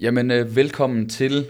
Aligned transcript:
Jamen, 0.00 0.30
øh, 0.30 0.56
velkommen 0.56 1.08
til 1.08 1.46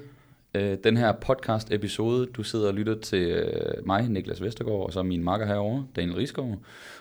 øh, 0.55 0.77
den 0.85 0.97
her 0.97 1.13
podcast-episode. 1.13 2.27
Du 2.27 2.43
sidder 2.43 2.69
og 2.69 2.75
lytter 2.75 3.01
til 3.01 3.29
øh, 3.29 3.87
mig, 3.87 4.09
Niklas 4.09 4.43
Vestergaard, 4.43 4.87
og 4.87 4.93
så 4.93 5.03
min 5.03 5.25
makker 5.25 5.47
herovre, 5.47 5.87
Daniel 5.97 6.17
Rigsgaard. 6.17 6.59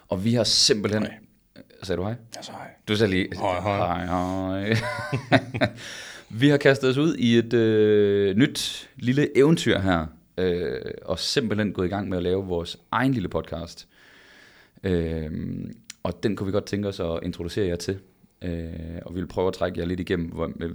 Og 0.07 0.25
vi 0.25 0.33
har 0.33 0.43
simpelthen... 0.43 1.03
Hej. 1.03 1.17
Sagde 1.83 1.97
du 1.97 2.03
hej? 2.03 2.15
Ja, 2.35 2.41
så 2.41 2.51
hej. 2.51 2.67
Du 2.87 2.95
sagde 2.95 3.11
lige... 3.11 3.27
Hej, 3.35 3.59
hej. 3.59 4.05
hej, 4.05 4.73
hej. 4.73 4.77
vi 6.41 6.49
har 6.49 6.57
kastet 6.57 6.89
os 6.89 6.97
ud 6.97 7.15
i 7.15 7.37
et 7.37 7.53
øh, 7.53 8.35
nyt 8.35 8.89
lille 8.95 9.37
eventyr 9.37 9.79
her, 9.79 10.05
øh, 10.37 10.81
og 11.05 11.19
simpelthen 11.19 11.73
gået 11.73 11.85
i 11.85 11.89
gang 11.89 12.09
med 12.09 12.17
at 12.17 12.23
lave 12.23 12.45
vores 12.45 12.77
egen 12.91 13.13
lille 13.13 13.29
podcast. 13.29 13.87
Øh, 14.83 15.31
og 16.03 16.23
den 16.23 16.35
kunne 16.35 16.47
vi 16.47 16.51
godt 16.51 16.65
tænke 16.65 16.87
os 16.87 16.99
at 16.99 17.19
introducere 17.23 17.67
jer 17.67 17.75
til. 17.75 17.99
Øh, 18.41 18.99
og 19.05 19.15
vi 19.15 19.19
vil 19.19 19.27
prøve 19.27 19.47
at 19.47 19.53
trække 19.53 19.79
jer 19.79 19.85
lidt 19.85 19.99
igennem, 19.99 20.27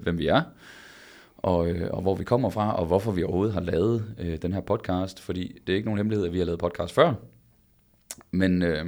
hvem, 0.02 0.18
vi 0.18 0.26
er, 0.26 0.42
og, 1.36 1.70
øh, 1.70 1.90
og 1.90 2.02
hvor 2.02 2.14
vi 2.14 2.24
kommer 2.24 2.50
fra, 2.50 2.76
og 2.76 2.86
hvorfor 2.86 3.12
vi 3.12 3.22
overhovedet 3.22 3.54
har 3.54 3.60
lavet 3.60 4.14
øh, 4.18 4.38
den 4.42 4.52
her 4.52 4.60
podcast. 4.60 5.20
Fordi 5.20 5.58
det 5.66 5.72
er 5.72 5.76
ikke 5.76 5.86
nogen 5.86 5.98
hemmelighed, 5.98 6.26
at 6.26 6.32
vi 6.32 6.38
har 6.38 6.44
lavet 6.44 6.60
podcast 6.60 6.94
før, 6.94 7.14
men 8.30 8.62
øh, 8.62 8.86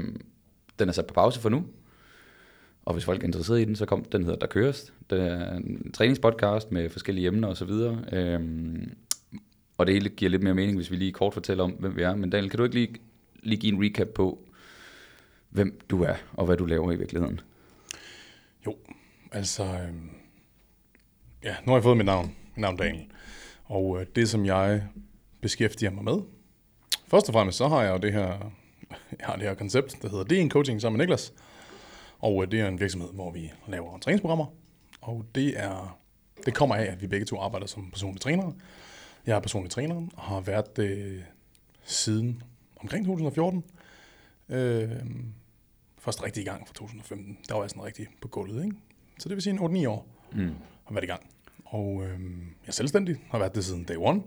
den 0.79 0.89
er 0.89 0.93
sat 0.93 1.07
på 1.07 1.15
pause 1.15 1.41
for 1.41 1.49
nu. 1.49 1.65
Og 2.85 2.93
hvis 2.93 3.05
folk 3.05 3.23
er 3.23 3.27
interesseret 3.27 3.61
i 3.61 3.65
den, 3.65 3.77
så 3.77 3.87
kom 3.87 4.05
den 4.05 4.25
hedder 4.25 4.39
Der 4.39 4.47
Køres. 4.47 4.93
Det 5.11 5.21
er 5.21 5.57
en 5.57 5.93
træningspodcast 5.93 6.73
med 6.73 6.91
forskellige 6.91 7.27
emner 7.27 7.49
osv. 7.49 7.71
Øhm, 8.13 8.93
og 9.79 9.87
det 9.87 9.95
hele 9.95 10.09
giver 10.09 10.31
lidt 10.31 10.43
mere 10.43 10.55
mening, 10.55 10.77
hvis 10.77 10.91
vi 10.91 10.97
lige 10.97 11.13
kort 11.13 11.35
fortæller 11.35 11.65
om, 11.65 11.71
hvem 11.71 11.97
vi 11.97 12.03
er. 12.03 12.15
Men 12.15 12.31
Daniel, 12.31 12.51
kan 12.51 12.59
du 12.59 12.65
ikke 12.65 12.75
lige, 12.75 12.95
lige 13.43 13.61
give 13.61 13.73
en 13.73 13.85
recap 13.85 14.09
på, 14.09 14.39
hvem 15.51 15.81
du 15.91 16.03
er, 16.03 16.15
og 16.33 16.47
hvad 16.47 16.57
du 16.57 16.67
laver 16.67 16.93
i 16.93 16.97
virkeligheden? 16.97 17.41
Jo, 18.67 18.77
altså... 19.33 19.65
øhm, 19.65 20.11
ja, 21.45 21.57
nu 21.65 21.73
har 21.73 21.77
jeg 21.77 21.83
fået 21.83 21.97
mit 21.97 22.07
navn. 22.07 22.27
Mit 22.27 22.61
navn 22.61 22.77
Daniel. 22.77 23.07
Og 23.65 24.01
øh, 24.01 24.07
det, 24.17 24.29
som 24.29 24.47
jeg 24.47 24.83
beskæftiger 25.41 25.91
mig 25.91 26.05
med... 26.05 26.19
Først 27.09 27.29
og 27.29 27.33
fremmest, 27.33 27.59
så 27.59 27.69
har 27.69 27.83
jeg 27.83 27.93
jo 27.93 27.99
det 27.99 28.13
her, 28.13 28.27
jeg 29.19 29.27
har 29.27 29.37
det 29.37 29.43
her 29.43 29.55
koncept, 29.55 30.03
der 30.03 30.09
hedder 30.09 30.25
DN 30.25 30.51
Coaching 30.51 30.81
sammen 30.81 30.99
med 30.99 31.07
Niklas. 31.07 31.33
Og 32.19 32.43
øh, 32.43 32.51
det 32.51 32.61
er 32.61 32.69
en 32.69 32.81
virksomhed, 32.81 33.09
hvor 33.13 33.31
vi 33.31 33.53
laver 33.69 33.99
træningsprogrammer. 33.99 34.47
Og 35.01 35.25
det 35.35 35.61
er 35.61 35.99
det 36.47 36.55
kommer 36.55 36.75
af, 36.75 36.85
at 36.85 37.03
vi 37.03 37.07
begge 37.07 37.27
to 37.27 37.41
arbejder 37.41 37.67
som 37.67 37.91
personlige 37.91 38.21
trænere. 38.21 38.55
Jeg 39.27 39.37
er 39.37 39.41
personlig 39.41 39.71
træner 39.71 39.95
og 39.95 40.23
har 40.23 40.41
været 40.41 40.77
det 40.77 41.25
siden 41.85 42.43
omkring 42.77 43.07
2014. 43.07 43.65
Øh, 44.49 44.91
først 46.07 46.23
rigtig 46.23 46.41
i 46.43 46.45
gang 46.45 46.67
fra 46.67 46.75
2015. 46.75 47.39
Der 47.49 47.55
var 47.55 47.63
jeg 47.63 47.71
sådan 47.71 47.83
rigtig 47.83 48.07
på 48.21 48.29
gulvet, 48.29 48.65
ikke? 48.65 48.77
Så 49.19 49.29
det 49.29 49.37
vil 49.37 49.43
sige 49.43 49.53
en 49.53 49.87
8-9 49.87 49.89
år 49.89 50.07
Mm. 50.33 50.55
har 50.85 50.95
været 50.95 51.05
i 51.05 51.07
gang. 51.07 51.27
Og 51.65 52.03
øh, 52.05 52.21
jeg 52.63 52.69
er 52.69 52.73
selvstændig, 52.73 53.17
har 53.31 53.39
været 53.39 53.55
det 53.55 53.65
siden 53.65 53.85
day 53.85 53.97
one. 53.99 54.23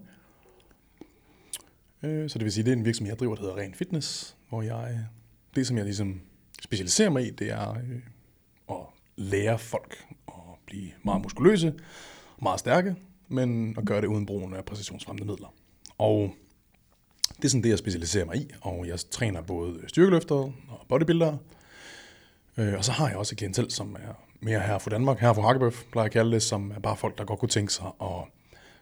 Øh, 2.04 2.30
så 2.30 2.40
det 2.40 2.46
vil 2.46 2.52
sige, 2.52 2.64
det 2.64 2.72
er 2.74 2.76
en 2.78 2.86
virksomhed, 2.86 3.12
jeg 3.12 3.20
driver, 3.20 3.36
der 3.36 3.42
hedder 3.42 3.58
Ren 3.58 3.74
Fitness, 3.74 4.38
hvor 4.50 4.62
jeg, 4.62 5.06
det 5.56 5.68
som 5.68 5.78
jeg 5.78 5.86
ligesom 5.86 6.22
specialiserer 6.64 7.10
mig 7.10 7.28
i, 7.28 7.30
det 7.30 7.50
er 7.52 7.70
øh, 7.72 8.02
at 8.70 8.86
lære 9.16 9.60
folk 9.60 10.06
at 10.28 10.34
blive 10.66 10.92
meget 11.04 11.22
muskuløse, 11.22 11.74
meget 12.42 12.60
stærke, 12.60 12.96
men 13.28 13.76
at 13.78 13.86
gøre 13.86 14.02
det 14.02 14.08
uden 14.08 14.26
brugen 14.26 14.54
af 14.54 14.66
præcisionsfremmende 14.66 15.28
midler. 15.32 15.54
Og 15.98 16.36
det 17.38 17.46
er 17.46 17.50
sådan 17.50 17.64
det, 17.64 17.70
jeg 17.70 17.78
specialiserer 17.78 18.26
mig 18.26 18.38
i, 18.38 18.50
og 18.62 18.88
jeg 18.88 19.00
træner 19.12 19.42
både 19.42 19.80
styrkeløftere 19.88 20.54
og 20.70 20.86
bodybuildere, 20.90 21.38
Øh, 22.60 22.74
og 22.78 22.86
så 22.86 22.92
har 22.92 23.08
jeg 23.08 23.18
også 23.18 23.34
et 23.34 23.38
klientel, 23.38 23.72
som 23.72 23.96
er 23.96 24.14
mere 24.40 24.60
her 24.60 24.78
fra 24.78 24.90
Danmark, 24.90 25.20
her 25.20 25.34
fra 25.34 25.42
Hakkebøf, 25.42 25.84
plejer 25.92 26.04
jeg 26.04 26.10
at 26.10 26.12
kalde 26.12 26.32
det, 26.32 26.44
som 26.44 26.72
er 26.72 26.80
bare 26.80 26.98
folk, 26.98 27.18
der 27.18 27.26
godt 27.26 27.40
kunne 27.40 27.50
tænke 27.50 27.74
sig 27.74 27.86
at 28.02 28.24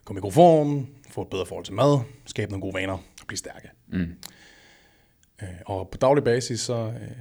komme 0.06 0.20
i 0.20 0.22
god 0.22 0.32
form, 0.32 0.88
få 1.10 1.22
et 1.22 1.28
bedre 1.28 1.46
forhold 1.46 1.66
til 1.66 1.74
mad, 1.74 2.00
skabe 2.26 2.52
nogle 2.52 2.62
gode 2.62 2.74
vaner 2.74 2.94
og 2.94 3.28
blive 3.28 3.38
stærke. 3.38 3.70
Mm. 3.88 4.16
Øh, 5.42 5.48
og 5.66 5.90
på 5.90 5.98
daglig 5.98 6.24
basis, 6.24 6.60
så 6.60 6.74
øh, 6.74 7.12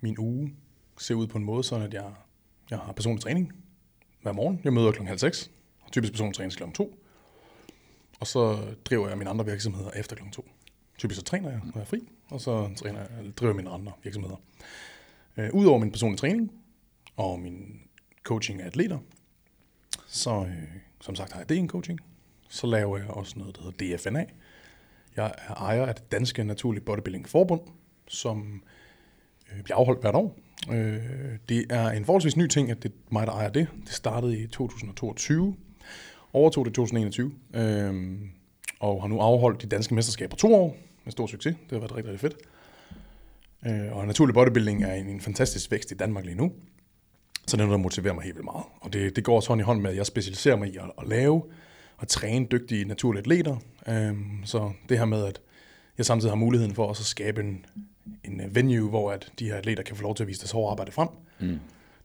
min 0.00 0.18
uge 0.18 0.54
ser 0.98 1.14
ud 1.14 1.26
på 1.26 1.38
en 1.38 1.44
måde, 1.44 1.64
sådan 1.64 1.86
at 1.86 1.94
jeg, 1.94 2.04
jeg 2.70 2.78
har 2.78 2.92
personlig 2.92 3.22
træning 3.22 3.52
hver 4.22 4.32
morgen. 4.32 4.60
Jeg 4.64 4.72
møder 4.72 4.90
klokken 4.90 5.08
halv 5.08 5.18
seks, 5.18 5.50
og 5.80 5.92
typisk 5.92 6.12
personlig 6.12 6.36
træning 6.36 6.52
klokken 6.52 6.74
to. 6.74 6.98
Og 8.20 8.26
så 8.26 8.58
driver 8.84 9.08
jeg 9.08 9.18
mine 9.18 9.30
andre 9.30 9.46
virksomheder 9.46 9.90
efter 9.90 10.16
klokken 10.16 10.32
to. 10.32 10.48
Typisk 10.98 11.18
så 11.18 11.24
træner 11.24 11.50
jeg, 11.50 11.60
når 11.64 11.72
jeg 11.74 11.80
er 11.80 11.84
fri, 11.84 12.08
og 12.30 12.40
så 12.40 12.70
træner 12.76 13.00
jeg, 13.00 13.08
driver 13.36 13.50
jeg 13.52 13.56
mine 13.56 13.70
andre 13.70 13.92
virksomheder. 14.02 14.36
Øh, 15.40 15.50
Udover 15.54 15.78
min 15.78 15.90
personlige 15.90 16.18
træning 16.18 16.52
og 17.16 17.40
min 17.40 17.80
coaching 18.22 18.62
af 18.62 18.66
atleter, 18.66 18.98
så 20.06 20.30
øh, 20.30 20.68
som 21.00 21.14
sagt 21.14 21.32
har 21.32 21.44
jeg 21.48 21.58
en 21.58 21.68
coaching. 21.68 22.00
Så 22.48 22.66
laver 22.66 22.98
jeg 22.98 23.10
også 23.10 23.38
noget, 23.38 23.56
der 23.56 23.62
hedder 23.62 23.96
DFNA. 23.96 24.24
Jeg 25.16 25.32
er 25.48 25.54
ejer 25.54 25.86
af 25.86 25.94
det 25.94 26.12
Danske 26.12 26.44
Naturlige 26.44 26.84
Bodybuilding 26.84 27.28
Forbund, 27.28 27.60
som 28.08 28.62
øh, 29.52 29.62
bliver 29.62 29.76
afholdt 29.76 30.00
hvert 30.00 30.14
år. 30.14 30.38
Øh, 30.70 30.98
det 31.48 31.66
er 31.70 31.88
en 31.88 32.04
forholdsvis 32.04 32.36
ny 32.36 32.46
ting, 32.46 32.70
at 32.70 32.82
det 32.82 32.90
er 32.90 32.94
mig, 33.10 33.26
der 33.26 33.32
ejer 33.32 33.50
det. 33.50 33.68
Det 33.84 33.92
startede 33.92 34.38
i 34.38 34.46
2022, 34.46 35.56
overtog 36.32 36.64
det 36.64 36.70
i 36.70 36.74
2021, 36.74 37.32
øh, 37.54 38.18
og 38.80 39.02
har 39.02 39.08
nu 39.08 39.20
afholdt 39.20 39.62
de 39.62 39.66
danske 39.66 39.94
mesterskaber 39.94 40.36
to 40.36 40.54
år 40.54 40.76
med 41.04 41.12
stor 41.12 41.26
succes. 41.26 41.56
Det 41.56 41.70
har 41.70 41.78
været 41.78 41.96
rigtig, 41.96 42.12
rigtig 42.12 42.20
fedt. 42.20 42.36
Øh, 43.66 43.96
og 43.96 44.06
naturlig 44.06 44.34
bodybuilding 44.34 44.84
er 44.84 44.94
en, 44.94 45.06
en 45.06 45.20
fantastisk 45.20 45.70
vækst 45.70 45.90
i 45.90 45.94
Danmark 45.94 46.24
lige 46.24 46.36
nu. 46.36 46.52
Så 47.46 47.56
det 47.56 47.62
er 47.62 47.66
noget, 47.66 47.78
der 47.78 47.82
motiverer 47.82 48.14
mig 48.14 48.24
helt 48.24 48.36
vildt 48.36 48.44
meget. 48.44 48.64
Og 48.80 48.92
det, 48.92 49.16
det 49.16 49.24
går 49.24 49.36
også 49.36 49.48
hånd 49.48 49.60
i 49.60 49.64
hånd 49.64 49.80
med, 49.80 49.90
at 49.90 49.96
jeg 49.96 50.06
specialiserer 50.06 50.56
mig 50.56 50.68
i 50.68 50.76
at, 50.76 50.84
at 50.98 51.08
lave 51.08 51.42
og 51.96 52.08
træne 52.08 52.46
dygtige 52.50 52.84
naturlige 52.84 53.20
atleter. 53.20 53.56
Øhm, 53.88 54.40
så 54.44 54.72
det 54.88 54.98
her 54.98 55.04
med, 55.04 55.24
at 55.26 55.40
jeg 55.98 56.06
samtidig 56.06 56.30
har 56.30 56.36
muligheden 56.36 56.74
for 56.74 56.86
også 56.86 57.02
at 57.02 57.06
skabe 57.06 57.40
en, 57.40 57.66
en 58.24 58.40
øh, 58.40 58.54
venue, 58.54 58.88
hvor 58.88 59.12
at 59.12 59.32
de 59.38 59.44
her 59.44 59.56
atleter 59.56 59.82
kan 59.82 59.96
få 59.96 60.02
lov 60.02 60.14
til 60.14 60.24
at 60.24 60.28
vise 60.28 60.40
deres 60.40 60.50
hårde 60.50 60.70
arbejde 60.70 60.92
frem. 60.92 61.08
Mm. 61.40 61.58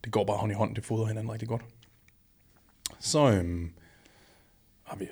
Det 0.03 0.11
går 0.11 0.25
bare 0.25 0.37
hånd 0.37 0.51
i 0.51 0.55
hånd, 0.55 0.75
det 0.75 0.85
fodrer 0.85 1.05
hinanden 1.05 1.31
rigtig 1.31 1.47
godt. 1.47 1.61
Så 2.99 3.31
øhm, 3.31 3.71
har 4.83 4.97
vi 4.97 5.05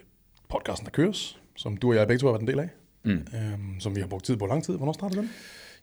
podcasten, 0.49 0.85
der 0.85 0.91
køres, 0.91 1.39
som 1.55 1.77
du 1.77 1.89
og 1.89 1.95
jeg 1.95 2.07
begge 2.07 2.19
to 2.19 2.27
har 2.27 2.31
været 2.31 2.41
en 2.41 2.47
del 2.47 2.59
af, 2.59 2.69
Mm. 3.05 3.11
øhm, 3.11 3.79
som 3.79 3.95
vi 3.95 4.01
har 4.01 4.07
brugt 4.07 4.25
tid 4.25 4.37
på 4.37 4.45
lang 4.45 4.63
tid. 4.63 4.77
Hvornår 4.77 4.93
startede 4.93 5.19
den? 5.21 5.29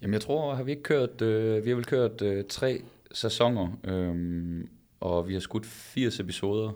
Jamen 0.02 0.12
jeg 0.14 0.20
tror, 0.20 0.54
har 0.54 0.62
vi 0.62 0.70
ikke 0.70 0.82
kørt, 0.82 1.22
øh, 1.22 1.64
vi 1.64 1.68
har 1.70 1.76
vel 1.76 1.84
kørt 1.84 2.22
øh, 2.22 2.44
tre 2.48 2.82
sæsoner, 3.12 3.78
øh, 3.84 4.64
og 5.00 5.28
vi 5.28 5.32
har 5.32 5.40
skudt 5.40 5.66
80 5.66 6.20
episoder. 6.20 6.72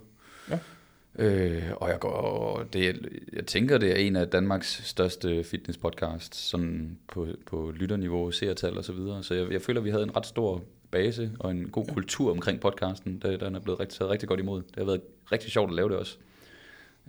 Ja. 0.50 0.58
Øh, 1.18 1.62
og 1.76 1.88
jeg, 1.88 2.00
går, 2.00 2.62
det, 2.72 2.88
er- 2.88 2.94
jeg 3.32 3.46
tænker, 3.46 3.78
det 3.78 3.90
er 3.90 3.96
en 3.96 4.16
af 4.16 4.28
Danmarks 4.28 4.86
største 4.88 5.44
fitnesspodcasts, 5.44 6.38
sådan 6.38 6.98
på, 7.08 7.26
på 7.46 7.72
lytterniveau, 7.76 8.30
seertal 8.30 8.78
og 8.78 8.84
så 8.84 8.92
videre. 8.92 9.22
Så 9.22 9.34
jeg, 9.34 9.52
jeg 9.52 9.62
føler, 9.62 9.80
vi 9.80 9.90
havde 9.90 10.02
en 10.02 10.16
ret 10.16 10.26
stor 10.26 10.62
base 10.90 11.30
og 11.38 11.50
en 11.50 11.68
god 11.68 11.86
kultur 11.94 12.30
omkring 12.30 12.60
podcasten. 12.60 13.18
Der, 13.22 13.36
den 13.36 13.54
er 13.54 13.60
blevet 13.60 13.80
rigtig, 13.80 13.98
taget 13.98 14.10
rigtig 14.10 14.28
godt 14.28 14.40
imod. 14.40 14.62
Det 14.62 14.76
har 14.76 14.84
været 14.84 15.00
rigtig 15.32 15.50
sjovt 15.50 15.70
at 15.70 15.74
lave 15.76 15.88
det 15.88 15.96
også. 15.96 16.16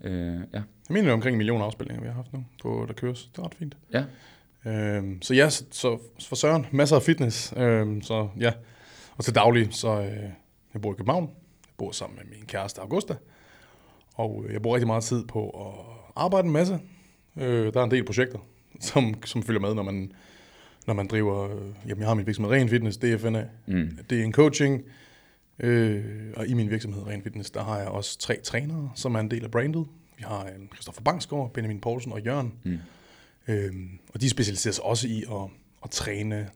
Øh, 0.03 0.13
ja. 0.13 0.37
Jeg 0.53 0.63
mener, 0.89 1.01
det 1.01 1.09
er 1.09 1.13
omkring 1.13 1.33
en 1.33 1.37
million 1.37 1.61
afspilninger, 1.61 2.01
vi 2.01 2.07
har 2.07 2.13
haft 2.15 2.33
nu, 2.33 2.45
på 2.61 2.85
der 2.87 2.93
køres. 2.93 3.29
Det 3.35 3.37
er 3.41 3.45
ret 3.45 3.53
fint. 3.55 3.77
ja. 3.93 4.05
Øhm, 4.65 5.21
så 5.21 5.33
ja, 5.33 5.49
så, 5.49 5.63
så 5.71 6.27
for 6.27 6.35
Søren, 6.35 6.65
masser 6.71 6.95
af 6.95 7.01
fitness. 7.01 7.53
Øhm, 7.57 8.01
så 8.01 8.29
ja, 8.39 8.51
og 9.17 9.23
til 9.23 9.35
daglig, 9.35 9.67
så 9.71 10.01
øh, 10.01 10.29
jeg 10.73 10.81
bor 10.81 10.93
i 10.93 10.95
København. 10.95 11.23
Jeg 11.23 11.73
bor 11.77 11.91
sammen 11.91 12.17
med 12.17 12.37
min 12.37 12.45
kæreste 12.47 12.81
Augusta. 12.81 13.15
Og 14.15 14.45
øh, 14.47 14.53
jeg 14.53 14.61
bruger 14.61 14.75
rigtig 14.75 14.87
meget 14.87 15.03
tid 15.03 15.25
på 15.25 15.49
at 15.49 15.95
arbejde 16.15 16.45
en 16.45 16.53
masse. 16.53 16.79
Øh, 17.37 17.73
der 17.73 17.79
er 17.79 17.83
en 17.83 17.91
del 17.91 18.05
projekter, 18.05 18.39
som, 18.79 19.13
som 19.25 19.43
følger 19.43 19.61
med, 19.61 19.73
når 19.73 19.83
man, 19.83 20.11
når 20.87 20.93
man 20.93 21.07
driver... 21.07 21.43
Øh, 21.43 21.71
jamen, 21.87 21.99
jeg 21.99 22.07
har 22.07 22.13
min 22.13 22.25
virksomhed 22.25 22.53
Ren 22.53 22.69
Fitness, 22.69 22.97
DFNA. 22.97 23.45
Mm. 23.67 23.99
Det 24.09 24.19
er 24.19 24.23
en 24.23 24.33
coaching. 24.33 24.81
Øh, 25.59 26.03
og 26.35 26.47
i 26.47 26.53
min 26.53 26.69
virksomhed 26.69 27.07
Ren 27.07 27.23
Fitness, 27.23 27.51
der 27.51 27.63
har 27.63 27.77
jeg 27.77 27.87
også 27.87 28.19
tre 28.19 28.39
trænere, 28.43 28.91
som 28.95 29.15
er 29.15 29.19
en 29.19 29.31
del 29.31 29.43
af 29.43 29.51
brandet. 29.51 29.87
Vi 30.17 30.23
har 30.27 30.45
en 30.45 30.69
Christoffer 30.73 31.01
Bangsgaard, 31.01 31.53
Benjamin 31.53 31.81
Poulsen 31.81 32.11
og 32.11 32.21
Jørgen. 32.21 32.53
Mm. 32.63 32.79
Øhm, 33.47 33.99
og 34.13 34.21
de 34.21 34.29
specialiserer 34.29 34.73
sig 34.73 34.83
også 34.83 35.07
i 35.07 35.23
at, 35.31 35.49
at 35.83 35.89
træne 35.91 36.49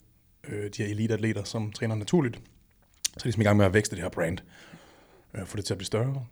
øh, 0.47 0.69
de 0.77 0.83
her 0.83 0.89
eliteatleter, 0.89 1.43
som 1.43 1.71
træner 1.71 1.95
naturligt. 1.95 2.35
Så 2.35 3.11
er 3.15 3.19
de 3.19 3.23
ligesom 3.23 3.41
i 3.41 3.43
gang 3.45 3.57
med 3.57 3.65
at 3.65 3.73
vækste 3.73 3.95
det 3.95 4.03
her 4.03 4.09
brand, 4.09 4.37
øh, 5.33 5.45
få 5.45 5.57
det 5.57 5.65
til 5.65 5.73
at 5.73 5.77
blive 5.77 5.85
større. 5.85 6.25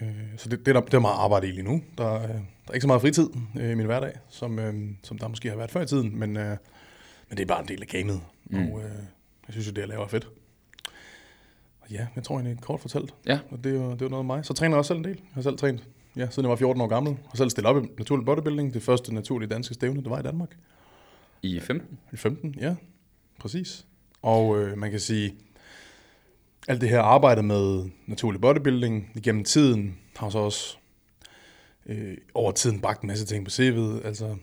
Øh, 0.00 0.08
så 0.36 0.48
det, 0.48 0.58
det, 0.58 0.68
er 0.68 0.72
der, 0.72 0.80
det 0.80 0.94
er 0.94 0.98
meget 0.98 1.18
arbejde 1.18 1.48
i 1.48 1.50
lige 1.50 1.62
nu. 1.62 1.82
Der, 1.98 2.14
øh, 2.14 2.28
der 2.28 2.38
er 2.68 2.72
ikke 2.72 2.82
så 2.82 2.86
meget 2.86 3.02
fritid 3.02 3.28
øh, 3.60 3.70
i 3.70 3.74
min 3.74 3.86
hverdag, 3.86 4.12
som, 4.28 4.58
øh, 4.58 4.74
som 5.02 5.18
der 5.18 5.28
måske 5.28 5.48
har 5.48 5.56
været 5.56 5.70
før 5.70 5.82
i 5.82 5.86
tiden, 5.86 6.18
men, 6.18 6.36
øh, 6.36 6.56
men 7.28 7.36
det 7.36 7.40
er 7.40 7.46
bare 7.46 7.60
en 7.62 7.68
del 7.68 7.82
af 7.82 7.88
gamet, 7.88 8.20
mm. 8.44 8.58
og 8.72 8.80
øh, 8.80 8.90
jeg 9.46 9.52
synes 9.52 9.66
jo, 9.66 9.72
det 9.72 9.78
jeg 9.80 9.88
laver 9.88 10.04
er 10.04 10.08
fedt. 10.08 10.28
Og 11.80 11.90
ja, 11.90 12.06
jeg 12.16 12.24
tror 12.24 12.36
egentlig 12.40 12.60
kort 12.60 12.80
fortalt, 12.80 13.14
Ja. 13.26 13.38
og 13.50 13.64
det 13.64 13.72
er 13.72 13.76
jo, 13.76 13.90
det 13.92 14.02
er 14.02 14.06
jo 14.06 14.08
noget 14.08 14.20
af 14.22 14.24
mig. 14.24 14.44
Så 14.44 14.54
træner 14.54 14.74
jeg 14.74 14.78
også 14.78 14.88
selv 14.88 14.98
en 14.98 15.04
del. 15.04 15.16
Jeg 15.16 15.34
har 15.34 15.42
selv 15.42 15.58
trænet, 15.58 15.84
ja, 16.16 16.30
siden 16.30 16.44
jeg 16.44 16.50
var 16.50 16.56
14 16.56 16.82
år 16.82 16.86
gammel. 16.86 17.16
Har 17.28 17.36
selv 17.36 17.50
stillet 17.50 17.70
op 17.70 17.84
i 17.84 17.88
naturlig 17.98 18.26
bodybuilding, 18.26 18.74
det 18.74 18.82
første 18.82 19.14
naturlige 19.14 19.48
danske 19.48 19.74
stævne, 19.74 20.02
det 20.02 20.10
var 20.10 20.18
i 20.18 20.22
Danmark. 20.22 20.56
I 21.42 21.60
15? 21.60 21.98
I 22.12 22.16
15, 22.16 22.54
ja. 22.60 22.74
Præcis. 23.38 23.86
Og 24.22 24.58
øh, 24.58 24.78
man 24.78 24.90
kan 24.90 25.00
sige, 25.00 25.34
alt 26.68 26.80
det 26.80 26.88
her 26.88 27.00
arbejde 27.00 27.42
med 27.42 27.90
naturlig 28.06 28.40
bodybuilding 28.40 29.10
igennem 29.14 29.44
tiden 29.44 29.98
har 30.16 30.30
så 30.30 30.38
også 30.38 30.76
øh, 31.86 32.16
over 32.34 32.52
tiden 32.52 32.80
bragt 32.80 33.02
en 33.02 33.06
masse 33.06 33.26
ting 33.26 33.44
på 33.44 33.50
CV'et. 33.50 34.06
Altså, 34.06 34.36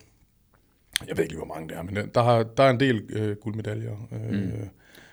jeg 1.07 1.17
ved 1.17 1.23
ikke 1.23 1.35
hvor 1.35 1.45
mange 1.45 1.69
det 1.69 1.77
er, 1.77 1.83
men 1.83 1.95
der, 1.95 2.05
der, 2.05 2.23
har, 2.23 2.43
der 2.43 2.63
er 2.63 2.69
en 2.69 2.79
del 2.79 3.05
øh, 3.09 3.35
guldmedaljer. 3.35 4.07
Øh, 4.11 4.31
mm. 4.31 4.69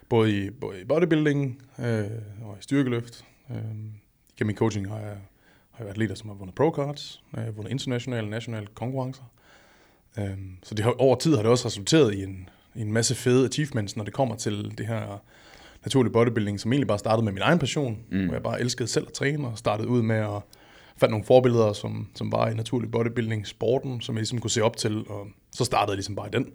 både, 0.09 0.45
i, 0.45 0.51
både 0.51 0.81
i 0.81 0.85
bodybuilding 0.85 1.63
øh, 1.79 2.11
og 2.43 2.57
i 2.61 2.63
styrkeløft. 2.63 3.25
Øh, 3.51 3.57
gennem 3.57 4.47
min 4.47 4.57
coaching 4.57 4.89
har 4.89 4.99
jeg, 4.99 5.17
leder, 5.97 6.15
som 6.15 6.29
har 6.29 6.37
vundet 6.37 6.55
pro-cards, 6.55 7.23
øh, 7.39 7.57
vundet 7.57 7.71
internationale 7.71 8.27
og 8.27 8.31
nationale 8.31 8.67
konkurrencer. 8.75 9.23
Øh, 10.19 10.39
så 10.63 10.75
det 10.75 10.85
har, 10.85 10.95
over 10.99 11.17
tid 11.17 11.35
har 11.35 11.43
det 11.43 11.51
også 11.51 11.67
resulteret 11.67 12.15
i 12.15 12.23
en, 12.23 12.49
i 12.75 12.81
en 12.81 12.93
masse 12.93 13.15
fede 13.15 13.47
achievements, 13.47 13.97
når 13.97 14.05
det 14.05 14.13
kommer 14.13 14.37
til 14.37 14.75
det 14.79 14.87
her 14.87 15.23
naturlig 15.85 16.13
bodybuilding, 16.13 16.61
som 16.61 16.73
egentlig 16.73 16.89
bare 16.89 16.99
startede 16.99 17.25
med 17.25 17.33
min 17.33 17.43
egen 17.43 17.59
passion, 17.59 17.99
mm. 18.11 18.25
hvor 18.25 18.35
jeg 18.35 18.43
bare 18.43 18.61
elskede 18.61 18.89
selv 18.89 19.07
at 19.07 19.13
træne, 19.13 19.49
og 19.49 19.59
startede 19.59 19.89
ud 19.89 20.03
med 20.03 20.17
at 20.17 20.43
fandt 20.97 21.11
nogle 21.11 21.25
forbilleder, 21.25 21.73
som, 21.73 22.09
som 22.15 22.33
var 22.33 22.49
i 22.49 22.55
naturlig 22.55 22.91
bodybuilding, 22.91 23.47
sporten, 23.47 24.01
som 24.01 24.15
jeg 24.15 24.21
ligesom 24.21 24.39
kunne 24.39 24.51
se 24.51 24.63
op 24.63 24.77
til, 24.77 25.05
og 25.09 25.27
så 25.51 25.65
startede 25.65 25.93
jeg 25.93 25.97
ligesom 25.97 26.17
bare 26.17 26.27
i 26.27 26.31
den, 26.31 26.53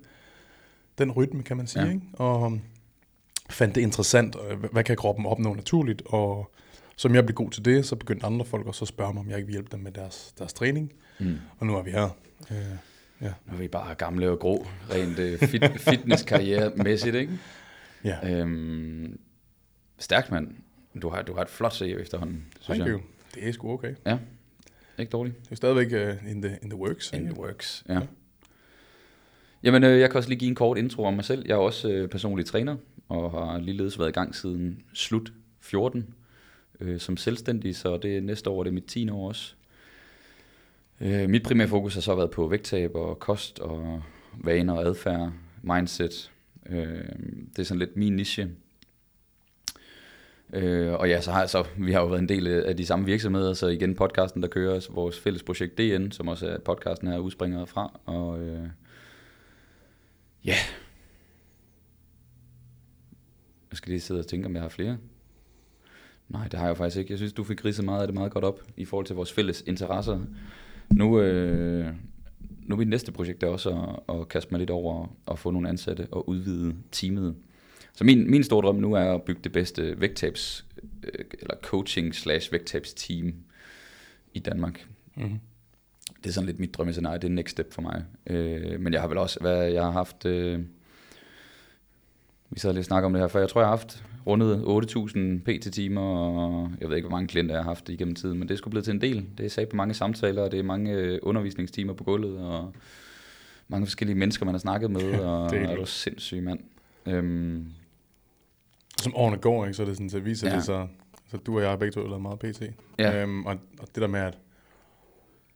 den 0.97 1.11
rytme, 1.11 1.43
kan 1.43 1.57
man 1.57 1.67
sige, 1.67 1.83
ja. 1.83 1.89
ikke? 1.89 2.01
og 2.13 2.41
um, 2.41 2.61
fandt 3.49 3.75
det 3.75 3.81
interessant, 3.81 4.35
og 4.35 4.55
hvad 4.71 4.83
kan 4.83 4.95
kroppen 4.95 5.25
opnå 5.25 5.53
naturligt, 5.53 6.01
og 6.05 6.51
som 6.95 7.15
jeg 7.15 7.25
blev 7.25 7.35
god 7.35 7.51
til 7.51 7.65
det, 7.65 7.85
så 7.85 7.95
begyndte 7.95 8.25
andre 8.25 8.45
folk 8.45 8.67
også 8.67 8.83
at 8.83 8.89
spørge 8.89 9.13
mig, 9.13 9.19
om 9.19 9.29
jeg 9.29 9.37
ikke 9.37 9.47
vil 9.47 9.53
hjælpe 9.53 9.69
dem 9.71 9.79
med 9.79 9.91
deres, 9.91 10.33
deres 10.37 10.53
træning, 10.53 10.93
mm. 11.19 11.37
og 11.59 11.65
nu 11.65 11.75
er 11.75 11.83
vi 11.83 11.91
her. 11.91 12.17
Uh, 12.51 12.57
ja. 13.21 13.33
Nu 13.45 13.53
er 13.53 13.57
vi 13.57 13.67
bare 13.67 13.95
gamle 13.95 14.29
og 14.29 14.39
grå, 14.39 14.67
rent 14.91 15.19
uh, 15.19 15.47
fit, 15.47 15.63
fitnesskarriere-mæssigt, 15.89 17.15
ikke? 17.15 17.39
Ja. 18.03 18.29
Øhm, 18.29 19.19
stærkt, 19.99 20.31
mand. 20.31 20.47
Du 21.01 21.09
har, 21.09 21.21
du 21.21 21.33
har 21.33 21.41
et 21.41 21.49
flot 21.49 21.73
CV 21.73 21.97
efterhånden, 21.99 22.45
synes 22.59 22.77
Thank 22.77 22.91
jeg. 22.91 22.99
You. 22.99 23.01
Det 23.35 23.47
er 23.47 23.51
sgu 23.51 23.71
okay. 23.71 23.95
Ja, 24.05 24.17
ikke 24.99 25.09
dårligt. 25.09 25.43
Det 25.43 25.51
er 25.51 25.55
stadigvæk 25.55 25.87
uh, 25.87 26.31
in, 26.31 26.41
the, 26.41 26.57
in 26.63 26.69
the 26.69 26.79
works. 26.79 27.11
In 27.13 27.25
the 27.25 27.39
works, 27.39 27.83
ja. 27.89 27.93
ja. 27.93 28.01
Jamen, 29.63 29.83
øh, 29.83 29.99
jeg 29.99 30.09
kan 30.09 30.17
også 30.17 30.29
lige 30.29 30.39
give 30.39 30.49
en 30.49 30.55
kort 30.55 30.77
intro 30.77 31.03
om 31.03 31.13
mig 31.13 31.25
selv. 31.25 31.43
Jeg 31.47 31.53
er 31.53 31.57
også 31.57 31.89
øh, 31.89 32.09
personlig 32.09 32.45
træner, 32.45 32.75
og 33.09 33.31
har 33.31 33.59
ligeledes 33.59 33.99
været 33.99 34.09
i 34.09 34.11
gang 34.11 34.35
siden 34.35 34.81
slut 34.93 35.33
14 35.61 36.15
øh, 36.79 36.99
som 36.99 37.17
selvstændig, 37.17 37.75
så 37.75 37.97
det 37.97 38.17
er 38.17 38.21
næste 38.21 38.49
år, 38.49 38.63
det 38.63 38.69
er 38.69 38.73
mit 38.73 38.85
10. 38.85 39.09
år 39.09 39.27
også. 39.27 39.55
Øh, 41.01 41.29
mit 41.29 41.43
primære 41.43 41.67
fokus 41.67 41.93
har 41.93 42.01
så 42.01 42.15
været 42.15 42.31
på 42.31 42.47
vægttab 42.47 42.95
og 42.95 43.19
kost 43.19 43.59
og 43.59 44.03
vaner 44.43 44.73
og 44.73 44.81
adfærd, 44.81 45.31
mindset. 45.61 46.31
Øh, 46.69 47.09
det 47.49 47.59
er 47.59 47.63
sådan 47.63 47.79
lidt 47.79 47.97
min 47.97 48.15
niche. 48.15 48.49
Øh, 50.53 50.93
og 50.93 51.09
ja, 51.09 51.21
så 51.21 51.31
har 51.31 51.45
så, 51.45 51.65
vi 51.77 51.91
har 51.91 52.01
jo 52.01 52.07
været 52.07 52.21
en 52.21 52.29
del 52.29 52.47
af 52.47 52.77
de 52.77 52.85
samme 52.85 53.05
virksomheder, 53.05 53.53
så 53.53 53.67
igen 53.67 53.95
podcasten, 53.95 54.41
der 54.41 54.47
kører 54.47 54.87
vores 54.89 55.19
fælles 55.19 55.43
projekt 55.43 55.77
DN, 55.77 56.11
som 56.11 56.27
også 56.27 56.47
er 56.47 56.57
podcasten 56.57 57.07
her 57.07 57.17
udspringer 57.17 57.65
fra. 57.65 57.99
Og 58.05 58.39
øh, 58.39 58.67
ja, 60.45 60.55
jeg 63.71 63.77
skal 63.77 63.89
lige 63.89 64.01
sidde 64.01 64.19
og 64.19 64.27
tænke, 64.27 64.45
om 64.45 64.53
jeg 64.53 64.61
har 64.61 64.69
flere. 64.69 64.97
Nej, 66.29 66.47
det 66.47 66.59
har 66.59 66.67
jeg 66.67 66.77
faktisk 66.77 66.97
ikke. 66.97 67.11
Jeg 67.11 67.17
synes, 67.17 67.33
du 67.33 67.43
fik 67.43 67.65
ridset 67.65 67.85
meget 67.85 68.01
af 68.01 68.07
det 68.07 68.13
meget 68.13 68.31
godt 68.31 68.43
op 68.43 68.59
i 68.77 68.85
forhold 68.85 69.05
til 69.05 69.15
vores 69.15 69.33
fælles 69.33 69.63
interesser. 69.67 70.19
Nu, 70.89 71.19
øh, 71.21 71.93
nu 72.65 72.75
er 72.75 72.79
mit 72.79 72.87
næste 72.87 73.11
projekt 73.11 73.43
er 73.43 73.47
også 73.47 73.99
at, 74.09 74.15
at 74.15 74.27
kaste 74.27 74.51
mig 74.51 74.59
lidt 74.59 74.69
over 74.69 75.15
og 75.25 75.39
få 75.39 75.51
nogle 75.51 75.69
ansatte 75.69 76.07
og 76.11 76.29
udvide 76.29 76.75
teamet. 76.91 77.35
Så 77.93 78.03
min, 78.03 78.31
min 78.31 78.43
store 78.43 78.61
drøm 78.61 78.75
nu 78.75 78.93
er 78.93 79.13
at 79.13 79.23
bygge 79.23 79.41
det 79.43 79.51
bedste 79.51 80.01
vægttabs, 80.01 80.65
øh, 81.03 81.25
eller 81.41 81.55
coaching 81.61 82.15
slash 82.15 82.51
vægttabs 82.51 82.93
team 82.93 83.33
i 84.33 84.39
Danmark. 84.39 84.87
Mm-hmm. 85.15 85.39
Det 86.23 86.29
er 86.29 86.33
sådan 86.33 86.45
lidt 86.45 86.59
mit 86.59 86.73
drømmescenarie, 86.73 87.19
det 87.19 87.27
er 87.27 87.31
next 87.31 87.51
step 87.51 87.73
for 87.73 87.81
mig. 87.81 88.03
Øh, 88.27 88.79
men 88.79 88.93
jeg 88.93 89.01
har 89.01 89.07
vel 89.07 89.17
også, 89.17 89.39
hvad 89.39 89.67
jeg 89.67 89.83
har 89.83 89.91
haft, 89.91 90.25
øh, 90.25 90.59
vi 92.49 92.59
sad 92.59 92.73
lige 92.73 92.81
og 92.81 92.85
snakke 92.85 93.05
om 93.05 93.13
det 93.13 93.21
her, 93.21 93.27
for 93.27 93.39
jeg 93.39 93.49
tror, 93.49 93.61
jeg 93.61 93.67
har 93.67 93.77
haft 93.77 94.03
rundet 94.27 94.63
8.000 94.63 95.19
PT-timer, 95.43 96.01
og 96.01 96.71
jeg 96.81 96.89
ved 96.89 96.95
ikke, 96.95 97.07
hvor 97.07 97.17
mange 97.17 97.27
klienter 97.27 97.55
jeg 97.55 97.63
har 97.63 97.69
haft 97.69 97.89
igennem 97.89 98.15
tiden, 98.15 98.39
men 98.39 98.47
det 98.47 98.53
er 98.53 98.57
sgu 98.57 98.69
blevet 98.69 98.85
til 98.85 98.93
en 98.93 99.01
del. 99.01 99.25
Det 99.37 99.45
er 99.45 99.49
sagt 99.49 99.69
på 99.69 99.75
mange 99.75 99.93
samtaler, 99.93 100.41
og 100.41 100.51
det 100.51 100.59
er 100.59 100.63
mange 100.63 100.91
øh, 100.91 101.19
undervisningstimer 101.21 101.93
på 101.93 102.03
gulvet, 102.03 102.37
og 102.39 102.73
mange 103.67 103.87
forskellige 103.87 104.17
mennesker, 104.17 104.45
man 104.45 104.53
har 104.53 104.59
snakket 104.59 104.91
med, 104.91 105.19
og 105.29 105.51
det 105.51 105.61
er, 105.61 105.67
er 105.67 105.75
du 105.75 105.85
sindssyg 105.85 106.43
mand. 106.43 106.59
Øhm, 107.05 107.65
som 109.01 109.15
årene 109.15 109.37
går, 109.37 109.65
ikke, 109.65 109.73
så 109.73 109.81
er 109.81 109.87
det 109.87 109.95
sådan, 109.95 110.09
så 110.09 110.19
viser 110.19 110.49
ja. 110.49 110.55
det 110.55 110.63
sig, 110.63 110.87
så 111.27 111.37
du 111.37 111.55
og 111.55 111.61
jeg 111.61 111.69
har 111.69 111.77
begge 111.77 111.91
to 111.91 112.07
lavet 112.07 112.21
meget 112.21 112.39
PT. 112.39 112.61
Ja. 112.99 113.21
Øhm, 113.21 113.45
og, 113.45 113.57
og, 113.79 113.87
det 113.87 114.01
der 114.01 114.07
med, 114.07 114.19
at 114.19 114.37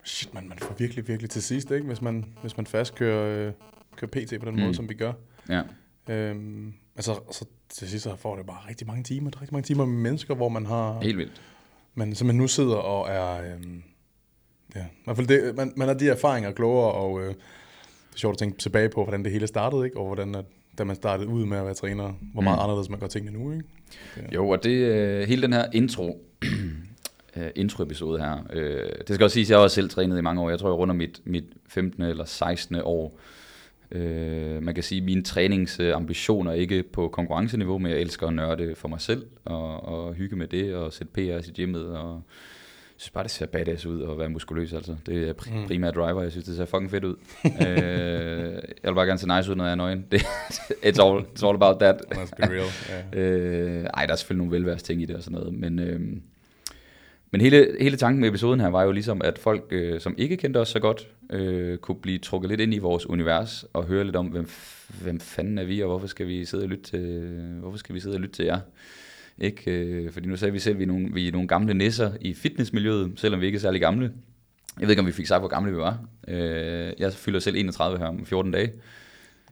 shit, 0.03 0.33
man, 0.33 0.49
man 0.49 0.59
får 0.59 0.75
virkelig, 0.77 1.07
virkelig 1.07 1.29
til 1.29 1.43
sidst, 1.43 1.71
ikke? 1.71 1.87
Hvis, 1.87 2.01
man, 2.01 2.25
hvis 2.41 2.57
man 2.57 2.65
fast 2.65 2.95
kører, 2.95 3.47
øh, 3.47 3.53
kører 3.95 4.11
PT 4.11 4.39
på 4.39 4.45
den 4.45 4.55
mm. 4.55 4.61
måde, 4.61 4.73
som 4.73 4.89
vi 4.89 4.93
gør. 4.93 5.13
Ja. 5.49 5.61
Øhm, 6.09 6.73
altså, 6.99 7.19
så 7.31 7.45
til 7.69 7.89
sidst 7.89 8.03
så 8.03 8.15
får 8.15 8.35
det 8.35 8.45
bare 8.45 8.69
rigtig 8.69 8.87
mange 8.87 9.03
timer, 9.03 9.31
rigtig 9.41 9.53
mange 9.53 9.65
timer 9.65 9.85
med 9.85 9.97
mennesker, 9.97 10.35
hvor 10.35 10.49
man 10.49 10.65
har... 10.65 10.99
Helt 11.01 11.17
vildt. 11.17 11.41
Man, 11.95 12.15
så 12.15 12.25
man 12.25 12.35
nu 12.35 12.47
sidder 12.47 12.75
og 12.75 13.09
er... 13.09 13.53
Øhm, 13.53 13.83
ja, 14.75 14.81
i 14.81 15.03
hvert 15.03 15.15
fald 15.15 15.27
det, 15.27 15.55
man, 15.55 15.73
man 15.75 15.87
har 15.87 15.95
de 15.95 16.09
erfaringer 16.09 16.51
klogere, 16.51 16.91
og 16.91 17.21
øh, 17.21 17.27
det 17.27 17.35
er 18.13 18.17
sjovt 18.17 18.33
at 18.33 18.37
tænke 18.37 18.57
tilbage 18.57 18.89
på, 18.89 19.03
hvordan 19.03 19.23
det 19.23 19.31
hele 19.31 19.47
startede, 19.47 19.85
ikke? 19.85 19.97
Og 19.97 20.05
hvordan 20.05 20.35
at, 20.35 20.45
da 20.77 20.83
man 20.83 20.95
startede 20.95 21.27
ud 21.27 21.45
med 21.45 21.57
at 21.57 21.65
være 21.65 21.73
træner, 21.73 22.13
hvor 22.33 22.41
meget 22.41 22.57
mm. 22.57 22.63
anderledes 22.63 22.89
man 22.89 22.99
gør 22.99 23.07
tingene 23.07 23.39
nu, 23.39 23.51
ikke? 23.51 23.63
Ja. 24.17 24.21
Jo, 24.35 24.49
og 24.49 24.63
det, 24.63 24.71
øh, 24.71 25.27
hele 25.27 25.41
den 25.41 25.53
her 25.53 25.65
intro, 25.73 26.25
øh, 27.35 27.49
intro-episode 27.55 28.19
her, 28.19 28.37
øh, 28.53 28.89
det 29.07 29.15
skal 29.15 29.23
også 29.23 29.33
sige, 29.33 29.43
at 29.43 29.49
jeg 29.49 29.57
har 29.57 29.63
også 29.63 29.75
selv 29.75 29.89
trænet 29.89 30.17
i 30.17 30.21
mange 30.21 30.41
år. 30.41 30.49
Jeg 30.49 30.59
tror, 30.59 30.69
jeg 30.69 30.77
runder 30.77 30.95
mit, 30.95 31.21
mit 31.25 31.45
15. 31.67 32.03
eller 32.03 32.25
16. 32.25 32.75
år. 32.83 33.19
Øh, 33.91 34.63
man 34.63 34.73
kan 34.73 34.83
sige, 34.83 34.99
at 34.99 35.05
mine 35.05 35.23
træningsambitioner 35.23 36.51
er 36.51 36.55
ikke 36.55 36.83
på 36.83 37.07
konkurrenceniveau, 37.07 37.77
men 37.77 37.91
jeg 37.91 37.99
elsker 37.99 38.27
at 38.27 38.33
nørde 38.33 38.75
for 38.75 38.87
mig 38.87 39.01
selv, 39.01 39.25
og, 39.45 39.83
og 39.83 40.13
hygge 40.13 40.35
med 40.35 40.47
det, 40.47 40.75
og 40.75 40.93
sætte 40.93 41.13
PR 41.13 41.49
i 41.49 41.51
gymmet, 41.55 41.85
og 41.85 42.21
jeg 42.99 43.01
synes 43.01 43.11
bare, 43.11 43.23
det 43.23 43.31
ser 43.31 43.45
badass 43.45 43.85
ud 43.85 44.11
at 44.11 44.19
være 44.19 44.29
muskuløs, 44.29 44.73
altså. 44.73 44.95
Det 45.05 45.29
er 45.29 45.33
pr- 45.33 45.57
mm. 45.57 45.67
primært 45.67 45.95
driver, 45.95 46.21
jeg 46.21 46.31
synes, 46.31 46.45
det 46.45 46.55
ser 46.55 46.65
fucking 46.65 46.91
fedt 46.91 47.03
ud. 47.03 47.15
øh, 47.45 47.51
jeg 48.83 48.89
vil 48.91 48.95
bare 48.95 49.05
gerne 49.05 49.19
se 49.19 49.27
nice 49.37 49.51
ud, 49.51 49.55
når 49.55 49.63
jeg 49.63 49.71
er 49.71 49.75
nøgen. 49.75 50.05
Det, 50.11 50.21
it's, 50.85 51.03
all, 51.05 51.25
it's 51.25 51.47
all 51.47 51.55
about 51.55 51.79
that. 51.79 51.95
Let's 52.11 52.35
be 52.37 52.43
real. 52.43 52.67
Yeah. 53.15 53.79
øh, 53.81 53.85
ej, 53.93 54.05
der 54.05 54.13
er 54.13 54.15
selvfølgelig 54.15 54.47
nogle 54.47 54.57
velværs 54.57 54.83
ting 54.83 55.01
i 55.01 55.05
det 55.05 55.15
og 55.15 55.23
sådan 55.23 55.39
noget, 55.39 55.53
men... 55.53 55.79
Øh, 55.79 55.99
men 57.31 57.41
hele, 57.41 57.75
hele 57.79 57.97
tanken 57.97 58.21
med 58.21 58.29
episoden 58.29 58.59
her 58.59 58.67
var 58.67 58.83
jo 58.83 58.91
ligesom, 58.91 59.21
at 59.23 59.39
folk, 59.39 59.63
øh, 59.71 59.99
som 59.99 60.15
ikke 60.17 60.37
kendte 60.37 60.57
os 60.57 60.69
så 60.69 60.79
godt, 60.79 61.07
øh, 61.29 61.77
kunne 61.77 62.01
blive 62.01 62.17
trukket 62.17 62.49
lidt 62.49 62.61
ind 62.61 62.73
i 62.73 62.77
vores 62.77 63.09
univers 63.09 63.65
og 63.73 63.85
høre 63.85 64.03
lidt 64.03 64.15
om, 64.15 64.27
hvem, 64.27 64.49
hvem 65.01 65.19
fanden 65.19 65.57
er 65.57 65.63
vi, 65.63 65.81
og 65.81 65.89
hvorfor 65.89 66.07
skal 66.07 66.27
vi 66.27 66.45
sidde 66.45 66.63
og 66.63 66.69
lytte 66.69 66.83
til, 66.83 66.99
hvorfor 67.59 67.77
skal 67.77 67.95
vi 67.95 67.99
sidde 67.99 68.15
og 68.15 68.21
lytte 68.21 68.35
til 68.35 68.45
jer. 68.45 68.59
Ikke? 69.37 69.71
Øh, 69.71 70.11
fordi 70.11 70.27
nu 70.27 70.35
sagde 70.35 70.51
vi 70.51 70.59
selv, 70.59 70.73
at 70.73 70.79
vi 70.79 70.83
er, 70.83 70.87
nogle, 70.87 71.13
vi 71.13 71.27
er 71.27 71.31
nogle 71.31 71.47
gamle 71.47 71.73
nisser 71.73 72.11
i 72.21 72.33
fitnessmiljøet, 72.33 73.11
selvom 73.15 73.41
vi 73.41 73.45
ikke 73.45 73.55
er 73.55 73.59
særlig 73.59 73.81
gamle. 73.81 74.11
Jeg 74.79 74.87
ved 74.87 74.89
ikke, 74.89 74.99
om 74.99 75.07
vi 75.07 75.11
fik 75.11 75.25
sagt, 75.25 75.41
hvor 75.41 75.47
gamle 75.47 75.71
vi 75.71 75.77
var. 75.77 75.99
Øh, 76.27 76.93
jeg 76.99 77.13
fylder 77.13 77.39
selv 77.39 77.55
31 77.55 77.97
her 77.97 78.05
om 78.05 78.25
14 78.25 78.51
dage. 78.51 78.71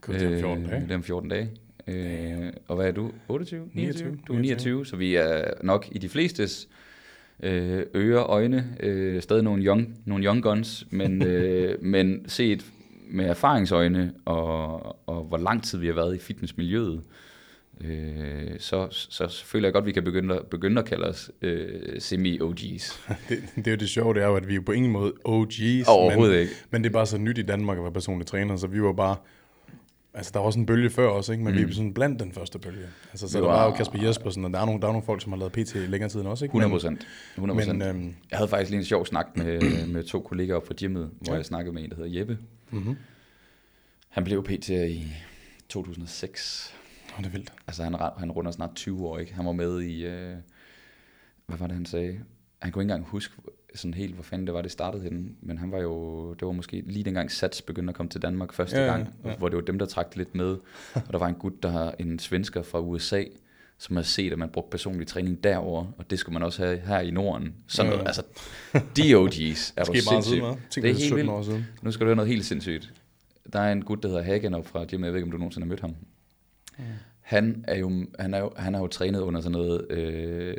Det 0.08 0.22
er 0.22 0.28
om 0.28 0.40
14 0.40 0.66
dage. 0.66 0.82
Det 0.82 0.92
er 0.92 0.96
om 0.96 1.04
14 1.04 1.30
dage. 1.30 1.50
Øh, 1.88 2.54
og 2.68 2.75
hvad 2.75 2.88
er 2.88 2.92
du? 2.92 3.12
28? 3.28 3.70
29? 3.74 4.18
Du 4.28 4.34
er 4.34 4.40
29, 4.40 4.86
så 4.86 4.96
vi 4.96 5.16
er 5.16 5.44
nok 5.63 5.88
i 5.92 5.98
de 5.98 6.10
flestes 6.10 6.68
øh, 7.44 7.84
ører, 7.96 8.24
øjne, 8.24 8.75
øh, 8.79 9.22
stadig 9.22 9.44
nogle 9.44 9.63
young, 9.63 9.96
nogle 10.06 10.25
young 10.25 10.44
guns, 10.44 10.88
men, 10.89 11.24
øh, 11.27 11.84
men 11.84 12.29
set 12.29 12.65
med 13.10 13.25
erfaringsøjne 13.25 14.13
og, 14.25 15.10
og 15.10 15.24
hvor 15.24 15.38
lang 15.38 15.63
tid 15.63 15.79
vi 15.79 15.88
har 15.88 15.94
været 15.94 16.15
i 16.15 16.20
fitnessmiljøet, 16.20 17.01
øh, 17.82 18.60
så, 18.60 18.88
så, 18.91 19.44
føler 19.46 19.67
jeg 19.67 19.74
godt, 19.74 19.84
at 19.84 19.88
vi 19.88 19.91
kan 19.91 20.03
begynde, 20.03 20.36
at, 20.36 20.46
begynde 20.46 20.82
at 20.82 20.88
kalde 20.88 21.08
os 21.08 21.32
øh, 21.41 21.96
semi-OG's. 22.00 23.00
det, 23.29 23.38
det 23.56 23.67
er 23.67 23.72
jo 23.72 23.77
det 23.77 23.89
sjove, 23.89 24.13
det 24.13 24.24
er 24.24 24.27
jo, 24.27 24.36
at 24.36 24.48
vi 24.48 24.56
er 24.56 24.62
på 24.62 24.72
ingen 24.72 24.91
måde 24.91 25.13
OG's. 25.27 25.89
Overhovedet 25.89 26.34
men, 26.34 26.41
ikke. 26.41 26.53
Men 26.72 26.84
det 26.84 26.89
er 26.89 26.94
bare 26.94 27.06
så 27.06 27.17
nyt 27.17 27.38
i 27.38 27.41
Danmark 27.41 27.77
at 27.77 27.84
være 27.84 27.94
personlig 27.94 28.27
træner, 28.27 28.56
så 28.56 28.67
vi 28.67 28.82
var 28.82 28.94
bare 28.94 29.15
Altså, 30.18 30.32
der 30.34 30.40
var 30.40 30.46
også 30.46 30.60
en 30.60 30.66
bølge 30.66 30.90
før 30.90 31.08
også, 31.08 31.32
ikke? 31.32 31.44
men 31.44 31.54
mm. 31.54 31.60
vi 31.60 31.64
er 31.64 31.74
sådan 31.76 31.94
blandt 31.94 32.20
den 32.20 32.32
første 32.32 32.60
bølge. 32.60 32.88
Altså, 33.12 33.28
så 33.28 33.38
det 33.38 33.44
der 33.44 33.52
var 33.52 33.66
jo 33.66 33.72
Kasper 33.72 34.04
Jespersen, 34.04 34.46
og 34.46 34.52
der 34.52 34.60
er, 34.60 34.66
nogle, 34.66 34.82
der 34.82 34.88
er 34.88 34.92
nogle 34.92 35.06
folk, 35.06 35.22
som 35.22 35.32
har 35.32 35.40
lavet 35.40 35.52
PT 35.52 35.76
længere 35.76 36.10
tid 36.10 36.20
end 36.20 36.28
også. 36.28 36.46
Ikke? 36.46 36.52
100 36.52 36.72
procent. 36.72 37.08
100 37.36 37.74
men, 37.74 37.82
øhm, 37.82 38.16
jeg 38.32 38.38
havde 38.38 38.50
faktisk 38.50 38.70
lige 38.72 38.80
en 38.80 38.86
sjov 38.86 39.06
snak 39.06 39.28
med, 39.36 39.62
med 39.94 40.04
to 40.04 40.20
kollegaer 40.20 40.56
op 40.56 40.68
fra 40.68 40.74
gymmet, 40.74 41.10
hvor 41.22 41.34
ja. 41.34 41.38
jeg 41.38 41.46
snakkede 41.46 41.74
med 41.74 41.84
en, 41.84 41.90
der 41.90 41.96
hedder 41.96 42.20
Jeppe. 42.20 42.38
Mm-hmm. 42.72 42.96
Han 44.10 44.24
blev 44.24 44.44
PT 44.44 44.70
i 44.70 45.14
2006. 45.70 46.74
Oh, 47.14 47.18
det 47.18 47.26
er 47.26 47.32
vildt. 47.32 47.54
Altså, 47.68 47.84
han, 47.84 47.96
han 48.18 48.32
runder 48.32 48.52
snart 48.52 48.76
20 48.76 49.08
år, 49.08 49.20
ikke? 49.20 49.34
Han 49.34 49.46
var 49.46 49.52
med 49.52 49.82
i... 49.82 50.06
Øh, 50.06 50.36
hvad 51.46 51.58
var 51.58 51.68
det, 51.68 51.76
han 51.76 51.86
sagde? 51.86 52.20
Han 52.62 52.72
kunne 52.72 52.84
ikke 52.84 52.94
engang 52.94 53.10
huske, 53.10 53.34
sådan 53.78 53.94
helt, 53.94 54.14
hvor 54.14 54.24
fanden 54.24 54.48
det 54.48 54.54
var, 54.54 54.62
det 54.62 54.72
startede 54.72 55.04
henne. 55.04 55.30
Men 55.42 55.58
han 55.58 55.72
var 55.72 55.80
jo, 55.80 56.34
det 56.34 56.46
var 56.46 56.52
måske 56.52 56.84
lige 56.86 57.04
dengang 57.04 57.32
Sats 57.32 57.62
begyndte 57.62 57.92
at 57.92 57.96
komme 57.96 58.10
til 58.10 58.22
Danmark 58.22 58.54
første 58.54 58.78
ja, 58.80 58.86
gang, 58.86 59.14
ja. 59.26 59.36
hvor 59.36 59.50
det 59.50 59.56
var 59.56 59.62
dem, 59.64 59.80
der 59.80 59.86
trak 59.86 60.16
lidt 60.16 60.36
med. 60.36 60.58
og 60.94 61.12
der 61.12 61.18
var 61.18 61.28
en 61.28 61.36
gut, 61.36 61.64
der 61.64 61.70
har 61.70 61.96
en 62.00 62.20
svensker 62.20 62.64
fra 62.64 62.80
USA, 62.80 63.24
som 63.78 63.96
har 63.96 64.04
set, 64.04 64.32
at 64.32 64.40
man 64.40 64.50
brugte 64.50 64.70
personlig 64.72 65.08
træning 65.08 65.44
derover, 65.44 65.86
og 65.98 66.10
det 66.10 66.20
skulle 66.20 66.34
man 66.34 66.44
også 66.44 66.66
have 66.66 66.80
her 66.80 67.00
i 67.00 67.12
Norden. 67.12 67.54
Sådan 67.68 67.92
Ja, 67.92 67.98
noget, 67.98 68.04
ja. 68.04 68.08
altså, 68.08 68.22
de 68.98 69.16
OG's 69.16 69.74
er 69.76 69.86
meget 69.88 70.04
sindssygt. 70.04 70.44
Det 70.76 70.78
er 70.78 70.82
det 70.82 70.84
helt 70.84 71.00
17 71.00 71.18
vildt. 71.18 71.84
Nu 71.84 71.92
skal 71.92 72.02
du 72.04 72.08
høre 72.08 72.16
noget 72.16 72.32
helt 72.32 72.46
sindssygt. 72.46 72.94
Der 73.54 73.60
er 73.60 73.72
en 73.72 73.84
gut, 73.84 74.04
der 74.04 74.10
hedder 74.10 74.24
Hagen 74.24 74.54
op 74.54 74.68
fra 74.68 74.86
Jim, 74.92 75.04
jeg 75.04 75.12
ved 75.14 75.18
ikke, 75.20 75.26
om 75.26 75.32
du 75.32 75.38
nogensinde 75.38 75.66
har 75.66 75.70
mødt 75.70 75.82
ham. 75.82 75.96
Mm. 76.78 76.84
Han 77.28 77.66
er 77.68 77.78
jo, 77.78 77.92
han 78.20 78.34
er 78.34 78.40
jo, 78.40 78.52
han 78.58 78.76
er 78.76 78.80
jo 78.80 78.88
trænet 78.88 79.20
under 79.20 79.42
sådan 79.42 79.52
noget 79.52 79.92
øh, 79.92 80.58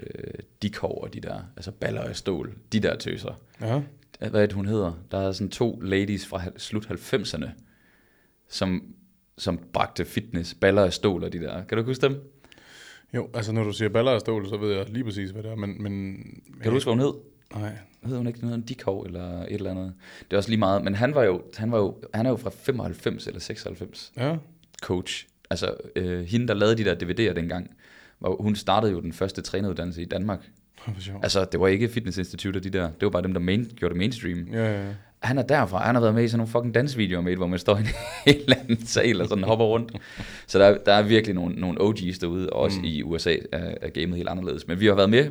dikov 0.63 1.03
og 1.03 1.15
de 1.15 1.21
der, 1.21 1.41
altså 1.57 1.71
baller 1.71 2.01
af 2.01 2.17
stål, 2.17 2.55
de 2.73 2.81
der 2.81 2.97
tøser. 2.97 3.41
Ja. 3.61 3.83
Hvad 4.19 4.43
er 4.43 4.47
det, 4.47 4.53
hun 4.53 4.67
hedder? 4.67 4.93
Der 5.11 5.19
er 5.19 5.33
sådan 5.33 5.51
to 5.51 5.81
ladies 5.83 6.27
fra 6.27 6.43
slut 6.57 6.87
90'erne, 6.87 7.49
som, 8.49 8.83
som 9.39 9.61
bragte 9.73 10.05
fitness, 10.05 10.55
baller 10.55 10.85
af 10.85 10.93
stål 10.93 11.25
og 11.25 11.33
de 11.33 11.39
der. 11.39 11.65
Kan 11.65 11.79
du 11.79 11.85
huske 11.85 12.07
dem? 12.09 12.33
Jo, 13.15 13.29
altså 13.35 13.53
når 13.53 13.65
du 13.65 13.73
siger 13.73 13.89
baller 13.89 14.13
af 14.13 14.21
stål, 14.21 14.49
så 14.49 14.57
ved 14.57 14.77
jeg 14.77 14.89
lige 14.89 15.05
præcis, 15.05 15.31
hvad 15.31 15.43
det 15.43 15.51
er, 15.51 15.57
men... 15.57 15.83
men 15.83 16.17
Kan 16.63 16.65
du 16.65 16.71
huske, 16.71 16.91
hvad 16.95 17.05
hun 17.05 17.15
hed? 17.15 17.15
Nej. 17.61 17.79
Hed 18.05 18.17
hun 18.17 18.27
ikke 18.27 18.41
noget 18.41 18.55
en 18.55 18.63
dikov 18.63 19.03
eller 19.03 19.43
et 19.43 19.53
eller 19.53 19.71
andet? 19.71 19.95
Det 20.21 20.33
er 20.33 20.37
også 20.37 20.51
lige 20.51 20.59
meget, 20.59 20.85
men 20.85 20.95
han 20.95 21.15
var 21.15 21.23
jo, 21.25 21.43
han 21.57 21.73
var 21.73 21.79
jo, 21.79 21.97
han 22.15 22.27
er 22.27 22.31
jo 22.31 22.37
fra 22.37 22.51
95 22.51 23.27
eller 23.27 23.41
96 23.41 24.13
Ja. 24.17 24.37
coach. 24.83 25.27
Altså 25.51 25.75
øh, 25.97 26.25
hende, 26.25 26.49
der 26.49 26.55
lavede 26.55 26.77
de 26.77 26.85
der 26.85 26.95
DVD'er 26.95 27.35
dengang, 27.35 27.71
var, 28.21 28.43
hun 28.43 28.57
startede 28.57 28.93
jo 28.93 29.01
den 29.01 29.13
første 29.13 29.43
træneruddannelse 29.43 30.03
i 30.03 30.05
Danmark. 30.05 30.41
Altså, 31.23 31.45
det 31.53 31.61
var 31.61 31.69
ikke 31.69 31.89
fitnessinstitutter, 31.89 32.61
de 32.61 32.71
der. 32.71 32.83
Det 32.83 33.03
var 33.03 33.11
bare 33.11 33.23
dem, 33.23 33.33
der 33.33 33.41
main, 33.41 33.73
gjorde 33.77 33.93
det 33.93 33.99
mainstream. 33.99 34.49
Ja, 34.53 34.73
ja, 34.73 34.87
ja. 34.87 34.93
Han 35.19 35.39
er 35.39 35.43
derfra. 35.43 35.85
Han 35.87 35.95
har 35.95 36.03
været 36.03 36.15
med 36.15 36.25
i 36.25 36.29
sådan 36.29 36.39
nogle 36.39 36.51
fucking 36.51 36.75
dansvideoer 36.75 37.23
med, 37.23 37.37
hvor 37.37 37.47
man 37.47 37.59
står 37.59 37.77
i 37.77 37.81
en 38.31 38.37
eller 38.37 38.57
anden 38.57 38.87
sal 38.87 39.21
og 39.21 39.29
sådan 39.29 39.45
hopper 39.45 39.65
rundt. 39.65 39.93
Så 40.47 40.59
der, 40.59 40.79
der 40.87 40.93
er 40.93 41.03
virkelig 41.03 41.35
nogle, 41.35 41.55
nogle 41.55 41.81
OG's 41.81 42.19
derude, 42.21 42.51
og 42.51 42.61
også 42.61 42.79
mm. 42.79 42.85
i 42.85 43.03
USA 43.03 43.37
er, 43.53 43.75
er 43.81 43.89
gamet 43.89 44.17
helt 44.17 44.29
anderledes. 44.29 44.67
Men 44.67 44.81
vi 44.81 44.87
har 44.87 44.95
været 44.95 45.11
med 45.11 45.31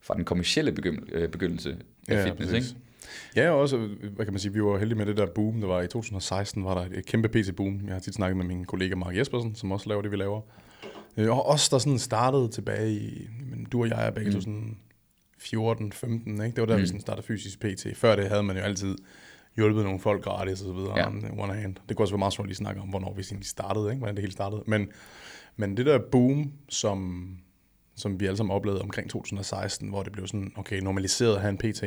fra 0.00 0.14
den 0.14 0.24
kommercielle 0.24 0.72
begynd, 0.72 0.98
øh, 1.12 1.28
begyndelse 1.28 1.76
af 2.08 2.14
Ja, 2.14 2.24
fitness, 2.24 2.52
præcis. 2.52 2.70
ikke? 2.70 2.80
Ja, 3.36 3.50
og 3.50 3.58
også, 3.60 3.76
hvad 4.16 4.26
kan 4.26 4.32
man 4.32 4.40
sige, 4.40 4.52
vi 4.52 4.62
var 4.62 4.78
heldige 4.78 4.98
med 4.98 5.06
det 5.06 5.16
der 5.16 5.26
boom, 5.26 5.60
der 5.60 5.66
var 5.66 5.80
i 5.82 5.86
2016, 5.86 6.64
var 6.64 6.74
der 6.74 6.98
et, 6.98 7.06
kæmpe 7.06 7.28
PC-boom. 7.28 7.80
Jeg 7.86 7.92
har 7.94 8.00
tit 8.00 8.14
snakket 8.14 8.36
med 8.36 8.44
min 8.44 8.64
kollega 8.64 8.94
Mark 8.94 9.16
Jespersen, 9.16 9.54
som 9.54 9.72
også 9.72 9.88
laver 9.88 10.02
det, 10.02 10.10
vi 10.10 10.16
laver. 10.16 10.40
Øh, 11.16 11.30
Og 11.30 11.46
os, 11.46 11.68
der 11.68 11.78
sådan 11.78 11.98
startede 11.98 12.48
tilbage 12.48 12.92
i, 12.92 13.28
men 13.50 13.64
du 13.64 13.80
og 13.80 13.88
jeg 13.88 14.06
er 14.06 14.10
begge 14.10 14.30
mm. 14.30 14.34
to 14.34 14.40
sådan 14.40 14.76
14, 15.38 15.92
15, 15.92 16.32
ikke? 16.32 16.44
Det 16.44 16.60
var 16.60 16.66
der, 16.66 16.76
mm. 16.76 16.82
vi 16.82 16.86
sådan 16.86 17.00
startede 17.00 17.26
fysisk 17.26 17.60
PT. 17.60 17.86
Før 17.94 18.16
det 18.16 18.28
havde 18.28 18.42
man 18.42 18.56
jo 18.56 18.62
altid 18.62 18.96
hjulpet 19.56 19.84
nogle 19.84 20.00
folk 20.00 20.24
gratis 20.24 20.60
og 20.60 20.66
så 20.66 20.72
videre, 20.72 20.98
Ja. 20.98 21.10
ja. 21.10 21.42
one 21.42 21.54
hand. 21.54 21.76
Det 21.88 21.96
kunne 21.96 22.04
også 22.04 22.14
være 22.14 22.18
meget 22.18 22.32
sjovt 22.32 22.48
lige 22.48 22.56
snakke 22.56 22.80
om, 22.80 22.88
hvornår 22.88 23.14
vi 23.14 23.22
egentlig 23.22 23.46
startede, 23.48 23.88
ikke? 23.90 23.98
hvordan 23.98 24.14
det 24.16 24.22
hele 24.22 24.32
startede. 24.32 24.62
Men, 24.66 24.88
men 25.56 25.76
det 25.76 25.86
der 25.86 25.98
boom, 26.12 26.52
som, 26.68 27.28
som 27.96 28.20
vi 28.20 28.26
alle 28.26 28.36
sammen 28.36 28.54
oplevede 28.56 28.82
omkring 28.82 29.10
2016, 29.10 29.88
hvor 29.88 30.02
det 30.02 30.12
blev 30.12 30.26
sådan, 30.26 30.52
okay, 30.56 30.80
normaliseret 30.80 31.34
at 31.34 31.40
have 31.40 31.50
en 31.50 31.58
PT. 31.58 31.84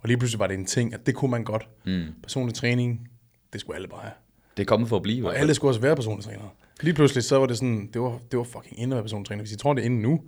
Og 0.00 0.08
lige 0.08 0.18
pludselig 0.18 0.38
var 0.38 0.46
det 0.46 0.54
en 0.54 0.64
ting, 0.66 0.94
at 0.94 1.06
det 1.06 1.14
kunne 1.14 1.30
man 1.30 1.44
godt. 1.44 1.68
Mm. 1.86 2.04
Personlig 2.22 2.54
træning, 2.54 3.08
det 3.52 3.60
skulle 3.60 3.76
alle 3.76 3.88
bare 3.88 4.00
have. 4.00 4.12
Det 4.56 4.62
er 4.62 4.66
kommet 4.66 4.88
for 4.88 4.96
at 4.96 5.02
blive. 5.02 5.26
Og 5.28 5.36
alle 5.38 5.54
skulle 5.54 5.70
også 5.70 5.80
være 5.80 5.96
personlige 5.96 6.24
trænere. 6.24 6.48
Lige 6.80 6.94
pludselig 6.94 7.24
så 7.24 7.36
var 7.38 7.46
det 7.46 7.56
sådan, 7.56 7.90
det 7.92 8.00
var, 8.00 8.18
det 8.30 8.38
var 8.38 8.44
fucking 8.44 8.80
inde 8.80 8.94
at 8.94 8.96
være 8.96 9.04
personlig 9.04 9.26
træner. 9.28 9.42
Hvis 9.42 9.52
I 9.52 9.56
tror, 9.56 9.74
det 9.74 9.80
er 9.80 9.84
inde 9.84 10.02
nu, 10.02 10.20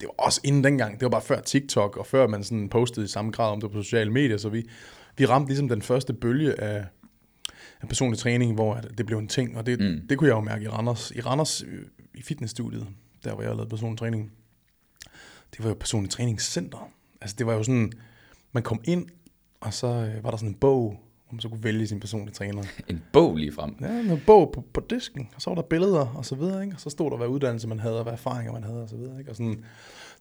det 0.00 0.08
var 0.08 0.24
også 0.24 0.40
inden 0.44 0.64
dengang. 0.64 0.94
Det 0.94 1.02
var 1.02 1.08
bare 1.10 1.22
før 1.22 1.40
TikTok, 1.40 1.96
og 1.96 2.06
før 2.06 2.26
man 2.26 2.44
sådan 2.44 2.68
postede 2.68 3.04
i 3.04 3.08
samme 3.08 3.30
grad 3.30 3.50
om 3.52 3.60
det 3.60 3.70
på 3.70 3.82
sociale 3.82 4.10
medier. 4.12 4.36
Så 4.36 4.48
vi, 4.48 4.68
vi 5.16 5.26
ramte 5.26 5.48
ligesom 5.48 5.68
den 5.68 5.82
første 5.82 6.12
bølge 6.12 6.60
af, 6.60 6.84
af 7.82 7.88
personlig 7.88 8.18
træning, 8.18 8.54
hvor 8.54 8.74
det 8.74 9.06
blev 9.06 9.18
en 9.18 9.28
ting. 9.28 9.56
Og 9.56 9.66
det, 9.66 9.80
Mm. 9.80 10.06
det 10.08 10.18
kunne 10.18 10.28
jeg 10.28 10.34
jo 10.36 10.40
mærke 10.40 10.64
i 10.64 10.68
Randers. 10.68 11.10
I 11.10 11.20
Randers, 11.20 11.64
i 12.14 12.22
fitnessstudiet, 12.22 12.86
der 13.24 13.34
hvor 13.34 13.42
jeg 13.42 13.54
lavede 13.54 13.70
personlig 13.70 13.98
træning, 13.98 14.32
det 15.56 15.62
var 15.64 15.68
jo 15.68 15.74
personlig 15.74 16.10
træningscenter. 16.10 16.90
Altså 17.20 17.36
det 17.38 17.46
var 17.46 17.54
jo 17.54 17.62
sådan, 17.62 17.92
man 18.54 18.62
kom 18.62 18.80
ind, 18.84 19.06
og 19.60 19.74
så 19.74 19.86
øh, 19.86 20.24
var 20.24 20.30
der 20.30 20.36
sådan 20.36 20.48
en 20.48 20.54
bog, 20.54 20.80
hvor 21.26 21.32
man 21.34 21.40
så 21.40 21.48
kunne 21.48 21.64
vælge 21.64 21.86
sin 21.86 22.00
personlige 22.00 22.34
træner. 22.34 22.62
En 22.88 23.02
bog 23.12 23.36
lige 23.36 23.52
frem. 23.52 23.76
Ja, 23.80 24.00
en 24.12 24.20
bog 24.26 24.50
på, 24.54 24.64
på 24.74 24.80
disken, 24.90 25.28
og 25.34 25.42
så 25.42 25.50
var 25.50 25.54
der 25.54 25.62
billeder 25.62 26.06
og 26.06 26.24
så 26.24 26.34
videre, 26.34 26.64
ikke? 26.64 26.76
Og 26.76 26.80
så 26.80 26.90
stod 26.90 27.10
der, 27.10 27.16
hvad 27.16 27.26
uddannelse 27.26 27.68
man 27.68 27.80
havde, 27.80 27.96
og 27.96 28.02
hvad 28.02 28.12
erfaringer 28.12 28.52
man 28.52 28.64
havde 28.64 28.82
og 28.82 28.88
så 28.88 28.96
videre, 28.96 29.18
ikke? 29.18 29.30
Og 29.30 29.36
sådan, 29.36 29.64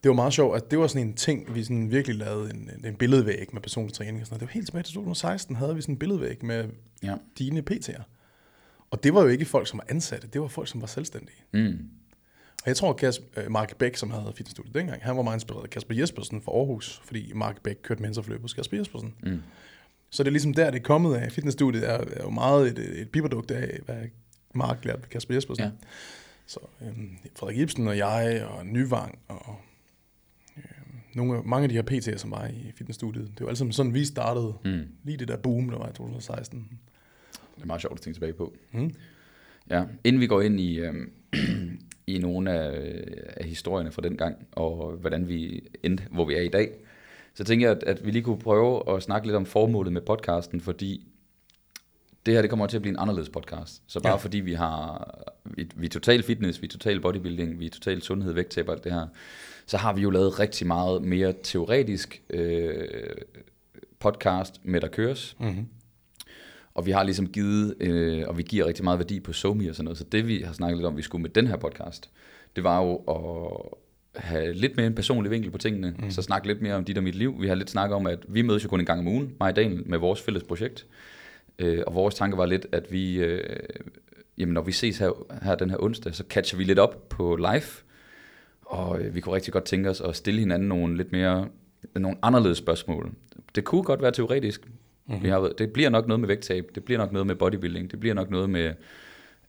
det 0.03 0.09
var 0.09 0.15
meget 0.15 0.33
sjovt, 0.33 0.55
at 0.57 0.71
det 0.71 0.79
var 0.79 0.87
sådan 0.87 1.07
en 1.07 1.13
ting, 1.13 1.55
vi 1.55 1.63
sådan 1.63 1.91
virkelig 1.91 2.17
lavede 2.17 2.49
en, 2.53 2.69
en, 2.85 2.95
billedvæg 2.95 3.47
med 3.53 3.61
personlig 3.61 3.93
træning 3.93 4.21
og 4.21 4.25
sådan 4.27 4.33
noget. 4.33 4.39
Det 4.39 4.47
var 4.47 4.53
helt 4.53 4.65
tilbage 4.67 4.83
til 4.83 4.93
2016, 4.93 5.55
havde 5.55 5.75
vi 5.75 5.81
sådan 5.81 5.95
en 5.95 5.99
billedvæg 5.99 6.45
med 6.45 6.65
Ja. 7.03 7.15
dine 7.39 7.63
PT'er. 7.71 8.01
Og 8.91 9.03
det 9.03 9.13
var 9.13 9.21
jo 9.21 9.27
ikke 9.27 9.45
folk, 9.45 9.67
som 9.67 9.77
var 9.79 9.85
ansatte, 9.89 10.27
det 10.27 10.41
var 10.41 10.47
folk, 10.47 10.67
som 10.67 10.81
var 10.81 10.87
selvstændige. 10.87 11.37
Mm. 11.53 11.77
Jeg 12.65 12.75
tror, 12.75 13.07
at 13.07 13.19
øh, 13.37 13.51
Mark 13.51 13.77
Bæk, 13.77 13.95
som 13.95 14.11
havde 14.11 14.33
fitnessstudiet 14.35 14.75
dengang, 14.75 15.01
han 15.01 15.17
var 15.17 15.23
meget 15.23 15.35
inspireret 15.35 15.63
af 15.63 15.69
Kasper 15.69 15.95
Jespersen 15.95 16.41
fra 16.41 16.51
Aarhus, 16.51 17.01
fordi 17.05 17.31
Mark 17.35 17.61
Bæk 17.61 17.75
kørte 17.83 18.01
mentorforløb 18.01 18.41
hos 18.41 18.53
Kasper 18.53 18.77
Jespersen. 18.77 19.13
Mm. 19.23 19.41
Så 20.09 20.23
det 20.23 20.27
er 20.27 20.31
ligesom 20.31 20.53
der, 20.53 20.71
det 20.71 20.79
er 20.79 20.83
kommet 20.83 21.15
af. 21.15 21.31
Fitnessstudiet 21.31 21.89
er, 21.89 21.93
er 21.93 22.23
jo 22.23 22.29
meget 22.29 22.67
et, 22.67 22.99
et 23.01 23.09
biprodukt 23.09 23.51
af, 23.51 23.79
hvad 23.85 24.01
Mark 24.53 24.85
lærte 24.85 25.01
ved 25.01 25.09
Kasper 25.09 25.33
Jespersen. 25.33 25.63
Ja. 25.63 25.71
Så 26.45 26.59
øhm, 26.81 27.17
Frederik 27.35 27.57
Ibsen 27.57 27.87
og 27.87 27.97
jeg 27.97 28.47
og 28.49 28.65
Nyvang 28.65 29.19
og 29.27 29.55
øhm, 30.57 30.65
nogle, 31.13 31.41
mange 31.45 31.63
af 31.63 31.69
de 31.69 31.75
her 31.75 31.83
PT'er, 31.91 32.17
som 32.17 32.31
var 32.31 32.47
i 32.47 32.71
fitnessstudiet, 32.75 33.31
det 33.37 33.47
var 33.47 33.53
sammen 33.53 33.73
sådan, 33.73 33.93
vi 33.93 34.05
startede. 34.05 34.53
Mm. 34.65 34.87
Lige 35.03 35.17
det 35.17 35.27
der 35.27 35.37
boom, 35.37 35.69
der 35.69 35.77
var 35.77 35.89
i 35.89 35.93
2016. 35.93 36.79
Det 37.55 37.61
er 37.61 37.65
meget 37.65 37.81
sjovt 37.81 37.93
at 37.93 38.01
tænke 38.01 38.15
tilbage 38.15 38.33
på. 38.33 38.55
Mm. 38.71 38.93
Ja, 39.69 39.83
inden 40.03 40.19
vi 40.19 40.27
går 40.27 40.41
ind 40.41 40.59
i, 40.59 40.79
øh, 40.79 40.93
i 42.07 42.17
nogle 42.17 42.51
af, 42.51 43.03
af 43.37 43.45
historierne 43.45 43.91
fra 43.91 44.01
den 44.01 44.17
gang, 44.17 44.47
og 44.51 44.91
hvordan 44.91 45.27
vi 45.27 45.63
endte, 45.83 46.03
hvor 46.11 46.25
vi 46.25 46.35
er 46.35 46.41
i 46.41 46.47
dag, 46.47 46.71
så 47.33 47.43
tænker 47.43 47.67
jeg, 47.67 47.77
at, 47.77 47.83
at 47.83 48.05
vi 48.05 48.11
lige 48.11 48.23
kunne 48.23 48.39
prøve 48.39 48.95
at 48.95 49.03
snakke 49.03 49.27
lidt 49.27 49.35
om 49.35 49.45
formålet 49.45 49.93
med 49.93 50.01
podcasten, 50.01 50.61
fordi 50.61 51.07
det 52.25 52.33
her 52.33 52.41
det 52.41 52.49
kommer 52.49 52.67
til 52.67 52.77
at 52.77 52.81
blive 52.81 52.93
en 52.93 52.99
anderledes 52.99 53.29
podcast. 53.29 53.81
Så 53.87 53.99
bare 53.99 54.11
ja. 54.11 54.17
Fordi 54.17 54.39
vi 54.39 54.53
har, 54.53 55.13
vi, 55.45 55.69
vi 55.75 55.85
er 55.85 55.89
total 55.89 56.23
fitness, 56.23 56.61
vi 56.61 56.67
er 56.67 56.71
total 56.71 56.99
bodybuilding, 56.99 57.59
vi 57.59 57.65
er 57.65 57.69
total 57.69 58.01
sundhed, 58.01 58.33
vægttab 58.33 58.67
og 58.67 58.73
alt 58.73 58.83
det 58.83 58.91
her, 58.91 59.07
så 59.65 59.77
har 59.77 59.93
vi 59.93 60.01
jo 60.01 60.09
lavet 60.09 60.39
rigtig 60.39 60.67
meget 60.67 61.01
mere 61.01 61.33
teoretisk 61.43 62.21
øh, 62.29 62.87
podcast 63.99 64.59
med 64.63 64.81
der 64.81 64.87
køres, 64.87 65.35
Mm-hmm. 65.39 65.67
Og 66.75 66.85
vi 66.85 66.91
har 66.91 67.03
ligesom 67.03 67.27
givet, 67.27 67.75
øh, 67.79 68.23
og 68.27 68.37
vi 68.37 68.43
giver 68.43 68.65
rigtig 68.65 68.83
meget 68.83 68.99
værdi 68.99 69.19
på 69.19 69.33
SoMe 69.33 69.69
og 69.69 69.75
sådan 69.75 69.85
noget. 69.85 69.97
Så 69.97 70.03
det 70.03 70.27
vi 70.27 70.41
har 70.45 70.53
snakket 70.53 70.77
lidt 70.77 70.87
om, 70.87 70.97
vi 70.97 71.01
skulle 71.01 71.21
med 71.21 71.29
den 71.29 71.47
her 71.47 71.55
podcast, 71.55 72.09
det 72.55 72.63
var 72.63 72.83
jo 72.83 72.95
at 72.95 74.23
have 74.23 74.53
lidt 74.53 74.77
mere 74.77 74.87
en 74.87 74.95
personlig 74.95 75.31
vinkel 75.31 75.51
på 75.51 75.57
tingene. 75.57 75.95
Mm. 75.99 76.11
Så 76.11 76.21
snakke 76.21 76.47
lidt 76.47 76.61
mere 76.61 76.75
om 76.75 76.85
dit 76.85 76.97
og 76.97 77.03
mit 77.03 77.15
liv. 77.15 77.41
Vi 77.41 77.47
har 77.47 77.55
lidt 77.55 77.69
snakket 77.69 77.95
om, 77.95 78.07
at 78.07 78.19
vi 78.27 78.41
mødes 78.41 78.63
jo 78.63 78.69
kun 78.69 78.79
en 78.79 78.85
gang 78.85 78.99
om 78.99 79.07
ugen, 79.07 79.35
mig 79.39 79.49
og 79.49 79.55
Daniel, 79.55 79.83
med 79.85 79.97
vores 79.97 80.21
fælles 80.21 80.43
projekt. 80.43 80.85
Øh, 81.59 81.83
og 81.87 81.95
vores 81.95 82.15
tanke 82.15 82.37
var 82.37 82.45
lidt, 82.45 82.67
at 82.71 82.91
vi, 82.91 83.15
øh, 83.15 83.59
jamen 84.37 84.53
når 84.53 84.61
vi 84.61 84.71
ses 84.71 84.97
her, 84.97 85.25
her 85.43 85.55
den 85.55 85.69
her 85.69 85.83
onsdag, 85.83 86.15
så 86.15 86.23
catcher 86.29 86.57
vi 86.57 86.63
lidt 86.63 86.79
op 86.79 87.09
på 87.09 87.35
live. 87.35 87.63
Og 88.61 89.01
øh, 89.01 89.15
vi 89.15 89.21
kunne 89.21 89.35
rigtig 89.35 89.53
godt 89.53 89.63
tænke 89.63 89.89
os 89.89 90.01
at 90.01 90.15
stille 90.15 90.39
hinanden 90.39 90.67
nogle 90.67 90.97
lidt 90.97 91.11
mere, 91.11 91.47
nogle 91.95 92.17
anderledes 92.21 92.57
spørgsmål. 92.57 93.11
Det 93.55 93.63
kunne 93.63 93.83
godt 93.83 94.01
være 94.01 94.11
teoretisk, 94.11 94.61
Mm-hmm. 95.07 95.23
Vi 95.23 95.29
har, 95.29 95.51
det 95.57 95.71
bliver 95.73 95.89
nok 95.89 96.07
noget 96.07 96.19
med 96.19 96.27
vægttab, 96.27 96.69
det 96.75 96.83
bliver 96.83 96.97
nok 96.97 97.11
noget 97.11 97.27
med 97.27 97.35
bodybuilding, 97.35 97.91
det 97.91 97.99
bliver 97.99 98.15
nok 98.15 98.29
noget 98.29 98.49
med 98.49 98.71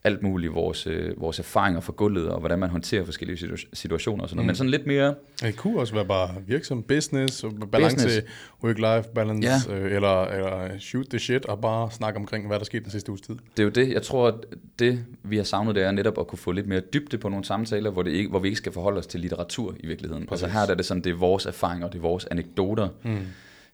alt 0.07 0.23
muligt, 0.23 0.55
vores, 0.55 0.87
øh, 0.87 1.21
vores 1.21 1.39
erfaringer 1.39 1.81
fra 1.81 1.93
gulvet, 1.97 2.29
og 2.29 2.41
hvordan 2.41 2.59
man 2.59 2.71
håndterer 2.71 3.05
forskellige 3.05 3.37
situa- 3.37 3.69
situationer 3.73 4.23
og 4.23 4.29
sådan 4.29 4.37
noget. 4.37 4.45
Mm. 4.45 4.47
Men 4.47 4.55
sådan 4.57 4.71
lidt 4.71 4.87
mere, 4.87 5.15
Det 5.41 5.57
kunne 5.57 5.79
også 5.81 5.95
være 5.95 6.05
bare 6.05 6.35
virksom 6.47 6.83
business, 6.83 7.45
og 7.45 7.53
balance, 7.73 8.23
work-life 8.65 9.13
balance, 9.15 9.49
Ja. 9.73 9.79
øh, 9.79 9.93
eller, 9.97 10.23
eller 10.25 10.79
shoot 10.79 11.07
the 11.11 11.19
shit, 11.19 11.47
og 11.47 11.61
bare 11.61 11.91
snakke 11.91 12.19
omkring, 12.19 12.47
hvad 12.47 12.59
der 12.59 12.65
skete 12.65 12.83
den 12.85 12.91
sidste 12.91 13.11
uges 13.11 13.21
tid. 13.21 13.35
det 13.57 13.63
er 13.63 13.65
jo 13.65 13.71
det, 13.71 13.89
jeg 13.93 14.03
tror, 14.03 14.29
at 14.29 14.35
det 14.79 15.05
vi 15.23 15.37
har 15.37 15.45
savnet, 15.45 15.75
det 15.75 15.83
er 15.83 15.91
netop 15.91 16.19
at 16.19 16.27
kunne 16.27 16.39
få 16.39 16.53
lidt 16.53 16.67
mere 16.67 16.81
dybde 16.81 17.19
på 17.19 17.29
nogle 17.29 17.45
samtaler, 17.45 17.91
hvor, 17.91 18.03
det 18.03 18.11
ikke, 18.11 18.31
hvor 18.31 18.39
vi 18.39 18.49
ikke 18.49 18.59
skal 18.59 18.73
forholde 18.73 18.99
os 18.99 19.07
til 19.07 19.21
litteratur 19.21 19.75
i 19.81 19.87
virkeligheden. 19.87 20.27
Præcis. 20.27 20.43
Altså 20.43 20.59
her 20.59 20.67
er 20.71 20.75
det 20.75 20.85
sådan, 20.85 21.03
det 21.03 21.11
er 21.11 21.17
vores 21.17 21.47
erfaringer, 21.47 21.89
det 21.89 21.99
er 21.99 22.03
vores 22.03 22.25
anekdoter, 22.31 22.89
Mm. 23.03 23.19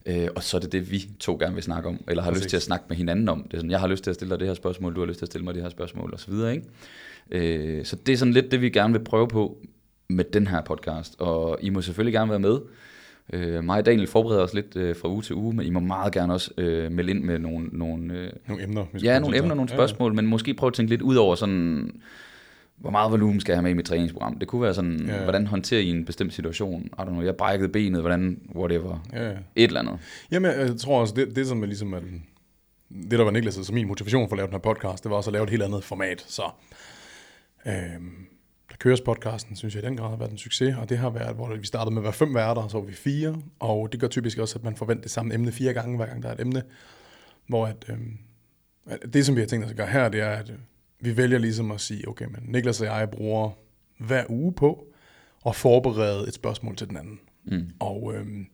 Øh, 0.07 0.29
og 0.37 0.43
så 0.43 0.57
er 0.57 0.61
det 0.61 0.73
det, 0.73 0.91
vi 0.91 1.03
to 1.21 1.37
gerne 1.41 1.55
vil 1.55 1.63
snakke 1.63 1.89
om, 1.89 2.05
eller 2.09 2.23
har 2.23 2.31
Præcis. 2.31 2.45
lyst 2.45 2.51
til 2.51 2.57
at 2.57 2.63
snakke 2.63 2.85
med 2.89 2.97
hinanden 2.97 3.29
om. 3.29 3.43
Det 3.43 3.55
er 3.55 3.59
sådan, 3.59 3.71
jeg 3.71 3.81
har 3.81 3.87
lyst 3.89 4.05
til 4.05 4.11
at 4.11 4.15
stille 4.15 4.31
dig 4.31 4.41
det 4.41 4.47
her 4.49 4.55
spørgsmål, 4.55 4.95
du 4.95 5.01
har 5.01 5.07
lyst 5.07 5.19
til 5.19 5.25
at 5.25 5.31
stille 5.31 5.45
mig 5.45 5.55
det 5.55 5.63
her 5.63 5.71
spørgsmål, 5.71 6.11
og 6.13 6.21
så 6.21 6.31
videre, 6.31 6.53
ikke? 6.55 6.67
Øh, 7.79 7.85
så 7.85 7.97
det 7.97 8.13
er 8.13 8.17
sådan 8.17 8.35
lidt 8.35 8.51
det, 8.51 8.61
vi 8.61 8.71
gerne 8.71 8.93
vil 8.93 9.05
prøve 9.05 9.29
på 9.29 9.59
med 10.09 10.25
den 10.25 10.47
her 10.47 10.61
podcast, 10.63 11.15
og 11.21 11.59
I 11.63 11.71
må 11.71 11.83
selvfølgelig 11.83 12.13
gerne 12.13 12.31
være 12.31 12.41
med. 12.41 12.59
Øh, 13.33 13.65
mig 13.65 13.79
og 13.79 13.87
Daniel 13.87 14.07
forbereder 14.07 14.43
os 14.43 14.55
lidt 14.55 14.77
øh, 14.77 14.97
fra 14.97 15.09
uge 15.09 15.23
til 15.23 15.35
uge, 15.37 15.55
men 15.55 15.67
I 15.67 15.71
må 15.71 15.81
meget 15.81 16.13
gerne 16.13 16.33
også 16.33 16.51
øh, 16.59 16.93
melde 16.93 17.11
ind 17.11 17.25
med 17.25 17.39
nogle, 17.39 17.69
nogle, 17.73 18.15
øh, 18.15 18.31
Nogle 18.49 18.65
emner. 18.65 18.85
ja, 19.03 19.19
nogle 19.19 19.37
emner, 19.39 19.55
nogle 19.55 19.69
spørgsmål, 19.69 20.15
men 20.15 20.27
måske 20.27 20.55
prøve 20.55 20.69
at 20.69 20.75
tænke 20.75 20.91
lidt 20.91 21.03
ud 21.03 21.17
over 21.17 21.35
sådan, 21.35 21.93
hvor 22.81 22.91
meget 22.91 23.11
volumen 23.13 23.41
skal 23.41 23.53
jeg 23.53 23.57
have 23.57 23.63
med 23.63 23.71
i 23.71 23.75
mit 23.75 23.85
træningsprogram? 23.85 24.39
Det 24.39 24.49
kunne 24.49 24.63
være 24.63 24.75
sådan, 24.75 25.07
Ja. 25.07 25.23
hvordan 25.23 25.47
håndterer 25.47 25.81
I 25.81 25.91
en 25.91 26.05
bestemt 26.05 26.35
situation? 26.35 26.83
I 26.83 27.01
don't 27.01 27.05
know, 27.09 27.23
jeg 27.23 27.37
brækkede 27.37 27.69
benet, 27.69 28.01
hvordan, 28.01 28.41
whatever. 28.55 29.07
Ja. 29.13 29.31
Et 29.31 29.37
eller 29.57 29.81
andet. 29.81 29.99
Jamen, 30.31 30.51
jeg 30.51 30.77
tror 30.77 31.01
også, 31.01 31.15
det, 31.15 31.37
det 31.37 31.47
som 31.47 31.63
er 31.63 31.67
ligesom, 31.67 31.95
at, 31.95 32.03
det 33.11 33.11
der 33.19 33.25
var 33.25 33.31
Niklas' 33.31 33.65
så 33.65 33.73
min 33.75 33.87
motivation 33.89 34.29
for 34.29 34.35
at 34.35 34.39
lave 34.39 34.47
den 34.47 34.53
her 34.55 34.59
podcast, 34.59 35.05
det 35.05 35.11
var 35.11 35.17
også 35.17 35.31
at 35.31 35.33
lave 35.33 35.45
et 35.45 35.51
helt 35.51 35.63
andet 35.63 35.85
format, 35.85 36.25
så 36.29 36.43
øhm, 37.67 38.27
der 38.71 38.77
Køres 38.79 39.01
podcasten, 39.01 39.57
synes 39.57 39.75
jeg 39.75 39.85
i 39.85 39.87
den 39.87 39.97
grad 39.97 40.09
har 40.09 40.17
været 40.17 40.31
en 40.31 40.39
succes, 40.39 40.75
og 40.77 40.89
det 40.89 40.99
har 40.99 41.11
været, 41.11 41.35
hvor 41.37 41.57
vi 41.57 41.67
startede 41.67 41.95
med 41.95 42.01
at 42.03 42.05
være 42.05 42.13
fem 42.13 42.35
værter, 42.35 42.69
så 42.69 42.79
var 42.79 42.85
vi 42.87 42.93
fire, 42.95 43.37
og 43.59 43.89
det 43.93 44.01
gør 44.01 44.09
typisk 44.09 44.39
også, 44.39 44.59
at 44.59 44.65
man 44.65 44.77
forventer 44.77 45.03
det 45.03 45.11
samme 45.11 45.35
emne 45.35 45.53
fire 45.53 45.73
gange, 45.73 45.97
hver 45.97 46.07
gang 46.07 46.23
der 46.23 46.29
er 46.29 46.33
et 46.35 46.41
emne, 46.41 46.63
hvor 47.47 47.67
at, 47.67 47.91
at 48.87 48.99
det, 49.15 49.27
som 49.27 49.35
vi 49.37 49.41
har 49.41 49.47
tænkt 49.47 49.65
os 49.65 49.71
at 49.71 49.77
gøre 49.77 49.87
her, 49.87 50.09
det 50.09 50.21
er, 50.21 50.31
at 50.31 50.51
øh, 50.51 50.57
vi 51.01 51.17
vælger 51.17 51.39
ligesom 51.39 51.71
at 51.71 51.81
sige, 51.81 52.09
okay, 52.09 52.25
men 52.25 52.43
Niklas 52.45 52.81
og 52.81 52.87
jeg 52.87 53.11
bruger 53.11 53.51
hver 53.99 54.25
uge 54.29 54.53
på 54.53 54.87
at 55.47 55.57
forberede 55.57 56.29
et 56.29 56.35
spørgsmål 56.35 56.77
til 56.77 56.89
den 56.89 56.97
anden. 56.97 57.21
Mm. 57.45 57.71
Og 57.79 58.13
øhm, 58.15 58.47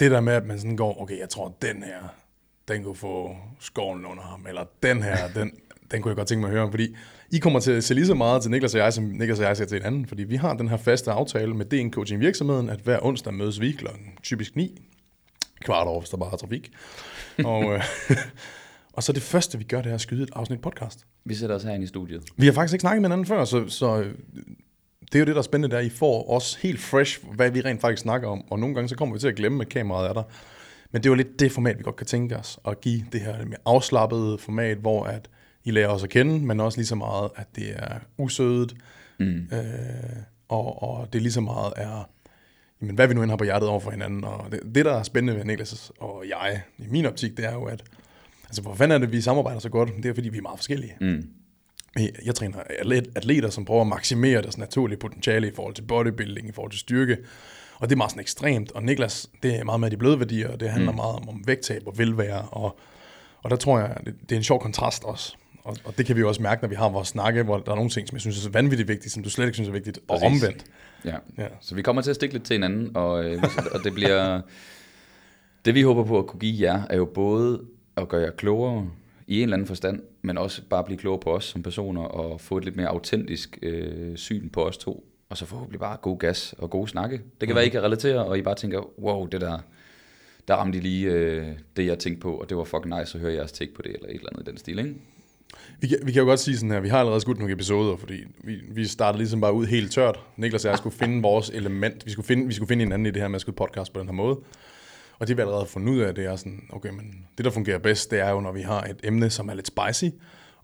det 0.00 0.10
der 0.10 0.20
med, 0.20 0.32
at 0.32 0.46
man 0.46 0.58
sådan 0.58 0.76
går, 0.76 1.02
okay, 1.02 1.18
jeg 1.18 1.28
tror, 1.28 1.56
den 1.62 1.82
her, 1.82 2.14
den 2.68 2.82
kunne 2.82 2.96
få 2.96 3.36
skoven 3.60 4.06
under 4.06 4.22
ham, 4.22 4.46
eller 4.48 4.64
den 4.82 5.02
her, 5.02 5.28
den, 5.36 5.52
den 5.90 6.02
kunne 6.02 6.10
jeg 6.10 6.16
godt 6.16 6.28
tænke 6.28 6.40
mig 6.40 6.48
at 6.48 6.52
høre 6.52 6.62
om, 6.62 6.70
fordi 6.70 6.96
I 7.30 7.38
kommer 7.38 7.60
til 7.60 7.72
at 7.72 7.84
se 7.84 7.94
lige 7.94 8.06
så 8.06 8.14
meget 8.14 8.42
til 8.42 8.50
Niklas 8.50 8.74
og 8.74 8.80
jeg, 8.80 8.92
som 8.92 9.04
Niklas 9.04 9.38
og 9.38 9.44
jeg 9.44 9.56
ser 9.56 9.64
til 9.64 9.76
en 9.76 9.84
anden, 9.84 10.06
fordi 10.06 10.24
vi 10.24 10.36
har 10.36 10.54
den 10.54 10.68
her 10.68 10.76
faste 10.76 11.10
aftale 11.10 11.54
med 11.54 11.64
DN 11.66 11.90
Coaching 11.90 12.20
virksomheden, 12.20 12.68
at 12.68 12.80
hver 12.80 12.98
onsdag 13.02 13.34
mødes 13.34 13.60
vi 13.60 13.72
klokken 13.72 14.18
typisk 14.22 14.56
9, 14.56 14.82
kvart 15.60 15.86
over, 15.86 16.00
hvis 16.00 16.10
der 16.10 16.16
bare 16.16 16.32
er 16.32 16.36
trafik. 16.36 16.72
og, 17.44 17.64
øh, 17.74 17.82
og 18.96 19.02
så 19.02 19.12
det 19.12 19.22
første, 19.22 19.58
vi 19.58 19.64
gør, 19.64 19.82
det 19.82 19.90
er 19.90 19.94
at 19.94 20.00
skyde 20.00 20.22
et 20.22 20.30
afsnit 20.32 20.60
podcast. 20.60 21.06
Vi 21.24 21.34
sætter 21.34 21.56
os 21.56 21.62
herinde 21.62 21.84
i 21.84 21.86
studiet. 21.86 22.22
Vi 22.36 22.46
har 22.46 22.52
faktisk 22.52 22.74
ikke 22.74 22.80
snakket 22.80 23.02
med 23.02 23.08
hinanden 23.10 23.26
før, 23.26 23.44
så, 23.44 23.68
så 23.68 24.00
øh, 24.00 24.14
det 25.00 25.14
er 25.14 25.18
jo 25.18 25.24
det, 25.24 25.34
der 25.34 25.38
er 25.38 25.42
spændende, 25.42 25.76
der 25.76 25.82
I 25.82 25.88
får 25.88 26.30
os 26.30 26.54
helt 26.54 26.80
fresh, 26.80 27.24
hvad 27.34 27.50
vi 27.50 27.60
rent 27.60 27.80
faktisk 27.80 28.02
snakker 28.02 28.28
om, 28.28 28.44
og 28.50 28.58
nogle 28.58 28.74
gange 28.74 28.88
så 28.88 28.96
kommer 28.96 29.14
vi 29.14 29.18
til 29.18 29.28
at 29.28 29.34
glemme, 29.34 29.62
at 29.62 29.68
kameraet 29.68 30.08
er 30.08 30.12
der. 30.12 30.22
Men 30.90 31.02
det 31.02 31.06
er 31.08 31.10
jo 31.10 31.14
lidt 31.14 31.40
det 31.40 31.52
format, 31.52 31.78
vi 31.78 31.82
godt 31.82 31.96
kan 31.96 32.06
tænke 32.06 32.36
os, 32.36 32.58
at 32.68 32.80
give 32.80 33.04
det 33.12 33.20
her 33.20 33.44
mere 33.44 33.58
afslappede 33.64 34.38
format, 34.38 34.78
hvor 34.78 35.04
at 35.04 35.28
I 35.64 35.70
lærer 35.70 35.88
os 35.88 36.02
at 36.04 36.10
kende, 36.10 36.46
men 36.46 36.60
også 36.60 36.78
lige 36.78 36.86
så 36.86 36.94
meget, 36.94 37.30
at 37.36 37.46
det 37.56 37.70
er 37.76 37.98
usødet, 38.18 38.74
Mm. 39.18 39.48
øh, 39.52 39.58
og, 40.48 40.82
og 40.82 41.12
det 41.12 41.22
lige 41.22 41.32
så 41.32 41.40
meget 41.40 41.72
er, 41.76 42.08
jamen, 42.82 42.94
hvad 42.94 43.08
vi 43.08 43.14
nu 43.14 43.22
end 43.22 43.30
har 43.30 43.36
på 43.36 43.44
hjertet 43.44 43.68
over 43.68 43.80
for 43.80 43.90
hinanden. 43.90 44.24
Og 44.24 44.46
det, 44.52 44.60
det, 44.74 44.84
der 44.84 44.92
er 44.92 45.02
spændende 45.02 45.38
ved 45.38 45.44
Niklas 45.44 45.92
og 46.00 46.24
jeg, 46.28 46.62
i 46.78 46.84
min 46.88 47.06
optik, 47.06 47.36
det 47.36 47.44
er 47.44 47.52
jo, 47.52 47.64
at 47.64 47.82
altså, 48.46 48.62
hvor 48.62 48.74
fanden 48.74 48.94
er 48.94 48.98
det, 49.06 49.12
vi 49.12 49.20
samarbejder 49.20 49.60
så 49.60 49.68
godt? 49.68 49.90
Det 49.96 50.06
er, 50.06 50.14
fordi 50.14 50.28
vi 50.28 50.38
er 50.38 50.42
meget 50.42 50.58
forskellige. 50.58 50.96
Mm. 51.00 51.28
Jeg 52.24 52.34
træner 52.34 52.58
atlet- 52.58 53.12
atleter, 53.14 53.50
som 53.50 53.64
prøver 53.64 53.80
at 53.80 53.86
maksimere 53.86 54.42
deres 54.42 54.58
naturlige 54.58 54.98
potentiale 54.98 55.48
i 55.48 55.52
forhold 55.54 55.74
til 55.74 55.82
bodybuilding, 55.82 56.48
i 56.48 56.52
forhold 56.52 56.70
til 56.70 56.80
styrke. 56.80 57.16
Og 57.78 57.88
det 57.88 57.94
er 57.94 57.96
meget 57.96 58.10
sådan 58.10 58.20
ekstremt. 58.20 58.72
Og 58.72 58.82
Niklas, 58.82 59.30
det 59.42 59.58
er 59.58 59.64
meget 59.64 59.80
med 59.80 59.90
de 59.90 59.96
bløde 59.96 60.18
værdier, 60.18 60.48
og 60.48 60.60
det 60.60 60.70
handler 60.70 60.90
mm. 60.90 60.96
meget 60.96 61.16
om, 61.16 61.28
om 61.28 61.42
vægttab 61.46 61.82
og 61.86 61.98
velvære. 61.98 62.42
Og, 62.42 62.78
og 63.42 63.50
der 63.50 63.56
tror 63.56 63.78
jeg, 63.78 63.96
det, 64.06 64.14
det 64.20 64.32
er 64.32 64.36
en 64.36 64.44
sjov 64.44 64.60
kontrast 64.60 65.04
også. 65.04 65.36
Og, 65.64 65.76
og 65.84 65.98
det 65.98 66.06
kan 66.06 66.16
vi 66.16 66.20
jo 66.20 66.28
også 66.28 66.42
mærke, 66.42 66.62
når 66.62 66.68
vi 66.68 66.74
har 66.74 66.88
vores 66.88 67.08
snakke, 67.08 67.42
hvor 67.42 67.58
der 67.58 67.72
er 67.72 67.76
nogle 67.76 67.90
ting, 67.90 68.08
som 68.08 68.14
jeg 68.16 68.20
synes 68.20 68.46
er 68.46 68.50
vanvittigt 68.50 68.88
vigtigt, 68.88 69.12
som 69.14 69.22
du 69.22 69.30
slet 69.30 69.44
ikke 69.46 69.54
synes 69.54 69.68
er 69.68 69.72
vigtigt, 69.72 69.98
og 70.08 70.20
Præcis. 70.20 70.42
omvendt. 70.42 70.64
Ja. 71.04 71.16
Ja. 71.38 71.46
Så 71.60 71.74
vi 71.74 71.82
kommer 71.82 72.02
til 72.02 72.10
at 72.10 72.16
stikke 72.16 72.34
lidt 72.34 72.44
til 72.44 72.54
hinanden, 72.54 72.90
og, 72.96 73.24
øh, 73.24 73.42
og 73.72 73.84
det 73.84 73.94
bliver... 73.94 74.40
Det 75.64 75.74
vi 75.74 75.82
håber 75.82 76.04
på 76.04 76.18
at 76.18 76.26
kunne 76.26 76.40
give 76.40 76.70
jer, 76.72 76.82
er 76.90 76.96
jo 76.96 77.04
både 77.04 77.60
at 77.96 78.08
gøre 78.08 78.20
jer 78.20 78.30
klogere 78.30 78.90
i 79.26 79.36
en 79.36 79.42
eller 79.42 79.56
anden 79.56 79.66
forstand, 79.66 80.02
men 80.22 80.38
også 80.38 80.62
bare 80.70 80.84
blive 80.84 80.98
klogere 80.98 81.20
på 81.20 81.34
os 81.34 81.44
som 81.44 81.62
personer, 81.62 82.02
og 82.02 82.40
få 82.40 82.56
et 82.56 82.64
lidt 82.64 82.76
mere 82.76 82.88
autentisk 82.88 83.58
øh, 83.62 84.16
syn 84.16 84.48
på 84.48 84.66
os 84.66 84.78
to, 84.78 85.06
og 85.28 85.36
så 85.36 85.46
forhåbentlig 85.46 85.80
bare 85.80 85.96
god 86.02 86.18
gas 86.18 86.54
og 86.58 86.70
gode 86.70 86.88
snakke. 86.88 87.20
Det 87.40 87.48
kan 87.48 87.56
være, 87.56 87.66
I 87.66 87.68
kan 87.68 87.82
relatere, 87.82 88.24
og 88.24 88.38
I 88.38 88.42
bare 88.42 88.54
tænker, 88.54 89.00
wow, 89.00 89.26
det 89.26 89.40
der, 89.40 89.58
der 90.48 90.54
ramte 90.54 90.80
lige 90.80 91.10
øh, 91.10 91.46
det, 91.76 91.86
jeg 91.86 91.98
tænkte 91.98 92.20
på, 92.20 92.34
og 92.34 92.48
det 92.48 92.56
var 92.56 92.64
fucking 92.64 92.98
nice 92.98 93.18
at 93.18 93.20
høre 93.22 93.32
jeres 93.32 93.52
take 93.52 93.74
på 93.74 93.82
det, 93.82 93.92
eller 93.92 94.08
et 94.08 94.14
eller 94.14 94.28
andet 94.32 94.48
i 94.48 94.50
den 94.50 94.58
stil, 94.58 94.78
ikke? 94.78 94.94
Vi 95.80 95.86
kan, 95.86 95.98
vi 96.04 96.12
kan 96.12 96.20
jo 96.20 96.28
godt 96.28 96.40
sige 96.40 96.56
sådan 96.56 96.70
her, 96.70 96.80
vi 96.80 96.88
har 96.88 96.98
allerede 96.98 97.20
skudt 97.20 97.38
nogle 97.38 97.54
episoder, 97.54 97.96
fordi 97.96 98.24
vi, 98.44 98.60
vi 98.70 98.84
startede 98.84 99.18
ligesom 99.18 99.40
bare 99.40 99.52
ud 99.52 99.66
helt 99.66 99.92
tørt. 99.92 100.20
Niklas 100.36 100.64
og 100.64 100.70
jeg 100.70 100.78
skulle 100.78 100.96
finde 101.02 101.22
vores 101.22 101.50
element. 101.50 102.06
Vi 102.06 102.10
skulle 102.10 102.26
finde, 102.26 102.46
vi 102.46 102.52
skulle 102.52 102.68
finde 102.68 102.84
hinanden 102.84 103.06
i 103.06 103.10
det 103.10 103.22
her 103.22 103.28
med 103.28 103.34
at 103.34 103.40
skyde 103.40 103.56
podcast 103.56 103.92
på 103.92 104.00
den 104.00 104.08
her 104.08 104.14
måde. 104.14 104.38
Og 105.18 105.28
det 105.28 105.36
vi 105.36 105.40
allerede 105.40 105.60
har 105.60 105.66
fundet 105.66 105.92
ud 105.92 105.98
af, 105.98 106.14
det 106.14 106.24
er 106.24 106.36
sådan, 106.36 106.68
okay, 106.70 106.90
men 106.90 107.26
det 107.38 107.44
der 107.44 107.50
fungerer 107.50 107.78
bedst, 107.78 108.10
det 108.10 108.20
er 108.20 108.30
jo, 108.30 108.40
når 108.40 108.52
vi 108.52 108.62
har 108.62 108.82
et 108.82 109.00
emne, 109.04 109.30
som 109.30 109.48
er 109.48 109.54
lidt 109.54 109.66
spicy, 109.66 110.14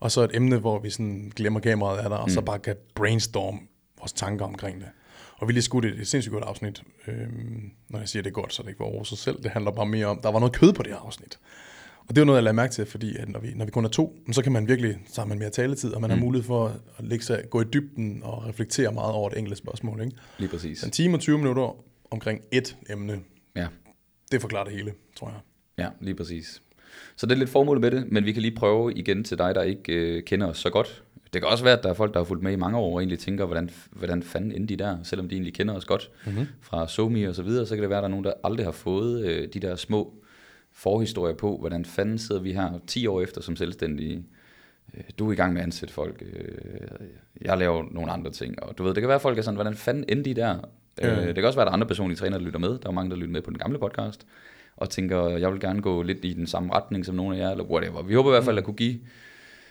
og 0.01 0.11
så 0.11 0.21
et 0.23 0.31
emne, 0.35 0.59
hvor 0.59 0.79
vi 0.79 0.91
sådan 0.91 1.33
glemmer 1.37 1.61
kameraet 1.61 2.05
er 2.05 2.09
der, 2.09 2.17
og 2.17 2.29
mm. 2.29 2.35
så 2.35 2.41
bare 2.41 2.59
kan 2.59 2.77
brainstorm 2.95 3.61
vores 3.99 4.13
tanker 4.13 4.45
omkring 4.45 4.81
det. 4.81 4.89
Og 5.37 5.49
vi 5.49 5.53
lige 5.53 5.63
skudt 5.63 5.85
et, 5.85 6.01
et 6.01 6.09
sindssygt 6.09 6.33
godt 6.33 6.45
afsnit. 6.45 6.83
Øhm, 7.07 7.71
når 7.89 7.99
jeg 7.99 8.09
siger, 8.09 8.23
det 8.23 8.31
er 8.31 8.35
godt, 8.35 8.55
så 8.55 8.63
er 8.63 8.65
det 8.65 8.71
ikke 8.71 8.79
for 8.79 8.85
over 8.85 9.05
sig 9.05 9.19
selv. 9.19 9.43
Det 9.43 9.51
handler 9.51 9.71
bare 9.71 9.87
mere 9.87 10.07
om, 10.07 10.21
der 10.23 10.31
var 10.31 10.39
noget 10.39 10.53
kød 10.53 10.73
på 10.73 10.83
det 10.83 10.93
her 10.93 10.99
afsnit. 10.99 11.39
Og 12.09 12.17
det 12.17 12.21
var 12.21 12.25
noget, 12.27 12.37
jeg 12.37 12.45
lagde 12.45 12.57
mærke 12.57 12.73
til, 12.73 12.87
fordi 12.87 13.17
at 13.17 13.29
når, 13.29 13.41
vi, 13.41 13.53
når 13.55 13.65
vi 13.65 13.71
kun 13.71 13.85
er 13.85 13.89
to, 13.89 14.17
så 14.33 14.43
kan 14.43 14.53
man 14.53 14.69
virkelig, 14.69 14.99
så 15.07 15.21
har 15.21 15.29
man 15.29 15.39
mere 15.39 15.51
taletid, 15.51 15.93
og 15.93 16.01
man 16.01 16.11
mm. 16.11 16.17
har 16.17 16.25
mulighed 16.25 16.47
for 16.47 16.67
at 16.99 17.05
lægge 17.05 17.25
sig, 17.25 17.43
gå 17.51 17.61
i 17.61 17.65
dybden 17.65 18.23
og 18.25 18.47
reflektere 18.47 18.93
meget 18.93 19.13
over 19.13 19.31
et 19.31 19.39
enkelt 19.39 19.59
spørgsmål. 19.59 20.01
Ikke? 20.01 20.17
Lige 20.39 20.49
præcis. 20.49 20.83
En 20.83 20.91
time 20.91 21.17
og 21.17 21.21
20 21.21 21.39
minutter 21.39 21.77
omkring 22.11 22.41
et 22.53 22.77
emne, 22.91 23.21
Ja. 23.57 23.67
Det 24.33 24.41
forklarer 24.41 24.65
det 24.65 24.73
hele, 24.73 24.93
tror 25.17 25.29
jeg. 25.29 25.39
Ja, 25.85 25.89
lige 26.01 26.15
præcis. 26.15 26.63
Så 27.17 27.27
det 27.27 27.33
er 27.33 27.39
lidt 27.39 27.51
formålet 27.51 27.81
med 27.81 27.91
det, 27.91 28.13
men 28.13 28.25
vi 28.25 28.33
kan 28.33 28.43
lige 28.43 28.55
prøve 28.55 28.95
igen 28.95 29.25
til 29.25 29.39
dig, 29.39 29.55
der 29.55 29.63
ikke 29.63 29.93
øh, 29.93 30.23
kender 30.23 30.47
os 30.47 30.59
så 30.59 30.71
godt. 30.71 31.03
Det 31.33 31.43
kan 31.43 31.51
også 31.51 31.65
være, 31.65 31.77
at 31.79 31.83
der 31.83 31.89
er 31.91 31.95
folk, 31.95 32.15
der 32.15 32.21
har 32.21 32.25
fulgt 32.25 32.43
med 32.43 32.53
i 32.53 32.57
mange 32.57 32.79
år 32.79 32.95
og 32.95 33.01
egentlig 33.01 33.19
tænker, 33.19 33.45
hvordan, 33.47 33.71
hvordan 33.91 34.23
fanden 34.23 34.53
endte 34.53 34.75
de 34.77 34.85
der, 34.85 34.99
selvom 35.03 35.29
de 35.29 35.35
egentlig 35.35 35.55
kender 35.55 35.75
os 35.75 35.85
godt 35.85 36.11
Mm-hmm. 36.27 36.47
fra 36.61 36.89
SoMe 36.89 37.29
og 37.29 37.35
så 37.35 37.43
videre, 37.43 37.67
så 37.67 37.75
kan 37.75 37.83
det 37.83 37.91
være, 37.91 37.99
at 37.99 38.03
der 38.03 38.09
er 38.09 38.11
nogen, 38.11 38.25
der 38.25 38.33
aldrig 38.45 38.67
har 38.67 38.73
fået 38.73 39.25
øh, 39.27 39.49
de 39.55 39.61
der 39.61 39.77
små 39.77 40.15
forhistorier 40.73 41.35
på, 41.37 41.57
hvordan 41.59 41.85
fanden 41.85 42.19
sidder 42.19 42.41
vi 42.41 42.53
her 42.53 42.79
10 42.87 43.07
år 43.07 43.21
efter 43.21 43.41
som 43.41 43.57
selvstændige. 43.57 44.25
Øh, 44.95 45.03
Du 45.19 45.29
er 45.29 45.33
i 45.33 45.37
gang 45.37 45.53
med 45.53 45.61
at 45.61 45.65
ansætte 45.67 45.95
folk, 45.95 46.23
øh, 46.33 46.49
jeg 47.41 47.59
laver 47.59 47.85
nogle 47.91 48.13
andre 48.13 48.31
ting, 48.31 48.63
og 48.63 48.79
du 48.79 48.83
ved, 48.83 48.95
det 48.95 49.01
kan 49.01 49.09
være, 49.09 49.15
at 49.17 49.23
folk 49.23 49.39
er 49.39 49.43
sådan, 49.43 49.57
hvordan 49.57 49.75
fanden 49.75 50.05
endte 50.09 50.31
de 50.31 50.41
der? 50.41 50.59
Øh, 51.03 51.27
Det 51.27 51.35
kan 51.35 51.45
også 51.45 51.57
være, 51.57 51.63
at 51.63 51.67
der 51.67 51.71
er 51.71 51.75
andre 51.75 51.87
personlige 51.87 52.19
trænere, 52.19 52.39
der 52.39 52.45
lytter 52.45 52.59
med. 52.59 52.69
Der 52.79 52.89
er 52.89 52.93
mange, 52.93 53.11
der 53.11 53.17
lytter 53.17 53.33
med 53.33 53.43
på 53.43 53.51
den 53.51 53.59
gamle 53.59 53.79
podcast, 53.79 54.27
og 54.77 54.91
tænker, 54.91 55.29
jeg 55.29 55.53
vil 55.53 55.61
gerne 55.61 55.83
gå 55.83 56.03
lidt 56.03 56.19
i 56.25 56.33
den 56.33 56.47
samme 56.47 56.73
retning 56.73 57.07
som 57.07 57.15
nogle 57.15 57.37
af 57.37 57.41
jer, 57.41 57.51
eller 57.51 57.65
whatever. 57.65 58.03
Vi 58.03 58.15
håber 58.15 58.31
i 58.31 58.33
hvert 58.33 58.45
fald 58.45 58.59
at 58.59 58.65
kunne 58.65 58.75
give 58.77 59.01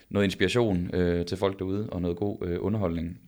noget 0.10 0.26
inspiration 0.26 0.90
øh, 0.96 1.26
til 1.26 1.38
folk 1.38 1.60
derude, 1.60 1.90
og 1.90 2.02
noget 2.02 2.18
god 2.18 2.38
øh, 2.42 2.58
underholdning. 2.62 3.20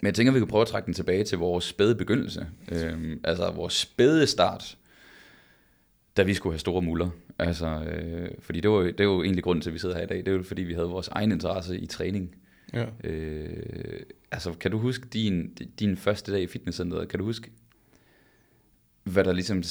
Men 0.00 0.06
jeg 0.06 0.14
tænker, 0.14 0.32
vi 0.32 0.38
kan 0.38 0.48
prøve 0.48 0.62
at 0.62 0.68
trække 0.68 0.86
den 0.86 0.94
tilbage 0.94 1.24
til 1.24 1.38
vores 1.38 1.64
spæde 1.64 1.94
begyndelse. 1.94 2.46
Øh, 2.72 3.16
altså 3.24 3.50
vores 3.50 3.72
spæde 3.72 4.26
start, 4.26 4.76
da 6.16 6.22
vi 6.22 6.34
skulle 6.34 6.52
have 6.52 6.58
store 6.58 6.82
muller. 6.82 7.08
Altså, 7.38 7.66
øh, 7.66 8.28
fordi 8.40 8.60
det 8.60 8.70
var, 8.70 8.80
det 8.82 9.00
er 9.00 9.04
jo 9.04 9.22
egentlig 9.22 9.44
grunden 9.44 9.62
til, 9.62 9.70
at 9.70 9.74
vi 9.74 9.78
sidder 9.78 9.96
her 9.96 10.02
i 10.02 10.06
dag. 10.06 10.18
Det 10.18 10.28
er 10.28 10.32
jo 10.32 10.42
fordi, 10.42 10.62
vi 10.62 10.74
havde 10.74 10.88
vores 10.88 11.08
egen 11.08 11.32
interesse 11.32 11.78
i 11.78 11.86
træning. 11.86 12.34
Ja. 12.74 12.84
Øh, 13.04 14.00
altså, 14.32 14.52
kan 14.52 14.70
du 14.70 14.78
huske 14.78 15.06
din, 15.08 15.54
din 15.80 15.96
første 15.96 16.32
dag 16.32 16.42
i 16.42 16.46
fitnesscenteret? 16.46 17.08
Kan 17.08 17.18
du 17.18 17.24
huske, 17.24 17.50
hvad 19.02 19.24
der 19.24 19.32
ligesom 19.32 19.62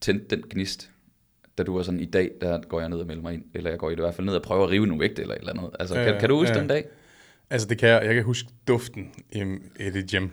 tændte 0.00 0.36
den 0.36 0.44
gnist? 0.50 0.90
Da 1.58 1.62
du 1.62 1.76
var 1.76 1.82
sådan, 1.82 2.00
i 2.00 2.04
dag, 2.04 2.30
der 2.40 2.60
går 2.68 2.80
jeg 2.80 2.88
ned 2.88 2.98
og 2.98 3.06
melder 3.06 3.22
mig 3.22 3.34
ind. 3.34 3.44
Eller 3.54 3.70
jeg 3.70 3.78
går 3.78 3.90
i 3.90 3.94
hvert 3.94 4.14
fald 4.14 4.26
ned 4.26 4.34
og 4.34 4.42
prøver 4.42 4.64
at 4.64 4.70
rive 4.70 4.86
nogle 4.86 5.00
vægte 5.00 5.22
eller 5.22 5.34
et 5.34 5.38
eller 5.40 5.52
andet. 5.52 5.70
Altså, 5.80 5.98
Ja, 5.98 6.04
kan, 6.04 6.20
kan 6.20 6.28
du 6.28 6.36
huske 6.38 6.54
ja. 6.54 6.60
den 6.60 6.68
dag? 6.68 6.84
Altså, 7.50 7.68
det 7.68 7.78
kan 7.78 7.88
jeg. 7.88 8.04
Jeg 8.04 8.14
kan 8.14 8.24
huske 8.24 8.48
duften 8.68 9.12
i, 9.32 9.40
i 9.80 9.90
det 9.90 10.10
gym. 10.10 10.28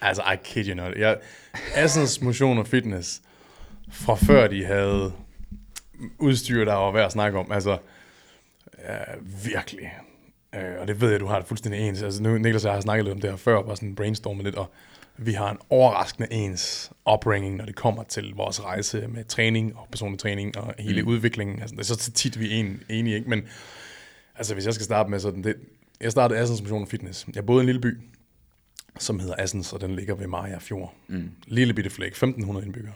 Altså, 0.00 0.22
I 0.22 0.36
kid 0.44 0.68
you 0.68 0.74
not. 0.74 0.96
Jeg, 0.96 1.18
Assens 1.74 2.20
Motion 2.20 2.58
og 2.58 2.66
Fitness, 2.66 3.22
fra 3.90 4.14
før 4.14 4.46
de 4.46 4.64
havde 4.64 5.12
udstyr, 6.18 6.64
der 6.64 6.74
var 6.74 6.92
værd 6.92 7.06
at 7.06 7.12
snakke 7.12 7.38
om. 7.38 7.52
Altså, 7.52 7.78
ja, 8.78 8.98
virkelig. 9.44 9.92
Øh, 10.54 10.80
og 10.80 10.88
det 10.88 11.00
ved 11.00 11.10
jeg, 11.10 11.20
du 11.20 11.26
har 11.26 11.38
det 11.38 11.48
fuldstændig 11.48 11.88
ens. 11.88 12.02
Altså, 12.02 12.22
nu, 12.22 12.38
Niklas 12.38 12.64
og 12.64 12.68
jeg 12.68 12.76
har 12.76 12.80
snakket 12.80 13.04
lidt 13.04 13.14
om 13.14 13.20
det 13.20 13.30
her 13.30 13.36
før, 13.36 13.62
bare 13.62 13.76
sådan 13.76 13.94
brainstormet 13.94 14.44
lidt, 14.44 14.54
og 14.54 14.70
vi 15.16 15.32
har 15.32 15.50
en 15.50 15.58
overraskende 15.70 16.32
ens 16.32 16.92
upbringing, 17.12 17.56
når 17.56 17.64
det 17.64 17.74
kommer 17.74 18.02
til 18.02 18.34
vores 18.36 18.64
rejse 18.64 19.08
med 19.08 19.24
træning 19.24 19.76
og 19.76 19.88
personlig 19.90 20.18
træning 20.18 20.58
og 20.58 20.74
hele 20.78 21.02
mm. 21.02 21.08
udviklingen. 21.08 21.60
Altså, 21.60 21.76
det 21.76 21.80
er 21.80 21.84
så 21.84 22.12
tit, 22.12 22.40
vi 22.40 22.46
er 22.46 22.60
en, 22.60 22.82
enige, 22.88 23.16
ikke? 23.16 23.30
Men 23.30 23.42
altså, 24.34 24.54
hvis 24.54 24.66
jeg 24.66 24.74
skal 24.74 24.84
starte 24.84 25.10
med 25.10 25.18
sådan 25.20 25.44
det, 25.44 25.56
jeg 26.00 26.12
startede 26.12 26.40
Assens 26.40 26.62
Motion 26.62 26.82
og 26.82 26.88
Fitness. 26.88 27.26
Jeg 27.34 27.46
boede 27.46 27.60
i 27.60 27.62
en 27.62 27.66
lille 27.66 27.80
by, 27.80 27.98
som 28.98 29.20
hedder 29.20 29.34
Assens, 29.38 29.72
og 29.72 29.80
den 29.80 29.96
ligger 29.96 30.14
ved 30.14 30.26
Maja 30.26 30.58
Fjord. 30.58 30.94
Mm. 31.08 31.30
Lille 31.46 31.74
bitte 31.74 31.90
flæk, 31.90 32.10
1500 32.10 32.66
indbyggere. 32.66 32.94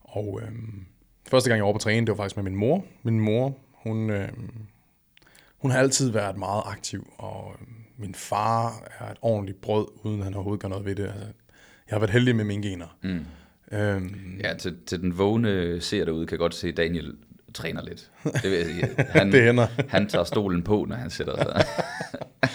Og 0.00 0.40
øhm, 0.42 0.86
første 1.28 1.50
gang 1.50 1.58
jeg 1.58 1.66
var 1.66 1.72
på 1.72 1.78
træne, 1.78 2.06
det 2.06 2.10
var 2.10 2.16
faktisk 2.16 2.36
med 2.36 2.44
min 2.44 2.56
mor. 2.56 2.84
Min 3.02 3.20
mor, 3.20 3.58
hun, 3.72 4.10
øhm, 4.10 4.50
hun 5.60 5.70
har 5.70 5.78
altid 5.78 6.10
været 6.10 6.36
meget 6.36 6.62
aktiv, 6.66 7.12
og 7.18 7.52
øhm, 7.60 7.72
min 7.96 8.14
far 8.14 8.88
er 9.00 9.10
et 9.10 9.18
ordentligt 9.22 9.60
brød, 9.60 9.86
uden 10.02 10.22
han 10.22 10.34
overhovedet 10.34 10.62
gør 10.62 10.68
noget 10.68 10.84
ved 10.84 10.94
det. 10.94 11.04
Altså, 11.04 11.26
jeg 11.88 11.94
har 11.94 11.98
været 11.98 12.10
heldig 12.10 12.36
med 12.36 12.44
mine 12.44 12.62
gener. 12.62 12.96
Mm. 13.02 13.24
Øhm, 13.78 14.40
Ja, 14.44 14.54
til, 14.54 14.76
til 14.86 15.00
den 15.00 15.18
vågne 15.18 15.80
ser 15.80 16.04
derude, 16.04 16.26
kan 16.26 16.38
godt 16.38 16.54
se, 16.54 16.72
Daniel 16.72 17.14
træner 17.54 17.82
lidt. 17.82 18.10
Det 18.42 18.50
vil 18.50 18.64
sige. 18.66 18.88
Han, 19.18 19.32
det 19.32 19.42
hænder. 19.42 19.66
han 19.96 20.08
tager 20.08 20.24
stolen 20.24 20.62
på, 20.62 20.84
når 20.88 20.96
han 20.96 21.10
sætter 21.10 21.36
sig. 21.36 21.64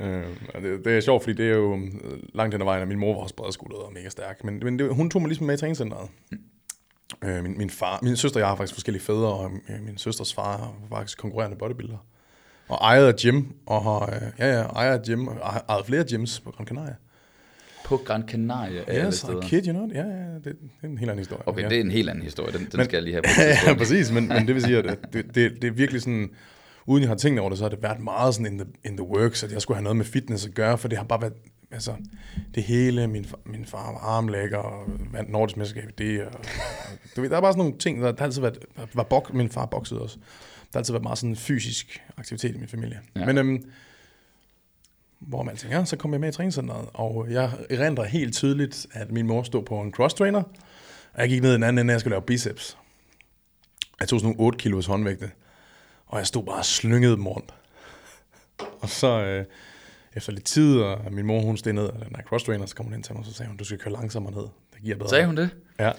Øh, 0.00 0.24
det, 0.62 0.84
det 0.84 0.96
er 0.96 1.00
sjovt, 1.00 1.22
fordi 1.22 1.36
det 1.36 1.46
er 1.50 1.54
jo 1.54 1.76
øh, 1.76 2.18
langt 2.34 2.54
hen 2.54 2.62
ad 2.62 2.64
vejen, 2.64 2.82
at 2.82 2.88
min 2.88 2.98
mor 2.98 3.14
var 3.14 3.20
også 3.22 3.34
bredskuldret 3.34 3.82
og 3.82 3.92
mega 3.92 4.08
stærk. 4.08 4.44
Men, 4.44 4.60
men 4.62 4.78
det, 4.78 4.94
hun 4.94 5.10
tog 5.10 5.22
mig 5.22 5.28
ligesom 5.28 5.46
med 5.46 5.54
i 5.54 5.58
træningscenteret. 5.58 6.08
Øh, 7.24 7.42
min, 7.42 7.58
min, 7.58 7.70
far, 7.70 7.98
min 8.02 8.16
søster 8.16 8.36
og 8.36 8.40
jeg 8.40 8.48
har 8.48 8.56
faktisk 8.56 8.74
forskellige 8.74 9.02
fædre, 9.02 9.32
og 9.32 9.50
øh, 9.68 9.82
min 9.86 9.98
søsters 9.98 10.34
far 10.34 10.74
var 10.90 10.96
faktisk 10.96 11.18
konkurrerende 11.18 11.56
bodybuilder. 11.56 11.96
Og 12.68 12.78
ejet 12.80 13.06
af 13.06 13.14
gym, 13.16 13.42
og 13.66 13.82
har, 13.82 14.14
øh, 14.14 14.22
ja, 14.38 14.56
ja, 14.58 14.62
ejer 14.62 14.92
af 14.92 15.02
gym, 15.02 15.26
og 15.28 15.36
ejet 15.68 15.86
flere 15.86 16.04
gyms 16.04 16.40
på 16.40 16.50
Gran 16.50 16.66
Canaria. 16.66 16.94
På 17.84 17.96
Gran 17.96 18.28
Canaria 18.28 18.82
alle 18.86 19.06
Yes, 19.06 19.14
steder. 19.14 19.40
kid 19.40 19.66
you 19.68 19.72
not. 19.72 19.90
Ja, 19.94 20.02
ja, 20.04 20.34
det, 20.34 20.44
det 20.44 20.54
er 20.82 20.86
en 20.86 20.98
helt 20.98 21.10
anden 21.10 21.18
historie. 21.18 21.48
Okay, 21.48 21.62
ja. 21.62 21.68
det 21.68 21.76
er 21.76 21.80
en 21.80 21.90
helt 21.90 22.10
anden 22.10 22.24
historie. 22.24 22.52
Den, 22.52 22.60
den 22.60 22.70
Men- 22.74 22.84
skal 22.84 22.96
jeg 22.96 23.02
lige 23.02 23.12
have 23.14 23.22
på. 23.22 23.28
ja, 23.70 23.74
præcis, 23.74 24.12
men, 24.12 24.28
men 24.28 24.46
det 24.46 24.54
vil 24.54 24.62
sige, 24.62 24.78
at 24.78 24.98
det, 25.12 25.24
det, 25.34 25.62
det 25.62 25.64
er 25.64 25.70
virkelig 25.72 26.02
sådan, 26.02 26.30
uden 26.86 27.02
jeg 27.02 27.08
har 27.10 27.16
tænkt 27.16 27.40
over 27.40 27.48
det, 27.48 27.58
så 27.58 27.64
har 27.64 27.68
det 27.68 27.82
været 27.82 28.00
meget 28.00 28.34
sådan 28.34 28.52
in 28.52 28.58
the, 28.58 28.66
in 28.84 28.96
the 28.96 29.06
works, 29.06 29.42
at 29.42 29.52
jeg 29.52 29.62
skulle 29.62 29.76
have 29.76 29.82
noget 29.84 29.96
med 29.96 30.04
fitness 30.04 30.46
at 30.46 30.54
gøre, 30.54 30.78
for 30.78 30.88
det 30.88 30.98
har 30.98 31.04
bare 31.04 31.20
været, 31.20 31.34
altså, 31.70 31.94
det 32.54 32.62
hele, 32.62 33.06
min, 33.06 33.24
far- 33.24 33.40
min 33.44 33.66
far 33.66 33.92
var 33.92 33.98
armlægger, 33.98 34.58
og 34.58 34.86
vandt 35.12 35.30
nordisk 35.30 35.56
mesterskab 35.56 35.90
i 35.90 36.04
det, 36.04 36.22
og, 36.22 36.32
og, 36.34 36.40
du 37.16 37.20
ved, 37.20 37.30
der 37.30 37.36
er 37.36 37.40
bare 37.40 37.52
sådan 37.52 37.64
nogle 37.64 37.78
ting, 37.78 38.02
der, 38.02 38.12
der 38.12 38.24
altid 38.24 38.40
været, 38.40 38.58
var 38.94 39.02
bok, 39.02 39.34
min 39.34 39.50
far 39.50 39.66
boksede 39.66 40.02
også, 40.02 40.16
der 40.16 40.68
har 40.72 40.80
altid 40.80 40.92
været 40.92 41.02
meget 41.02 41.18
sådan 41.18 41.36
fysisk 41.36 42.02
aktivitet 42.16 42.54
i 42.54 42.58
min 42.58 42.68
familie. 42.68 43.00
Ja. 43.16 43.26
Men 43.26 43.38
øhm, 43.38 43.70
hvor 45.18 45.42
man 45.42 45.56
tænker, 45.56 45.84
så 45.84 45.96
kom 45.96 46.12
jeg 46.12 46.20
med 46.20 46.28
i 46.28 46.32
træningscenteret, 46.32 46.88
og 46.94 47.26
jeg 47.30 47.50
erindrer 47.70 48.04
helt 48.04 48.34
tydeligt, 48.34 48.86
at 48.92 49.10
min 49.10 49.26
mor 49.26 49.42
stod 49.42 49.62
på 49.62 49.80
en 49.80 49.94
cross-trainer, 49.96 50.42
og 51.12 51.20
jeg 51.20 51.28
gik 51.28 51.42
ned 51.42 51.50
i 51.50 51.54
den 51.54 51.62
anden 51.62 51.78
ende, 51.78 51.92
jeg 51.92 52.00
skulle 52.00 52.12
lave 52.14 52.22
biceps. 52.22 52.78
Jeg 54.00 54.08
tog 54.08 54.20
sådan 54.20 54.32
nogle 54.32 54.46
8 54.46 54.58
kilos 54.58 54.86
håndvægte, 54.86 55.30
og 56.06 56.18
jeg 56.18 56.26
stod 56.26 56.44
bare 56.44 56.56
og 56.56 56.64
slyngede 56.64 57.16
dem 57.16 57.26
rundt. 57.26 57.54
Og 58.80 58.88
så 58.88 59.24
øh, 59.24 59.44
efter 60.18 60.32
lidt 60.32 60.44
tid, 60.44 60.78
og 60.80 61.12
min 61.12 61.26
mor 61.26 61.40
hun 61.40 61.56
steg 61.56 61.72
ned 61.72 61.84
af 61.84 61.92
den 61.92 62.16
her 62.16 62.22
cross-trainer, 62.22 62.66
så 62.66 62.74
kom 62.74 62.86
hun 62.86 62.94
ind 62.94 63.04
til 63.04 63.14
mig, 63.14 63.20
og 63.20 63.26
så 63.26 63.32
sagde 63.34 63.48
hun, 63.48 63.56
du 63.56 63.64
skal 63.64 63.78
køre 63.78 63.92
langsommere 63.92 64.32
ned. 64.34 64.42
Det 64.74 64.82
giver 64.82 64.96
bedre. 64.96 65.08
Sagde 65.08 65.26
hun 65.26 65.36
det? 65.36 65.50
Ja. 65.80 65.92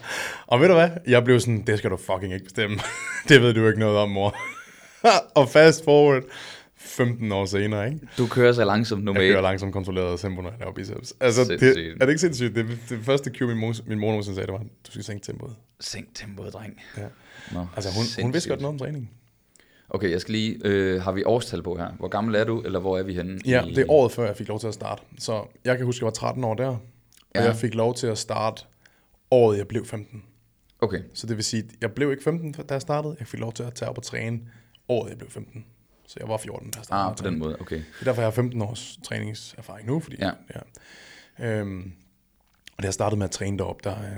Og 0.47 0.61
ved 0.61 0.67
du 0.67 0.73
hvad? 0.73 0.89
Jeg 1.07 1.23
blev 1.23 1.39
sådan, 1.39 1.61
det 1.67 1.77
skal 1.77 1.89
du 1.89 1.97
fucking 1.97 2.33
ikke 2.33 2.43
bestemme. 2.45 2.77
det 3.29 3.41
ved 3.41 3.53
du 3.53 3.67
ikke 3.67 3.79
noget 3.79 3.97
om, 3.97 4.09
mor. 4.09 4.35
og 5.39 5.49
fast 5.49 5.83
forward, 5.83 6.23
15 6.77 7.31
år 7.31 7.45
senere, 7.45 7.85
ikke? 7.87 7.99
Du 8.17 8.27
kører 8.27 8.53
så 8.53 8.65
langsomt 8.65 9.03
nu 9.03 9.11
Jeg 9.13 9.21
med. 9.21 9.29
kører 9.31 9.41
langsomt 9.41 9.73
kontrolleret 9.73 10.19
tempo, 10.19 10.41
når 10.41 10.49
jeg 10.49 10.59
laver 10.59 10.73
biceps. 10.73 11.13
Altså, 11.19 11.41
det, 11.43 11.59
Sindssygt. 11.59 11.93
er 12.01 12.05
det 12.05 12.09
ikke 12.09 12.21
sindssygt? 12.21 12.55
Det, 12.55 12.65
det 12.89 12.99
første 13.03 13.31
cue, 13.37 13.47
min 13.47 13.57
mor, 13.57 13.73
min 13.87 13.99
mor 13.99 14.07
nogensinde 14.07 14.35
sagde, 14.35 14.47
det 14.47 14.53
var, 14.53 14.59
du 14.59 14.91
skal 14.91 15.03
sænke 15.03 15.25
tempoet. 15.25 15.55
Sænk 15.79 16.07
tempoet, 16.15 16.53
dreng. 16.53 16.81
Ja. 16.97 17.01
Nå, 17.51 17.65
Altså, 17.75 17.89
hun, 17.89 17.95
hun 17.97 18.05
sindssygt. 18.05 18.33
vidste 18.33 18.49
godt 18.49 18.61
noget 18.61 18.73
om 18.73 18.79
træning. 18.79 19.11
Okay, 19.89 20.11
jeg 20.11 20.21
skal 20.21 20.31
lige... 20.31 20.59
Øh, 20.65 21.01
har 21.01 21.11
vi 21.11 21.23
årstal 21.23 21.63
på 21.63 21.75
her? 21.75 21.91
Hvor 21.91 22.07
gammel 22.07 22.35
er 22.35 22.43
du, 22.43 22.61
eller 22.61 22.79
hvor 22.79 22.97
er 22.97 23.03
vi 23.03 23.13
henne? 23.13 23.39
Ja, 23.45 23.65
i- 23.65 23.69
det 23.69 23.77
er 23.77 23.91
året 23.91 24.11
før, 24.11 24.25
jeg 24.25 24.37
fik 24.37 24.47
lov 24.47 24.59
til 24.59 24.67
at 24.67 24.73
starte. 24.73 25.01
Så 25.19 25.45
jeg 25.65 25.77
kan 25.77 25.85
huske, 25.85 26.03
jeg 26.03 26.05
var 26.05 26.11
13 26.11 26.43
år 26.43 26.53
der, 26.55 26.67
og 26.67 26.79
Ja. 27.35 27.43
jeg 27.43 27.55
fik 27.55 27.73
lov 27.75 27.95
til 27.95 28.07
at 28.07 28.17
starte 28.17 28.63
året, 29.31 29.57
jeg 29.57 29.67
blev 29.67 29.85
15. 29.85 30.23
Okay, 30.81 31.01
Så 31.13 31.27
det 31.27 31.35
vil 31.37 31.45
sige, 31.45 31.63
at 31.63 31.75
jeg 31.81 31.91
blev 31.91 32.11
ikke 32.11 32.23
15, 32.23 32.51
da 32.51 32.73
jeg 32.73 32.81
startede. 32.81 33.15
Jeg 33.19 33.27
fik 33.27 33.39
lov 33.39 33.53
til 33.53 33.63
at 33.63 33.73
tage 33.73 33.89
op 33.89 33.97
og 33.97 34.03
træne 34.03 34.39
året, 34.89 35.09
jeg 35.09 35.17
blev 35.17 35.29
15. 35.31 35.65
Så 36.07 36.17
jeg 36.19 36.29
var 36.29 36.37
14, 36.37 36.71
da 36.71 36.77
jeg 36.77 36.85
startede. 36.85 37.09
ah, 37.11 37.17
på 37.17 37.23
den 37.23 37.39
måde, 37.39 37.57
okay. 37.61 37.75
Det 37.75 37.85
er 38.01 38.03
derfor, 38.03 38.21
jeg 38.21 38.25
har 38.27 38.31
15 38.31 38.61
års 38.61 38.99
træningserfaring 39.03 39.87
nu, 39.87 39.99
fordi 39.99 40.15
Ja. 40.19 40.31
ja. 41.39 41.59
Øhm, 41.59 41.91
og 42.77 42.83
da 42.83 42.87
jeg 42.87 42.93
startede 42.93 43.17
med 43.19 43.25
at 43.25 43.31
træne 43.31 43.57
derop, 43.57 43.83
der 43.83 43.91
er 43.95 44.17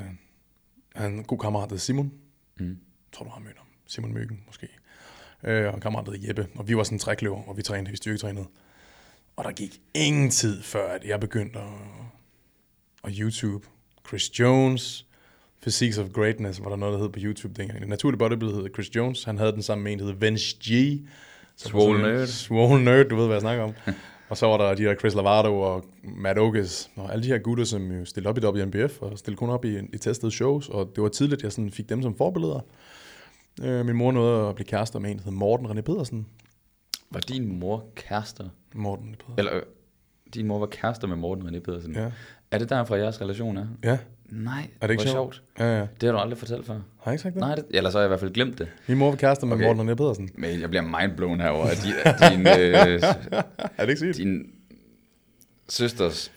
er 0.96 1.06
en 1.06 1.24
god 1.24 1.38
kammerat, 1.40 1.70
der 1.70 1.78
Simon. 1.78 2.12
Mm. 2.60 2.66
Jeg 2.68 2.76
tror, 3.14 3.26
du 3.26 3.32
har 3.32 3.40
mødt 3.40 3.58
ham. 3.58 3.68
Simon 3.88 4.14
Møgen, 4.14 4.44
måske. 4.48 4.68
Øh, 5.44 5.68
og 5.68 5.74
en 5.74 5.82
kammerat, 5.82 6.06
der 6.06 6.12
hedder 6.12 6.28
Jeppe. 6.28 6.48
Og 6.56 6.68
vi 6.68 6.78
var 6.78 6.84
sådan 6.84 7.00
trækløver, 7.00 7.44
hvor 7.44 7.54
vi 7.54 7.62
trænede, 7.62 7.92
vi 7.92 7.98
styrketrænede. 7.98 8.46
Og 9.36 9.44
der 9.44 9.52
gik 9.52 9.82
ingen 9.94 10.30
tid 10.30 10.64
før, 10.64 10.88
at 10.88 11.06
jeg 11.06 11.20
begyndte 11.20 11.60
at, 11.60 11.66
at 13.04 13.14
YouTube. 13.20 13.68
Chris 14.08 14.40
Jones, 14.40 15.06
Physiques 15.62 15.98
of 15.98 16.10
Greatness, 16.14 16.64
var 16.64 16.70
der 16.70 16.76
noget, 16.76 16.94
der 16.94 17.00
hed 17.00 17.10
på 17.10 17.20
YouTube 17.22 17.54
dengang. 17.54 17.84
En 17.84 17.90
naturlig 17.90 18.20
bodybuilder 18.20 18.62
hed 18.62 18.70
Chris 18.74 18.96
Jones. 18.96 19.24
Han 19.24 19.38
havde 19.38 19.52
den 19.52 19.62
samme 19.62 19.84
med 19.84 19.92
en, 19.92 20.00
der 20.00 20.06
hed 20.06 20.14
Vince 20.14 20.58
G. 20.64 21.00
Swole 21.56 22.02
nerd. 22.02 22.28
Swole 22.28 22.84
nerd, 22.84 23.10
du 23.10 23.16
ved, 23.16 23.26
hvad 23.26 23.36
jeg 23.36 23.42
snakker 23.42 23.64
om. 23.64 23.74
og 24.30 24.38
så 24.38 24.46
var 24.46 24.58
der 24.58 24.76
de 24.76 24.84
der 24.84 24.96
Chris 24.96 25.16
Lavardo 25.16 25.60
og 25.60 25.86
Matt 26.04 26.40
Oges, 26.40 26.92
og 26.96 27.12
alle 27.12 27.24
de 27.24 27.28
her 27.28 27.38
gutter, 27.38 27.64
som 27.64 27.92
jo 27.92 28.06
stillede 28.06 28.30
op 28.30 28.38
i 28.58 28.62
WNBF, 28.62 29.02
og 29.02 29.20
stillede 29.20 29.38
kun 29.38 29.50
op 29.50 29.66
i, 29.66 29.80
i 29.94 29.98
testede 29.98 30.32
shows, 30.32 30.70
og 30.70 30.92
det 30.96 31.04
var 31.04 31.10
tidligt, 31.10 31.44
jeg 31.44 31.52
sådan 31.52 31.72
fik 31.72 31.90
dem 31.90 32.02
som 32.02 32.16
forbilleder. 32.16 32.60
Øh, 33.62 33.86
min 33.86 33.96
mor 33.96 34.12
nåede 34.12 34.50
at 34.50 34.56
blive 34.56 34.66
kærester 34.66 35.00
med 35.00 35.12
en, 35.12 35.18
der 35.18 35.24
hed 35.24 35.32
Morten 35.32 35.66
René 35.66 35.82
Pedersen. 35.82 36.28
Var 37.12 37.20
din 37.20 37.60
mor 37.60 37.86
kærester? 37.96 38.50
Morten 38.76 39.06
René 39.10 39.16
Pedersen. 39.18 39.34
Eller, 39.38 39.56
øh, 39.56 39.62
din 40.34 40.48
mor 40.48 40.60
var 40.60 40.66
kærester 40.66 41.08
med 41.08 41.16
Morten 41.16 41.48
René 41.48 41.60
Pedersen? 41.60 41.96
Ja. 41.96 42.12
Er 42.52 42.58
det 42.58 42.70
derfor, 42.70 42.96
jeres 42.96 43.22
relation 43.22 43.58
er? 43.58 43.68
Ja, 43.84 43.98
Nej, 44.30 44.68
er 44.82 44.88
det 44.88 44.94
ikke 44.94 45.04
hvor 45.04 45.12
sjovt? 45.12 45.44
Ja, 45.60 45.78
ja. 45.80 45.80
Det 46.02 46.04
har 46.04 46.12
du 46.12 46.18
aldrig 46.18 46.38
fortalt 46.38 46.66
før. 46.66 46.74
Har 46.74 46.82
jeg 47.06 47.14
ikke 47.14 47.22
sagt 47.24 47.34
det? 47.34 47.40
Nej, 47.42 47.56
det, 47.56 47.66
eller 47.70 47.90
så 47.90 47.98
har 47.98 48.02
jeg 48.04 48.08
i 48.08 48.10
hvert 48.10 48.20
fald 48.20 48.32
glemt 48.34 48.60
det. 48.60 48.68
Min 48.88 48.98
mor 48.98 49.10
var 49.10 49.16
kærester 49.16 49.48
med 49.48 49.56
Okay. 49.56 49.66
Morten 49.66 49.90
René 49.90 49.94
Pedersen. 49.96 50.30
Men 50.36 50.62
jeg 50.62 50.70
bliver 50.70 51.00
mindblown 51.02 51.40
herover 51.42 51.66
at 51.66 51.78
din, 51.84 51.94
din, 52.32 52.48
øh, 52.48 52.54
Er 53.78 53.86
det 53.86 53.90
ikke 53.90 53.96
sygt? 53.98 54.18
din 54.18 54.46
søsters 55.70 56.32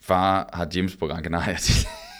far 0.00 0.50
har 0.52 0.64
gyms 0.72 0.96
på 0.96 1.06
Gran 1.06 1.22
Canaria. 1.24 1.56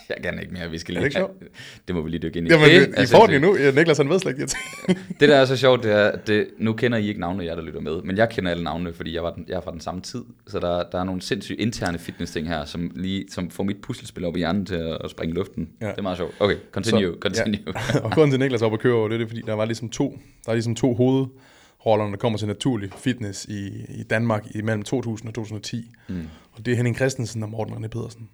Jeg 0.08 0.16
kan 0.22 0.40
ikke 0.40 0.52
mere, 0.52 0.70
vi 0.70 0.78
skal 0.78 0.96
Er 0.96 1.00
lige 1.00 1.10
det 1.10 1.16
ikke 1.20 1.50
Det 1.88 1.94
må 1.94 2.02
vi 2.02 2.10
lige 2.10 2.20
dykke 2.20 2.38
ind 2.38 2.48
i. 2.48 2.50
Jamen, 2.50 2.70
Det 2.70 2.88
det, 2.88 2.98
er 2.98 3.02
I 3.02 3.06
får 3.06 3.26
den 3.26 3.30
sindssygt. 3.30 3.60
jo 3.60 3.64
nu. 3.64 3.64
Ja, 3.64 3.70
Niklas, 3.70 3.96
han 3.96 4.08
ved 4.08 4.18
slet 4.20 4.32
ikke. 4.38 4.52
Det 5.20 5.28
der 5.28 5.36
er 5.36 5.44
så 5.44 5.56
sjovt, 5.56 5.82
det 5.82 5.92
er, 5.92 6.04
at 6.10 6.26
det, 6.26 6.46
nu 6.58 6.72
kender 6.72 6.98
I 6.98 7.08
ikke 7.08 7.20
navnene, 7.20 7.44
jeg 7.44 7.56
der 7.56 7.62
lytter 7.62 7.80
med, 7.80 8.02
men 8.02 8.16
jeg 8.16 8.28
kender 8.28 8.50
alle 8.50 8.64
navnene, 8.64 8.92
fordi 8.92 9.14
jeg, 9.14 9.22
var 9.22 9.30
den, 9.34 9.44
jeg 9.48 9.56
er 9.56 9.60
fra 9.60 9.70
den 9.72 9.80
samme 9.80 10.00
tid. 10.00 10.22
Så 10.46 10.58
der, 10.60 10.82
der 10.92 11.00
er 11.00 11.04
nogle 11.04 11.22
sindssygt 11.22 11.60
interne 11.60 11.98
fitness-ting 11.98 12.48
her, 12.48 12.64
som, 12.64 12.90
lige, 12.94 13.24
som 13.30 13.50
får 13.50 13.64
mit 13.64 13.76
puslespil 13.82 14.24
op 14.24 14.36
i 14.36 14.38
hjernen 14.38 14.66
til 14.66 14.74
at, 14.74 14.98
at 15.04 15.10
springe 15.10 15.34
luften. 15.34 15.68
Ja. 15.80 15.86
Det 15.86 15.98
er 15.98 16.02
meget 16.02 16.16
sjovt. 16.16 16.34
Okay, 16.40 16.56
continue, 16.72 17.14
Så, 17.14 17.18
continue. 17.20 17.58
Ja. 17.94 18.00
og 18.00 18.10
grunden 18.10 18.30
til, 18.30 18.40
Niklas 18.40 18.62
er 18.62 18.66
oppe 18.66 18.74
at 18.76 18.80
køre 18.80 18.94
over 18.94 19.08
det, 19.08 19.18
det 19.18 19.24
er, 19.24 19.28
fordi 19.28 19.42
der 19.46 19.52
var 19.54 19.64
ligesom 19.64 19.88
to, 19.90 20.18
der 20.44 20.50
er 20.50 20.54
ligesom 20.54 20.74
to 20.74 20.94
hovedroller, 20.94 22.04
når 22.04 22.10
det 22.10 22.18
kommer 22.18 22.38
til 22.38 22.48
naturlig 22.48 22.90
fitness 22.98 23.44
i, 23.44 23.66
i 23.88 24.02
Danmark 24.10 24.46
imellem 24.54 24.82
2000 24.82 25.28
og 25.28 25.34
2010. 25.34 25.90
Mm. 26.08 26.22
Og 26.52 26.66
det 26.66 26.72
er 26.72 26.76
Henning 26.76 26.96
Christensen 26.96 27.42
og 27.42 27.48
Morten 27.48 27.74
René 27.74 27.88
Pedersen. 27.88 28.28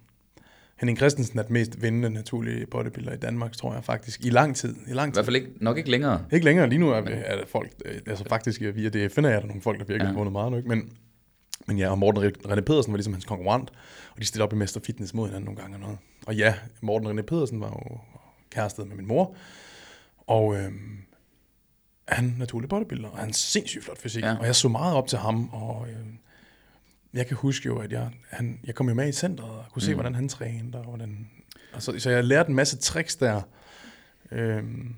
Henning 0.81 0.97
Christensen 0.97 1.39
er 1.39 1.43
den 1.43 1.53
mest 1.53 1.81
vindende 1.81 2.09
naturlige 2.09 2.65
bodybuilder 2.65 3.13
i 3.13 3.17
Danmark, 3.17 3.51
tror 3.57 3.73
jeg 3.73 3.83
faktisk, 3.83 4.25
i 4.25 4.29
lang 4.29 4.55
tid. 4.55 4.75
I 4.87 4.93
lang 4.93 5.09
I 5.09 5.11
tid. 5.11 5.15
hvert 5.15 5.25
fald 5.25 5.35
ikke, 5.35 5.47
nok 5.61 5.77
ikke 5.77 5.91
længere. 5.91 6.25
Ikke 6.33 6.45
længere. 6.45 6.69
Lige 6.69 6.79
nu 6.79 6.89
er, 6.89 7.01
er 7.01 7.35
der 7.35 7.45
folk, 7.45 7.71
øh, 7.85 7.99
altså 8.07 8.25
faktisk 8.29 8.61
via 8.61 8.89
det 8.89 9.11
finder 9.11 9.29
jeg 9.29 9.41
der 9.41 9.47
nogle 9.47 9.61
folk, 9.61 9.79
der 9.79 9.85
virkelig 9.85 10.05
Ja. 10.05 10.07
har 10.11 10.17
vundet 10.17 10.31
meget 10.31 10.51
nu, 10.51 10.57
ikke? 10.57 10.69
Men, 10.69 10.91
men 11.67 11.77
ja, 11.77 11.89
og 11.89 11.97
Morten 11.99 12.23
René 12.45 12.61
Pedersen 12.61 12.93
var 12.93 12.97
ligesom 12.97 13.13
hans 13.13 13.25
konkurrent, 13.25 13.69
og 14.15 14.19
de 14.21 14.25
stillede 14.25 14.43
op 14.43 14.53
i 14.53 14.55
Mester 14.55 14.79
Fitness 14.85 15.13
mod 15.13 15.27
hinanden 15.27 15.45
nogle 15.45 15.61
gange 15.61 15.75
og 15.75 15.79
noget. 15.81 15.97
Og 16.27 16.35
ja, 16.35 16.53
Morten 16.81 17.19
René 17.19 17.21
Pedersen 17.21 17.59
var 17.61 17.67
jo 17.67 17.97
kærestet 18.51 18.87
med 18.87 18.95
min 18.95 19.07
mor, 19.07 19.35
og 20.27 20.55
øhm, 20.55 20.97
han 22.07 22.25
er 22.35 22.39
naturlig 22.39 22.69
bodybuilder, 22.69 23.09
og 23.09 23.17
han 23.17 23.29
er 23.29 23.33
sindssygt 23.33 23.83
flot 23.83 23.97
fysik, 24.01 24.23
ja. 24.23 24.35
og 24.39 24.45
jeg 24.45 24.55
så 24.55 24.67
meget 24.69 24.95
op 24.95 25.07
til 25.07 25.17
ham, 25.17 25.49
og 25.49 25.87
øhm, 25.89 26.17
jeg 27.13 27.27
kan 27.27 27.37
huske 27.37 27.65
jo, 27.67 27.77
at 27.79 27.91
jeg, 27.91 28.09
han, 28.29 28.59
jeg 28.63 28.75
kom 28.75 28.87
jo 28.89 28.93
med 28.95 29.07
i 29.07 29.11
centret, 29.11 29.49
og 29.49 29.63
kunne 29.73 29.81
se, 29.81 29.91
Mm. 29.91 29.95
hvordan 29.95 30.15
han 30.15 30.29
trænede, 30.29 30.77
og 30.77 30.83
hvordan, 30.83 31.29
altså, 31.73 31.93
så 31.99 32.09
jeg 32.09 32.23
lærte 32.23 32.49
en 32.49 32.55
masse 32.55 32.77
tricks 32.77 33.15
der, 33.15 33.41
øhm, 34.31 34.95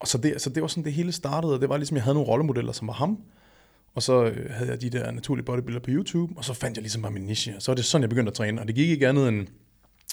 og 0.00 0.08
så 0.08 0.18
det, 0.18 0.40
så 0.42 0.50
det 0.50 0.62
var 0.62 0.68
sådan, 0.68 0.84
det 0.84 0.92
hele 0.92 1.12
startede, 1.12 1.54
og 1.54 1.60
det 1.60 1.68
var 1.68 1.76
ligesom, 1.76 1.96
jeg 1.96 2.04
havde 2.04 2.14
nogle 2.14 2.28
rollemodeller, 2.28 2.72
som 2.72 2.88
var 2.88 2.94
ham, 2.94 3.18
og 3.94 4.02
så 4.02 4.24
øh, 4.24 4.50
havde 4.50 4.70
jeg 4.70 4.80
de 4.80 4.90
der 4.90 5.10
naturlige 5.10 5.44
bodybuilder 5.44 5.80
på 5.80 5.90
YouTube, 5.90 6.32
og 6.36 6.44
så 6.44 6.54
fandt 6.54 6.76
jeg 6.76 6.82
ligesom 6.82 7.02
bare 7.02 7.12
min 7.12 7.22
niche, 7.22 7.56
og 7.56 7.62
så 7.62 7.70
var 7.72 7.76
det 7.76 7.84
sådan, 7.84 8.02
jeg 8.02 8.08
begyndte 8.10 8.30
at 8.30 8.34
træne, 8.34 8.60
og 8.60 8.66
det 8.66 8.74
gik 8.74 8.88
ikke 8.90 9.08
andet 9.08 9.28
end 9.28 9.46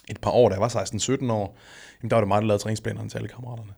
et 0.10 0.20
par 0.22 0.32
år, 0.32 0.50
da 0.50 0.54
jeg 0.54 0.62
var 0.62 0.70
16-17 0.70 1.32
år, 1.32 1.58
jamen 2.02 2.10
der 2.10 2.16
var 2.16 2.22
det 2.22 2.28
mig, 2.28 2.42
der 2.42 2.48
lavede 2.48 2.64
træningsplanerne 2.64 3.10
til 3.10 3.18
alle 3.18 3.28
kammeraterne. 3.30 3.72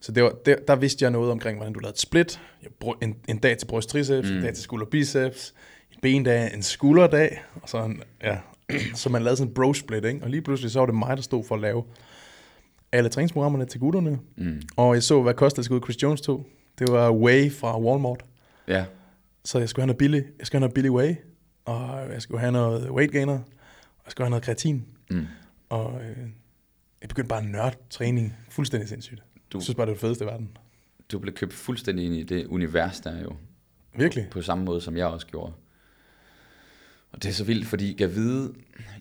Så 0.00 0.12
det 0.12 0.22
var, 0.22 0.32
der, 0.46 0.56
der 0.68 0.76
vidste 0.76 1.02
jeg 1.02 1.10
noget 1.10 1.30
omkring, 1.30 1.56
hvordan 1.58 1.72
du 1.72 1.78
lavede 1.80 1.94
et 1.94 2.00
split, 2.00 2.40
Jeg 2.62 2.70
brug- 2.80 2.98
en, 3.02 3.16
en 3.28 3.38
dag 3.38 3.58
til 3.58 3.66
bryst 3.66 3.88
triceps, 3.88 4.28
mm. 4.30 4.36
en 4.36 4.42
dag 4.42 4.54
til 4.54 4.62
skulder 4.62 4.86
biceps, 4.86 5.54
bendag, 6.10 6.54
en 6.54 6.62
skulderdag, 6.62 7.42
og 7.62 7.68
så 7.68 7.84
en, 7.84 8.02
ja, 8.22 8.38
så 8.94 9.08
man 9.08 9.22
lavede 9.22 9.36
sådan 9.36 9.48
en 9.50 9.54
bro 9.54 9.74
split, 9.74 10.04
ikke? 10.04 10.22
og 10.22 10.30
lige 10.30 10.42
pludselig 10.42 10.70
så 10.70 10.78
var 10.78 10.86
det 10.86 10.94
mig, 10.94 11.16
der 11.16 11.22
stod 11.22 11.44
for 11.44 11.54
at 11.54 11.60
lave 11.60 11.84
alle 12.92 13.08
træningsprogrammerne 13.08 13.64
til 13.64 13.80
gutterne, 13.80 14.18
Mm. 14.36 14.62
og 14.76 14.94
jeg 14.94 15.02
så, 15.02 15.22
hvad 15.22 15.34
kosttilskud 15.34 15.80
Chris 15.80 16.02
Jones 16.02 16.20
tog. 16.20 16.46
Det 16.78 16.92
var 16.92 17.10
Whey 17.10 17.52
fra 17.52 17.80
Walmart. 17.80 18.24
Ja, 18.68 18.84
Så 19.44 19.58
jeg 19.58 19.68
skulle 19.68 19.82
have 19.82 19.86
noget 19.86 19.98
billig, 19.98 20.24
jeg 20.38 20.46
skulle 20.46 20.58
have 20.58 20.60
noget 20.60 20.74
billig 20.74 20.92
whey, 20.92 21.14
og 21.64 22.12
jeg 22.12 22.22
skulle 22.22 22.40
have 22.40 22.52
noget 22.52 22.90
weight 22.90 23.12
gainer, 23.12 23.32
og 23.98 24.02
jeg 24.04 24.10
skulle 24.10 24.24
have 24.24 24.30
noget 24.30 24.44
kreatin. 24.44 24.84
mm. 25.10 25.26
Og 25.68 26.00
øh, 26.00 26.16
jeg 27.00 27.08
begyndte 27.08 27.28
bare 27.28 27.42
at 27.42 27.48
nørde 27.48 27.76
træning 27.90 28.36
fuldstændig 28.50 28.88
sindssygt. 28.88 29.22
Du-. 29.52 29.58
Jeg 29.58 29.62
synes 29.62 29.76
bare, 29.76 29.86
det 29.86 29.90
var 29.90 29.94
det 29.94 30.00
fedeste 30.00 30.24
i 30.24 30.26
verden. 30.28 30.56
du 31.12 31.18
blev 31.18 31.34
købt 31.34 31.52
fuldstændig 31.52 32.04
ind 32.06 32.14
i 32.14 32.22
det 32.22 32.46
univers, 32.46 33.00
der 33.00 33.10
er 33.10 33.22
jo. 33.22 33.32
Virkelig. 33.96 34.26
på 34.30 34.42
samme 34.42 34.64
måde, 34.64 34.80
som 34.80 34.96
jeg 34.96 35.06
også 35.06 35.26
gjorde. 35.26 35.52
Og 37.16 37.22
det 37.22 37.28
er 37.28 37.32
så 37.32 37.44
vildt, 37.44 37.66
fordi 37.66 37.96
jeg 37.98 38.14
ved, 38.16 38.50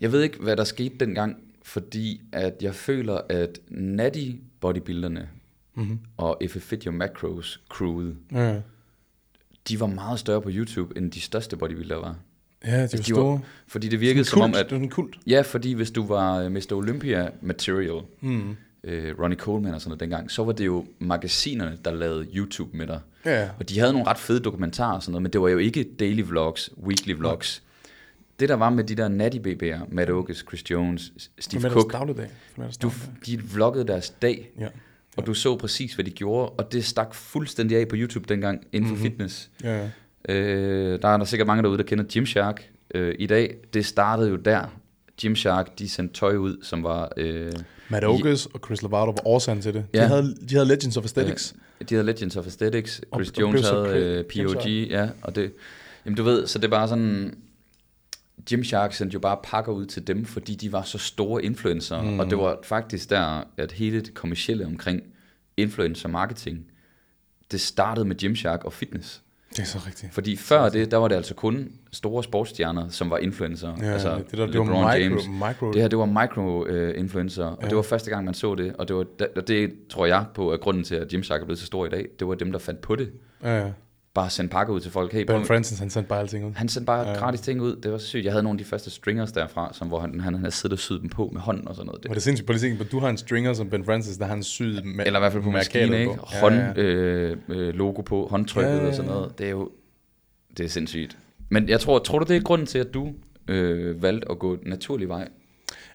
jeg 0.01 0.11
ved 0.11 0.21
ikke, 0.23 0.37
hvad 0.39 0.55
der 0.57 0.63
skete 0.63 0.95
dengang, 0.99 1.37
fordi 1.63 2.21
at 2.31 2.53
jeg 2.61 2.75
føler, 2.75 3.21
at 3.29 3.59
natty 3.69 4.31
bodybuilderne 4.61 5.29
Mm-hmm. 5.77 5.99
og 6.17 6.37
Your 6.43 6.91
Macros 6.91 7.61
crewet, 7.69 8.15
Ja. 8.31 8.55
de 9.69 9.79
var 9.79 9.87
meget 9.87 10.19
større 10.19 10.41
på 10.41 10.49
YouTube, 10.51 10.97
end 10.97 11.11
de 11.11 11.21
største 11.21 11.57
bodybuildere 11.57 11.99
var. 12.01 12.15
ja, 12.65 12.71
det 12.71 12.81
var 12.81 12.87
de 12.87 12.97
var 12.97 13.03
store. 13.03 13.39
Fordi 13.67 13.87
det 13.89 13.99
virkede 13.99 14.25
som 14.25 14.41
om, 14.41 14.49
kult. 14.51 14.57
at... 14.59 14.69
Det 14.69 14.77
var 14.77 14.83
en 14.83 14.89
kult. 14.89 15.17
Ja, 15.27 15.41
fordi 15.41 15.73
hvis 15.73 15.91
du 15.91 16.05
var 16.07 16.39
øh, 16.39 16.51
Mr. 16.51 16.71
Olympia 16.73 17.29
material, 17.41 18.01
Mm. 18.21 18.55
øh, 18.83 19.19
Ronnie 19.19 19.37
Coleman 19.39 19.73
og 19.73 19.81
sådan 19.81 19.89
noget 19.89 19.99
dengang, 19.99 20.31
så 20.31 20.43
var 20.43 20.51
det 20.51 20.65
jo 20.65 20.85
magasinerne, 20.99 21.77
der 21.85 21.93
lavede 21.93 22.27
YouTube 22.35 22.77
med 22.77 22.87
dig. 22.87 22.99
Ja. 23.25 23.49
Og 23.59 23.69
de 23.69 23.79
havde 23.79 23.91
nogle 23.93 24.07
ret 24.07 24.17
fede 24.17 24.39
dokumentarer 24.39 24.95
og 24.95 25.03
sådan 25.03 25.11
noget, 25.11 25.21
men 25.23 25.33
det 25.33 25.41
var 25.41 25.49
jo 25.49 25.57
ikke 25.57 25.83
daily 25.99 26.21
vlogs, 26.21 26.69
weekly 26.83 27.13
vlogs. 27.13 27.63
Det 28.39 28.49
der 28.49 28.55
var 28.55 28.69
med 28.69 28.83
de 28.83 28.95
der 28.95 29.07
natty 29.07 29.37
BB'er, 29.37 29.79
Matt 29.95 30.09
Oakes, 30.09 30.37
Chris 30.47 30.71
Jones, 30.71 31.11
Steve 31.39 31.69
Cook, 31.69 31.93
dagligdag. 31.93 32.29
Formatters 32.53 32.77
du, 32.77 32.91
de 33.25 33.39
vloggede 33.53 33.87
deres 33.87 34.09
dag, 34.09 34.51
Ja. 34.59 34.67
og 35.17 35.25
du 35.27 35.33
så 35.33 35.55
præcis, 35.57 35.93
hvad 35.93 36.05
de 36.05 36.11
gjorde, 36.11 36.49
og 36.49 36.71
det 36.71 36.85
stak 36.85 37.13
fuldstændig 37.15 37.77
af 37.77 37.87
på 37.87 37.95
YouTube 37.95 38.33
dengang, 38.33 38.61
inden 38.71 38.87
for 38.89 38.95
mm-hmm. 38.95 39.11
fitness. 39.11 39.49
Ja, 39.63 39.77
ja. 40.29 40.33
Øh, 40.35 41.01
der 41.01 41.07
er 41.07 41.17
der 41.17 41.25
sikkert 41.25 41.47
mange 41.47 41.63
derude, 41.63 41.77
der 41.77 41.83
kender 41.83 42.05
Gymshark 42.13 42.69
øh, 42.95 43.15
i 43.19 43.25
dag. 43.27 43.55
Det 43.73 43.85
startede 43.85 44.29
jo 44.29 44.35
der. 44.35 44.65
Gymshark, 45.21 45.79
de 45.79 45.89
sendte 45.89 46.15
tøj 46.19 46.35
ud, 46.35 46.57
som 46.63 46.83
var... 46.83 47.11
Øh, 47.17 47.51
Matt 47.89 48.05
Oakes 48.05 48.45
og 48.45 48.59
Chris 48.65 48.81
Lovato 48.81 49.11
var 49.11 49.27
årsagen 49.27 49.61
til 49.61 49.73
det. 49.73 49.85
De, 49.93 49.99
Ja. 49.99 50.07
havde, 50.07 50.35
de 50.49 50.55
havde 50.55 50.67
Legends 50.67 50.97
of 50.97 51.03
Aesthetics. 51.03 51.55
de 51.89 51.95
havde 51.95 52.05
Legends 52.05 52.35
of 52.35 52.45
Aesthetics, 52.45 53.01
Og- 53.11 53.17
Chris 53.19 53.29
og 53.37 53.41
Jones 53.41 53.61
så 53.65 53.83
havde 53.85 54.25
øh, 54.39 54.45
POG, 54.45 54.67
ja, 54.67 55.09
og 55.21 55.35
det... 55.35 55.51
Jamen 56.05 56.17
du 56.17 56.23
ved, 56.23 56.47
så 56.47 56.59
det 56.59 56.65
er 56.65 56.69
bare 56.69 56.87
sådan... 56.87 57.35
Gymshark 58.49 58.93
sendte 58.93 59.13
jo 59.13 59.19
bare 59.19 59.37
pakker 59.43 59.71
ud 59.71 59.85
til 59.85 60.07
dem, 60.07 60.25
fordi 60.25 60.55
de 60.55 60.71
var 60.71 60.81
så 60.81 60.97
store 60.97 61.43
influencer, 61.43 62.01
mm. 62.01 62.19
og 62.19 62.29
det 62.29 62.37
var 62.37 62.59
faktisk 62.63 63.09
der, 63.09 63.43
at 63.57 63.71
hele 63.71 64.01
det 64.01 64.13
kommercielle 64.13 64.65
omkring 64.65 65.03
influencer 65.57 66.09
marketing, 66.09 66.65
det 67.51 67.61
startede 67.61 68.05
med 68.05 68.15
Gymshark 68.15 68.63
og 68.63 68.73
fitness. 68.73 69.21
Det 69.51 69.59
er 69.59 69.65
så 69.65 69.79
rigtigt. 69.87 70.13
Fordi 70.13 70.35
før 70.35 70.69
det, 70.69 70.91
der 70.91 70.97
var 70.97 71.07
det 71.07 71.15
altså 71.15 71.33
kun 71.33 71.71
store 71.91 72.23
sportsstjerner, 72.23 72.89
som 72.89 73.09
var 73.09 73.17
influencer. 73.17 73.73
Ja, 73.81 73.85
altså 73.85 74.21
det, 74.31 74.37
der, 74.37 74.45
det 74.45 74.59
var 74.59 74.97
micro, 74.97 75.31
micro. 75.31 75.71
Det 75.73 75.81
her, 75.81 75.87
det 75.87 75.99
var 75.99 76.05
micro-influencer, 76.05 77.43
og 77.45 77.59
Ja. 77.61 77.67
det 77.67 77.75
var 77.75 77.81
første 77.81 78.09
gang, 78.09 78.25
man 78.25 78.33
så 78.33 78.55
det. 78.55 78.75
Og 78.75 78.87
det, 78.87 78.95
var, 78.95 79.05
og 79.35 79.47
det 79.47 79.73
tror 79.89 80.05
jeg 80.05 80.25
på, 80.33 80.49
at 80.51 80.59
grunden 80.59 80.83
til, 80.83 80.95
at 80.95 81.07
Gymshark 81.07 81.41
er 81.41 81.45
blevet 81.45 81.59
så 81.59 81.65
stor 81.65 81.85
i 81.85 81.89
dag, 81.89 82.07
det 82.19 82.27
var 82.27 82.35
dem, 82.35 82.51
der 82.51 82.59
fandt 82.59 82.81
på 82.81 82.95
det. 82.95 83.11
ja, 83.43 83.65
ja. 83.65 83.71
Bare 84.15 84.29
sende 84.29 84.49
pakker 84.49 84.73
ud 84.73 84.79
til 84.79 84.91
folk. 84.91 85.13
Hey, 85.13 85.21
Ben 85.25 85.45
Francis, 85.45 85.79
han 85.79 85.89
sendte 85.89 86.09
bare 86.09 86.19
alting 86.19 86.45
ud. 86.45 86.51
han 86.55 86.69
sendte 86.69 86.85
bare 86.85 87.01
Ja. 87.01 87.09
ja. 87.11 87.17
gratis 87.17 87.41
ting 87.41 87.61
ud. 87.61 87.75
Det 87.75 87.91
var 87.91 87.97
så 87.97 88.05
sygt. 88.07 88.25
Jeg 88.25 88.33
havde 88.33 88.43
nogle 88.43 88.57
af 88.59 88.63
de 88.63 88.69
første 88.69 88.89
stringers 88.89 89.31
derfra, 89.31 89.73
som, 89.73 89.87
hvor 89.87 89.99
han, 89.99 90.11
han, 90.19 90.21
han 90.33 90.35
havde 90.35 90.51
siddet 90.51 90.73
og 90.73 90.79
syet 90.79 91.01
dem 91.01 91.09
på 91.09 91.29
med 91.33 91.41
hånden 91.41 91.67
og 91.67 91.75
sådan 91.75 91.85
noget. 91.85 92.03
Det, 92.03 92.09
Var 92.09 92.13
det 92.13 92.23
sindssygt? 92.23 92.47
Lige 92.49 92.55
at 92.55 92.61
tænke 92.61 92.77
på, 92.77 92.83
du 92.83 92.99
har 92.99 93.09
en 93.09 93.17
stringer 93.17 93.53
som 93.53 93.69
Ben 93.69 93.85
Francis, 93.85 94.17
der 94.17 94.25
har 94.25 94.33
en 94.33 94.43
syd 94.43 94.81
med, 94.81 95.05
eller 95.05 95.19
i 95.19 95.21
hvert 95.21 95.31
fald 95.31 95.43
på 95.43 95.51
maskinen, 95.51 95.93
ikke? 95.93 96.13
på. 96.15 96.25
Hånd, 96.41 96.55
Ja, 96.55 96.65
ja. 96.75 96.81
øh, 96.83 97.37
øh, 97.49 97.73
logo 97.73 98.01
på, 98.01 98.27
håndtrykket 98.31 98.69
Ja, 98.71 98.77
ja, 98.81 98.87
og 98.87 98.93
sådan 98.93 99.11
ja. 99.11 99.15
noget. 99.17 99.37
Det 99.37 99.45
er 99.45 99.49
jo 99.51 99.69
det 100.57 100.63
er 100.65 100.69
sindssygt. 100.69 101.17
Men 101.49 101.69
jeg 101.69 101.79
tror, 101.79 101.99
tror 101.99 102.19
du, 102.19 102.25
det 102.33 102.37
er 102.37 102.41
grunden 102.41 102.67
til, 102.67 102.79
at 102.79 102.93
du 102.93 103.13
øh, 103.47 104.01
valgte 104.01 104.31
at 104.31 104.39
gå 104.39 104.57
naturlig 104.65 105.09
vej? 105.09 105.27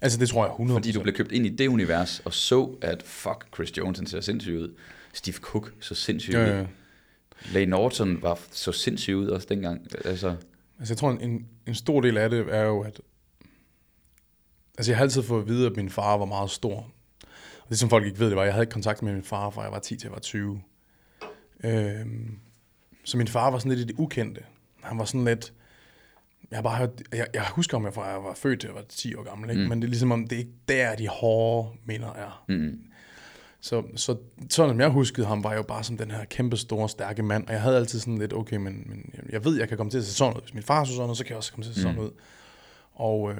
Altså, 0.02 0.18
det 0.18 0.28
tror 0.28 0.44
jeg 0.44 0.50
100 0.50 0.76
Fordi 0.78 0.92
du 0.92 1.00
blev 1.00 1.14
købt 1.14 1.32
ind 1.32 1.46
i 1.46 1.48
det 1.48 1.68
univers, 1.68 2.22
og 2.24 2.32
så, 2.34 2.70
at 2.82 3.02
fuck, 3.02 3.44
Chris 3.54 3.78
Jones 3.78 3.98
han 3.98 4.06
ser 4.06 4.20
sindssyg 4.20 4.58
ud. 4.58 4.74
Steve 5.12 5.34
Cook 5.36 5.72
så 5.80 5.94
sindssyg 5.94 6.32
Ja, 6.32 6.42
ud. 6.44 6.48
ja. 6.48 6.64
Lane 7.52 7.66
Norton 7.70 8.22
var 8.22 8.38
så 8.50 8.72
sindssyg 8.72 9.16
ud 9.16 9.26
også 9.26 9.46
dengang. 9.50 9.86
Altså, 10.04 10.36
Altså, 10.80 10.94
jeg 10.94 10.98
tror, 10.98 11.10
en, 11.10 11.46
en 11.66 11.74
stor 11.74 12.00
del 12.00 12.16
af 12.16 12.30
det 12.30 12.46
er 12.54 12.62
jo, 12.62 12.80
at... 12.80 13.00
Altså, 14.78 14.92
jeg 14.92 14.96
har 14.98 15.02
altid 15.02 15.22
fået 15.22 15.42
at 15.42 15.48
vide, 15.48 15.66
at 15.66 15.76
min 15.76 15.90
far 15.90 16.16
var 16.16 16.24
meget 16.24 16.50
stor. 16.50 16.76
Og 17.62 17.68
det, 17.68 17.78
som 17.78 17.90
folk 17.90 18.06
ikke 18.06 18.18
ved, 18.18 18.26
det 18.26 18.36
var, 18.36 18.42
at 18.42 18.46
jeg 18.46 18.54
havde 18.54 18.62
ikke 18.62 18.72
kontakt 18.72 19.02
med 19.02 19.12
min 19.12 19.22
far, 19.22 19.50
fra 19.50 19.62
jeg 19.62 19.72
var 19.72 19.78
10 19.78 19.96
til 19.96 20.06
jeg 20.06 20.12
var 20.12 20.18
20. 20.18 20.62
Øhm, 21.64 22.38
så 23.04 23.16
min 23.16 23.28
far 23.28 23.50
var 23.50 23.58
sådan 23.58 23.72
lidt 23.76 23.90
i 23.90 23.92
det 23.92 23.98
ukendte. 23.98 24.42
Han 24.82 24.98
var 24.98 25.04
sådan 25.04 25.24
lidt... 25.24 25.52
Jeg, 26.50 26.62
bare 26.62 26.90
jeg, 27.12 27.26
jeg 27.34 27.46
husker 27.48 27.76
om 27.76 27.84
jeg 27.84 27.94
fra 27.94 28.06
jeg 28.06 28.24
var 28.24 28.34
født 28.34 28.60
til 28.60 28.68
jeg 28.68 28.74
var 28.74 28.84
10 28.88 29.14
år 29.14 29.22
gammel, 29.22 29.50
ikke? 29.50 29.62
Mm. 29.62 29.68
men 29.68 29.82
det 29.82 29.86
er 29.86 29.90
ligesom 29.90 30.12
om, 30.12 30.26
det 30.28 30.36
er 30.36 30.40
ikke 30.40 30.54
der, 30.68 30.96
de 30.96 31.08
hårde 31.08 31.68
minder 31.84 32.12
er. 32.12 32.44
mm, 32.48 32.80
Så, 33.60 33.82
så 33.96 34.16
sådan 34.50 34.70
som 34.70 34.80
jeg 34.80 34.88
huskede 34.88 35.26
ham, 35.26 35.44
var 35.44 35.50
jeg 35.50 35.58
jo 35.58 35.62
bare 35.62 35.84
som 35.84 35.96
den 35.96 36.10
her 36.10 36.24
kæmpe 36.24 36.56
store, 36.56 36.88
stærke 36.88 37.22
mand. 37.22 37.46
Og 37.46 37.52
jeg 37.52 37.62
havde 37.62 37.76
altid 37.76 38.00
sådan 38.00 38.18
lidt, 38.18 38.32
okay, 38.32 38.56
men, 38.56 38.84
men 38.86 39.10
jeg 39.32 39.44
ved, 39.44 39.58
jeg 39.58 39.68
kan 39.68 39.76
komme 39.76 39.90
til 39.90 39.98
at 39.98 40.04
se 40.04 40.14
sådan 40.14 40.36
ud. 40.36 40.40
Hvis 40.40 40.54
min 40.54 40.62
far 40.62 40.84
så 40.84 40.94
sådan 40.94 41.10
ud, 41.10 41.14
så 41.14 41.24
kan 41.24 41.30
jeg 41.30 41.36
også 41.36 41.52
komme 41.52 41.64
til 41.64 41.70
at 41.70 41.76
se 41.76 41.82
sådan 41.82 41.98
ud. 41.98 42.10
Og 42.94 43.30
øh, 43.30 43.36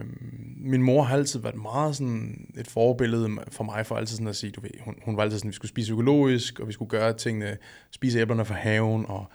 min 0.57 0.83
mor 0.83 1.03
har 1.03 1.17
altid 1.17 1.41
været 1.41 1.57
meget 1.57 1.97
sådan 1.97 2.47
et 2.59 2.67
forbillede 2.67 3.29
for 3.49 3.65
mig, 3.65 3.87
for 3.87 3.97
altid 3.97 4.17
sådan 4.17 4.29
at 4.29 4.37
sige, 4.37 4.51
du 4.51 4.61
ved, 4.61 4.71
hun, 4.85 4.95
hun 5.05 5.17
var 5.17 5.23
altid 5.23 5.39
sådan, 5.39 5.49
at 5.49 5.53
vi 5.53 5.55
skulle 5.55 5.69
spise 5.69 5.93
økologisk, 5.93 6.61
og 6.61 6.69
vi 6.69 6.73
skulle 6.73 6.89
gøre 6.89 7.13
tingene, 7.13 7.57
spise 7.91 8.19
æblerne 8.19 8.45
fra 8.45 8.55
haven, 8.55 9.07
og 9.09 9.27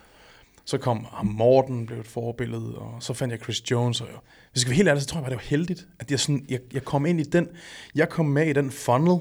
så 0.66 0.78
kom 0.78 1.06
ham 1.12 1.26
Morten, 1.26 1.86
blev 1.86 2.00
et 2.00 2.08
forbillede, 2.08 2.76
og 2.76 3.04
så 3.04 3.14
fandt 3.14 3.32
jeg 3.32 3.40
Chris 3.40 3.72
Jones, 3.72 4.02
og 4.02 4.08
jeg, 4.08 4.16
hvis 4.52 4.56
jeg 4.56 4.62
skal 4.62 4.70
være 4.70 4.76
helt 4.76 4.90
ærlig, 4.90 5.02
så 5.02 5.08
tror 5.08 5.18
jeg 5.18 5.24
bare, 5.24 5.30
det 5.30 5.38
var 5.38 5.50
heldigt, 5.50 5.88
at 6.00 6.12
jeg, 6.12 6.20
sådan, 6.20 6.46
jeg, 6.50 6.60
jeg 6.74 6.84
kom 6.84 7.06
ind 7.06 7.20
i 7.20 7.24
den, 7.24 7.48
jeg 7.96 8.10
kom 8.10 8.26
med 8.26 8.48
i 8.48 8.54
den 8.54 8.72
funnel, 8.72 9.20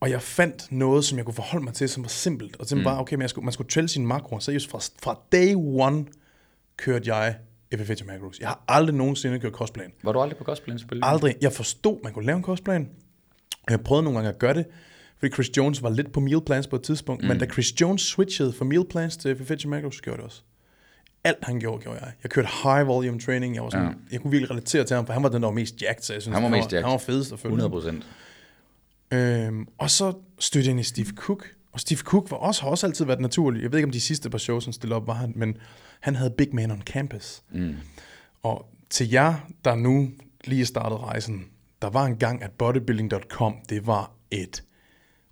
og 0.00 0.10
jeg 0.10 0.22
fandt 0.22 0.72
noget, 0.72 1.04
som 1.04 1.18
jeg 1.18 1.24
kunne 1.24 1.34
forholde 1.34 1.64
mig 1.64 1.74
til, 1.74 1.88
som 1.88 2.02
var 2.02 2.08
simpelt. 2.08 2.56
Og 2.56 2.66
som 2.66 2.78
mm. 2.78 2.84
var, 2.84 3.00
okay, 3.00 3.14
men 3.14 3.22
jeg 3.22 3.30
skulle, 3.30 3.44
man 3.44 3.52
skulle 3.52 3.70
tælle 3.70 3.88
sine 3.88 4.06
makroer. 4.06 4.38
Seriøst, 4.38 4.70
fra, 4.70 4.78
fra 5.02 5.18
day 5.32 5.54
one 5.56 6.04
kørte 6.76 7.14
jeg 7.14 7.36
FFA 7.78 7.94
macros. 8.06 8.38
Jeg 8.40 8.48
har 8.48 8.64
aldrig 8.68 8.94
nogensinde 8.96 9.38
kørt 9.38 9.52
kostplan. 9.52 9.92
var 10.02 10.12
du 10.12 10.20
aldrig 10.20 10.38
på 10.38 10.44
gospel 10.44 10.80
spil? 10.80 11.00
Aldrig. 11.02 11.34
Jeg 11.40 11.52
forstod, 11.52 11.98
man 12.04 12.12
kunne 12.12 12.26
lave 12.26 12.36
en 12.36 12.42
kostplan. 12.42 12.88
Jeg 13.70 13.80
prøvede 13.80 14.04
nogle 14.04 14.18
gange 14.18 14.28
at 14.28 14.38
gøre 14.38 14.54
det, 14.54 14.66
fordi 15.18 15.32
Chris 15.32 15.56
Jones 15.56 15.82
var 15.82 15.90
lidt 15.90 16.12
på 16.12 16.20
meal 16.20 16.40
plans 16.46 16.66
på 16.66 16.76
et 16.76 16.82
tidspunkt. 16.82 17.22
Mm. 17.22 17.28
Men 17.28 17.38
da 17.38 17.46
Chris 17.46 17.80
Jones 17.80 18.02
switchede 18.02 18.52
fra 18.52 18.64
meal 18.64 18.84
plans 18.90 19.16
til 19.16 19.36
FFA 19.36 19.68
macros, 19.68 20.00
gjorde 20.00 20.16
det 20.16 20.24
også. 20.24 20.42
Alt 21.24 21.38
han 21.42 21.60
gjorde, 21.60 21.82
gjorde 21.82 21.98
jeg. 22.02 22.12
Jeg 22.22 22.30
kørte 22.30 22.48
high 22.62 22.86
volume 22.86 23.20
training. 23.20 23.54
Jeg, 23.54 23.62
var 23.62 23.70
sådan, 23.70 23.86
Ja. 23.86 23.92
jeg 24.12 24.20
kunne 24.20 24.30
virkelig 24.30 24.50
relatere 24.50 24.84
til 24.84 24.96
ham, 24.96 25.06
for 25.06 25.12
han 25.12 25.22
var 25.22 25.28
den, 25.28 25.42
der 25.42 25.48
var 25.48 25.54
mest 25.54 25.82
jacked. 25.82 26.02
Så 26.02 26.12
jeg 26.12 26.22
synes, 26.22 26.34
Han 26.34 26.42
var 26.42 26.50
mest 26.50 26.72
jacked. 26.72 26.84
Han 26.84 26.92
var 26.92 26.98
fedest 26.98 27.32
at 27.32 27.38
følge. 27.38 27.52
100 27.52 27.70
procent. 27.70 28.06
Øhm, 29.10 29.66
og 29.78 29.90
så 29.90 30.12
stødte 30.38 30.66
jeg 30.66 30.70
ind 30.70 30.80
i 30.80 30.82
Steve 30.82 31.06
Cook. 31.16 31.48
Og 31.72 31.80
Steve 31.80 31.98
Cook 31.98 32.30
var 32.30 32.36
også, 32.36 32.62
har 32.62 32.70
også 32.70 32.86
altid 32.86 33.04
været 33.04 33.20
naturlig. 33.20 33.62
Jeg 33.62 33.72
ved 33.72 33.78
ikke, 33.78 33.86
om 33.86 33.92
de 33.92 34.00
sidste 34.00 34.30
par 34.30 34.38
shows, 34.38 34.64
han 34.64 34.72
stillede 34.72 34.96
op, 34.96 35.06
var 35.06 35.14
han, 35.14 35.32
men 35.36 35.56
han 36.00 36.16
havde 36.16 36.30
Big 36.30 36.54
Man 36.54 36.70
on 36.70 36.82
Campus. 36.82 37.42
Mm. 37.52 37.74
Og 38.42 38.66
til 38.90 39.10
jer, 39.10 39.34
der 39.64 39.74
nu 39.74 40.10
lige 40.44 40.66
startede 40.66 41.00
rejsen, 41.00 41.44
der 41.82 41.90
var 41.90 42.04
en 42.06 42.16
gang, 42.16 42.42
at 42.42 42.50
bodybuilding.com, 42.50 43.54
det 43.68 43.86
var 43.86 44.12
et 44.30 44.62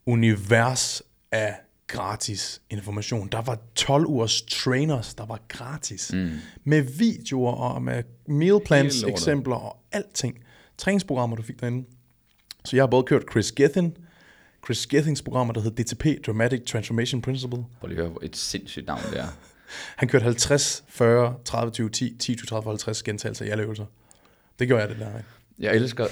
univers 0.06 1.02
af 1.32 1.54
gratis 1.86 2.62
information. 2.70 3.28
Der 3.32 3.42
var 3.42 3.58
12 3.74 4.06
ugers 4.06 4.42
trainers, 4.42 5.14
der 5.14 5.26
var 5.26 5.40
gratis. 5.48 6.10
Mm. 6.14 6.30
Med 6.64 6.82
videoer 6.82 7.52
og 7.52 7.82
med 7.82 8.02
meal 8.26 8.60
plans 8.64 8.94
Hele 8.94 9.02
lortet. 9.02 9.22
eksempler 9.22 9.56
og 9.56 9.76
alting. 9.92 10.38
Træningsprogrammer, 10.78 11.36
du 11.36 11.42
fik 11.42 11.60
derinde. 11.60 11.84
Så 12.66 12.76
jeg 12.76 12.82
har 12.82 12.86
både 12.86 13.02
kørt 13.02 13.22
Chris 13.30 13.52
Gethin, 13.52 13.96
Chris 14.64 14.86
Gethings 14.86 15.22
programmer, 15.22 15.54
der 15.54 15.60
hedder 15.60 15.82
DTP, 15.82 16.26
Dramatic 16.26 16.62
Transformation 16.66 17.22
Principle. 17.22 17.64
Prøv 17.80 17.88
lige 17.88 17.98
at 17.98 18.04
høre, 18.04 18.10
hvor 18.10 18.20
et 18.24 18.36
sindssygt 18.36 18.86
navn 18.86 19.00
det 19.10 19.20
er. 19.20 19.26
Han 19.96 20.08
kørte 20.08 20.22
50, 20.22 20.84
40, 20.88 21.34
30, 21.44 21.72
20, 21.72 21.90
10, 21.90 22.16
10, 22.18 22.34
20, 22.34 22.46
30, 22.46 22.70
50 22.70 23.02
gentagelser 23.02 23.44
i 23.44 23.48
alle 23.48 23.62
øvelser. 23.62 23.84
Det 24.58 24.68
gjorde 24.68 24.82
jeg 24.82 24.90
det 24.90 24.98
der. 24.98 25.18
Ikke? 25.18 25.28
Jeg 25.58 25.74
elsker... 25.74 26.06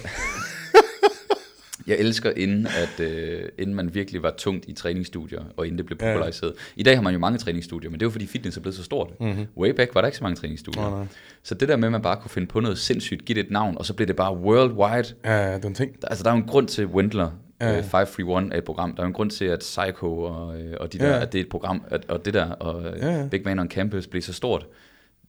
jeg 1.86 1.96
elsker, 1.98 2.30
inden, 2.36 2.66
at, 2.66 3.00
øh, 3.00 3.42
inden 3.58 3.74
man 3.76 3.94
virkelig 3.94 4.22
var 4.22 4.34
tungt 4.38 4.64
i 4.68 4.72
træningsstudier, 4.72 5.42
og 5.56 5.66
inden 5.66 5.78
det 5.78 5.86
blev 5.86 5.98
Ja, 6.00 6.06
ja. 6.08 6.12
populariseret. 6.14 6.52
I 6.76 6.82
dag 6.82 6.94
har 6.96 7.02
man 7.02 7.12
jo 7.12 7.18
mange 7.18 7.38
træningsstudier, 7.38 7.90
men 7.90 8.00
det 8.00 8.04
er 8.04 8.06
jo 8.06 8.10
fordi 8.10 8.26
fitness 8.26 8.56
er 8.56 8.60
blevet 8.60 8.76
så 8.76 8.82
stort. 8.84 9.20
Mm-hmm. 9.20 9.46
Way 9.56 9.70
back 9.70 9.94
var 9.94 10.00
der 10.00 10.08
ikke 10.08 10.18
så 10.18 10.24
mange 10.24 10.36
træningsstudier. 10.36 10.88
Mhm. 10.88 10.98
Nej. 10.98 11.06
Så 11.42 11.54
det 11.54 11.68
der 11.68 11.76
med, 11.76 11.88
at 11.88 11.92
man 11.92 12.02
bare 12.02 12.16
kunne 12.16 12.30
finde 12.30 12.46
på 12.46 12.60
noget 12.60 12.78
sindssygt, 12.78 13.24
give 13.24 13.34
det 13.38 13.44
et 13.46 13.50
navn, 13.50 13.78
og 13.78 13.86
så 13.86 13.94
blev 13.94 14.08
det 14.08 14.16
bare 14.16 14.36
worldwide. 14.36 15.14
Ja, 15.24 15.54
det 15.54 15.62
var 15.62 15.68
en 15.68 15.74
ting. 15.74 16.02
Der- 16.02 16.08
Altså, 16.08 16.24
der 16.24 16.30
er 16.30 16.34
jo 16.34 16.40
en 16.40 16.46
grund 16.48 16.68
til 16.68 16.86
Wendler, 16.86 17.30
Ja. 17.60 17.70
ja. 17.70 17.78
øh, 17.78 17.84
531 17.84 18.52
er 18.54 18.58
et 18.58 18.64
program. 18.64 18.94
Der 18.94 19.02
er 19.02 19.04
jo 19.04 19.08
en 19.08 19.12
grund 19.14 19.30
til, 19.30 19.44
at 19.44 19.58
Psycho 19.58 20.18
og, 20.22 20.60
øh, 20.60 20.76
og 20.80 20.92
de 20.92 20.98
der, 20.98 21.06
Ja. 21.08 21.14
ja. 21.16 21.22
at 21.22 21.32
det 21.32 21.38
er 21.38 21.42
et 21.42 21.48
program, 21.50 21.82
at, 21.90 22.04
og 22.08 22.24
det 22.24 22.34
der, 22.34 22.44
og 22.50 22.80
øh, 22.86 22.98
Ja, 22.98 23.06
ja. 23.10 23.18
ja. 23.20 23.26
Big 23.28 23.40
Man 23.44 23.58
on 23.58 23.68
Campus 23.70 24.06
blev 24.06 24.22
så 24.22 24.32
stort. 24.32 24.66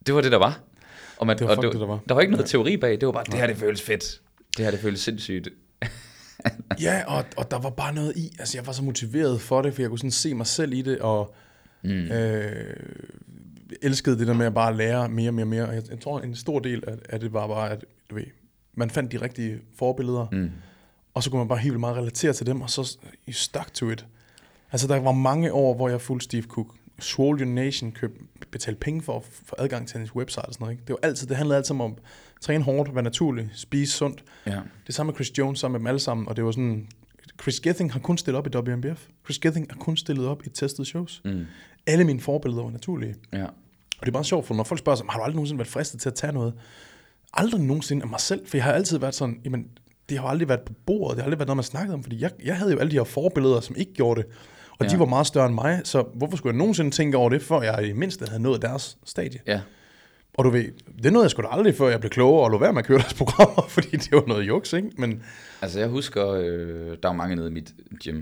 Det 0.08 0.16
var 0.16 0.22
det, 0.22 0.32
der 0.32 0.38
var. 0.38 0.60
Og 1.18 1.28
man, 1.28 1.38
Det 1.38 1.48
var 1.48 1.56
og 1.56 1.64
fuck 1.64 1.74
det, 1.74 1.82
der 1.82 1.88
var. 1.88 2.00
Der 2.10 2.14
var 2.14 2.22
ikke 2.22 2.32
noget 2.32 2.46
teori 2.50 2.78
bag, 2.78 2.92
det 2.92 3.06
var 3.06 3.12
bare, 3.12 3.24
det 3.26 3.34
her, 3.34 3.48
det 3.48 3.58
føles 3.58 3.82
fedt. 3.82 4.22
Det 4.58 4.66
her, 4.66 4.72
det 4.72 4.80
føles 4.80 5.00
sindssygt. 5.00 5.50
Ja, 6.82 7.04
og, 7.08 7.26
og 7.38 7.52
der 7.52 7.60
var 7.60 7.70
bare 7.70 7.94
noget 7.94 8.14
i. 8.16 8.36
Altså, 8.40 8.58
jeg 8.58 8.68
var 8.68 8.74
så 8.74 8.84
motiveret 8.84 9.42
for 9.42 9.62
det, 9.62 9.74
for 9.74 9.82
jeg 9.82 9.90
kunne 9.90 10.00
sådan 10.00 10.12
se 10.12 10.34
mig 10.34 10.48
selv 10.48 10.74
i 10.74 10.82
det, 10.82 11.00
og 11.00 11.36
mm. 11.84 11.90
øh, 11.90 12.76
elskede 13.82 14.20
det 14.20 14.28
der 14.28 14.34
med 14.34 14.46
at 14.46 14.54
bare 14.54 14.78
lære 14.78 15.10
mere 15.10 15.30
og 15.30 15.34
mere 15.34 15.44
og 15.44 15.48
mere. 15.48 15.68
Og 15.68 15.76
jeg, 15.76 15.84
jeg 15.90 16.00
tror, 16.00 16.20
en 16.20 16.36
stor 16.36 16.60
del 16.60 16.84
af, 16.88 16.98
af 17.10 17.20
det 17.20 17.34
var 17.34 17.48
bare, 17.48 17.70
at 17.70 17.86
du 18.10 18.16
ved, 18.16 18.26
man 18.74 18.90
fandt 18.90 19.12
de 19.12 19.22
rigtige 19.22 19.60
forbilleder, 19.78 20.28
mm. 20.32 20.52
og 21.14 21.24
så 21.24 21.30
kunne 21.30 21.40
man 21.40 21.48
bare 21.48 21.58
helt 21.58 21.72
vildt 21.72 21.80
meget 21.80 21.98
relatere 21.98 22.34
til 22.34 22.46
dem, 22.46 22.62
og 22.62 22.70
så 22.70 22.98
you 23.28 23.34
stuck 23.34 23.74
to 23.74 23.90
it. 23.90 24.06
Altså, 24.72 24.88
der 24.88 25.00
var 25.00 25.12
mange 25.12 25.54
år, 25.54 25.74
hvor 25.74 25.90
jeg 25.90 26.02
fulgte 26.02 26.24
Steve 26.24 26.44
Cook. 26.44 26.68
Swole 27.00 27.46
Nation 27.46 27.92
køb, 27.92 28.22
betalte 28.52 28.80
penge 28.80 29.02
for 29.02 29.18
at 29.18 29.24
få 29.24 29.56
adgang 29.58 29.88
til 29.88 29.98
hans 29.98 30.16
website 30.16 30.46
og 30.46 30.54
sådan 30.54 30.64
noget. 30.64 30.74
Ikke? 30.74 30.84
Det, 30.88 30.94
var 30.94 31.00
altid, 31.08 31.28
det 31.28 31.38
handlede 31.38 31.58
altid 31.58 31.76
om 31.76 31.98
træne 32.42 32.64
hårdt, 32.64 32.96
være 32.96 33.04
naturlig, 33.04 33.50
spise 33.54 33.94
sundt. 33.94 34.24
Ja. 34.46 34.60
Det 34.88 34.96
samme 34.96 35.10
med 35.10 35.16
Chris 35.16 35.38
Jones 35.38 35.60
sammen 35.60 35.74
med 35.74 35.80
dem 35.80 35.88
alle 35.88 36.00
sammen, 36.00 36.28
og 36.28 36.36
det 36.36 36.46
var 36.46 36.52
sådan, 36.52 36.88
Chris 37.42 37.60
Gething 37.60 37.94
har 37.94 38.00
kun 38.00 38.18
stillet 38.18 38.38
op 38.38 38.48
i 38.48 38.72
WMBF. 38.72 39.08
Chris 39.26 39.40
Gething 39.40 39.68
har 39.70 39.78
kun 39.78 39.98
stillet 39.98 40.28
op 40.28 40.46
i 40.46 40.50
testede 40.50 40.88
shows. 40.88 41.22
Mm. 41.26 41.46
Alle 41.88 42.04
mine 42.04 42.20
forbilleder 42.20 42.64
var 42.64 42.72
naturlige. 42.72 43.16
Ja. 43.34 43.46
Og 43.46 44.02
det 44.02 44.08
er 44.08 44.12
meget 44.12 44.26
sjovt, 44.26 44.48
for 44.48 44.56
når 44.56 44.64
folk 44.64 44.80
spørger 44.80 44.98
sig, 44.98 45.06
har 45.10 45.20
du 45.20 45.24
aldrig 45.24 45.36
nogensinde 45.36 45.60
været 45.60 45.68
fristet 45.68 46.02
til 46.02 46.10
at 46.10 46.16
tage 46.16 46.34
noget? 46.34 46.54
Aldrig 47.34 47.62
nogensinde 47.62 48.04
af 48.04 48.10
mig 48.10 48.20
selv, 48.20 48.48
for 48.48 48.58
jeg 48.58 48.64
har 48.64 48.72
altid 48.72 48.98
været 48.98 49.16
sådan, 49.16 49.40
jamen, 49.46 49.68
det 50.10 50.18
har 50.18 50.28
aldrig 50.28 50.50
været 50.50 50.62
på 50.62 50.74
bordet, 50.86 51.16
det 51.16 51.24
har 51.24 51.26
aldrig 51.26 51.40
været 51.40 51.48
noget, 51.48 51.58
man 51.58 51.64
snakkede 51.64 51.94
om, 51.94 52.04
fordi 52.04 52.22
jeg, 52.22 52.32
jeg 52.44 52.58
havde 52.58 52.72
jo 52.72 52.80
alle 52.80 52.92
de 52.92 52.96
her 52.96 53.04
forbilleder, 53.04 53.60
som 53.60 53.76
ikke 53.76 53.94
gjorde 53.94 54.22
det. 54.22 54.30
Og 54.80 54.86
ja. 54.86 54.92
de 54.92 55.00
var 55.00 55.06
meget 55.06 55.28
større 55.28 55.46
end 55.46 55.56
mig, 55.56 55.82
så 55.84 56.06
hvorfor 56.14 56.38
skulle 56.38 56.54
jeg 56.54 56.58
nogensinde 56.58 56.92
tænke 56.92 57.18
over 57.18 57.30
det, 57.30 57.42
før 57.42 57.62
jeg 57.62 57.88
i 57.88 57.94
mindste 57.94 58.26
havde 58.28 58.44
nået 58.44 58.62
deres 58.62 58.98
stadie? 59.06 59.40
Ja, 59.48 59.62
Og 60.38 60.46
du 60.46 60.50
ved, 60.50 60.72
det 61.04 61.14
nåede 61.14 61.24
jeg 61.24 61.32
sgu 61.32 61.42
da 61.42 61.48
aldrig, 61.52 61.76
før 61.76 61.88
jeg 61.90 62.00
blev 62.00 62.10
klogere 62.10 62.44
og 62.44 62.52
lå 62.52 62.58
være 62.58 62.74
med 62.74 62.80
at 62.82 62.86
køre 62.88 62.98
deres 63.00 63.14
programmer, 63.14 63.66
fordi 63.76 63.90
det 63.98 64.12
var 64.12 64.24
noget 64.28 64.48
juks, 64.48 64.74
ikke? 64.74 64.90
Men 64.98 65.24
altså 65.62 65.80
jeg 65.80 65.88
husker, 65.88 66.30
øh, 66.30 66.98
der 67.04 67.08
var 67.10 67.14
mange 67.14 67.36
nede 67.36 67.48
i 67.48 67.52
mit 67.52 67.74
gym. 68.04 68.22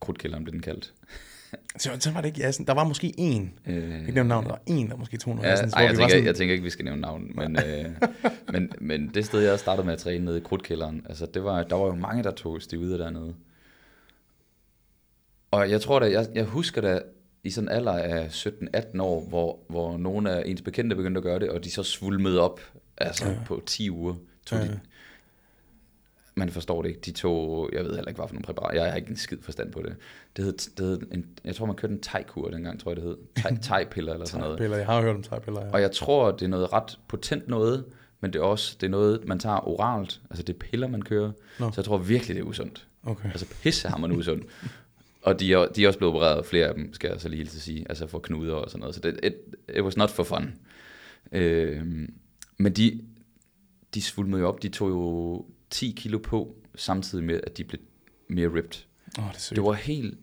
Krudtkælderen 0.00 0.44
blev 0.44 0.52
den 0.52 0.62
kaldt. 0.62 0.92
så, 1.78 1.90
så 2.00 2.10
var 2.10 2.20
det 2.20 2.28
ikke 2.28 2.40
Jassen. 2.40 2.66
Der 2.66 2.74
var 2.74 2.84
måske 2.84 3.12
en. 3.18 3.54
Øh, 3.66 4.00
Ikke 4.00 4.12
nævne 4.12 4.28
navn, 4.28 4.44
der 4.44 4.50
var 4.50 4.62
en, 4.66 4.90
der 4.90 4.96
måske 4.96 5.16
tog 5.16 5.34
noget. 5.34 5.46
Ja, 5.46 5.50
Jassens, 5.50 5.72
ej, 5.74 5.82
jeg, 5.82 5.90
tænker, 5.96 6.08
sådan- 6.08 6.24
jeg 6.24 6.34
tænker 6.36 6.52
ikke, 6.52 6.64
vi 6.64 6.70
skal 6.70 6.84
nævne 6.84 7.00
navn, 7.00 7.32
men, 7.34 7.56
øh, 7.56 7.84
men, 8.52 8.72
men 8.80 9.10
det 9.14 9.26
sted, 9.26 9.40
jeg 9.40 9.58
startede 9.58 9.84
med 9.86 9.92
at 9.92 9.98
træne 9.98 10.24
nede 10.24 10.38
i 10.38 10.40
krudtkælderen, 10.40 11.02
altså 11.08 11.26
det 11.26 11.44
var, 11.44 11.62
der 11.62 11.76
var 11.76 11.86
jo 11.86 11.94
mange, 11.94 12.22
der 12.22 12.30
tog 12.30 12.62
stivuder 12.62 12.96
dernede. 12.96 13.34
Og 15.50 15.70
jeg 15.70 15.80
tror 15.80 15.98
da, 15.98 16.10
jeg, 16.10 16.26
jeg 16.34 16.44
husker 16.44 16.80
da 16.80 17.00
i 17.44 17.50
sådan 17.50 17.68
en 17.68 17.74
alder 17.74 17.92
af 17.92 18.28
17-18 18.28 19.00
år, 19.00 19.28
hvor, 19.28 19.58
hvor 19.68 19.96
nogle 19.96 20.30
af 20.30 20.42
ens 20.46 20.62
bekendte 20.62 20.96
begyndte 20.96 21.18
at 21.18 21.24
gøre 21.24 21.38
det, 21.38 21.50
og 21.50 21.64
de 21.64 21.70
så 21.70 21.82
svulmede 21.82 22.40
op, 22.40 22.60
altså 22.96 23.28
ja. 23.28 23.36
på 23.46 23.62
10 23.66 23.90
uger, 23.90 24.14
tog 24.46 24.58
ja. 24.58 24.64
de, 24.64 24.80
man 26.34 26.50
forstår 26.50 26.82
det 26.82 26.88
ikke, 26.88 27.00
de 27.00 27.10
tog, 27.10 27.70
jeg 27.72 27.84
ved 27.84 27.94
heller 27.94 28.08
ikke, 28.08 28.18
hvad 28.18 28.28
for 28.28 28.34
nogle 28.34 28.44
præparater, 28.44 28.82
jeg 28.82 28.90
har 28.90 28.96
ikke 28.96 29.10
en 29.10 29.16
skid 29.16 29.38
forstand 29.42 29.72
på 29.72 29.82
det. 29.82 29.96
Det 30.36 30.44
hed, 30.44 30.52
det 30.52 30.86
hed 30.86 31.00
en, 31.12 31.26
jeg 31.44 31.56
tror, 31.56 31.66
man 31.66 31.76
kørte 31.76 31.94
en 31.94 32.00
thai-kur 32.02 32.50
dengang, 32.50 32.80
tror 32.80 32.90
jeg 32.90 32.96
det 32.96 33.04
hed. 33.04 33.16
Thai- 33.38 33.60
Thai-piller 33.68 34.12
eller 34.12 34.26
sådan 34.26 34.40
noget. 34.44 34.58
Piller, 34.58 34.76
jeg 34.76 34.86
har 34.86 35.00
hørt 35.00 35.16
om 35.16 35.22
tegpiller, 35.22 35.66
ja. 35.66 35.72
Og 35.72 35.80
jeg 35.80 35.92
tror, 35.92 36.30
det 36.30 36.42
er 36.42 36.48
noget 36.48 36.72
ret 36.72 36.98
potent 37.08 37.48
noget, 37.48 37.84
men 38.20 38.32
det 38.32 38.38
er 38.38 38.42
også 38.42 38.76
det 38.80 38.86
er 38.86 38.90
noget, 38.90 39.24
man 39.26 39.38
tager 39.38 39.68
oralt. 39.68 40.20
Altså 40.30 40.42
det 40.42 40.54
er 40.54 40.58
piller, 40.58 40.88
man 40.88 41.02
kører. 41.02 41.32
Nå. 41.58 41.70
Så 41.70 41.80
jeg 41.80 41.84
tror 41.84 41.98
virkelig, 41.98 42.36
det 42.36 42.42
er 42.42 42.46
usundt. 42.46 42.86
Okay. 43.06 43.28
Altså 43.28 43.46
pisse 43.62 43.88
har 43.88 43.96
man 43.98 44.12
usundt. 44.12 44.44
og 45.22 45.40
de 45.40 45.52
er, 45.52 45.66
de 45.66 45.84
er 45.84 45.86
også 45.86 45.98
blevet 45.98 46.14
opereret, 46.14 46.46
flere 46.46 46.66
af 46.66 46.74
dem, 46.74 46.94
skal 46.94 47.10
jeg 47.12 47.20
så 47.20 47.28
lige 47.28 47.38
hilse 47.38 47.56
at 47.56 47.62
sige. 47.62 47.86
Altså 47.88 48.06
for 48.06 48.18
knuder 48.18 48.54
og 48.54 48.70
sådan 48.70 48.80
noget. 48.80 48.94
Så 48.94 49.00
det, 49.00 49.20
it, 49.22 49.34
it 49.76 49.82
was 49.82 49.96
not 49.96 50.10
for 50.10 50.22
fun. 50.24 50.54
Øh, 51.32 51.82
men 52.58 52.72
de, 52.72 53.00
de 53.94 54.02
svulmede 54.02 54.40
jo 54.40 54.48
op. 54.48 54.62
De 54.62 54.68
tog 54.68 54.88
jo 54.90 55.44
10 55.70 55.94
kilo 55.96 56.18
på, 56.18 56.54
samtidig 56.74 57.24
med, 57.24 57.40
at 57.46 57.56
de 57.58 57.64
blev 57.64 57.80
mere 58.28 58.46
ripped. 58.54 58.84
Åh, 59.18 59.24
det. 59.34 59.52
Det 59.56 59.62
var 59.64 59.72
helt 59.72 60.18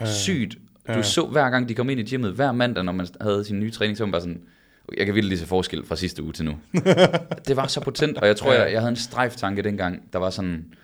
Ja. 0.00 0.06
sygt. 0.12 0.54
Du 0.86 0.92
Ja. 0.92 1.02
så 1.02 1.26
hver 1.26 1.50
gang, 1.50 1.68
de 1.68 1.74
kom 1.74 1.90
ind 1.90 2.00
i 2.00 2.10
gymmet, 2.10 2.32
hver 2.32 2.52
mandag, 2.52 2.84
når 2.84 2.92
man 2.92 3.06
havde 3.20 3.44
sin 3.44 3.60
nye 3.60 3.70
træning, 3.70 3.96
så 3.96 4.02
var 4.02 4.06
man 4.06 4.12
bare 4.12 4.20
sådan, 4.20 4.42
jeg 4.96 5.06
kan 5.06 5.14
virkelig 5.14 5.38
se 5.38 5.46
forskel 5.46 5.84
fra 5.86 5.96
sidste 5.96 6.22
uge 6.22 6.32
til 6.32 6.44
nu. 6.44 6.58
det 7.48 7.56
var 7.56 7.66
så 7.66 7.80
potent, 7.80 8.18
og 8.18 8.26
jeg 8.26 8.36
tror, 8.36 8.52
jeg, 8.52 8.72
jeg 8.72 8.80
havde 8.80 8.90
en 8.90 8.96
strejftanke 8.96 9.62
dengang, 9.62 10.12
der 10.12 10.18
var 10.18 10.30
sådan, 10.30 10.74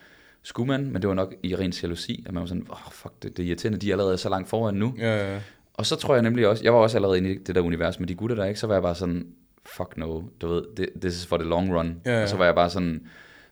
skulle 0.43 0.67
man, 0.67 0.91
men 0.93 1.03
det 1.03 1.09
var 1.09 1.15
nok 1.15 1.35
i 1.43 1.57
ren 1.57 1.73
jalousi, 1.83 2.25
at 2.27 2.35
man 2.35 2.41
var 2.41 2.47
sådan, 2.47 2.67
åh, 2.71 2.87
oh, 2.87 2.93
fuck, 2.93 3.15
det, 3.23 3.37
det 3.37 3.43
er 3.43 3.47
irriterende, 3.47 3.79
de 3.79 3.89
er 3.89 3.95
allerede 3.95 4.19
så 4.19 4.29
langt 4.29 4.49
foran 4.49 4.75
nu. 4.75 4.95
Ja, 4.99 5.33
ja. 5.35 5.41
Og 5.75 5.87
så 5.87 5.97
tror 5.97 6.15
jeg 6.15 6.23
nemlig 6.23 6.49
også, 6.49 6.65
jeg 6.65 6.73
var 6.73 6.79
også 6.79 6.97
allerede 6.99 7.19
inde 7.19 7.31
i 7.33 7.39
det 7.39 7.55
der 7.55 7.61
univers 7.61 8.01
med 8.01 8.09
de 8.09 8.15
gutter 8.15 8.37
der, 8.37 8.45
ikke? 8.45 8.61
Så 8.61 8.67
var 8.67 8.75
jeg 8.75 8.83
bare 8.83 8.95
sådan, 8.95 9.27
fuck 9.67 9.97
no, 9.97 10.23
du 10.41 10.49
ved, 10.49 10.63
this 11.01 11.15
is 11.17 11.27
for 11.27 11.37
the 11.37 11.49
long 11.49 11.75
run. 11.75 12.01
Ja, 12.07 12.17
ja. 12.17 12.23
Og 12.23 12.29
så 12.29 12.37
var 12.37 12.45
jeg 12.45 12.55
bare 12.55 12.71
sådan, 12.71 13.01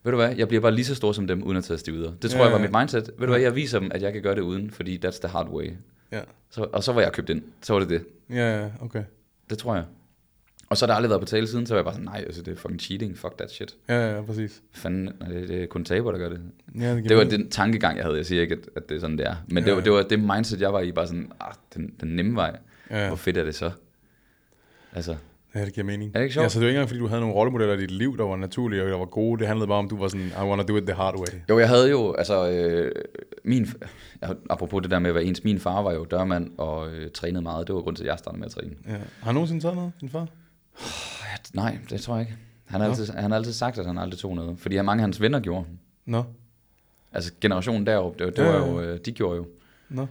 ved 0.03 0.13
du 0.13 0.17
hvad, 0.17 0.35
jeg 0.37 0.49
bliver 0.49 0.61
bare 0.61 0.73
lige 0.73 0.85
så 0.85 0.95
stor 0.95 1.13
som 1.13 1.27
dem, 1.27 1.43
uden 1.43 1.57
at 1.57 1.65
tage 1.65 1.79
stivider. 1.79 2.13
Det 2.23 2.31
tror 2.31 2.39
Ja, 2.39 2.45
jeg 2.45 2.53
var 2.53 2.59
ja. 2.59 2.63
mit 2.67 2.77
mindset. 2.81 3.11
Ved 3.19 3.27
du 3.27 3.33
hvad, 3.33 3.41
jeg 3.43 3.55
viser 3.55 3.79
dem, 3.79 3.91
at 3.95 4.03
jeg 4.03 4.13
kan 4.13 4.23
gøre 4.23 4.35
det 4.35 4.41
uden, 4.41 4.71
fordi 4.71 5.01
that's 5.07 5.19
the 5.21 5.29
hard 5.29 5.49
way. 5.49 5.71
Ja, 6.13 6.21
Så, 6.51 6.67
og 6.73 6.85
så 6.85 6.93
var 6.93 7.01
jeg 7.01 7.13
købt 7.13 7.31
ind. 7.31 7.43
Så 7.63 7.73
var 7.73 7.81
det 7.81 7.89
det. 7.89 8.05
ja, 8.31 8.61
ja, 8.63 8.69
okay. 8.81 9.03
Det 9.51 9.59
tror 9.59 9.75
jeg. 9.75 9.85
Og 10.71 10.77
så 10.77 10.87
har 10.87 10.93
der 10.93 10.95
aldrig 10.97 11.11
været 11.11 11.21
på 11.21 11.27
tale 11.27 11.47
siden, 11.47 11.67
så 11.67 11.75
var 11.75 11.79
jeg 11.79 11.85
bare 11.85 11.95
sådan, 11.95 12.05
nej, 12.05 12.25
altså 12.27 12.43
det 12.43 12.53
er 12.53 12.57
fucking 12.57 12.81
cheating, 12.81 13.19
fuck 13.19 13.37
that 13.39 13.51
shit. 13.51 13.75
Ja, 13.89 14.15
ja, 14.17 14.23
præcis. 14.23 14.63
Fanden, 14.75 15.07
det, 15.07 15.49
det 15.49 15.63
er 15.63 15.67
kun 15.67 15.85
taber, 15.85 16.11
der 16.13 16.19
gør 16.19 16.29
det. 16.29 16.41
Ja, 16.81 16.95
det, 16.95 17.09
Det 17.09 17.17
var 17.17 17.25
den 17.25 17.49
tankegang, 17.51 17.97
jeg 17.97 18.05
havde. 18.05 18.17
Jeg 18.17 18.27
siger 18.27 18.43
ikke, 18.43 18.55
at, 18.55 18.61
at 18.77 18.89
det 18.89 18.95
er 18.97 19.01
sådan, 19.01 19.19
det 19.19 19.27
er. 19.27 19.35
Men 19.49 19.59
Ja. 19.65 19.69
det, 19.71 19.77
var, 19.77 19.83
det 19.83 19.93
var 19.93 20.03
det 20.03 20.21
mindset, 20.21 20.61
jeg 20.61 20.73
var 20.73 20.81
i, 20.81 20.93
bare 20.93 21.07
sådan, 21.07 21.33
ah, 21.41 21.53
den, 21.75 21.95
den 22.01 22.09
nemme 22.17 22.35
vej. 22.37 22.57
Ja. 22.91 23.07
Hvor 23.09 23.17
fedt 23.17 23.37
er 23.37 23.45
det 23.45 23.55
så? 23.55 23.71
Altså, 24.93 25.17
Ja, 25.55 25.65
det 25.65 25.73
giver 25.73 25.85
mening. 25.85 26.11
Er 26.15 26.19
det 26.19 26.25
ikke 26.25 26.35
sjovt? 26.35 26.45
Ja, 26.45 26.49
så 26.49 26.59
det 26.59 26.65
var 26.65 26.69
ikke 26.69 26.77
engang, 26.77 26.89
fordi 26.89 27.01
du 27.01 27.07
havde 27.07 27.21
nogle 27.21 27.35
rollemodeller 27.37 27.75
i 27.75 27.81
dit 27.81 27.91
liv, 27.91 28.17
der 28.19 28.25
var 28.25 28.37
naturlige 28.37 28.83
og 28.83 28.89
der 28.91 28.97
var 28.99 29.05
gode. 29.05 29.39
Det 29.39 29.47
handlede 29.47 29.67
bare 29.69 29.79
om, 29.79 29.89
du 29.89 29.97
var 29.99 30.09
sådan, 30.09 30.27
I 30.27 30.43
wanna 30.45 30.63
do 30.63 30.77
it 30.77 30.83
the 30.87 30.95
hard 30.95 31.15
way. 31.19 31.41
Jo, 31.51 31.59
jeg 31.59 31.69
havde 31.69 31.91
jo, 31.91 32.13
altså, 32.13 32.51
øh, 32.51 32.93
min, 33.45 33.67
apropos 34.51 34.83
det 34.83 34.91
der 34.91 34.99
med 34.99 35.09
at 35.11 35.15
være 35.15 35.25
ens, 35.25 35.45
min 35.45 35.59
far 35.59 35.83
var 35.83 35.93
jo 35.93 36.05
dørmand 36.05 36.51
og 36.59 36.91
øh, 36.91 37.11
trænede 37.11 37.43
meget. 37.43 37.67
Det 37.67 37.75
var 37.75 37.81
grund 37.81 37.97
til, 37.97 38.05
at 38.05 38.09
jeg 38.11 38.19
startede 38.19 38.39
med 38.41 38.47
at 38.47 38.53
træne. 38.53 38.71
Ja. 38.87 38.93
Har 38.93 38.99
han 39.23 39.35
nogensinde 39.35 39.61
taget 39.63 39.77
noget, 39.77 39.93
din 40.01 40.09
far? 40.09 40.27
Nej, 41.55 41.79
det 41.91 42.01
tror 42.01 42.17
jeg 42.17 42.21
ikke. 42.27 42.37
Han 42.67 42.81
har, 42.81 42.89
Nå. 42.89 42.95
altid, 42.95 43.15
han 43.15 43.31
har 43.31 43.39
altid 43.39 43.53
sagt, 43.53 43.79
at 43.79 43.87
han 43.87 43.99
aldrig 43.99 44.19
tog 44.19 44.37
noget. 44.37 44.59
Fordi 44.59 44.77
mange 44.77 45.01
af 45.01 45.01
hans 45.01 45.21
venner 45.21 45.41
gjorde. 45.41 45.65
Nå, 46.07 46.25
Altså 47.13 47.33
generationen 47.41 47.87
deroppe, 47.87 48.25
det, 48.27 48.37
det 48.37 48.43
Ja, 48.43 48.49
var 48.51 48.59
jo, 48.67 48.81
øh, 48.81 49.01
de 49.05 49.13
gjorde 49.13 49.37
jo. 49.37 49.47
nå. 49.89 50.07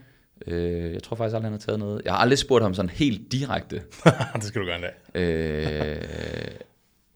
Øh, 0.48 0.94
jeg 0.94 1.04
tror 1.04 1.16
faktisk 1.16 1.36
aldrig, 1.36 1.46
han 1.46 1.52
har 1.54 1.60
taget 1.60 1.80
noget. 1.80 2.02
Jeg 2.06 2.14
har 2.14 2.18
aldrig 2.20 2.40
spurgt 2.40 2.64
ham 2.64 2.74
sådan 2.74 2.90
helt 2.90 3.32
direkte. 3.32 3.76
det 4.36 4.44
skal 4.44 4.62
du 4.62 4.66
gøre 4.66 4.76
en 4.76 4.82
dag. 4.82 5.22
øh, 5.22 6.02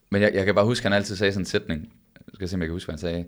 men 0.09 0.21
jeg, 0.21 0.31
jeg 0.33 0.45
kan 0.45 0.55
bare 0.55 0.65
huske, 0.65 0.85
at 0.85 0.91
han 0.91 0.97
altid 0.97 1.15
sagde 1.15 1.31
sådan 1.33 1.41
en 1.41 1.45
sætning. 1.45 1.93
Jeg 2.15 2.31
skal 2.33 2.49
se, 2.49 2.55
om 2.55 2.61
jeg 2.61 2.67
kan 2.67 2.73
huske, 2.73 2.87
hvad 2.87 2.93
han 2.93 2.99
sagde. 2.99 3.25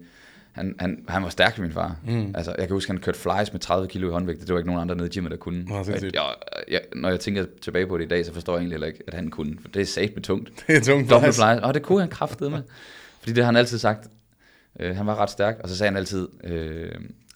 Han, 0.52 0.76
han, 0.80 1.06
han 1.08 1.24
var 1.24 1.30
stærk, 1.30 1.60
min 1.60 1.72
far. 1.72 1.96
Mm. 2.08 2.34
Altså, 2.36 2.56
jeg 2.58 2.68
kan 2.68 2.74
huske, 2.76 2.92
han 2.92 3.00
kørte 3.00 3.20
flies 3.20 3.54
med 3.54 3.60
30 3.60 3.88
kilo 3.88 4.08
i 4.08 4.12
håndvægt. 4.12 4.42
Det 4.42 4.50
var 4.50 4.58
ikke 4.58 4.68
nogen 4.70 4.82
andre 4.82 4.96
nede 4.96 5.08
i 5.08 5.12
gymmet, 5.12 5.32
der 5.32 5.38
kunne. 5.38 5.64
Nå, 5.64 5.84
sindssygt. 5.84 6.16
jeg, 6.16 6.24
jeg, 6.72 6.82
når 6.96 7.10
jeg 7.10 7.20
tænker 7.20 7.46
tilbage 7.62 7.88
på 7.88 7.98
det 7.98 8.04
i 8.04 8.08
dag, 8.08 8.26
så 8.26 8.34
forstår 8.34 8.54
jeg 8.54 8.58
egentlig 8.60 8.74
heller 8.74 8.88
ikke, 8.88 9.04
at 9.08 9.14
han 9.14 9.30
kunne. 9.30 9.58
For 9.62 9.68
det 9.68 9.82
er 9.82 9.86
sat 9.86 10.12
med 10.16 10.24
tungt. 10.24 10.64
Det 10.68 10.76
er 10.76 10.82
tungt 10.82 11.08
flies. 11.08 11.36
fly. 11.36 11.62
Og 11.64 11.74
det 11.74 11.82
kunne 11.82 12.00
han 12.00 12.10
kraftede 12.10 12.50
med. 12.50 12.62
Fordi 13.20 13.32
det 13.34 13.44
har 13.44 13.46
han 13.46 13.56
altid 13.56 13.78
sagt. 13.78 14.08
Øh, 14.80 14.96
han 14.96 15.08
var 15.08 15.16
ret 15.16 15.30
stærk. 15.30 15.60
Og 15.64 15.70
så 15.70 15.78
sagde 15.78 15.90
han 15.92 15.98
altid, 15.98 16.28
øh, 16.44 16.92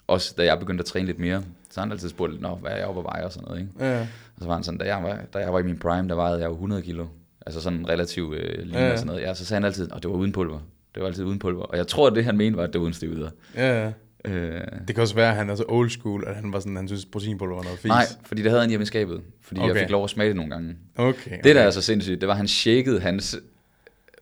også 0.07 0.33
da 0.37 0.43
jeg 0.45 0.59
begyndte 0.59 0.81
at 0.81 0.85
træne 0.85 1.05
lidt 1.05 1.19
mere, 1.19 1.43
så 1.71 1.79
han 1.79 1.91
altid 1.91 2.09
spurgt, 2.09 2.41
Nå, 2.41 2.55
hvad 2.55 2.71
er 2.71 2.75
jeg 2.77 2.85
oppe 2.85 2.99
at 3.01 3.05
veje 3.05 3.25
og 3.25 3.31
sådan 3.31 3.47
noget. 3.47 3.61
Ikke? 3.61 3.71
Ja, 3.85 4.01
Og 4.01 4.07
så 4.41 4.45
var 4.47 4.53
han 4.53 4.63
sådan, 4.63 4.77
da 4.77 4.85
jeg 4.85 5.03
var, 5.03 5.19
da 5.33 5.39
jeg 5.39 5.53
var 5.53 5.59
i 5.59 5.63
min 5.63 5.79
prime, 5.79 6.09
der 6.09 6.15
vejede 6.15 6.39
jeg 6.39 6.45
jo 6.47 6.51
100 6.53 6.81
kilo. 6.81 7.05
Altså 7.45 7.61
sådan 7.61 7.89
relativt 7.89 8.35
øh, 8.35 8.63
lige 8.63 8.79
Ja, 8.79 8.85
ja, 8.85 8.91
og 8.91 8.97
sådan 8.97 9.07
noget. 9.07 9.21
Ja, 9.21 9.33
så 9.33 9.45
sagde 9.45 9.59
han 9.61 9.65
altid, 9.65 9.89
at 9.95 10.03
det 10.03 10.11
var 10.11 10.17
uden 10.17 10.31
pulver. 10.31 10.59
Det 10.95 11.01
var 11.01 11.07
altid 11.07 11.23
uden 11.23 11.39
pulver. 11.39 11.63
Og 11.63 11.77
jeg 11.77 11.87
tror, 11.87 12.07
at 12.07 12.15
det 12.15 12.25
han 12.25 12.37
mente 12.37 12.57
var, 12.57 12.63
at 12.63 12.73
det 12.73 12.79
var 12.79 12.83
uden 12.83 12.93
stivider. 12.93 13.29
ja, 13.55 13.83
ja. 13.83 13.91
Øh, 14.25 14.61
Det 14.87 14.95
kan 14.95 15.01
også 15.01 15.15
være, 15.15 15.29
at 15.29 15.35
han 15.35 15.49
er 15.49 15.55
så 15.55 15.63
old 15.67 15.89
school, 15.89 16.23
at 16.27 16.35
han 16.35 16.53
var 16.53 16.59
sådan, 16.59 16.75
han 16.75 16.87
synes, 16.87 17.05
proteinpulver 17.05 17.55
var 17.55 17.63
noget 17.63 17.79
fis. 17.79 17.89
nej, 17.89 18.05
fordi 18.25 18.41
det 18.41 18.51
havde 18.51 18.61
han 18.61 18.69
hjemme 18.69 18.83
i 18.83 18.85
skabet. 18.85 19.21
Fordi 19.41 19.59
okay. 19.59 19.73
Jeg 19.73 19.81
fik 19.83 19.89
lov 19.89 20.03
at 20.03 20.09
smage 20.09 20.27
det 20.27 20.35
nogle 20.35 20.51
gange. 20.51 20.75
Okay. 20.95 21.09
okay. 21.09 21.37
Det, 21.43 21.55
der 21.55 21.61
er 21.61 21.69
så 21.69 21.81
sindssygt, 21.81 22.21
det 22.21 22.27
var, 22.27 22.33
at 22.33 22.37
han 22.37 22.47
shakede 22.47 22.99
hans 22.99 23.37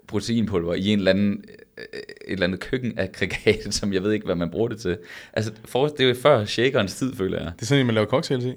proteinpulver 0.07 0.73
i 0.73 0.87
en 0.87 0.97
eller 0.99 1.11
anden, 1.11 1.43
øh, 1.77 1.83
et 1.93 2.03
eller 2.27 2.43
andet 2.47 2.59
køkkenaggregat, 2.59 3.67
som 3.73 3.93
jeg 3.93 4.03
ved 4.03 4.11
ikke, 4.11 4.25
hvad 4.25 4.35
man 4.35 4.49
bruger 4.49 4.67
det 4.67 4.79
til. 4.79 4.97
Altså, 5.33 5.51
for, 5.65 5.87
det 5.87 5.99
er 5.99 6.07
jo 6.07 6.15
før 6.15 6.45
shakerens 6.45 6.95
tid, 6.95 7.15
føler 7.15 7.37
jeg. 7.41 7.51
Det 7.55 7.61
er 7.61 7.65
sådan, 7.65 7.79
at 7.79 7.85
man 7.85 7.95
laver 7.95 8.07
cocktails 8.07 8.45
i. 8.45 8.53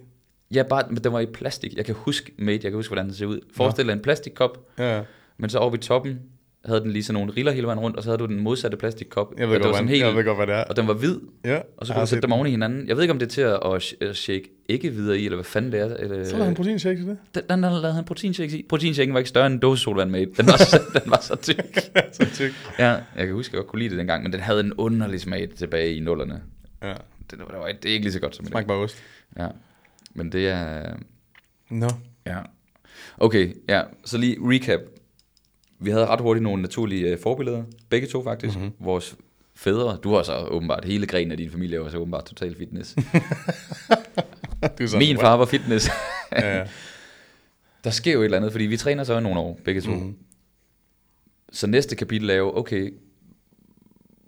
Ja, 0.54 0.62
bare, 0.62 0.82
men 0.88 0.96
den 1.04 1.12
var 1.12 1.20
i 1.20 1.26
plastik. 1.26 1.74
Jeg 1.76 1.84
kan 1.84 1.94
huske, 1.94 2.32
mate, 2.38 2.60
jeg 2.64 2.70
kan 2.72 2.72
huske, 2.72 2.90
hvordan 2.90 3.04
den 3.04 3.14
ser 3.14 3.26
ud. 3.26 3.40
Forestil 3.52 3.86
dig 3.86 3.92
en 3.92 4.00
plastikkop, 4.00 4.58
Ja, 4.78 5.02
men 5.38 5.50
så 5.50 5.58
oppe 5.58 5.78
i 5.78 5.80
toppen 5.80 6.20
havde 6.66 6.80
den 6.80 6.90
lige 6.90 7.02
sådan 7.04 7.20
nogle 7.20 7.32
riller 7.36 7.52
hele 7.52 7.66
vejen 7.66 7.78
rundt, 7.80 7.96
og 7.96 8.02
så 8.02 8.08
havde 8.10 8.18
du 8.18 8.26
den 8.26 8.40
modsatte 8.40 8.76
plastikkop. 8.76 9.34
jeg 9.38 9.48
ved, 9.48 9.54
det 9.54 9.60
var 9.60 9.66
godt, 9.68 9.76
sådan 9.76 9.88
helt, 9.88 10.04
jeg 10.04 10.14
ved 10.14 10.24
godt, 10.24 10.36
hvad 10.38 10.46
det 10.46 10.54
er. 10.54 10.64
og 10.64 10.76
den 10.76 10.86
var 10.86 10.94
hvid, 10.94 11.18
Ja, 11.44 11.60
og 11.76 11.86
så 11.86 11.92
kunne 11.92 12.00
du 12.00 12.06
sætte 12.06 12.22
dem 12.22 12.32
oven 12.32 12.46
i 12.46 12.50
hinanden. 12.50 12.88
Jeg 12.88 12.96
ved 12.96 13.02
ikke, 13.02 13.12
om 13.12 13.18
det 13.18 13.26
er 13.26 13.30
til 13.30 13.40
at, 13.40 13.60
at, 13.64 14.08
at 14.08 14.16
shake 14.16 14.50
ikke 14.68 14.90
videre 14.90 15.18
i, 15.18 15.24
eller 15.24 15.36
hvad 15.36 15.44
fanden 15.44 15.72
det 15.72 15.80
er. 15.80 15.84
Eller, 15.96 16.24
Så 16.24 16.30
lavede 16.32 16.44
han 16.44 16.54
proteinshake 16.54 16.96
til 16.98 17.06
det. 17.06 17.18
den, 17.34 17.42
den 17.48 17.60
lavede 17.60 17.92
han 17.92 18.04
proteinshake 18.04 18.58
i. 18.58 18.66
Proteinshaken 18.68 19.14
var 19.14 19.18
ikke 19.20 19.28
større 19.28 19.46
end 19.46 19.54
en 19.54 19.60
dåse 19.60 19.82
solvand 19.82 20.10
med. 20.10 20.26
Den 20.36 20.46
var, 20.46 20.56
så, 20.56 20.80
den 20.92 21.10
var 21.10 21.18
så 21.20 21.36
tyk. 21.36 21.78
så 22.12 22.26
tyk. 22.34 22.50
Ja, 22.78 22.90
jeg 22.90 23.26
kan 23.26 23.32
huske, 23.32 23.50
at 23.50 23.52
jeg 23.52 23.58
godt 23.58 23.66
kunne 23.70 23.78
lide 23.78 23.90
det 23.90 23.98
dengang, 23.98 24.22
men 24.22 24.32
den 24.32 24.40
havde 24.40 24.60
en 24.60 24.72
underlig 24.72 25.20
smag 25.20 25.48
tilbage 25.56 25.94
i 25.94 26.00
nullerne. 26.00 26.42
Ja, 26.82 26.88
Det, 26.90 26.98
det, 27.30 27.38
var, 27.38 27.66
det 27.82 27.88
er 27.88 27.92
ikke 27.92 28.04
lige 28.04 28.12
så 28.12 28.20
godt 28.20 28.36
som 28.36 28.44
i 28.44 28.46
dag. 28.46 28.52
smag 28.52 28.66
bare 28.66 28.76
ost. 28.78 29.02
Ja, 29.38 29.46
men 30.14 30.32
det 30.32 30.48
er... 30.48 30.82
Nå. 31.70 31.88
Ja. 32.26 32.38
Okay, 33.18 33.54
ja, 33.68 33.82
så 34.04 34.18
lige 34.18 34.36
recap. 34.40 34.80
Vi 35.78 35.90
havde 35.90 36.06
ret 36.06 36.20
hurtigt 36.20 36.42
nogle 36.42 36.62
naturlige 36.62 37.06
øh, 37.06 37.18
forbilleder. 37.18 37.62
Begge 37.88 38.06
to 38.06 38.24
faktisk. 38.24 38.56
Mm-hmm. 38.56 38.72
Vores 38.78 39.16
fædre. 39.54 39.98
Du 40.04 40.14
har 40.14 40.22
så 40.22 40.36
åbenbart, 40.36 40.84
hele 40.84 41.06
grenen 41.06 41.30
af 41.30 41.36
din 41.36 41.50
familie 41.50 41.80
var 41.80 41.88
så 41.88 41.98
åbenbart 41.98 42.24
total 42.24 42.56
fitness. 42.56 42.96
Du 44.78 44.88
sådan, 44.88 45.06
Min 45.06 45.18
far 45.18 45.36
var 45.36 45.44
fitness. 45.44 45.88
Ja, 46.32 46.58
ja. 46.58 46.66
Der 47.84 47.90
sker 47.90 48.12
jo 48.12 48.20
et 48.20 48.24
eller 48.24 48.36
andet, 48.36 48.52
fordi 48.52 48.64
vi 48.64 48.76
træner 48.76 49.04
så 49.04 49.18
i 49.18 49.22
nogle 49.22 49.40
år, 49.40 49.60
begge 49.64 49.80
to. 49.80 49.90
Mhm. 49.90 50.00
Mm-hmm. 50.00 50.16
Så 51.52 51.66
næste 51.66 51.96
kapitel 51.96 52.30
er 52.30 52.34
jo, 52.34 52.56
okay, 52.56 52.94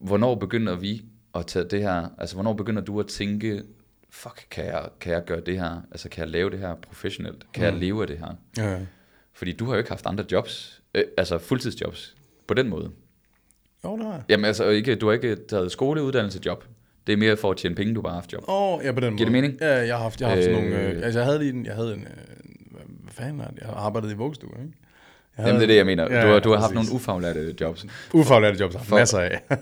hvornår 0.00 0.34
begynder 0.34 0.76
vi 0.76 1.04
at 1.34 1.46
tage 1.46 1.64
det 1.64 1.82
her, 1.82 2.08
altså 2.18 2.34
hvornår 2.34 2.52
begynder 2.52 2.82
du 2.82 3.00
at 3.00 3.06
tænke, 3.06 3.62
fuck, 4.10 4.46
kan 4.50 4.64
jeg, 4.64 4.88
kan 5.00 5.12
jeg 5.12 5.24
gøre 5.24 5.40
det 5.40 5.60
her, 5.60 5.80
altså 5.90 6.08
kan 6.08 6.20
jeg 6.20 6.28
lave 6.28 6.50
det 6.50 6.58
her 6.58 6.74
professionelt, 6.74 7.46
kan 7.52 7.62
mm. 7.62 7.64
jeg 7.64 7.80
leve 7.80 8.02
af 8.02 8.06
det 8.06 8.18
her? 8.18 8.34
ja, 8.56 8.72
ja. 8.72 8.80
Fordi 9.32 9.52
du 9.52 9.64
har 9.64 9.72
jo 9.72 9.78
ikke 9.78 9.90
haft 9.90 10.06
andre 10.06 10.24
jobs, 10.32 10.82
øh, 10.98 11.04
altså 11.16 11.38
fuldtidsjobs, 11.38 12.14
på 12.46 12.54
den 12.54 12.68
måde. 12.68 12.90
Jo, 13.84 13.96
det 13.96 14.04
har 14.06 14.12
jeg. 14.12 14.22
Jamen 14.28 14.44
altså, 14.44 14.68
ikke, 14.68 14.94
du 14.94 15.06
har 15.06 15.12
ikke 15.12 15.36
taget 15.48 15.72
skoleuddannelse 15.72 16.40
job. 16.46 16.64
Det 17.06 17.12
er 17.12 17.16
mere 17.16 17.36
for 17.36 17.50
at 17.50 17.56
tjene 17.56 17.74
penge, 17.74 17.94
du 17.94 18.02
bare 18.02 18.10
har 18.12 18.20
haft 18.20 18.32
job. 18.32 18.42
Åh, 18.48 18.72
oh, 18.78 18.84
ja, 18.84 18.92
på 18.92 19.00
den 19.00 19.10
måde. 19.12 19.16
Giver 19.18 19.26
det 19.26 19.32
mening? 19.32 19.58
Ja, 19.60 19.74
jeg 19.74 19.96
har 19.96 20.02
haft, 20.02 20.20
jeg 20.20 20.28
har 20.28 20.34
haft 20.34 20.44
sådan 20.44 20.64
Øh. 20.64 20.70
nogle... 20.70 20.82
Øh, 20.88 21.04
altså, 21.04 21.18
jeg 21.20 21.26
havde 21.26 21.38
lige 21.38 21.52
en... 21.52 21.66
Jeg 21.66 21.74
havde 21.74 21.94
en... 21.94 22.00
Øh, 22.00 22.06
hvad 23.02 23.12
fanden 23.12 23.40
er 23.40 23.48
det? 23.48 23.58
Jeg 23.58 23.66
har 23.68 23.74
arbejdet 23.74 24.10
i 24.10 24.14
vuggestue, 24.14 24.50
ikke? 24.50 24.72
Jeg 25.38 25.46
Jamen 25.46 25.56
det 25.56 25.62
er 25.62 25.66
det, 25.66 25.76
jeg 25.76 25.86
mener. 25.86 26.02
Ja, 26.14 26.22
du 26.26 26.32
har, 26.32 26.38
du 26.40 26.50
har 26.50 26.60
haft 26.60 26.74
nogle 26.74 26.88
ufaglærte 26.92 27.54
jobs. 27.60 27.86
Ufaglærte 28.14 28.58
jobs, 28.60 28.74
har 28.74 28.84
For- 28.84 28.96
masser 28.96 29.18
af. 29.18 29.40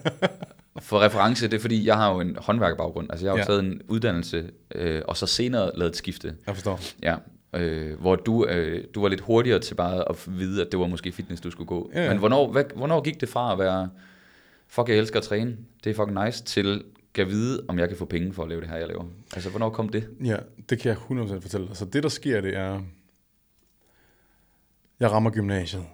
For 0.80 1.00
reference, 1.00 1.48
det 1.48 1.56
er 1.56 1.60
fordi, 1.60 1.86
jeg 1.86 1.96
har 1.96 2.12
jo 2.14 2.20
en 2.20 2.36
håndværkerbaggrund. 2.40 3.10
Altså, 3.10 3.26
jeg 3.26 3.30
har 3.32 3.36
jo 3.36 3.40
Ja. 3.40 3.44
taget 3.46 3.60
en 3.64 3.80
uddannelse, 3.88 4.50
øh, 4.74 5.02
og 5.08 5.16
så 5.16 5.26
senere 5.26 5.70
lavet 5.74 5.90
et 5.90 5.96
skifte. 5.96 6.34
Jeg 6.46 6.54
forstår. 6.54 6.80
Ja, 7.02 7.14
øh, 7.56 8.00
hvor 8.00 8.16
du, 8.16 8.46
øh, 8.46 8.84
du 8.94 9.00
var 9.00 9.08
lidt 9.08 9.20
hurtigere 9.20 9.58
til 9.58 9.74
bare 9.74 10.08
at 10.08 10.26
vide, 10.26 10.62
at 10.62 10.72
det 10.72 10.80
var 10.80 10.86
måske 10.86 11.12
fitness, 11.12 11.42
du 11.42 11.50
skulle 11.50 11.68
gå. 11.68 11.90
Ja. 11.94 12.08
Men 12.08 12.18
hvornår, 12.18 12.52
hvad, 12.52 12.64
hvornår 12.76 13.00
gik 13.00 13.20
det 13.20 13.28
fra 13.28 13.52
at 13.52 13.58
være, 13.58 13.88
fuck, 14.66 14.88
jeg 14.88 14.96
elsker 14.96 15.18
at 15.18 15.22
træne, 15.22 15.56
det 15.84 15.90
er 15.90 15.94
fucking 15.94 16.24
nice, 16.24 16.44
til 16.44 16.84
kan 17.14 17.26
vide, 17.26 17.64
om 17.68 17.78
jeg 17.78 17.88
kan 17.88 17.96
få 17.96 18.04
penge 18.04 18.32
for 18.32 18.42
at 18.42 18.48
lave 18.48 18.60
det 18.60 18.68
her, 18.68 18.76
jeg 18.76 18.88
laver? 18.88 19.04
Altså, 19.34 19.50
hvornår 19.50 19.70
kom 19.70 19.88
det? 19.88 20.08
Ja, 20.24 20.36
det 20.70 20.80
kan 20.80 20.88
jeg 20.88 20.96
100% 20.96 21.40
fortælle 21.40 21.68
dig. 21.68 21.76
Så 21.76 21.84
det, 21.84 22.02
der 22.02 22.08
sker, 22.08 22.40
det 22.40 22.56
er, 22.56 22.80
jeg 25.00 25.10
rammer 25.10 25.30
gymnasiet, 25.30 25.84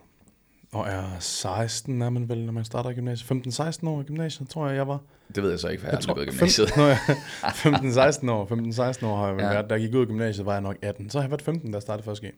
og 0.73 0.89
er 0.89 1.19
16, 1.19 2.03
er 2.03 2.11
man 2.11 2.29
vel, 2.29 2.45
når 2.45 2.53
man 2.53 2.65
starter 2.65 2.91
i 2.91 2.95
gymnasiet. 2.95 3.47
15-16 3.47 3.89
år 3.89 4.01
i 4.01 4.05
gymnasiet, 4.05 4.49
tror 4.49 4.67
jeg, 4.69 4.77
jeg 4.77 4.89
var. 4.89 5.01
Det 5.35 5.43
ved 5.43 5.51
jeg 5.51 5.59
så 5.61 5.69
ikke, 5.69 5.81
for 5.81 5.87
jeg, 5.87 5.93
Jeg 5.93 5.97
har 5.99 6.03
tror, 6.03 6.15
aldrig 6.15 6.35
gymnasiet. 6.35 6.71
15, 7.55 7.91
15-16 7.91 8.31
år, 8.37 8.93
15-16 9.03 9.07
år 9.07 9.17
har 9.17 9.29
jeg 9.29 9.41
Ja. 9.41 9.49
været. 9.49 9.71
Da 9.71 9.75
jeg 9.75 9.81
gik 9.83 9.95
ud 9.95 10.01
af 10.01 10.07
gymnasiet, 10.07 10.47
var 10.47 10.53
jeg 10.53 10.61
nok 10.63 10.77
18. 10.83 11.11
Så 11.11 11.19
har 11.19 11.23
jeg 11.25 11.31
været 11.31 11.43
15, 11.43 11.71
da 11.71 11.77
jeg 11.77 11.83
startede 11.83 12.05
første 12.05 12.27
G. 12.27 12.31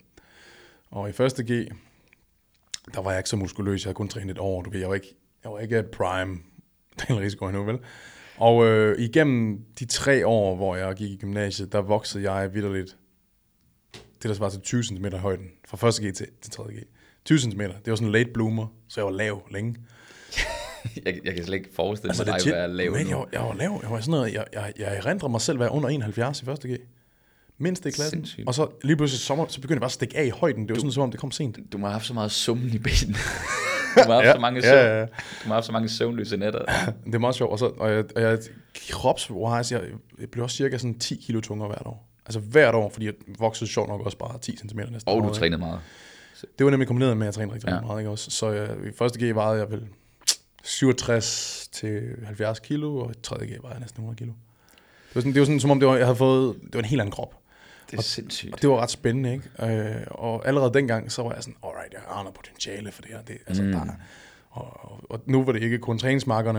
Og 0.90 1.08
i 1.08 1.12
første 1.12 1.42
G, 1.44 1.68
der 2.94 3.00
var 3.02 3.10
jeg 3.10 3.18
ikke 3.18 3.28
så 3.30 3.36
muskuløs. 3.36 3.82
Jeg 3.84 3.88
havde 3.88 3.94
kun 3.96 4.08
trænet 4.08 4.30
et 4.30 4.38
år. 4.38 4.62
Du 4.62 4.70
ved, 4.70 4.80
jeg 4.80 4.88
var 4.88 4.94
ikke, 4.94 5.16
jeg 5.44 5.52
var 5.52 5.58
ikke 5.58 5.82
prime. 5.92 6.38
Den 7.08 7.18
risiko 7.20 7.46
endnu, 7.46 7.64
vel? 7.64 7.78
Og 8.36 8.64
øh, 8.66 8.98
igennem 8.98 9.64
de 9.78 9.84
tre 9.84 10.26
år, 10.26 10.56
hvor 10.56 10.76
jeg 10.76 10.94
gik 10.94 11.10
i 11.10 11.16
gymnasiet, 11.16 11.72
der 11.72 11.80
voksede 11.80 12.32
jeg 12.32 12.54
vidderligt 12.54 12.96
det, 13.94 14.28
der 14.28 14.34
svarer 14.34 14.50
til 14.50 14.60
20 14.60 14.82
cm 14.82 15.06
i 15.06 15.10
højden. 15.10 15.46
Fra 15.68 15.76
første 15.76 16.08
G 16.10 16.14
til, 16.14 16.26
til 16.42 16.50
3. 16.52 16.62
G. 16.64 16.76
20 17.24 17.38
cm. 17.38 17.60
Det 17.60 17.70
var 17.86 17.94
sådan 17.96 18.06
en 18.08 18.12
late 18.12 18.30
bloomer, 18.34 18.66
så 18.88 19.00
jeg 19.00 19.04
var 19.04 19.12
lav 19.12 19.42
længe. 19.50 19.76
Jeg, 21.06 21.18
jeg 21.24 21.34
kan 21.34 21.44
slet 21.44 21.56
ikke 21.58 21.70
forestille 21.74 22.10
Altså, 22.10 22.24
mig 22.24 22.40
dig 22.40 22.46
at 22.52 22.58
være 22.58 22.68
lav 22.68 22.92
men 22.92 23.08
jeg, 23.08 23.16
var- 23.16 23.28
jeg 23.32 23.40
var 23.40 23.54
lav. 23.54 23.80
Jeg 23.82 23.90
var 23.90 24.00
sådan 24.00 24.10
noget, 24.12 24.32
jeg, 24.34 24.44
jeg, 24.52 24.72
jeg 24.78 24.96
erindrer 24.96 25.28
mig 25.28 25.40
selv 25.40 25.58
være 25.60 25.70
under 25.70 25.88
71 25.88 26.42
i 26.42 26.44
første 26.44 26.68
G. 26.68 26.76
Mindst 27.58 27.86
i 27.86 27.90
klassen. 27.90 28.10
Sindssygt. 28.18 28.48
Og 28.48 28.54
så 28.54 28.68
lige 28.82 28.96
pludselig 28.96 29.20
så, 29.20 29.46
så 29.48 29.60
begyndte 29.60 29.74
jeg 29.74 29.80
bare 29.80 29.86
at 29.88 29.92
stikke 29.92 30.16
af 30.18 30.24
i 30.24 30.28
højden. 30.28 30.62
Det 30.62 30.70
var 30.70 30.74
sådan, 30.76 30.92
som 30.92 31.02
om 31.02 31.10
det 31.10 31.20
kom 31.20 31.30
sent. 31.30 31.58
Du 31.72 31.78
må 31.78 31.86
have 31.86 31.92
haft 31.92 32.06
så 32.06 32.14
meget 32.14 32.32
summen 32.32 32.68
i 32.68 32.78
benene. 32.78 33.14
du 33.96 34.12
have 34.12 34.24
haft, 34.24 34.36
så, 34.36 34.40
mange 34.40 34.62
søvn, 34.62 34.74
ja, 34.74 34.98
ja. 34.98 35.00
Du 35.00 35.06
må 35.44 35.48
have 35.48 35.54
haft 35.54 35.66
så 35.66 35.72
mange 35.72 35.88
søvnløse 35.88 36.36
nætter. 36.36 36.60
Det 37.06 37.14
er 37.14 37.18
meget 37.18 37.34
sjovt. 37.34 37.52
Og, 37.52 37.58
så, 37.58 37.66
og 37.66 37.92
jeg, 37.92 38.04
og 38.16 38.22
jeg 38.22 38.38
kropswise, 38.90 39.74
jeg, 39.74 39.82
jeg 40.20 40.28
blev 40.30 40.44
også 40.44 40.56
cirka 40.56 40.78
sådan 40.78 40.98
10 40.98 41.14
kilo 41.26 41.40
tungere 41.40 41.68
hvert 41.68 41.86
år. 41.86 42.08
Altså 42.26 42.40
hvert 42.40 42.74
år, 42.74 42.90
fordi 42.90 43.06
jeg 43.06 43.14
voksede 43.38 43.70
sjovt 43.70 43.88
nok 43.88 44.00
også 44.00 44.18
bare 44.18 44.38
10 44.38 44.56
cm 44.56 44.78
næsten. 44.78 45.00
Og 45.06 45.22
du 45.22 45.34
trænede 45.34 45.58
meget. 45.60 45.80
Det 46.58 46.64
var 46.64 46.70
nemlig 46.70 46.86
kombineret 46.86 47.16
med, 47.16 47.26
at 47.26 47.26
jeg 47.26 47.34
trænede 47.34 47.54
rigtig, 47.54 47.70
Ja. 47.70 47.80
meget. 47.80 48.00
Ikke 48.00 48.10
også? 48.10 48.30
Så 48.30 48.50
jeg, 48.50 48.76
i 48.86 48.92
første 48.98 49.30
G 49.30 49.34
vejede 49.34 49.58
jeg 49.60 49.70
vel 49.70 49.86
67 50.62 51.68
til 51.72 52.16
70 52.24 52.58
kilo, 52.60 52.96
og 52.98 53.10
i 53.10 53.14
tredje 53.22 53.46
G 53.46 53.48
vejede 53.50 53.68
jeg 53.74 53.80
næsten 53.80 54.00
100 54.00 54.16
kilo. 54.18 54.32
Det 54.32 55.14
var 55.14 55.20
sådan, 55.20 55.32
det 55.32 55.40
var 55.40 55.46
sådan 55.46 55.60
som 55.60 55.70
om 55.70 55.80
det 55.80 55.88
var, 55.88 55.96
jeg 55.96 56.06
havde 56.06 56.16
fået, 56.16 56.56
det 56.62 56.74
var 56.74 56.78
en 56.80 56.84
helt 56.84 57.00
anden 57.00 57.12
krop. 57.12 57.34
Det 57.90 57.98
er 57.98 58.02
sindssygt. 58.02 58.52
Og 58.54 58.62
det 58.62 58.70
var 58.70 58.76
ret 58.80 58.90
spændende, 58.90 59.32
ikke? 59.32 59.50
Øh, 59.98 60.06
og 60.10 60.46
allerede 60.48 60.74
dengang, 60.74 61.12
så 61.12 61.22
var 61.22 61.32
jeg 61.34 61.42
sådan, 61.42 61.56
alright, 61.64 61.92
jeg 61.92 62.00
aner 62.20 62.30
potentiale 62.30 62.92
for 62.92 63.02
det 63.02 63.10
her. 63.10 63.22
Det, 63.22 63.36
altså, 63.46 63.62
mm. 63.62 63.70
der, 63.72 63.80
er- 63.80 63.94
og, 64.50 64.84
og, 64.92 65.00
og, 65.10 65.20
nu 65.26 65.44
var 65.44 65.52
det 65.52 65.62
ikke 65.62 65.78
kun 65.78 65.98
træningsmarkerne. 65.98 66.58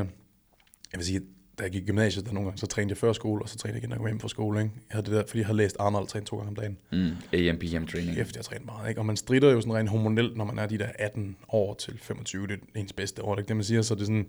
Jeg 0.92 0.98
vil 0.98 1.06
sige, 1.06 1.22
da 1.60 1.64
jeg 1.64 1.72
gik 1.72 1.84
i 1.84 1.86
gymnasiet, 1.86 2.26
der 2.26 2.32
nogle 2.34 2.47
gange, 2.47 2.60
så 2.60 2.68
trænede 2.68 2.91
jeg 2.91 2.97
før 2.97 3.14
skole, 3.14 3.41
og 3.41 3.49
så 3.49 3.58
trænede 3.58 3.76
jeg 3.76 3.84
igen, 3.84 3.89
når 3.89 3.95
jeg 3.95 3.99
kom 3.99 4.08
hjem 4.08 4.20
fra 4.20 4.28
skole. 4.28 4.62
Ikke? 4.62 4.72
Jeg 4.76 4.95
havde 4.95 5.06
det 5.06 5.14
der, 5.14 5.24
fordi 5.28 5.39
jeg 5.39 5.45
havde 5.45 5.58
læst 5.58 5.76
Arnold 5.80 6.08
træne 6.08 6.26
to 6.26 6.38
gange 6.38 6.49
om 6.49 6.56
dagen. 6.56 6.78
Mm. 6.91 7.12
AM, 7.34 7.58
PM 7.60 7.86
training. 7.86 8.18
Efter 8.18 8.39
jeg 8.39 8.45
trænede 8.45 8.66
meget. 8.66 8.89
Ikke? 8.89 9.01
Og 9.01 9.06
man 9.06 9.18
strider 9.18 9.51
jo 9.51 9.62
sådan 9.62 9.74
rent 9.74 9.89
hormonelt, 9.89 10.38
når 10.38 10.45
man 10.45 10.60
er 10.60 10.66
de 10.66 10.78
der 10.78 10.89
18 10.99 11.36
år 11.49 11.74
til 11.74 11.99
25. 12.01 12.47
Det 12.47 12.60
er 12.76 12.80
ens 12.80 12.93
bedste 12.93 13.24
år, 13.24 13.36
det 13.36 13.38
er 13.38 13.41
ikke 13.41 13.47
det, 13.47 13.56
man 13.56 13.64
siger. 13.64 13.82
Så 13.82 13.95
det 13.95 14.01
er 14.01 14.06
sådan, 14.06 14.28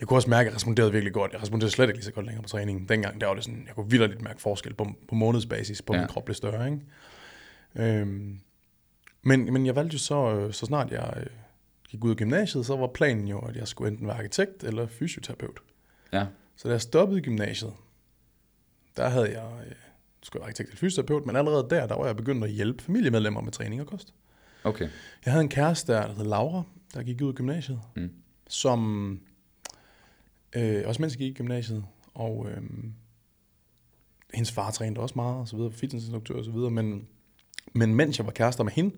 jeg 0.00 0.08
kunne 0.08 0.18
også 0.18 0.30
mærke, 0.30 0.46
at 0.46 0.50
jeg 0.50 0.56
responderede 0.56 0.92
virkelig 0.92 1.12
godt. 1.12 1.32
Jeg 1.32 1.42
responderede 1.42 1.72
slet 1.72 1.86
ikke 1.86 1.98
lige 1.98 2.04
så 2.04 2.12
godt 2.12 2.26
længere 2.26 2.42
på 2.42 2.48
træningen. 2.48 2.88
Dengang, 2.88 3.20
der 3.20 3.26
var 3.26 3.34
det 3.34 3.44
sådan, 3.44 3.64
jeg 3.66 3.74
kunne 3.74 3.90
vildt 3.90 4.22
mærke 4.22 4.42
forskel 4.42 4.74
på, 4.74 4.88
på 5.08 5.14
månedsbasis, 5.14 5.82
på 5.82 5.92
ja. 5.92 5.98
Ja. 5.98 6.04
min 6.04 6.08
krop 6.08 6.24
blev 6.24 6.34
større. 6.34 6.66
Ikke? 6.66 8.00
Øhm, 8.00 8.40
men, 9.22 9.52
men 9.52 9.66
jeg 9.66 9.76
valgte 9.76 9.94
jo 9.94 9.98
så, 9.98 10.34
øh, 10.34 10.52
så 10.52 10.66
snart 10.66 10.90
jeg 10.90 11.14
øh, 11.16 11.26
gik 11.88 12.04
ud 12.04 12.10
af 12.10 12.16
gymnasiet, 12.16 12.66
så 12.66 12.76
var 12.76 12.86
planen 12.86 13.28
jo, 13.28 13.38
at 13.38 13.56
jeg 13.56 13.68
skulle 13.68 13.90
enten 13.90 14.06
være 14.06 14.16
arkitekt 14.16 14.64
eller 14.64 14.86
fysioterapeut. 14.86 15.60
Ja. 16.12 16.26
Så 16.56 16.68
da 16.68 16.72
jeg 16.72 16.80
stoppede 16.80 17.20
gymnasiet, 17.20 17.72
der 18.96 19.08
havde 19.08 19.30
jeg, 19.40 19.66
øh, 19.66 19.72
skulle 20.22 20.40
jeg 20.40 20.40
være 20.40 20.48
arkitekt 20.48 20.68
eller 20.68 20.78
fysioterapeut, 20.78 21.26
men 21.26 21.36
allerede 21.36 21.66
der, 21.70 21.86
der 21.86 21.94
var 21.94 22.06
jeg 22.06 22.16
begyndt 22.16 22.44
at 22.44 22.50
hjælpe 22.50 22.82
familiemedlemmer 22.82 23.40
med 23.40 23.52
træning 23.52 23.80
og 23.80 23.86
kost. 23.86 24.14
Okay. 24.64 24.88
Jeg 25.24 25.32
havde 25.32 25.42
en 25.42 25.48
kæreste 25.48 25.92
der, 25.92 26.06
der 26.06 26.14
hed 26.14 26.24
Laura, 26.24 26.62
der 26.94 27.02
gik 27.02 27.22
ud 27.22 27.28
af 27.28 27.34
gymnasiet, 27.34 27.80
Mm. 27.96 28.10
som 28.48 29.20
øh, 30.56 30.82
også 30.86 31.02
mens 31.02 31.12
jeg 31.12 31.18
gik 31.18 31.30
i 31.30 31.34
gymnasiet, 31.34 31.84
og 32.14 32.46
øh, 32.50 32.62
hendes 34.34 34.52
far 34.52 34.70
trænede 34.70 35.00
også 35.00 35.12
meget, 35.16 35.36
og 35.36 35.48
så 35.48 35.56
videre, 35.56 35.72
fitnessinstruktør 35.72 36.34
og 36.34 36.44
så 36.44 36.50
videre, 36.50 36.70
men, 36.70 37.08
men 37.72 37.94
mens 37.94 38.18
jeg 38.18 38.26
var 38.26 38.32
kærester 38.32 38.64
med 38.64 38.72
hende, 38.72 38.96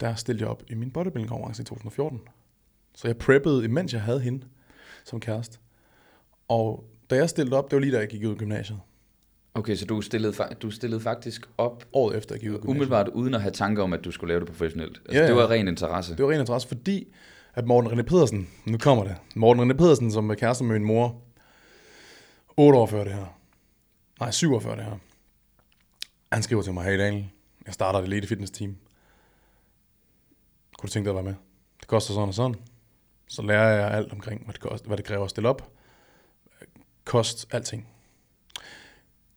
der 0.00 0.14
stillede 0.14 0.42
jeg 0.42 0.50
op 0.50 0.62
i 0.70 0.74
min 0.74 0.90
bodybuilding 0.90 1.28
konkurrence 1.28 1.62
i 1.62 1.64
2014. 1.64 2.20
Så 2.94 3.08
jeg 3.08 3.16
preppede, 3.18 3.64
imens 3.64 3.92
jeg 3.92 4.02
havde 4.02 4.20
hende 4.20 4.46
som 5.04 5.20
kæreste. 5.20 5.58
Og 6.48 6.84
da 7.10 7.14
jeg 7.16 7.30
stillede 7.30 7.56
op, 7.58 7.70
det 7.70 7.76
var 7.76 7.80
lige 7.80 7.92
da 7.92 7.98
jeg 7.98 8.08
gik 8.08 8.24
ud 8.24 8.30
af 8.30 8.36
gymnasiet. 8.36 8.80
Okay, 9.54 9.74
så 9.76 9.86
du 9.86 10.00
stillede, 10.00 10.34
du 10.62 10.70
stillede 10.70 11.00
faktisk 11.00 11.46
op 11.58 11.84
Året 11.92 12.16
efter 12.16 12.34
jeg 12.34 12.40
gik 12.40 12.50
ud 12.50 12.54
af 12.54 12.60
gymnasiet. 12.60 12.76
umiddelbart 12.76 13.08
uden 13.08 13.34
at 13.34 13.40
have 13.42 13.52
tanker 13.52 13.82
om, 13.82 13.92
at 13.92 14.04
du 14.04 14.10
skulle 14.10 14.28
lave 14.28 14.40
det 14.40 14.48
professionelt. 14.48 14.98
Altså, 15.06 15.16
Ja, 15.18 15.22
Det 15.22 15.28
ja. 15.28 15.34
var 15.34 15.50
ren 15.50 15.68
interesse. 15.68 16.16
Det 16.16 16.24
var 16.24 16.30
ren 16.30 16.40
interesse, 16.40 16.68
fordi 16.68 17.14
at 17.54 17.66
Morten 17.66 17.90
René 17.90 18.02
Pedersen, 18.02 18.48
nu 18.66 18.78
kommer 18.78 19.04
det, 19.04 19.16
Morten 19.36 19.70
René 19.70 19.74
Pedersen, 19.74 20.12
som 20.12 20.30
er 20.30 20.34
kæreste 20.34 20.64
med 20.64 20.78
min 20.78 20.86
mor, 20.88 21.22
8 22.56 22.78
år 22.78 22.86
før 22.86 23.04
det 23.04 23.12
her, 23.12 23.38
nej, 24.20 24.30
7 24.30 24.54
år 24.54 24.60
før 24.60 24.74
det 24.74 24.84
her, 24.84 24.98
han 26.32 26.42
skriver 26.42 26.62
til 26.62 26.72
mig, 26.72 26.84
hey 26.84 26.98
Daniel, 26.98 27.26
jeg 27.66 27.74
starter 27.74 27.98
et 27.98 28.04
elite 28.04 28.26
fitness 28.26 28.50
team. 28.52 28.76
Kunne 30.78 30.86
du 30.88 30.92
tænke 30.92 31.04
dig 31.10 31.18
at 31.18 31.24
være 31.24 31.32
med? 31.32 31.34
Det 31.80 31.88
koster 31.88 32.14
sådan 32.14 32.28
og 32.28 32.34
sådan. 32.34 32.54
Så 33.28 33.42
lærer 33.42 33.68
jeg 33.68 33.90
alt 33.90 34.12
omkring, 34.12 34.44
hvad 34.44 34.52
det, 34.52 34.60
koster, 34.60 34.86
hvad 34.86 34.96
det 34.96 35.04
kræver 35.04 35.24
at 35.24 35.30
stille 35.30 35.48
op. 35.48 35.70
Kost, 37.04 37.46
alting. 37.50 37.88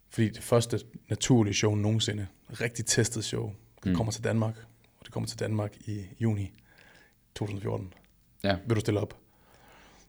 Fordi 0.10 0.30
det 0.30 0.44
første 0.44 0.80
naturlige 1.10 1.54
show 1.54 1.76
nogensinde, 1.76 2.28
rigtig 2.62 2.86
testet 2.86 3.26
show, 3.26 3.52
Mm. 3.86 3.96
kommer 3.96 4.12
til 4.12 4.24
Danmark. 4.24 4.56
Og 5.00 5.06
det 5.06 5.12
kommer 5.14 5.28
til 5.28 5.40
Danmark 5.40 5.76
i 5.86 6.02
juni 6.20 6.52
2014. 7.36 7.94
Ja. 8.44 8.56
Vil 8.68 8.76
du 8.76 8.80
stille 8.80 9.00
op? 9.00 9.18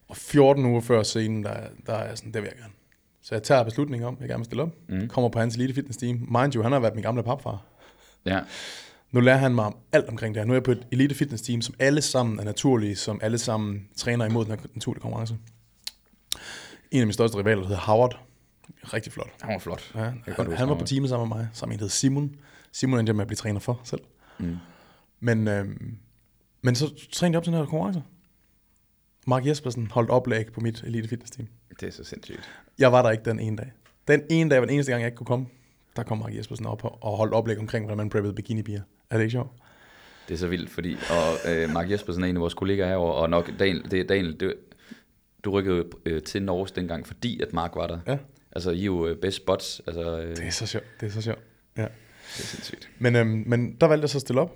Og 0.08 0.16
14 0.16 0.64
uger 0.64 0.80
før 0.80 1.02
scenen, 1.02 1.44
der, 1.44 1.68
der 1.86 1.94
er 1.94 2.14
sådan, 2.14 2.32
det 2.32 2.42
vil 2.42 2.48
jeg 2.54 2.58
gerne. 2.62 2.72
Så 3.22 3.34
jeg 3.34 3.42
tager 3.42 3.62
beslutningen 3.62 4.08
om, 4.08 4.14
at 4.14 4.20
jeg 4.20 4.28
gerne 4.28 4.38
vil 4.38 4.44
stille 4.44 4.62
op. 4.62 4.74
Mm. 4.88 5.08
Kommer 5.08 5.28
på 5.28 5.38
hans 5.38 5.54
elite 5.56 5.74
fitness 5.74 5.98
team. 5.98 6.16
Mind 6.16 6.54
you, 6.54 6.62
han 6.62 6.72
har 6.72 6.78
været 6.80 6.94
min 6.94 7.02
gamle 7.02 7.22
papfar. 7.22 7.62
Ja. 8.26 8.40
Nu 9.10 9.20
lærer 9.20 9.36
han 9.36 9.54
mig 9.54 9.64
om 9.64 9.76
alt 9.92 10.08
omkring 10.08 10.34
det 10.34 10.40
her. 10.40 10.46
Nu 10.46 10.52
er 10.52 10.56
jeg 10.56 10.62
på 10.62 10.70
et 10.72 10.86
elite 10.92 11.14
fitness 11.14 11.42
team, 11.42 11.60
som 11.62 11.74
alle 11.78 12.02
sammen 12.02 12.38
er 12.38 12.44
naturlige, 12.44 12.96
som 12.96 13.18
alle 13.22 13.38
sammen 13.38 13.88
træner 13.96 14.24
imod 14.26 14.44
den 14.44 14.52
her 14.58 14.66
naturlige 14.74 15.00
konkurrence. 15.02 15.36
En 16.90 17.00
af 17.00 17.06
mine 17.06 17.12
største 17.12 17.38
rivaler 17.38 17.62
hedder 17.62 17.80
Howard. 17.80 18.20
Rigtig 18.84 19.12
flot. 19.12 19.30
Han 19.40 19.52
var 19.52 19.58
flot. 19.58 19.92
Ja, 19.94 20.00
han, 20.00 20.22
godt 20.36 20.54
han, 20.54 20.68
var 20.68 20.74
på 20.74 20.84
teamet 20.84 21.08
sammen 21.10 21.28
med 21.28 21.36
mig, 21.36 21.48
sammen 21.52 21.70
med 21.70 21.74
en, 21.74 21.78
der 21.78 21.84
hed 21.84 21.90
Simon. 21.90 22.36
Simon 22.72 22.98
endte 22.98 23.10
jeg 23.10 23.16
med 23.16 23.22
at 23.22 23.28
blive 23.28 23.36
træner 23.36 23.60
for 23.60 23.80
selv. 23.84 24.00
Mm. 24.38 24.56
Men, 25.20 25.48
øhm, 25.48 25.96
men 26.62 26.74
så 26.74 26.94
trænede 27.12 27.34
jeg 27.34 27.38
op 27.38 27.44
til 27.44 27.52
den 27.52 27.58
her 27.60 27.66
konkurrence. 27.66 28.02
Mark 29.26 29.46
Jespersen 29.46 29.90
holdt 29.90 30.10
oplæg 30.10 30.52
på 30.52 30.60
mit 30.60 30.82
elite 30.82 31.08
fitness 31.08 31.30
team. 31.30 31.48
Det 31.80 31.88
er 31.88 31.92
så 31.92 32.04
sindssygt. 32.04 32.50
Jeg 32.78 32.92
var 32.92 33.02
der 33.02 33.10
ikke 33.10 33.24
den 33.24 33.40
ene 33.40 33.56
dag. 33.56 33.72
Den 34.08 34.22
ene 34.30 34.50
dag 34.50 34.60
var 34.60 34.66
den 34.66 34.74
eneste 34.74 34.92
gang, 34.92 35.02
jeg 35.02 35.06
ikke 35.06 35.16
kunne 35.16 35.26
komme. 35.26 35.46
Der 35.96 36.02
kom 36.02 36.18
Mark 36.18 36.36
Jespersen 36.36 36.66
op 36.66 36.84
og 36.84 36.98
og 37.02 37.16
holdt 37.16 37.34
oplæg 37.34 37.58
omkring, 37.58 37.84
hvordan 37.84 37.96
man 37.96 38.10
preppede 38.10 38.34
bikini-bier. 38.34 38.82
Er 39.10 39.16
det 39.16 39.24
ikke 39.24 39.32
sjovt? 39.32 39.50
Det 40.28 40.34
er 40.34 40.38
så 40.38 40.46
vildt, 40.46 40.70
fordi 40.70 40.94
og, 40.94 41.52
øh, 41.52 41.70
Mark 41.70 41.90
Jespersen 41.90 42.24
er 42.24 42.28
en 42.28 42.36
af 42.36 42.40
vores 42.40 42.54
kollegaer 42.54 42.88
herovre, 42.88 43.14
og 43.14 43.30
nok 43.30 43.50
Daniel, 43.58 43.90
det, 43.90 44.08
Daniel 44.08 44.40
det, 44.40 44.54
du 45.48 45.52
rykkede 45.52 45.76
jo, 45.76 45.84
øh, 46.06 46.22
til 46.22 46.42
Norge 46.42 46.68
dengang, 46.76 47.06
fordi 47.06 47.40
at 47.42 47.52
Mark 47.52 47.74
var 47.76 47.86
der. 47.86 47.98
Ja. 48.06 48.18
Altså, 48.52 48.70
I 48.70 48.80
er 48.80 48.84
jo 48.84 49.06
øh, 49.06 49.16
best 49.16 49.36
spots. 49.36 49.82
Altså, 49.86 50.20
øh, 50.20 50.36
Det 50.36 50.46
er 50.46 50.50
så 50.50 50.66
sjovt. 50.66 50.84
Det 51.00 51.06
er 51.06 51.10
så 51.10 51.20
sjovt. 51.22 51.38
Ja. 51.76 51.82
det 51.82 51.90
er 52.38 52.46
sindssygt. 52.46 52.88
Men, 52.98 53.16
øhm, 53.16 53.42
men 53.46 53.72
der 53.80 53.86
valgte 53.86 54.02
jeg 54.02 54.10
så 54.10 54.18
at 54.18 54.22
stille 54.22 54.40
op. 54.40 54.54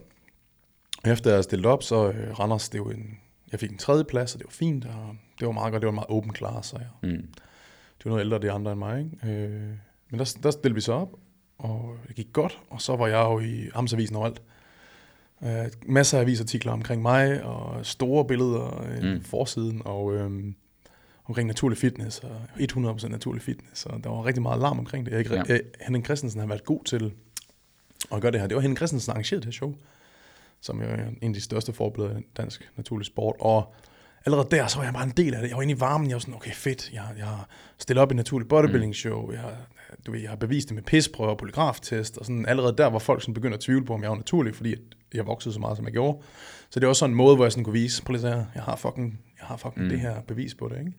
Og 1.05 1.11
efter 1.11 1.35
jeg 1.35 1.45
stillet 1.45 1.67
op, 1.67 1.83
så 1.83 2.09
øh, 2.11 2.41
Randers, 2.41 2.69
det 2.69 2.81
var 2.81 2.91
en, 2.91 3.19
jeg 3.53 3.61
fik 3.61 3.71
en 3.71 3.79
tredje 3.79 4.05
plads, 4.05 4.35
og 4.35 4.39
det 4.39 4.47
var 4.47 4.51
fint, 4.53 4.85
og 4.85 5.17
det 5.41 5.47
var 5.47 5.53
meget 5.53 5.73
godt. 5.73 5.81
Det 5.81 5.87
var 5.87 5.93
en 5.93 5.95
meget 5.95 6.11
open 6.11 6.35
class, 6.35 6.73
og 6.73 6.81
jeg, 6.81 6.89
Mm. 7.11 7.17
det 7.99 8.05
var 8.05 8.11
noget 8.11 8.25
ældre, 8.25 8.39
de 8.39 8.51
andre 8.51 8.73
end 8.73 8.79
mig. 8.79 8.99
Ikke? 9.25 9.45
Øh, 9.45 9.61
men 10.11 10.19
der, 10.21 10.37
der 10.43 10.51
stillede 10.51 10.75
vi 10.75 10.81
så 10.81 10.93
op, 10.93 11.09
og 11.59 11.97
det 12.09 12.17
gik 12.17 12.29
godt, 12.33 12.59
og 12.71 12.81
så 12.81 12.97
var 12.97 13.07
jeg 13.07 13.19
jo 13.25 13.41
i 13.41 13.69
Amtsavisen 13.75 14.17
overalt. 14.17 14.43
Øh, 15.45 15.51
masser 15.87 16.19
af 16.19 16.23
avisartikler 16.23 16.73
omkring 16.73 17.03
mig, 17.03 17.43
og 17.45 17.87
store 17.87 18.25
billeder 18.25 18.83
øh, 18.83 19.03
Mm. 19.03 19.09
mm. 19.09 19.23
forsiden, 19.25 19.83
og 19.85 20.15
øh, 20.15 20.31
omkring 21.33 21.47
naturlig 21.49 21.79
fitness, 21.79 22.19
og 22.19 22.41
100% 22.61 23.09
naturlig 23.09 23.43
fitness, 23.43 23.87
og 23.87 24.05
der 24.05 24.11
var 24.11 24.27
rigtig 24.27 24.43
meget 24.43 24.61
larm 24.61 24.79
omkring 24.79 25.07
det. 25.07 25.13
Jeg, 25.13 25.31
Ja. 25.31 25.43
jeg, 25.49 25.61
Henning 25.81 26.05
Christensen 26.05 26.41
har 26.41 26.47
været 26.47 26.65
god 26.65 26.85
til 26.85 27.13
at 28.13 28.21
gøre 28.21 28.33
det 28.33 28.41
her. 28.41 28.47
Det 28.47 28.55
var 28.55 28.61
Henning 28.61 28.77
Christensen, 28.77 29.07
der 29.07 29.13
arrangerede 29.13 29.41
det 29.41 29.47
her 29.47 29.53
show, 29.53 29.75
som 30.61 30.81
jo 30.83 30.87
er 30.89 30.97
en 31.23 31.29
af 31.31 31.35
de 31.35 31.41
største 31.41 31.73
forbilleder 31.73 32.19
i 32.19 32.23
dansk 32.37 32.71
naturlig 32.77 33.07
sport, 33.07 33.35
og 33.41 33.75
allerede 34.27 34.49
der, 34.51 34.67
så 34.67 34.77
var 34.79 34.85
jeg 34.85 34.93
bare 34.95 35.05
en 35.05 35.11
del 35.17 35.35
af 35.35 35.41
det. 35.43 35.49
Jeg 35.49 35.57
var 35.57 35.63
inde 35.63 35.75
i 35.75 35.81
varmen, 35.81 36.09
jeg 36.09 36.15
var 36.15 36.21
sådan, 36.21 36.35
okay 36.35 36.53
fedt, 36.53 36.91
jeg, 36.93 37.05
jeg 37.19 37.27
har 37.27 37.49
stillet 37.79 38.03
op 38.03 38.11
i 38.11 38.13
en 38.13 38.17
naturlig 38.17 38.49
bodybuilding 38.49 38.95
show, 38.95 39.33
jeg, 39.33 39.41
har- 39.41 39.57
du 40.07 40.13
ved, 40.13 40.21
jeg 40.21 40.29
har 40.31 40.37
bevist 40.37 40.69
det 40.69 40.75
med 40.75 40.83
pisprøver 40.83 41.31
og 41.31 41.39
polygraftest, 41.39 42.19
og 42.19 42.27
sådan 42.27 42.47
allerede 42.47 42.75
der 42.79 42.87
var 42.87 42.99
folk 42.99 43.23
sådan 43.23 43.35
begyndte 43.35 43.55
at 43.55 43.61
tvivle 43.61 43.85
på, 43.87 43.95
om 43.95 44.03
jeg 44.03 44.11
var 44.11 44.17
naturlig, 44.17 44.55
fordi 44.55 44.73
at 44.73 44.79
jeg 45.15 45.27
voksede 45.27 45.55
så 45.55 45.61
meget, 45.61 45.77
som 45.77 45.87
jeg 45.87 45.93
gjorde. 45.93 46.19
Så 46.71 46.81
det 46.81 46.87
var 46.87 46.89
også 46.89 46.99
sådan 47.01 47.11
en 47.13 47.17
måde, 47.17 47.37
hvor 47.37 47.45
jeg 47.45 47.53
sådan 47.53 47.65
kunne 47.65 47.73
vise, 47.73 48.03
prøv 48.03 48.13
lige 48.17 48.29
her, 48.29 48.45
jeg 48.55 48.63
har 48.63 48.77
fucking, 48.77 49.21
jeg 49.41 49.47
har 49.47 49.57
fucking 49.57 49.85
mm. 49.85 49.89
det 49.91 50.01
her 50.01 50.21
bevis 50.21 50.55
på 50.55 50.69
det, 50.69 50.79
ikke? 50.79 50.93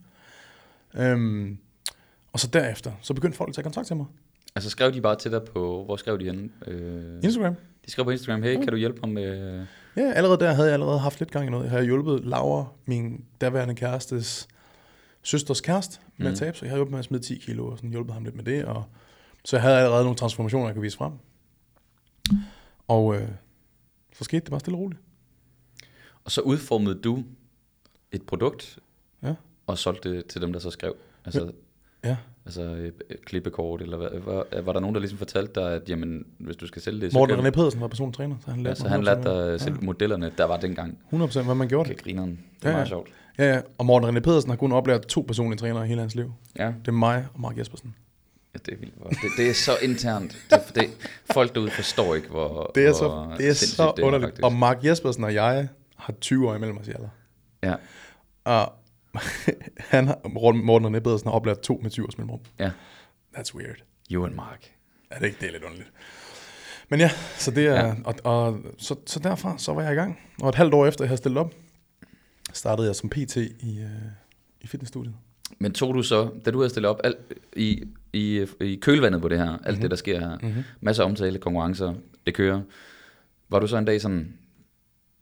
Øhm, 0.97 1.57
og 2.33 2.39
så 2.39 2.47
derefter, 2.47 2.91
så 3.01 3.13
begyndte 3.13 3.37
folk 3.37 3.49
at 3.49 3.55
tage 3.55 3.63
kontakt 3.63 3.87
til 3.87 3.95
mig. 3.95 4.05
Altså 4.55 4.69
skrev 4.69 4.93
de 4.93 5.01
bare 5.01 5.15
til 5.15 5.31
dig 5.31 5.41
på, 5.43 5.83
hvor 5.85 5.95
skrev 5.95 6.19
de 6.19 6.25
henne? 6.25 6.49
Øh, 6.67 7.19
Instagram. 7.23 7.55
de 7.85 7.91
skrev 7.91 8.05
på 8.05 8.11
Instagram, 8.11 8.43
hey, 8.43 8.55
kan 8.57 8.67
du 8.67 8.75
hjælpe 8.75 8.99
mig 9.03 9.09
med... 9.09 9.65
Ja, 9.97 10.11
allerede 10.11 10.39
der 10.39 10.53
havde 10.53 10.67
jeg 10.67 10.73
allerede 10.73 10.99
haft 10.99 11.19
lidt 11.19 11.31
gang 11.31 11.47
i 11.47 11.49
noget. 11.49 11.63
Jeg 11.63 11.71
havde 11.71 11.85
hjulpet 11.85 12.25
Laura, 12.25 12.65
min 12.85 13.25
daværende 13.41 13.75
kærestes 13.75 14.47
søsters 15.23 15.61
kæreste, 15.61 15.99
med 16.17 16.27
Mm. 16.27 16.31
at 16.31 16.37
tabe 16.37 16.57
sig. 16.57 16.63
Jeg 16.65 16.71
havde 16.71 16.77
hjulpet 16.79 16.91
med 16.91 16.99
at 16.99 17.05
smide 17.05 17.23
10 17.23 17.37
kilo, 17.37 17.67
og 17.67 17.77
sådan 17.77 17.89
hjulpet 17.89 18.13
ham 18.13 18.23
lidt 18.23 18.35
med 18.35 18.43
det. 18.43 18.65
Og 18.65 18.83
så 19.45 19.55
jeg 19.55 19.61
havde 19.63 19.77
allerede 19.77 20.03
nogle 20.03 20.17
transformationer, 20.17 20.65
jeg 20.65 20.75
kunne 20.75 20.81
vise 20.83 20.97
frem. 20.97 21.13
Og 22.87 23.15
øh, 23.15 23.27
så 24.13 24.23
skete 24.23 24.39
det 24.39 24.49
bare 24.49 24.59
stille 24.59 24.77
og 24.77 24.81
roligt. 24.81 25.01
Og 26.25 26.31
så 26.31 26.41
udformede 26.41 26.95
du 27.01 27.23
et 28.11 28.21
produkt, 28.25 28.79
Ja. 29.23 29.33
Og 29.67 29.77
solgte 29.77 30.15
det 30.15 30.25
til 30.25 30.41
dem, 30.41 30.53
der 30.53 30.59
så 30.59 30.69
skrev. 30.71 30.95
Altså, 31.25 31.51
Ja. 32.03 32.17
altså 32.45 32.61
et 32.61 32.93
klippekort, 33.25 33.81
eller 33.81 33.97
hvad, 33.97 34.09
var, 34.25 34.61
var 34.61 34.73
der 34.73 34.79
nogen, 34.79 34.93
der 34.93 34.99
ligesom 34.99 35.17
fortalte 35.17 35.61
dig, 35.61 35.73
at 35.73 35.89
jamen, 35.89 36.25
hvis 36.37 36.55
du 36.55 36.67
skal 36.67 36.81
sælge 36.81 37.01
det, 37.01 37.13
Morten 37.13 37.35
kan 37.35 37.45
René 37.45 37.49
Pedersen 37.49 37.81
var 37.81 37.87
personlig 37.87 38.15
træner, 38.15 38.35
så 38.45 38.51
han 38.51 38.63
lærte 38.63 38.69
ja, 38.69 38.75
så 38.75 38.87
han 38.87 38.99
100% 39.01 39.03
lærte 39.03 39.51
dig 39.51 39.61
selv 39.61 39.83
modellerne, 39.83 40.31
der 40.37 40.45
var 40.45 40.57
dengang. 40.57 40.97
100% 41.13 41.41
hvad 41.43 41.55
man 41.55 41.67
gjorde 41.67 41.87
Okay, 41.91 42.03
grineren. 42.03 42.29
Det 42.29 42.65
er 42.65 42.69
Ja, 42.69 42.75
meget 42.75 42.85
ja. 42.85 42.89
sjovt. 42.89 43.09
Ja, 43.37 43.53
ja. 43.53 43.61
Og 43.77 43.85
Morten 43.85 44.17
René 44.17 44.19
Pedersen 44.19 44.49
har 44.49 44.57
kun 44.57 44.71
oplært 44.71 45.07
to 45.07 45.21
personlige 45.21 45.57
trænere 45.59 45.85
i 45.85 45.87
hele 45.87 45.99
hans 46.01 46.15
liv. 46.15 46.31
Ja, 46.59 46.65
Det 46.67 46.87
er 46.87 46.91
mig 46.91 47.27
og 47.33 47.41
Mark 47.41 47.57
Jespersen. 47.57 47.95
ja 48.53 48.59
det 48.65 48.73
er 48.73 48.77
vildt. 48.77 48.93
hvor- 48.97 49.09
Det, 49.09 49.17
det 49.37 49.49
er 49.49 49.53
så 49.53 49.71
internt. 49.81 50.37
Det, 50.49 50.59
det, 50.75 50.89
folk 51.33 51.55
derude 51.55 51.71
forstår 51.71 52.15
ikke, 52.15 52.27
hvor 52.29 52.71
Det 52.75 52.85
er 52.85 52.93
så, 52.93 53.27
det 53.37 53.47
er 53.49 53.53
så 53.53 53.93
det 53.95 54.01
er, 54.01 54.05
underligt. 54.07 54.29
faktisk. 54.29 54.45
og 54.45 54.53
Mark 54.53 54.85
Jespersen 54.85 55.23
og 55.23 55.33
jeg 55.33 55.67
har 55.95 56.13
20 56.21 56.49
år 56.49 56.55
imellem 56.55 56.77
os 56.77 56.87
i 56.87 56.91
alder. 56.91 57.09
Ja, 57.63 57.73
Og 58.43 58.73
han 59.93 60.07
har, 60.07 60.19
Morten 60.63 60.95
René 60.95 60.99
Pedersen 60.99 61.27
har 61.27 61.35
oplært 61.35 61.59
to 61.61 61.79
med 61.83 61.91
20 61.91 62.05
års 62.05 62.17
mellemrum. 62.17 62.39
ja. 62.59 62.71
That's 63.37 63.55
weird. 63.55 63.83
You 64.11 64.25
and 64.25 64.35
Mark. 64.35 64.71
Er 65.09 65.19
det 65.19 65.25
ikke? 65.25 65.37
Det 65.41 65.47
er 65.47 65.51
lidt 65.51 65.63
underligt. 65.63 65.91
Men 66.89 66.99
ja, 66.99 67.11
så 67.37 67.51
det 67.51 67.67
er, 67.67 67.73
Ja. 67.73 67.87
ja. 67.87 67.93
og, 68.05 68.15
og 68.23 68.59
så, 68.77 68.95
så 69.05 69.19
derfra, 69.19 69.57
så 69.57 69.73
var 69.73 69.81
jeg 69.81 69.91
i 69.91 69.95
gang. 69.95 70.19
Og 70.41 70.49
et 70.49 70.55
halvt 70.55 70.73
år 70.73 70.85
efter, 70.85 71.03
jeg 71.03 71.09
havde 71.09 71.17
stillet 71.17 71.37
op, 71.39 71.53
startede 72.53 72.87
jeg 72.87 72.95
som 72.95 73.09
PT 73.09 73.35
i, 73.37 73.79
øh, 73.81 73.89
i 74.61 74.67
fitnessstudiet. 74.67 75.15
Men 75.59 75.71
tog 75.73 75.93
du 75.95 76.01
så, 76.03 76.31
da 76.45 76.51
du 76.51 76.57
havde 76.59 76.69
stillet 76.69 76.89
op 76.89 76.99
alt, 77.03 77.17
i, 77.55 77.83
i, 78.13 78.45
i 78.61 78.75
kølvandet 78.75 79.21
på 79.21 79.27
det 79.27 79.37
her, 79.37 79.45
alt 79.45 79.59
Mhm. 79.61 79.67
mm-hmm. 79.69 79.81
det, 79.81 79.91
der 79.91 79.97
sker 79.97 80.19
her, 80.19 80.37
Mm-hmm. 80.41 80.63
masser 80.81 81.03
af 81.03 81.07
omtale, 81.07 81.39
konkurrencer, 81.39 81.93
det 82.25 82.33
kører, 82.33 82.61
var 83.49 83.59
du 83.59 83.67
så 83.67 83.77
en 83.77 83.85
dag 83.85 84.01
sådan, 84.01 84.37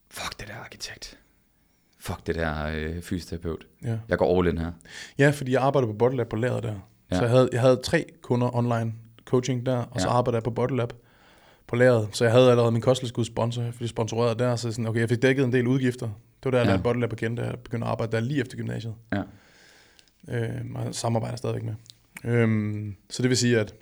fuck 0.09 0.39
det 0.39 0.47
der 0.47 0.55
arkitekt, 0.55 1.17
fuck 2.01 2.27
det 2.27 2.35
der 2.35 2.65
øh, 2.65 3.01
fysioterapeut, 3.01 3.65
Ja. 3.83 3.97
jeg 4.09 4.17
går 4.17 4.39
all 4.39 4.47
in 4.47 4.57
her. 4.57 4.71
ja, 5.17 5.29
fordi 5.29 5.51
jeg 5.51 5.61
arbejdede 5.61 5.91
på 5.93 5.97
Bottlab 5.97 6.27
på 6.29 6.35
lageret 6.35 6.63
der. 6.63 6.75
Ja. 7.11 7.15
Så 7.15 7.21
jeg 7.21 7.29
havde, 7.29 7.49
jeg 7.51 7.61
havde 7.61 7.79
tre 7.83 8.05
kunder 8.21 8.55
online 8.55 8.93
coaching 9.25 9.65
der, 9.65 9.77
og 9.77 10.01
så 10.01 10.07
Ja. 10.07 10.13
arbejdede 10.13 10.35
jeg 10.37 10.43
på 10.43 10.49
Bottlab 10.51 10.93
på 11.67 11.75
lageret. 11.75 12.09
Så 12.11 12.23
jeg 12.23 12.33
havde 12.33 12.49
allerede 12.49 12.71
min 12.71 12.81
kosttilskud 12.81 13.25
sponsor, 13.25 13.71
fordi 13.71 13.87
sponsoreret 13.87 14.39
der, 14.39 14.55
så 14.55 14.71
sådan, 14.71 14.87
okay, 14.87 14.99
jeg 14.99 15.09
fik 15.09 15.21
dækket 15.21 15.45
en 15.45 15.53
del 15.53 15.67
udgifter. 15.67 16.05
Det 16.07 16.45
var 16.45 16.51
der, 16.51 16.57
jeg 16.57 16.65
Ja. 16.65 16.71
lærte 16.71 16.83
Bottlab 16.83 17.11
at 17.11 17.17
kende, 17.17 17.41
da 17.41 17.47
jeg 17.47 17.59
begyndte 17.59 17.85
at 17.85 17.91
arbejde 17.91 18.11
der 18.11 18.19
lige 18.19 18.41
efter 18.41 18.57
gymnasiet. 18.57 18.93
Ja. 19.13 19.21
øh, 20.27 20.61
og 20.75 20.95
samarbejder 20.95 21.37
stadigvæk 21.37 21.63
med. 21.63 21.73
Øhm, 22.23 22.95
så 23.09 23.21
det 23.23 23.29
vil 23.29 23.37
sige, 23.37 23.59
at 23.59 23.73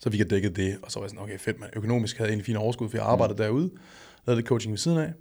så 0.00 0.10
fik 0.10 0.20
jeg 0.20 0.30
dækket 0.30 0.56
det, 0.56 0.78
og 0.82 0.90
så 0.92 0.98
var 1.00 1.04
jeg 1.04 1.10
sådan, 1.10 1.22
okay 1.24 1.38
fedt, 1.38 1.60
man. 1.60 1.68
økonomisk 1.76 2.16
havde 2.18 2.28
jeg 2.28 2.32
egentlig 2.32 2.46
fint 2.46 2.58
overskud, 2.58 2.88
for 2.88 2.96
jeg 2.96 3.06
arbejdede 3.06 3.34
mm. 3.34 3.44
derude, 3.44 3.70
lavede 4.26 4.38
lidt 4.40 4.48
coaching 4.48 4.72
ved 4.72 4.78
siden 4.78 4.98
af. 4.98 5.12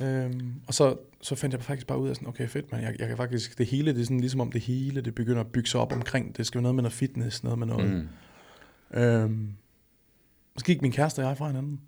Øhm, 0.00 0.54
og 0.66 0.74
så, 0.74 0.96
så 1.20 1.34
fandt 1.34 1.52
jeg 1.52 1.62
faktisk 1.62 1.86
bare 1.86 1.98
ud 1.98 2.08
af 2.08 2.16
sådan, 2.16 2.28
okay 2.28 2.48
fedt, 2.48 2.72
man. 2.72 2.82
Jeg, 2.82 2.96
jeg 2.98 3.08
kan 3.08 3.16
faktisk, 3.16 3.58
det 3.58 3.66
hele, 3.66 3.94
det 3.94 4.00
er 4.00 4.04
sådan 4.04 4.20
ligesom 4.20 4.40
om 4.40 4.52
det 4.52 4.60
hele, 4.60 5.00
det 5.00 5.14
begynder 5.14 5.40
at 5.40 5.52
bygge 5.52 5.68
sig 5.68 5.80
op 5.80 5.92
omkring, 5.92 6.36
det 6.36 6.46
skal 6.46 6.58
være 6.58 6.62
noget 6.62 6.74
med 6.74 6.82
noget 6.82 6.92
fitness, 6.92 7.44
noget 7.44 7.58
med 7.58 7.66
noget. 7.66 8.08
Mm. 8.92 8.98
Øhm, 8.98 9.52
så 10.56 10.64
gik 10.64 10.82
min 10.82 10.92
kæreste 10.92 11.20
og 11.20 11.28
jeg 11.28 11.38
fra 11.38 11.46
hinanden. 11.46 11.80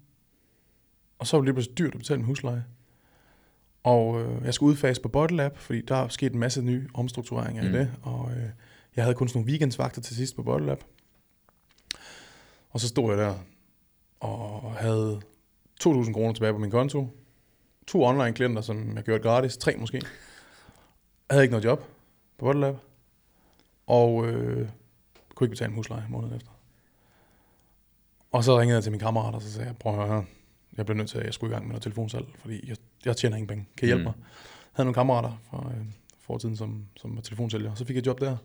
Og 1.18 1.26
så 1.26 1.36
var 1.36 1.40
det 1.40 1.46
lige 1.46 1.54
pludselig 1.54 1.78
dyrt 1.78 1.92
at 1.92 1.98
betale 1.98 2.18
min 2.18 2.26
husleje. 2.26 2.64
Og 3.82 4.20
øh, 4.20 4.44
jeg 4.44 4.54
skulle 4.54 4.70
udfase 4.70 5.00
på 5.00 5.09
Bottle 5.09 5.36
Lab, 5.36 5.56
fordi 5.56 5.80
der 5.80 5.96
er 5.96 6.09
sket 6.09 6.32
en 6.32 6.38
masse 6.38 6.62
nye 6.62 6.88
omstruktureringer 6.94 7.62
mm. 7.62 7.74
I 7.74 7.78
det. 7.78 7.90
Og 8.02 8.30
øh, 8.30 8.48
jeg 8.96 9.04
havde 9.04 9.14
kun 9.14 9.28
sådan 9.28 9.38
nogle 9.38 9.50
weekendsvagter 9.50 10.00
til 10.00 10.16
sidst 10.16 10.36
på 10.36 10.42
Bottle 10.42 10.66
Lab. 10.66 10.84
Og 12.70 12.80
så 12.80 12.88
stod 12.88 13.11
jeg 13.11 13.18
der 13.18 13.34
og 14.20 14.74
havde 14.74 15.20
2.000 15.84 16.12
kroner 16.12 16.32
tilbage 16.32 16.52
på 16.52 16.59
min 16.59 16.70
konto. 16.70 17.17
To 17.89 18.05
online 18.05 18.32
klienter, 18.32 18.62
som 18.62 18.97
jeg 18.97 19.05
gjorde 19.05 19.22
gratis. 19.22 19.57
Tre 19.57 19.76
måske. 19.76 19.97
Jeg 19.97 20.05
havde 21.30 21.43
ikke 21.45 21.53
noget 21.53 21.64
job 21.64 21.78
på 22.39 22.45
Bottle 22.45 22.61
Lab. 22.61 22.76
Og 23.86 24.26
øh, 24.26 24.68
kunne 25.34 25.45
ikke 25.45 25.53
betale 25.53 25.68
en 25.68 25.74
husleje 25.74 26.05
måneden 26.09 26.36
efter. 26.36 26.51
Og 28.32 28.45
så 28.45 28.59
ringede 28.61 28.74
jeg 28.76 28.82
til 28.82 28.93
min 28.93 29.01
kammerat, 29.01 29.34
og 29.34 29.43
så 29.43 29.53
sagde 29.53 29.66
jeg, 29.68 29.76
prøv 29.76 29.93
at 30.01 30.07
høre 30.09 30.16
her. 30.16 30.24
Jeg 30.76 30.86
bliver 30.86 30.97
nødt 30.97 31.11
til, 31.11 31.18
at 31.18 31.26
jeg 31.26 31.34
skulle 31.34 31.51
i 31.51 31.55
gang 31.55 31.64
med 31.64 31.72
noget 31.72 31.82
telefonsalg, 31.82 32.26
fordi 32.39 32.68
jeg, 32.68 32.76
jeg 33.05 33.16
tjener 33.16 33.36
ingen 33.36 33.49
penge. 33.49 33.66
Kan 33.76 33.86
I 33.86 33.89
hjælpe 33.89 34.03
Mm. 34.03 34.05
mig? 34.05 34.14
Jeg 34.16 34.24
havde 34.72 34.84
nogle 34.84 34.95
kammerater 34.95 35.41
fra 35.51 35.70
øh, 35.78 35.84
fortiden, 36.20 36.57
som, 36.57 36.84
som 36.97 37.16
var 37.16 37.22
telefonsælger. 37.22 37.74
Så 37.74 37.84
fik 37.84 37.97
jeg 37.97 38.07
job 38.07 38.20
der. 38.20 38.36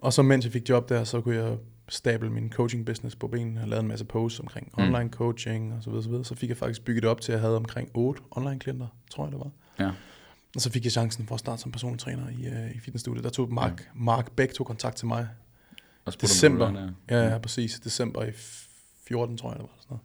Og 0.00 0.12
så 0.12 0.22
mens 0.22 0.44
jeg 0.44 0.52
fik 0.52 0.68
job 0.68 0.88
der, 0.88 1.04
så 1.04 1.20
kunne 1.20 1.36
jeg 1.36 1.58
stable 1.88 2.30
min 2.30 2.52
coaching 2.52 2.86
business 2.86 3.16
på 3.16 3.28
benene. 3.28 3.60
Jeg 3.60 3.68
lavede 3.68 3.82
en 3.82 3.88
masse 3.88 4.04
posts 4.04 4.40
omkring 4.40 4.72
Mm. 4.78 4.84
online 4.84 5.10
coaching 5.10 5.72
og 5.74 5.82
så 5.82 5.90
videre, 5.90 6.02
så 6.02 6.08
videre. 6.08 6.24
Så 6.24 6.34
fik 6.34 6.48
jeg 6.48 6.56
faktisk 6.56 6.84
bygget 6.84 7.04
op 7.04 7.20
til, 7.20 7.32
at 7.32 7.36
jeg 7.36 7.40
havde 7.42 7.56
omkring 7.56 7.90
8 7.94 8.22
online 8.30 8.58
klienter, 8.58 8.86
tror 9.10 9.24
jeg 9.24 9.32
det 9.32 9.40
var. 9.40 9.50
Ja. 9.84 9.90
Og 10.54 10.60
så 10.60 10.70
fik 10.70 10.84
jeg 10.84 10.92
chancen 10.92 11.26
for 11.26 11.34
at 11.34 11.40
starte 11.40 11.62
som 11.62 11.72
personlig 11.72 12.00
træner 12.00 12.28
i, 12.28 12.46
øh, 12.46 12.76
i 12.76 12.78
fitnessstudiet. 12.80 13.24
Der 13.24 13.30
tog 13.30 13.52
Mark, 13.52 13.80
ja. 13.80 13.84
Mark 13.94 14.32
Bæk 14.32 14.52
tog 14.52 14.66
kontakt 14.66 14.96
til 14.96 15.06
mig 15.06 15.28
Og 16.04 16.12
om 16.12 16.12
December. 16.20 16.72
være 16.72 16.94
Ja, 17.10 17.28
ja, 17.32 17.38
præcis. 17.38 17.80
December 17.80 18.24
i 18.24 18.30
14, 19.06 19.36
tror 19.36 19.48
jeg, 19.50 19.56
det 19.58 19.62
var. 19.62 19.74
Sådan 19.80 19.86
noget. 19.90 20.02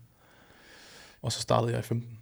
Og 1.21 1.31
så 1.31 1.39
startede 1.41 1.71
jeg 1.71 1.79
i 1.79 1.83
15 1.83 2.17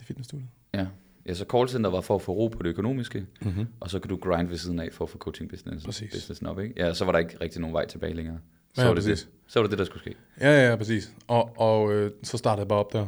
i 0.00 0.04
fitnessstudiet. 0.04 0.48
Ja. 0.74 0.86
ja, 1.26 1.34
så 1.34 1.44
callcenter 1.50 1.90
var 1.90 2.00
for 2.00 2.14
at 2.14 2.22
få 2.22 2.32
ro 2.32 2.48
på 2.48 2.62
det 2.62 2.68
økonomiske, 2.70 3.26
Mm-hmm. 3.40 3.66
og 3.80 3.90
så 3.90 3.98
kan 3.98 4.08
du 4.08 4.16
grind 4.16 4.48
ved 4.48 4.56
siden 4.58 4.78
af 4.80 4.88
for 4.92 5.04
at 5.04 5.10
få 5.10 5.18
coaching 5.18 5.50
business, 5.50 5.84
businessen 5.86 6.46
op, 6.46 6.60
ikke? 6.60 6.74
Ja, 6.76 6.94
så 6.94 7.04
var 7.04 7.12
der 7.12 7.18
ikke 7.18 7.36
rigtig 7.40 7.60
nogen 7.60 7.74
vej 7.74 7.86
tilbage 7.86 8.14
længere. 8.14 8.38
Så, 8.74 8.80
Ja, 8.82 8.86
var, 8.88 8.94
det 8.94 9.04
præcis. 9.04 9.20
det, 9.24 9.30
så 9.46 9.58
var 9.58 9.62
det 9.66 9.70
det, 9.70 9.78
der 9.78 9.84
skulle 9.84 10.00
ske. 10.02 10.14
Ja, 10.40 10.50
ja, 10.50 10.68
ja, 10.70 10.76
præcis. 10.76 11.12
Og, 11.26 11.52
og 11.56 11.92
øh, 11.92 12.10
så 12.22 12.38
startede 12.38 12.60
jeg 12.60 12.68
bare 12.68 12.78
op 12.78 12.92
der. 12.92 13.06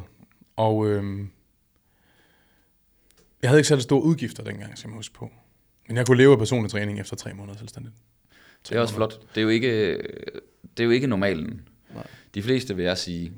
Og 0.55 0.87
øh, 0.87 1.19
jeg 3.41 3.49
havde 3.49 3.59
ikke 3.59 3.67
særlig 3.67 3.83
store 3.83 4.03
udgifter 4.03 4.43
dengang, 4.43 4.77
skal 4.77 4.89
man 4.89 4.95
huske 4.97 5.13
på. 5.13 5.29
Men 5.87 5.97
jeg 5.97 6.05
kunne 6.05 6.17
leve 6.17 6.31
af 6.31 6.37
personlig 6.37 6.71
træning 6.71 6.99
efter 6.99 7.15
tre 7.15 7.33
måneder 7.33 7.57
selvstændigt. 7.57 7.95
Det 8.69 8.77
er 8.77 8.81
også 8.81 8.95
flot. 8.95 9.19
Det 9.35 9.37
er 9.37 9.41
jo 9.41 9.49
ikke, 9.49 9.97
det 10.77 10.79
er 10.79 10.83
jo 10.83 10.89
ikke 10.89 11.07
normalen. 11.07 11.67
Nej. 11.93 12.07
De 12.33 12.43
fleste, 12.43 12.75
vil 12.75 12.85
jeg 12.85 12.97
sige, 12.97 13.33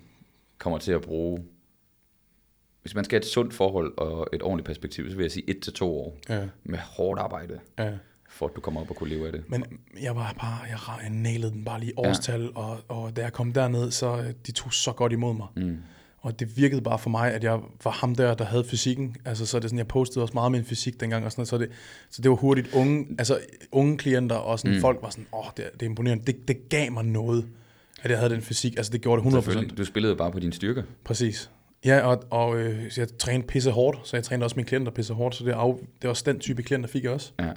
kommer 0.58 0.78
til 0.80 0.92
at 0.92 1.02
bruge... 1.02 1.46
Hvis 2.82 2.96
man 2.96 3.06
skal 3.06 3.16
have 3.16 3.22
et 3.22 3.26
sundt 3.26 3.54
forhold 3.54 3.94
og 3.98 4.28
et 4.34 4.42
ordentligt 4.44 4.66
perspektiv, 4.66 5.10
så 5.10 5.16
vil 5.16 5.24
jeg 5.24 5.32
sige 5.32 5.50
et 5.50 5.60
til 5.60 5.74
to 5.74 5.98
år 5.98 6.18
Ja, 6.30 6.48
med 6.64 6.80
hårdt 6.80 7.20
arbejde, 7.20 7.60
ja. 7.80 7.92
For 8.36 8.46
at 8.48 8.52
du 8.56 8.62
kommer 8.62 8.82
op 8.82 8.90
og 8.90 8.96
kunne 8.96 9.10
leve 9.10 9.26
af 9.26 9.32
det. 9.32 9.44
Men 9.48 9.64
jeg 10.02 10.16
var 10.16 10.36
bare, 10.42 10.58
jeg, 11.02 11.10
nailede 11.12 11.52
den 11.52 11.66
bare 11.66 11.80
lige 11.80 11.94
årstal, 11.98 12.42
ja. 12.42 12.48
og, 12.60 12.78
og 12.88 13.16
da 13.16 13.22
jeg 13.22 13.34
kom 13.34 13.54
derned, 13.54 13.92
så 13.92 14.18
øh, 14.18 14.34
de 14.48 14.52
tog 14.52 14.74
så 14.74 14.92
godt 14.92 15.12
imod 15.12 15.34
mig. 15.36 15.48
Mm. 15.56 15.78
Og 16.20 16.40
det 16.40 16.58
virkede 16.58 16.82
bare 16.82 17.00
for 17.00 17.10
mig, 17.10 17.34
at 17.34 17.44
jeg 17.44 17.60
var 17.84 17.92
ham 17.92 18.16
der, 18.16 18.34
der 18.34 18.46
havde 18.46 18.64
fysikken. 18.64 19.16
Altså, 19.26 19.46
så 19.46 19.58
er 19.58 19.62
det 19.62 19.70
sådan, 19.70 19.78
jeg 19.78 19.88
postede 19.88 20.24
også 20.24 20.34
meget 20.34 20.56
en 20.56 20.66
fysik 20.66 21.00
dengang, 21.00 21.26
og 21.26 21.32
sådan 21.32 21.40
noget, 21.40 21.48
så, 21.50 21.58
det, 21.58 21.70
så 22.10 22.22
det 22.22 22.30
var 22.32 22.38
hurtigt 22.38 22.74
unge, 22.74 23.08
altså, 23.18 23.40
unge 23.72 23.98
klienter, 23.98 24.36
og 24.36 24.60
sådan, 24.60 24.76
Mm. 24.76 24.82
folk 24.82 25.00
var 25.02 25.10
sådan, 25.10 25.26
åh, 25.34 25.46
det, 25.58 25.66
er- 25.66 25.70
det 25.70 25.82
er 25.82 25.86
imponerende. 25.90 26.26
Det, 26.26 26.48
det 26.48 26.70
gav 26.70 26.92
mig 26.92 27.06
noget, 27.06 27.46
at 28.02 28.12
jeg 28.12 28.20
havde 28.20 28.34
den 28.34 28.42
fysik. 28.42 28.74
Altså, 28.78 28.92
det 28.92 29.02
gjorde 29.02 29.22
det 29.22 29.28
100%. 29.28 29.32
Selvfølgelig. 29.32 29.78
Du 29.78 29.86
spillede 29.86 30.16
bare 30.16 30.32
på 30.32 30.40
dine 30.40 30.54
styrker. 30.54 30.84
Præcis. 31.04 31.50
Ja, 31.86 32.00
og, 32.00 32.24
og 32.30 32.60
øh, 32.60 32.92
jeg 32.98 33.18
trænede 33.18 33.48
pisse 33.48 33.72
hårdt, 33.72 34.00
så 34.04 34.18
jeg 34.18 34.24
trænede 34.24 34.46
også 34.46 34.56
mine 34.56 34.68
klienter 34.68 34.92
pisse 34.92 35.14
hårdt, 35.14 35.36
så 35.36 35.46
det, 35.46 35.52
er 35.54 35.58
af, 35.58 35.76
det 35.78 36.04
var 36.04 36.10
også 36.10 36.24
den 36.26 36.40
type 36.40 36.64
klienter, 36.64 36.90
fik 36.90 37.04
jeg 37.04 37.12
også. 37.12 37.32
Ja. 37.40 37.52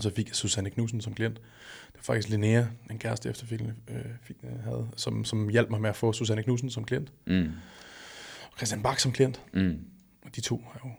Og 0.00 0.04
så 0.04 0.10
fik 0.16 0.28
jeg 0.28 0.34
Susanne 0.36 0.70
Knudsen 0.70 1.00
som 1.00 1.14
klient. 1.14 1.36
Det 1.36 1.94
var 1.96 2.02
faktisk 2.02 2.28
Linnea, 2.28 2.64
en 2.90 2.98
kæreste 2.98 3.28
efterfølgende, 3.28 3.74
øh, 3.88 3.96
fik, 4.22 4.36
øh, 4.44 4.64
havde, 4.64 4.88
som, 4.96 5.24
som 5.24 5.48
hjalp 5.48 5.70
mig 5.70 5.80
med 5.80 5.90
at 5.90 5.96
få 5.96 6.12
Susanne 6.12 6.42
Knudsen 6.42 6.70
som 6.70 6.84
klient. 6.84 7.12
Mm. 7.26 7.48
Og 8.52 8.56
Christian 8.56 8.82
Bak 8.82 8.98
som 9.00 9.12
klient. 9.12 9.40
Mm. 9.52 9.78
Og 10.24 10.36
de 10.36 10.40
to 10.40 10.64
har 10.72 10.80
jo, 10.84 10.90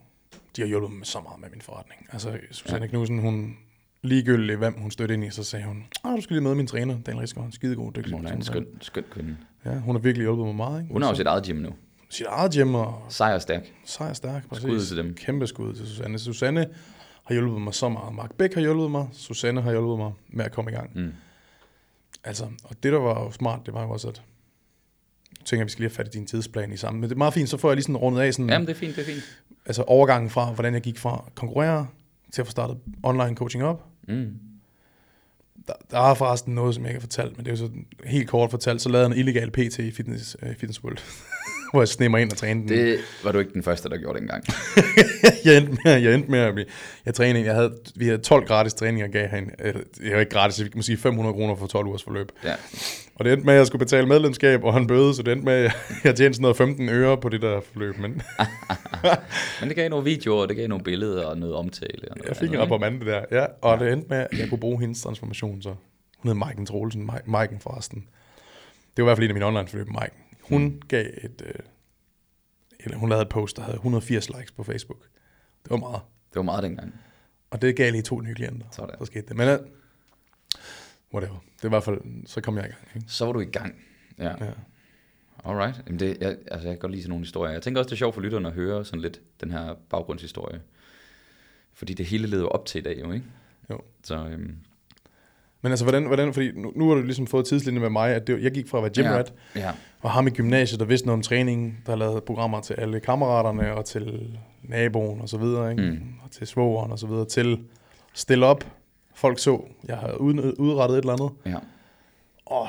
de 0.56 0.62
har 0.62 0.68
hjulpet 0.68 0.98
mig 0.98 1.08
så 1.08 1.20
meget 1.22 1.40
med 1.42 1.50
min 1.50 1.62
forretning. 1.62 2.08
Altså, 2.12 2.38
Susanne 2.52 2.86
ja. 2.86 2.88
Knudsen, 2.90 3.20
hun 3.20 3.58
ligegyldigt, 4.04 4.58
hvem 4.58 4.74
hun 4.80 4.92
stødte 4.92 5.14
ind 5.14 5.24
i, 5.24 5.30
så 5.30 5.44
sagde 5.44 5.66
hun, 5.66 5.84
ah, 6.04 6.16
du 6.18 6.22
skal 6.22 6.34
lige 6.34 6.44
møde 6.44 6.56
min 6.56 6.68
træner, 6.68 7.00
Daniel 7.00 7.20
Rigsgaard, 7.20 7.46
en 7.48 7.52
skidegod, 7.52 7.92
dygtig. 7.94 8.14
Hun 8.14 8.26
er 8.26 8.32
en 8.32 8.38
person." 8.38 8.54
skøn, 8.54 8.66
skøn 8.82 9.04
kvinde. 9.12 9.38
Ja, 9.66 9.74
hun 9.80 9.96
har 9.96 10.00
virkelig 10.02 10.24
hjulpet 10.26 10.46
mig 10.46 10.56
meget. 10.56 10.82
Ikke? 10.82 10.94
Hun 10.94 11.02
har 11.02 11.10
jo 11.10 11.16
Så- 11.16 11.18
sit 11.20 11.28
eget 11.28 11.44
gym 11.46 11.56
nu. 11.56 11.70
sit 12.10 12.26
eget 12.30 12.52
gym, 12.52 12.76
og 12.76 13.06
Sejr 13.10 13.40
stærk. 13.40 13.74
sejr 13.86 14.14
stærk. 14.14 14.48
Præcis. 14.50 14.64
Skud 14.64 14.80
til 14.86 14.98
dem. 14.98 15.14
Kæmpe 15.14 15.48
skud 15.48 15.74
til 15.76 15.88
Susanne. 15.88 16.20
Susanne 16.20 16.68
har 17.32 17.42
hjulpet 17.42 17.62
mig 17.62 17.74
så 17.74 17.90
meget. 17.90 18.16
Mark 18.16 18.34
Bæk 18.34 18.54
har 18.54 18.62
hjulpet 18.62 18.92
mig. 18.92 19.08
Susanne 19.12 19.62
har 19.62 19.72
hjulpet 19.72 19.98
mig 19.98 20.12
med 20.30 20.46
at 20.46 20.52
komme 20.52 20.72
i 20.72 20.74
gang. 20.74 20.92
Mm. 20.96 21.12
Altså, 22.24 22.44
og 22.64 22.84
det, 22.84 22.92
der 22.94 23.00
var 23.00 23.24
jo 23.24 23.32
smart, 23.32 23.60
det 23.66 23.74
var 23.74 23.84
jo 23.84 23.90
også, 23.90 24.08
at 24.08 24.22
jeg 25.40 25.46
tænker, 25.46 25.64
at 25.64 25.66
vi 25.66 25.72
skal 25.72 25.82
lige 25.82 25.90
have 25.90 25.96
fat 25.96 26.08
i 26.08 26.18
din 26.18 26.26
tidsplan 26.28 26.72
i 26.72 26.78
sammen. 26.78 27.02
Men 27.02 27.10
det 27.10 27.16
er 27.16 27.18
meget 27.18 27.34
fint, 27.34 27.50
så 27.50 27.58
får 27.58 27.70
jeg 27.70 27.76
lige 27.76 27.84
sådan 27.84 27.98
rundet 27.98 28.22
af 28.22 28.34
sådan, 28.34 28.50
Jamen, 28.50 28.68
det 28.68 28.74
er 28.74 28.80
fint, 28.80 28.96
det 28.96 29.02
er 29.02 29.06
fint. 29.14 29.24
altså 29.66 29.84
overgangen 29.84 30.30
fra, 30.30 30.52
hvordan 30.52 30.74
jeg 30.74 30.82
gik 30.82 30.98
fra 30.98 31.32
konkurrere 31.36 31.88
til 32.32 32.42
at 32.42 32.48
få 32.48 32.52
startet 32.52 32.78
online 33.04 33.36
coaching 33.36 33.64
op. 33.64 33.86
Mm. 34.08 34.34
Der, 35.68 35.74
der 35.92 36.00
er 36.00 36.14
forresten 36.14 36.56
noget, 36.56 36.76
som 36.76 36.84
jeg 36.84 36.90
ikke 36.92 37.00
har 37.00 37.08
fortalt, 37.08 37.38
men 37.38 37.46
det 37.46 37.52
er 37.52 37.56
jo 37.56 37.68
så 37.68 37.70
helt 38.06 38.30
kort 38.30 38.52
fortalt. 38.52 38.82
Så 38.82 38.90
lavede 38.90 39.08
jeg 39.08 39.14
en 39.14 39.20
illegal 39.20 39.52
PT 39.52 39.80
i 39.80 39.92
Fitness, 39.92 40.38
uh, 40.44 40.50
fitness 40.50 40.84
World, 40.84 40.98
hvor 41.74 41.82
jeg 41.82 41.88
sneg 41.88 42.12
mig 42.12 42.22
ind 42.22 42.32
og 42.32 42.38
trænede 42.38 42.68
den. 42.70 42.78
Det 42.78 43.00
var 43.24 43.32
du 43.32 43.40
ikke 43.40 43.54
den 43.54 43.64
første, 43.64 43.90
der 43.90 43.98
gjorde 43.98 44.14
det 44.14 44.22
engang. 44.22 44.44
jeg, 45.46 45.58
endte 45.58 45.78
med, 45.86 46.02
jeg 46.02 46.14
endte 46.14 46.32
med 46.32 46.40
at 46.40 46.54
blive... 46.54 46.68
Jeg 47.06 47.14
trænede 47.14 47.40
en, 47.40 47.46
jeg 47.46 47.56
havde, 47.56 47.78
vi 47.96 48.06
havde 48.06 48.18
12 48.18 48.46
gratis 48.48 48.74
træninger, 48.74 49.08
gav 49.08 49.28
han. 49.28 49.52
Det 49.98 50.14
var 50.14 50.20
ikke 50.20 50.32
gratis, 50.32 50.60
jeg 50.60 50.72
kan 50.72 50.84
sige 50.84 50.98
500 50.98 51.34
kroner 51.34 51.56
for 51.56 51.68
12 51.68 51.88
ugers 51.88 52.04
forløb. 52.04 52.32
Ja. 52.44 52.54
Og 53.16 53.26
det 53.26 53.34
endte 53.34 53.46
med, 53.46 53.54
at 53.54 53.58
jeg 53.58 53.68
skulle 53.68 53.80
betale 53.80 54.08
medlemskab 54.08 54.64
og 54.64 54.74
han 54.74 54.88
bøde, 54.88 55.16
så 55.16 55.24
det 55.24 55.32
endte 55.32 55.46
med, 55.46 55.54
at 55.54 55.72
jeg 56.04 56.16
tjente 56.16 56.34
sådan 56.34 56.42
noget 56.42 56.58
15 56.58 56.90
øre 56.90 57.18
på 57.18 57.30
det 57.30 57.42
der 57.42 57.62
forløb. 57.74 57.98
Men 57.98 58.22
Men 59.60 59.70
det 59.70 59.76
gav 59.76 59.90
nogle 59.90 60.06
videoer, 60.06 60.46
det 60.46 60.56
gav 60.56 60.68
nogle 60.68 60.84
billeder 60.84 61.26
og 61.26 61.38
noget 61.38 61.56
omtale. 61.56 62.02
Og 62.12 62.18
noget 62.18 62.28
jeg 62.30 62.36
fik 62.38 62.50
en 62.50 62.56
andet, 62.56 62.64
ikke? 62.66 62.76
reprimande 62.76 63.06
der, 63.06 63.22
ja. 63.32 63.46
Og 63.62 63.80
det 63.80 63.92
endte 63.94 64.08
med, 64.10 64.18
at 64.32 64.40
jeg 64.40 64.50
kunne 64.50 64.60
bruge 64.60 64.80
hendes 64.80 65.02
transformation, 65.02 65.62
så 65.62 65.70
hun 66.18 66.30
hed 66.30 66.34
Maiken 66.36 66.66
Troelsen, 66.66 67.10
Ma- 67.10 67.24
Maiken 67.32 67.60
forresten. 67.60 68.06
Det 68.98 69.04
var 69.04 69.04
i 69.04 69.08
hvert 69.08 69.18
fald 69.18 69.26
en 69.26 69.30
af 69.30 69.34
mine 69.34 69.46
online 69.46 69.68
forløb, 69.68 69.88
Maiken. 69.90 70.18
Hun 70.42 70.64
Mm. 70.64 70.82
gav 70.88 71.06
et... 71.24 71.42
Øh, 71.46 71.54
eller 72.80 72.98
hun 72.98 73.10
lavede 73.10 73.22
et 73.22 73.30
post, 73.30 73.58
der 73.58 73.64
havde 73.64 73.76
180 73.76 74.30
likes 74.30 74.52
på 74.52 74.64
Facebook. 74.64 75.02
Det 75.64 75.70
var 75.72 75.78
meget. 75.78 76.02
Det 76.30 76.36
var 76.36 76.42
meget 76.42 76.64
dengang. 76.64 76.94
Og 77.52 77.62
det 77.62 77.76
gav 77.76 77.92
lige 77.92 78.02
to 78.02 78.22
nye 78.22 78.34
klienter. 78.34 78.66
Sådan. 78.72 78.96
Så 79.00 79.06
skete 79.06 79.26
det. 79.28 79.38
Men 79.38 79.48
uh, 79.50 79.56
whatever. 81.14 81.36
Det 81.56 81.64
er 81.64 81.66
i 81.66 81.70
hvert 81.70 81.84
fald, 81.84 82.28
så 82.28 82.42
kom 82.42 82.58
jeg 82.58 82.66
i 82.66 82.68
gang. 82.70 82.82
Ikke? 82.96 83.08
Så 83.12 83.26
var 83.26 83.32
du 83.34 83.40
i 83.40 83.46
gang. 83.46 83.76
Ja. 84.18 84.46
Ja. 84.46 84.52
Alright. 85.46 85.82
Jamen 85.88 86.00
det, 86.00 86.18
jeg, 86.22 86.30
altså 86.52 86.68
jeg 86.68 86.76
kan 86.76 86.80
godt 86.80 86.92
lide 86.92 87.02
sådan 87.04 87.10
nogle 87.10 87.26
historier. 87.26 87.54
Jeg 87.54 87.62
tænker 87.62 87.80
også, 87.80 87.88
det 87.90 87.94
er 87.94 87.98
sjovt 87.98 88.14
for 88.16 88.22
lytterne 88.22 88.48
at 88.48 88.54
høre 88.54 88.86
sådan 88.86 89.02
lidt 89.02 89.22
den 89.42 89.52
her 89.52 89.76
baggrundshistorie. 89.90 90.62
Fordi 91.74 91.94
det 91.94 92.06
hele 92.06 92.28
leder 92.28 92.46
op 92.46 92.66
til 92.66 92.80
i 92.80 92.82
dag, 92.82 93.00
jo 93.00 93.12
ikke? 93.12 93.26
Jo. 93.70 93.82
Så 94.04 94.16
øhm, 94.16 94.56
Men 95.62 95.72
altså, 95.72 95.86
hvordan, 95.86 96.06
hvordan 96.06 96.34
fordi 96.34 96.52
nu, 96.52 96.74
nu 96.76 96.88
har 96.88 96.96
du 96.96 97.02
ligesom 97.02 97.28
fået 97.28 97.46
tidslinjen 97.46 97.82
med 97.82 97.90
mig, 97.90 98.16
at 98.16 98.28
det, 98.28 98.44
jeg 98.44 98.52
gik 98.52 98.68
fra 98.68 98.78
at 98.78 98.84
være 98.84 98.94
gymrat, 98.94 99.34
ja. 99.56 99.60
ja. 99.60 99.72
Og 100.02 100.12
ham 100.12 100.28
i 100.28 100.30
gymnasiet, 100.30 100.80
der 100.80 100.86
vidste 100.86 101.08
noget 101.08 101.18
om 101.18 101.22
træning, 101.24 101.84
der 101.86 101.96
lavede 101.96 102.22
programmer 102.22 102.62
til 102.62 102.74
alle 102.74 103.00
kammeraterne, 103.00 103.74
og 103.76 103.86
til 103.86 104.38
naboen 104.64 105.22
og 105.22 105.30
så 105.30 105.38
videre, 105.38 105.72
ikke? 105.72 105.84
Mm. 105.92 106.00
og 106.24 106.32
til 106.32 106.48
svogeren 106.48 106.92
og 106.92 107.00
så 107.00 107.08
videre, 107.08 107.26
til 107.26 107.60
stille 108.14 108.46
op. 108.46 108.64
Folk 109.14 109.40
så, 109.40 109.62
jeg 109.88 109.98
havde 109.98 110.22
ud- 110.22 110.56
udrettet 110.60 110.98
et 110.98 111.02
eller 111.02 111.14
andet, 111.14 111.32
ja. 111.46 111.58
og 112.46 112.68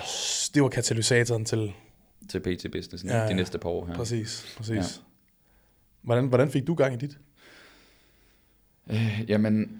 det 0.55 0.63
var 0.63 0.69
katalysatoren 0.69 1.45
til, 1.45 1.73
Til 2.29 2.41
PT 2.41 2.67
Business 2.73 3.05
Ja, 3.05 3.29
de 3.29 3.35
næste 3.35 3.59
par 3.59 3.69
år 3.71 3.87
her. 3.87 3.95
præcis, 3.95 4.55
præcis. 4.57 4.77
Ja. 4.77 4.83
Hvordan, 6.03 6.27
hvordan 6.27 6.51
fik 6.51 6.67
du 6.67 6.75
gang 6.75 6.95
i 6.95 6.97
dit? 6.97 7.19
Øh, 8.91 9.25
jamen, 9.29 9.79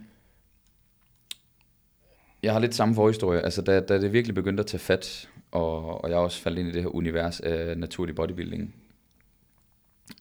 jeg 2.43 2.53
har 2.53 2.61
lidt 2.61 2.75
samme 2.75 2.95
forhistorie. 2.95 3.41
Altså, 3.41 3.63
da, 3.63 3.81
da 3.81 4.01
det 4.01 4.13
virkelig 4.13 4.35
begyndte 4.35 4.61
at 4.61 4.67
tage 4.67 4.79
fat, 4.81 5.29
og, 5.53 6.05
og 6.05 6.11
jeg 6.11 6.19
også 6.19 6.41
faldt 6.43 6.59
ind 6.59 6.69
i 6.69 6.73
det 6.73 6.83
her 6.83 6.95
univers 6.95 7.41
af 7.41 7.79
naturlig 7.79 8.15
bodybuilding, 8.15 8.75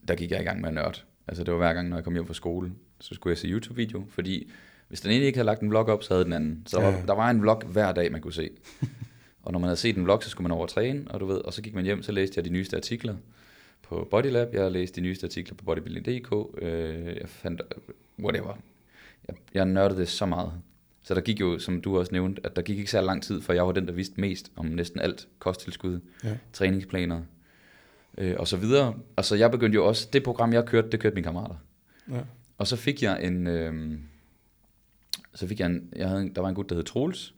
der 0.08 0.16
gik 0.16 0.32
jeg 0.32 0.42
i 0.42 0.44
gang 0.44 0.62
med 0.62 0.68
at 0.70 0.76
nørde. 0.76 1.00
Altså, 1.28 1.44
det 1.44 1.52
var 1.52 1.58
hver 1.58 1.74
gang, 1.74 1.90
når 1.90 1.98
jeg 1.98 2.04
kom 2.04 2.14
hjem 2.14 2.26
fra 2.26 2.34
skole, 2.34 2.72
så 3.00 3.16
skulle 3.16 3.32
jeg 3.32 3.38
se 3.38 3.48
YouTube-video, 3.48 4.06
fordi 4.10 4.52
hvis 4.88 5.02
den 5.02 5.12
ene 5.12 5.26
ikke 5.26 5.38
havde 5.38 5.46
lagt 5.46 5.62
en 5.62 5.70
vlog 5.70 5.88
op, 5.88 6.04
så 6.04 6.14
havde 6.14 6.26
den 6.26 6.34
anden. 6.34 6.64
Så 6.68 6.78
der, 6.78 6.84
Ja. 6.88 6.92
var, 6.98 7.06
der 7.06 7.14
var 7.14 7.30
en 7.30 7.42
vlog 7.42 7.62
hver 7.66 7.92
dag, 7.92 8.12
man 8.12 8.22
kunne 8.22 8.34
se. 8.34 8.50
og 9.44 9.52
når 9.52 9.60
man 9.60 9.68
havde 9.68 9.78
set 9.78 9.98
en 9.98 10.04
vlog, 10.04 10.24
så 10.24 10.30
skulle 10.30 10.48
man 10.48 10.58
over 10.58 10.68
træne, 10.68 11.12
og 11.12 11.20
du 11.20 11.26
ved, 11.26 11.38
og 11.38 11.54
så 11.54 11.62
gik 11.62 11.74
man 11.76 11.84
hjem, 11.84 12.04
så 12.04 12.12
læste 12.12 12.34
jeg 12.38 12.46
de 12.46 12.50
nyeste 12.50 12.78
artikler 12.78 13.16
på 13.84 14.08
Bodylab, 14.12 14.54
jeg 14.54 14.72
læste 14.72 14.96
de 15.02 15.06
nyeste 15.06 15.26
artikler 15.28 15.56
på 15.56 15.66
bodybuilding.dk, 15.66 16.34
øh, 16.64 17.06
jeg 17.06 17.30
fandt, 17.30 17.62
whatever, 18.20 18.58
jeg, 19.28 19.36
jeg 19.54 19.66
nørdede 19.66 20.00
det 20.00 20.08
så 20.10 20.26
meget. 20.26 20.52
Så 21.04 21.14
der 21.14 21.22
gik 21.22 21.39
jo, 21.39 21.60
som 21.60 21.82
du 21.82 21.99
også 21.99 22.12
nævnte, 22.12 22.41
at 22.45 22.56
der 22.56 22.62
gik 22.62 22.78
ikke 22.78 22.91
så 22.91 23.02
lang 23.02 23.24
tid, 23.24 23.41
for 23.41 23.54
jeg 23.54 23.66
var 23.66 23.72
den, 23.72 23.88
der 23.88 23.93
vidste 23.93 24.22
mest 24.22 24.52
om 24.56 24.66
næsten 24.66 24.99
alt. 25.02 25.28
Kosttilskud, 25.39 25.99
Ja. 26.24 26.38
træningsplaner 26.54 27.22
øh, 28.18 28.36
og 28.39 28.47
så 28.47 28.58
videre. 28.58 28.95
Og 29.16 29.26
så 29.26 29.36
jeg 29.36 29.52
begyndte 29.52 29.76
jo 29.76 29.88
også, 29.88 30.10
det 30.14 30.24
program 30.24 30.54
jeg 30.54 30.66
kørte, 30.66 30.89
det 30.89 30.99
kørte 30.99 31.14
mine 31.14 31.24
kammerater. 31.26 31.56
Ja. 32.12 32.20
Og 32.58 32.68
så 32.68 32.76
fik 32.76 33.04
jeg 33.04 33.24
en, 33.24 33.47
øh, 33.47 33.99
så 35.36 35.47
fik 35.47 35.60
jeg 35.60 35.66
en, 35.66 35.89
jeg 35.95 36.10
havde, 36.10 36.22
en- 36.22 36.36
der 36.36 36.41
var 36.41 36.49
en 36.49 36.56
gut, 36.56 36.70
der 36.70 36.76
hed 36.76 36.84
Troels, 36.84 37.34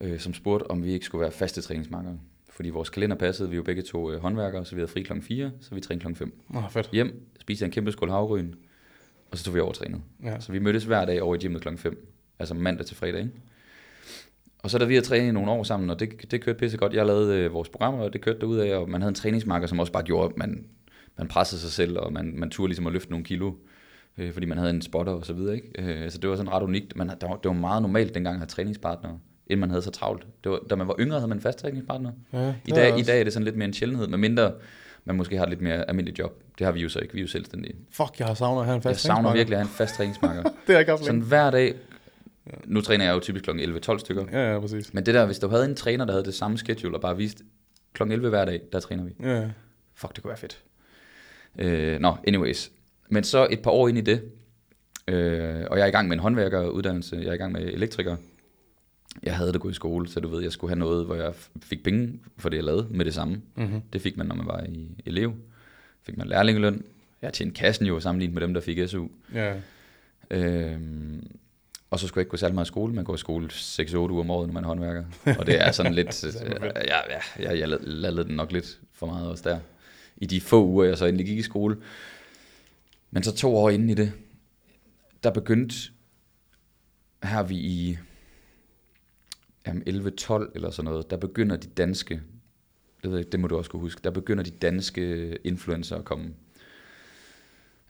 øh, 0.00 0.18
som 0.20 0.34
spurgte, 0.34 0.70
om 0.70 0.84
vi 0.84 0.92
ikke 0.92 1.06
skulle 1.06 1.22
være 1.22 1.30
faste 1.32 1.60
træningsmarkere. 1.62 2.18
Fordi 2.50 2.70
vores 2.70 2.90
kalender 2.90 3.16
passede, 3.16 3.50
vi 3.50 3.56
jo 3.56 3.62
begge 3.62 3.82
to 3.82 4.12
øh, 4.12 4.20
håndværkere, 4.20 4.64
så 4.64 4.74
vi 4.74 4.80
havde 4.80 4.88
fri 4.92 5.02
klokken 5.02 5.22
4, 5.22 5.50
så 5.60 5.74
vi 5.74 5.80
trænede 5.80 6.00
klokken 6.00 6.16
5. 6.16 6.40
Nå, 6.48 6.62
fedt. 6.70 6.90
Hjem, 6.92 7.26
spiste 7.40 7.64
en 7.64 7.70
kæmpe 7.70 7.92
skål 7.92 8.10
havregryn, 8.10 8.52
og 9.30 9.38
så 9.38 9.44
tog 9.44 9.54
vi 9.54 9.60
overtrænet. 9.60 10.00
Ja. 10.24 10.40
Så 10.40 10.52
vi 10.52 10.58
mødtes 10.58 10.84
hver 10.84 11.04
dag 11.04 11.22
over 11.22 11.34
i 11.34 11.38
gymmet 11.38 11.62
klokken 11.62 11.78
5. 11.78 12.12
Altså 12.38 12.54
mandag 12.54 12.86
til 12.86 12.96
fredag, 12.96 13.20
ikke? 13.20 13.32
Og 14.58 14.70
så 14.70 14.78
da 14.78 14.84
vi 14.84 14.94
havde 14.94 15.06
trænet 15.06 15.28
i 15.28 15.32
nogle 15.32 15.50
år 15.50 15.62
sammen, 15.62 15.90
og 15.90 16.00
det, 16.00 16.30
det 16.30 16.40
kørte 16.40 16.58
pisse 16.58 16.78
godt. 16.78 16.92
Jeg 16.92 17.06
lavede 17.06 17.38
øh, 17.38 17.52
vores 17.52 17.68
programmer, 17.68 18.04
og 18.04 18.12
det 18.12 18.20
kørte 18.20 18.40
derud 18.40 18.58
af, 18.58 18.76
og 18.76 18.90
man 18.90 19.00
havde 19.00 19.08
en 19.08 19.14
træningsmarker, 19.14 19.66
som 19.66 19.80
også 19.80 19.92
bare 19.92 20.02
gjorde, 20.02 20.28
at 20.28 20.36
man, 20.36 20.64
man 21.16 21.28
pressede 21.28 21.60
sig 21.60 21.70
selv, 21.70 21.98
og 21.98 22.12
man, 22.12 22.32
man 22.36 22.50
turde 22.50 22.68
ligesom 22.68 22.86
at 22.86 22.92
løfte 22.92 23.10
nogle 23.10 23.24
kilo, 23.24 23.52
øh, 24.18 24.32
fordi 24.32 24.46
man 24.46 24.58
havde 24.58 24.70
en 24.70 24.82
spotter 24.82 25.12
og 25.12 25.26
så 25.26 25.32
videre, 25.32 25.54
ikke? 25.54 25.82
Øh, 26.04 26.10
så 26.10 26.18
det 26.18 26.30
var 26.30 26.36
sådan 26.36 26.52
ret 26.52 26.62
unikt. 26.62 26.96
Man, 26.96 27.08
der 27.08 27.28
var, 27.28 27.36
det 27.36 27.48
var 27.48 27.52
meget 27.52 27.82
normalt 27.82 28.14
dengang 28.14 28.34
at 28.34 28.40
have 28.40 28.46
træningspartnere, 28.46 29.18
inden 29.46 29.60
man 29.60 29.70
havde 29.70 29.82
så 29.82 29.90
travlt. 29.90 30.26
Det 30.44 30.52
var, 30.52 30.60
da 30.70 30.74
man 30.76 30.88
var 30.88 30.94
yngre, 31.00 31.18
havde 31.18 31.28
man 31.28 31.38
en 31.38 31.42
fast 31.42 31.58
træningspartner. 31.58 32.12
Ja, 32.32 32.54
I 32.66 32.70
dag, 32.70 32.90
er 32.90 32.96
I 32.96 33.02
dag 33.02 33.20
er 33.20 33.24
det 33.24 33.32
sådan 33.32 33.44
lidt 33.44 33.56
mere 33.56 33.68
en 33.68 33.74
sjældenhed, 33.74 34.06
med 34.06 34.18
mindre 34.18 34.52
man 35.06 35.16
måske 35.16 35.36
har 35.36 35.44
et 35.44 35.50
lidt 35.50 35.60
mere 35.60 35.88
almindeligt 35.88 36.18
job. 36.18 36.42
Det 36.58 36.64
har 36.64 36.72
vi 36.72 36.80
jo 36.80 36.88
så 36.88 36.98
ikke, 36.98 37.14
vi 37.14 37.20
er 37.20 37.22
jo 37.22 37.28
selvstændige. 37.28 37.74
Fuck, 37.90 38.18
jeg 38.18 38.26
har 38.26 38.34
savnet 38.34 38.60
at 38.60 38.66
have 38.66 38.76
en 38.76 38.82
fast 38.82 39.04
Jeg 39.04 39.14
savner 39.14 39.32
virkelig 39.32 39.56
at 39.56 39.58
have 39.58 39.70
en 39.70 39.76
fast 39.76 39.94
træningsmarker. 39.94 40.42
Det 40.66 40.72
jeg 40.72 40.80
ikke 40.80 40.96
Sådan 40.96 41.20
hver 41.20 41.50
dag, 41.50 41.74
nu 42.64 42.80
træner 42.80 43.04
jeg 43.04 43.14
jo 43.14 43.20
typisk 43.20 43.44
kl. 43.44 43.50
11-12 43.50 43.98
stykker, 43.98 44.24
Ja, 44.32 44.52
ja, 44.52 44.60
præcis. 44.60 44.94
men 44.94 45.06
det 45.06 45.14
der, 45.14 45.26
hvis 45.26 45.38
du 45.38 45.48
havde 45.48 45.64
en 45.64 45.74
træner, 45.74 46.04
der 46.04 46.12
havde 46.12 46.24
det 46.24 46.34
samme 46.34 46.58
schedule, 46.58 46.96
og 46.96 47.00
bare 47.00 47.16
viste 47.16 47.44
kl. 47.92 48.02
11 48.02 48.28
hver 48.28 48.44
dag, 48.44 48.60
der 48.72 48.80
træner 48.80 49.04
vi. 49.04 49.12
Ja, 49.22 49.50
Fuck, 49.94 50.14
det 50.16 50.22
kunne 50.22 50.28
være 50.28 50.38
fedt. 50.38 50.62
Øh, 51.58 52.00
Nå, 52.00 52.16
anyways. 52.26 52.70
Men 53.10 53.24
så 53.24 53.46
et 53.50 53.60
par 53.62 53.70
år 53.70 53.88
ind 53.88 53.98
i 53.98 54.00
det, 54.00 54.22
øh, 55.08 55.64
og 55.70 55.78
jeg 55.78 55.82
er 55.84 55.86
i 55.86 55.90
gang 55.90 56.08
med 56.08 56.16
en 56.16 56.20
håndværkeruddannelse, 56.20 57.16
jeg 57.16 57.26
er 57.26 57.32
i 57.32 57.36
gang 57.36 57.52
med 57.52 57.62
elektriker. 57.62 58.16
Jeg 59.22 59.36
havde 59.36 59.52
det 59.52 59.60
gået 59.60 59.72
i 59.72 59.74
skole, 59.74 60.08
så 60.08 60.20
du 60.20 60.28
ved, 60.28 60.42
jeg 60.42 60.52
skulle 60.52 60.70
have 60.70 60.78
noget, 60.78 61.06
hvor 61.06 61.14
jeg 61.14 61.32
fik 61.62 61.82
penge 61.84 62.20
for 62.38 62.48
det, 62.48 62.56
jeg 62.56 62.64
lavede 62.64 62.86
med 62.90 63.04
det 63.04 63.14
samme. 63.14 63.40
mm-hmm. 63.56 63.80
Det 63.92 64.00
fik 64.00 64.16
man, 64.16 64.26
når 64.26 64.34
man 64.34 64.46
var 64.46 64.64
i 64.68 64.88
elev. 65.06 65.34
Fik 66.02 66.16
man 66.16 66.26
lærlingeløn. 66.26 66.84
Jeg 67.22 67.32
tjente 67.32 67.54
kassen 67.54 67.86
jo 67.86 68.00
sammenlignet 68.00 68.34
med 68.34 68.42
dem, 68.42 68.54
der 68.54 68.60
fik 68.60 68.88
SU. 68.88 69.06
ja. 69.34 69.54
Øhm, 70.30 71.26
og 71.96 72.00
så 72.00 72.06
skulle 72.06 72.20
jeg 72.20 72.22
ikke 72.22 72.30
gå 72.30 72.36
særlig 72.36 72.54
meget 72.54 72.66
i 72.66 72.68
skole. 72.68 72.94
Man 72.94 73.04
går 73.04 73.14
i 73.14 73.18
skole 73.18 73.48
6-8 73.50 73.96
uger 73.96 74.20
om 74.20 74.30
året, 74.30 74.48
når 74.48 74.52
man 74.52 74.64
er 74.64 74.68
håndværker. 74.68 75.04
Og 75.38 75.46
det 75.46 75.60
er 75.60 75.72
sådan 75.72 75.94
lidt... 75.94 76.24
ja, 76.24 76.98
ja, 77.10 77.20
ja, 77.38 77.58
jeg 77.58 77.68
lavede 77.80 78.24
den 78.24 78.36
nok 78.36 78.52
lidt 78.52 78.80
for 78.92 79.06
meget 79.06 79.28
også 79.30 79.48
der. 79.48 79.60
I 80.16 80.26
de 80.26 80.40
få 80.40 80.64
uger, 80.64 80.84
jeg 80.84 80.98
så 80.98 81.06
endelig 81.06 81.26
gik 81.26 81.38
i 81.38 81.42
skole. 81.42 81.76
Men 83.10 83.22
så 83.22 83.36
to 83.36 83.56
år 83.56 83.70
inden 83.70 83.90
i 83.90 83.94
det, 83.94 84.12
der 85.22 85.30
begyndte... 85.30 85.76
Her 87.22 87.38
er 87.38 87.42
vi 87.42 87.56
i 87.56 87.98
jamen 89.66 89.82
11-12 89.88 90.50
eller 90.54 90.70
sådan 90.70 90.90
noget, 90.90 91.10
der 91.10 91.16
begynder 91.16 91.56
de 91.56 91.68
danske, 91.68 92.20
det, 93.02 93.10
ved 93.10 93.18
jeg, 93.18 93.32
det 93.32 93.40
må 93.40 93.46
du 93.46 93.56
også 93.56 93.70
kunne 93.70 93.80
huske, 93.80 94.00
der 94.04 94.10
begynder 94.10 94.44
de 94.44 94.50
danske 94.50 95.36
influencer 95.44 95.96
at 95.96 96.04
komme. 96.04 96.34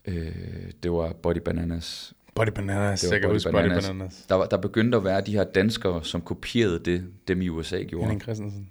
Øh, 0.05 0.73
det 0.83 0.93
var 0.93 1.13
Body 1.13 1.39
Bananas, 1.39 2.16
Body 2.37 2.49
Bananas. 2.55 3.01
Det 3.01 3.09
var 3.11 3.15
Jeg 3.15 3.21
kan 3.21 3.31
huske 3.31 3.51
Body 3.51 3.69
Bananas. 3.69 4.27
Der, 4.29 4.35
var, 4.35 4.47
der 4.47 4.57
begyndte 4.57 4.97
at 4.99 5.05
være 5.05 5.21
de 5.21 5.33
her 5.33 5.45
danskere, 5.45 6.05
som 6.05 6.21
kopierede 6.21 6.79
det, 6.79 7.05
dem 7.29 7.43
i 7.43 7.49
USA 7.49 7.83
gjorde. 7.83 8.05
Henning. 8.05 8.23
Christensen. 8.23 8.71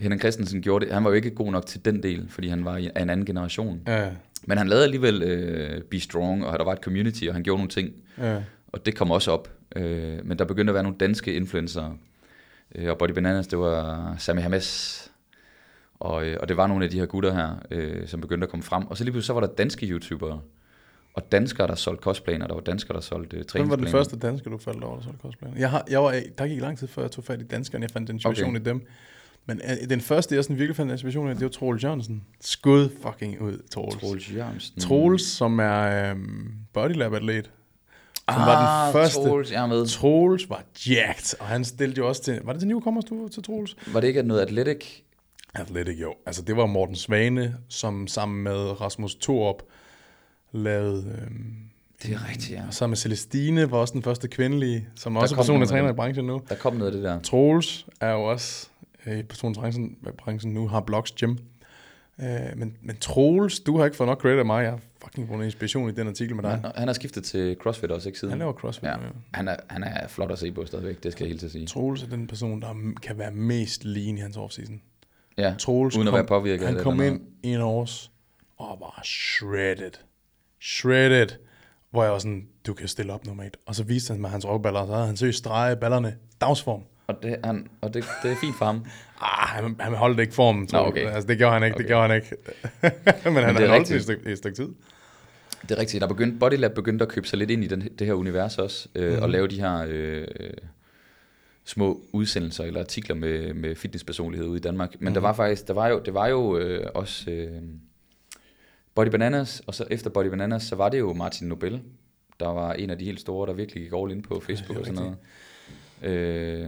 Henning 0.00 0.20
Christensen 0.20 0.62
gjorde 0.62 0.84
det. 0.86 0.94
Han 0.94 1.04
var 1.04 1.10
jo 1.10 1.16
ikke 1.16 1.30
god 1.30 1.52
nok 1.52 1.66
til 1.66 1.84
den 1.84 2.02
del, 2.02 2.26
fordi 2.28 2.48
han 2.48 2.64
var 2.64 2.74
af 2.94 3.02
en 3.02 3.10
anden 3.10 3.26
generation. 3.26 3.80
Ja, 3.86 4.08
Men 4.46 4.58
han 4.58 4.68
lavede 4.68 4.84
alligevel 4.84 5.22
øh, 5.22 5.82
Be 5.82 6.00
Strong, 6.00 6.46
og 6.46 6.58
der 6.58 6.64
var 6.64 6.72
et 6.72 6.78
community, 6.78 7.24
og 7.24 7.34
han 7.34 7.42
gjorde 7.42 7.58
nogle 7.58 7.70
ting. 7.70 7.92
ja. 8.18 8.42
Og 8.72 8.86
det 8.86 8.96
kom 8.96 9.10
også 9.10 9.30
op. 9.30 9.48
Øh, 9.76 10.18
men 10.26 10.38
der 10.38 10.44
begyndte 10.44 10.70
at 10.70 10.74
være 10.74 10.82
nogle 10.82 10.98
danske 10.98 11.34
influencer. 11.34 11.98
Øh, 12.74 12.90
og 12.90 12.98
Body 12.98 13.10
Bananas, 13.10 13.46
det 13.46 13.58
var 13.58 14.14
Sami 14.18 14.40
Hames. 14.40 14.98
Og, 15.94 16.26
øh, 16.26 16.36
og 16.40 16.48
det 16.48 16.56
var 16.56 16.66
nogle 16.66 16.84
af 16.84 16.90
de 16.90 16.98
her 16.98 17.06
gutter 17.06 17.34
her, 17.34 17.54
øh, 17.70 18.06
som 18.06 18.20
begyndte 18.20 18.44
at 18.44 18.50
komme 18.50 18.62
frem. 18.62 18.86
Og 18.86 18.96
så 18.96 19.04
lige 19.04 19.12
pludselig 19.12 19.26
så 19.26 19.32
var 19.32 19.40
der 19.40 19.46
danske 19.54 19.86
YouTubere. 19.86 20.40
Og 21.14 21.32
danskere, 21.32 21.66
der 21.66 21.74
solgte 21.74 22.02
cosplaner. 22.02 22.46
Der 22.46 22.54
var 22.54 22.60
danskere, 22.60 22.94
der 22.94 23.00
solgte 23.00 23.36
øh, 23.36 23.44
Hvem 23.52 23.70
var 23.70 23.76
den 23.76 23.88
første 23.88 24.18
dansker, 24.18 24.50
du 24.50 24.58
faldt 24.58 24.84
over, 24.84 24.96
der 24.96 25.02
solgte 25.02 25.20
cosplayer? 25.22 25.52
Jeg 25.58 25.70
har, 25.70 25.84
jeg 25.90 26.02
var, 26.02 26.22
der 26.38 26.46
gik 26.46 26.60
lang 26.60 26.78
tid 26.78 26.88
før, 26.88 27.02
jeg 27.02 27.10
tog 27.10 27.24
fat 27.24 27.40
i 27.40 27.44
danskerne. 27.44 27.82
Jeg 27.82 27.90
fandt 27.90 28.10
inspiration 28.10 28.48
Okay. 28.48 28.60
i 28.60 28.64
dem. 28.64 28.86
Men 29.46 29.60
øh, 29.64 29.88
den 29.88 30.00
første, 30.00 30.34
jeg 30.34 30.44
sådan 30.44 30.58
virkelig 30.58 30.76
fandt 30.76 30.92
inspiration 30.92 31.28
af, 31.28 31.34
det 31.34 31.44
var 31.44 31.50
Troels 31.50 31.84
Jørgensen. 31.84 32.24
Skud 32.40 32.88
fucking 33.02 33.40
ud, 33.40 33.58
Troels. 33.70 33.96
Troels 33.96 34.34
Jørgensen. 34.34 34.80
Troels, 34.80 35.22
som 35.22 35.58
er 35.58 36.10
øhm, 36.10 36.52
bodylab-atlet. 36.72 37.44
Som 37.44 38.40
ah, 38.40 38.46
var 38.46 38.84
den 38.84 38.92
første. 38.92 39.28
Troels, 39.28 39.52
jeg 39.52 39.68
med. 39.68 39.86
Troels 39.86 40.50
var 40.50 40.64
jacked, 40.86 41.40
og 41.40 41.46
han 41.46 41.64
stillede 41.64 41.98
jo 41.98 42.08
også 42.08 42.22
til... 42.22 42.40
Var 42.44 42.52
det 42.52 42.60
til 42.60 42.68
Newcomers, 42.68 43.04
du 43.04 43.28
til 43.28 43.42
Troels? 43.42 43.76
Var 43.86 44.00
det 44.00 44.08
ikke 44.08 44.22
noget 44.22 44.40
Athletic? 44.40 44.84
Athletic, 45.54 46.00
jo. 46.00 46.14
Altså, 46.26 46.42
det 46.42 46.56
var 46.56 46.66
Morten 46.66 46.96
Svane, 46.96 47.56
som 47.68 48.06
sammen 48.06 48.44
med 48.44 48.80
Rasmus 48.80 49.14
Thorup 49.14 49.62
lavede... 50.52 51.18
Øhm, 51.22 51.54
Det 52.02 52.14
er 52.14 52.28
rigtigt, 52.28 52.50
ja. 52.50 52.62
og 52.66 52.74
sammen 52.74 52.90
med 52.90 52.96
Celestine 52.96 53.70
var 53.70 53.78
også 53.78 53.92
den 53.92 54.02
første 54.02 54.28
kvindelige, 54.28 54.88
som 54.94 55.16
også 55.16 55.34
er 55.34 55.36
personlig 55.36 55.68
træner 55.68 55.90
i 55.90 55.92
branchen 55.92 56.26
nu. 56.26 56.42
Der 56.48 56.54
kom 56.54 56.74
noget 56.74 56.86
af 56.90 56.92
det 56.96 57.04
der. 57.04 57.20
Troels 57.20 57.86
er 58.00 58.12
jo 58.12 58.22
også 58.22 58.68
øh, 59.06 59.18
i 59.18 59.22
personlig 59.22 59.60
branchen, 59.60 59.96
branchen 60.18 60.54
nu, 60.54 60.68
har 60.68 60.80
Blogs 60.80 61.12
Gym. 61.12 61.30
Øh, 62.20 62.26
men, 62.56 62.76
men 62.82 62.96
Troels, 62.96 63.60
du 63.60 63.78
har 63.78 63.84
ikke 63.84 63.96
fået 63.96 64.08
nok 64.08 64.20
credit 64.20 64.38
af 64.38 64.44
mig. 64.46 64.62
Jeg 64.62 64.70
har 64.70 64.80
fucking 65.04 65.28
fundet 65.28 65.44
inspiration 65.44 65.88
i 65.88 65.92
den 65.92 66.08
artikel 66.08 66.36
med 66.36 66.42
dig. 66.44 66.50
Han, 66.50 66.72
han 66.74 66.88
har 66.88 66.92
skiftet 66.94 67.24
til 67.24 67.56
CrossFit 67.60 67.90
også, 67.90 68.08
ikke 68.08 68.18
siden? 68.18 68.32
Han 68.32 68.38
laver 68.38 68.52
CrossFit. 68.52 68.84
Ja. 68.84 68.90
Ja. 68.90 68.96
Han 69.32 69.48
er, 69.48 69.56
han 69.70 69.82
er 69.82 70.08
flot 70.08 70.30
at 70.30 70.38
se 70.38 70.52
på 70.52 70.66
stadigvæk, 70.66 71.02
det 71.02 71.12
skal 71.12 71.24
jeg 71.24 71.28
helt 71.28 71.40
til 71.40 71.46
at 71.46 71.52
sige. 71.52 71.66
Troels 71.66 72.02
er 72.02 72.06
den 72.08 72.26
person, 72.26 72.60
der 72.62 72.74
kan 73.02 73.18
være 73.18 73.30
mest 73.30 73.84
lean 73.84 74.18
i 74.18 74.20
hans 74.20 74.36
offseason. 74.36 74.80
Ja, 75.38 75.54
Troels 75.58 75.96
uden 75.96 76.08
at 76.08 76.12
kom, 76.12 76.16
være 76.18 76.26
påvirket 76.26 76.66
Han 76.66 76.78
kom 76.78 77.02
ind 77.02 77.20
i 77.42 77.48
en 77.48 77.60
års 77.60 78.10
og 78.58 78.76
var 78.80 79.00
shredded. 79.04 79.92
Shredded. 80.62 81.26
Hvor 81.90 82.02
jeg 82.02 82.12
var 82.12 82.18
sådan, 82.18 82.46
du 82.66 82.74
kan 82.74 82.88
stille 82.88 83.12
op 83.12 83.26
normalt. 83.26 83.56
Og 83.66 83.74
så 83.74 83.84
viste 83.84 84.12
han 84.12 84.20
mig 84.20 84.30
hans 84.30 84.46
rockballer, 84.46 84.80
og 84.80 84.86
så 84.86 84.92
havde 84.92 85.06
han 85.06 85.16
søgt 85.16 85.34
strege 85.34 85.76
ballerne. 85.76 86.16
Dagsform. 86.40 86.82
Og, 87.06 87.14
det, 87.22 87.36
han, 87.44 87.66
og 87.80 87.94
det, 87.94 88.04
det 88.22 88.30
er 88.32 88.36
fint 88.40 88.56
for 88.58 88.64
ham. 88.64 88.84
Ah, 89.24 89.48
han, 89.48 89.76
han 89.80 89.94
holdt 89.94 90.20
ikke 90.20 90.34
formen, 90.34 90.66
tror 90.66 90.78
Nå, 90.78 90.84
jeg. 90.84 90.92
okay. 90.92 91.14
Altså, 91.14 91.26
det 91.28 91.38
gjorde 91.38 91.52
han 91.52 91.62
ikke, 91.64 91.74
okay. 91.74 91.82
det 91.82 91.88
gjorde 91.88 92.08
han 92.08 92.16
ikke. 92.16 92.36
Men 93.34 93.44
han 93.44 93.54
det 93.56 93.62
er 93.62 93.66
har 93.66 93.74
holdt 93.74 93.88
det 93.88 93.94
i 93.94 93.96
et 93.96 94.02
stykke, 94.02 94.30
et 94.30 94.38
stykke 94.38 94.56
tid. 94.56 94.68
Det 95.62 95.70
er 95.70 95.78
rigtigt. 95.78 96.00
Der 96.00 96.08
begyndte, 96.08 96.38
Bodylab 96.38 96.74
begyndte 96.74 97.02
at 97.02 97.08
købe 97.08 97.26
sig 97.26 97.38
lidt 97.38 97.50
ind 97.50 97.64
i 97.64 97.66
den, 97.66 97.88
det 97.98 98.06
her 98.06 98.14
univers 98.14 98.58
også, 98.58 98.88
øh, 98.94 99.12
Mhm. 99.12 99.22
og 99.22 99.30
lave 99.30 99.48
de 99.48 99.60
her 99.60 99.84
øh, 99.88 100.26
små 101.64 102.00
udsendelser 102.12 102.64
eller 102.64 102.80
artikler 102.80 103.16
med, 103.16 103.54
med 103.54 103.74
fitnesspersonlighed 103.74 104.46
ude 104.48 104.56
i 104.58 104.60
Danmark. 104.60 104.90
Men 105.00 105.04
Mhm. 105.04 105.14
der 105.14 105.20
var 105.20 105.32
faktisk, 105.32 105.68
der 105.68 105.74
var 105.74 105.88
jo, 105.88 106.02
det 106.04 106.14
var 106.14 106.26
jo 106.26 106.58
øh, 106.58 106.86
også 106.94 107.30
øh, 107.30 107.62
Body 108.94 109.08
Bananas, 109.08 109.62
og 109.66 109.74
så 109.74 109.84
efter 109.90 110.10
Body 110.10 110.26
Bananas, 110.26 110.62
så 110.62 110.76
var 110.76 110.88
det 110.88 110.98
jo 110.98 111.12
Martin 111.12 111.48
Nobel, 111.48 111.80
der 112.40 112.48
var 112.48 112.72
en 112.72 112.90
af 112.90 112.98
de 112.98 113.04
helt 113.04 113.20
store, 113.20 113.46
der 113.46 113.52
virkelig 113.52 113.82
gik 113.82 113.92
all 113.96 114.10
in 114.10 114.22
på 114.22 114.40
Facebook 114.46 114.78
og 114.78 114.86
sådan 114.86 115.02
noget. 115.02 115.16
Øh, 116.02 116.66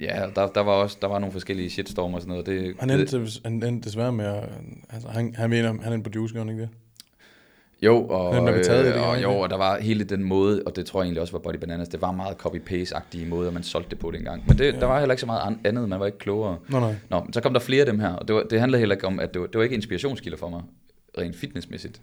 ja, 0.00 0.26
der, 0.34 0.46
der 0.46 0.60
var 0.60 0.72
også 0.72 0.98
der 1.00 1.08
var 1.08 1.18
nogle 1.18 1.32
forskellige 1.32 1.70
shitstorm 1.70 2.14
og 2.14 2.20
sådan 2.20 2.30
noget. 2.30 2.46
Det, 2.46 2.76
Han 2.80 2.88
det, 2.88 3.14
endte, 3.14 3.40
han 3.44 3.62
endte 3.62 3.88
desværre 3.88 4.12
med 4.12 4.24
at... 4.24 4.48
Altså, 4.90 5.08
han, 5.08 5.34
han 5.34 5.50
mener, 5.50 5.68
han 5.68 5.92
er 5.92 5.96
en 5.96 6.02
producer, 6.02 6.38
han 6.38 6.48
ikke 6.48 6.62
det? 6.62 6.68
Jo, 7.82 8.06
og, 8.06 8.34
det, 8.34 8.54
øh, 8.54 8.64
gjorde 8.64 8.94
og, 9.00 9.22
jo, 9.22 9.30
det? 9.30 9.38
og 9.38 9.50
der 9.50 9.56
var 9.56 9.78
hele 9.80 10.04
den 10.04 10.24
måde, 10.24 10.62
og 10.66 10.76
det 10.76 10.86
tror 10.86 11.00
jeg 11.00 11.04
egentlig 11.04 11.20
også 11.20 11.32
var 11.32 11.38
Body 11.38 11.56
Bananas, 11.56 11.88
det 11.88 12.02
var 12.02 12.12
meget 12.12 12.36
copy-paste-agtige 12.36 13.26
måde, 13.26 13.52
man 13.52 13.62
solgte 13.62 13.90
det 13.90 13.98
på 13.98 14.10
dengang. 14.10 14.44
Men 14.48 14.58
det, 14.58 14.74
ja. 14.74 14.80
der 14.80 14.86
var 14.86 14.98
heller 14.98 15.12
ikke 15.12 15.20
så 15.20 15.26
meget 15.26 15.40
an- 15.46 15.60
andet, 15.64 15.88
man 15.88 16.00
var 16.00 16.06
ikke 16.06 16.18
klogere. 16.18 16.58
Nå, 16.68 16.80
nej. 16.80 16.94
Nå, 17.10 17.26
så 17.32 17.40
kom 17.40 17.52
der 17.52 17.60
flere 17.60 17.80
af 17.80 17.86
dem 17.86 18.00
her, 18.00 18.08
og 18.08 18.28
det, 18.28 18.36
var, 18.36 18.42
det 18.42 18.60
handlede 18.60 18.78
heller 18.78 18.94
ikke 18.94 19.06
om, 19.06 19.20
at 19.20 19.34
det 19.34 19.40
var, 19.40 19.46
det 19.46 19.56
var 19.58 19.62
ikke 19.62 19.74
inspirationskilder 19.74 20.38
for 20.38 20.48
mig, 20.48 20.62
rent 21.18 21.36
fitnessmæssigt. 21.36 22.00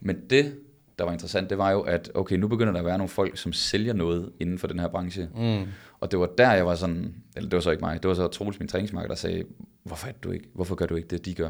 Men 0.00 0.16
det, 0.30 0.54
der 0.98 1.04
var 1.04 1.12
interessant, 1.12 1.50
det 1.50 1.58
var 1.58 1.70
jo, 1.70 1.80
at 1.80 2.10
okay, 2.14 2.36
nu 2.36 2.48
begynder 2.48 2.72
der 2.72 2.78
at 2.80 2.84
være 2.86 2.98
nogle 2.98 3.08
folk, 3.08 3.38
som 3.38 3.52
sælger 3.52 3.92
noget 3.92 4.30
inden 4.40 4.58
for 4.58 4.66
den 4.66 4.78
her 4.78 4.88
branche. 4.88 5.28
Mm. 5.36 5.64
Og 6.00 6.10
det 6.10 6.18
var 6.18 6.26
der, 6.38 6.52
jeg 6.52 6.66
var 6.66 6.74
sådan, 6.74 7.14
eller 7.36 7.48
det 7.48 7.56
var 7.56 7.60
så 7.62 7.70
ikke 7.70 7.80
mig, 7.84 8.02
det 8.02 8.08
var 8.08 8.14
så 8.14 8.26
Troels, 8.28 8.58
min 8.58 8.68
træningsmarked, 8.68 9.08
der 9.08 9.14
sagde, 9.14 9.44
hvorfor, 9.84 10.08
er 10.08 10.12
du 10.22 10.30
ikke, 10.30 10.48
hvorfor 10.54 10.74
gør 10.74 10.86
du 10.86 10.94
ikke 10.94 11.08
det, 11.08 11.24
de 11.24 11.34
gør? 11.34 11.48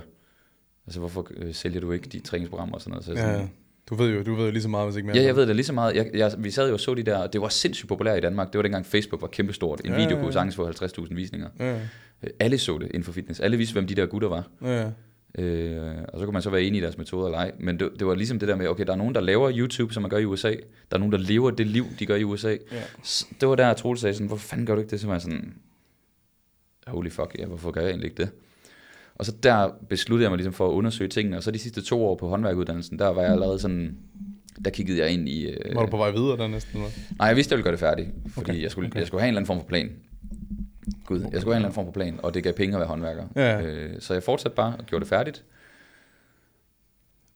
Altså, 0.87 1.01
hvorfor 1.01 1.27
øh, 1.37 1.55
sælger 1.55 1.81
du 1.81 1.93
ikke 1.93 2.09
de 2.09 2.21
træningsprogrammer 2.21 2.75
og 2.75 2.81
sådan 2.81 2.91
noget? 2.91 3.05
Så 3.05 3.15
sådan, 3.17 3.41
Ja, 3.41 3.47
du 3.91 3.95
ved 3.95 4.11
jo, 4.15 4.23
du 4.23 4.35
ved 4.35 4.45
jo 4.45 4.51
lige 4.51 4.63
så 4.63 4.69
meget, 4.69 4.87
hvis 4.87 4.97
ikke 4.97 5.07
mere. 5.07 5.17
Ja, 5.17 5.23
jeg 5.25 5.37
ved 5.37 5.47
det 5.47 5.57
lige 5.57 5.67
så 5.67 5.73
meget. 5.73 5.95
Jeg, 5.97 6.11
jeg, 6.15 6.33
vi 6.39 6.51
sad 6.51 6.69
jo 6.69 6.75
og 6.75 6.81
så 6.81 6.95
de 6.95 7.03
der, 7.03 7.17
og 7.19 7.33
det 7.33 7.41
var 7.41 7.49
sindssygt 7.49 7.89
populært 7.89 8.19
i 8.19 8.21
Danmark. 8.21 8.53
Det 8.53 8.59
var 8.59 8.63
dengang 8.63 8.87
Facebook 8.87 9.21
var 9.23 9.29
kæmpestort. 9.29 9.81
En 9.85 9.91
Ja, 9.91 9.97
video 10.05 10.21
kunne 10.21 10.33
sagtens 10.33 10.57
få 10.57 10.69
50.000 10.71 11.15
visninger. 11.15 11.49
Ja, 11.59 11.81
Øh, 12.23 12.31
Alle 12.41 12.59
så 12.59 12.79
det 12.79 12.85
inden 12.87 13.05
for 13.05 13.13
fitness. 13.13 13.41
Alle 13.41 13.57
vidste, 13.57 13.73
hvem 13.73 13.87
de 13.87 13.95
der 13.95 14.07
gutter 14.07 14.29
var. 14.29 14.49
ja. 14.63 14.91
Øh, 15.39 15.95
og 16.09 16.20
så 16.20 16.24
kunne 16.24 16.33
man 16.33 16.43
så 16.43 16.51
være 16.51 16.62
enig 16.62 16.79
i 16.79 16.83
deres 16.83 16.99
metoder 16.99 17.26
eller 17.26 17.39
ej. 17.39 17.53
Men 17.59 17.81
det, 17.81 17.91
det 17.99 18.07
var 18.07 18.14
ligesom 18.14 18.39
det 18.39 18.49
der 18.49 18.57
med, 18.57 18.68
okay, 18.68 18.87
der 18.87 18.93
er 18.93 18.97
nogen, 18.97 19.14
der 19.14 19.20
laver 19.20 19.53
YouTube, 19.55 19.95
som 19.95 20.03
man 20.03 20.11
gør 20.11 20.18
i 20.18 20.24
USA. 20.24 20.51
Der 20.91 20.97
er 20.97 20.99
nogen, 20.99 21.12
der 21.12 21.18
lever 21.18 21.51
det 21.51 21.66
liv, 21.66 21.85
de 21.99 22.07
gør 22.07 22.16
i 22.16 22.24
USA. 22.24 22.51
Ja. 22.51 22.83
Så 23.03 23.26
det 23.41 23.49
var 23.49 23.55
der, 23.55 23.74
Troels 23.74 24.01
sagde 24.01 24.14
sådan, 24.14 24.26
hvorfor 24.26 24.49
fanden 24.49 24.66
gør 24.66 24.74
du 24.74 24.81
ikke 24.81 24.91
det? 24.91 25.01
Så 25.01 25.07
var 25.07 25.14
jeg 25.14 25.22
sådan, 25.22 25.55
holy 26.87 27.11
fuck, 27.11 27.37
ja, 27.39 27.47
hvorfor 27.47 27.70
gør 27.70 27.81
jeg 27.81 27.91
egentlig 27.91 28.11
ikke 28.11 28.22
det? 28.22 28.31
Og 29.14 29.26
så 29.26 29.33
der 29.43 29.70
besluttede 29.89 30.24
jeg 30.24 30.31
mig 30.31 30.37
ligesom 30.37 30.53
for 30.53 30.68
at 30.68 30.72
undersøge 30.72 31.09
tingene, 31.09 31.37
og 31.37 31.43
så 31.43 31.51
de 31.51 31.59
sidste 31.59 31.83
to 31.83 32.05
år 32.05 32.14
på 32.16 32.29
håndværkuddannelsen, 32.29 32.99
der 32.99 33.09
var 33.09 33.22
jeg 33.22 33.33
allerede 33.33 33.59
sådan, 33.59 33.97
der 34.64 34.70
kiggede 34.70 34.99
jeg 34.99 35.11
ind 35.11 35.29
i... 35.29 35.47
Øh, 35.47 35.74
Var 35.74 35.85
du 35.85 35.91
på 35.91 35.97
vej 35.97 36.11
videre 36.11 36.37
der 36.37 36.47
næsten? 36.49 36.79
Eller? 36.79 36.91
Nej, 37.18 37.29
jeg 37.29 37.37
vidste, 37.37 37.53
jeg 37.53 37.57
ville 37.57 37.64
gøre 37.64 37.72
det 37.72 37.81
færdigt, 37.81 38.09
fordi 38.29 38.51
Okay, 38.51 38.62
jeg, 38.62 38.70
skulle, 38.70 38.89
okay. 38.89 38.99
jeg 38.99 39.07
skulle 39.07 39.20
have 39.20 39.29
en 39.29 39.33
eller 39.35 39.39
anden 39.39 39.47
form 39.47 39.61
for 39.61 39.66
plan. 39.66 39.91
Gud, 41.09 41.21
jeg 41.33 41.41
skulle 41.41 41.41
have 41.41 41.45
en 41.45 41.47
eller 41.47 41.57
anden 41.57 41.73
form 41.75 41.85
for 41.85 41.93
plan, 41.93 42.21
og 42.23 42.35
det 42.35 42.43
gav 42.43 42.53
penge 42.53 42.75
at 42.75 42.81
være 42.81 42.89
håndværker. 42.89 43.25
Ja. 43.37 43.63
Øh, 43.63 44.01
så 44.01 44.15
jeg 44.15 44.23
fortsatte 44.23 44.57
bare 44.57 44.77
og 44.79 44.87
gjorde 44.87 45.01
det 45.01 45.09
færdigt. 45.09 45.45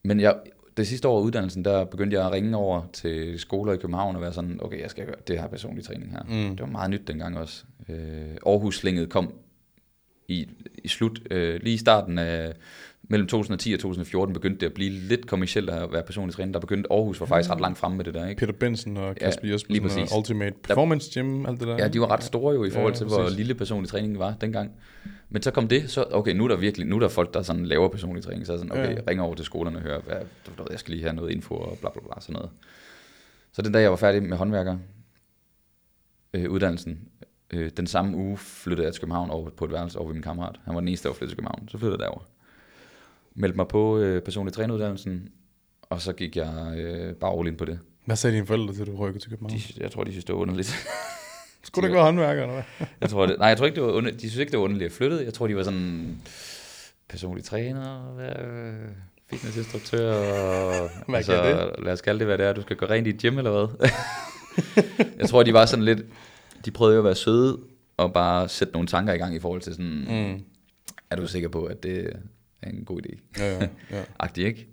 Men 0.02 0.20
jeg, 0.20 0.36
det 0.76 0.86
sidste 0.86 1.08
år 1.08 1.18
af 1.18 1.22
uddannelsen, 1.22 1.64
der 1.64 1.84
begyndte 1.84 2.16
jeg 2.16 2.26
at 2.26 2.32
ringe 2.32 2.56
over 2.56 2.82
til 2.92 3.38
skoler 3.38 3.72
i 3.72 3.76
København 3.76 4.16
og 4.16 4.22
være 4.22 4.32
sådan, 4.32 4.58
okay, 4.62 4.80
jeg 4.80 4.90
skal 4.90 5.06
gøre 5.06 5.14
det 5.28 5.40
her 5.40 5.46
personlige 5.46 5.84
træning 5.84 6.10
her. 6.10 6.22
Mm. 6.22 6.56
Det 6.56 6.60
var 6.60 6.66
meget 6.66 6.90
nyt 6.90 7.08
dengang 7.08 7.38
også. 7.38 7.64
Øh, 7.88 8.36
Aarhus-slænget 8.46 9.10
kom 9.10 9.34
i, 10.28 10.48
i 10.84 10.88
slut, 10.88 11.20
øh, 11.30 11.60
lige 11.62 11.74
i 11.74 11.78
starten 11.78 12.18
af 12.18 12.52
mellem 13.12 13.28
2010 13.28 13.72
og 13.72 13.80
2014 13.80 14.34
begyndte 14.34 14.60
det 14.60 14.66
at 14.66 14.72
blive 14.72 14.90
lidt 14.90 15.26
kommercielt 15.26 15.70
at 15.70 15.92
være 15.92 16.02
personlig 16.02 16.34
træner. 16.34 16.52
Der 16.52 16.60
begyndte 16.60 16.92
Aarhus 16.92 17.20
var 17.20 17.26
faktisk 17.26 17.50
ret 17.50 17.60
langt 17.60 17.78
fremme 17.78 17.96
med 17.96 18.04
det 18.04 18.14
der, 18.14 18.28
ikke? 18.28 18.40
Peter 18.40 18.52
Benson 18.52 18.96
og 18.96 19.16
Kasper 19.16 19.44
lige 19.44 19.52
Jespersen 19.54 20.02
og 20.12 20.18
Ultimate 20.18 20.54
Performance 20.62 21.20
Gym, 21.20 21.46
alt 21.46 21.60
det 21.60 21.68
der. 21.68 21.76
Ja, 21.78 21.88
de 21.88 22.00
var 22.00 22.10
ret 22.10 22.24
store 22.24 22.54
jo 22.54 22.64
i 22.64 22.70
forhold 22.70 22.92
Ja, 22.92 22.98
til, 22.98 23.06
hvor 23.06 23.28
lille 23.36 23.54
personlig 23.54 23.90
træning 23.90 24.18
var 24.18 24.34
dengang. 24.40 24.70
Men 25.28 25.42
så 25.42 25.50
kom 25.50 25.68
det, 25.68 25.90
så 25.90 26.04
okay, 26.10 26.32
nu 26.36 26.44
er 26.44 26.48
der 26.48 26.56
virkelig, 26.56 26.86
nu 26.86 26.96
er 26.96 27.00
der 27.00 27.08
folk, 27.08 27.34
der 27.34 27.42
sådan 27.42 27.66
laver 27.66 27.88
personlig 27.88 28.24
træning, 28.24 28.46
så 28.46 28.52
er 28.52 28.56
sådan, 28.56 28.72
okay, 28.72 28.94
Ja. 28.94 29.00
ringer 29.08 29.24
over 29.24 29.34
til 29.34 29.44
skolerne 29.44 29.76
og 29.78 29.82
hører, 29.82 30.00
hvad, 30.00 30.16
jeg 30.70 30.78
skal 30.78 30.92
lige 30.94 31.02
have 31.02 31.14
noget 31.16 31.30
info 31.30 31.54
og 31.54 31.78
bla 31.80 31.90
bla 31.90 32.02
bla, 32.02 32.20
sådan 32.20 32.32
noget. 32.32 32.50
Så 33.52 33.62
den 33.62 33.72
dag, 33.72 33.82
jeg 33.82 33.90
var 33.90 33.96
færdig 33.96 34.22
med 34.22 34.36
håndværker, 34.36 34.76
øh, 36.34 36.50
uddannelsen, 36.50 36.98
øh, 37.52 37.70
den 37.76 37.86
samme 37.86 38.16
uge 38.16 38.36
flyttede 38.36 38.86
jeg 38.86 38.92
til 38.94 39.00
København 39.00 39.30
over 39.30 39.50
på 39.50 39.64
et 39.64 39.72
værelse 39.72 39.98
over 39.98 40.06
ved 40.08 40.14
min 40.14 40.22
kammerat. 40.22 40.60
Han 40.64 40.74
var 40.74 40.80
den 40.80 40.88
eneste, 40.88 41.02
der 41.04 41.08
var 41.12 41.14
flyttet 41.14 41.30
til 41.30 41.36
København. 41.36 41.68
Så 41.68 41.78
flyttede 41.78 41.92
jeg 42.02 42.06
derover. 42.08 42.22
Meldte 43.34 43.56
mig 43.56 43.68
på 43.68 43.98
øh, 43.98 44.22
personlig 44.22 44.54
træneruddannelsen, 44.54 45.28
og 45.82 46.00
så 46.00 46.12
gik 46.12 46.36
jeg 46.36 46.74
øh, 46.76 47.14
bare 47.14 47.38
all 47.38 47.48
in 47.48 47.56
på 47.56 47.64
det. 47.64 47.78
Hvad 48.04 48.16
sagde 48.16 48.36
dine 48.36 48.46
forældre 48.46 48.74
til, 48.74 48.86
du 48.86 48.96
rykkede 48.96 49.24
til 49.24 49.30
København? 49.30 49.58
De, 49.58 49.82
jeg 49.82 49.90
tror, 49.90 50.04
de 50.04 50.10
synes, 50.10 50.24
det 50.24 50.34
var 50.34 50.40
underligt. 50.40 50.74
Skulle 51.64 51.82
du 51.82 51.86
ikke 51.86 51.96
være 51.96 52.04
håndværker, 52.04 52.42
eller 52.42 52.54
hvad? 52.54 52.86
Jeg 53.00 53.10
tror 53.10 53.26
det, 53.26 53.38
nej, 53.38 53.48
jeg 53.48 53.56
tror 53.56 53.66
ikke, 53.66 53.74
det 53.76 53.82
var 53.82 53.92
under, 53.92 54.10
de 54.10 54.20
synes 54.20 54.36
ikke, 54.36 54.50
det 54.50 54.58
var 54.58 54.64
underligt 54.64 54.86
at 54.86 54.92
flytte. 54.92 55.24
Jeg 55.24 55.34
tror, 55.34 55.46
de 55.46 55.56
var 55.56 55.62
sådan 55.62 56.18
personlig 57.08 57.44
træner, 57.44 58.12
hvad, 58.14 58.34
fitnessinstruktør, 59.30 60.14
og, 60.14 60.90
Hvad 61.08 61.16
altså, 61.16 61.72
det? 61.76 61.84
lad 61.84 61.92
os 61.92 62.00
kalde 62.00 62.18
det, 62.18 62.26
hvad 62.26 62.38
det 62.38 62.46
er. 62.46 62.52
Du 62.52 62.62
skal 62.62 62.76
gå 62.76 62.86
rent 62.86 63.06
i 63.06 63.10
et 63.10 63.22
gym, 63.22 63.38
eller 63.38 63.50
hvad? 63.50 63.88
jeg 65.18 65.28
tror, 65.28 65.42
de 65.42 65.52
var 65.52 65.66
sådan 65.66 65.84
lidt, 65.84 66.02
de 66.64 66.70
prøvede 66.70 66.94
jo 66.94 67.00
at 67.00 67.04
være 67.04 67.14
søde, 67.14 67.58
og 67.96 68.12
bare 68.12 68.48
sætte 68.48 68.72
nogle 68.72 68.88
tanker 68.88 69.12
i 69.12 69.18
gang 69.18 69.34
i 69.34 69.40
forhold 69.40 69.60
til 69.60 69.72
sådan. 69.72 70.04
Mm. 70.08 70.44
er 71.10 71.16
du 71.16 71.26
sikker 71.26 71.48
på, 71.48 71.64
at 71.64 71.82
det 71.82 72.16
er 72.62 72.70
en 72.70 72.84
god 72.84 73.00
idé? 73.06 73.18
Ja, 73.38 73.52
ja, 73.52 73.68
ja. 73.90 74.02
Agtig, 74.18 74.44
ikke? 74.44 74.68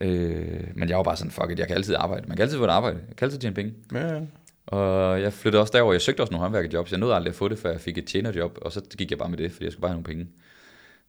Øh, 0.00 0.68
men 0.74 0.88
jeg 0.88 0.96
var 0.96 1.02
bare 1.02 1.16
sådan, 1.16 1.30
fuck 1.30 1.50
it, 1.50 1.58
jeg 1.58 1.66
kan 1.66 1.76
altid 1.76 1.94
arbejde. 1.94 2.28
Man 2.28 2.36
kan 2.36 2.42
altid 2.42 2.58
få 2.58 2.64
et 2.64 2.70
arbejde. 2.70 3.00
Jeg 3.08 3.16
kan 3.16 3.26
altid 3.26 3.38
tjene 3.38 3.54
penge. 3.54 3.74
ja, 3.92 4.14
ja. 4.14 4.20
Og 4.66 5.22
jeg 5.22 5.32
flyttede 5.32 5.60
også 5.60 5.72
derover. 5.72 5.92
Jeg 5.92 6.00
søgte 6.00 6.20
også 6.20 6.30
nogle 6.30 6.42
håndværkerjobs. 6.42 6.90
Jeg 6.90 7.00
nåede 7.00 7.14
aldrig 7.14 7.30
at 7.30 7.34
få 7.34 7.48
det, 7.48 7.58
før 7.58 7.70
jeg 7.70 7.80
fik 7.80 7.98
et 7.98 8.06
tjenerjob, 8.06 8.58
og 8.62 8.72
så 8.72 8.80
gik 8.98 9.10
jeg 9.10 9.18
bare 9.18 9.28
med 9.28 9.38
det, 9.38 9.52
fordi 9.52 9.64
jeg 9.64 9.72
skulle 9.72 9.82
bare 9.82 9.90
have 9.90 10.02
nogle 10.02 10.04
penge. 10.04 10.28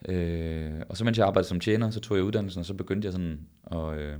Øh, 0.09 0.81
og 0.89 0.97
så 0.97 1.03
mens 1.03 1.17
jeg 1.17 1.27
arbejdede 1.27 1.49
som 1.49 1.59
tjener, 1.59 1.89
så 1.89 1.99
tog 1.99 2.17
jeg 2.17 2.25
uddannelsen, 2.25 2.59
og 2.59 2.65
så 2.65 2.73
begyndte 2.73 3.05
jeg 3.05 3.13
sådan 3.13 3.39
at, 3.71 3.97
øh, 3.97 4.15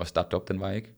at 0.00 0.06
starte 0.06 0.34
op 0.34 0.48
den 0.48 0.60
vej, 0.60 0.74
ikke? 0.74 0.94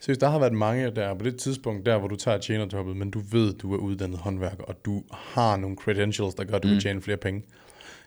Seriøst, 0.00 0.20
der 0.20 0.28
har 0.28 0.38
været 0.38 0.52
mange 0.52 0.90
der 0.90 1.14
på 1.14 1.24
det 1.24 1.36
tidspunkt, 1.36 1.86
der 1.86 1.98
hvor 1.98 2.08
du 2.08 2.16
tager 2.16 2.38
tjenerjobbet, 2.38 2.96
men 2.96 3.10
du 3.10 3.20
ved, 3.32 3.54
du 3.54 3.74
er 3.74 3.78
uddannet 3.78 4.18
håndværker, 4.18 4.64
og 4.64 4.84
du 4.84 5.02
har 5.12 5.56
nogle 5.56 5.76
credentials, 5.76 6.34
der 6.34 6.44
gør, 6.44 6.56
at 6.56 6.62
du 6.62 6.68
mm. 6.68 6.74
kan 6.74 6.80
tjene 6.80 7.02
flere 7.02 7.16
penge. 7.16 7.42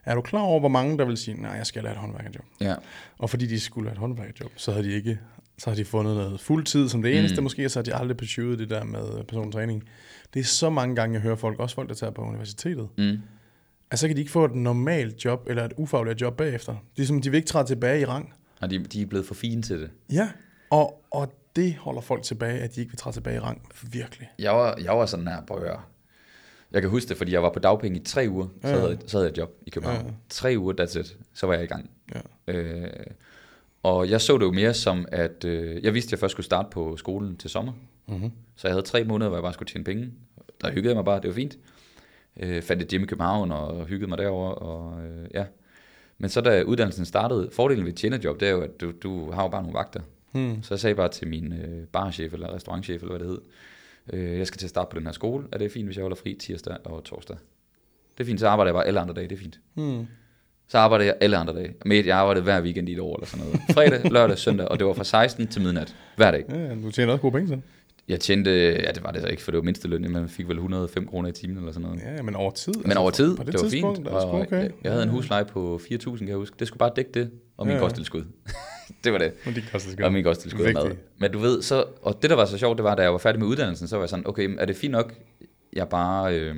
Er 0.05 0.15
du 0.15 0.21
klar 0.21 0.41
over, 0.41 0.59
hvor 0.59 0.69
mange 0.69 0.97
der 0.97 1.05
vil 1.05 1.17
sige, 1.17 1.41
nej, 1.41 1.51
jeg 1.51 1.65
skal 1.65 1.83
lade 1.83 1.93
et 1.93 1.99
håndværkerjob? 1.99 2.45
Ja. 2.61 2.75
Og 3.17 3.29
fordi 3.29 3.45
de 3.47 3.59
skulle 3.59 3.89
have 3.89 3.93
et 3.93 3.99
håndværkerjob, 3.99 4.51
så 4.55 4.71
har 4.71 4.81
de 4.81 4.91
ikke 4.91 5.19
så 5.57 5.69
har 5.69 5.75
de 5.75 5.85
fundet 5.85 6.15
noget 6.15 6.39
fuldtid 6.39 6.89
som 6.89 7.01
det 7.01 7.19
eneste, 7.19 7.37
mm. 7.37 7.43
måske, 7.43 7.65
og 7.65 7.71
så 7.71 7.79
har 7.79 7.83
de 7.83 7.95
aldrig 7.95 8.17
pursued 8.17 8.57
det 8.57 8.69
der 8.69 8.83
med 8.83 9.23
personlig 9.23 9.53
træning. 9.53 9.83
Det 10.33 10.39
er 10.39 10.43
så 10.43 10.69
mange 10.69 10.95
gange, 10.95 11.13
jeg 11.13 11.21
hører 11.21 11.35
folk, 11.35 11.59
også 11.59 11.75
folk, 11.75 11.89
der 11.89 11.95
tager 11.95 12.11
på 12.11 12.21
universitetet, 12.21 12.89
Mm. 12.97 13.17
at 13.91 13.99
så 13.99 14.07
kan 14.07 14.15
de 14.15 14.21
ikke 14.21 14.31
få 14.31 14.45
et 14.45 14.55
normalt 14.55 15.25
job, 15.25 15.47
eller 15.49 15.65
et 15.65 15.73
ufaglært 15.77 16.21
job 16.21 16.37
bagefter. 16.37 16.75
Det 16.97 17.01
er 17.03 17.07
som, 17.07 17.21
de 17.21 17.29
vil 17.29 17.37
ikke 17.37 17.47
træde 17.47 17.67
tilbage 17.67 18.01
i 18.01 18.05
rang. 18.05 18.33
Og 18.61 18.69
de, 18.69 18.79
de 18.79 19.01
er 19.01 19.05
blevet 19.05 19.25
for 19.25 19.33
fine 19.33 19.61
til 19.61 19.79
det. 19.81 19.89
Ja, 20.11 20.29
og, 20.69 21.05
og 21.11 21.33
det 21.55 21.75
holder 21.75 22.01
folk 22.01 22.23
tilbage, 22.23 22.59
at 22.59 22.75
de 22.75 22.79
ikke 22.81 22.91
vil 22.91 22.97
træde 22.97 23.15
tilbage 23.15 23.35
i 23.35 23.39
rang. 23.39 23.61
Virkelig. 23.91 24.29
Jeg 24.39 24.51
var, 24.51 24.77
jeg 24.83 24.97
var 24.97 25.05
sådan 25.05 25.27
her, 25.27 25.41
prøv 25.47 25.57
at 25.57 25.63
høre. 25.63 25.81
Jeg 26.71 26.81
kan 26.81 26.89
huske 26.89 27.09
det, 27.09 27.17
fordi 27.17 27.31
jeg 27.31 27.43
var 27.43 27.49
på 27.49 27.59
dagpenge 27.59 27.99
i 27.99 28.03
tre 28.03 28.25
uger, 28.29 28.47
så, 28.61 28.67
Ja, 28.67 28.73
havde, 28.75 28.89
jeg- 28.89 28.97
så 29.07 29.17
havde 29.17 29.29
jeg 29.29 29.37
job 29.37 29.49
i 29.65 29.69
København. 29.69 30.05
Ja. 30.05 30.11
Tre 30.29 30.55
uger, 30.57 30.73
that's 30.81 30.99
it. 30.99 31.17
Så 31.33 31.47
var 31.47 31.53
jeg 31.53 31.63
i 31.63 31.67
gang. 31.67 31.89
Ja. 32.47 32.53
Øh, 32.53 32.89
og 33.83 34.09
jeg 34.09 34.21
så 34.21 34.37
det 34.37 34.45
jo 34.45 34.51
mere 34.51 34.73
som, 34.73 35.05
at 35.11 35.45
øh, 35.45 35.83
jeg 35.83 35.93
vidste, 35.93 36.07
at 36.07 36.11
jeg 36.11 36.19
først 36.19 36.31
skulle 36.31 36.45
starte 36.45 36.67
på 36.71 36.97
skolen 36.97 37.37
til 37.37 37.49
sommer. 37.49 37.73
Mm-hmm. 38.07 38.31
Så 38.55 38.67
jeg 38.67 38.73
havde 38.73 38.85
tre 38.85 39.03
måneder, 39.03 39.29
hvor 39.29 39.37
jeg 39.37 39.43
bare 39.43 39.53
skulle 39.53 39.69
tjene 39.69 39.83
penge. 39.83 40.11
Der 40.61 40.71
hyggede 40.71 40.87
jeg 40.87 40.95
mig 40.95 41.05
bare, 41.05 41.21
det 41.21 41.27
var 41.27 41.33
fint. 41.33 41.57
Øh, 42.39 42.61
fandt 42.61 42.81
et 42.83 42.87
gym 42.89 43.03
i 43.03 43.05
København 43.05 43.51
og 43.51 43.85
hyggede 43.85 44.09
mig 44.09 44.17
derover 44.17 44.49
og 44.51 45.03
øh, 45.05 45.27
ja. 45.33 45.45
Men 46.17 46.29
så 46.29 46.41
da 46.41 46.61
uddannelsen 46.63 47.05
startede, 47.05 47.49
fordelen 47.51 47.85
ved 47.85 47.91
et 47.91 47.97
tjenerjob, 47.97 48.39
det 48.39 48.47
er 48.47 48.51
jo, 48.51 48.61
at 48.61 48.81
du, 48.81 48.91
du 49.03 49.31
har 49.31 49.43
jo 49.43 49.49
bare 49.49 49.61
nogle 49.61 49.77
vagter. 49.77 49.99
Hmm. 50.31 50.63
Så 50.63 50.73
jeg 50.73 50.79
sagde 50.79 50.95
bare 50.95 51.09
til 51.09 51.27
min 51.27 51.53
øh, 51.53 51.85
barchef 51.87 52.33
eller 52.33 52.53
restaurantchef, 52.53 53.01
eller 53.01 53.17
hvad 53.17 53.19
det 53.19 53.27
hed, 53.27 53.41
øh, 54.13 54.37
jeg 54.37 54.47
skal 54.47 54.57
til 54.57 54.65
at 54.65 54.69
starte 54.69 54.89
på 54.91 54.99
den 54.99 55.05
her 55.05 55.13
skole. 55.13 55.47
Er 55.51 55.57
det 55.57 55.71
fint, 55.71 55.85
hvis 55.85 55.97
jeg 55.97 56.01
holder 56.01 56.17
fri 56.17 56.37
tirsdag 56.39 56.77
og 56.85 57.03
torsdag? 57.03 57.37
Det 58.17 58.23
er 58.23 58.27
fint, 58.27 58.39
så 58.39 58.47
arbejder 58.47 58.69
jeg 58.69 58.75
bare 58.75 58.87
alle 58.87 58.99
andre 58.99 59.13
dage, 59.13 59.27
det 59.27 59.35
er 59.35 59.39
fint. 59.39 59.59
Hmm. 59.73 60.07
Så 60.67 60.77
arbejder 60.77 61.05
jeg 61.05 61.15
alle 61.21 61.37
andre 61.37 61.53
dage. 61.53 61.73
Med 61.85 62.05
jeg 62.05 62.17
arbejdede 62.17 62.43
hver 62.43 62.61
weekend 62.61 62.89
i 62.89 62.93
et 62.93 62.99
år 62.99 63.15
eller 63.15 63.27
sådan 63.27 63.45
noget. 63.45 63.61
Fredag, 63.73 64.11
lørdag, 64.11 64.37
søndag, 64.37 64.67
og 64.67 64.79
det 64.79 64.87
var 64.87 64.93
fra 64.93 65.03
16 65.03 65.47
til 65.47 65.61
midnat. 65.61 65.95
Hver 66.15 66.31
dag. 66.31 66.45
Ja, 66.49 66.75
du 66.75 66.91
tjener 66.91 67.11
også 67.11 67.21
gode 67.21 67.33
penge, 67.33 67.47
så. 67.47 67.59
Jeg 68.09 68.19
tjente, 68.19 68.51
ja 68.51 68.91
det 68.91 69.03
var 69.03 69.11
det 69.11 69.21
så 69.21 69.27
ikke, 69.27 69.41
for 69.43 69.51
det 69.51 69.57
var 69.57 69.63
mindste 69.63 69.87
løn, 69.87 70.11
man 70.11 70.29
fik 70.29 70.47
vel 70.47 70.55
105 70.57 71.07
kroner 71.07 71.29
i 71.29 71.31
timen 71.31 71.57
eller 71.57 71.71
sådan 71.71 71.89
noget. 71.89 72.01
Ja, 72.17 72.21
men 72.21 72.35
over 72.35 72.51
tid. 72.51 72.73
Men 72.85 72.97
over 72.97 73.11
tid, 73.11 73.37
på 73.37 73.43
det, 73.43 73.53
det, 73.53 73.61
var 73.63 73.69
fint. 73.69 73.97
sgu 73.97 74.09
Og 74.09 74.31
okay. 74.31 74.63
jeg, 74.63 74.71
jeg 74.83 74.91
havde 74.91 75.03
en 75.03 75.09
husleje 75.09 75.45
på 75.45 75.81
4.000, 75.83 76.17
kan 76.17 76.27
jeg 76.27 76.35
huske. 76.35 76.55
Det 76.59 76.67
skulle 76.67 76.79
bare 76.79 76.91
dække 76.95 77.11
det, 77.13 77.31
og 77.57 77.65
min 77.65 77.71
Ja, 77.75 77.77
ja, 77.77 77.83
kosttilskud. 77.83 78.23
det 79.03 79.11
var 79.11 79.17
det. 79.17 79.33
Men 79.45 79.55
de 79.55 79.61
koster 79.71 79.91
skønt. 79.91 80.05
Og 80.05 80.13
min 80.13 80.23
kosttilskud 80.23 80.65
af 80.65 80.73
mad. 80.73 80.83
Vigtigt. 80.83 81.05
Men 81.19 81.31
du 81.31 81.39
ved, 81.39 81.61
så, 81.61 81.83
og 82.01 82.21
det 82.21 82.29
der 82.29 82.35
var 82.35 82.45
så 82.45 82.57
sjovt, 82.57 82.77
det 82.77 82.83
var, 82.83 82.95
da 82.95 83.01
jeg 83.01 83.11
var 83.11 83.17
færdig 83.17 83.39
med 83.39 83.47
uddannelsen, 83.47 83.87
så 83.87 83.95
var 83.95 84.03
jeg 84.03 84.09
sådan, 84.09 84.27
okay, 84.27 84.55
er 84.59 84.65
det 84.65 84.75
fint 84.75 84.91
nok, 84.91 85.13
jeg 85.73 85.87
bare, 85.89 86.39
øh, 86.39 86.55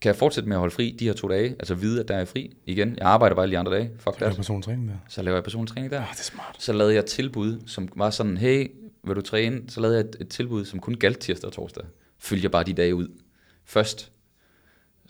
kan 0.00 0.08
jeg 0.08 0.16
fortsætte 0.16 0.48
med 0.48 0.56
at 0.56 0.60
holde 0.60 0.74
fri 0.74 0.96
de 1.00 1.04
her 1.06 1.12
to 1.12 1.28
dage, 1.28 1.48
altså 1.50 1.74
vide, 1.74 2.00
at 2.00 2.08
der 2.08 2.16
er 2.16 2.24
fri 2.24 2.56
igen. 2.66 2.94
Jeg 2.98 3.06
arbejder 3.06 3.34
bare 3.36 3.42
alle 3.42 3.52
de 3.52 3.58
andre 3.58 3.72
dage, 3.72 3.90
fuck 3.98 4.14
Det 4.14 4.22
er 4.22 4.26
that. 4.26 4.36
personlig 4.36 4.64
træning 4.64 4.88
der. 4.88 4.94
Så 5.08 5.22
laver 5.22 5.36
jeg 5.36 5.44
personlig 5.44 5.74
træning 5.74 5.92
der. 5.92 6.00
Ja, 6.00 6.06
det 6.12 6.20
er 6.20 6.22
smart. 6.24 6.56
Så 6.58 6.72
lavede 6.72 6.94
jeg 6.94 7.06
tilbud, 7.06 7.60
som 7.66 7.88
var 7.96 8.10
sådan, 8.10 8.36
hey, 8.36 8.66
vil 9.04 9.16
du 9.16 9.20
træne? 9.20 9.62
Så 9.68 9.80
lavede 9.80 9.98
jeg 9.98 10.06
et, 10.06 10.16
et 10.20 10.28
tilbud, 10.28 10.64
som 10.64 10.80
kun 10.80 10.94
galt 10.94 11.18
tirsdag 11.18 11.46
og 11.46 11.52
torsdag. 11.52 11.84
Fyldte 12.18 12.44
jeg 12.44 12.50
bare 12.50 12.64
de 12.64 12.72
dage 12.72 12.94
ud. 12.94 13.08
Først, 13.64 14.12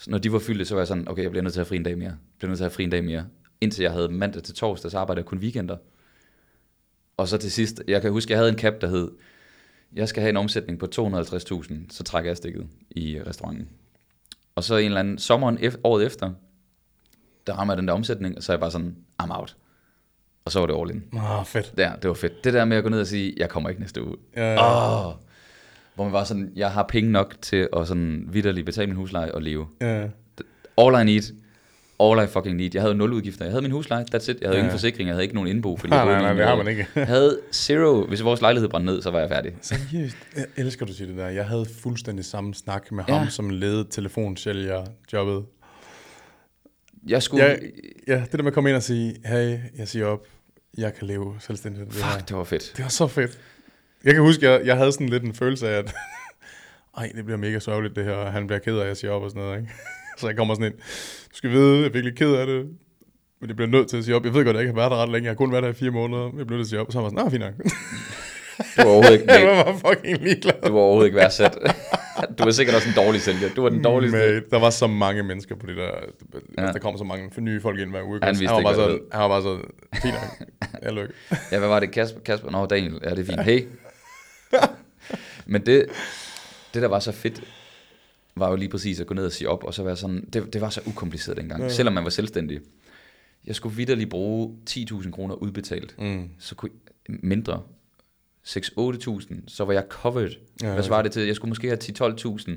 når 0.07 0.19
de 0.19 0.33
var 0.33 0.39
fyldte, 0.39 0.65
så 0.65 0.75
var 0.75 0.81
jeg 0.81 0.89
sådan, 0.89 1.09
okay, 1.09 1.23
jeg 1.23 1.31
bliver 1.31 1.43
nødt 1.43 1.53
til 1.53 1.61
at 1.61 1.67
have 1.67 1.69
fri 1.69 1.77
en 1.77 1.83
dag 1.83 1.99
mere. 1.99 2.09
Jeg 2.09 2.19
bliver 2.39 2.49
nødt 2.49 2.59
til 2.59 2.65
at 2.65 2.71
have 2.71 2.75
fri 2.75 2.85
en 2.85 2.91
dag 2.91 3.05
mere. 3.05 3.27
Indtil 3.61 3.83
jeg 3.83 3.93
havde 3.93 4.09
mandag 4.09 4.43
til 4.43 4.55
torsdag, 4.55 4.91
så 4.91 4.99
arbejdede 4.99 5.23
jeg 5.23 5.27
kun 5.27 5.39
weekender. 5.39 5.77
Og 7.17 7.29
så 7.29 7.39
til 7.39 7.53
sidst, 7.53 7.83
jeg 7.89 8.03
kan 8.03 8.13
huske, 8.13 8.31
jeg 8.33 8.39
havde 8.39 8.51
en 8.51 8.59
cap, 8.59 8.81
der 8.81 8.89
hed, 8.89 9.11
jeg 9.93 10.09
skal 10.09 10.21
have 10.21 10.31
en 10.31 10.37
omsætning 10.37 10.79
på 10.79 10.87
250.000, 10.97 11.75
så 11.91 12.03
trækker 12.05 12.31
jeg 12.31 12.37
stikket 12.37 12.69
i 12.91 13.23
restauranten. 13.23 13.69
Og 14.55 14.65
så 14.65 14.77
en 14.77 14.85
eller 14.85 15.01
anden 15.01 15.19
sommeren 15.19 15.59
året 15.85 16.07
efter, 16.07 16.33
der 17.47 17.53
rammer 17.53 17.75
jeg 17.75 17.79
den 17.79 17.89
der 17.89 17.95
omsætning, 17.95 18.37
og 18.37 18.43
så 18.43 18.53
er 18.53 18.55
jeg 18.55 18.61
bare 18.61 18.71
sådan, 18.71 18.97
I'm 19.23 19.39
out. 19.39 19.57
Og 20.45 20.53
så 20.53 20.59
var 20.61 20.67
det 20.67 20.77
all 20.81 20.91
in. 20.91 21.03
Ah, 21.19 21.47
fedt. 21.47 21.73
Der, 21.77 21.97
det 21.97 22.09
var 22.09 22.15
fedt. 22.15 22.45
Det 22.45 22.53
der 22.55 22.65
med 22.65 22.77
at 22.77 22.83
gå 22.83 22.89
ned 22.89 23.01
og 23.01 23.07
sige, 23.07 23.35
jeg 23.37 23.49
kommer 23.49 23.69
ikke 23.69 23.81
næste 23.81 24.05
uge. 24.07 24.17
Ja, 24.37 24.53
ja. 24.55 25.07
Åh, 25.09 25.13
hvor 25.95 26.05
man 26.05 26.13
var 26.13 26.25
sådan, 26.25 26.53
jeg 26.57 26.71
har 26.71 26.83
penge 26.83 27.11
nok 27.13 27.35
til 27.43 27.69
at 27.77 27.89
sådan 27.89 28.29
vidderligt 28.33 28.67
betale 28.67 28.87
min 28.87 28.97
husleje 28.97 29.33
og 29.33 29.43
leve. 29.43 29.67
ja. 29.81 30.07
All 30.79 31.01
I 31.01 31.05
need, 31.13 31.23
all 32.01 32.25
I 32.25 32.27
fucking 32.27 32.57
need. 32.57 32.71
Jeg 32.75 32.83
havde 32.83 32.95
nul 32.95 33.13
udgifter. 33.13 33.45
Jeg 33.45 33.53
havde 33.53 33.63
min 33.63 33.71
husleje, 33.71 34.05
that's 34.15 34.17
it. 34.17 34.29
Jeg 34.29 34.37
havde 34.43 34.53
Ja. 34.53 34.59
ingen 34.59 34.71
forsikring, 34.71 35.07
jeg 35.09 35.15
havde 35.15 35.23
ikke 35.23 35.35
nogen 35.35 35.51
indbo. 35.51 35.77
Fordi 35.77 35.91
Nej, 35.95 36.05
nej, 36.05 36.21
nej, 36.23 36.33
det 36.33 36.45
har 36.45 36.57
man 36.57 36.69
ikke. 36.69 36.87
Jeg 36.97 37.07
havde 37.07 37.39
zero. 37.53 38.07
Hvis 38.07 38.25
vores 38.25 38.41
lejlighed 38.41 38.69
brændte 38.69 38.93
ned, 38.93 39.03
så 39.03 39.11
var 39.11 39.19
jeg 39.21 39.29
færdig. 39.29 39.53
Seriøst, 39.63 40.17
jeg 40.37 40.45
elsker 40.57 40.87
du 40.87 40.93
siger 40.93 41.09
det 41.09 41.17
der. 41.17 41.29
Jeg 41.29 41.47
havde 41.47 41.67
fuldstændig 41.83 42.25
samme 42.25 42.55
snak 42.55 42.93
med 42.93 43.05
Ja. 43.09 43.15
ham, 43.19 43.29
som 43.29 43.51
ledede 43.51 43.87
telefonsælger 43.91 44.85
jobbet. 45.13 45.45
Jeg 47.07 47.23
skulle... 47.23 47.45
Ja, 47.45 47.57
ja, 48.09 48.21
det 48.21 48.33
der 48.33 48.39
med 48.43 48.47
at 48.47 48.55
komme 48.55 48.69
ind 48.71 48.77
og 48.77 48.83
sige, 48.83 49.17
hey, 49.25 49.59
jeg 49.79 49.89
siger 49.89 50.07
op, 50.07 50.27
jeg 50.79 50.95
kan 50.95 51.07
leve 51.07 51.35
selvstændigt. 51.41 51.83
af 51.87 51.93
Det. 51.93 51.97
Fuck, 51.97 52.29
det 52.29 52.37
var 52.37 52.45
fedt. 52.45 52.73
det 52.77 52.83
var 52.83 52.89
så 52.89 53.07
fedt. 53.07 53.39
Jeg 54.05 54.15
kan 54.15 54.23
huske, 54.23 54.51
jeg, 54.51 54.67
jeg 54.67 54.77
havde 54.77 54.93
sådan 54.93 55.09
lidt 55.09 55.23
en 55.23 55.35
følelse 55.35 55.69
af, 55.69 55.79
at 55.79 55.95
ej, 56.99 57.13
det 57.17 57.25
bliver 57.25 57.39
mega 57.39 57.59
sørgeligt 57.59 57.97
det 57.97 58.05
her, 58.05 58.13
og 58.13 58.33
han 58.33 58.47
bliver 58.47 58.59
ked 58.61 58.77
af, 58.77 58.83
at 58.83 58.89
jeg 58.89 58.97
siger 58.97 59.11
op 59.11 59.23
og 59.23 59.31
sådan 59.31 59.43
noget. 59.43 59.59
Ikke? 59.61 59.73
Så 60.19 60.27
jeg 60.27 60.37
kommer 60.37 60.55
sådan 60.55 60.67
ind, 60.67 60.75
du 61.31 61.37
skal 61.37 61.51
vide, 61.51 61.77
jeg 61.79 61.85
er 61.87 61.91
virkelig 61.91 62.17
ked 62.17 62.33
af 62.33 62.47
det, 62.47 62.67
men 63.41 63.49
jeg 63.49 63.57
bliver 63.57 63.69
nødt 63.71 63.89
til 63.89 63.97
at 63.97 64.05
sige 64.05 64.17
op. 64.17 64.25
Jeg 64.25 64.35
ved 64.35 64.45
godt, 64.45 64.57
at 64.57 64.61
jeg 64.61 64.63
ikke 64.69 64.81
har 64.81 64.89
været 64.89 64.91
der 64.91 65.03
ret 65.03 65.09
længe, 65.13 65.25
jeg 65.25 65.31
har 65.31 65.37
kun 65.37 65.53
været 65.53 65.63
der 65.63 65.71
i 65.71 65.73
fire 65.73 65.91
måneder, 65.91 66.23
jeg 66.23 66.47
bliver 66.47 66.59
nødt 66.59 66.69
til 66.69 66.77
at 66.77 66.79
sige 66.79 66.81
op. 66.81 66.87
Og 66.87 66.93
så 66.93 66.99
var 66.99 67.07
jeg 67.07 67.11
sådan, 67.11 67.25
nej, 67.25 67.31
fint 67.31 67.45
nok. 67.45 67.73
Du 68.77 68.83
var 68.83 68.85
overhovedet 68.85 69.13
ikke, 69.13 69.33
jeg 69.33 69.65
var 69.67 69.79
fucking 69.89 70.19
ligeglad. 70.19 70.55
du 70.67 70.73
var 70.73 70.81
overhovedet 70.81 71.07
ikke 71.07 71.17
værdsat. 71.17 71.59
Du 72.39 72.45
var 72.45 72.51
sikkert 72.51 72.77
også 72.77 72.89
en 72.89 72.95
dårlig 72.95 73.21
sælger. 73.21 73.49
Du 73.57 73.63
var 73.63 73.69
den 73.69 73.85
dårligste. 73.85 74.19
Mate, 74.19 74.43
der 74.51 74.59
var 74.59 74.71
så 74.71 74.87
mange 74.87 75.23
mennesker 75.23 75.55
på 75.55 75.67
det 75.67 75.77
der, 75.77 75.91
Ja. 76.59 76.67
ja. 76.67 76.73
der 76.73 76.79
kom 76.79 76.99
så 76.99 77.05
mange 77.05 77.31
nye 77.43 77.61
folk 77.61 77.79
ind 77.81 77.91
hver 77.91 78.03
uge. 78.03 78.19
Han 78.23 78.29
vidste 78.41 78.47
han 78.47 78.65
var 78.65 78.71
ikke, 78.71 78.81
bare 78.81 78.91
så, 78.99 78.99
han 79.13 79.21
var 79.21 79.29
bare 79.29 79.43
så, 79.43 79.59
fint 80.03 80.15
jeg 80.83 80.93
lykke. 80.93 81.15
Ja, 81.53 81.59
hvad 81.59 81.69
var 81.69 81.81
det? 81.81 81.91
Kasper? 81.91 82.21
Kasper? 82.21 82.51
Nå, 82.51 82.67
Daniel. 82.67 82.99
Ja, 83.05 83.11
det 83.11 83.19
er 83.19 83.25
fint. 83.25 83.43
Hey. 83.43 83.67
Men 85.47 85.67
det, 85.67 85.87
det, 86.75 86.83
der 86.83 86.89
var 86.89 86.99
så 87.01 87.13
fedt, 87.13 87.43
var 88.37 88.51
jo 88.51 88.57
lige 88.57 88.69
præcis 88.69 89.01
at 89.01 89.07
gå 89.07 89.15
ned 89.15 89.25
og 89.27 89.33
sige 89.33 89.49
op, 89.49 89.65
og 89.65 89.75
så 89.75 89.83
være 89.83 89.97
sådan, 89.97 90.25
det, 90.33 90.53
det 90.53 90.61
var 90.61 90.71
så 90.71 90.81
ukompliceret 90.87 91.37
dengang, 91.39 91.63
ja. 91.63 91.69
selvom 91.69 91.95
man 91.95 92.05
var 92.05 92.11
selvstændig. 92.11 92.61
Jeg 93.47 93.55
skulle 93.55 93.77
vidderligt 93.77 94.11
bruge 94.11 94.55
10.000 94.71 95.11
kroner 95.11 95.35
udbetalt, 95.35 95.95
Mm. 95.99 96.29
så 96.39 96.55
kunne 96.55 96.71
mindre, 97.09 97.63
6-8.000, 98.51 99.35
så 99.47 99.65
var 99.65 99.73
jeg 99.73 99.85
covered. 99.89 100.31
Ja, 100.63 100.73
Hvad 100.73 100.83
svarer 100.83 101.03
det 101.03 101.13
til? 101.13 101.27
Jeg 101.27 101.37
skulle 101.37 101.49
måske 101.49 101.67
have 101.69 101.79
10-12.000 102.39 102.51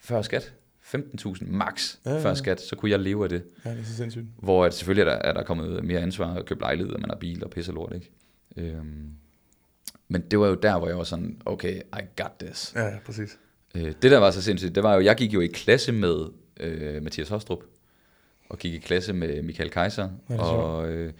før 0.00 0.22
skat. 0.22 0.52
15.000 0.94 1.46
max 1.46 1.96
Ja, 2.06 2.10
ja, 2.10 2.16
ja. 2.16 2.24
før 2.24 2.34
skat, 2.34 2.60
så 2.60 2.76
kunne 2.76 2.90
jeg 2.90 2.98
leve 3.00 3.22
af 3.24 3.28
det. 3.28 3.42
Ja, 3.64 3.70
det 3.70 3.80
er 3.80 3.84
så 3.84 3.96
sindssygt. 3.96 4.24
Hvor 4.38 4.64
at 4.64 4.74
selvfølgelig 4.74 5.00
er 5.10 5.14
der, 5.14 5.18
er 5.28 5.32
der 5.32 5.42
kommet 5.42 5.84
mere 5.84 6.00
ansvar 6.00 6.34
at 6.34 6.46
købe 6.46 6.60
lejlighed, 6.60 6.92
og 6.94 7.00
man 7.00 7.10
har 7.10 7.16
bil 7.16 7.44
og 7.44 7.50
pisse 7.50 7.72
lort, 7.72 7.92
ikke? 7.94 8.10
Øhm, 8.56 9.10
men 10.08 10.20
det 10.20 10.38
var 10.38 10.46
jo 10.48 10.54
der, 10.54 10.78
hvor 10.78 10.88
jeg 10.88 10.96
var 10.98 11.04
sådan, 11.04 11.40
okay, 11.46 11.74
I 11.76 12.00
got 12.22 12.30
this. 12.40 12.72
Ja, 12.76 12.84
ja, 12.84 12.98
præcis. 13.06 13.38
Øh, 13.74 13.92
det 14.02 14.10
der 14.10 14.18
var 14.18 14.30
så 14.30 14.42
sindssygt, 14.42 14.74
det 14.74 14.82
var 14.82 14.94
jo, 14.94 15.00
jeg 15.00 15.16
gik 15.16 15.34
jo 15.34 15.40
i 15.40 15.46
klasse 15.46 15.92
med 15.92 16.26
øh, 16.60 17.02
Mathias 17.02 17.28
Hostrup, 17.28 17.60
og 18.48 18.58
gik 18.58 18.74
i 18.74 18.78
klasse 18.78 19.12
med 19.12 19.42
Michael 19.42 19.70
Kaiser, 19.70 20.08
Ja, 20.30 20.36
og 20.42 20.88
øh, 20.88 21.12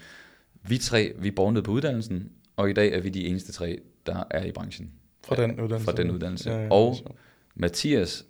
vi 0.62 0.78
tre, 0.78 1.12
vi 1.18 1.30
bornede 1.30 1.62
på 1.62 1.70
uddannelsen, 1.70 2.30
og 2.58 2.70
i 2.70 2.72
dag 2.72 2.92
er 2.92 3.00
vi 3.00 3.08
de 3.08 3.26
eneste 3.26 3.52
tre, 3.52 3.78
der 4.06 4.24
er 4.30 4.44
i 4.44 4.52
branchen. 4.52 4.90
Fra 5.24 5.36
den 5.36 5.50
uddannelse. 5.60 5.84
Fra 5.84 5.92
den 5.92 6.10
uddannelse. 6.10 6.50
Ja, 6.50 6.62
ja, 6.62 6.68
og 6.70 6.96
sjovt. 6.96 7.16
Mathias 7.54 8.26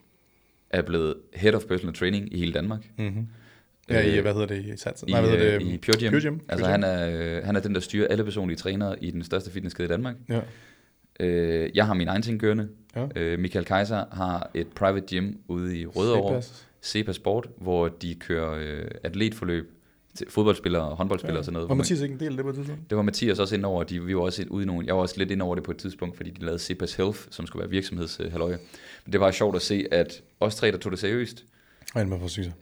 er 0.70 0.83
blevet 0.83 1.14
Head 1.35 1.55
of 1.55 1.62
Personal 1.64 1.95
Training 1.95 2.33
i 2.35 2.39
hele 2.39 2.53
Danmark. 2.53 2.89
Mhm. 2.99 3.29
Ja, 3.91 4.01
i, 4.01 4.16
Øh, 4.16 4.22
hvad 4.22 4.33
hedder 4.33 4.47
det, 4.47 4.64
i 4.64 4.76
Sats? 4.76 5.05
I, 5.07 5.11
Nej, 5.11 5.20
hvad 5.20 5.31
hedder 5.31 5.59
det? 5.59 5.66
i 5.66 5.79
Pure 5.79 5.99
Gym. 6.01 6.11
Pure 6.11 6.20
Gym. 6.20 6.39
Altså 6.49 6.64
Pure 6.64 6.70
han 6.70 6.85
er, 6.85 7.37
øh, 7.39 7.45
han 7.45 7.57
er 7.57 7.61
den, 7.61 7.74
der 7.74 7.81
styrer 7.81 8.09
alle 8.09 8.24
personlige 8.24 8.57
trænere 8.57 9.05
i 9.05 9.11
den 9.11 9.24
største 9.24 9.51
fitnesskæde 9.51 9.87
i 9.87 9.89
Danmark. 9.89 10.14
Ja. 10.29 10.41
Øh, 11.20 11.70
jeg 11.74 11.87
har 11.87 11.95
min 11.95 12.09
egen 12.09 12.22
ting 12.22 12.41
kørende. 12.41 12.68
Ja. 12.97 13.07
Øh, 13.16 13.39
Michael 13.39 13.64
Kaiser 13.64 14.05
har 14.12 14.51
et 14.55 14.66
private 14.68 15.07
gym 15.11 15.33
ude 15.49 15.79
i 15.79 15.87
Rødovre. 15.87 16.43
Sepa 16.81 17.12
Sport, 17.12 17.49
hvor 17.57 17.89
de 17.89 18.14
kører 18.14 18.55
øh, 18.61 18.91
atletforløb 19.03 19.72
fodboldspillere 20.28 20.82
og 20.82 20.96
håndboldspillere 20.96 21.34
ja. 21.36 21.38
og 21.38 21.44
sådan 21.44 21.52
noget. 21.52 21.62
Var 21.64 21.66
hvor 21.68 21.74
man- 21.74 21.78
Mathias 21.78 22.00
ikke 22.00 22.12
en 22.12 22.20
del 22.20 22.30
af 22.30 22.36
det 22.36 22.44
på 22.44 22.48
et 22.50 22.54
tidspunkt? 22.56 22.90
det 22.90 22.96
var 22.96 23.02
Mathias 23.02 23.38
også 23.38 23.54
ind 23.54 23.64
over, 23.64 23.82
de, 23.84 24.04
vi 24.04 24.16
var 24.16 24.22
også 24.22 24.44
ude 24.50 24.62
i 24.62 24.66
nogle, 24.66 24.86
jeg 24.86 24.94
var 24.94 25.00
også 25.00 25.14
lidt 25.18 25.30
ind 25.30 25.42
over 25.42 25.54
det 25.54 25.64
på 25.64 25.70
et 25.70 25.76
tidspunkt, 25.76 26.16
fordi 26.16 26.30
de 26.30 26.40
lavede 26.44 26.59
Sepas 26.59 26.94
Health, 26.94 27.18
som 27.30 27.46
skulle 27.46 27.61
være 27.61 27.70
virksomhedshalløje. 27.70 28.59
Men 29.04 29.12
det 29.12 29.20
var 29.20 29.30
sjovt 29.30 29.56
at 29.56 29.62
se, 29.62 29.86
at 29.90 30.22
os 30.40 30.54
tre, 30.54 30.72
der 30.72 30.78
tog 30.78 30.92
det 30.92 30.98
seriøst, 31.00 31.44
Nej, 31.94 32.04
med 32.04 32.18
for 32.20 32.26
succes. 32.28 32.54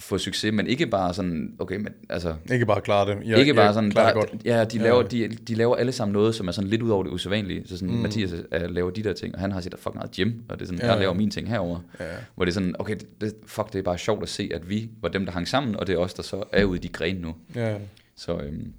Få 0.00 0.18
succes, 0.18 0.52
men 0.52 0.66
ikke 0.66 0.86
bare 0.86 1.14
sådan, 1.14 1.54
okay, 1.58 1.76
men 1.76 1.88
altså, 2.08 2.34
Ikke 2.52 2.66
bare 2.66 2.80
klare 2.80 3.10
det. 3.10 3.18
Jeg, 3.26 3.38
ikke 3.38 3.54
bare 3.54 3.74
sådan, 3.74 3.90
klare 3.90 4.14
der, 4.14 4.20
det 4.20 4.30
godt. 4.30 4.42
ja, 4.44 4.64
de 4.64 4.76
Ja. 4.78 4.82
laver, 4.84 5.02
de, 5.02 5.28
de 5.28 5.54
laver 5.54 5.76
alle 5.76 5.92
sammen 5.92 6.12
noget, 6.12 6.34
som 6.34 6.48
er 6.48 6.52
sådan 6.52 6.70
lidt 6.70 6.82
ud 6.82 6.90
over 6.90 7.02
det 7.02 7.10
usædvanlige. 7.10 7.62
Så 7.66 7.76
sådan, 7.78 7.94
Mm. 7.94 8.00
Mathias 8.00 8.34
er, 8.50 8.68
laver 8.68 8.90
de 8.90 9.02
der 9.02 9.12
ting, 9.12 9.34
og 9.34 9.40
han 9.40 9.52
har 9.52 9.60
sit 9.60 9.74
fucking 9.78 9.96
eget 10.00 10.10
gym, 10.16 10.32
og 10.48 10.58
det 10.58 10.62
er 10.62 10.66
sådan, 10.66 10.78
Ja, 10.78 10.86
ja, 10.86 10.92
jeg 10.92 10.98
ja. 10.98 11.02
laver 11.02 11.14
mine 11.14 11.30
ting 11.30 11.48
herover. 11.48 11.80
Ja. 12.00 12.04
Hvor 12.34 12.44
det 12.44 12.52
er 12.52 12.54
sådan, 12.54 12.74
okay, 12.78 12.96
det, 13.20 13.32
fuck, 13.46 13.72
det 13.72 13.78
er 13.78 13.82
bare 13.82 13.98
sjovt 13.98 14.22
at 14.22 14.28
se, 14.28 14.50
at 14.54 14.70
vi 14.70 14.90
var 15.02 15.08
dem, 15.08 15.24
der 15.24 15.32
hang 15.32 15.48
sammen, 15.48 15.76
og 15.76 15.86
det 15.86 15.92
er 15.92 15.98
os, 15.98 16.14
der 16.14 16.22
så 16.22 16.42
er 16.52 16.64
ude 16.64 16.78
i 16.78 16.82
de 16.82 16.88
grene 16.88 17.20
nu. 17.20 17.34
Ja. 17.54 17.76
Så 18.16 18.32
øhm, 18.36 18.72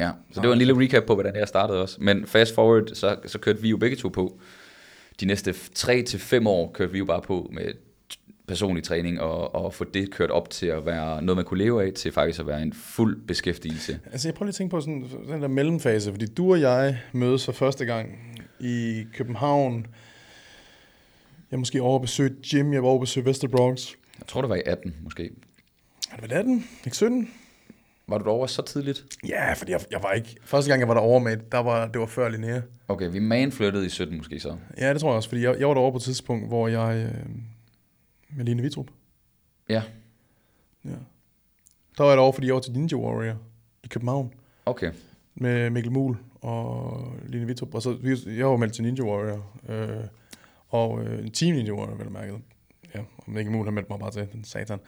ja, 0.00 0.10
så 0.32 0.40
det 0.40 0.48
var 0.48 0.52
en 0.52 0.58
lille 0.58 0.80
recap 0.80 1.04
på, 1.04 1.14
hvordan 1.14 1.36
jeg 1.36 1.48
startede 1.48 1.82
også. 1.82 1.96
Men 2.00 2.26
fast 2.26 2.54
forward, 2.54 2.82
så, 2.94 3.16
så 3.26 3.38
kørte 3.38 3.62
vi 3.62 3.68
jo 3.68 3.76
begge 3.76 3.96
to 3.96 4.08
på. 4.08 4.40
De 5.20 5.26
næste 5.26 5.54
3 5.74 6.02
til 6.02 6.18
fem 6.18 6.46
år 6.46 6.70
kørte 6.74 6.92
vi 6.92 6.98
jo 6.98 7.04
bare 7.04 7.20
på 7.22 7.50
med 7.52 7.62
personlig 8.50 8.84
træning, 8.84 9.20
og, 9.20 9.54
og 9.54 9.74
få 9.74 9.84
det 9.84 10.10
kørt 10.10 10.30
op 10.30 10.50
til 10.50 10.66
at 10.66 10.86
være 10.86 11.22
noget, 11.22 11.36
man 11.36 11.44
kunne 11.44 11.58
leve 11.58 11.86
af, 11.86 11.92
til 11.92 12.12
faktisk 12.12 12.40
at 12.40 12.46
være 12.46 12.62
en 12.62 12.72
fuld 12.72 13.26
beskæftigelse. 13.26 14.00
Altså, 14.12 14.28
jeg 14.28 14.34
prøver 14.34 14.46
lige 14.46 14.50
at 14.50 14.54
tænke 14.54 14.70
på 14.70 14.80
sådan, 14.80 15.08
den 15.28 15.42
der 15.42 15.48
mellemfase, 15.48 16.10
fordi 16.10 16.26
du 16.26 16.52
og 16.52 16.60
jeg 16.60 16.98
mødes 17.12 17.44
for 17.44 17.52
første 17.52 17.84
gang 17.84 18.18
i 18.60 19.04
København. 19.14 19.86
Jeg 21.50 21.58
måske 21.58 21.82
over 21.82 21.94
at 21.94 22.02
besøge 22.02 22.34
Jim, 22.54 22.72
jeg 22.72 22.82
var 22.82 22.88
over 22.88 22.98
at 22.98 23.00
besøge 23.00 23.26
Vesterbronx. 23.26 23.90
Jeg 24.18 24.26
tror, 24.26 24.40
det 24.40 24.50
var 24.50 24.56
i 24.56 24.62
18 24.66 24.94
måske. 25.02 25.30
Er 26.12 26.16
det 26.16 26.30
været 26.30 26.38
18? 26.38 26.64
Ikke 26.84 26.96
17? 26.96 27.30
Var 28.08 28.18
du 28.18 28.24
derovre 28.24 28.48
så 28.48 28.62
tidligt? 28.62 29.04
Ja, 29.28 29.52
fordi 29.52 29.72
jeg, 29.72 29.80
jeg 29.90 30.02
var 30.02 30.12
ikke... 30.12 30.36
Første 30.44 30.70
gang, 30.70 30.80
jeg 30.80 30.88
var 30.88 30.94
derovre 30.94 31.20
med, 31.20 31.36
der 31.52 31.58
var, 31.58 31.88
det 31.88 32.00
var 32.00 32.06
før 32.06 32.28
Linnea. 32.28 32.60
Okay, 32.88 33.10
vi 33.12 33.18
manflyttede 33.18 33.86
i 33.86 33.88
17 33.88 34.16
måske 34.16 34.40
så. 34.40 34.56
Ja, 34.78 34.92
det 34.92 35.00
tror 35.00 35.08
jeg 35.08 35.16
også, 35.16 35.28
fordi 35.28 35.42
jeg, 35.42 35.56
jeg 35.58 35.68
var 35.68 35.74
derovre 35.74 35.92
på 35.92 35.96
et 35.96 36.02
tidspunkt, 36.02 36.48
hvor 36.48 36.68
jeg... 36.68 36.96
Øh, 36.96 37.24
med 38.36 38.44
Line 38.44 38.62
Vitrup. 38.62 38.90
Ja, 39.68 39.82
Ja. 40.84 40.90
Der 41.98 42.04
var 42.04 42.10
jeg 42.10 42.16
derovre, 42.16 42.32
fordi 42.32 42.46
jeg 42.46 42.54
var 42.54 42.60
til 42.60 42.72
Ninja 42.72 42.96
Warrior 42.96 43.36
i 43.84 43.86
København 43.86 44.34
okay. 44.66 44.92
med 45.34 45.70
Mikkel 45.70 45.92
Muhl 45.92 46.16
og 46.40 47.12
Line 47.26 47.46
Vitrup. 47.46 47.74
Og 47.74 47.82
så, 47.82 47.98
jeg 48.26 48.46
var 48.46 48.56
meldt 48.56 48.74
til 48.74 48.84
Ninja 48.84 49.02
Warrior. 49.02 49.46
Øh, 49.68 50.04
og 50.68 51.04
øh, 51.04 51.30
Team 51.30 51.54
Ninja 51.56 51.72
Warrior, 51.72 51.94
vel 51.94 52.10
mærket. 52.10 52.38
Ja, 52.94 53.00
og 53.16 53.24
Mikkel 53.26 53.52
Muhl 53.52 53.64
har 53.64 53.72
meldt 53.72 53.90
mig 53.90 53.98
bare 53.98 54.10
til, 54.10 54.28
den 54.32 54.44
satan. 54.44 54.78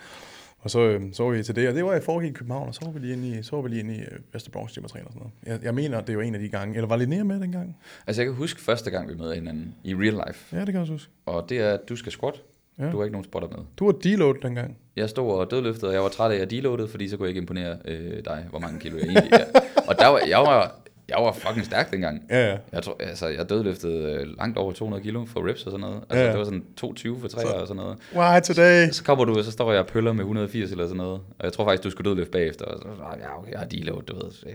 Og 0.58 0.70
så, 0.70 0.80
øh, 0.80 1.12
så 1.12 1.24
var 1.24 1.30
vi 1.30 1.42
til 1.42 1.56
det, 1.56 1.68
og 1.68 1.74
det 1.74 1.84
var 1.84 1.94
i 1.94 2.00
foregik 2.00 2.30
i 2.30 2.32
København, 2.32 2.68
og 2.68 2.74
så 2.74 2.84
var 2.84 2.92
vi 2.92 2.98
lige 2.98 3.12
inde 3.12 3.38
i, 3.38 3.42
så 3.42 3.56
var 3.56 3.62
vi 3.62 3.68
lige 3.68 3.80
inde 3.80 3.96
i 3.96 4.00
øh, 4.00 4.40
træne 4.40 4.64
og 4.84 4.88
sådan 4.90 5.02
noget. 5.14 5.32
Jeg, 5.46 5.58
jeg 5.62 5.74
mener, 5.74 6.00
det 6.00 6.16
var 6.16 6.22
en 6.22 6.34
af 6.34 6.40
de 6.40 6.48
gange. 6.48 6.74
Eller 6.74 6.88
var 6.88 6.96
Linnea 6.96 7.22
med 7.22 7.40
dengang? 7.40 7.76
Altså 8.06 8.22
jeg 8.22 8.26
kan 8.26 8.34
huske 8.34 8.60
første 8.60 8.90
gang, 8.90 9.08
vi 9.08 9.14
mødte 9.14 9.34
hinanden 9.34 9.74
i 9.84 9.94
real 9.94 10.22
life. 10.26 10.56
Ja, 10.56 10.60
det 10.60 10.66
kan 10.66 10.74
jeg 10.74 10.80
også 10.80 10.92
huske. 10.92 11.12
Og 11.26 11.48
det 11.48 11.58
er, 11.58 11.74
at 11.74 11.80
du 11.88 11.96
skal 11.96 12.12
squat. 12.12 12.42
Ja. 12.78 12.90
Du 12.90 12.96
har 12.96 13.04
ikke 13.04 13.12
nogen 13.12 13.24
spotter 13.24 13.48
med. 13.48 13.58
Du 13.78 13.84
var 13.84 13.92
deload 13.92 14.34
dengang. 14.42 14.76
Jeg 14.96 15.08
stod 15.08 15.32
og 15.38 15.50
dødløftede, 15.50 15.90
og 15.90 15.94
jeg 15.94 16.02
var 16.02 16.08
træt 16.08 16.30
af, 16.30 16.34
at 16.34 16.40
jeg 16.40 16.50
deloadede, 16.50 16.88
fordi 16.88 17.08
så 17.08 17.16
kunne 17.16 17.24
jeg 17.26 17.28
ikke 17.30 17.40
imponere 17.40 17.76
øh, 17.84 18.24
dig, 18.24 18.46
hvor 18.50 18.58
mange 18.58 18.80
kilo 18.80 18.96
jeg 18.98 19.04
egentlig 19.06 19.32
er. 19.32 19.44
Og 19.88 19.98
der 19.98 20.06
var, 20.08 20.20
jeg, 20.28 20.38
var, 20.38 20.74
jeg 21.08 21.16
var 21.20 21.32
fucking 21.32 21.66
stærk 21.66 21.90
dengang. 21.92 22.22
Ja, 22.30 22.50
ja. 22.50 22.56
Jeg, 22.72 22.82
tror, 22.82 22.96
altså, 23.00 23.26
jeg 23.28 23.48
dødløftede 23.50 24.12
øh, 24.12 24.26
langt 24.38 24.58
over 24.58 24.72
200 24.72 25.02
kilo 25.02 25.24
for 25.26 25.48
reps 25.48 25.64
og 25.64 25.70
sådan 25.70 25.80
noget. 25.80 25.96
Altså, 26.10 26.16
Ja, 26.18 26.24
ja. 26.24 26.30
det 26.30 26.38
var 26.38 26.44
sådan 26.44 26.64
220 26.76 27.20
for 27.20 27.28
3 27.28 27.40
Så- 27.40 27.46
og 27.48 27.66
sådan 27.66 27.82
noget. 27.82 27.98
Why 28.16 28.40
today? 28.40 28.88
Så 28.90 29.04
kommer 29.04 29.24
du, 29.24 29.38
og 29.38 29.44
så 29.44 29.50
står 29.50 29.72
jeg 29.72 29.80
og 29.80 29.86
pøller 29.86 30.12
med 30.12 30.20
180 30.24 30.70
eller 30.70 30.84
sådan 30.84 30.96
noget. 30.96 31.20
Og 31.38 31.44
jeg 31.44 31.52
tror 31.52 31.64
faktisk, 31.64 31.84
du 31.84 31.90
skulle 31.90 32.10
dødløfte 32.10 32.30
bagefter. 32.32 32.64
Og 32.64 32.78
så, 32.82 32.88
"Ah, 32.88 33.18
ja, 33.20 33.38
okay, 33.38 33.50
jeg 33.50 33.58
har 33.58 33.66
deload, 33.66 34.02
du 34.02 34.14
ved. 34.14 34.32
Så, 34.32 34.46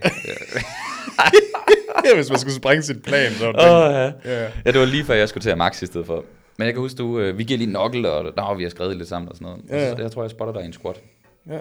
ja, 2.05 2.15
hvis 2.15 2.30
man 2.30 2.39
skulle 2.39 2.53
sprænge 2.55 2.82
sit 2.84 3.03
plan, 3.03 3.32
så 3.32 3.47
Åh, 3.47 3.53
ja. 3.93 4.11
Ja. 4.34 4.43
ja, 4.65 4.72
det 4.72 4.80
var 4.80 4.86
lige 4.86 5.03
før, 5.03 5.13
jeg 5.13 5.30
skulle 5.30 5.41
til 5.41 5.49
at 5.49 5.57
max 5.57 5.82
i 5.82 5.86
stedet 5.86 6.05
for. 6.05 6.26
Men 6.58 6.66
jeg 6.66 6.74
kan 6.74 6.82
huske, 6.82 6.97
du, 6.97 7.20
øh, 7.20 7.38
vi 7.38 7.43
giver 7.43 7.58
lige 7.58 7.68
en 7.68 7.76
knuckle, 7.76 8.12
og 8.12 8.36
der 8.36 8.41
har 8.41 8.53
vi 8.53 8.64
har 8.64 8.70
skrevet 8.70 8.97
lidt 8.97 9.10
sammen 9.10 9.30
og 9.30 9.36
sådan 9.36 9.45
noget. 9.45 9.64
Ja, 9.70 9.78
ja. 9.78 9.95
Så, 9.95 10.01
jeg 10.01 10.12
tror, 10.12 10.24
jeg 10.24 10.32
spotter 10.32 10.53
dig 10.53 10.64
i 10.64 10.66
en 10.66 10.74
squat. 10.74 11.01
ja. 11.47 11.60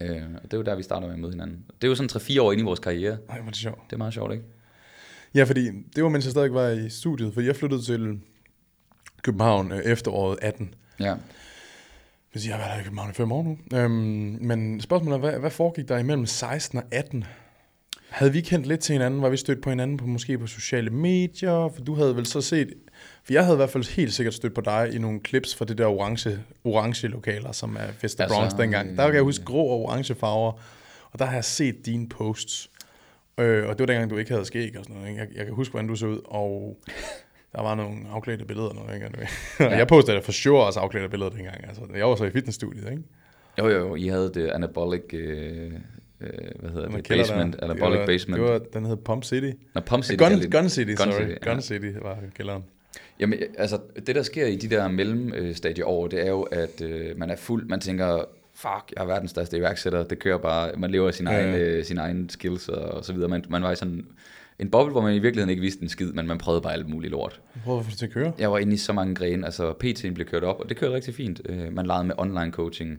Øh, 0.00 0.22
og 0.36 0.42
det 0.42 0.52
er 0.52 0.56
jo 0.56 0.62
der, 0.62 0.74
vi 0.74 0.82
starter 0.82 1.06
med 1.06 1.14
at 1.14 1.20
møde 1.20 1.32
hinanden. 1.32 1.64
Det 1.80 1.84
er 1.84 1.88
jo 1.88 1.94
sådan 1.94 2.10
3-4 2.22 2.40
år 2.42 2.52
inde 2.52 2.62
i 2.62 2.64
vores 2.64 2.80
karriere. 2.80 3.16
Ej, 3.28 3.36
hvor 3.36 3.46
er 3.46 3.50
det 3.50 3.56
sjovt. 3.56 3.78
Det 3.86 3.92
er 3.92 3.98
meget 3.98 4.14
sjovt, 4.14 4.32
ikke? 4.32 4.44
Ja, 5.34 5.44
fordi 5.44 5.70
det 5.96 6.04
var, 6.04 6.08
mens 6.08 6.24
jeg 6.24 6.30
stadig 6.30 6.54
var 6.54 6.68
i 6.68 6.90
studiet, 6.90 7.34
fordi 7.34 7.46
jeg 7.46 7.56
flyttede 7.56 7.82
til 7.82 8.20
København 9.22 9.72
øh, 9.72 9.78
efteråret 9.78 10.38
18. 10.42 10.74
Ja. 11.00 11.14
Hvis 12.32 12.46
jeg 12.46 12.54
har 12.54 12.60
været 12.62 12.72
her 12.72 12.80
i 12.80 12.84
København 12.84 13.10
i 13.10 13.14
fem 13.14 13.32
år 13.32 13.42
nu. 13.42 13.58
Øhm, 13.78 14.38
men 14.40 14.80
spørgsmålet 14.80 15.16
er, 15.16 15.20
hvad, 15.20 15.38
hvad 15.38 15.50
foregik 15.50 15.88
der 15.88 15.98
imellem 15.98 16.26
16 16.26 16.78
og 16.78 16.84
18? 16.90 17.24
Havde 18.08 18.32
vi 18.32 18.40
kendt 18.40 18.66
lidt 18.66 18.80
til 18.80 18.92
hinanden? 18.92 19.22
Var 19.22 19.28
vi 19.28 19.36
stødt 19.36 19.62
på 19.62 19.70
hinanden 19.70 19.96
på 19.96 20.06
måske 20.06 20.38
på 20.38 20.46
sociale 20.46 20.90
medier? 20.90 21.72
For 21.76 21.84
du 21.84 21.94
havde 21.94 22.16
vel 22.16 22.26
så 22.26 22.40
set... 22.40 22.74
For 23.24 23.32
jeg 23.32 23.44
havde 23.44 23.54
i 23.54 23.56
hvert 23.56 23.70
fald 23.70 23.94
helt 23.96 24.12
sikkert 24.12 24.34
stødt 24.34 24.54
på 24.54 24.60
dig 24.60 24.90
i 24.92 24.98
nogle 24.98 25.20
clips 25.28 25.54
fra 25.54 25.64
det 25.64 25.78
der 25.78 25.86
orange, 25.86 26.38
orange 26.64 27.08
lokaler, 27.08 27.52
som 27.52 27.76
er 27.76 27.92
Festa 27.98 28.22
Altså, 28.22 28.38
Bronx 28.38 28.52
dengang. 28.58 28.96
Der 28.96 29.04
kan 29.06 29.14
jeg 29.14 29.22
huske 29.22 29.44
grå 29.44 29.64
og 29.66 29.80
orange 29.80 30.14
farver, 30.14 30.52
og 31.10 31.18
der 31.18 31.24
har 31.24 31.34
jeg 31.34 31.44
set 31.44 31.86
dine 31.86 32.08
posts. 32.08 32.70
Øh, 33.38 33.68
og 33.68 33.78
det 33.78 33.80
var 33.80 33.86
dengang, 33.86 34.10
du 34.10 34.16
ikke 34.16 34.30
havde 34.30 34.44
skæg 34.44 34.78
og 34.78 34.84
sådan 34.84 34.96
noget. 34.96 35.10
Ikke? 35.10 35.20
Jeg, 35.20 35.28
jeg 35.36 35.44
kan 35.44 35.54
huske, 35.54 35.70
hvordan 35.70 35.88
du 35.88 35.96
så 35.96 36.06
ud, 36.06 36.20
og 36.24 36.78
der 37.52 37.62
var 37.62 37.74
nogle 37.74 37.96
afklædte 38.12 38.44
billeder. 38.44 38.68
og 38.68 38.74
Noget, 38.74 38.94
ikke? 38.94 39.06
Og 39.06 39.12
Ja. 39.70 39.76
jeg 39.76 39.88
postede 39.88 40.22
for 40.22 40.32
sure 40.32 40.66
også 40.66 40.80
afklædte 40.80 41.08
billeder 41.08 41.30
dengang. 41.30 41.64
Altså, 41.68 41.82
jeg 41.94 42.06
var 42.08 42.16
så 42.16 42.24
i 42.24 42.30
fitnessstudiet, 42.30 42.90
ikke? 42.90 43.02
Jo, 43.58 43.68
jo, 43.68 43.78
jo. 43.78 43.94
I 43.94 44.06
havde 44.08 44.30
det 44.34 44.50
anabolic... 44.50 45.02
Øh, 45.12 45.72
øh, 46.20 46.28
hvad 46.60 46.70
hedder 46.70 46.88
det? 46.88 47.08
Basement. 47.08 47.56
der. 47.60 47.64
Anabolic 47.64 47.92
det 47.92 48.00
var, 48.00 48.06
basement. 48.06 48.42
Det 48.42 48.50
var, 48.50 48.58
den 48.58 48.86
hed 48.86 48.96
Pump 48.96 49.24
City. 49.24 49.50
Nå, 49.74 49.80
Pump 49.80 50.04
City. 50.04 50.22
Gun, 50.22 50.50
Gun. 50.50 50.68
City, 50.68 50.88
Gun 50.88 50.96
sorry. 50.96 51.12
City, 51.12 51.30
ja. 51.46 51.52
Gun 51.52 51.62
City 51.62 51.92
var 52.02 52.18
kælderen. 52.36 52.64
Jamen, 53.20 53.38
altså, 53.58 53.78
det 54.06 54.14
der 54.14 54.22
sker 54.22 54.46
i 54.46 54.56
de 54.56 54.70
der 54.70 54.88
mellemstadier 54.88 55.84
år, 55.84 56.06
det 56.06 56.26
er 56.26 56.30
jo, 56.30 56.42
at 56.42 56.80
øh, 56.80 57.18
man 57.18 57.30
er 57.30 57.36
fuld, 57.36 57.66
man 57.66 57.80
tænker, 57.80 58.24
fuck, 58.54 58.92
jeg 58.96 59.02
er 59.02 59.06
verdens 59.06 59.30
største 59.30 59.56
iværksætter, 59.56 60.04
det 60.04 60.18
kører 60.18 60.38
bare, 60.38 60.70
man 60.76 60.90
lever 60.90 61.08
af 61.08 61.14
sine, 61.14 61.30
Ja, 61.30 61.38
egne, 61.40 61.56
øh, 61.56 61.84
sine 61.84 62.00
egne 62.00 62.30
skills 62.30 62.68
og, 62.68 62.82
og 62.82 63.04
så 63.04 63.12
videre. 63.12 63.28
Man, 63.28 63.44
man 63.48 63.62
var 63.62 63.72
i 63.72 63.76
sådan 63.76 64.06
en 64.58 64.70
boble, 64.70 64.92
hvor 64.92 65.00
man 65.00 65.14
i 65.14 65.18
virkeligheden 65.18 65.50
ikke 65.50 65.60
vidste 65.62 65.82
en 65.82 65.88
skid, 65.88 66.12
men 66.12 66.26
man 66.26 66.38
prøvede 66.38 66.62
bare 66.62 66.72
alt 66.72 66.88
muligt 66.88 67.10
lort. 67.10 67.40
Få 67.64 67.82
det 67.90 67.98
til 67.98 68.06
at 68.06 68.12
køre. 68.12 68.32
Jeg 68.38 68.52
var 68.52 68.58
inde 68.58 68.72
i 68.74 68.76
så 68.76 68.92
mange 68.92 69.14
grene, 69.14 69.44
altså 69.44 69.74
PT'en 69.84 70.14
blev 70.14 70.26
kørt 70.26 70.44
op, 70.44 70.60
og 70.60 70.68
det 70.68 70.76
kørte 70.76 70.94
rigtig 70.94 71.14
fint. 71.14 71.40
Øh, 71.48 71.72
man 71.72 71.86
legede 71.86 72.04
med 72.04 72.14
online 72.18 72.52
coaching, 72.52 72.98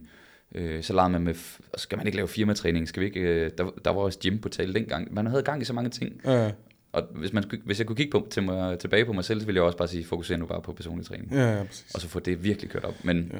øh, 0.55 0.83
så 0.83 0.93
legede 0.93 1.09
man 1.09 1.21
med, 1.21 1.33
skal 1.77 1.97
man 1.97 2.07
ikke 2.07 2.15
lave 2.15 2.27
firmatræning, 2.27 2.87
skal 2.87 3.01
vi 3.01 3.05
ikke, 3.05 3.19
øh, 3.19 3.51
der, 3.57 3.63
der 3.85 3.91
var 3.91 4.01
også 4.01 4.19
gym 4.19 4.37
på 4.37 4.49
tale 4.49 4.73
dengang. 4.73 5.13
Man 5.13 5.27
havde 5.27 5.43
gang 5.43 5.61
i 5.61 5.65
så 5.65 5.73
mange 5.73 5.89
ting, 5.89 6.21
Ja, 6.25 6.51
og 6.93 7.03
hvis, 7.15 7.33
man, 7.33 7.43
hvis 7.65 7.79
jeg 7.79 7.87
kunne 7.87 7.95
kigge 7.95 8.11
på, 8.11 8.27
til 8.29 8.43
mig, 8.43 8.79
tilbage 8.79 9.05
på 9.05 9.13
mig 9.13 9.23
selv, 9.25 9.39
så 9.39 9.45
ville 9.45 9.57
jeg 9.57 9.63
også 9.65 9.77
bare 9.77 9.87
sige, 9.87 10.05
fokuser 10.05 10.37
nu 10.37 10.45
bare 10.45 10.61
på 10.61 10.73
personlig 10.73 11.05
træning 11.05 11.31
ja, 11.33 11.57
ja 11.57 11.63
præcis. 11.63 11.95
og 11.95 12.01
så 12.01 12.07
få 12.07 12.19
det 12.19 12.43
virkelig 12.43 12.69
kørt 12.71 12.83
op. 12.83 12.93
Men, 13.03 13.31
Ja. 13.33 13.39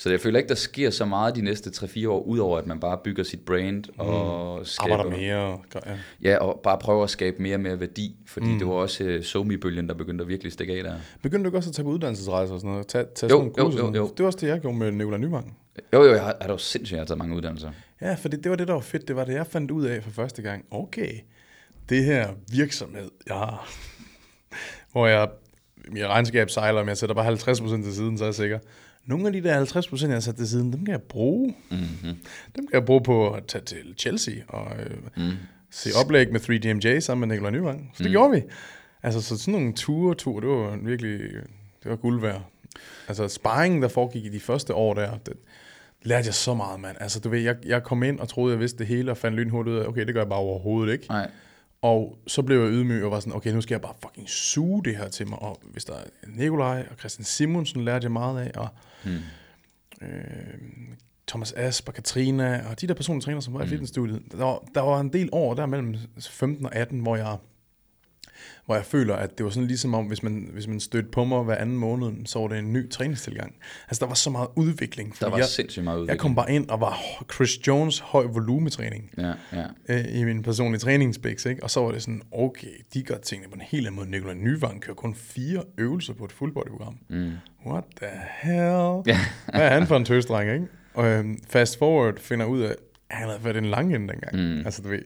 Så 0.00 0.10
jeg 0.10 0.20
føler 0.20 0.38
ikke, 0.38 0.48
der 0.48 0.54
sker 0.54 0.90
så 0.90 1.04
meget 1.04 1.36
de 1.36 1.42
næste 1.42 1.70
3-4 1.70 2.08
år, 2.08 2.22
udover 2.22 2.58
at 2.58 2.66
man 2.66 2.80
bare 2.80 2.98
bygger 3.04 3.22
sit 3.24 3.40
brand 3.40 3.84
og 3.98 4.66
skaber, 4.66 4.96
Arbejder 4.96 5.18
mere. 5.18 5.58
Ja. 5.86 6.30
Ja, 6.30 6.36
og 6.38 6.60
bare 6.62 6.78
prøver 6.78 7.04
at 7.04 7.10
skabe 7.10 7.42
mere 7.42 7.56
og 7.56 7.60
mere 7.60 7.80
værdi, 7.80 8.16
fordi 8.26 8.46
Mm. 8.46 8.52
mm. 8.52 8.58
det 8.58 8.66
var 8.68 8.72
også 8.74 9.04
uh, 9.04 9.22
SoMe-bølgen, 9.22 9.88
der 9.88 9.94
begyndte 9.94 10.22
at 10.22 10.28
virkelig 10.28 10.52
stikke 10.52 10.72
af 10.72 10.82
der. 10.84 10.94
Begyndte 11.22 11.44
du 11.44 11.48
ikke 11.48 11.58
også 11.58 11.70
at 11.70 11.74
tage 11.74 11.84
på 11.84 11.90
uddannelsesrejser 11.90 12.54
og 12.54 12.60
sådan 12.60 12.70
noget? 12.70 12.86
Tage, 12.86 13.04
tage 13.14 13.30
Jo, 13.32 13.38
sådan 13.38 13.52
jo, 13.58 13.64
kurser? 13.64 13.78
jo, 13.78 13.92
jo. 13.94 14.08
Det 14.08 14.18
var 14.18 14.26
også 14.26 14.38
det, 14.40 14.48
jeg 14.48 14.60
gjorde 14.60 14.76
med 14.78 14.90
Nicolai 14.92 15.18
Nyvang. 15.18 15.56
Jo, 15.92 16.02
jo, 16.04 16.12
jeg 16.12 16.22
har, 16.22 16.36
er 16.40 16.46
da 16.46 16.52
jo 16.52 16.58
sindssygt, 16.58 16.92
jeg 16.96 17.00
har 17.00 17.06
taget 17.06 17.18
mange 17.18 17.36
uddannelser. 17.36 17.70
Ja, 18.00 18.14
for 18.14 18.28
det, 18.28 18.44
det 18.44 18.50
var 18.50 18.56
det, 18.56 18.68
der 18.68 18.74
var 18.74 18.80
fedt. 18.80 19.08
Det 19.08 19.16
var 19.16 19.24
det, 19.24 19.32
jeg 19.34 19.46
fandt 19.46 19.70
ud 19.70 19.84
af 19.84 20.02
for 20.02 20.10
første 20.10 20.42
gang. 20.42 20.64
Okay, 20.70 21.12
det 21.88 22.04
her 22.04 22.28
virksomhed, 22.52 23.10
jeg 23.26 23.36
har, 23.36 23.68
hvor 24.92 25.06
jeg, 25.06 25.28
mit 25.88 26.04
regnskab 26.04 26.50
sejler, 26.50 26.80
men 26.82 26.88
jeg 26.88 26.96
sætter 26.98 27.14
bare 27.14 27.32
50% 27.32 27.82
til 27.84 27.94
siden, 27.94 28.18
så 28.18 28.24
er 28.24 28.28
jeg 28.28 28.34
sikker. 28.34 28.58
Nogle 29.06 29.26
af 29.26 29.32
de 29.32 29.42
der 29.42 29.64
50%, 29.64 30.06
jeg 30.06 30.12
har 30.12 30.20
sat 30.20 30.36
til 30.36 30.48
siden, 30.48 30.72
dem 30.72 30.84
kan 30.84 30.92
jeg 30.92 31.02
bruge. 31.02 31.54
Mm-hmm. 31.70 32.16
Dem 32.56 32.66
kan 32.66 32.72
jeg 32.72 32.84
bruge 32.84 33.02
på 33.02 33.30
at 33.30 33.46
tage 33.46 33.64
til 33.64 33.94
Chelsea 33.98 34.34
og 34.48 34.72
øh, 34.80 34.96
Mm. 35.16 35.32
se 35.70 35.90
oplæg 36.04 36.32
med 36.32 36.40
3DMJ 36.40 37.00
sammen 37.00 37.28
med 37.28 37.36
Nicolai 37.36 37.52
Nyvang. 37.52 37.90
Så 37.94 38.02
det 38.02 38.10
mm. 38.10 38.12
gjorde 38.12 38.30
vi. 38.34 38.42
Altså, 39.02 39.20
så 39.22 39.38
sådan 39.38 39.52
nogle 39.52 39.72
ture, 39.72 40.14
ture, 40.14 40.40
det 40.40 40.48
var 40.48 40.76
virkelig, 40.76 41.20
det 41.82 41.90
var 41.90 41.96
guld 41.96 42.20
værd. 42.20 42.42
Altså, 43.08 43.28
sparringen, 43.28 43.82
der 43.82 43.88
foregik 43.88 44.24
i 44.24 44.28
de 44.28 44.40
første 44.40 44.74
år 44.74 44.94
der, 44.94 45.16
det 45.26 45.34
lærte 46.02 46.26
jeg 46.26 46.34
så 46.34 46.54
meget, 46.54 46.80
mand. 46.80 46.96
Altså, 47.00 47.20
du 47.20 47.28
ved, 47.28 47.40
jeg, 47.40 47.56
jeg 47.66 47.82
kom 47.82 48.02
ind 48.02 48.20
og 48.20 48.28
troede, 48.28 48.52
jeg 48.52 48.60
vidste 48.60 48.78
det 48.78 48.86
hele, 48.86 49.10
og 49.10 49.16
fandt 49.16 49.36
lynhurtigt 49.36 49.74
ud 49.74 49.80
af, 49.80 49.86
okay, 49.86 50.06
det 50.06 50.14
gør 50.14 50.20
jeg 50.20 50.28
bare 50.28 50.38
overhovedet 50.38 50.92
ikke. 50.92 51.06
Nej, 51.08 51.30
Og 51.82 52.18
så 52.26 52.42
blev 52.42 52.60
jeg 52.62 52.70
ydmyg 52.72 53.04
og 53.04 53.10
var 53.10 53.20
sådan, 53.20 53.34
okay, 53.36 53.50
nu 53.52 53.60
skal 53.60 53.74
jeg 53.74 53.80
bare 53.82 53.94
fucking 54.02 54.28
suge 54.28 54.84
det 54.84 54.96
her 54.96 55.08
til 55.08 55.28
mig. 55.28 55.38
Og 55.38 55.60
hvis 55.72 55.84
der 55.84 55.94
er 55.94 56.04
Nikolaj 56.26 56.86
og 56.90 56.96
Christian 56.98 57.24
Simonsen 57.24 57.84
lærte 57.84 58.04
jeg 58.04 58.12
meget 58.12 58.40
af, 58.40 58.50
og 58.60 58.68
mm. 59.04 59.10
øh, 60.02 60.54
Thomas 61.28 61.52
Asp 61.52 61.88
og 61.88 61.94
Katrina, 61.94 62.62
og 62.70 62.80
de 62.80 62.86
der 62.86 62.94
personlige 62.94 63.24
træner, 63.24 63.40
som 63.40 63.54
var 63.54 63.62
i 63.62 63.68
fitnessstudiet, 63.68 64.22
der, 64.32 64.44
var- 64.44 64.64
der 64.74 64.80
var 64.80 65.00
en 65.00 65.12
del 65.12 65.28
år 65.32 65.54
der 65.54 65.66
mellem 65.66 65.94
15 66.20 66.66
og 66.66 66.74
18, 66.74 67.00
hvor 67.00 67.16
jeg, 67.16 67.36
hvor 68.68 68.76
jeg 68.76 68.84
føler, 68.84 69.16
at 69.16 69.38
det 69.38 69.44
var 69.44 69.50
sådan 69.50 69.66
ligesom 69.66 69.94
om, 69.94 70.04
hvis 70.06 70.22
man, 70.22 70.48
hvis 70.52 70.66
man 70.66 70.80
stødte 70.80 71.08
på 71.08 71.24
mig 71.24 71.42
hver 71.42 71.54
anden 71.54 71.76
måned, 71.78 72.12
så 72.26 72.38
var 72.38 72.48
det 72.48 72.58
en 72.58 72.72
ny 72.72 72.90
træningstilgang. 72.90 73.54
Altså, 73.88 74.00
der 74.00 74.06
var 74.06 74.14
så 74.14 74.30
meget 74.30 74.48
udvikling. 74.56 75.14
der 75.20 75.30
var 75.30 75.36
jeg, 75.36 75.46
sindssygt 75.46 75.84
meget 75.84 75.96
udvikling. 75.96 76.10
jeg 76.16 76.20
kom 76.20 76.34
bare 76.34 76.52
ind 76.52 76.68
og 76.68 76.80
var 76.80 76.98
Chris 77.34 77.66
Jones 77.66 77.98
høj 77.98 78.24
volumetræning 78.26 79.10
Ja, 79.18 79.32
ja. 79.52 79.64
øh, 79.88 80.04
i 80.20 80.24
min 80.24 80.42
personlige 80.42 80.78
træningsbæks, 80.80 81.46
ikke? 81.46 81.62
Og 81.62 81.70
så 81.70 81.80
var 81.80 81.92
det 81.92 82.02
sådan, 82.02 82.22
okay, 82.32 82.68
de 82.94 83.02
gør 83.02 83.16
tingene 83.16 83.48
på 83.50 83.54
en 83.54 83.60
helt 83.60 83.86
anden 83.86 83.96
måde. 83.96 84.10
Nikolaj 84.10 84.34
Nyvang 84.34 84.80
kører 84.82 84.94
kun 84.94 85.14
fire 85.14 85.62
øvelser 85.78 86.12
på 86.14 86.24
et 86.24 86.32
full 86.32 86.52
body 86.52 86.68
program. 86.70 86.96
Mm. 87.08 87.30
What 87.66 87.84
the 87.96 88.10
hell? 88.40 89.02
Ja. 89.06 89.18
Hvad 89.54 89.62
er 89.62 89.70
han 89.70 89.86
for 89.86 89.96
en 89.96 90.04
tøsdreng, 90.04 90.52
ikke? 90.52 90.66
Og 90.94 91.06
øhm, 91.06 91.38
fast 91.48 91.78
forward 91.78 92.18
finder 92.18 92.46
ud 92.46 92.60
af, 92.60 92.74
at 93.10 93.16
han 93.16 93.28
havde 93.28 93.44
været 93.44 93.56
en 93.56 93.64
lang 93.64 93.94
ende 93.94 94.08
dengang. 94.12 94.36
Mm. 94.36 94.58
Altså, 94.66 94.82
du 94.82 94.88
ved, 94.88 95.02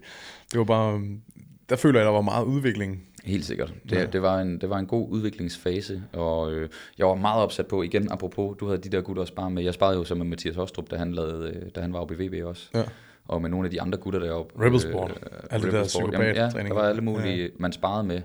det 0.52 0.58
var 0.58 0.64
bare, 0.64 0.94
øhm, 0.94 1.20
der 1.68 1.76
føler 1.76 1.98
jeg, 2.00 2.06
der 2.06 2.12
var 2.12 2.20
meget 2.20 2.44
udvikling. 2.44 3.02
Helt 3.24 3.44
sikkert. 3.44 3.74
Det, 3.90 3.96
Ja. 3.96 4.06
det, 4.06 4.22
var 4.22 4.38
en, 4.40 4.60
det 4.60 4.70
var 4.70 4.78
en 4.78 4.86
god 4.86 5.08
udviklingsfase, 5.10 6.02
og 6.12 6.52
øh, 6.52 6.68
jeg 6.98 7.06
var 7.06 7.14
meget 7.14 7.42
opsat 7.42 7.66
på, 7.66 7.82
igen 7.82 8.08
apropos, 8.10 8.56
du 8.60 8.66
havde 8.66 8.78
de 8.78 8.88
der 8.88 9.00
gutter 9.00 9.22
at 9.22 9.28
spare 9.28 9.50
med. 9.50 9.62
Jeg 9.62 9.74
sparede 9.74 9.96
jo 9.96 10.04
så 10.04 10.14
med 10.14 10.26
Mathias 10.26 10.56
Hostrup, 10.56 10.90
da 10.90 10.96
han, 10.96 11.12
lavede, 11.12 11.48
øh, 11.50 11.70
da 11.74 11.80
han 11.80 11.92
var 11.92 11.98
oppe 11.98 12.14
i 12.14 12.28
VB 12.28 12.46
også. 12.46 12.68
Ja. 12.74 12.82
Og 13.28 13.42
med 13.42 13.50
nogle 13.50 13.66
af 13.66 13.70
de 13.70 13.80
andre 13.82 13.98
gutter 13.98 14.20
deroppe. 14.20 14.66
Rebelsport. 14.66 15.10
Alt 15.50 15.64
det 15.64 15.72
der 15.72 15.78
Rebelsport. 15.78 16.12
Jamen, 16.12 16.34
Ja, 16.34 16.48
der 16.48 16.74
var 16.74 16.82
alle 16.82 17.02
mulige, 17.02 17.42
ja. 17.42 17.48
man 17.56 17.72
sparede 17.72 18.04
med. 18.04 18.20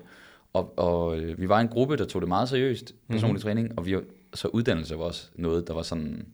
Og, 0.53 0.73
og 0.79 1.19
øh, 1.19 1.39
vi 1.41 1.49
var 1.49 1.59
en 1.59 1.67
gruppe, 1.67 1.97
der 1.97 2.05
tog 2.05 2.21
det 2.21 2.27
meget 2.27 2.49
seriøst, 2.49 2.93
personlig 3.09 3.29
mm-hmm. 3.29 3.41
træning, 3.41 3.79
og 3.79 3.85
vi, 3.85 3.95
så 4.33 4.47
uddannelse 4.47 4.97
var 4.97 5.03
også 5.03 5.29
noget, 5.35 5.67
der 5.67 5.73
var 5.73 5.81
sådan 5.81 6.25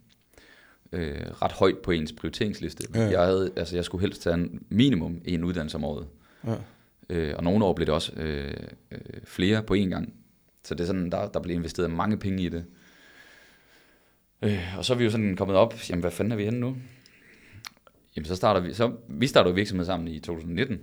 øh, 0.92 1.16
ret 1.42 1.52
højt 1.52 1.78
på 1.78 1.92
ens 1.92 2.12
prioriteringsliste. 2.14 2.84
Ja. 2.96 3.02
Jeg, 3.02 3.26
havde, 3.26 3.52
altså, 3.56 3.76
jeg 3.76 3.86
skulle 3.86 4.02
helst 4.02 4.22
tage 4.22 4.34
en 4.34 4.64
minimum 4.70 5.22
en 5.26 5.44
uddannelse 5.44 5.78
om 5.78 5.84
året. 5.84 6.06
Ja. 6.48 6.54
Øh, 7.14 7.34
og 7.38 7.44
nogle 7.44 7.66
år 7.66 7.74
blev 7.74 7.86
det 7.86 7.94
også 7.94 8.14
øh, 8.16 8.54
øh, 8.92 9.00
flere 9.26 9.64
på 9.64 9.74
én 9.74 9.90
gang. 9.90 10.14
Så 10.64 10.76
det 10.76 10.82
er 10.82 10.86
sådan, 10.86 11.10
der, 11.10 11.28
der 11.28 11.40
blev 11.40 11.56
investeret 11.56 11.92
mange 11.92 12.18
penge 12.18 12.44
i 12.44 12.50
det. 12.50 12.66
Øh, 14.42 14.78
og 14.78 14.86
så 14.86 14.94
er 14.94 14.98
vi 14.98 15.04
jo 15.04 15.10
sådan 15.10 15.36
kommet 15.36 15.58
op, 15.58 15.76
jamen 15.90 16.02
hvad 16.02 16.12
fanden 16.12 16.32
er 16.32 16.36
vi 16.36 16.44
henne 16.44 16.60
nu? 16.60 16.78
Jamen 18.16 18.26
så 18.26 18.36
starter 18.36 18.62
vi, 18.62 18.74
så, 18.74 18.92
vi 19.10 19.28
starter 19.28 19.50
jo 19.50 19.56
virksomhed 19.56 19.86
sammen 19.86 20.08
i 20.08 20.20
2019. 20.20 20.80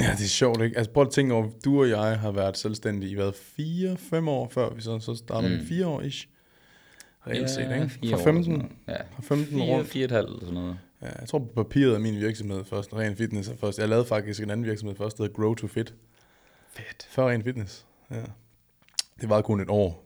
ja, 0.00 0.04
det 0.04 0.24
er 0.24 0.28
sjovt, 0.28 0.62
ikke? 0.62 0.76
Altså, 0.76 0.92
prøv 0.92 1.02
at 1.02 1.10
tænke 1.10 1.34
over, 1.34 1.48
du 1.64 1.80
og 1.80 1.88
jeg 1.88 2.20
har 2.20 2.32
været 2.32 2.56
selvstændige 2.56 3.10
i 3.10 3.14
hvad, 3.14 3.32
fire, 3.32 3.96
fem 3.96 4.28
år 4.28 4.48
før 4.48 4.74
vi 4.74 4.80
så, 4.80 4.98
så 4.98 5.14
starter 5.14 5.48
mm. 5.48 5.54
Mm. 5.54 5.60
vi 5.60 5.66
fire 5.66 5.86
år 5.86 6.00
ish. 6.00 6.28
reelt 7.26 7.50
set, 7.50 7.62
ikke? 7.62 8.10
Fra 8.10 8.16
år 8.16 8.24
15, 8.24 8.28
eller 8.28 8.42
sådan 8.42 8.58
noget. 8.58 8.72
Ja, 8.88 9.02
fra 9.16 9.22
15 9.22 9.58
fire, 9.58 9.66
rundt. 9.66 9.88
fire 9.88 10.02
og 10.02 10.04
et 10.04 10.10
halvt 10.10 10.28
eller 10.28 10.40
sådan 10.40 10.54
noget. 10.54 10.78
Ja, 11.04 11.08
jeg 11.20 11.28
tror 11.28 11.38
på 11.38 11.62
papiret 11.62 11.94
er 11.94 11.98
min 11.98 12.20
virksomhed 12.20 12.64
først, 12.64 12.94
ren 12.94 13.16
fitness 13.16 13.48
er 13.48 13.56
først. 13.56 13.78
Jeg 13.78 13.88
lavede 13.88 14.06
faktisk 14.06 14.42
en 14.42 14.50
anden 14.50 14.66
virksomhed 14.66 14.96
først, 14.96 15.18
der 15.18 15.24
hedder 15.24 15.36
Grow 15.42 15.54
to 15.54 15.66
Fit, 15.66 15.94
Fedt. 16.76 17.06
før 17.10 17.28
ren 17.28 17.42
fitness. 17.42 17.86
Ja. 18.10 18.22
Det 19.20 19.28
var 19.28 19.42
kun 19.42 19.60
et 19.60 19.68
år. 19.70 20.04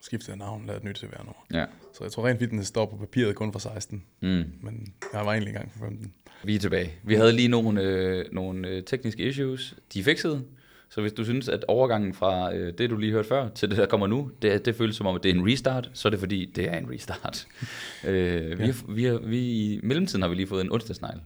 Skiftede 0.00 0.30
jeg 0.30 0.38
navn, 0.38 0.66
lavede 0.66 0.76
et 0.78 0.84
nyt 0.84 0.98
CVR-nummer. 0.98 1.46
Ja. 1.52 1.64
Så 1.94 2.04
jeg 2.04 2.12
tror, 2.12 2.26
ren 2.26 2.38
fitness 2.38 2.68
står 2.68 2.86
på 2.86 2.96
papiret 2.96 3.34
kun 3.34 3.52
fra 3.52 3.58
16, 3.60 4.04
Mm. 4.20 4.28
men 4.60 4.94
jeg 5.12 5.26
var 5.26 5.32
egentlig 5.32 5.50
i 5.50 5.56
gang 5.56 5.72
fra 5.72 5.86
15. 5.86 6.12
Vi 6.44 6.54
er 6.54 6.58
tilbage. 6.58 6.92
Vi 7.02 7.14
havde 7.14 7.32
lige 7.32 7.48
nogle, 7.48 7.82
øh, 7.82 8.24
nogle 8.32 8.68
øh, 8.68 8.84
tekniske 8.84 9.28
issues. 9.28 9.74
De 9.94 10.00
er 10.00 10.04
fikset. 10.04 10.44
Så 10.90 11.00
hvis 11.00 11.12
du 11.12 11.24
synes, 11.24 11.48
at 11.48 11.64
overgangen 11.68 12.14
fra 12.14 12.54
øh, 12.54 12.72
det, 12.78 12.90
du 12.90 12.96
lige 12.96 13.12
hørte 13.12 13.28
før, 13.28 13.48
til 13.48 13.70
det, 13.70 13.78
der 13.78 13.86
kommer 13.86 14.06
nu, 14.06 14.30
det, 14.42 14.64
det 14.66 14.76
føles 14.76 14.96
som 14.96 15.06
om, 15.06 15.14
at 15.16 15.22
det 15.22 15.30
er 15.30 15.34
en 15.34 15.46
restart, 15.52 15.90
så 15.94 16.08
er 16.08 16.10
det 16.10 16.20
fordi, 16.20 16.44
det 16.56 16.64
er 16.68 16.78
en 16.78 16.90
restart. 16.90 17.46
øh, 18.04 18.58
vi, 18.58 18.64
Ja. 18.64 18.72
har, 18.72 18.92
vi, 18.92 19.04
har, 19.04 19.18
vi, 19.18 19.38
I 19.38 19.80
mellemtiden 19.82 20.22
har 20.22 20.28
vi 20.28 20.34
lige 20.34 20.46
fået 20.46 20.64
en 20.64 20.72
onsdagsnegl. 20.72 21.20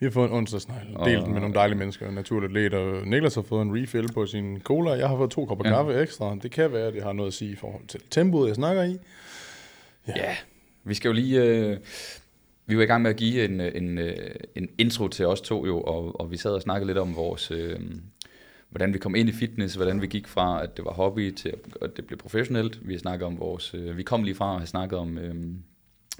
Vi 0.00 0.06
har 0.06 0.10
fået 0.10 0.28
en 0.30 0.34
onsdagsnegl, 0.36 0.86
Og- 0.94 1.08
delt 1.08 1.24
den 1.24 1.32
med 1.32 1.40
nogle 1.40 1.54
dejlige 1.54 1.78
mennesker, 1.78 2.10
naturatleter. 2.10 3.04
Niklas 3.04 3.34
har 3.34 3.42
fået 3.42 3.62
en 3.62 3.82
refill 3.82 4.12
på 4.12 4.26
sin 4.26 4.60
cola, 4.60 4.90
jeg 4.90 5.08
har 5.08 5.16
fået 5.16 5.30
to 5.30 5.44
kopper 5.46 5.64
Ja. 5.68 5.70
ja. 5.70 5.76
kaffe 5.76 6.00
ekstra. 6.02 6.36
Det 6.42 6.50
kan 6.50 6.72
være, 6.72 6.86
at 6.86 6.94
det 6.94 7.02
har 7.02 7.12
noget 7.12 7.28
at 7.28 7.34
sige 7.34 7.50
i 7.52 7.56
forhold 7.56 7.86
til 7.88 8.00
tempoet, 8.10 8.46
jeg 8.48 8.54
snakker 8.54 8.82
i. 8.82 8.96
Ja. 10.08 10.12
ja, 10.16 10.36
vi 10.84 10.94
skal 10.94 11.08
jo 11.08 11.12
lige... 11.12 11.42
Øh, 11.44 11.76
vi 12.66 12.76
var 12.76 12.82
i 12.82 12.86
gang 12.86 13.02
med 13.02 13.10
at 13.10 13.16
give 13.16 13.44
en, 13.44 13.60
øh, 13.60 13.72
en, 13.74 13.98
øh, 13.98 14.14
en 14.54 14.68
intro 14.78 15.08
til 15.08 15.26
os 15.26 15.40
to 15.40 15.66
jo, 15.66 15.80
og, 15.80 16.20
og 16.20 16.30
vi 16.30 16.36
sad 16.36 16.50
og 16.50 16.62
snakkede 16.62 16.86
lidt 16.86 16.98
om 16.98 17.16
vores... 17.16 17.50
Øh, 17.50 17.80
hvordan 18.68 18.94
vi 18.94 18.98
kom 18.98 19.14
ind 19.14 19.28
i 19.28 19.32
fitness, 19.32 19.74
hvordan 19.74 20.02
vi 20.02 20.06
gik 20.06 20.26
fra, 20.26 20.62
at 20.62 20.76
det 20.76 20.84
var 20.84 20.92
hobby, 20.92 21.30
til 21.30 21.54
at 21.82 21.96
det 21.96 22.06
blev 22.06 22.18
professionelt. 22.18 22.88
Vi 22.88 22.92
har 22.92 22.98
snakket 22.98 23.26
om 23.26 23.38
vores... 23.38 23.74
Øh, 23.74 23.96
vi 23.96 24.02
kom 24.02 24.22
lige 24.22 24.34
fra 24.34 24.52
at 24.52 24.58
have 24.58 24.66
snakket 24.66 24.98
om 24.98 25.18
øh, 25.18 25.34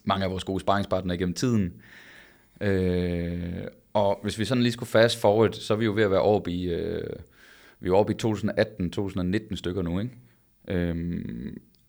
mange 0.05 0.25
af 0.25 0.31
vores 0.31 0.45
gode 0.45 0.61
sparringspartnere 0.61 1.17
igennem 1.17 1.35
tiden. 1.35 1.75
Øh, 2.61 3.65
og 3.93 4.19
hvis 4.23 4.39
vi 4.39 4.45
sådan 4.45 4.63
lige 4.63 4.73
skulle 4.73 4.89
fast 4.89 5.21
forward, 5.21 5.53
så 5.53 5.75
er 5.75 5.79
vi 5.79 5.85
jo 5.85 5.93
ved 5.93 6.03
at 6.03 6.11
være 6.11 6.23
oppe 6.23 6.51
i... 6.51 6.69
Øh, 6.69 7.17
vi 7.81 7.89
er 7.89 7.93
oppe 7.93 8.13
i 8.13 8.17
2018-2019 8.25 9.57
stykker 9.57 9.83
nu, 9.83 10.01
ikke? 10.01 10.13
Øh, 10.69 11.15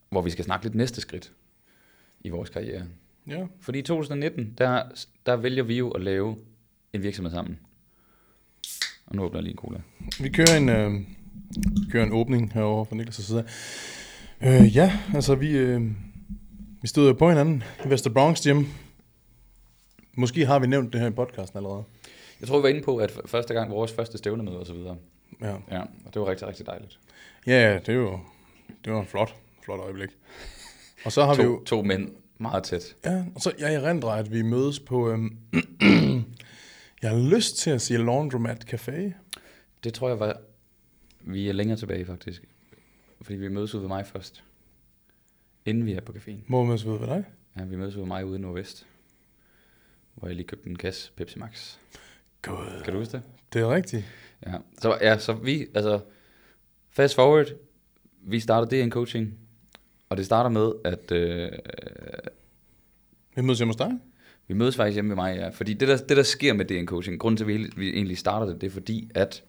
hvor 0.09 0.21
vi 0.21 0.29
skal 0.29 0.45
snakke 0.45 0.65
lidt 0.65 0.75
næste 0.75 1.01
skridt 1.01 1.31
i 2.21 2.29
vores 2.29 2.49
karriere. 2.49 2.85
Ja, 3.27 3.45
Fordi 3.61 3.79
i 3.79 3.81
2019, 3.81 4.53
der, 4.57 4.83
der 5.25 5.35
vælger 5.35 5.63
vi 5.63 5.77
jo 5.77 5.89
at 5.89 6.01
lave 6.01 6.37
en 6.93 7.03
virksomhed 7.03 7.31
sammen. 7.31 7.59
Og 9.09 9.15
nu 9.15 9.23
åbner 9.23 9.39
jeg 9.39 9.43
lige 9.43 9.51
en 9.51 9.57
cola. 9.57 9.79
vi 10.19 10.29
kører 10.29 10.57
en, 10.57 10.69
øh, 10.69 11.01
kører 11.91 12.05
en 12.05 12.11
åbning 12.11 12.53
herovre 12.53 12.85
fra 12.85 12.95
Niklas' 12.95 13.21
side. 13.21 13.45
Øh, 14.41 14.75
ja, 14.75 14.99
altså 15.13 15.35
vi, 15.35 15.51
øh, 15.57 15.81
vi 16.81 16.87
stod 16.87 17.07
jo 17.07 17.13
på 17.13 17.29
hinanden 17.29 17.63
i 17.85 17.89
Vester 17.89 18.09
Bronx 18.09 18.41
Gym. 18.43 18.63
Måske 20.17 20.45
har 20.45 20.59
vi 20.59 20.67
nævnt 20.67 20.93
det 20.93 21.01
her 21.01 21.07
i 21.07 21.11
podcasten 21.11 21.57
allerede. 21.57 21.83
Jeg 22.39 22.47
tror, 22.47 22.57
vi 22.57 22.63
var 22.63 22.69
inde 22.69 22.81
på, 22.81 22.97
at 22.97 23.11
første 23.25 23.53
gang 23.53 23.71
vores 23.71 23.91
første 23.91 24.17
stævnemøde 24.17 24.59
og 24.59 24.65
så 24.65 24.73
videre. 24.73 24.95
Ja, 25.41 25.55
Ja, 25.71 25.81
og 25.81 26.13
det 26.13 26.21
var 26.21 26.27
rigtig, 26.29 26.47
rigtig 26.47 26.65
dejligt. 26.65 26.99
ja 27.47 27.73
det 27.85 27.89
er 27.89 27.93
jo 27.93 28.19
det 28.85 28.93
var 28.93 28.99
en 28.99 29.07
flot, 29.07 29.35
flot 29.65 29.79
øjeblik. 29.79 30.09
Og 31.05 31.11
så 31.11 31.25
har 31.25 31.35
vi 31.35 31.43
jo... 31.43 31.57
To, 31.57 31.63
to 31.63 31.81
mænd 31.81 32.09
meget 32.37 32.63
tæt. 32.63 32.95
Ja, 33.05 33.23
og 33.35 33.41
så 33.41 33.51
jeg 33.59 33.73
erindrer, 33.73 34.09
at 34.09 34.31
vi 34.31 34.41
mødes 34.41 34.79
på... 34.79 35.09
Øhm, 35.11 35.37
jeg 37.01 37.09
har 37.11 37.35
lyst 37.35 37.57
til 37.57 37.69
at 37.69 37.81
sige 37.81 37.97
Laundromat 37.97 38.73
Café. 38.73 39.13
Det 39.83 39.93
tror 39.93 40.07
jeg 40.07 40.19
var... 40.19 40.41
Vi 41.21 41.49
er 41.49 41.53
længere 41.53 41.77
tilbage, 41.77 42.05
faktisk. 42.05 42.43
Fordi 43.21 43.37
vi 43.37 43.47
mødes 43.47 43.73
ude 43.75 43.81
ved 43.81 43.87
mig 43.87 44.05
først. 44.07 44.43
Inden 45.65 45.85
vi 45.85 45.93
er 45.93 46.01
på 46.01 46.11
caféen. 46.11 46.37
Må 46.47 46.61
vi 46.61 46.67
mødes 46.67 46.85
ved 46.85 46.99
ved 46.99 47.07
dig? 47.07 47.25
Ja, 47.57 47.63
vi 47.63 47.75
mødes 47.75 47.95
ude 47.95 48.01
ved 48.01 48.07
mig 48.07 48.25
ude 48.25 48.37
i 48.37 48.41
Nordvest. 48.41 48.85
Hvor 50.15 50.27
jeg 50.27 50.35
lige 50.35 50.47
købte 50.47 50.69
en 50.69 50.75
kasse 50.75 51.11
Pepsi 51.15 51.39
Max. 51.39 51.77
God. 52.41 52.83
Kan 52.83 52.93
du 52.93 52.99
huske 52.99 53.11
det? 53.11 53.23
Det 53.53 53.61
er 53.61 53.75
rigtigt. 53.75 54.05
Ja, 54.45 54.57
så, 54.77 54.97
ja, 55.01 55.17
så 55.17 55.33
vi, 55.33 55.67
altså, 55.75 55.99
fast 56.89 57.15
forward, 57.15 57.47
vi 58.21 58.39
starter 58.39 58.85
DN 58.85 58.91
Coaching, 58.91 59.39
og 60.09 60.17
det 60.17 60.25
starter 60.25 60.49
med, 60.49 60.71
at 60.85 61.11
øh, 61.11 61.51
Vi 63.35 63.41
mødes 63.41 63.59
hjemme 63.59 63.69
hos 63.69 63.75
dig. 63.75 63.99
Vi 64.49 64.53
mødes 64.53 64.75
faktisk 64.75 64.93
hjemme 64.93 65.07
med 65.07 65.15
mig, 65.15 65.35
ja, 65.35 65.49
fordi 65.49 65.73
det 65.73 65.87
der, 65.87 65.97
det 65.97 66.17
der 66.17 66.23
sker 66.23 66.53
med 66.53 66.65
DN 66.65 66.85
Coaching, 66.85 67.19
grunden 67.19 67.37
til, 67.37 67.43
at 67.43 67.47
vi, 67.47 67.71
vi 67.75 67.89
egentlig 67.89 68.17
starter 68.17 68.45
det, 68.45 68.61
det 68.61 68.67
er 68.67 68.71
fordi, 68.71 69.09
at 69.15 69.43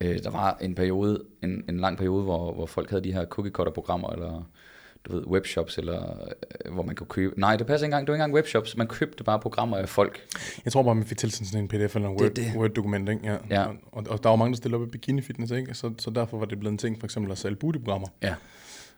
øh, 0.00 0.18
der 0.22 0.30
var 0.30 0.58
en 0.60 0.74
periode, 0.74 1.22
en, 1.42 1.64
en 1.68 1.80
lang 1.80 1.98
periode, 1.98 2.22
hvor, 2.22 2.52
hvor 2.52 2.66
folk 2.66 2.90
havde 2.90 3.04
de 3.04 3.12
her 3.12 3.24
cookie 3.24 3.52
cutter 3.52 3.72
programmer, 3.72 4.10
eller 4.10 4.50
du 5.04 5.12
ved, 5.12 5.26
webshops, 5.26 5.78
eller 5.78 6.28
øh, 6.64 6.72
hvor 6.72 6.82
man 6.82 6.94
kunne 6.94 7.06
købe, 7.06 7.40
nej, 7.40 7.56
det 7.56 7.66
passer 7.66 7.86
ikke 7.86 7.94
engang, 7.94 8.06
det 8.06 8.10
var 8.10 8.14
ikke 8.14 8.22
engang 8.22 8.34
webshops, 8.34 8.76
man 8.76 8.86
købte 8.86 9.24
bare 9.24 9.40
programmer 9.40 9.76
af 9.76 9.88
folk, 9.88 10.20
Jeg 10.64 10.72
tror 10.72 10.82
bare, 10.82 10.94
man 10.94 11.04
fik 11.04 11.18
tilsendt 11.18 11.48
sådan 11.50 11.62
en 11.64 11.68
pdf 11.68 11.96
eller 11.96 12.08
en 12.08 12.20
Word, 12.20 12.30
det. 12.30 12.52
Word-dokument, 12.56 13.08
ikke? 13.08 13.20
Ja. 13.24 13.36
Ja. 13.50 13.66
Og, 13.92 14.04
og, 14.08 14.22
der 14.22 14.28
var 14.28 14.36
mange, 14.36 14.52
der 14.52 14.56
stillede 14.56 14.82
op 14.82 14.88
i 14.88 14.90
bikini 14.90 15.22
fitness, 15.22 15.52
ikke? 15.52 15.74
Så, 15.74 15.92
så 15.98 16.10
derfor 16.10 16.38
var 16.38 16.46
det 16.46 16.58
blevet 16.58 16.72
en 16.72 16.78
ting, 16.78 17.00
for 17.00 17.06
eksempel 17.06 17.32
at 17.32 17.38
sælge 17.38 17.56
booty-programmer. 17.56 18.08
ja, 18.22 18.34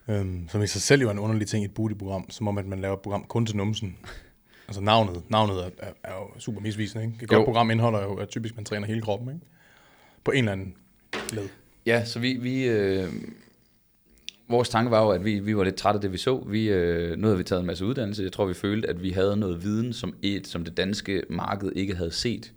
Øhm, 0.09 0.49
som 0.49 0.62
i 0.62 0.67
sig 0.67 0.83
selv 0.83 1.03
jo 1.03 1.09
er 1.09 1.12
en 1.12 1.19
underlig 1.19 1.49
ting 1.49 1.62
i 1.62 1.64
et 1.64 1.75
booty-program, 1.75 2.31
som 2.31 2.49
om 2.49 2.59
at 2.59 2.67
man 2.67 2.79
laver 2.79 2.95
et 2.95 3.01
program 3.01 3.25
kun 3.25 3.47
til 3.47 3.57
numsen. 3.57 3.97
Altså 4.69 4.81
navnet, 4.81 5.23
navnet 5.31 5.57
er, 5.57 5.71
er, 5.79 5.93
er 6.05 6.12
jo 6.14 6.41
super 6.41 6.61
misvisende, 6.61 7.05
ikke? 7.05 7.19
Et 7.23 7.29
godt 7.29 7.41
Jo. 7.41 7.45
program 7.45 7.71
indeholder 7.71 8.03
jo, 8.03 8.14
at 8.14 8.29
typisk 8.29 8.57
man 8.57 8.64
træner 8.64 8.87
hele 8.87 9.03
kroppen, 9.03 9.29
ikke? 9.29 9.41
På 10.25 10.31
en 10.31 10.39
eller 10.39 10.53
anden 10.53 10.75
led. 11.33 11.49
Ja, 11.87 12.05
så 12.05 12.19
vi, 12.19 12.33
vi 12.35 12.64
øh, 12.69 13.12
vores 14.49 14.69
tanke 14.69 14.91
var 14.91 15.03
jo, 15.03 15.11
at 15.11 15.25
vi, 15.25 15.39
vi 15.39 15.57
var 15.57 15.64
lidt 15.64 15.75
trætte 15.77 15.97
af 15.97 16.01
det, 16.01 16.12
vi 16.12 16.19
så. 16.19 16.45
Vi, 16.47 16.69
øh, 16.69 17.19
nu 17.19 17.27
havde 17.27 17.39
vi 17.39 17.45
taget 17.45 17.61
en 17.61 17.67
masse 17.67 17.85
uddannelse. 17.85 18.23
Jeg 18.23 18.33
tror, 18.33 18.47
vi 18.47 18.55
følte, 18.55 18.89
at 18.89 19.03
vi 19.03 19.11
havde 19.11 19.37
noget 19.37 19.62
viden, 19.64 19.93
som, 19.93 20.14
et, 20.23 20.47
som 20.47 20.64
det 20.64 20.77
danske 20.77 21.23
marked 21.31 21.73
ikke 21.77 21.95
havde 21.95 22.12
set. 22.12 22.53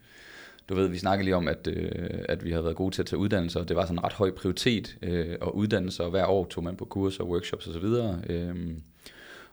Du 0.69 0.75
ved, 0.75 0.87
vi 0.87 0.97
snakkede 0.97 1.25
lige 1.25 1.35
om, 1.35 1.47
at, 1.47 1.67
øh, 1.67 1.91
at 2.29 2.45
vi 2.45 2.51
havde 2.51 2.63
været 2.63 2.75
gode 2.75 2.95
til 2.95 3.01
at 3.01 3.05
tage 3.05 3.19
uddannelser, 3.19 3.59
og 3.59 3.67
det 3.67 3.75
var 3.75 3.83
sådan 3.83 3.97
en 3.97 4.03
ret 4.03 4.13
høj 4.13 4.31
prioritet 4.31 4.97
øh, 5.01 5.35
at 5.41 5.49
uddanne 5.53 5.91
sig, 5.91 6.05
og 6.05 6.11
hver 6.11 6.25
år 6.25 6.45
tog 6.45 6.63
man 6.63 6.75
på 6.75 6.85
kurser, 6.85 7.23
workshops 7.23 7.67
osv. 7.67 7.85
Øh, 8.29 8.55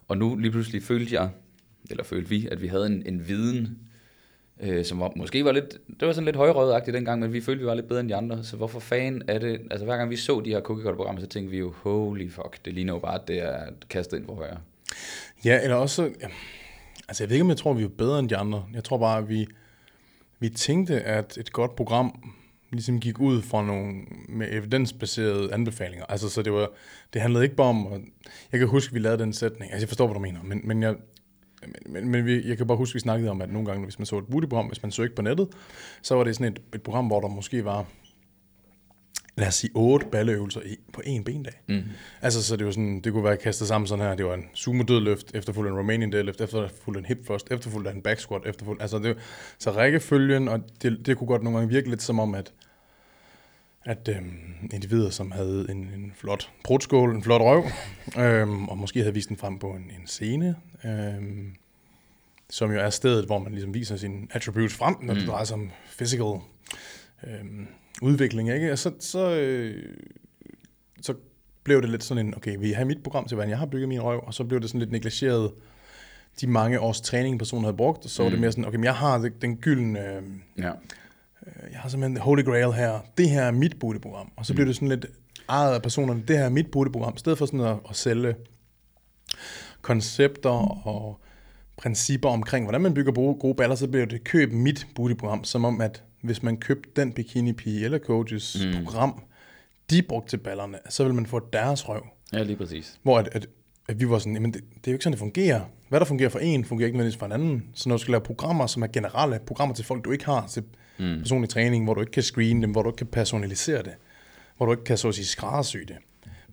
og 0.08 0.18
nu 0.18 0.36
lige 0.36 0.50
pludselig 0.50 0.82
følte 0.82 1.14
jeg, 1.14 1.30
eller 1.90 2.04
følte 2.04 2.28
vi, 2.28 2.48
at 2.50 2.62
vi 2.62 2.66
havde 2.66 2.86
en, 2.86 3.02
en 3.06 3.28
viden, 3.28 3.78
øh, 4.60 4.84
som 4.84 5.00
var, 5.00 5.12
måske 5.16 5.44
var 5.44 5.52
lidt, 5.52 5.78
det 6.00 6.06
var 6.06 6.12
sådan 6.12 6.24
lidt 6.24 6.36
højrødagtigt 6.36 6.94
dengang, 6.94 7.20
men 7.20 7.32
vi 7.32 7.40
følte, 7.40 7.60
vi 7.60 7.66
var 7.66 7.74
lidt 7.74 7.88
bedre 7.88 8.00
end 8.00 8.08
de 8.08 8.16
andre, 8.16 8.44
så 8.44 8.56
hvorfor 8.56 8.80
fanden 8.80 9.22
er 9.28 9.38
det, 9.38 9.60
altså 9.70 9.84
hver 9.84 9.96
gang 9.96 10.10
vi 10.10 10.16
så 10.16 10.40
de 10.40 10.50
her 10.50 10.60
cookie 10.60 10.94
programmer 10.94 11.20
så 11.20 11.26
tænkte 11.26 11.50
vi 11.50 11.58
jo, 11.58 11.72
holy 11.82 12.30
fuck, 12.30 12.64
det 12.64 12.74
ligner 12.74 12.92
jo 12.92 12.98
bare, 12.98 13.14
at 13.14 13.28
det 13.28 13.38
er 13.38 13.60
kastet 13.90 14.16
ind 14.16 14.26
for 14.26 14.34
højre. 14.34 14.58
Ja, 15.44 15.62
eller 15.62 15.76
også, 15.76 16.02
ja, 16.02 16.28
altså 17.08 17.24
jeg 17.24 17.30
ved 17.30 17.36
ikke, 17.36 17.44
om 17.44 17.48
jeg 17.48 17.56
tror, 17.56 17.72
vi 17.72 17.82
er 17.82 17.88
bedre 17.88 18.18
end 18.18 18.28
de 18.28 18.36
andre. 18.36 18.64
Jeg 18.74 18.84
tror 18.84 18.98
bare, 18.98 19.18
at 19.18 19.28
vi, 19.28 19.46
vi 20.38 20.48
tænkte, 20.48 21.00
at 21.00 21.38
et 21.38 21.52
godt 21.52 21.76
program 21.76 22.32
ligesom 22.72 23.00
gik 23.00 23.20
ud 23.20 23.42
fra 23.42 23.66
nogle 23.66 23.94
med 24.28 24.48
evidensbaserede 24.50 25.54
anbefalinger. 25.54 26.04
Altså, 26.08 26.28
så 26.28 26.42
det 26.42 26.52
var, 26.52 26.70
det 27.12 27.22
handlede 27.22 27.44
ikke 27.44 27.56
bare 27.56 27.68
om, 27.68 27.86
at, 27.86 28.00
jeg 28.52 28.58
kan 28.60 28.68
huske, 28.68 28.90
at 28.90 28.94
vi 28.94 28.98
lavede 28.98 29.22
den 29.22 29.32
sætning, 29.32 29.72
altså 29.72 29.84
jeg 29.84 29.88
forstår, 29.88 30.06
hvad 30.06 30.14
du 30.14 30.20
mener, 30.20 30.42
men, 30.42 30.60
men 30.64 30.82
jeg, 30.82 30.94
men, 31.66 31.92
men, 31.92 32.08
men 32.08 32.26
vi, 32.26 32.48
jeg 32.48 32.56
kan 32.56 32.66
bare 32.66 32.78
huske, 32.78 32.92
at 32.92 32.94
vi 32.94 33.00
snakkede 33.00 33.30
om, 33.30 33.42
at 33.42 33.52
nogle 33.52 33.66
gange, 33.66 33.84
hvis 33.84 33.98
man 33.98 34.06
så 34.06 34.18
et 34.18 34.26
booty-program, 34.26 34.66
hvis 34.66 34.82
man 34.82 34.92
søgte 34.92 35.14
på 35.14 35.22
nettet, 35.22 35.48
så 36.02 36.14
var 36.14 36.24
det 36.24 36.34
sådan 36.36 36.52
et, 36.52 36.60
et 36.74 36.82
program, 36.82 37.06
hvor 37.06 37.20
der 37.20 37.28
måske 37.28 37.64
var, 37.64 37.86
lad 39.36 39.48
os 39.48 39.54
sige, 39.54 39.70
otte 39.74 40.06
balleøvelser 40.12 40.60
i, 40.60 40.76
på 40.92 41.02
én 41.06 41.22
bendag. 41.22 41.52
Mm. 41.68 41.82
Altså, 42.22 42.42
så 42.42 42.56
det 42.56 42.66
var 42.66 42.72
sådan, 42.72 43.00
det 43.00 43.12
kunne 43.12 43.24
være 43.24 43.36
kastet 43.36 43.68
sammen 43.68 43.86
sådan 43.88 44.04
her. 44.04 44.14
Det 44.14 44.26
var 44.26 44.34
en 44.34 44.44
sumo 44.54 44.82
dødløft, 44.82 45.34
efterfulgt 45.34 45.70
en 45.70 45.78
Romanian 45.78 46.12
deadlift, 46.12 46.40
efterfulgt 46.40 46.98
en 46.98 47.04
hip 47.04 47.24
thrust, 47.24 47.48
efterfulgt 47.50 47.88
en 47.88 48.02
back 48.02 48.20
squat, 48.20 48.42
efterfulgt, 48.46 48.82
altså 48.82 48.98
det, 48.98 49.16
så 49.58 49.70
rækkefølgen, 49.70 50.48
og 50.48 50.60
det, 50.82 51.06
det 51.06 51.16
kunne 51.16 51.28
godt 51.28 51.42
nogle 51.42 51.58
gange 51.58 51.74
virke 51.74 51.90
lidt 51.90 52.02
som 52.02 52.18
om, 52.18 52.34
at, 52.34 52.52
at 53.86 54.08
øhm, 54.08 54.68
individer, 54.72 55.10
som 55.10 55.30
havde 55.30 55.66
en, 55.70 55.76
en 55.76 56.12
flot 56.16 56.50
brudskål, 56.64 57.14
en 57.14 57.22
flot 57.22 57.40
røv, 57.40 57.64
øhm, 58.24 58.68
og 58.68 58.78
måske 58.78 59.00
havde 59.00 59.14
vist 59.14 59.28
den 59.28 59.36
frem 59.36 59.58
på 59.58 59.70
en, 59.70 59.90
en 60.00 60.06
scene, 60.06 60.56
øhm, 60.84 61.54
som 62.50 62.72
jo 62.72 62.78
er 62.78 62.90
stedet, 62.90 63.24
hvor 63.26 63.38
man 63.38 63.52
ligesom 63.52 63.74
viser 63.74 63.96
sine 63.96 64.26
attributes 64.30 64.74
frem, 64.74 64.96
når 65.02 65.14
mm. 65.14 65.18
det 65.20 65.28
drejer 65.28 65.44
sig 65.44 65.54
om 65.54 65.70
physical 65.98 66.40
øhm, 67.26 67.66
udvikling, 68.02 68.50
ikke? 68.54 68.72
Og 68.72 68.78
så, 68.78 68.92
så, 69.00 69.30
øh, 69.36 69.94
så 71.02 71.14
blev 71.64 71.82
det 71.82 71.90
lidt 71.90 72.04
sådan 72.04 72.26
en, 72.26 72.34
okay, 72.36 72.56
vil 72.58 72.68
I 72.68 72.72
have 72.72 72.86
mit 72.88 73.02
program 73.02 73.28
til, 73.28 73.34
hvordan 73.34 73.50
jeg 73.50 73.58
har 73.58 73.66
bygget 73.66 73.88
min 73.88 74.02
røv? 74.02 74.20
Og 74.26 74.34
så 74.34 74.44
blev 74.44 74.60
det 74.60 74.68
sådan 74.68 74.80
lidt 74.80 74.92
negligeret 74.92 75.52
de 76.40 76.46
mange 76.46 76.80
års 76.80 77.00
træning, 77.00 77.38
personen 77.38 77.64
havde 77.64 77.76
brugt, 77.76 78.04
og 78.04 78.10
så 78.10 78.22
var 78.22 78.30
det 78.30 78.38
Mm. 78.38 78.40
mere 78.40 78.52
sådan, 78.52 78.64
okay, 78.64 78.76
men 78.76 78.84
jeg 78.84 78.94
har 78.94 79.30
den 79.40 79.56
gyldne, 79.56 80.00
øh, 80.16 80.22
Ja. 80.58 80.70
Jeg 81.72 81.80
har 81.80 81.88
simpelthen 81.88 82.16
Holy 82.16 82.44
Grail 82.44 82.72
her, 82.72 83.00
det 83.18 83.30
her 83.30 83.42
er 83.42 83.50
mit 83.50 83.78
booty-program. 83.78 84.32
Og 84.36 84.46
så 84.46 84.54
blev 84.54 84.66
det 84.66 84.74
sådan 84.74 84.88
lidt 84.88 85.06
ejet 85.48 85.74
af 85.74 85.82
personerne, 85.82 86.22
det 86.28 86.38
her 86.38 86.44
er 86.44 86.48
mit 86.48 86.70
booty-program, 86.70 87.14
i 87.16 87.18
stedet 87.18 87.38
for 87.38 87.46
sådan 87.46 87.60
at, 87.60 87.76
at 87.90 87.96
sælge 87.96 88.34
koncepter 89.82 90.86
og 90.86 91.20
principper 91.76 92.28
omkring, 92.28 92.64
hvordan 92.64 92.80
man 92.80 92.94
bygger 92.94 93.12
gode, 93.12 93.34
gode 93.34 93.54
baller, 93.54 93.76
så 93.76 93.88
blev 93.88 94.06
det 94.06 94.24
køb 94.24 94.52
mit 94.52 94.86
booty-program, 94.94 95.44
som 95.44 95.64
om, 95.64 95.80
at 95.80 96.02
hvis 96.20 96.42
man 96.42 96.56
købte 96.56 96.90
den 96.96 97.12
bikini 97.12 97.52
pige 97.52 97.84
eller 97.84 97.98
coaches 97.98 98.56
mm. 98.64 98.84
program, 98.84 99.22
de 99.90 100.02
brugte 100.02 100.30
til 100.30 100.36
ballerne, 100.36 100.78
så 100.88 101.04
vil 101.04 101.14
man 101.14 101.26
få 101.26 101.48
deres 101.52 101.88
røv. 101.88 102.06
ja, 102.32 102.42
lige 102.42 102.56
præcis. 102.56 103.00
Hvor 103.02 103.18
at, 103.18 103.28
at 103.32 103.46
at 103.88 104.00
vi 104.00 104.08
var 104.08 104.18
sådan, 104.18 104.34
jamen 104.34 104.52
det, 104.52 104.60
det 104.60 104.86
er 104.86 104.92
jo 104.92 104.94
ikke 104.94 105.02
sådan, 105.02 105.12
det 105.12 105.18
fungerer. 105.18 105.60
Hvad 105.88 106.00
der 106.00 106.06
fungerer 106.06 106.28
for 106.28 106.38
en, 106.38 106.64
fungerer 106.64 106.86
ikke 106.86 106.98
nødvendigvis 106.98 107.18
for 107.18 107.26
en 107.26 107.32
anden. 107.32 107.64
Så 107.74 107.88
når 107.88 107.96
du 107.96 108.02
skal 108.02 108.12
lave 108.12 108.20
programmer, 108.20 108.66
som 108.66 108.82
er 108.82 108.86
generelle, 108.86 109.38
programmer 109.46 109.74
til 109.74 109.84
folk, 109.84 110.04
du 110.04 110.10
ikke 110.10 110.24
har, 110.24 110.46
til 110.46 110.62
mm. 110.98 111.18
personlig 111.18 111.48
træning, 111.50 111.84
hvor 111.84 111.94
du 111.94 112.00
ikke 112.00 112.12
kan 112.12 112.22
screene 112.22 112.62
dem, 112.62 112.70
hvor 112.70 112.82
du 112.82 112.88
ikke 112.88 112.96
kan 112.98 113.06
personalisere 113.06 113.82
det, 113.82 113.92
hvor 114.56 114.66
du 114.66 114.72
ikke 114.72 114.84
kan 114.84 114.98
så 114.98 115.08
at 115.08 115.14
sige 115.14 115.26
skræddersy 115.26 115.76
det, 115.76 115.96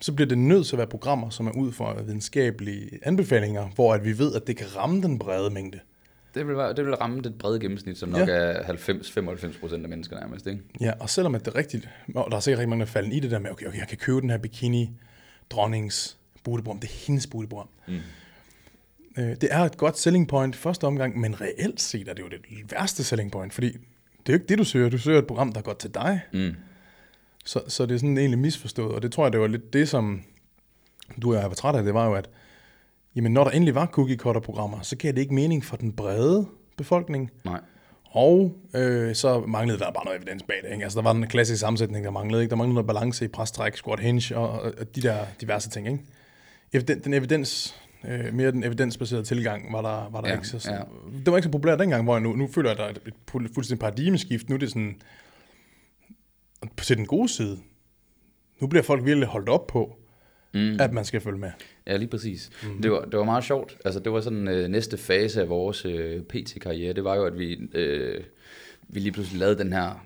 så 0.02 0.14
bliver 0.14 0.28
det 0.28 0.38
nødt 0.38 0.68
til 0.68 0.76
at 0.76 0.78
være 0.78 0.88
programmer, 0.88 1.30
som 1.30 1.48
er 1.48 1.52
ud 1.52 1.72
fra 1.72 2.02
videnskabelige 2.02 3.00
anbefalinger, 3.04 3.70
hvor 3.76 3.94
at 3.94 4.06
vi 4.06 4.18
ved, 4.18 4.36
at 4.36 4.48
det 4.48 4.58
kan 4.58 4.76
ramme 4.76 5.02
den 5.02 5.20
brede 5.20 5.50
mængde. 5.50 5.80
Det 6.36 6.48
vil, 6.48 6.58
være, 6.58 6.74
det 6.74 6.86
vil 6.86 6.96
ramme 6.96 7.22
det 7.22 7.38
brede 7.38 7.60
gennemsnit, 7.60 7.98
som 7.98 8.10
nok 8.10 8.28
Ja. 8.28 8.34
er 8.34 8.64
90-95 8.64 9.60
procent 9.60 9.84
af 9.84 9.90
mennesker 9.90 10.20
nærmest, 10.20 10.48
ikke? 10.48 10.62
Ja, 10.82 10.92
og 11.00 11.10
selvom 11.10 11.36
at 11.36 11.46
det 11.46 11.54
er 11.54 11.56
rigtigt, 11.56 11.90
og 12.16 12.32
der 12.32 12.38
er 12.38 12.42
sikkert 12.42 12.60
rigtig 12.60 12.70
mange, 12.70 12.86
der 12.86 12.92
falder 12.92 13.12
i 13.12 13.20
det 13.20 13.32
der 13.32 13.40
med, 13.40 13.52
okay, 13.52 13.66
okay, 13.66 13.80
jeg 13.80 13.88
kan 13.88 13.98
købe 13.98 14.22
den 14.22 14.30
her 14.30 14.38
bikini 14.38 14.90
dronnings 15.50 16.18
bootebrum, 16.44 16.80
det 16.80 16.88
er 16.90 17.06
hendes 17.08 17.28
bootebrum. 17.28 17.68
Mm. 17.88 17.94
Øh, 19.18 19.30
det 19.42 19.48
er 19.52 19.60
et 19.60 19.78
godt 19.78 19.98
selling 20.00 20.28
point 20.28 20.56
første 20.56 20.88
omgang, 20.88 21.20
men 21.20 21.42
reelt 21.42 21.82
set 21.82 22.08
er 22.08 22.14
det 22.14 22.24
jo 22.24 22.28
det 22.28 22.72
værste 22.72 23.04
selling 23.04 23.32
point, 23.32 23.54
fordi 23.54 23.78
det 24.26 24.30
er 24.30 24.34
jo 24.34 24.36
ikke 24.36 24.50
det, 24.50 24.58
du 24.58 24.64
søger. 24.64 24.90
Du 24.90 24.98
søger 24.98 25.20
et 25.20 25.28
program, 25.28 25.52
der 25.52 25.60
er 25.60 25.64
godt 25.64 25.80
til 25.80 25.94
dig. 25.94 26.22
Mm. 26.34 26.56
Så, 27.46 27.62
så 27.68 27.86
det 27.86 27.94
er 27.96 27.98
sådan 27.98 28.18
egentlig 28.18 28.40
misforstået, 28.40 28.96
og 28.96 29.02
det 29.02 29.12
tror 29.12 29.26
jeg, 29.26 29.32
det 29.34 29.42
var 29.42 29.48
lidt 29.48 29.74
det, 29.74 29.90
som 29.90 30.22
du 31.22 31.36
og 31.36 31.42
jeg 31.42 31.50
var 31.50 31.56
træt 31.56 31.76
af, 31.76 31.84
det 31.84 31.94
var 31.94 32.06
jo, 32.06 32.14
at 32.14 32.30
jamen, 33.16 33.34
når 33.34 33.44
der 33.44 33.52
endelig 33.52 33.76
var 33.76 33.86
cookie 33.86 34.18
cutter 34.18 34.42
programmer, 34.42 34.82
så 34.82 34.96
gav 34.96 35.12
det 35.12 35.22
ikke 35.22 35.34
mening 35.34 35.66
for 35.66 35.78
den 35.78 35.94
brede 35.94 36.48
befolkning, 36.78 37.32
Nej. 37.46 37.60
og 38.04 38.58
øh, 38.76 39.16
så 39.16 39.40
manglede 39.48 39.80
der 39.80 39.92
bare 39.92 40.06
noget 40.06 40.18
evidens 40.18 40.44
bag 40.44 40.56
det. 40.64 40.72
Ikke? 40.72 40.84
Altså, 40.84 41.00
der 41.00 41.04
var 41.04 41.14
den 41.14 41.28
klassiske 41.28 41.60
sammensætning, 41.60 42.06
der 42.06 42.12
manglede. 42.12 42.42
Ikke? 42.42 42.50
Der 42.50 42.56
manglede 42.56 42.74
noget 42.74 42.88
balance 42.88 43.26
i 43.26 43.28
pres-træk, 43.28 43.78
squat 43.78 44.00
hinge 44.00 44.38
og, 44.38 44.62
og, 44.62 44.96
de 44.96 45.02
der 45.02 45.26
diverse 45.42 45.70
ting. 45.70 45.88
Ikke? 45.88 46.04
Eviden, 46.74 47.00
den 47.00 47.14
evidens, 47.14 47.76
øh, 48.08 48.34
mere 48.34 48.52
den 48.52 48.64
evidensbaserede 48.64 49.24
tilgang 49.24 49.74
var 49.74 49.82
der, 49.82 50.10
var 50.12 50.22
der 50.22 50.30
Ja, 50.30 50.36
ikke 50.36 50.48
så, 50.48 50.72
ja. 50.72 50.78
Det 51.26 51.32
var 51.32 51.38
ikke 51.38 51.46
så 51.46 51.52
populært 51.52 51.80
dengang, 51.80 52.04
hvor 52.04 52.14
jeg 52.14 52.22
nu, 52.22 52.36
nu 52.36 52.48
føler 52.48 52.70
jeg, 52.70 52.80
at 52.80 52.96
der 52.96 53.02
er 53.02 53.12
et 53.46 53.52
fuldstændig 53.54 53.80
paradigmeskift. 53.80 54.50
Nu 54.50 54.56
er 54.56 54.60
det 54.60 54.70
sådan, 54.70 55.02
til 56.78 56.98
den 56.98 57.06
gode 57.06 57.30
side. 57.30 57.60
Nu 58.60 58.68
bliver 58.68 58.84
folk 58.84 59.06
virkelig 59.06 59.28
holdt 59.28 59.50
op 59.50 59.68
på, 59.68 59.98
mm. 60.54 60.78
at 60.80 60.94
man 60.94 61.06
skal 61.06 61.22
følge 61.22 61.38
med. 61.38 61.52
Ja, 61.88 61.98
lige 61.98 62.10
præcis. 62.10 62.50
Mm. 62.64 62.82
Det, 62.82 62.92
var, 62.92 63.02
det 63.06 63.20
var 63.20 63.26
meget 63.26 63.44
sjovt. 63.44 63.78
Altså, 63.86 64.00
det 64.00 64.12
var 64.12 64.22
sådan 64.22 64.48
øh, 64.48 64.68
næste 64.68 64.98
fase 64.98 65.42
af 65.42 65.50
vores 65.50 65.86
øh, 65.86 66.22
PT-karriere. 66.22 66.94
Det 66.94 67.04
var 67.04 67.16
jo, 67.16 67.26
at 67.26 67.40
vi, 67.40 67.60
øh, 67.74 68.24
vi 68.88 69.00
lige 69.00 69.12
pludselig 69.12 69.40
lavede 69.40 69.58
den 69.58 69.74
her 69.74 70.06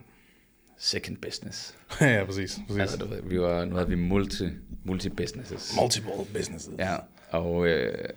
second 0.78 1.18
business. 1.18 1.76
ja, 2.02 2.24
præcis. 2.26 2.60
præcis. 2.68 2.82
Altså, 2.82 2.98
du 2.98 3.06
ved, 3.06 3.22
vi 3.24 3.42
var, 3.42 3.66
nu 3.66 3.76
havde 3.76 3.90
vi 3.90 3.96
multi, 3.96 4.46
multi-businesses. 4.84 5.82
Multiple 5.82 6.26
businesses. 6.34 6.74
Ja, 6.80 6.96
og 7.30 7.68
øh, 7.68 8.10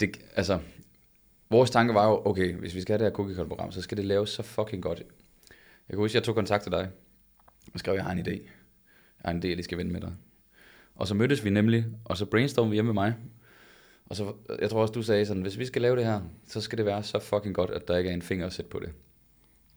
det, 0.00 0.20
altså, 0.36 0.58
vores 1.50 1.70
tanke 1.70 1.94
var 1.94 2.08
jo, 2.08 2.22
okay, 2.24 2.54
hvis 2.54 2.74
vi 2.74 2.80
skal 2.80 2.92
have 2.92 3.04
det 3.04 3.12
her 3.12 3.16
cookie 3.16 3.36
cutter 3.36 3.48
program, 3.48 3.72
så 3.72 3.82
skal 3.82 3.96
det 3.96 4.04
laves 4.04 4.30
så 4.30 4.42
fucking 4.42 4.82
godt. 4.82 4.98
Jeg 4.98 5.94
kan 5.94 5.98
huske, 5.98 6.16
jeg 6.16 6.24
tog 6.24 6.34
kontakt 6.34 6.62
til 6.62 6.72
dig, 6.72 6.88
og 7.74 7.78
skrev, 7.78 7.94
jeg 7.94 8.04
har 8.04 8.12
en 8.12 8.18
idé. 8.18 8.30
Jeg 8.30 9.24
har 9.24 9.30
en 9.30 9.38
idé, 9.38 9.46
jeg 9.46 9.56
lige 9.56 9.64
skal 9.64 9.78
vende 9.78 9.92
med 9.92 10.00
dig. 10.00 10.12
Og 10.94 11.06
så 11.06 11.14
mødtes 11.14 11.44
vi 11.44 11.50
nemlig, 11.50 11.86
og 12.04 12.16
så 12.16 12.26
brainstormede 12.26 12.70
vi 12.70 12.76
hjemme 12.76 12.92
med 12.92 13.02
mig. 13.02 13.14
Og 14.06 14.16
så, 14.16 14.32
jeg 14.60 14.70
tror 14.70 14.82
også, 14.82 14.92
du 14.92 15.02
sagde 15.02 15.26
sådan, 15.26 15.42
hvis 15.42 15.58
vi 15.58 15.66
skal 15.66 15.82
lave 15.82 15.96
det 15.96 16.04
her, 16.04 16.20
så 16.46 16.60
skal 16.60 16.78
det 16.78 16.86
være 16.86 17.02
så 17.02 17.18
fucking 17.18 17.54
godt, 17.54 17.70
at 17.70 17.88
der 17.88 17.96
ikke 17.96 18.10
er 18.10 18.14
en 18.14 18.22
finger 18.22 18.46
at 18.46 18.52
sætte 18.52 18.70
på 18.70 18.80
det. 18.80 18.92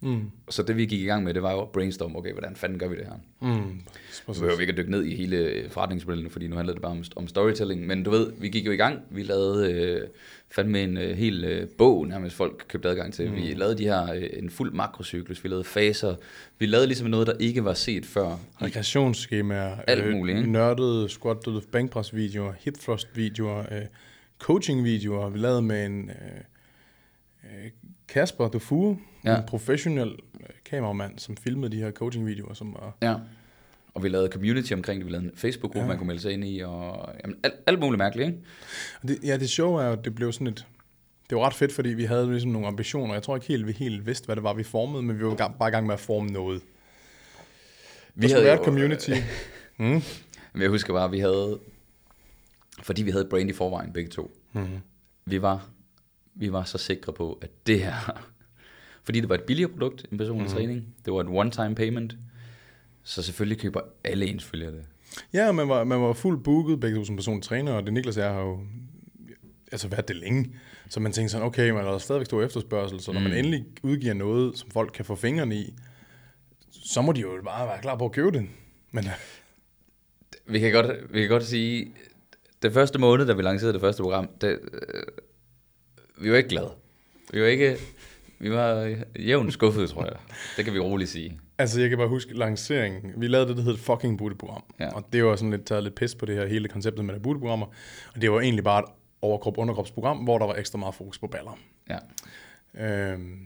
Mm. 0.02 0.32
Så 0.49 0.64
det 0.64 0.78
vi 0.78 0.86
gik 0.86 1.02
i 1.02 1.06
gang 1.06 1.23
med, 1.23 1.34
det 1.34 1.44
var 1.44 1.52
jo 1.52 1.61
at 1.61 1.69
brainstorme, 1.69 2.18
okay, 2.18 2.32
hvordan 2.32 2.56
fanden 2.56 2.80
gør 2.80 2.88
vi 2.88 2.95
det 2.95 3.06
her? 3.06 3.14
Mm. 3.40 3.82
Så 4.11 4.23
Præcis. 4.26 4.40
behøver 4.40 4.57
vi 4.57 4.64
ikke 4.64 4.72
at 4.72 4.78
dykke 4.78 4.91
ned 4.91 5.03
i 5.03 5.15
hele 5.15 5.65
forretningsmodellen, 5.69 6.30
fordi 6.30 6.48
nu 6.48 6.56
handler 6.56 6.73
det 6.73 6.82
bare 6.82 6.91
om, 6.91 7.03
om 7.15 7.28
storytelling. 7.28 7.88
Men 7.88 8.03
du 8.03 8.10
ved, 8.10 8.32
vi 8.38 8.49
gik 8.49 8.65
jo 8.65 8.72
i 8.72 8.76
gang. 8.76 8.99
Vi 9.10 9.23
lavede 9.23 9.72
øh, 9.72 10.07
fandme 10.49 10.84
en 10.84 10.98
øh, 10.98 11.18
hel 11.18 11.44
øh, 11.44 11.68
bog, 11.78 12.07
nærmest 12.07 12.36
folk 12.36 12.65
købte 12.68 12.90
adgang 12.90 13.14
til. 13.14 13.30
Mm. 13.30 13.36
Vi 13.36 13.53
lavede 13.53 13.78
de 13.78 13.84
her, 13.84 14.14
øh, 14.14 14.30
en 14.34 14.49
fuld 14.49 14.73
makrocyklus, 14.73 15.44
vi 15.44 15.49
lavede 15.49 15.64
faser. 15.64 16.15
Vi 16.60 16.65
lavede 16.65 16.88
ligesom 16.88 17.07
noget, 17.07 17.28
der 17.28 17.34
ikke 17.40 17.65
var 17.65 17.73
set 17.73 18.06
før. 18.06 18.38
Regressionsskemaer, 18.61 19.78
Alt 19.88 20.15
muligt, 20.15 20.38
ikke? 20.38 20.52
nørdede 20.52 21.10
squat 21.10 21.38
deadlift 21.45 21.72
bænkpres 21.72 22.15
videoer, 22.15 22.53
hip 22.60 22.78
thrust 22.80 23.07
videoer, 23.15 23.60
øh, 23.60 23.86
coaching 24.40 24.84
videoer, 24.84 25.30
vi 25.30 25.40
lavede 25.40 25.61
med 25.61 25.86
en 25.86 26.10
øh, 26.10 26.15
øh, 27.44 27.72
Kasper 28.13 28.47
Dufour, 28.47 28.97
Ja. 29.25 29.38
en 29.38 29.43
professionel 29.47 30.07
øh, 30.39 30.47
kameramand, 30.65 31.19
som 31.19 31.38
filmede 31.38 31.71
de 31.71 31.77
her 31.77 31.91
coaching 31.91 32.25
videoer, 32.27 32.53
som 32.53 32.73
var 32.73 32.97
Ja. 33.01 33.15
Og 33.93 34.03
vi 34.03 34.09
lavede 34.09 34.29
community 34.31 34.73
omkring 34.73 34.99
det. 34.99 35.07
Vi 35.07 35.11
lavede 35.11 35.25
en 35.27 35.31
Facebook-gruppe, 35.35 35.79
ja. 35.79 35.88
Man 35.88 35.97
kunne 35.97 36.07
melde 36.07 36.21
sig 36.21 36.31
ind 36.31 36.45
i. 36.45 36.59
Og 36.59 37.09
jamen, 37.23 37.38
alt, 37.43 37.53
alt 37.67 37.79
muligt 37.79 37.97
mærkeligt, 37.97 38.27
ikke? 38.27 38.39
Det, 39.07 39.19
ja, 39.23 39.38
det 39.38 39.49
sjove 39.49 39.81
er 39.83 39.88
jo, 39.88 39.93
at 39.93 40.05
det 40.05 40.15
blev 40.15 40.31
sådan 40.31 40.47
et... 40.47 40.65
Det 41.29 41.38
var 41.38 41.45
ret 41.45 41.53
fedt, 41.53 41.71
fordi 41.73 41.89
vi 41.89 42.03
havde 42.03 42.31
ligesom 42.31 42.51
nogle 42.51 42.67
ambitioner. 42.67 43.13
Jeg 43.13 43.23
tror 43.23 43.35
ikke 43.35 43.47
helt, 43.47 43.67
vi 43.67 43.71
helt 43.71 44.05
vidste, 44.05 44.25
hvad 44.25 44.35
det 44.35 44.43
var, 44.43 44.53
vi 44.53 44.63
formede, 44.63 45.03
men 45.03 45.19
vi 45.19 45.23
var 45.25 45.35
bare 45.59 45.69
i 45.69 45.71
gang 45.71 45.85
med 45.85 45.93
at 45.93 45.99
forme 45.99 46.27
noget. 46.27 46.61
Vi 48.15 48.27
være 48.33 48.53
et 48.53 48.65
community. 48.65 49.09
mm. 49.77 49.85
Men 50.53 50.61
jeg 50.61 50.69
husker 50.69 50.93
bare, 50.93 51.05
at 51.05 51.11
vi 51.11 51.19
havde, 51.19 51.59
fordi 52.83 53.03
vi 53.03 53.11
havde 53.11 53.25
brand 53.29 53.49
i 53.49 53.53
forvejen 53.53 53.93
begge 53.93 54.09
to, 54.09 54.31
Mm-hmm. 54.53 54.79
vi 55.25 55.41
var, 55.41 55.69
vi 56.36 56.52
var 56.52 56.64
så 56.64 56.78
sikre 56.78 57.14
på, 57.14 57.40
at 57.41 57.49
det 57.68 57.80
her, 57.80 58.22
fordi 59.06 59.22
det 59.22 59.30
var 59.30 59.36
et 59.36 59.44
billigere 59.44 59.72
produkt, 59.72 60.06
en 60.12 60.18
personlig 60.18 60.48
mm. 60.48 60.53
træning, 60.53 60.95
det 61.06 61.14
var 61.14 61.20
et 61.20 61.45
one-time 61.45 61.76
payment, 61.76 62.16
så 63.03 63.22
selvfølgelig 63.22 63.60
køber 63.60 63.82
alle 64.03 64.26
ens 64.26 64.44
følgere 64.44 64.72
det. 64.72 64.86
Ja, 65.34 65.52
man 65.52 65.70
var, 65.70 65.84
man 65.84 66.02
var 66.02 66.14
fuldt 66.14 66.44
booket, 66.44 66.80
begge 66.80 66.98
to 66.98 67.06
som 67.06 67.16
personlig 67.16 67.44
træner, 67.44 67.74
og 67.74 67.84
det 67.84 67.94
Niklas 67.94 68.18
og 68.18 68.24
jeg 68.24 68.34
har 68.34 68.41
jo 68.41 68.60
altså 69.72 69.88
været 69.88 70.08
det 70.08 70.16
længe. 70.16 70.56
Så 70.90 70.99
man 70.99 71.12
tænkte 71.12 71.32
sådan, 71.32 71.48
okay, 71.48 71.70
man 71.70 71.86
der 71.86 71.98
stadigvæk 71.98 72.26
stor 72.26 72.44
efterspørgsel, 72.44 72.99
så 72.99 73.12
når 73.12 73.20
man 73.20 73.34
endelig 73.34 73.66
udgiver 73.84 74.14
noget, 74.14 74.58
som 74.58 74.72
folk 74.72 74.91
kan 74.94 75.06
få 75.06 75.16
fingrene 75.16 75.56
i, 75.56 75.74
så 76.72 77.02
må 77.02 77.12
de 77.12 77.22
jo 77.22 77.41
bare 77.45 77.68
være 77.68 77.82
klar 77.82 77.98
på 77.98 78.06
at 78.06 78.12
købe 78.12 78.32
det. 78.32 78.48
Men 78.91 79.06
Vi 80.45 80.60
kan 80.60 80.72
godt, 80.72 81.14
vi 81.14 81.20
kan 81.20 81.30
godt 81.30 81.45
sige, 81.45 81.94
det 82.62 82.74
første 82.74 82.99
måned, 82.99 83.26
da 83.26 83.34
vi 83.34 83.41
lancerede 83.41 83.74
det 83.74 83.82
første 83.82 84.03
program, 84.03 84.30
det, 84.41 84.60
øh, 84.74 85.03
vi 86.22 86.31
var 86.31 86.38
ikke 86.38 86.49
glade. 86.49 86.72
Vi 87.34 87.41
var 87.41 87.48
ikke, 87.48 87.77
vi 88.39 88.52
var 88.52 88.95
jævnt 89.19 89.53
skuffede, 89.53 89.88
tror 89.88 90.06
jeg. 90.06 90.15
Det 90.57 90.65
kan 90.65 90.73
vi 90.73 90.80
roligt 90.80 91.10
sige. 91.10 91.39
altså, 91.57 91.81
jeg 91.81 91.89
kan 91.89 91.98
bare 91.98 92.07
huske 92.07 92.38
lanceringen. 92.38 93.14
Vi 93.18 93.27
lavede 93.27 93.48
det, 93.49 93.57
der 93.57 93.64
hed 93.64 93.77
fucking 93.77 94.18
booty-program. 94.18 94.64
Ja. 94.80 94.89
Og 94.95 95.06
det 95.14 95.26
var 95.26 95.35
sådan 95.35 95.52
lidt 95.52 95.65
taget 95.65 95.84
lidt 95.84 95.95
pis 95.95 96.15
på 96.15 96.26
det 96.26 96.35
her 96.35 96.48
hele 96.48 96.68
konceptet 96.68 97.06
med 97.06 97.15
de 97.15 97.19
booty-programmer. 97.19 97.65
Og 98.15 98.22
det 98.22 98.31
var 98.31 98.39
egentlig 98.39 98.64
bare 98.64 98.80
et 98.80 98.85
overkrop-underkropsprogram, 99.22 100.18
hvor 100.18 100.38
der 100.38 100.45
var 100.45 100.56
ekstra 100.56 100.77
meget 100.77 100.95
fokus 100.95 101.19
på 101.19 101.27
baller. 101.27 101.60
Ja. 101.89 101.98
Øhm, 102.88 103.39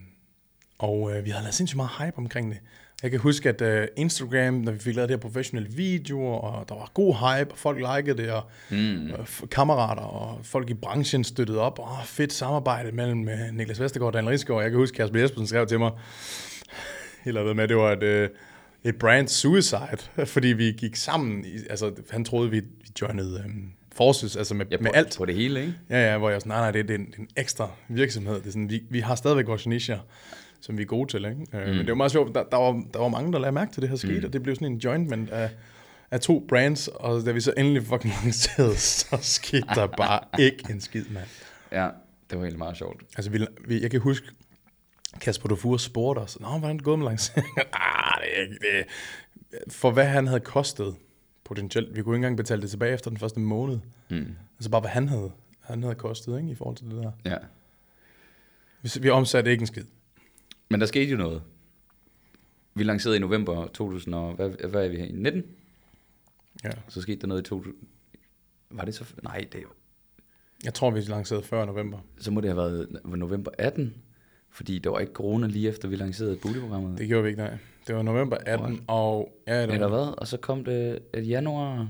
og 0.77 1.15
øh, 1.15 1.25
vi 1.25 1.29
havde 1.29 1.43
lavet 1.43 1.53
sindssygt 1.53 1.75
meget 1.75 1.91
hype 1.99 2.17
omkring 2.17 2.51
det. 2.51 2.59
Jeg 3.05 3.11
kan 3.11 3.19
huske, 3.19 3.49
at 3.49 3.61
øh, 3.61 3.87
Instagram, 3.95 4.53
når 4.53 4.71
vi 4.71 4.79
fik 4.79 4.95
lavet 4.95 5.09
de 5.09 5.13
her 5.13 5.19
professionelle 5.19 5.71
videoer, 5.71 6.37
og 6.37 6.69
der 6.69 6.75
var 6.75 6.91
god 6.93 7.13
hype, 7.15 7.51
og 7.51 7.57
folk 7.57 7.77
likede 7.97 8.17
det, 8.23 8.31
og 8.31 8.43
mm. 8.69 9.09
f- 9.11 9.47
kammerater 9.47 10.01
og 10.01 10.39
folk 10.45 10.69
i 10.69 10.73
branchen 10.73 11.23
støttede 11.23 11.59
op. 11.59 11.79
Åh, 11.79 12.05
fedt 12.05 12.33
samarbejde 12.33 12.91
mellem 12.91 13.29
øh, 13.29 13.35
Niklas 13.53 13.79
Vestergaard 13.81 14.07
og 14.07 14.13
Daniel 14.13 14.29
Rigsgaard. 14.29 14.61
Jeg 14.61 14.71
kan 14.71 14.79
huske, 14.79 14.95
Kasper 14.95 15.19
Jespersen 15.19 15.47
skrev 15.47 15.67
til 15.67 15.79
mig, 15.79 15.91
helt 17.25 17.37
ved 17.37 17.53
med, 17.53 17.63
at 17.63 17.69
det 17.69 17.77
var 17.77 17.91
et, 17.91 18.03
øh, 18.03 18.29
et 18.83 18.95
brand 18.95 19.27
suicide, 19.27 19.97
fordi 20.33 20.47
vi 20.47 20.63
gik 20.77 20.95
sammen. 20.95 21.45
I, 21.45 21.57
altså, 21.69 21.91
han 22.09 22.25
troede, 22.25 22.49
vi, 22.51 22.59
vi 22.59 22.87
joinede 23.01 23.43
øh, 23.47 23.51
forces, 23.95 24.35
altså 24.35 24.53
med, 24.55 24.65
Ja, 24.71 24.77
på, 24.77 24.83
med 24.83 24.91
alt. 24.93 25.15
på 25.17 25.25
det 25.25 25.35
hele, 25.35 25.61
ikke? 25.61 25.73
Ja, 25.89 26.11
ja, 26.11 26.17
hvor 26.17 26.29
jeg 26.29 26.35
er 26.35 26.39
sådan, 26.39 26.49
nej, 26.49 26.59
nej, 26.59 26.71
det, 26.71 26.87
det, 26.87 26.93
er 26.93 26.97
en, 26.99 27.05
det 27.05 27.15
er 27.15 27.19
en 27.19 27.27
ekstra 27.37 27.69
virksomhed. 27.89 28.35
Det 28.35 28.47
er 28.47 28.51
sådan, 28.51 28.69
vi, 28.69 28.83
vi 28.89 28.99
har 28.99 29.15
stadigvæk 29.15 29.47
vores 29.47 29.67
nicher, 29.67 29.99
som 30.65 30.77
vi 30.77 30.81
er 30.81 30.87
gode 30.87 31.11
til. 31.11 31.25
Ikke? 31.25 31.35
Mm. 31.53 31.59
Men 31.59 31.77
det 31.77 31.87
var 31.87 31.95
meget 31.95 32.11
sjovt, 32.11 32.35
der, 32.35 32.43
der, 32.43 32.57
var, 32.57 32.83
der 32.93 32.99
var 32.99 33.07
mange, 33.07 33.33
der 33.33 33.39
lagde 33.39 33.51
mærke 33.51 33.71
til 33.71 33.81
det 33.81 33.89
her 33.89 33.95
skete, 33.95 34.19
mm. 34.19 34.25
og 34.25 34.33
det 34.33 34.43
blev 34.43 34.55
sådan 34.55 34.71
en 34.71 34.77
jointment 34.77 35.29
af, 35.29 35.49
af 36.11 36.21
to 36.21 36.45
brands, 36.47 36.87
og 36.87 37.25
da 37.25 37.31
vi 37.31 37.41
så 37.41 37.53
endelig 37.57 37.83
fucking 37.83 38.13
lancerede, 38.23 38.77
så 38.99 39.17
skete 39.21 39.67
der 39.75 39.87
bare 39.87 40.19
ikke 40.39 40.65
en 40.69 40.81
skid, 40.81 41.05
mand. 41.05 41.27
Ja, 41.71 41.89
det 42.29 42.39
var 42.39 42.45
helt 42.45 42.57
meget 42.57 42.77
sjovt. 42.77 43.03
Altså, 43.15 43.31
vi, 43.31 43.47
vi, 43.67 43.81
jeg 43.81 43.91
kan 43.91 43.99
huske, 43.99 44.27
Kasper 45.21 45.49
Dufour 45.49 45.77
spurgte 45.77 46.19
os, 46.19 46.39
Nå, 46.39 46.47
hvordan 46.47 46.63
er 46.63 46.73
det 46.73 46.83
gået 46.83 46.99
med 46.99 47.07
lanceringen? 47.07 47.53
ah, 47.73 48.21
det 48.21 48.37
er 48.37 48.41
ikke 48.41 48.55
det. 48.55 48.85
For 49.73 49.91
hvad 49.91 50.05
han 50.05 50.27
havde 50.27 50.39
kostet, 50.39 50.95
potentielt, 51.43 51.95
vi 51.95 52.01
kunne 52.01 52.15
ikke 52.15 52.15
engang 52.15 52.37
betale 52.37 52.61
det 52.61 52.69
tilbage 52.69 52.93
efter 52.93 53.09
den 53.09 53.19
første 53.19 53.39
måned. 53.39 53.79
Mm. 54.09 54.35
Altså 54.57 54.69
bare, 54.69 54.81
hvad 54.81 54.91
han 54.91 55.09
havde, 55.09 55.31
han 55.59 55.83
havde 55.83 55.95
kostet, 55.95 56.37
ikke, 56.37 56.49
i 56.49 56.55
forhold 56.55 56.77
til 56.77 56.85
det 56.85 57.03
der. 57.03 57.11
Ja. 57.25 57.37
Vi, 58.81 58.89
vi 59.01 59.09
omsatte 59.09 59.51
ikke 59.51 59.61
en 59.61 59.67
skid. 59.67 59.85
Men 60.69 60.79
der 60.79 60.85
skete 60.85 61.11
jo 61.11 61.17
noget. 61.17 61.41
Vi 62.73 62.83
lancerede 62.83 63.17
i 63.17 63.19
november 63.19 63.67
2000, 63.67 64.15
og 64.15 64.33
hvad, 64.33 64.49
hvad 64.69 64.85
er 64.85 64.89
vi 64.89 64.97
her 64.97 65.05
i 65.05 65.11
19? 65.11 65.43
Ja. 66.63 66.69
Så 66.87 67.01
skete 67.01 67.21
der 67.21 67.27
noget 67.27 67.41
i 67.41 67.45
2000. 67.45 67.75
Var 68.69 68.85
det 68.85 68.95
så? 68.95 69.05
Nej, 69.23 69.47
det, 69.51 69.63
Jeg 70.63 70.73
tror, 70.73 70.91
vi 70.91 70.99
lancerede 71.01 71.43
før 71.43 71.65
november. 71.65 71.99
så 72.19 72.31
må 72.31 72.41
det 72.41 72.49
have 72.49 72.57
været 72.57 72.99
november 73.05 73.51
18. 73.57 73.93
Fordi 74.49 74.79
der 74.79 74.89
var 74.89 74.99
ikke 74.99 75.13
corona 75.13 75.47
lige 75.47 75.69
efter, 75.69 75.87
vi 75.87 75.95
lancerede 75.95 76.35
boligprogrammet. 76.41 76.97
Det 76.97 77.07
gjorde 77.07 77.23
vi 77.23 77.29
ikke, 77.29 77.41
nej. 77.41 77.57
Det 77.87 77.95
var 77.95 78.01
november 78.01 78.37
18, 78.45 78.67
Right. 78.67 78.83
og 78.87 79.37
ja, 79.47 79.61
det 79.61 79.73
Eller 79.73 79.87
hvad? 79.87 80.13
Og 80.17 80.27
så 80.27 80.37
kom 80.37 80.65
det 80.65 80.99
et 81.13 81.27
januar 81.29 81.89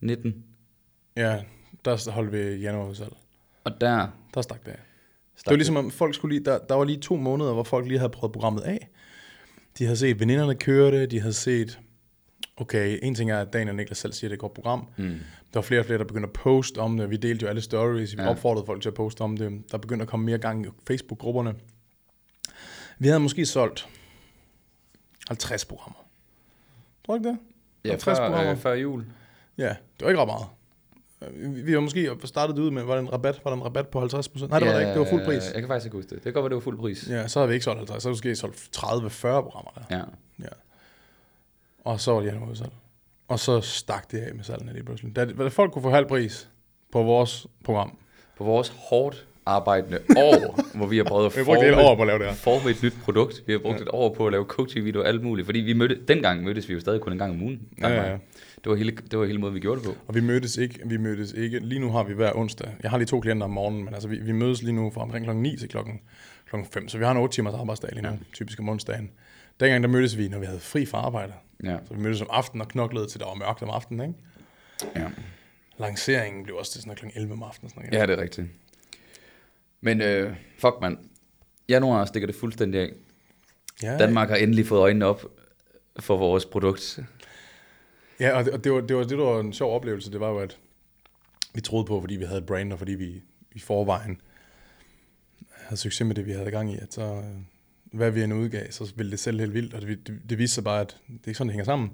19. 0.00 0.44
Ja, 1.16 1.42
der 1.84 2.10
holdt 2.10 2.32
vi 2.32 2.38
januarudsalg. 2.38 3.12
Og 3.64 3.80
der 3.80 4.08
Der 4.34 4.42
stak 4.42 4.66
det 4.66 4.70
af. 4.72 4.78
Stak 5.40 5.44
Det 5.44 5.50
var 5.50 5.56
ligesom, 5.56 5.76
om 5.76 5.90
folk 5.90 6.14
skulle 6.14 6.36
lige, 6.36 6.44
der, 6.44 6.58
der 6.58 6.74
var 6.74 6.84
lige 6.84 7.00
to 7.00 7.16
måneder, 7.16 7.52
hvor 7.52 7.62
folk 7.62 7.86
lige 7.88 7.98
havde 7.98 8.10
prøvet 8.10 8.32
programmet 8.32 8.62
af. 8.62 8.88
De 9.78 9.84
havde 9.84 9.96
set 9.96 10.20
veninderne 10.20 10.54
køre 10.54 10.90
det, 11.00 11.10
de 11.10 11.20
havde 11.20 11.32
set, 11.32 11.78
okay, 12.56 12.98
en 13.02 13.14
ting 13.14 13.30
er, 13.30 13.40
at 13.40 13.52
Daniel 13.52 13.68
og 13.68 13.74
Niklas 13.74 13.98
selv 13.98 14.12
siger, 14.12 14.28
at 14.28 14.30
det 14.30 14.34
er 14.34 14.36
et 14.36 14.40
godt 14.40 14.54
program. 14.54 14.88
Mm. 14.96 15.04
Der 15.04 15.14
var 15.54 15.62
flere 15.62 15.80
og 15.80 15.86
flere, 15.86 15.98
der 15.98 16.04
begyndte 16.04 16.26
at 16.26 16.32
poste 16.32 16.78
om 16.78 16.96
det. 16.96 17.10
Vi 17.10 17.16
delte 17.16 17.42
jo 17.42 17.48
alle 17.48 17.60
stories, 17.60 18.16
vi 18.16 18.22
Ja. 18.22 18.28
opfordrede 18.30 18.66
folk 18.66 18.82
til 18.82 18.88
at 18.88 18.94
poste 18.94 19.20
om 19.20 19.36
det. 19.36 19.62
Der 19.72 19.78
begyndte 19.78 20.02
at 20.02 20.08
komme 20.08 20.26
mere 20.26 20.38
gang 20.38 20.66
i 20.66 20.68
Facebook-grupperne. 20.86 21.54
Vi 22.98 23.06
havde 23.08 23.20
måske 23.20 23.46
solgt 23.46 23.88
50 25.28 25.64
programmer. 25.64 25.98
Tror 27.06 27.14
du 27.14 27.18
ikke 27.18 27.28
det? 27.28 27.38
Ja, 27.84 27.90
50 27.90 28.18
før, 28.18 28.26
programmer. 28.28 28.52
øh, 28.52 28.58
før 28.58 28.72
jul. 28.74 29.04
Ja, 29.58 29.68
det 29.68 29.76
var 30.04 30.08
ikke 30.08 30.20
ret 30.20 30.28
meget. 30.28 30.46
Vi- 31.32 31.62
Vi 31.62 31.72
har 31.72 31.80
måske 31.80 32.10
startet 32.24 32.56
det 32.56 32.62
ud 32.62 32.70
med, 32.70 32.82
var 32.82 32.94
det 32.94 33.02
en 33.02 33.12
rabat? 33.12 33.40
Var 33.44 33.50
der 33.50 33.56
en 33.58 33.64
rabat 33.64 33.88
på 33.88 34.00
50% 34.00 34.48
Nej, 34.50 34.58
det 34.58 34.68
var 34.68 34.74
det 34.74 34.80
ikke. 34.80 34.90
Det 34.92 34.98
var 35.00 35.06
fuld 35.06 35.24
pris. 35.24 35.42
Jeg 35.54 35.60
kan 35.62 35.68
faktisk 35.68 35.86
ikke 35.86 35.96
huske 35.96 36.08
det. 36.08 36.14
Det 36.16 36.22
kan 36.22 36.32
godt 36.32 36.42
være, 36.42 36.48
det 36.48 36.54
var 36.54 36.60
fuld 36.60 36.78
pris. 36.78 37.08
Ja, 37.10 37.28
så 37.28 37.40
har 37.40 37.46
vi 37.46 37.54
ikke 37.54 37.64
solgt 37.64 37.78
50. 37.78 38.02
Så 38.02 38.08
har 38.08 38.10
vi 38.10 38.14
måske 38.14 38.36
solgt 38.36 38.56
30-40 38.76 39.42
programmer 39.42 39.70
der. 39.74 39.96
Ja. 39.96 40.02
Ja. 40.42 40.48
Og 41.84 42.00
så 42.00 42.12
var 42.12 42.20
det 42.20 42.26
januarudsalg. 42.26 42.72
Og 43.28 43.38
så 43.38 43.60
stak 43.60 44.10
det 44.10 44.18
af 44.18 44.34
med 44.34 44.44
salgene 44.44 44.72
lige 44.72 44.84
pludselig. 44.84 45.16
Da, 45.16 45.24
da 45.24 45.48
folk 45.48 45.72
kunne 45.72 45.82
få 45.82 45.90
halv 45.90 46.06
pris 46.06 46.48
på 46.92 47.02
vores 47.02 47.46
program. 47.64 47.96
På 48.38 48.44
vores 48.44 48.68
hårdt 48.76 49.26
arbejdende 49.46 49.98
år, 50.16 50.60
hvor 50.78 50.86
vi 50.86 50.96
har 50.96 51.04
prøvet 51.04 51.26
at 51.38 51.44
brugte 51.44 51.66
et 51.68 51.74
år 51.74 51.94
på 51.96 52.02
at 52.02 52.06
lave 52.06 52.18
det 52.18 52.26
her. 52.26 52.34
forme 52.34 52.70
et 52.70 52.82
nyt 52.82 52.94
produkt. 53.04 53.42
Vi 53.46 53.52
har 53.52 53.58
brugt 53.60 53.76
ja. 53.78 53.82
et 53.82 53.88
år 53.92 54.14
på 54.14 54.26
at 54.26 54.32
lave 54.32 54.44
coaching-videoer 54.44 55.02
og 55.04 55.08
alt 55.08 55.22
muligt. 55.22 55.44
Fordi 55.46 55.58
vi 55.60 55.72
mødte, 55.72 55.98
dengang 56.08 56.42
mødtes 56.42 56.68
vi 56.68 56.74
jo 56.74 56.80
stadig 56.80 57.00
kun 57.00 57.12
en 57.12 57.18
gang 57.18 57.30
om 57.32 57.42
ugen. 57.42 57.68
Ja, 57.80 57.88
ja, 57.88 58.10
ja. 58.10 58.16
Det 58.64 58.70
var 58.70 58.76
hele, 58.76 58.90
det 59.10 59.18
var 59.18 59.24
hele 59.24 59.38
måden, 59.38 59.54
vi 59.54 59.60
gjorde 59.60 59.80
det 59.80 59.88
på. 59.88 59.96
Og 60.06 60.14
vi 60.14 60.20
mødtes 60.20 60.56
ikke. 60.56 60.80
Vi 60.84 60.96
mødtes 60.96 61.32
ikke. 61.32 61.58
Lige 61.58 61.78
nu 61.78 61.90
har 61.90 62.04
vi 62.04 62.14
hver 62.14 62.32
onsdag. 62.36 62.68
Jeg 62.82 62.90
har 62.90 62.98
lige 62.98 63.06
to 63.06 63.20
klienter 63.20 63.44
om 63.44 63.50
morgenen, 63.50 63.84
men 63.84 63.94
altså 63.94 64.08
vi, 64.08 64.18
vi 64.18 64.32
mødes 64.32 64.62
lige 64.62 64.72
nu 64.72 64.90
fra 64.90 65.00
omkring 65.02 65.24
klokken 65.24 65.42
9 65.42 65.56
til 65.56 65.68
klokken, 65.68 66.00
klokken 66.48 66.70
5. 66.72 66.88
Så 66.88 66.98
vi 66.98 67.04
har 67.04 67.10
en 67.10 67.16
8 67.16 67.34
timers 67.34 67.54
arbejdsdag 67.54 67.90
lige 67.92 68.02
nu, 68.02 68.08
ja. 68.08 68.16
typisk 68.32 68.60
om 68.60 68.68
onsdagen. 68.68 69.10
Dengang 69.60 69.82
der 69.82 69.88
mødtes 69.88 70.18
vi, 70.18 70.28
når 70.28 70.38
vi 70.38 70.46
havde 70.46 70.60
fri 70.60 70.86
fra 70.86 70.98
arbejde. 70.98 71.32
Ja. 71.64 71.76
Så 71.88 71.94
vi 71.94 72.00
mødtes 72.00 72.20
om 72.20 72.28
aftenen 72.30 72.60
og 72.60 72.68
knoklede 72.68 73.06
til 73.06 73.20
der 73.20 73.26
var 73.26 73.34
mørkt 73.34 73.62
om 73.62 73.70
aftenen, 73.70 74.08
ikke? 74.08 74.18
Ja. 74.96 75.08
Lanceringen 75.78 76.44
blev 76.44 76.56
også 76.56 76.72
til 76.72 76.80
sådan 76.82 76.96
klokken 76.96 77.20
11 77.20 77.32
om 77.32 77.42
aftenen. 77.42 77.70
Sådan 77.70 77.82
noget. 77.82 78.00
ja, 78.00 78.06
det 78.06 78.18
er 78.18 78.22
rigtigt. 78.22 78.46
Men 79.80 80.00
øh, 80.00 80.36
fuck 80.58 80.74
mand. 80.80 80.98
Januar 81.68 82.04
stikker 82.04 82.26
det 82.26 82.36
fuldstændig 82.36 82.80
af. 82.80 82.92
ja, 83.82 83.98
Danmark 83.98 84.28
har 84.28 84.36
endelig 84.36 84.66
fået 84.66 84.80
øjnene 84.80 85.06
op 85.06 85.24
for 86.00 86.16
vores 86.16 86.46
produkt. 86.46 86.98
Ja, 88.20 88.36
og 88.38 88.44
det, 88.44 88.52
og 88.52 88.64
det, 88.64 88.72
var, 88.72 88.80
det, 88.80 88.96
var, 88.96 89.04
det 89.04 89.18
var 89.18 89.40
en 89.40 89.52
sjov 89.52 89.74
oplevelse, 89.76 90.12
det 90.12 90.20
var 90.20 90.28
jo, 90.30 90.38
at 90.38 90.58
vi 91.54 91.60
troede 91.60 91.84
på, 91.84 92.00
fordi 92.00 92.16
vi 92.16 92.24
havde 92.24 92.38
et 92.38 92.46
brand, 92.46 92.72
og 92.72 92.78
fordi 92.78 92.92
vi 92.92 93.22
i 93.52 93.58
forvejen 93.58 94.20
havde 95.56 95.80
succes 95.80 96.06
med 96.06 96.14
det, 96.14 96.26
vi 96.26 96.32
havde 96.32 96.50
gang 96.50 96.72
i, 96.72 96.78
at 96.78 96.94
så, 96.94 97.02
øh, 97.02 97.24
hvad 97.92 98.10
vi 98.10 98.22
end 98.22 98.34
udgav, 98.34 98.70
så 98.70 98.92
ville 98.96 99.10
det 99.10 99.18
sælge 99.20 99.40
helt 99.40 99.54
vildt, 99.54 99.74
og 99.74 99.82
det, 99.82 100.06
det, 100.06 100.18
det 100.30 100.38
viste 100.38 100.54
sig 100.54 100.64
bare, 100.64 100.80
at 100.80 100.96
det 101.08 101.14
er 101.24 101.28
ikke 101.28 101.38
sådan, 101.38 101.48
det 101.48 101.52
hænger 101.52 101.64
sammen. 101.64 101.90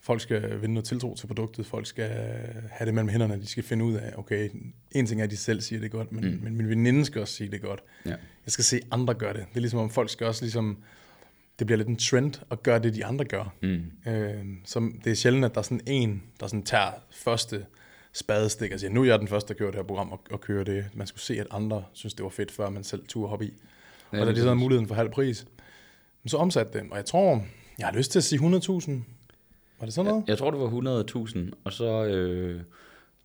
Folk 0.00 0.20
skal 0.20 0.60
vinde 0.60 0.74
noget 0.74 0.84
tiltro 0.84 1.14
til 1.14 1.26
produktet, 1.26 1.66
folk 1.66 1.86
skal 1.86 2.08
have 2.70 2.86
det 2.86 2.94
mellem 2.94 3.08
hænderne, 3.08 3.40
de 3.40 3.46
skal 3.46 3.64
finde 3.64 3.84
ud 3.84 3.94
af, 3.94 4.12
okay, 4.16 4.50
en 4.92 5.06
ting 5.06 5.20
er, 5.20 5.24
at 5.24 5.30
de 5.30 5.36
selv 5.36 5.60
siger 5.60 5.80
det 5.80 5.90
godt, 5.90 6.12
men, 6.12 6.24
Mm. 6.24 6.40
men 6.42 6.56
min 6.56 6.68
veninde 6.68 7.04
skal 7.04 7.20
også 7.20 7.34
sige 7.34 7.50
det 7.50 7.62
godt. 7.62 7.80
Ja. 8.06 8.10
Jeg 8.10 8.18
skal 8.52 8.64
se 8.64 8.80
andre 8.90 9.14
gøre 9.14 9.32
det. 9.32 9.46
Det 9.50 9.56
er 9.56 9.60
ligesom, 9.60 9.78
om 9.80 9.90
folk 9.90 10.10
skal 10.10 10.26
også 10.26 10.44
ligesom, 10.44 10.78
det 11.58 11.66
bliver 11.66 11.76
lidt 11.76 11.88
en 11.88 11.96
trend 11.96 12.34
at 12.50 12.62
gøre 12.62 12.78
det, 12.78 12.94
de 12.94 13.04
andre 13.04 13.24
gør. 13.24 13.54
Mm. 13.62 14.10
Øh, 14.12 14.44
som 14.64 15.00
det 15.04 15.10
er 15.10 15.14
sjældent, 15.14 15.44
at 15.44 15.54
der 15.54 15.58
er 15.58 15.62
sådan 15.62 15.80
en, 15.86 16.22
der 16.40 16.46
sådan 16.46 16.62
tager 16.62 16.90
første 17.10 17.66
spadestik 18.12 18.72
og 18.72 18.80
siger, 18.80 18.90
nu 18.90 19.02
er 19.02 19.06
jeg 19.06 19.18
den 19.18 19.28
første, 19.28 19.54
der 19.54 19.58
kører 19.58 19.70
det 19.70 19.78
her 19.78 19.86
program 19.86 20.12
og, 20.12 20.20
og 20.30 20.40
kører 20.40 20.64
det. 20.64 20.84
Man 20.94 21.06
skulle 21.06 21.22
se, 21.22 21.40
at 21.40 21.46
andre 21.50 21.84
synes, 21.92 22.14
det 22.14 22.22
var 22.22 22.30
fedt, 22.30 22.50
før 22.50 22.70
man 22.70 22.84
selv 22.84 23.06
turde 23.08 23.28
hoppe 23.28 23.44
i. 23.44 23.52
Ja, 24.12 24.20
og 24.20 24.26
da 24.26 24.32
de 24.32 24.36
så 24.36 24.42
havde 24.42 24.56
muligheden 24.56 24.88
for 24.88 24.94
halv 24.94 25.10
pris, 25.10 25.46
så 26.26 26.36
omsatte 26.36 26.78
det. 26.78 26.86
Og 26.90 26.96
jeg 26.96 27.04
tror, 27.04 27.44
jeg 27.78 27.86
har 27.86 27.94
lyst 27.94 28.12
til 28.12 28.18
at 28.18 28.24
sige 28.24 28.38
100.000. 28.38 28.90
Var 29.78 29.84
det 29.84 29.94
sådan 29.94 30.10
noget? 30.10 30.24
Jeg 30.28 30.38
tror, 30.38 30.50
det 30.50 30.60
var 30.60 31.04
100.000, 31.26 31.38
og 31.64 31.72
så 31.72 32.04
øh, 32.04 32.60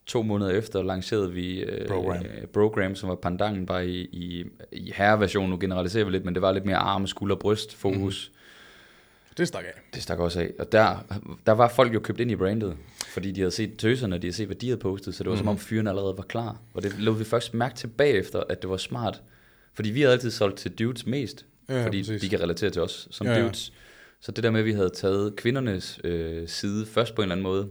to 0.05 0.21
måneder 0.21 0.51
efter 0.51 0.83
lancerede 0.83 1.31
vi 1.31 1.59
øh, 1.63 1.87
Program. 1.87 2.17
øh, 2.25 2.47
Program, 2.47 2.95
som 2.95 3.09
var 3.09 3.15
pandangen 3.15 3.65
bare 3.65 3.87
i, 3.87 4.01
i, 4.01 4.45
i 4.71 4.91
herreversion. 4.95 5.49
Nu 5.49 5.57
generaliserer 5.59 6.05
vi 6.05 6.11
lidt, 6.11 6.25
men 6.25 6.33
det 6.33 6.41
var 6.41 6.51
lidt 6.51 6.65
mere 6.65 6.77
arme, 6.77 7.07
skulder, 7.07 7.35
bryst, 7.35 7.75
fokus. 7.75 8.31
Mm. 8.33 8.39
Det 9.37 9.47
stak 9.47 9.63
af. 9.63 9.81
Det 9.93 10.03
stak 10.03 10.19
også 10.19 10.39
af. 10.39 10.51
Og 10.59 10.71
der, 10.71 10.97
der 11.45 11.51
var 11.51 11.67
folk 11.67 11.93
jo 11.93 11.99
købt 11.99 12.19
ind 12.19 12.31
i 12.31 12.35
brandet, 12.35 12.77
fordi 13.07 13.31
de 13.31 13.41
havde 13.41 13.51
set 13.51 13.77
tøserne, 13.77 14.15
de 14.17 14.21
havde 14.21 14.33
set, 14.35 14.45
hvad 14.45 14.55
de 14.55 14.67
havde 14.67 14.79
postet, 14.79 15.15
så 15.15 15.23
det 15.23 15.29
var 15.29 15.35
mm. 15.35 15.39
som 15.39 15.47
om 15.47 15.57
fyren 15.57 15.87
allerede 15.87 16.13
var 16.17 16.23
klar. 16.23 16.57
Og 16.73 16.83
det 16.83 16.99
lå 16.99 17.11
vi 17.11 17.23
først 17.23 17.53
mærke 17.53 17.75
til 17.75 17.87
bagefter, 17.87 18.43
at 18.49 18.61
det 18.61 18.69
var 18.69 18.77
smart. 18.77 19.21
Fordi 19.73 19.89
vi 19.89 20.01
havde 20.01 20.13
altid 20.13 20.31
solgt 20.31 20.57
til 20.57 20.71
dudes 20.71 21.05
mest, 21.05 21.45
Ja, 21.69 21.85
fordi 21.85 21.99
præcis. 22.01 22.21
de 22.21 22.29
kan 22.29 22.41
relatere 22.41 22.69
til 22.69 22.81
os 22.81 23.07
som 23.11 23.27
Ja, 23.27 23.33
ja, 23.33 23.39
ja. 23.39 23.45
dudes. 23.45 23.73
Så 24.21 24.31
det 24.31 24.43
der 24.43 24.51
med, 24.51 24.59
at 24.59 24.65
vi 24.65 24.71
havde 24.71 24.89
taget 24.89 25.35
kvindernes 25.35 25.99
øh, 26.03 26.47
side 26.47 26.85
først 26.85 27.15
på 27.15 27.21
en 27.21 27.23
eller 27.23 27.35
anden 27.35 27.43
måde, 27.43 27.69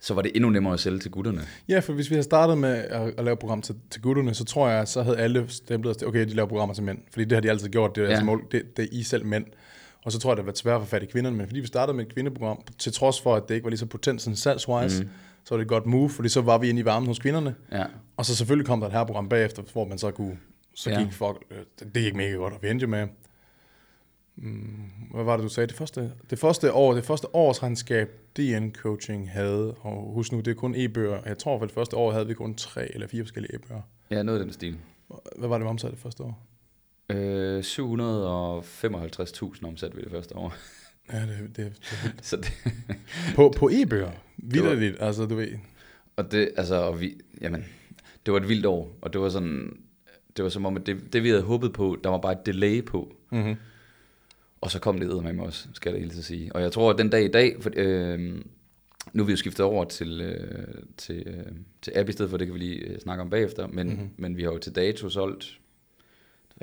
så 0.00 0.14
var 0.14 0.22
det 0.22 0.32
endnu 0.34 0.50
nemmere 0.50 0.74
at 0.74 0.80
sælge 0.80 0.98
til 0.98 1.10
gutterne. 1.10 1.40
Ja, 1.68 1.78
for 1.78 1.92
hvis 1.92 2.10
vi 2.10 2.14
havde 2.14 2.24
startet 2.24 2.58
med 2.58 2.74
at, 2.74 3.14
at 3.18 3.24
lave 3.24 3.36
program 3.36 3.62
til, 3.62 3.74
til 3.90 4.02
gutterne, 4.02 4.34
så 4.34 4.44
tror 4.44 4.68
jeg, 4.68 4.88
så 4.88 5.02
havde 5.02 5.16
alle 5.18 5.44
stemplet 5.48 5.96
os 5.96 6.02
okay, 6.02 6.20
de 6.28 6.34
laver 6.34 6.48
programmer 6.48 6.74
til 6.74 6.84
mænd. 6.84 6.98
Fordi 7.12 7.24
det 7.24 7.32
har 7.32 7.40
de 7.40 7.50
altid 7.50 7.68
gjort, 7.68 7.96
det 7.96 8.00
er, 8.00 8.04
Ja. 8.04 8.08
ja. 8.10 8.14
altså 8.14 8.24
mål, 8.26 8.44
det, 8.52 8.76
det 8.76 8.82
er 8.82 8.88
I 8.92 9.02
selv 9.02 9.24
mænd. 9.26 9.44
Og 10.04 10.12
så 10.12 10.18
tror 10.18 10.30
jeg, 10.30 10.36
det 10.36 10.46
været 10.46 10.58
svært 10.58 10.74
at 10.74 10.82
få 10.82 10.86
fat 10.86 11.02
i 11.02 11.06
kvinderne, 11.06 11.36
men 11.36 11.46
fordi 11.46 11.60
vi 11.60 11.66
startede 11.66 11.96
med 11.96 12.06
et 12.06 12.14
kvindeprogram, 12.14 12.58
til 12.78 12.92
trods 12.92 13.20
for, 13.20 13.34
at 13.36 13.42
det 13.48 13.54
ikke 13.54 13.64
var 13.64 13.70
lige 13.70 13.78
så 13.78 13.86
potent 13.86 14.22
sådan 14.22 14.36
salgswise, 14.36 15.02
mm. 15.02 15.08
så 15.44 15.54
var 15.54 15.56
det 15.56 15.62
et 15.64 15.68
godt 15.68 15.86
move, 15.86 16.10
fordi 16.10 16.28
så 16.28 16.40
var 16.40 16.58
vi 16.58 16.68
inde 16.68 16.80
i 16.80 16.84
varmen 16.84 17.06
hos 17.06 17.18
kvinderne. 17.18 17.54
Ja. 17.72 17.84
Og 18.16 18.26
så 18.26 18.36
selvfølgelig 18.36 18.66
kom 18.66 18.80
der 18.80 18.86
et 18.86 18.92
her 18.92 19.04
program 19.04 19.28
bagefter, 19.28 19.62
hvor 19.72 19.84
man 19.84 19.98
så 19.98 20.10
kunne, 20.10 20.36
så 20.74 20.90
Ja. 20.90 21.02
gik 21.02 21.12
folk, 21.12 21.42
øh, 21.50 21.56
det, 21.94 22.02
gik 22.02 22.14
mega 22.14 22.32
godt, 22.34 22.52
og 22.54 22.58
vi 22.62 22.68
endte 22.70 22.86
med, 22.86 23.06
hvad 25.10 25.24
var 25.24 25.36
det, 25.36 25.44
du 25.44 25.48
sagde? 25.48 25.66
Det 25.66 25.76
første, 25.76 26.12
det 26.30 26.38
første 26.38 26.72
år, 26.72 26.94
det 26.94 27.04
første 27.04 27.34
årsregnskab, 27.34 28.08
DN 28.36 28.70
Coaching 28.74 29.30
havde, 29.30 29.74
og 29.80 30.12
husk 30.14 30.32
nu, 30.32 30.38
det 30.40 30.48
er 30.48 30.54
kun 30.54 30.74
e-bøger. 30.76 31.20
Jeg 31.26 31.38
tror, 31.38 31.58
for 31.58 31.66
det 31.66 31.74
første 31.74 31.96
år 31.96 32.12
havde 32.12 32.26
vi 32.26 32.34
kun 32.34 32.54
tre 32.54 32.94
eller 32.94 33.06
fire 33.08 33.24
forskellige 33.24 33.54
e-bøger. 33.54 33.80
ja, 34.10 34.22
noget 34.22 34.38
af 34.38 34.44
den 34.44 34.52
stil. 34.52 34.76
Hvad 35.38 35.48
var 35.48 35.58
det, 35.58 35.64
vi 35.64 35.68
omsatte 35.68 35.94
det 35.94 36.02
første 36.02 36.22
år? 36.22 36.46
Øh, 37.10 37.60
755.000 37.60 39.66
omsat 39.66 39.96
vi 39.96 40.02
det 40.02 40.10
første 40.10 40.36
år. 40.36 40.54
Ja, 41.12 41.20
det, 41.20 41.56
det, 41.56 41.56
det 41.56 42.14
så 42.22 42.36
det, 42.36 42.52
på, 43.34 43.52
på 43.56 43.70
e-bøger, 43.72 44.10
vidderligt, 44.36 44.96
altså 45.00 45.26
du 45.26 45.34
ved. 45.34 45.48
Og 46.16 46.32
det, 46.32 46.50
altså, 46.56 46.74
og 46.74 47.00
vi, 47.00 47.14
jamen, 47.40 47.64
det 48.26 48.32
var 48.32 48.40
et 48.40 48.48
vildt 48.48 48.66
år, 48.66 48.98
og 49.02 49.12
det 49.12 49.20
var 49.20 49.28
sådan, 49.28 49.76
det 50.36 50.42
var 50.42 50.48
som 50.48 50.66
om, 50.66 50.76
at 50.76 50.86
det, 50.86 51.12
det 51.12 51.22
vi 51.22 51.28
havde 51.28 51.42
håbet 51.42 51.72
på, 51.72 51.96
der 52.04 52.10
var 52.10 52.18
bare 52.18 52.32
et 52.32 52.46
delay 52.46 52.84
på, 52.84 53.12
Mm-hmm. 53.30 53.56
Og 54.60 54.70
så 54.70 54.78
kom 54.78 55.00
det 55.00 55.22
med 55.24 55.32
mig 55.32 55.46
også, 55.46 55.68
skal 55.72 55.90
jeg 55.90 56.00
da 56.00 56.00
helt 56.06 56.24
sige. 56.24 56.52
Og 56.54 56.62
jeg 56.62 56.72
tror, 56.72 56.90
at 56.90 56.98
den 56.98 57.10
dag 57.10 57.24
i 57.24 57.28
dag, 57.28 57.56
for, 57.60 57.70
øh, 57.76 58.18
nu 59.12 59.22
er 59.22 59.26
vi 59.26 59.32
jo 59.32 59.36
skiftet 59.36 59.66
over 59.66 59.84
til, 59.84 60.20
øh, 60.20 60.74
til, 60.96 61.22
øh, 61.26 61.52
til 61.82 61.92
app 61.96 62.08
i 62.08 62.12
stedet 62.12 62.30
for, 62.30 62.36
det 62.36 62.46
kan 62.46 62.54
vi 62.54 62.58
lige 62.58 62.78
øh, 62.78 62.98
snakke 63.00 63.22
om 63.22 63.30
bagefter, 63.30 63.66
men, 63.66 63.86
Mhm. 63.86 63.96
mm-hmm. 63.96 64.10
men 64.16 64.36
vi 64.36 64.42
har 64.42 64.50
jo 64.52 64.58
til 64.58 64.76
dato 64.76 65.08
solgt, 65.08 65.58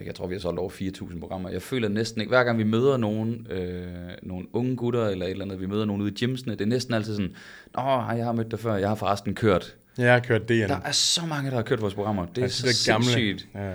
jeg 0.06 0.16
tror, 0.16 0.28
vi 0.28 0.36
har 0.36 0.40
solgt 0.40 0.60
over 0.60 0.70
4.000 0.70 1.20
programmer. 1.20 1.50
Jeg 1.50 1.62
føler 1.62 1.88
næsten 1.88 2.22
ikke, 2.22 2.30
hver 2.30 2.44
gang 2.44 2.58
vi 2.58 2.64
møder 2.64 2.98
nogen, 2.98 3.48
øh, 3.50 3.88
nogle 4.24 4.48
unge 4.54 4.76
gutter 4.76 5.08
eller 5.08 5.26
et 5.26 5.32
eller 5.32 5.46
andet, 5.46 5.62
vi 5.62 5.66
møder 5.66 5.86
nogen 5.86 6.02
ude 6.02 6.12
i 6.12 6.14
gymsene, 6.16 6.54
det 6.54 6.62
er 6.62 6.66
næsten 6.66 6.94
altid 6.94 7.16
sådan, 7.16 7.36
åh, 7.78 8.18
jeg 8.18 8.26
har 8.26 8.32
mødt 8.32 8.52
dig 8.52 8.60
før, 8.60 8.76
jeg 8.76 8.88
har 8.88 8.96
forresten 8.96 9.36
kørt. 9.36 9.76
Jeg 9.98 10.14
har 10.14 10.20
kørt 10.20 10.50
DN. 10.50 10.54
Der 10.54 10.80
er 10.86 10.92
så 10.92 11.26
mange, 11.26 11.50
der 11.50 11.56
har 11.56 11.64
kørt 11.64 11.82
vores 11.82 11.94
programmer. 11.94 12.26
Det 12.26 12.38
er 12.38 12.42
Altså, 12.44 12.62
så 12.62 12.68
det 12.68 12.88
er 12.90 12.94
gamle. 12.94 13.06
sindssygt. 13.06 13.48
Ja. 13.56 13.74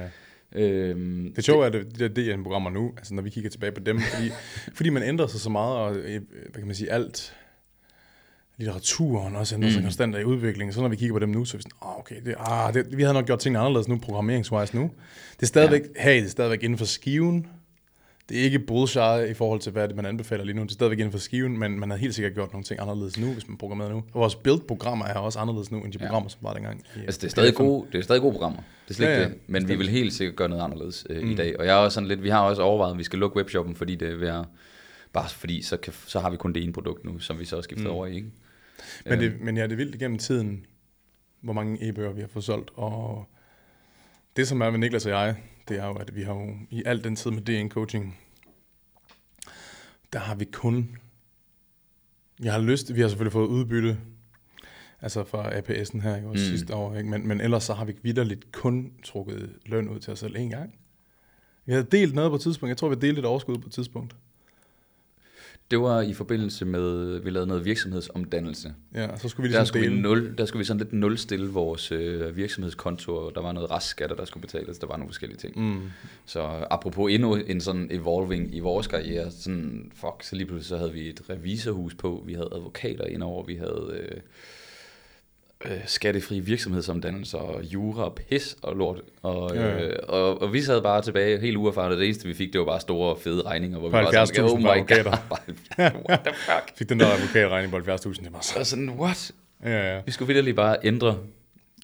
Øhm, 0.54 1.32
Det 1.36 1.44
sjove 1.44 1.62
er, 1.64 1.66
at 1.66 1.72
de 1.98 2.08
der 2.08 2.36
DN-programmer 2.36 2.70
nu, 2.70 2.92
altså 2.96 3.14
når 3.14 3.22
vi 3.22 3.30
kigger 3.30 3.50
tilbage 3.50 3.72
på 3.72 3.80
dem, 3.80 4.00
fordi, 4.00 4.30
fordi 4.74 4.90
man 4.90 5.02
ændrer 5.02 5.26
sig 5.26 5.40
så 5.40 5.50
meget, 5.50 5.76
og 5.76 5.96
øh, 5.96 6.20
hvad 6.30 6.52
kan 6.54 6.66
man 6.66 6.74
sige, 6.74 6.90
alt 6.92 7.34
litteraturen 8.56 9.36
også 9.36 9.54
ændrer 9.54 9.70
sig 9.70 9.78
Mm. 9.80 9.84
konstant 9.84 10.16
i 10.16 10.24
udvikling. 10.24 10.74
Så 10.74 10.80
når 10.80 10.88
vi 10.88 10.96
kigger 10.96 11.14
på 11.14 11.18
dem 11.18 11.28
nu, 11.28 11.44
så 11.44 11.56
er 11.56 11.58
vi 11.58 11.62
sådan, 11.62 11.78
ah, 11.90 11.98
okay, 11.98 12.14
det, 12.24 12.34
ah, 12.38 12.74
det, 12.74 12.96
vi 12.96 13.02
havde 13.02 13.14
nok 13.14 13.26
gjort 13.26 13.38
tingene 13.38 13.58
anderledes 13.58 13.88
nu, 13.88 13.98
programmeringswise 13.98 14.76
nu. 14.76 14.90
Det 15.36 15.42
er 15.42 15.46
stadigvæk, 15.46 15.82
ja. 15.96 16.02
hey, 16.02 16.16
det 16.16 16.24
er 16.24 16.28
stadigvæk 16.30 16.62
inden 16.62 16.78
for 16.78 16.84
skiven. 16.84 17.46
Det 18.28 18.38
er 18.40 18.42
ikke 18.42 18.58
bullshit 18.58 19.30
i 19.30 19.34
forhold 19.34 19.60
til, 19.60 19.72
hvad 19.72 19.88
det, 19.88 19.96
man 19.96 20.06
anbefaler 20.06 20.44
lige 20.44 20.56
nu. 20.56 20.62
Det 20.62 20.68
er 20.70 20.72
stadigvæk 20.72 20.98
inden 20.98 21.12
for 21.12 21.18
skiven, 21.18 21.58
men 21.58 21.80
man 21.80 21.90
har 21.90 21.96
helt 21.96 22.14
sikkert 22.14 22.34
gjort 22.34 22.52
nogle 22.52 22.64
ting 22.64 22.80
anderledes 22.80 23.18
nu, 23.18 23.32
hvis 23.32 23.48
man 23.48 23.56
programmerer 23.58 23.88
nu. 23.90 23.96
Og 23.96 24.20
vores 24.20 24.34
build-programmer 24.34 25.04
er 25.06 25.14
også 25.14 25.38
anderledes 25.38 25.70
nu, 25.70 25.78
end 25.84 25.92
de 25.92 25.98
Ja. 26.00 26.06
programmer, 26.06 26.28
som 26.28 26.38
var 26.42 26.52
dengang. 26.54 26.80
i- 26.96 27.00
Altså, 27.00 27.18
det 27.20 27.26
er 27.26 27.30
stadig 27.30 27.54
gode, 27.54 27.86
det 27.92 27.98
er 27.98 28.02
stadig 28.02 28.20
gode 28.22 28.32
programmer. 28.32 28.58
Det 28.84 28.90
er 28.90 28.94
slet 28.94 29.06
Ja, 29.06 29.12
ikke 29.12 29.22
ja, 29.22 29.28
det. 29.28 29.38
Men 29.46 29.54
vi 29.62 29.64
bestemt. 29.66 29.78
vil 29.78 29.88
helt 29.88 30.12
sikkert 30.12 30.36
gøre 30.36 30.48
noget 30.48 30.62
anderledes 30.62 31.06
øh, 31.10 31.22
Mm. 31.22 31.30
i 31.30 31.34
dag. 31.34 31.58
Og 31.58 31.66
jeg 31.66 31.72
er 31.72 31.78
også 31.78 31.94
sådan 31.94 32.08
lidt, 32.08 32.22
vi 32.22 32.28
har 32.28 32.40
også 32.40 32.62
overvejet, 32.62 32.92
at 32.92 32.98
vi 32.98 33.04
skal 33.04 33.18
lukke 33.18 33.36
webshoppen, 33.36 33.76
fordi 33.76 33.94
det 33.94 34.28
er 34.28 34.40
at, 34.40 34.46
bare 35.12 35.28
fordi, 35.28 35.62
så, 35.62 35.76
kan, 35.76 35.92
så 36.06 36.20
har 36.20 36.30
vi 36.30 36.36
kun 36.36 36.52
det 36.52 36.62
ene 36.62 36.72
produkt 36.72 37.04
nu, 37.04 37.18
som 37.18 37.38
vi 37.38 37.44
så 37.44 37.56
har 37.56 37.62
skiftet 37.62 37.86
Mm. 37.86 37.92
over 37.92 38.06
i. 38.06 38.14
Ikke? 38.14 38.28
Men, 39.04 39.12
Øh, 39.14 39.20
det, 39.20 39.40
men 39.40 39.56
ja, 39.56 39.62
det 39.62 39.72
er 39.72 39.76
vildt 39.76 39.94
igennem 39.94 40.18
tiden, 40.18 40.66
hvor 41.40 41.52
mange 41.52 41.88
e-bøger 41.88 42.12
vi 42.12 42.20
har 42.20 42.28
fået 42.28 42.44
solgt. 42.44 42.70
Og 42.74 43.28
det, 44.36 44.48
som 44.48 44.60
er 44.60 44.70
med 44.70 44.78
Niklas 44.78 45.06
og 45.06 45.12
jeg, 45.12 45.36
det 45.68 45.78
er 45.78 45.86
jo, 45.86 45.94
at 45.94 46.16
vi 46.16 46.22
har 46.22 46.34
jo 46.34 46.56
i 46.70 46.82
al 46.86 47.04
den 47.04 47.16
tid 47.16 47.30
med 47.30 47.42
DN 47.42 47.68
Coaching, 47.68 48.18
der 50.12 50.18
har 50.18 50.34
vi 50.34 50.44
kun... 50.44 50.96
Jeg 52.42 52.52
har 52.52 52.60
lyst, 52.60 52.94
vi 52.94 53.00
har 53.00 53.08
selvfølgelig 53.08 53.32
fået 53.32 53.46
udbytte, 53.46 53.98
Altså 55.00 55.24
fra 55.24 55.50
APS'en 55.50 56.00
her, 56.00 56.16
ikke? 56.16 56.28
Også 56.28 56.44
mm. 56.44 56.50
sidste 56.50 56.74
år, 56.74 56.96
ikke? 56.96 57.10
Men, 57.10 57.28
men 57.28 57.40
ellers 57.40 57.64
så 57.64 57.74
har 57.74 57.84
vi 57.84 57.96
vidderligt 58.02 58.52
kun 58.52 58.92
trukket 59.04 59.50
løn 59.66 59.88
ud 59.88 59.98
til 59.98 60.12
os 60.12 60.18
selv 60.18 60.36
en 60.36 60.50
gang. 60.50 60.74
Vi 61.64 61.72
havde 61.72 61.86
delt 61.92 62.14
noget 62.14 62.30
på 62.30 62.34
et 62.34 62.40
tidspunkt. 62.40 62.70
Jeg 62.70 62.76
tror, 62.76 62.88
vi 62.88 62.94
delte 62.94 63.18
et 63.18 63.24
overskud 63.24 63.58
på 63.58 63.66
et 63.66 63.72
tidspunkt. 63.72 64.16
Det 65.70 65.80
var 65.80 66.00
i 66.00 66.12
forbindelse 66.14 66.64
med, 66.64 67.18
vi 67.18 67.30
lavede 67.30 67.46
noget 67.46 67.64
virksomhedsomdannelse. 67.64 68.74
Ja, 68.94 69.16
så 69.16 69.28
skulle 69.28 69.48
vi 69.48 69.52
Der 69.54 69.58
ligesom 69.60 69.66
skulle, 69.66 69.86
vi 69.88 69.90
dele. 69.90 70.02
nul, 70.02 70.34
der 70.38 70.44
skulle 70.44 70.58
vi 70.60 70.64
sådan 70.64 70.78
lidt 70.78 70.92
nulstille 70.92 71.48
vores 71.50 71.92
øh, 71.92 72.36
virksomhedskonto, 72.36 73.16
og 73.16 73.32
der 73.34 73.40
var 73.42 73.52
noget 73.52 73.70
restskatter, 73.70 74.16
der 74.16 74.24
skulle 74.24 74.40
betales, 74.46 74.78
der 74.78 74.86
var 74.86 74.96
nogle 74.96 75.08
forskellige 75.08 75.38
ting. 75.38 75.60
Mm. 75.62 75.80
Så 76.26 76.40
apropos 76.70 77.12
endnu 77.12 77.34
en 77.34 77.60
sådan 77.60 77.88
evolving 77.90 78.54
i 78.54 78.60
vores 78.60 78.86
karriere, 78.86 79.30
sådan, 79.30 79.90
fuck, 79.94 80.22
så 80.22 80.36
lige 80.36 80.46
pludselig 80.46 80.68
så 80.68 80.76
havde 80.76 80.92
vi 80.92 81.08
et 81.08 81.20
revisorhus 81.30 81.94
på, 81.94 82.22
vi 82.26 82.32
havde 82.34 82.48
advokater 82.52 83.04
indover, 83.04 83.44
vi 83.44 83.54
havde 83.54 83.90
øh, 84.00 84.20
øh, 85.64 85.70
skattefri 85.86 86.40
virksomhedsomdannelser, 86.40 87.38
og 87.38 87.62
jura 87.64 88.04
og 88.04 88.14
pis 88.14 88.56
og 88.62 88.76
lort. 88.76 89.00
Og, 89.22 89.54
Ja, 89.56 89.66
ja. 89.66 89.86
øh, 89.86 89.96
og, 90.08 90.42
og 90.42 90.52
vi 90.52 90.60
sad 90.62 90.82
bare 90.82 91.02
tilbage 91.02 91.38
helt 91.40 91.56
uerfarne, 91.56 91.96
det 91.96 92.04
eneste 92.04 92.28
vi 92.28 92.34
fik, 92.34 92.52
det 92.52 92.58
var 92.58 92.64
bare 92.66 92.80
store 92.80 93.16
fede 93.20 93.42
regninger, 93.42 93.78
hvor 93.78 93.88
vi 93.88 93.92
På 93.92 94.12
sådan, 94.12 94.46
70.000 94.46 94.52
oh 94.52 94.60
my 94.60 94.66
advokater. 94.66 95.10
god, 95.28 95.38
what 96.08 96.20
the 96.24 96.34
fuck? 96.34 96.72
Fik 96.78 96.88
den 96.88 97.00
der 97.00 97.06
advokatregning 97.06 97.72
på 97.72 97.92
70.000. 97.92 98.24
Det 98.24 98.32
var 98.32 98.40
så... 98.40 98.64
Sådan, 98.64 98.90
what? 98.90 99.32
Ja, 99.64 99.94
ja. 99.94 100.00
Vi 100.06 100.12
skulle 100.12 100.34
virkelig 100.34 100.56
bare 100.56 100.76
ændre 100.84 101.18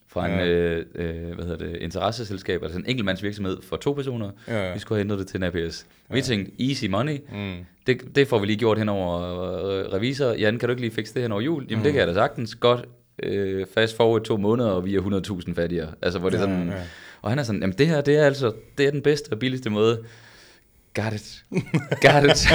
fra 0.08 0.26
en 0.28 0.32
Ja. 0.38 0.46
øh, 0.46 0.86
øh, 0.94 1.34
hvad 1.34 1.44
hedder 1.44 1.66
det, 1.66 1.76
interesseselskab, 1.80 2.62
altså 2.62 2.78
en 2.78 2.84
enkeltmandsvirksomhed 2.88 3.62
for 3.62 3.76
to 3.76 3.92
personer. 3.92 4.30
Ja, 4.48 4.66
ja. 4.68 4.72
Vi 4.72 4.78
skulle 4.78 4.96
have 4.96 5.00
ændret 5.04 5.18
det 5.18 5.26
til 5.28 5.36
en 5.36 5.42
APS. 5.42 5.86
Vi 6.10 6.22
tænkte, 6.22 6.68
easy 6.68 6.86
money, 6.86 7.18
Mm. 7.32 7.54
det, 7.86 8.02
det 8.14 8.28
får 8.28 8.38
vi 8.38 8.46
lige 8.46 8.56
gjort 8.56 8.78
hen 8.78 8.88
over 8.88 9.20
øh, 9.66 9.92
revisor. 9.92 10.32
Jan, 10.32 10.58
kan 10.58 10.68
du 10.68 10.70
ikke 10.70 10.80
lige 10.82 10.90
fikse 10.94 11.14
det 11.14 11.22
hen 11.22 11.32
over 11.32 11.40
jul? 11.40 11.64
Jamen, 11.64 11.78
mm. 11.78 11.82
det 11.84 11.92
kan 11.92 11.98
jeg 12.00 12.08
da 12.08 12.14
sagtens. 12.14 12.54
Godt. 12.54 12.84
Øh, 13.22 13.66
fast 13.74 13.96
forward 13.96 14.22
to 14.24 14.36
måneder, 14.36 14.70
og 14.70 14.84
vi 14.84 14.94
er 14.94 15.00
100.000 15.46 15.54
fattigere. 15.54 15.92
Altså, 16.02 16.18
hvor 16.18 16.30
det 16.30 16.36
er 16.36 16.42
sådan, 16.42 16.68
ja. 16.68 16.82
Og 17.22 17.30
han 17.30 17.38
er 17.38 17.42
sådan, 17.42 17.60
jamen 17.60 17.78
det 17.78 17.86
her, 17.86 18.00
det 18.00 18.16
er 18.16 18.26
altså, 18.26 18.52
det 18.78 18.86
er 18.86 18.90
den 18.90 19.02
bedste 19.02 19.32
og 19.32 19.38
billigste 19.38 19.70
måde. 19.70 20.04
Got 20.94 21.12
it. 21.12 21.44
Got 22.00 22.24
it. 22.30 22.48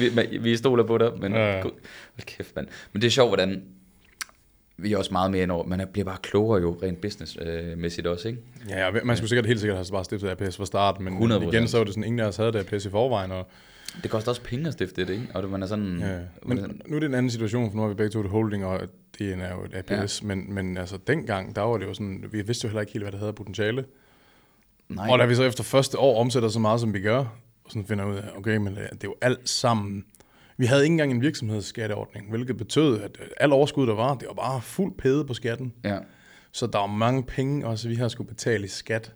vi, 0.30 0.38
vi 0.38 0.56
stoler 0.56 0.84
på 0.84 0.98
dig, 0.98 1.10
men 1.20 1.32
Ja, 1.32 1.62
hold 1.62 1.72
kæft, 2.26 2.56
mand. 2.56 2.66
Men 2.92 3.02
det 3.02 3.06
er 3.06 3.10
sjovt, 3.10 3.30
hvordan 3.30 3.62
vi 4.76 4.92
er 4.92 4.96
også 4.98 5.12
meget 5.12 5.30
mere 5.30 5.42
ind 5.42 5.50
over, 5.50 5.64
man 5.66 5.80
er- 5.80 5.84
bliver 5.86 6.04
bare 6.04 6.16
klogere 6.22 6.60
jo 6.60 6.78
rent 6.82 7.00
businessmæssigt 7.00 8.06
også, 8.06 8.28
ikke? 8.28 8.40
Ja, 8.68 8.84
ja, 8.86 8.90
man 9.04 9.16
skulle 9.16 9.28
sikkert 9.28 9.46
helt 9.46 9.60
sikkert 9.60 9.76
have 9.78 9.86
bare 9.92 10.04
stiftet 10.04 10.28
APS 10.28 10.56
fra 10.56 10.66
start, 10.66 11.00
men 11.00 11.32
100%. 11.32 11.42
igen 11.48 11.68
så 11.68 11.76
var 11.76 11.84
det 11.84 11.94
sådan, 11.94 12.04
ingen 12.04 12.20
af 12.20 12.24
os 12.26 12.36
havde 12.36 12.52
det 12.52 12.72
APS 12.72 12.84
i 12.84 12.90
forvejen, 12.90 13.32
og 13.32 13.46
Det 14.02 14.10
koster 14.10 14.30
også 14.30 14.42
penge 14.42 14.66
at 14.66 14.72
stifte 14.72 15.00
det, 15.06 15.10
ikke? 15.12 15.28
Og 15.34 15.42
det, 15.42 15.50
man 15.50 15.62
er 15.62 15.66
sådan... 15.66 15.98
Ja, 15.98 16.18
men 16.46 16.58
sådan 16.58 16.80
nu 16.86 16.96
er 16.96 17.00
det 17.00 17.06
en 17.06 17.14
anden 17.14 17.30
situation, 17.30 17.70
for 17.70 17.76
nu 17.76 17.82
har 17.82 17.88
vi 17.88 17.94
begge 17.94 18.10
to 18.10 18.20
et 18.20 18.30
holding, 18.30 18.64
og 18.64 18.80
det 19.18 19.32
er 19.32 19.54
jo 19.54 19.64
et 19.64 19.74
APS, 19.74 20.22
ja. 20.22 20.26
men, 20.26 20.54
men 20.54 20.76
altså 20.76 20.98
dengang, 21.06 21.56
der 21.56 21.62
var 21.62 21.76
det 21.78 21.86
jo 21.86 21.94
sådan, 21.94 22.24
vi 22.32 22.42
vidste 22.42 22.64
jo 22.64 22.68
heller 22.68 22.80
ikke 22.80 22.92
helt, 22.92 23.04
hvad 23.04 23.12
det 23.12 23.20
havde 23.20 23.32
potentiale. 23.32 23.84
nej, 24.88 25.10
Og 25.10 25.18
da 25.18 25.24
vi 25.26 25.34
så 25.34 25.42
efter 25.42 25.64
første 25.64 25.98
år 25.98 26.20
omsætter 26.20 26.48
så 26.48 26.58
meget, 26.58 26.80
som 26.80 26.94
vi 26.94 27.00
gør, 27.00 27.18
og 27.64 27.70
sådan 27.70 27.86
finder 27.86 28.04
ud 28.04 28.16
af, 28.16 28.24
okay, 28.36 28.56
men 28.56 28.72
øh, 28.78 28.82
det 28.82 28.90
er 28.92 28.98
jo 29.04 29.14
alt 29.20 29.48
sammen. 29.48 30.04
Vi 30.56 30.66
havde 30.66 30.82
ikke 30.82 30.92
engang 30.92 31.10
en 31.12 31.20
virksomhedsskatteordning, 31.20 32.30
hvilket 32.30 32.56
betød, 32.56 33.00
at 33.00 33.16
øh, 33.20 33.26
al 33.36 33.52
overskud, 33.52 33.86
der 33.86 33.94
var, 33.94 34.14
det 34.14 34.28
var 34.28 34.34
bare 34.34 34.60
fuld 34.62 34.92
pæde 34.98 35.24
på 35.24 35.34
skatten. 35.34 35.72
ja. 35.84 35.98
Så 36.52 36.66
der 36.66 36.78
var 36.78 36.86
mange 36.86 37.22
penge, 37.22 37.66
også 37.66 37.88
vi 37.88 37.94
har 37.94 38.08
skulle 38.08 38.28
betale 38.28 38.64
i 38.64 38.68
skat, 38.68 39.12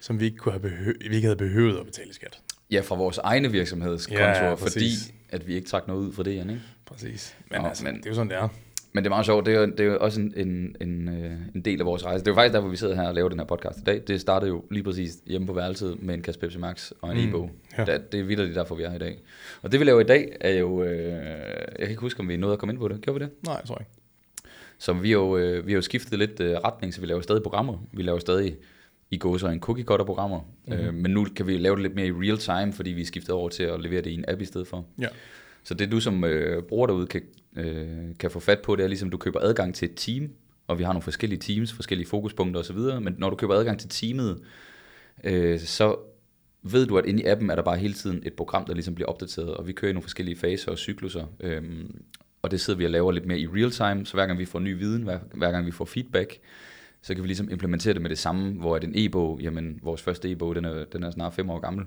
som 0.00 0.20
vi 0.20 0.24
ikke, 0.24 0.36
kunne 0.36 0.52
have 0.52 0.62
behø- 0.62 1.08
vi 1.08 1.14
ikke 1.16 1.26
havde 1.26 1.36
behøvet 1.36 1.78
at 1.78 1.86
betale 1.86 2.10
i 2.10 2.12
skat. 2.12 2.40
Ja, 2.72 2.80
fra 2.80 2.94
vores 2.96 3.18
egne 3.18 3.50
virksomhedskontor, 3.52 4.22
Ja, 4.24 4.48
ja, 4.48 4.54
fordi 4.54 4.90
at 5.28 5.46
vi 5.46 5.54
ikke 5.54 5.68
trak 5.68 5.88
noget 5.88 6.00
ud 6.00 6.12
fra 6.12 6.22
det, 6.22 6.34
Jan, 6.36 6.50
ikke? 6.50 6.62
Præcis. 6.86 7.36
Men, 7.50 7.60
Nå, 7.60 7.66
altså, 7.68 7.84
men- 7.84 7.96
det 7.96 8.06
er 8.06 8.10
jo 8.10 8.14
sådan, 8.14 8.28
det 8.30 8.36
er. 8.36 8.48
Men 8.94 9.04
det 9.04 9.08
er 9.08 9.10
meget 9.10 9.26
sjovt, 9.26 9.46
det 9.46 9.54
er 9.54 9.66
det 9.66 9.80
er 9.80 9.84
jo 9.84 9.98
også 10.00 10.20
en, 10.20 10.32
en, 10.36 10.76
en, 10.80 11.08
øh, 11.08 11.32
en 11.54 11.60
del 11.60 11.80
af 11.80 11.86
vores 11.86 12.04
rejse. 12.04 12.18
Det 12.24 12.28
er 12.28 12.32
jo 12.32 12.34
faktisk 12.34 12.52
der, 12.54 12.60
hvor 12.60 12.70
vi 12.70 12.76
sidder 12.76 12.94
her 12.94 13.08
og 13.08 13.14
laver 13.14 13.28
den 13.28 13.38
her 13.38 13.46
podcast 13.46 13.78
i 13.78 13.82
dag. 13.82 14.02
Det 14.06 14.20
startede 14.20 14.48
jo 14.50 14.64
lige 14.70 14.82
præcis 14.82 15.12
hjemme 15.26 15.46
på 15.46 15.52
værelset 15.52 16.02
med 16.02 16.14
en 16.14 16.22
kasse 16.22 16.40
Pepsi 16.40 16.58
Max 16.58 16.90
og 17.00 17.10
en 17.16 17.22
Mm, 17.22 17.28
e-bog. 17.28 17.50
Ja. 17.78 17.84
Det, 17.84 18.12
det 18.12 18.20
er 18.20 18.24
vildt 18.24 18.54
derfor, 18.54 18.74
vi 18.74 18.82
er 18.82 18.88
her 18.88 18.96
i 18.96 18.98
dag. 18.98 19.18
Og 19.62 19.72
det 19.72 19.80
vi 19.80 19.84
laver 19.84 20.00
i 20.00 20.04
dag 20.04 20.36
er 20.40 20.50
jo... 20.58 20.82
Øh, 20.82 21.12
jeg 21.12 21.78
kan 21.78 21.88
ikke 21.88 22.00
huske, 22.00 22.20
om 22.20 22.28
vi 22.28 22.36
nåede 22.36 22.52
at 22.52 22.58
komme 22.58 22.72
ind 22.72 22.80
på 22.80 22.88
det. 22.88 23.00
Gjorde 23.00 23.20
vi 23.20 23.24
det? 23.24 23.32
Nej, 23.46 23.54
jeg 23.56 23.64
tror 23.66 23.78
ikke. 23.78 23.90
Så 24.78 24.92
vi 24.92 25.08
har 25.10 25.18
jo, 25.18 25.36
øh, 25.36 25.66
vi 25.66 25.72
har 25.72 25.76
jo 25.76 25.82
skiftet 25.82 26.18
lidt 26.18 26.40
øh, 26.40 26.52
retning, 26.56 26.94
så 26.94 27.00
vi 27.00 27.06
laver 27.06 27.20
stadig 27.20 27.42
programmer. 27.42 27.78
Vi 27.92 28.02
laver 28.02 28.18
stadig 28.18 28.56
i 29.12 29.18
går 29.18 29.38
så 29.38 29.48
en 29.48 29.60
cookie 29.60 29.84
cutter 29.84 30.06
programmer. 30.06 30.40
Mm-hmm. 30.66 30.84
Øh, 30.84 30.94
men 30.94 31.10
nu 31.10 31.26
kan 31.36 31.46
vi 31.46 31.56
lave 31.56 31.76
det 31.76 31.82
lidt 31.82 31.94
mere 31.94 32.06
i 32.06 32.12
real 32.12 32.38
time, 32.38 32.72
fordi 32.72 32.90
vi 32.90 33.00
er 33.02 33.06
skiftet 33.06 33.30
over 33.34 33.48
til 33.48 33.62
at 33.62 33.80
levere 33.80 34.02
det 34.02 34.10
i 34.10 34.14
en 34.14 34.24
app 34.28 34.40
i 34.40 34.44
stedet 34.44 34.66
for. 34.66 34.84
Ja. 35.00 35.08
Så 35.64 35.74
det 35.74 35.92
du 35.92 36.00
som 36.00 36.24
øh, 36.24 36.62
bruger 36.62 36.86
derude 36.86 37.06
kan, 37.06 37.22
øh, 37.56 37.86
kan 38.18 38.30
få 38.30 38.40
fat 38.40 38.58
på, 38.64 38.76
det 38.76 38.84
er 38.84 38.88
ligesom, 38.88 39.10
du 39.10 39.16
køber 39.16 39.40
adgang 39.40 39.74
til 39.74 39.90
et 39.90 39.94
team, 39.96 40.30
og 40.66 40.78
vi 40.78 40.84
har 40.84 40.92
nogle 40.92 41.02
forskellige 41.02 41.40
teams, 41.40 41.72
forskellige 41.72 42.08
fokuspunkter 42.08 42.60
osv., 42.60 42.76
men 42.76 43.14
når 43.18 43.30
du 43.30 43.36
køber 43.36 43.54
adgang 43.54 43.80
til 43.80 43.88
teamet, 43.88 44.40
øh, 45.24 45.60
så 45.60 45.96
ved 46.62 46.86
du, 46.86 46.98
at 46.98 47.06
inde 47.06 47.22
i 47.22 47.26
appen 47.26 47.50
er 47.50 47.54
der 47.54 47.62
bare 47.62 47.76
hele 47.76 47.94
tiden 47.94 48.22
et 48.26 48.32
program, 48.32 48.64
der 48.64 48.74
ligesom 48.74 48.94
bliver 48.94 49.08
opdateret, 49.08 49.54
og 49.54 49.66
vi 49.66 49.72
kører 49.72 49.90
i 49.90 49.92
nogle 49.92 50.02
forskellige 50.02 50.36
faser 50.36 50.70
og 50.70 50.78
cykluser, 50.78 51.26
øhm, 51.40 52.02
og 52.42 52.50
det 52.50 52.60
sidder 52.60 52.78
vi 52.78 52.84
og 52.84 52.90
laver 52.90 53.12
lidt 53.12 53.26
mere 53.26 53.38
i 53.38 53.46
real 53.46 53.70
time, 53.70 54.06
så 54.06 54.14
hver 54.14 54.26
gang 54.26 54.38
vi 54.38 54.44
får 54.44 54.58
ny 54.58 54.78
viden, 54.78 55.02
hver, 55.02 55.18
hver 55.34 55.50
gang 55.50 55.66
vi 55.66 55.70
får 55.70 55.84
feedback, 55.84 56.38
så 57.02 57.14
kan 57.14 57.22
vi 57.22 57.28
ligesom 57.28 57.48
implementere 57.50 57.94
det 57.94 58.02
med 58.02 58.10
det 58.10 58.18
samme, 58.18 58.52
hvor 58.52 58.76
at 58.76 58.84
en 58.84 58.92
e-bog, 58.94 59.40
jamen 59.42 59.78
vores 59.82 60.02
første 60.02 60.30
e-bog, 60.30 60.54
den 60.54 60.64
er, 60.64 60.84
den 60.84 61.02
er 61.02 61.10
snart 61.10 61.34
fem 61.34 61.50
år 61.50 61.58
gammel, 61.58 61.84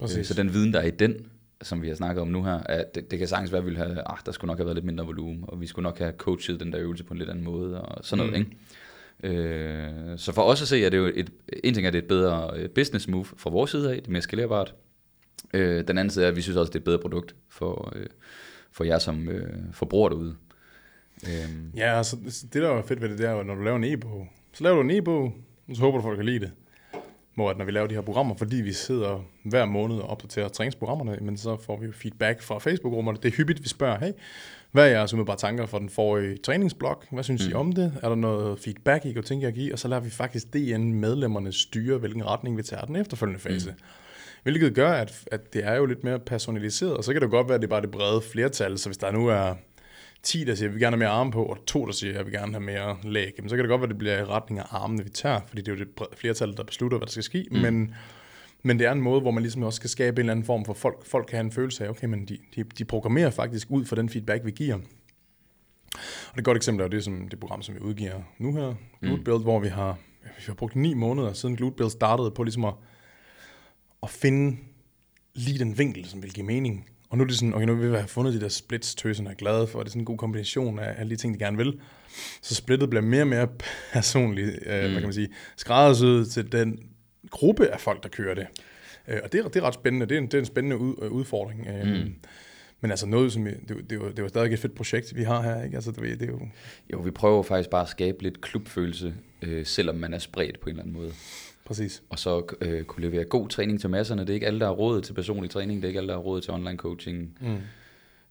Præcis. 0.00 0.18
Øh, 0.18 0.24
Så 0.24 0.34
den 0.34 0.52
viden, 0.52 0.72
der 0.72 0.80
er 0.80 0.86
i 0.86 0.90
den, 0.90 1.26
som 1.62 1.82
vi 1.82 1.88
har 1.88 1.94
snakket 1.94 2.22
om 2.22 2.28
nu 2.28 2.44
her, 2.44 2.58
at 2.58 2.94
det, 2.94 3.10
det 3.10 3.18
kan 3.18 3.28
sagtens 3.28 3.52
være, 3.52 3.58
at 3.58 3.64
vi 3.64 3.70
ville 3.70 3.86
have, 3.86 4.10
ah, 4.10 4.18
der 4.26 4.32
skulle 4.32 4.48
nok 4.48 4.58
have 4.58 4.66
været 4.66 4.76
lidt 4.76 4.86
mindre 4.86 5.04
volumen, 5.06 5.44
og 5.48 5.60
vi 5.60 5.66
skulle 5.66 5.82
nok 5.82 5.98
have 5.98 6.12
coachet 6.16 6.60
den 6.60 6.72
der 6.72 6.80
øvelse 6.80 7.04
på 7.04 7.14
en 7.14 7.18
lidt 7.18 7.30
anden 7.30 7.44
måde, 7.44 7.82
og 7.82 8.04
sådan 8.04 8.26
noget, 8.26 8.40
Mm. 8.40 8.46
ikke? 9.22 9.38
Øh, 9.38 10.18
så 10.18 10.32
for 10.32 10.42
os 10.42 10.62
at 10.62 10.68
se, 10.68 10.84
er 10.84 10.88
det 10.90 10.98
jo 10.98 11.12
et, 11.14 11.30
en 11.64 11.74
ting 11.74 11.86
er, 11.86 11.90
det 11.90 11.98
er 11.98 12.02
et 12.02 12.08
bedre 12.08 12.50
øh, 12.56 12.68
business 12.70 13.08
move 13.08 13.24
fra 13.24 13.50
vores 13.50 13.70
side 13.70 13.90
af, 13.90 13.96
det 13.96 14.06
er 14.06 14.10
mere 14.12 14.22
skalerbart. 14.22 14.74
Øh, 15.54 15.88
den 15.88 15.98
anden 15.98 16.10
side 16.10 16.24
er, 16.24 16.28
at 16.28 16.36
vi 16.36 16.40
synes 16.42 16.56
også, 16.56 16.70
det 16.70 16.74
er 16.76 16.80
et 16.80 16.84
bedre 16.84 16.98
produkt 16.98 17.34
for, 17.48 17.92
øh, 17.96 18.06
for 18.72 18.84
jer 18.84 18.98
som 18.98 19.28
øh, 19.28 19.48
forbruger 19.72 20.08
derude. 20.08 20.34
Øh, 21.26 21.76
Ja, 21.76 21.96
altså, 21.98 22.16
det 22.52 22.62
der 22.62 22.70
er 22.70 22.82
fedt 22.82 23.00
ved 23.00 23.08
det, 23.18 23.26
er 23.26 23.34
at 23.34 23.46
når 23.46 23.54
du 23.54 23.62
laver 23.62 23.76
en 23.76 23.84
e-bog, 23.84 24.28
så 24.56 24.64
laver 24.64 24.76
du 24.76 24.82
en 24.82 24.90
e-bog, 24.90 25.32
og 25.68 25.76
så 25.76 25.80
håber 25.80 25.98
du, 25.98 26.02
folk 26.02 26.16
kan 26.16 26.26
lide 26.26 26.40
det. 26.40 26.50
Hvor 27.34 27.50
at 27.50 27.58
når 27.58 27.64
vi 27.64 27.70
laver 27.70 27.86
de 27.86 27.94
her 27.94 28.02
programmer, 28.02 28.34
fordi 28.36 28.56
vi 28.56 28.72
sidder 28.72 29.24
hver 29.44 29.64
måned 29.64 29.96
og 29.96 30.10
opdaterer 30.10 30.48
træningsprogrammerne, 30.48 31.18
men 31.22 31.36
så 31.36 31.56
får 31.56 31.80
vi 31.80 31.86
jo 31.86 31.92
feedback 31.92 32.42
fra 32.42 32.58
Facebook-grupperne. 32.58 33.18
Det 33.22 33.32
er 33.32 33.36
hyppigt, 33.36 33.62
vi 33.62 33.68
spørger, 33.68 33.98
hey, 33.98 34.12
hvad 34.72 34.84
er 34.84 34.88
jeres 34.90 35.12
umiddelbare 35.12 35.36
tanker 35.36 35.66
for 35.66 35.78
den 35.78 35.88
forrige 35.88 36.36
træningsblog? 36.36 37.02
Hvad 37.10 37.22
synes 37.22 37.46
mm. 37.46 37.50
I 37.50 37.54
om 37.54 37.72
det? 37.72 37.92
Er 38.02 38.08
der 38.08 38.16
noget 38.16 38.58
feedback, 38.58 39.04
I 39.04 39.12
kunne 39.12 39.22
tænke 39.22 39.42
jer 39.42 39.48
at 39.48 39.54
give? 39.54 39.72
Og 39.72 39.78
så 39.78 39.88
lader 39.88 40.02
vi 40.02 40.10
faktisk 40.10 40.54
DN-medlemmerne 40.54 41.52
styre, 41.52 41.98
hvilken 41.98 42.26
retning 42.26 42.56
vi 42.56 42.62
tager 42.62 42.84
den 42.84 42.96
efterfølgende 42.96 43.40
fase. 43.40 43.70
Mm. 43.70 43.76
Hvilket 44.42 44.74
gør, 44.74 44.92
at, 44.92 45.24
at 45.32 45.52
det 45.52 45.64
er 45.64 45.74
jo 45.74 45.86
lidt 45.86 46.04
mere 46.04 46.18
personaliseret, 46.18 46.96
og 46.96 47.04
så 47.04 47.12
kan 47.12 47.22
det 47.22 47.30
godt 47.30 47.48
være, 47.48 47.54
at 47.54 47.60
det 47.60 47.66
er 47.66 47.70
bare 47.70 47.82
det 47.82 47.90
brede 47.90 48.20
flertal. 48.20 48.78
Så 48.78 48.88
hvis 48.88 48.98
der 48.98 49.10
nu 49.10 49.26
er 49.26 49.54
10, 50.26 50.44
der 50.44 50.54
siger, 50.54 50.68
at 50.68 50.74
vi 50.74 50.80
gerne 50.80 50.96
have 50.96 50.98
mere 50.98 51.08
arme 51.08 51.32
på, 51.32 51.44
og 51.44 51.66
to, 51.66 51.86
der 51.86 51.92
siger, 51.92 52.10
at 52.10 52.16
jeg 52.16 52.24
vil 52.26 52.32
gerne 52.32 52.52
have 52.52 52.62
mere 52.62 52.96
læg, 53.02 53.32
jamen, 53.38 53.48
så 53.48 53.56
kan 53.56 53.64
det 53.64 53.68
godt 53.68 53.80
være, 53.80 53.86
at 53.86 53.90
det 53.90 53.98
bliver 53.98 54.18
i 54.18 54.24
retning 54.24 54.60
af 54.60 54.64
armene, 54.70 55.04
vi 55.04 55.10
tager, 55.10 55.40
fordi 55.48 55.62
det 55.62 55.72
er 55.72 55.76
jo 55.76 55.84
det 55.84 56.18
flertal, 56.18 56.56
der 56.56 56.64
beslutter, 56.64 56.98
hvad 56.98 57.06
der 57.06 57.10
skal 57.10 57.22
ske. 57.22 57.46
Mm. 57.50 57.58
Men, 57.58 57.94
men 58.62 58.78
det 58.78 58.86
er 58.86 58.92
en 58.92 59.00
måde, 59.00 59.20
hvor 59.20 59.30
man 59.30 59.42
ligesom 59.42 59.62
også 59.62 59.76
skal 59.76 59.90
skabe 59.90 60.14
en 60.14 60.18
eller 60.18 60.32
anden 60.32 60.46
form 60.46 60.64
for 60.64 60.72
folk. 60.72 61.06
Folk 61.06 61.26
kan 61.26 61.36
have 61.36 61.44
en 61.44 61.52
følelse 61.52 61.84
af, 61.84 61.88
okay, 61.88 62.06
men 62.06 62.24
de, 62.28 62.38
de, 62.56 62.64
de 62.64 62.84
programmerer 62.84 63.30
faktisk 63.30 63.70
ud 63.70 63.84
fra 63.84 63.96
den 63.96 64.08
feedback, 64.08 64.44
vi 64.44 64.50
giver. 64.50 64.74
Og 66.32 66.38
et 66.38 66.44
godt 66.44 66.56
eksempel 66.56 66.80
er 66.80 66.84
jo 66.84 66.90
det, 66.90 67.04
som, 67.04 67.28
det 67.28 67.40
program, 67.40 67.62
som 67.62 67.74
vi 67.74 67.80
udgiver 67.80 68.22
nu 68.38 68.52
her, 68.52 68.74
Glute 69.00 69.22
Build, 69.22 69.42
hvor 69.42 69.60
vi 69.60 69.68
har, 69.68 69.98
vi 70.22 70.42
har 70.46 70.54
brugt 70.54 70.76
ni 70.76 70.94
måneder 70.94 71.32
siden 71.32 71.56
Glute 71.56 71.76
Build 71.76 71.90
startede 71.90 72.30
på 72.30 72.42
ligesom 72.42 72.64
at, 72.64 72.74
at 74.02 74.10
finde 74.10 74.56
lige 75.34 75.58
den 75.58 75.78
vinkel, 75.78 76.04
som 76.04 76.22
vil 76.22 76.32
give 76.32 76.46
mening. 76.46 76.88
Og 77.08 77.18
nu 77.18 77.24
er 77.24 77.26
det 77.26 77.36
sådan, 77.36 77.54
okay, 77.54 77.66
nu 77.66 77.74
vil 77.74 77.90
vi 77.90 77.96
have 77.96 78.08
fundet 78.08 78.34
de 78.34 78.40
der 78.40 78.48
splits, 78.48 78.94
tøserne 78.94 79.30
er 79.30 79.34
glade 79.34 79.66
for, 79.66 79.78
og 79.78 79.84
det 79.84 79.88
er 79.88 79.92
sådan 79.92 80.02
en 80.02 80.06
god 80.06 80.18
kombination 80.18 80.78
af 80.78 80.94
alle 81.00 81.10
de 81.10 81.16
ting, 81.16 81.34
de 81.34 81.38
gerne 81.38 81.56
vil. 81.56 81.80
Så 82.42 82.54
splittet 82.54 82.90
bliver 82.90 83.02
mere 83.02 83.22
og 83.22 83.28
mere 83.28 83.48
personligt, 83.92 84.50
øh, 84.66 84.84
mm. 84.84 84.90
hvad 84.90 84.90
kan 84.90 85.02
man 85.02 85.12
sige, 85.12 85.28
skræddersyet 85.56 86.28
til 86.28 86.52
den 86.52 86.78
gruppe 87.30 87.68
af 87.68 87.80
folk, 87.80 88.02
der 88.02 88.08
kører 88.08 88.34
det. 88.34 88.46
Øh, 89.08 89.20
og 89.24 89.32
det 89.32 89.40
er, 89.40 89.48
det 89.48 89.56
er 89.56 89.66
ret 89.66 89.74
spændende, 89.74 90.06
det 90.06 90.14
er 90.14 90.18
en, 90.18 90.26
det 90.26 90.34
er 90.34 90.38
en 90.38 90.46
spændende 90.46 90.78
ud, 90.78 90.94
øh, 91.02 91.10
udfordring. 91.10 91.66
Øh, 91.66 91.86
mm. 91.86 92.14
Men 92.80 92.90
altså 92.90 93.06
noget, 93.06 93.32
som 93.32 93.44
det, 93.44 93.68
det, 93.68 93.92
er 93.92 93.96
jo, 93.96 94.10
det 94.10 94.18
er 94.18 94.22
jo 94.22 94.28
stadig 94.28 94.52
et 94.52 94.58
fedt 94.58 94.74
projekt, 94.74 95.16
vi 95.16 95.22
har 95.22 95.42
her, 95.42 95.64
ikke? 95.64 95.76
Altså, 95.76 95.90
det, 95.90 96.20
det 96.20 96.22
er 96.22 96.32
jo, 96.32 96.40
jo, 96.92 96.98
vi 96.98 97.10
prøver 97.10 97.42
faktisk 97.42 97.70
bare 97.70 97.82
at 97.82 97.88
skabe 97.88 98.22
lidt 98.22 98.40
klubfølelse, 98.40 99.14
øh, 99.42 99.66
selvom 99.66 99.94
man 99.96 100.14
er 100.14 100.18
spredt 100.18 100.60
på 100.60 100.70
en 100.70 100.70
eller 100.70 100.82
anden 100.82 100.96
måde. 100.96 101.12
Præcis. 101.66 102.02
og 102.10 102.18
så 102.18 102.54
øh, 102.60 102.84
kunne 102.84 103.02
levere 103.10 103.24
god 103.24 103.48
træning 103.48 103.80
til 103.80 103.90
masserne. 103.90 104.22
Det 104.22 104.30
er 104.30 104.34
ikke 104.34 104.46
alle, 104.46 104.60
der 104.60 104.66
har 104.66 104.72
råd 104.72 105.02
til 105.02 105.12
personlig 105.12 105.50
træning, 105.50 105.76
det 105.82 105.84
er 105.84 105.88
ikke 105.88 105.98
alle, 105.98 106.08
der 106.08 106.14
har 106.14 106.22
råd 106.22 106.40
til 106.40 106.52
online 106.52 106.76
coaching. 106.76 107.38
Mm. 107.40 107.56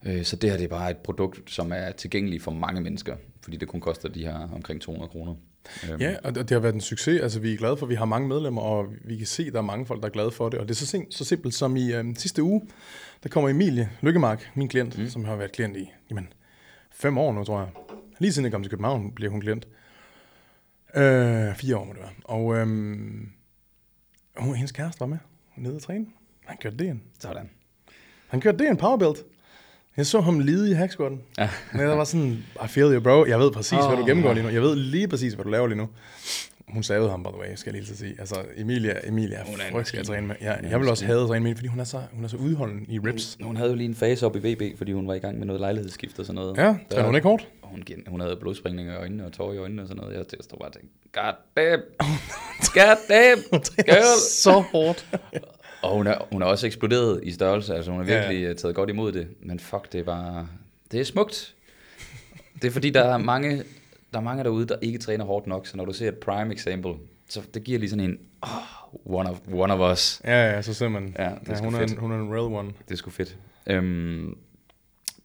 Øh, 0.06 0.24
så 0.24 0.36
det 0.36 0.50
her 0.50 0.58
det 0.58 0.64
er 0.64 0.70
bare 0.70 0.92
et 0.92 0.98
produkt, 0.98 1.52
som 1.52 1.72
er 1.72 1.92
tilgængeligt 1.92 2.44
for 2.44 2.52
mange 2.52 2.82
mennesker, 2.82 3.16
fordi 3.42 3.58
det 3.58 3.68
kun 3.68 3.82
koster 3.82 4.10
de 4.10 4.24
her 4.26 4.50
omkring 4.56 4.82
200 4.82 5.10
kroner. 5.10 5.36
Øhm, 5.90 6.02
Ja, 6.02 6.16
og 6.24 6.36
det 6.36 6.50
har 6.50 6.60
været 6.60 6.74
en 6.76 6.82
succes. 6.82 7.22
Altså, 7.22 7.40
vi 7.40 7.54
er 7.54 7.58
glade 7.58 7.78
for, 7.78 7.86
at 7.86 7.90
vi 7.90 7.96
har 7.96 8.06
mange 8.06 8.28
medlemmer, 8.28 8.62
og 8.62 8.88
vi 9.06 9.18
kan 9.18 9.28
se, 9.28 9.44
at 9.44 9.54
der 9.54 9.60
er 9.60 9.64
mange 9.64 9.86
folk, 9.86 10.02
der 10.02 10.08
er 10.08 10.12
glade 10.12 10.32
for 10.32 10.50
det. 10.50 10.60
Og 10.60 10.68
det 10.68 10.72
er 10.82 10.86
så, 10.86 10.98
sim- 10.98 11.08
så 11.12 11.26
simpelt 11.26 11.54
som 11.54 11.76
i 11.76 11.94
øhm, 11.94 12.16
sidste 12.16 12.44
uge, 12.44 12.62
der 13.24 13.30
kommer 13.30 13.50
Emilie 13.50 13.90
Lykkemark, 14.02 14.52
min 14.56 14.68
klient, 14.68 14.98
mm. 15.00 15.10
som 15.10 15.26
har 15.26 15.36
været 15.36 15.52
klient 15.52 15.78
i 15.78 15.92
jamen, 16.10 16.28
fem 16.92 17.18
år 17.18 17.34
nu, 17.34 17.44
tror 17.44 17.60
jeg. 17.60 17.70
Lige 18.20 18.34
siden 18.34 18.44
jeg 18.46 18.52
kom 18.52 18.64
til 18.64 18.70
København, 18.70 19.12
blev 19.12 19.32
hun 19.32 19.42
klient. 19.42 19.68
Øh, 20.96 21.56
fire 21.56 21.78
år 21.78 21.86
må 21.86 21.94
det 21.94 22.02
være. 22.02 22.12
Og 22.24 22.56
øhm, 22.56 23.30
hun, 24.38 24.56
hendes 24.56 24.72
kæreste 24.72 25.00
var 25.00 25.06
med 25.06 25.18
nede 25.56 25.76
og 25.76 25.82
træne. 25.82 26.06
Han 26.46 26.58
kørte 26.58 26.78
det 26.78 26.86
ind. 26.86 27.00
Sådan. 27.20 27.50
Han 28.28 28.42
kørte 28.42 28.58
det 28.58 28.70
en 28.70 28.78
powerbelt. 28.78 29.24
Jeg 29.98 30.06
så 30.06 30.22
ham 30.22 30.40
lide 30.40 30.70
i 30.70 30.74
hacksquatten. 30.74 31.22
Ja. 31.38 31.50
Men 31.72 31.82
jeg 31.82 31.98
var 31.98 32.04
sådan, 32.04 32.44
I 32.66 32.68
feel 32.68 32.94
you, 32.94 33.02
bro. 33.02 33.26
Jeg 33.26 33.40
ved 33.40 33.52
præcis, 33.52 33.78
oh, 33.78 33.88
hvad 33.88 33.98
du 33.98 34.06
gennemgår 34.06 34.34
lige 34.34 34.44
nu. 34.44 34.50
Jeg 34.50 34.62
ved 34.62 34.76
lige 34.76 35.08
præcis, 35.08 35.34
hvad 35.34 35.46
du 35.46 35.52
laver 35.52 35.68
lige 35.68 35.78
nu. 35.78 35.90
Hun 36.70 36.84
savede 36.84 37.10
ham, 37.10 37.24
by 37.24 37.28
the 37.28 37.40
way, 37.40 37.56
skal 37.56 37.74
jeg 37.74 37.82
lige 37.82 37.94
så 37.94 37.98
sige. 37.98 38.16
Altså, 38.20 38.36
Emilia, 38.58 38.94
Emilia 39.04 39.44
Hun 39.44 39.60
er 39.60 39.72
frygtelig 39.72 40.00
at 40.00 40.06
træne 40.06 40.28
med. 40.28 40.36
Jeg, 40.42 40.58
Hun 40.62 40.70
jeg 40.72 40.80
vil 40.80 40.90
også 40.90 41.06
have 41.06 41.22
at 41.22 41.28
træne 41.28 41.44
med 41.44 41.50
hende, 41.50 41.58
fordi 41.58 41.68
hun 41.68 41.80
er 41.80 41.84
så, 41.84 42.02
hun 42.14 42.24
er 42.24 42.28
så 42.28 42.38
udholden 42.38 42.86
i 42.90 43.00
rips. 43.00 43.38
Hun 43.42 43.56
havde 43.58 43.70
jo 43.70 43.76
lige 43.76 43.88
en 43.90 43.96
fase 43.96 44.26
op 44.26 44.36
i 44.36 44.54
VB, 44.54 44.78
fordi 44.78 44.92
hun 44.92 45.08
var 45.08 45.14
i 45.14 45.20
gang 45.20 45.38
med 45.38 45.46
noget 45.48 45.60
lejlighedsskift 45.60 46.20
og 46.20 46.26
sådan 46.26 46.36
noget. 46.36 46.58
Ja, 46.58 46.76
træner 46.92 47.06
hun 47.06 47.16
ikke 47.16 47.28
hårdt? 47.28 47.48
Hun, 47.62 47.84
hun 48.08 48.20
havde 48.20 48.36
blodspringninger 48.36 48.94
i 48.94 48.98
øjnene 48.98 49.26
og 49.26 49.34
tårer 49.34 49.54
i 49.54 49.58
øjnene 49.58 49.82
og 49.82 49.88
sådan 49.88 50.02
noget. 50.02 50.16
Jeg 50.18 50.26
stod 50.42 50.58
bare 50.60 50.70
og 50.70 50.74
tænkte, 50.74 50.94
god 51.14 51.34
damn, 51.58 51.82
god 52.74 52.98
damn, 53.10 53.42
girl. 53.88 54.20
så 54.32 54.52
hårdt. 54.72 55.08
Og 55.82 55.96
hun 55.98 56.08
er, 56.08 56.18
hun 56.32 56.42
er 56.42 56.46
også 56.46 56.66
eksploderet 56.68 57.20
i 57.24 57.32
størrelse, 57.32 57.76
altså 57.76 57.92
hun 57.92 58.06
har 58.06 58.14
Ja, 58.14 58.20
virkelig 58.28 58.48
ja. 58.48 58.54
taget 58.54 58.76
godt 58.76 58.90
imod 58.90 59.12
det. 59.12 59.28
Men 59.42 59.60
fuck, 59.60 59.92
det 59.92 60.00
er 60.00 60.04
bare, 60.04 60.48
det 60.92 61.00
er 61.00 61.04
smukt. 61.04 61.54
Det 62.62 62.68
er 62.68 62.72
fordi, 62.72 62.90
der 62.90 63.04
er 63.04 63.18
mange, 63.18 63.64
der 64.16 64.22
er 64.22 64.24
mange 64.24 64.44
derude, 64.44 64.66
der 64.66 64.76
ikke 64.82 65.00
træner 65.00 65.26
hårdt 65.26 65.48
nok, 65.48 65.68
så 65.68 65.78
når 65.78 65.86
du 65.86 65.94
ser 65.94 66.08
et 66.08 66.18
prime 66.18 66.54
example, 66.54 66.94
så 67.30 67.42
det 67.54 67.64
giver 67.64 67.80
lige 67.80 67.90
sådan 67.90 68.06
en, 68.06 68.20
oh, 68.42 68.50
one, 69.20 69.30
of, 69.30 69.40
one 69.52 69.74
of 69.74 69.92
us. 69.92 70.22
Ja, 70.24 70.52
ja, 70.52 70.62
så 70.62 70.74
ser 70.74 70.90
man. 70.90 71.16
Ja, 71.20 71.24
det 71.24 71.50
er 71.50 71.54
ja, 71.54 71.64
hun, 71.64 71.76
er 71.76 71.80
en, 71.80 71.98
hun 71.98 72.12
er 72.12 72.16
en 72.16 72.34
real 72.34 72.54
one. 72.54 72.68
Det 72.88 72.94
er 72.94 72.96
sgu 72.96 73.10
fedt. 73.10 73.38
Øhm, 73.68 74.38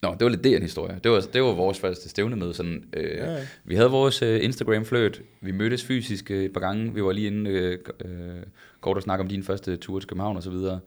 nå, 0.03 0.13
det 0.13 0.21
var 0.21 0.29
lidt 0.29 0.45
det 0.45 0.57
en 0.57 0.63
historie. 0.63 1.01
Det 1.05 1.11
var, 1.11 1.21
det 1.33 1.43
var 1.43 1.53
vores 1.53 1.79
første 1.79 2.09
stævnemøde. 2.09 2.55
Sådan, 2.55 2.85
øh, 2.93 3.17
Ja, 3.17 3.33
ja. 3.33 3.41
Vi 3.65 3.75
havde 3.75 3.91
vores 3.91 4.23
øh, 4.23 4.45
instagram 4.45 4.85
fløt. 4.85 5.23
Vi 5.41 5.53
mødtes 5.53 5.85
fysisk 5.85 6.31
øh, 6.31 6.45
et 6.45 6.53
par 6.53 6.61
gange. 6.61 6.95
Vi 6.95 7.03
var 7.05 7.13
lige 7.13 7.27
inde 7.27 7.51
øh, 7.51 7.79
øh, 8.05 8.43
kort 8.81 8.97
og 8.97 9.03
snakke 9.03 9.23
om 9.23 9.29
din 9.29 9.43
første 9.43 9.77
tur 9.77 9.99
til 9.99 10.09
København 10.09 10.37
og 10.37 10.43
så 10.43 10.51
videre. 10.51 10.81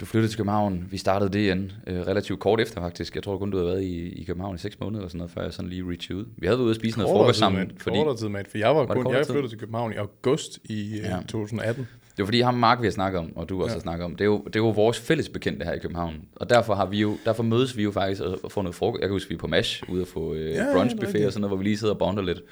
Du 0.00 0.04
flyttede 0.06 0.32
til 0.32 0.36
København. 0.38 0.84
Vi 0.90 0.96
startede 0.98 1.30
det 1.32 1.38
igen 1.38 1.72
øh, 1.86 2.00
relativt 2.00 2.40
kort 2.40 2.60
efter 2.60 2.80
faktisk. 2.80 3.14
Jeg 3.14 3.22
tror 3.22 3.38
kun, 3.38 3.50
du 3.50 3.56
havde 3.56 3.68
været 3.70 3.82
i, 3.82 4.08
i 4.08 4.24
København 4.24 4.54
i 4.54 4.58
seks 4.58 4.80
måneder 4.80 4.98
eller 5.00 5.08
sådan 5.08 5.18
noget, 5.18 5.30
før 5.30 5.42
jeg 5.42 5.52
sådan 5.52 5.68
lige 5.70 5.84
reachede 5.88 6.18
ud. 6.18 6.24
Vi 6.36 6.46
havde 6.46 6.58
været 6.58 6.64
ude 6.64 6.72
og 6.72 6.76
spise 6.76 6.98
noget 6.98 7.12
frokost 7.12 7.38
sammen. 7.38 7.60
mate. 7.62 7.74
Fordi, 7.78 7.96
Kortere 7.96 8.16
tid, 8.16 8.28
mate, 8.28 8.50
for 8.50 8.58
jeg 8.58 8.76
var, 8.76 8.80
det 8.86 8.88
kun, 9.04 9.14
jeg 9.14 9.26
flyttede 9.26 9.48
til 9.48 9.58
København 9.58 9.92
i 9.92 9.96
august 9.96 10.58
i 10.64 11.00
Ja. 11.02 11.08
ja. 11.16 11.20
2018. 11.28 11.86
Det 12.16 12.22
var 12.22 12.24
fordi 12.24 12.40
ham 12.40 12.54
Mark, 12.54 12.80
vi 12.80 12.86
har 12.86 12.90
snakket 12.92 13.18
om, 13.18 13.36
og 13.36 13.48
du 13.48 13.62
også 13.62 13.72
Ja. 13.72 13.76
har 13.76 13.80
snakket 13.80 14.04
om, 14.04 14.10
det 14.12 14.20
er, 14.20 14.24
jo, 14.24 14.42
det 14.46 14.56
er 14.56 14.60
jo 14.60 14.68
vores 14.70 14.98
fælles 15.00 15.28
bekendte 15.28 15.64
her 15.64 15.72
i 15.72 15.78
København. 15.78 16.14
Og 16.36 16.50
derfor, 16.50 16.74
har 16.74 16.86
vi 16.86 17.00
jo, 17.00 17.16
derfor 17.24 17.42
mødes 17.42 17.76
vi 17.76 17.82
jo 17.82 17.90
faktisk 17.90 18.22
og 18.42 18.52
får 18.52 18.62
noget 18.62 18.74
frokost. 18.74 19.00
Jeg 19.00 19.08
kan 19.08 19.14
huske, 19.14 19.28
vi 19.28 19.34
er 19.34 19.38
på 19.38 19.46
MASH, 19.46 19.82
ude 19.88 20.02
at 20.02 20.08
få 20.08 20.34
øh, 20.34 20.50
Ja, 20.50 20.64
brunchbuffet 20.74 21.26
og 21.26 21.32
sådan 21.32 21.40
noget, 21.40 21.50
hvor 21.50 21.56
vi 21.56 21.64
lige 21.64 21.76
sidder 21.76 21.92
og 21.94 21.98
bonder 21.98 22.22
lidt. 22.22 22.42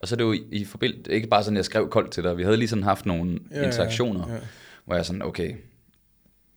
Og 0.00 0.08
så 0.08 0.14
er 0.14 0.16
det 0.16 0.24
jo 0.24 0.32
i, 0.32 0.42
i 0.52 0.64
forbindelse, 0.64 1.12
ikke 1.12 1.28
bare 1.28 1.42
sådan, 1.42 1.56
jeg 1.56 1.64
skrev 1.64 1.88
koldt 1.90 2.10
til 2.10 2.22
dig, 2.24 2.38
vi 2.38 2.42
havde 2.42 2.56
lige 2.56 2.68
sådan 2.68 2.82
haft 2.84 3.06
nogle 3.06 3.38
Ja, 3.50 3.66
interaktioner, 3.66 4.24
ja. 4.28 4.34
ja. 4.34 4.40
hvor 4.84 4.94
jeg 4.94 5.06
sådan, 5.06 5.22
okay, 5.22 5.52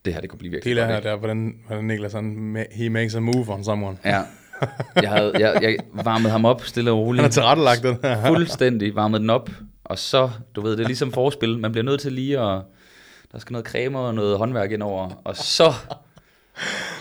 det 0.06 0.14
her 0.14 0.22
det 0.22 0.30
kunne 0.30 0.40
blive 0.40 0.52
virkelig 0.52 0.76
godt, 0.76 0.88
her, 0.88 1.00
der, 1.00 1.16
hvordan, 1.16 1.56
hvordan 1.68 1.86
Niklas, 1.86 2.14
han, 2.14 2.58
he 2.72 2.90
makes 2.90 3.16
a 3.16 3.20
move 3.20 3.50
on 3.50 3.64
someone. 3.64 3.98
Ja, 4.06 4.22
jeg, 5.02 5.10
havde, 5.10 5.32
jeg, 5.40 5.62
jeg 5.62 5.78
varmede 5.94 6.32
ham 6.32 6.46
op 6.46 6.64
stille 6.64 6.92
og 6.92 6.98
Han 6.98 7.04
har 7.04 7.08
roligt. 7.08 7.34
tilrettelagt 7.34 7.84
den 7.84 7.98
her. 8.04 8.26
Fuldstændig 8.28 8.96
varmede 8.96 9.22
den 9.22 9.30
op. 9.30 9.50
Og 9.84 10.00
så, 10.00 10.30
du 10.56 10.62
ved, 10.62 10.72
det 10.72 10.84
er 10.84 10.88
ligesom 10.88 11.12
forspil. 11.12 11.60
Man 11.60 11.72
bliver 11.72 11.86
nødt 11.86 12.02
til 12.02 12.12
lige 12.12 12.40
at... 12.40 12.62
Der 13.32 13.40
skal 13.40 13.52
noget 13.54 13.68
creme 13.68 14.00
og 14.00 14.16
noget 14.16 14.38
håndværk 14.38 14.72
ind 14.72 14.84
over. 14.84 15.22
Og 15.24 15.38
så 15.38 15.74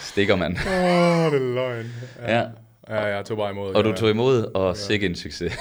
stikker 0.00 0.36
man. 0.36 0.52
Åh, 0.52 0.72
oh, 0.72 1.32
det 1.32 1.42
er 1.42 1.54
løgn. 1.54 1.86
Ja. 2.28 2.42
Ja, 2.88 3.04
jeg 3.04 3.24
tog 3.24 3.36
bare 3.36 3.50
imod. 3.50 3.74
Og 3.74 3.84
du 3.84 3.88
ja. 3.88 3.96
tog 3.96 4.10
imod, 4.10 4.50
og 4.54 4.76
sikke 4.76 5.06
en 5.06 5.14
succes. 5.14 5.52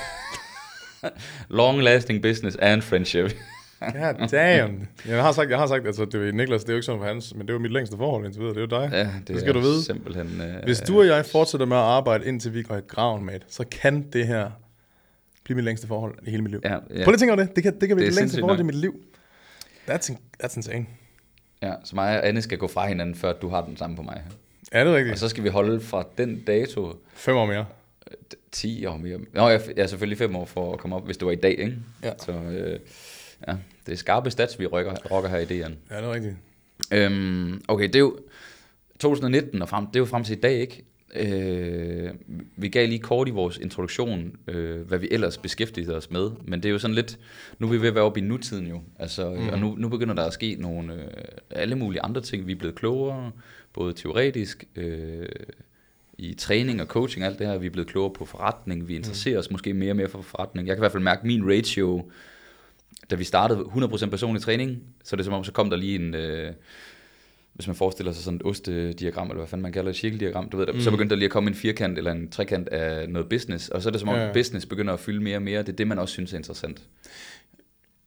Long 1.50 1.82
lasting 1.82 2.22
business 2.22 2.58
and 2.62 2.82
friendship. 2.82 3.32
God 3.80 4.28
damn. 4.32 4.88
Jeg 5.08 5.22
har 5.24 5.32
sagt, 5.32 5.50
jeg 5.50 5.58
har 5.60 5.68
sagt 5.68 5.86
altså, 5.88 6.06
det 6.06 6.28
er 6.28 6.32
Niklas, 6.32 6.62
det 6.64 6.70
er 6.70 6.74
jo 6.74 6.78
ikke 6.78 6.86
sådan 6.86 7.02
for 7.02 7.08
hans, 7.08 7.34
men 7.36 7.42
det 7.42 7.50
er 7.50 7.54
jo 7.54 7.60
mit 7.60 7.72
længste 7.72 7.98
forhold 7.98 8.26
indtil 8.26 8.42
videre, 8.42 8.54
det 8.56 8.74
er 8.74 8.78
jo 8.78 8.82
dig. 8.84 8.90
Ja, 8.94 9.00
det, 9.04 9.28
Det 9.28 9.40
skal 9.40 9.50
er 9.50 9.54
du 9.54 9.60
vide. 9.60 9.84
simpelthen... 9.84 10.42
Øh, 10.42 10.64
Hvis 10.64 10.80
du 10.80 11.00
og 11.00 11.06
jeg 11.08 11.26
fortsætter 11.26 11.66
med 11.66 11.78
at 11.78 11.84
arbejde, 11.84 12.26
indtil 12.26 12.54
vi 12.54 12.64
går 12.64 12.76
i 12.76 12.82
graven, 12.88 13.26
mate, 13.26 13.46
så 13.48 13.66
kan 13.72 14.02
det 14.14 14.28
her 14.28 14.52
blive 15.44 15.56
mit 15.56 15.66
længste 15.66 15.88
forhold 15.88 16.16
i 16.28 16.30
hele 16.30 16.42
mit 16.44 16.52
liv. 16.52 16.62
Ja, 16.64 16.70
ja. 16.74 16.78
Prøv 16.78 16.94
lige 16.94 17.14
at 17.14 17.20
tænke 17.20 17.34
over 17.34 17.44
det. 17.44 17.56
Det 17.56 17.64
kan, 17.64 17.80
det 17.80 17.88
kan 17.88 17.98
blive 17.98 18.10
Det 18.10 18.12
er 18.12 18.16
det, 18.16 18.22
længste 18.22 18.40
forhold 18.40 18.60
i 18.60 18.64
nok. 18.64 18.66
mit 18.66 18.76
liv. 18.76 18.96
That's, 19.90 20.12
that's 20.44 20.56
insane. 20.56 20.86
Ja, 21.62 21.74
så 21.84 21.96
mig 21.96 22.18
og 22.20 22.28
Anne 22.28 22.42
skal 22.42 22.58
gå 22.58 22.68
fra 22.68 22.88
hinanden, 22.88 23.16
før 23.16 23.34
du 23.34 23.50
har 23.50 23.66
den 23.66 23.78
samme 23.78 23.96
på 23.96 24.02
mig. 24.02 24.22
Er 24.72 24.84
det 24.84 24.92
Og 24.94 24.98
rigtigt? 24.98 25.20
så 25.20 25.30
skal 25.30 25.44
vi 25.44 25.50
holde 25.50 25.82
fra 25.82 26.04
den 26.18 26.40
dato 26.48 26.94
Fem 27.14 27.36
år 27.36 27.46
mere. 27.46 27.66
10 28.52 28.86
år 28.86 28.98
mere. 28.98 29.18
Nå, 29.34 29.50
jeg 29.50 29.62
er 29.78 29.88
selvfølgelig 29.88 30.18
5 30.18 30.36
år 30.36 30.46
for 30.46 30.74
at 30.74 30.80
komme 30.80 30.96
op, 30.96 31.06
hvis 31.06 31.18
det 31.18 31.26
var 31.26 31.32
i 31.32 31.36
dag, 31.36 31.52
ikke? 31.60 31.76
Ja. 32.04 32.12
Så 32.20 32.32
øh, 32.32 32.80
ja, 33.48 33.56
det 33.86 33.92
er 33.92 33.96
skarpe 33.98 34.32
stats, 34.32 34.60
vi 34.60 34.66
rocker, 34.66 34.96
rocker 35.12 35.30
her 35.30 35.38
i 35.38 35.46
DN. 35.46 35.74
Ja, 35.92 35.98
det 35.98 36.06
er 36.06 36.14
rigtigt. 36.14 36.36
Øhm, 36.92 37.62
okay, 37.68 37.88
det 37.88 37.96
er 37.96 38.00
jo 38.00 38.18
2019 39.00 39.62
og 39.62 39.70
frem, 39.70 39.88
det 39.88 39.96
er 39.96 40.00
jo 40.00 40.06
frem 40.06 40.24
til 40.24 40.38
i 40.38 40.40
dag, 40.40 40.60
ikke? 40.60 40.86
Øh, 41.16 42.14
vi 42.56 42.70
gav 42.70 42.88
lige 42.88 43.00
kort 43.00 43.28
i 43.28 43.32
vores 43.32 43.58
introduktion, 43.58 44.32
øh, 44.48 44.88
hvad 44.88 44.98
vi 45.00 45.08
ellers 45.12 45.38
beskæftigede 45.38 45.96
os 45.96 46.12
med, 46.12 46.32
men 46.46 46.64
det 46.64 46.70
er 46.70 46.74
jo 46.74 46.80
sådan 46.80 46.96
lidt, 46.96 47.20
nu 47.60 47.68
er 47.68 47.72
vi 47.72 47.82
ved 47.82 47.88
at 47.88 47.96
være 47.96 48.04
oppe 48.04 48.20
i 48.20 48.24
nutiden 48.24 48.68
jo, 48.68 48.82
altså, 49.00 49.30
mm. 49.30 49.50
og 49.50 49.60
nu, 49.60 49.76
nu 49.78 49.90
begynder 49.90 50.14
der 50.14 50.24
at 50.24 50.34
ske 50.34 50.56
nogle, 50.60 50.94
øh, 50.94 51.10
alle 51.50 51.76
mulige 51.76 52.02
andre 52.02 52.22
ting, 52.22 52.48
vi 52.48 52.52
er 52.52 52.56
blevet 52.56 52.76
klogere, 52.76 53.32
både 53.74 53.94
teoretisk, 53.94 54.66
øh, 54.76 55.26
i 56.18 56.34
træning 56.34 56.82
og 56.82 56.88
coaching, 56.88 57.26
alt 57.26 57.40
det 57.40 57.48
her, 57.48 57.58
vi 57.58 57.66
er 57.66 57.70
blevet 57.70 57.90
klogere 57.90 58.14
på 58.14 58.26
forretning, 58.26 58.88
vi 58.88 58.96
interesserer 58.96 59.40
os 59.40 59.52
måske 59.52 59.74
mere 59.74 59.92
og 59.92 59.96
mere 59.96 60.10
for 60.10 60.22
forretning. 60.22 60.68
Jeg 60.68 60.76
kan 60.76 60.80
i 60.80 60.84
hvert 60.84 60.92
fald 60.92 61.04
mærke 61.04 61.28
min 61.28 61.50
ratio, 61.50 62.12
da 63.10 63.16
vi 63.16 63.24
startede 63.24 63.60
100% 63.60 64.10
personlig 64.10 64.42
træning, 64.42 64.84
så 65.04 65.16
er 65.16 65.18
det 65.18 65.26
som 65.26 65.34
om, 65.34 65.44
så 65.44 65.52
kom 65.52 65.70
der 65.70 65.78
lige 65.78 65.96
en, 65.96 66.16
øh, 66.16 66.54
hvis 67.54 67.68
man 67.68 67.76
forestiller 67.76 68.12
sig 68.12 68.24
sådan 68.24 68.36
et 68.36 68.46
ostediagram, 68.46 69.28
eller 69.28 69.38
hvad 69.38 69.48
fanden 69.48 69.62
man 69.62 69.72
kalder 69.72 69.92
det, 69.92 69.96
et 69.96 70.00
cirkeldiagram, 70.00 70.50
du 70.50 70.58
ved, 70.58 70.68
mm. 70.74 70.80
så 70.80 70.92
begyndte 70.92 71.16
der 71.16 71.20
lige 71.20 71.26
at 71.26 71.32
komme 71.32 71.50
en 71.50 71.56
firkant 71.56 71.98
eller 71.98 72.12
en 72.12 72.30
trekant 72.30 72.68
af 72.68 73.10
noget 73.10 73.30
business, 73.30 73.70
og 73.70 73.82
så 73.82 73.90
er 73.90 73.92
det 73.92 74.00
som 74.00 74.10
om, 74.10 74.16
Ja, 74.16 74.34
business 74.34 74.66
begynder 74.66 74.94
at 74.94 75.00
fylde 75.00 75.24
mere 75.24 75.36
og 75.36 75.42
mere, 75.42 75.60
det 75.60 75.70
er 75.70 75.76
det, 75.76 75.88
man 75.88 76.00
også 76.00 76.12
synes 76.12 76.34
er 76.34 76.38
interessant. 76.38 76.82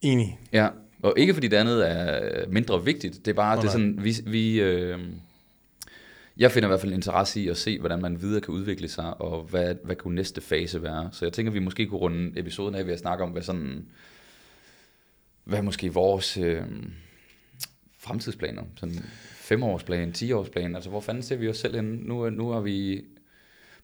Enig. 0.03 0.39
Ja, 0.53 0.69
og 1.03 1.15
ikke 1.17 1.35
fordi 1.35 1.49
det 1.49 1.57
andet 1.57 1.91
er 1.91 2.47
mindre 2.49 2.85
vigtigt, 2.85 3.25
det 3.25 3.31
er 3.31 3.35
bare, 3.35 3.57
Nå, 3.57 3.63
det 3.63 3.69
er 3.69 3.73
sådan, 3.73 3.99
vi, 4.03 4.15
vi 4.27 4.61
øh, 4.61 4.99
jeg 6.37 6.53
finder 6.53 6.69
i 6.69 6.71
hvert 6.71 6.81
fald 6.81 6.93
interesse 6.93 7.41
i 7.41 7.49
at 7.49 7.57
se, 7.57 7.79
hvordan 7.79 8.03
man 8.03 8.23
videre 8.23 8.41
kan 8.41 8.55
udvikle 8.55 8.89
sig, 8.89 9.21
og 9.21 9.43
hvad, 9.43 9.75
hvad 9.85 9.97
kunne 9.97 10.15
næste 10.15 10.41
fase 10.41 10.83
være. 10.83 11.09
Så 11.13 11.25
jeg 11.25 11.33
tænker, 11.33 11.53
vi 11.53 11.59
måske 11.59 11.87
kunne 11.87 12.01
runde 12.01 12.41
episoden 12.41 12.75
af 12.75 12.87
ved 12.87 12.93
at 12.93 12.99
snakke 12.99 13.25
om, 13.25 13.31
hvad 13.31 13.43
sådan, 13.43 13.85
hvad 15.45 15.63
måske 15.63 15.93
vores 15.93 16.37
øh, 16.37 16.63
fremtidsplaner, 17.99 18.63
sådan 18.77 18.95
femårsplan, 19.35 20.13
10-årsplan, 20.19 20.75
altså 20.75 20.91
hvor 20.91 21.01
fanden 21.01 21.23
ser 21.23 21.37
vi 21.37 21.49
os 21.49 21.57
selv 21.59 21.75
henne? 21.77 21.97
Nu, 21.97 22.31
nu 22.31 22.49
har 22.51 22.61
vi, 22.61 23.05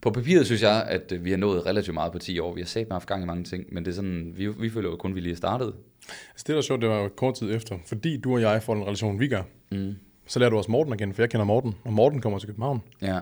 på 0.01 0.11
papiret 0.11 0.47
synes 0.47 0.63
jeg, 0.63 0.85
at 0.89 1.25
vi 1.25 1.31
har 1.31 1.37
nået 1.37 1.67
relativt 1.67 1.95
meget 1.95 2.13
på 2.13 2.19
10 2.19 2.39
år, 2.39 2.55
vi 2.55 2.61
har 2.61 2.67
sat 2.67 2.87
haft 2.91 3.09
gang 3.09 3.23
i 3.23 3.27
mange 3.27 3.45
ting, 3.45 3.65
men 3.75 3.85
det 3.85 3.91
er 3.91 3.95
sådan, 3.95 4.33
vi, 4.37 4.49
vi 4.49 4.71
føler 4.71 4.91
jo 4.91 4.97
kun, 4.97 5.11
at 5.11 5.15
vi 5.15 5.21
lige 5.21 5.33
er 5.33 5.37
startet. 5.37 5.75
Altså, 6.09 6.45
det, 6.47 6.47
der 6.49 6.57
er 6.57 6.61
sjovt, 6.63 6.81
det 6.81 6.89
var 6.89 6.99
jo 7.03 7.09
kort 7.09 7.35
tid 7.35 7.55
efter. 7.55 7.79
Fordi 7.87 8.17
du 8.21 8.33
og 8.35 8.41
jeg 8.41 8.63
får 8.63 8.75
den 8.75 8.83
relation, 8.85 9.21
vi 9.21 9.29
gør, 9.29 9.43
Mm. 9.71 9.95
så 10.27 10.39
lærer 10.39 10.51
du 10.51 10.57
også 10.57 10.71
Morten 10.71 10.93
at 10.93 10.99
kende, 10.99 11.15
for 11.15 11.23
jeg 11.23 11.31
kender 11.31 11.45
Morten, 11.45 11.75
og 11.85 11.93
Morten 11.93 12.21
kommer 12.21 12.39
til 12.39 12.49
København. 12.49 12.81
Ja. 13.03 13.19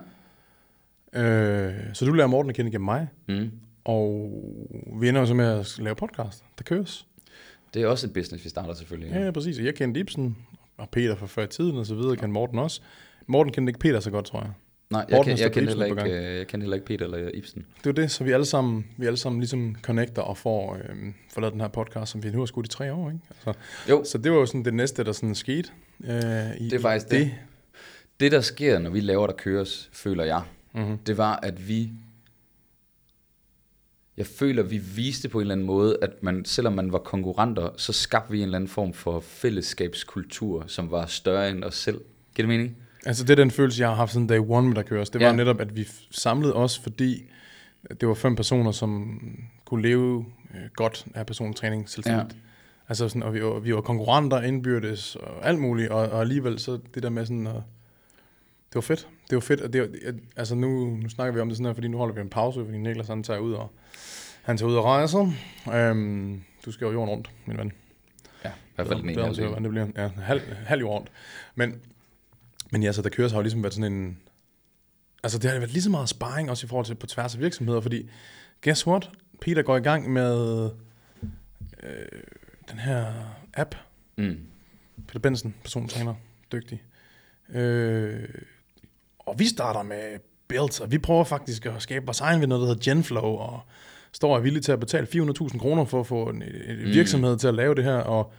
Øh, 1.12 1.74
så 1.92 2.04
du 2.06 2.12
lærer 2.12 2.26
Morten 2.26 2.50
at 2.50 2.56
kende 2.56 2.70
gennem 2.70 2.84
mig, 2.84 3.08
Mm. 3.28 3.50
og 3.84 4.30
vi 5.00 5.08
ender 5.08 5.20
jo 5.20 5.26
så 5.26 5.34
med 5.34 5.46
at 5.60 5.78
lave 5.78 5.94
podcast, 5.94 6.44
der 6.58 6.64
køres. 6.64 7.06
Det 7.74 7.82
er 7.82 7.86
også 7.86 8.06
et 8.06 8.12
business, 8.12 8.44
vi 8.44 8.48
starter 8.48 8.74
selvfølgelig. 8.74 9.10
Ja, 9.14 9.24
ja 9.24 9.30
præcis. 9.30 9.58
Jeg 9.58 9.74
kendte 9.74 10.00
Ibsen, 10.00 10.36
og 10.76 10.88
Peter 10.90 11.16
fra 11.16 11.26
før 11.26 11.42
i 11.44 11.46
tiden 11.46 11.76
og 11.76 11.86
så 11.86 11.94
videre, 11.94 12.10
kendte 12.10 12.28
Morten 12.28 12.58
også. 12.58 12.80
Morten 13.26 13.52
kendte 13.52 13.70
ikke 13.70 13.80
Peter 13.80 14.00
så 14.00 14.10
godt, 14.10 14.24
tror 14.24 14.40
jeg. 14.40 14.50
Nej, 14.90 15.04
jeg, 15.08 15.16
Morten 15.16 15.36
kan, 15.36 15.42
jeg, 15.44 15.52
kendte 15.52 15.68
heller 15.70 15.86
ikke, 15.86 16.36
jeg 16.38 16.46
kendte 16.46 16.64
heller 16.64 16.74
ikke 16.74 16.86
Peter 16.86 17.04
eller 17.04 17.30
Ibsen. 17.34 17.66
Det 17.84 17.90
er 17.90 17.94
det, 17.94 18.10
så 18.10 18.24
vi 18.24 18.32
alle 18.32 18.46
sammen, 18.46 18.86
vi 18.96 19.06
alle 19.06 19.16
sammen 19.16 19.40
ligesom 19.40 19.76
connecter 19.82 20.22
og 20.22 20.36
får, 20.36 20.74
øh, 20.74 20.96
får 21.34 21.40
lavet 21.40 21.52
den 21.52 21.60
her 21.60 21.68
podcast, 21.68 22.12
som 22.12 22.22
vi 22.22 22.30
nu 22.30 22.38
har 22.38 22.46
skudt 22.46 22.66
i 22.66 22.68
tre 22.68 22.92
år, 22.92 23.10
ikke? 23.10 23.20
Altså, 23.30 23.60
Jo, 23.90 24.04
så 24.04 24.18
det 24.18 24.32
var 24.32 24.38
jo 24.38 24.46
sådan 24.46 24.64
det 24.64 24.74
næste, 24.74 25.04
der 25.04 25.12
sådan 25.12 25.34
skete. 25.34 25.68
Øh, 26.04 26.10
i, 26.58 26.64
Det 26.64 26.72
er 26.72 26.80
faktisk 26.80 27.12
i 27.12 27.16
det. 27.18 27.30
det 28.20 28.32
der 28.32 28.40
sker, 28.40 28.78
når 28.78 28.90
vi 28.90 29.00
laver 29.00 29.26
der 29.26 29.34
køres, 29.34 29.90
føler 29.92 30.24
jeg, 30.24 30.42
Mm-hmm. 30.72 30.98
det 30.98 31.18
var, 31.18 31.40
at 31.42 31.68
vi... 31.68 31.90
Jeg 34.16 34.26
føler, 34.26 34.62
vi 34.62 34.78
viste 34.78 35.28
på 35.28 35.38
en 35.38 35.42
eller 35.42 35.54
anden 35.54 35.66
måde, 35.66 35.96
at 36.02 36.10
man, 36.22 36.44
selvom 36.44 36.72
man 36.72 36.92
var 36.92 36.98
konkurrenter, 36.98 37.68
så 37.76 37.92
skabte 37.92 38.30
vi 38.32 38.38
en 38.38 38.42
eller 38.44 38.56
anden 38.58 38.68
form 38.68 38.92
for 38.92 39.20
fællesskabskultur, 39.20 40.64
som 40.66 40.90
var 40.90 41.06
større 41.06 41.50
end 41.50 41.64
os 41.64 41.74
selv. 41.74 42.00
Giver 42.34 42.48
det 42.48 42.58
mening? 42.58 42.76
Altså 43.06 43.24
det 43.24 43.30
er 43.30 43.34
den 43.36 43.50
følelse, 43.50 43.80
jeg 43.80 43.88
har 43.88 43.94
haft 43.96 44.12
siden 44.12 44.26
day 44.26 44.38
one 44.48 44.68
med 44.68 44.76
der 44.76 44.82
køres. 44.82 45.10
Det 45.10 45.20
var 45.20 45.26
Ja. 45.26 45.32
netop, 45.36 45.60
at 45.60 45.76
vi 45.76 45.88
samlede 46.10 46.54
os, 46.54 46.78
fordi 46.78 47.22
det 48.00 48.08
var 48.08 48.14
fem 48.14 48.36
personer, 48.36 48.72
som 48.72 49.20
kunne 49.64 49.82
leve 49.82 50.24
øh, 50.54 50.60
godt 50.74 51.06
af 51.14 51.26
personlig 51.26 51.56
træning 51.56 51.88
selvstændigt. 51.88 52.32
Ja. 52.32 52.38
Altså 52.88 53.08
sådan, 53.08 53.22
og 53.22 53.34
vi 53.34 53.42
var, 53.42 53.58
vi 53.58 53.74
var 53.74 53.80
konkurrenter 53.80 54.40
indbyrdes 54.42 55.16
og 55.16 55.48
alt 55.48 55.58
muligt, 55.58 55.90
og, 55.90 56.08
og 56.08 56.20
alligevel 56.20 56.58
så 56.58 56.78
det 56.94 57.02
der 57.02 57.10
med 57.10 57.26
sådan 57.26 57.46
at, 57.46 57.62
var 58.76 58.80
fedt. 58.80 59.08
Det 59.30 59.36
var 59.36 59.40
fedt, 59.40 59.60
og 59.60 59.72
det 59.72 59.80
var, 59.80 59.88
altså 60.36 60.54
nu, 60.54 60.96
nu 60.96 61.08
snakker 61.08 61.34
vi 61.34 61.40
om 61.40 61.48
det 61.48 61.56
sådan 61.56 61.66
her, 61.66 61.74
fordi 61.74 61.88
nu 61.88 61.98
holder 61.98 62.14
vi 62.14 62.20
en 62.20 62.28
pause, 62.28 62.64
fordi 62.64 62.78
Niklas 62.78 63.08
han 63.08 63.22
tager 63.22 63.40
ud 63.40 63.52
og, 63.52 63.72
han 64.42 64.56
tager 64.56 64.70
ud 64.70 64.76
og 64.76 64.84
rejser. 64.84 65.32
Øhm, 65.74 66.42
du 66.66 66.72
skal 66.72 66.84
jo 66.84 66.92
jorden 66.92 67.10
rundt, 67.10 67.30
min 67.46 67.58
ven. 67.58 67.72
Ja, 68.44 68.48
i 68.48 68.52
hvert 68.74 68.86
fald 68.86 69.00
den 69.00 69.08
ene. 69.08 69.22
Det, 69.22 69.28
det, 69.28 69.36
det, 69.36 69.36
sige. 69.36 69.62
det 69.62 69.70
bliver 69.70 69.86
ja, 69.96 70.08
halv, 70.08 70.40
halv 70.54 70.80
jord 70.80 70.92
rundt. 70.94 71.12
Men, 71.54 71.80
men 72.70 72.82
ja, 72.82 72.92
så 72.92 73.02
der 73.02 73.08
køres 73.08 73.32
har 73.32 73.38
jo 73.38 73.42
ligesom 73.42 73.62
været 73.62 73.74
sådan 73.74 73.92
en... 73.92 74.18
Altså 75.22 75.38
det 75.38 75.50
har 75.50 75.58
været 75.58 75.72
lige 75.72 75.82
så 75.82 75.90
meget 75.90 76.08
sparring 76.08 76.50
også 76.50 76.66
i 76.66 76.68
forhold 76.68 76.86
til 76.86 76.94
på 76.94 77.06
tværs 77.06 77.34
af 77.34 77.40
virksomheder, 77.40 77.80
fordi 77.80 78.10
guess 78.64 78.86
what? 78.86 79.10
Peter 79.40 79.62
går 79.62 79.76
i 79.76 79.80
gang 79.80 80.12
med 80.12 80.70
øh, 81.82 82.06
den 82.70 82.78
her 82.78 83.12
app, 83.54 83.74
Mm. 84.16 84.38
Peter 85.06 85.18
Benson, 85.18 85.54
persontræner, 85.62 86.14
dygtig. 86.52 86.82
Øh, 87.48 88.28
og 89.26 89.38
vi 89.38 89.46
starter 89.46 89.82
med 89.82 90.18
builds, 90.48 90.80
og 90.80 90.90
vi 90.92 90.98
prøver 90.98 91.24
faktisk 91.24 91.66
at 91.66 91.72
skabe 91.78 92.06
vores 92.06 92.20
egen 92.20 92.40
ved 92.40 92.46
noget, 92.46 92.60
der 92.62 92.68
hedder 92.68 92.90
Genflow, 92.92 93.24
og 93.24 93.60
står 94.12 94.30
og 94.30 94.36
er 94.36 94.40
villige 94.42 94.62
til 94.62 94.72
at 94.72 94.80
betale 94.80 95.06
400.000 95.14 95.58
kroner 95.58 95.84
for 95.84 96.00
at 96.00 96.06
få 96.06 96.24
en, 96.28 96.42
en 96.42 96.76
Mm. 96.84 96.84
virksomhed 96.92 97.36
til 97.38 97.48
at 97.48 97.54
lave 97.54 97.74
det 97.74 97.84
her, 97.84 97.96
og 97.96 98.32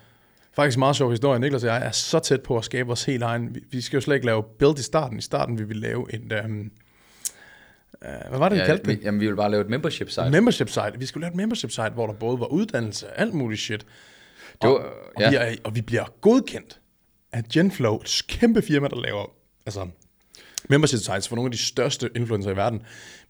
faktisk 0.54 0.78
en 0.78 0.80
meget 0.80 0.96
sjov 0.96 1.10
historie. 1.10 1.40
Niklas 1.40 1.64
og 1.64 1.70
jeg 1.70 1.86
er 1.88 1.92
så 1.92 2.20
tæt 2.20 2.42
på 2.42 2.58
at 2.58 2.66
skabe 2.66 2.88
vores 2.88 3.04
helt 3.04 3.24
egen. 3.24 3.56
Vi, 3.56 3.60
vi 3.72 3.82
skal 3.82 3.98
jo 3.98 4.02
slet 4.02 4.16
ikke 4.16 4.26
lave 4.26 4.44
build 4.60 4.80
i 4.80 4.82
starten. 4.84 5.18
I 5.18 5.22
starten 5.22 5.58
vil 5.60 5.70
vi 5.70 5.74
lave 5.74 6.14
et... 6.14 6.44
Um, 6.46 6.72
uh, 8.02 8.30
hvad 8.30 8.40
var 8.40 8.50
det, 8.50 8.56
vi 8.56 8.60
Ja, 8.60 8.66
kaldte 8.66 8.92
det? 8.92 9.04
jamen, 9.04 9.22
vi 9.22 9.28
vil 9.28 9.36
bare 9.36 9.52
lave 9.52 9.62
et 9.64 9.70
membership 9.70 10.10
site. 10.10 10.30
Membership 10.30 10.70
site. 10.70 10.92
Vi 11.00 11.06
skulle 11.06 11.22
lave 11.22 11.32
et 11.32 11.36
membership 11.38 11.72
site, 11.72 11.90
hvor 11.90 12.08
der 12.08 12.14
både 12.14 12.40
var 12.40 12.46
uddannelse 12.46 13.08
og 13.08 13.20
alt 13.20 13.34
muligt 13.34 13.62
shit. 13.62 13.86
Det 14.62 14.70
var- 14.70 14.76
og, 14.76 14.86
og, 15.16 15.22
ja. 15.22 15.30
vi 15.30 15.36
er, 15.36 15.56
og 15.64 15.76
vi 15.76 15.82
bliver 15.82 16.06
godkendt 16.22 16.80
af 17.32 17.44
Genflow, 17.54 17.96
et 18.00 18.22
kæmpe 18.28 18.62
firma, 18.62 18.88
der 18.88 19.02
laver 19.02 19.26
altså, 19.66 19.88
membership 20.70 21.00
sites 21.00 21.28
for 21.28 21.36
nogle 21.36 21.48
af 21.48 21.52
de 21.52 21.58
største 21.58 22.10
influencer 22.16 22.52
i 22.52 22.56
verden. 22.56 22.82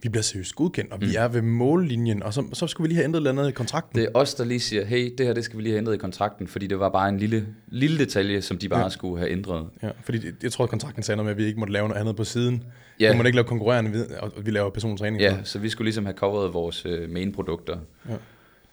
Vi 0.02 0.10
bliver 0.10 0.24
seriøst 0.24 0.56
godkendt, 0.56 0.92
og 0.92 1.02
vi 1.02 1.16
er 1.16 1.28
ved 1.28 1.42
mållinjen, 1.42 2.24
og 2.24 2.34
så, 2.34 2.44
så 2.54 2.68
skulle 2.68 2.86
vi 2.86 2.90
lige 2.90 2.96
have 2.96 3.04
ændret 3.04 3.22
et 3.22 3.28
eller 3.28 3.42
andet 3.42 3.52
i 3.52 3.54
kontrakten. 3.54 4.00
Det 4.00 4.08
er 4.08 4.20
os, 4.20 4.34
der 4.34 4.46
lige 4.46 4.60
siger, 4.60 4.86
hey, 4.86 5.14
det 5.18 5.26
her 5.26 5.34
det 5.34 5.44
skal 5.44 5.58
vi 5.58 5.64
lige 5.64 5.72
have 5.72 5.78
ændret 5.78 5.94
i 5.94 5.98
kontrakten, 5.98 6.48
fordi 6.48 6.68
det 6.68 6.80
var 6.80 6.90
bare 6.90 7.10
en 7.10 7.18
lille, 7.18 7.48
lille 7.68 7.98
detalje, 7.98 8.42
som 8.42 8.58
de 8.58 8.70
bare 8.70 8.84
ja. 8.84 8.90
skulle 8.90 9.18
have 9.18 9.32
ændret. 9.32 9.68
Ja, 9.84 9.90
fordi 10.04 10.22
jeg 10.44 10.52
tror, 10.52 10.64
at 10.64 10.70
kontrakten 10.70 11.04
sagde 11.04 11.18
noget 11.18 11.26
med, 11.26 11.32
at 11.32 11.38
vi 11.38 11.46
ikke 11.46 11.60
måtte 11.60 11.74
lave 11.74 11.88
noget 11.88 12.02
andet 12.02 12.16
på 12.16 12.24
siden. 12.24 12.64
Ja. 13.00 13.12
Vi 13.12 13.18
måtte 13.18 13.30
ikke 13.30 13.36
lave 13.36 13.48
konkurrerende, 13.48 14.08
og 14.20 14.32
vi 14.46 14.52
laver 14.52 14.70
persontræning. 14.70 15.22
Ja, 15.22 15.38
så 15.44 15.60
vi 15.60 15.70
skulle 15.70 15.86
ligesom 15.86 16.06
have 16.06 16.16
coveret 16.18 16.54
vores 16.54 16.86
øh, 16.86 17.10
main-produkter. 17.10 17.78
Ja. 18.10 18.14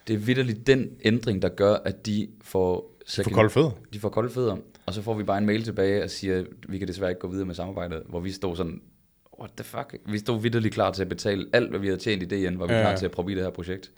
Det 0.09 0.15
er 0.15 0.19
vidderligt 0.19 0.67
den 0.67 0.89
ændring, 1.05 1.43
der 1.43 1.49
gør, 1.49 1.77
at 1.85 2.07
de 2.07 2.29
får... 2.43 2.91
For 3.09 3.31
kolde 3.31 3.51
fødder. 3.51 3.71
De 3.93 4.01
får 4.01 4.09
kolde 4.09 4.31
fødder, 4.31 4.57
og 4.87 4.95
så 4.95 5.03
får 5.03 5.15
vi 5.15 5.23
bare 5.23 5.39
en 5.39 5.47
mail 5.47 5.65
tilbage 5.65 6.05
og 6.05 6.11
siger, 6.11 6.39
at 6.39 6.47
vi 6.69 6.79
kan 6.79 6.89
desværre 6.89 7.11
ikke 7.11 7.21
gå 7.21 7.29
videre 7.29 7.47
med 7.47 7.55
samarbejdet, 7.55 8.03
hvor 8.09 8.21
vi 8.21 8.33
stod 8.33 8.57
sådan, 8.57 8.81
what 9.41 9.51
the 9.57 9.65
fuck? 9.65 9.95
Vi 10.07 10.19
stod 10.19 10.41
vidderligt 10.41 10.75
klar 10.75 10.91
til 10.93 11.03
at 11.03 11.09
betale 11.09 11.47
alt, 11.53 11.71
hvad 11.71 11.81
vi 11.81 11.87
havde 11.87 12.01
tjent 12.01 12.33
i 12.33 12.37
igen, 12.39 12.59
var 12.59 12.67
vi 12.67 12.73
Ja, 12.75 12.81
klar 12.81 12.97
til 12.97 13.05
at 13.05 13.11
proppe 13.11 13.33
i 13.33 13.35
det 13.35 13.43
her 13.45 13.51
projekt. 13.51 13.91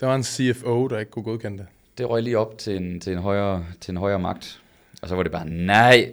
Der 0.00 0.06
var 0.06 0.14
en 0.14 0.22
CFO, 0.24 0.86
der 0.88 0.98
ikke 0.98 1.10
kunne 1.10 1.22
godkende 1.22 1.58
det. 1.58 1.66
Det 1.98 2.10
røg 2.10 2.22
lige 2.22 2.38
op 2.38 2.58
til 2.58 2.76
en, 2.76 3.00
til 3.00 3.12
en, 3.12 3.18
højere, 3.18 3.64
til 3.80 3.90
en 3.92 3.96
højere 3.96 4.18
magt, 4.18 4.60
og 5.02 5.08
så 5.08 5.14
var 5.14 5.22
det 5.22 5.32
bare, 5.32 5.48
nej. 5.48 6.12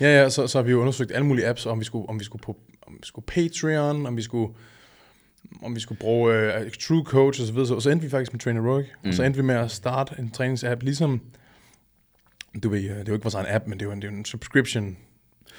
Ja, 0.00 0.22
ja, 0.22 0.28
så, 0.30 0.46
så 0.46 0.58
har 0.58 0.62
vi 0.62 0.70
jo 0.70 0.80
undersøgt 0.80 1.12
alle 1.14 1.26
mulige 1.26 1.46
apps, 1.48 1.66
om 1.66 1.80
vi 1.80 1.84
skulle, 1.84 2.08
om 2.08 2.20
vi 2.20 2.24
skulle 2.24 2.42
på 2.42 2.56
om 2.86 2.92
vi 3.00 3.06
skulle 3.06 3.24
Patreon, 3.26 4.06
om 4.06 4.16
vi 4.16 4.22
skulle 4.22 4.54
om 5.62 5.74
vi 5.74 5.80
skulle 5.80 5.98
bruge 5.98 6.52
uh, 6.60 6.70
True 6.80 7.04
Coach 7.04 7.40
og 7.40 7.46
så 7.46 7.52
videre, 7.52 7.66
så, 7.68 7.80
så 7.80 7.90
endte 7.90 8.04
vi 8.04 8.10
faktisk 8.10 8.32
med 8.32 8.40
Traineroic, 8.40 8.86
mm. 9.02 9.08
og 9.08 9.14
så 9.14 9.22
Mm. 9.22 9.26
endte 9.26 9.36
vi 9.40 9.42
med 9.46 9.54
at 9.54 9.70
starte 9.70 10.14
en 10.18 10.30
træningsapp, 10.30 10.82
ligesom, 10.82 11.20
du 12.62 12.68
ved, 12.68 12.78
øh, 12.78 12.90
det 12.90 12.98
er 12.98 13.04
jo 13.08 13.12
ikke 13.12 13.24
vores 13.24 13.34
egen 13.34 13.46
app, 13.48 13.66
men 13.66 13.78
det 13.78 13.84
er 13.84 13.86
jo 13.86 13.92
en, 13.92 14.02
det 14.02 14.08
er 14.08 14.12
en 14.12 14.24
subscription 14.24 14.96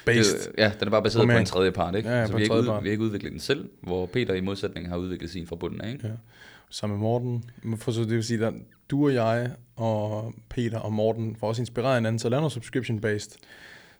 based. 0.06 0.38
Det, 0.38 0.58
ja, 0.58 0.72
den 0.80 0.88
er 0.88 0.90
bare 0.90 1.02
baseret 1.02 1.28
på 1.28 1.36
en 1.36 1.46
tredje 1.46 1.72
part, 1.72 1.94
ikke? 1.94 2.08
Ja, 2.08 2.20
ja, 2.20 2.26
så 2.26 2.32
vi 2.32 2.36
har, 2.36 2.42
ikke 2.42 2.54
ud, 2.54 2.66
part. 2.66 2.82
vi 2.82 2.88
har 2.88 2.92
ikke 2.92 3.04
udviklet 3.04 3.32
den 3.32 3.40
selv, 3.40 3.68
hvor 3.80 4.06
Peter 4.06 4.34
i 4.34 4.40
modsætning 4.40 4.88
har 4.88 4.96
udviklet 4.96 5.30
sin 5.30 5.46
fra 5.46 5.56
bunden 5.56 5.80
af, 5.80 5.92
ikke? 5.92 6.06
Ja. 6.06 6.12
Sammen 6.70 6.98
med 6.98 7.02
Morten. 7.02 7.44
For 7.76 7.92
så 7.92 8.00
det 8.00 8.10
vil 8.10 8.24
sige, 8.24 8.46
at 8.46 8.54
du 8.90 9.04
og 9.04 9.14
jeg 9.14 9.50
og 9.76 10.34
Peter 10.48 10.78
og 10.78 10.92
Morten 10.92 11.36
får 11.36 11.48
også 11.48 11.62
inspireret 11.62 11.96
hinanden 11.96 12.18
til 12.18 12.26
at 12.26 12.30
lave 12.30 12.40
noget 12.40 12.52
subscription-based 12.52 13.36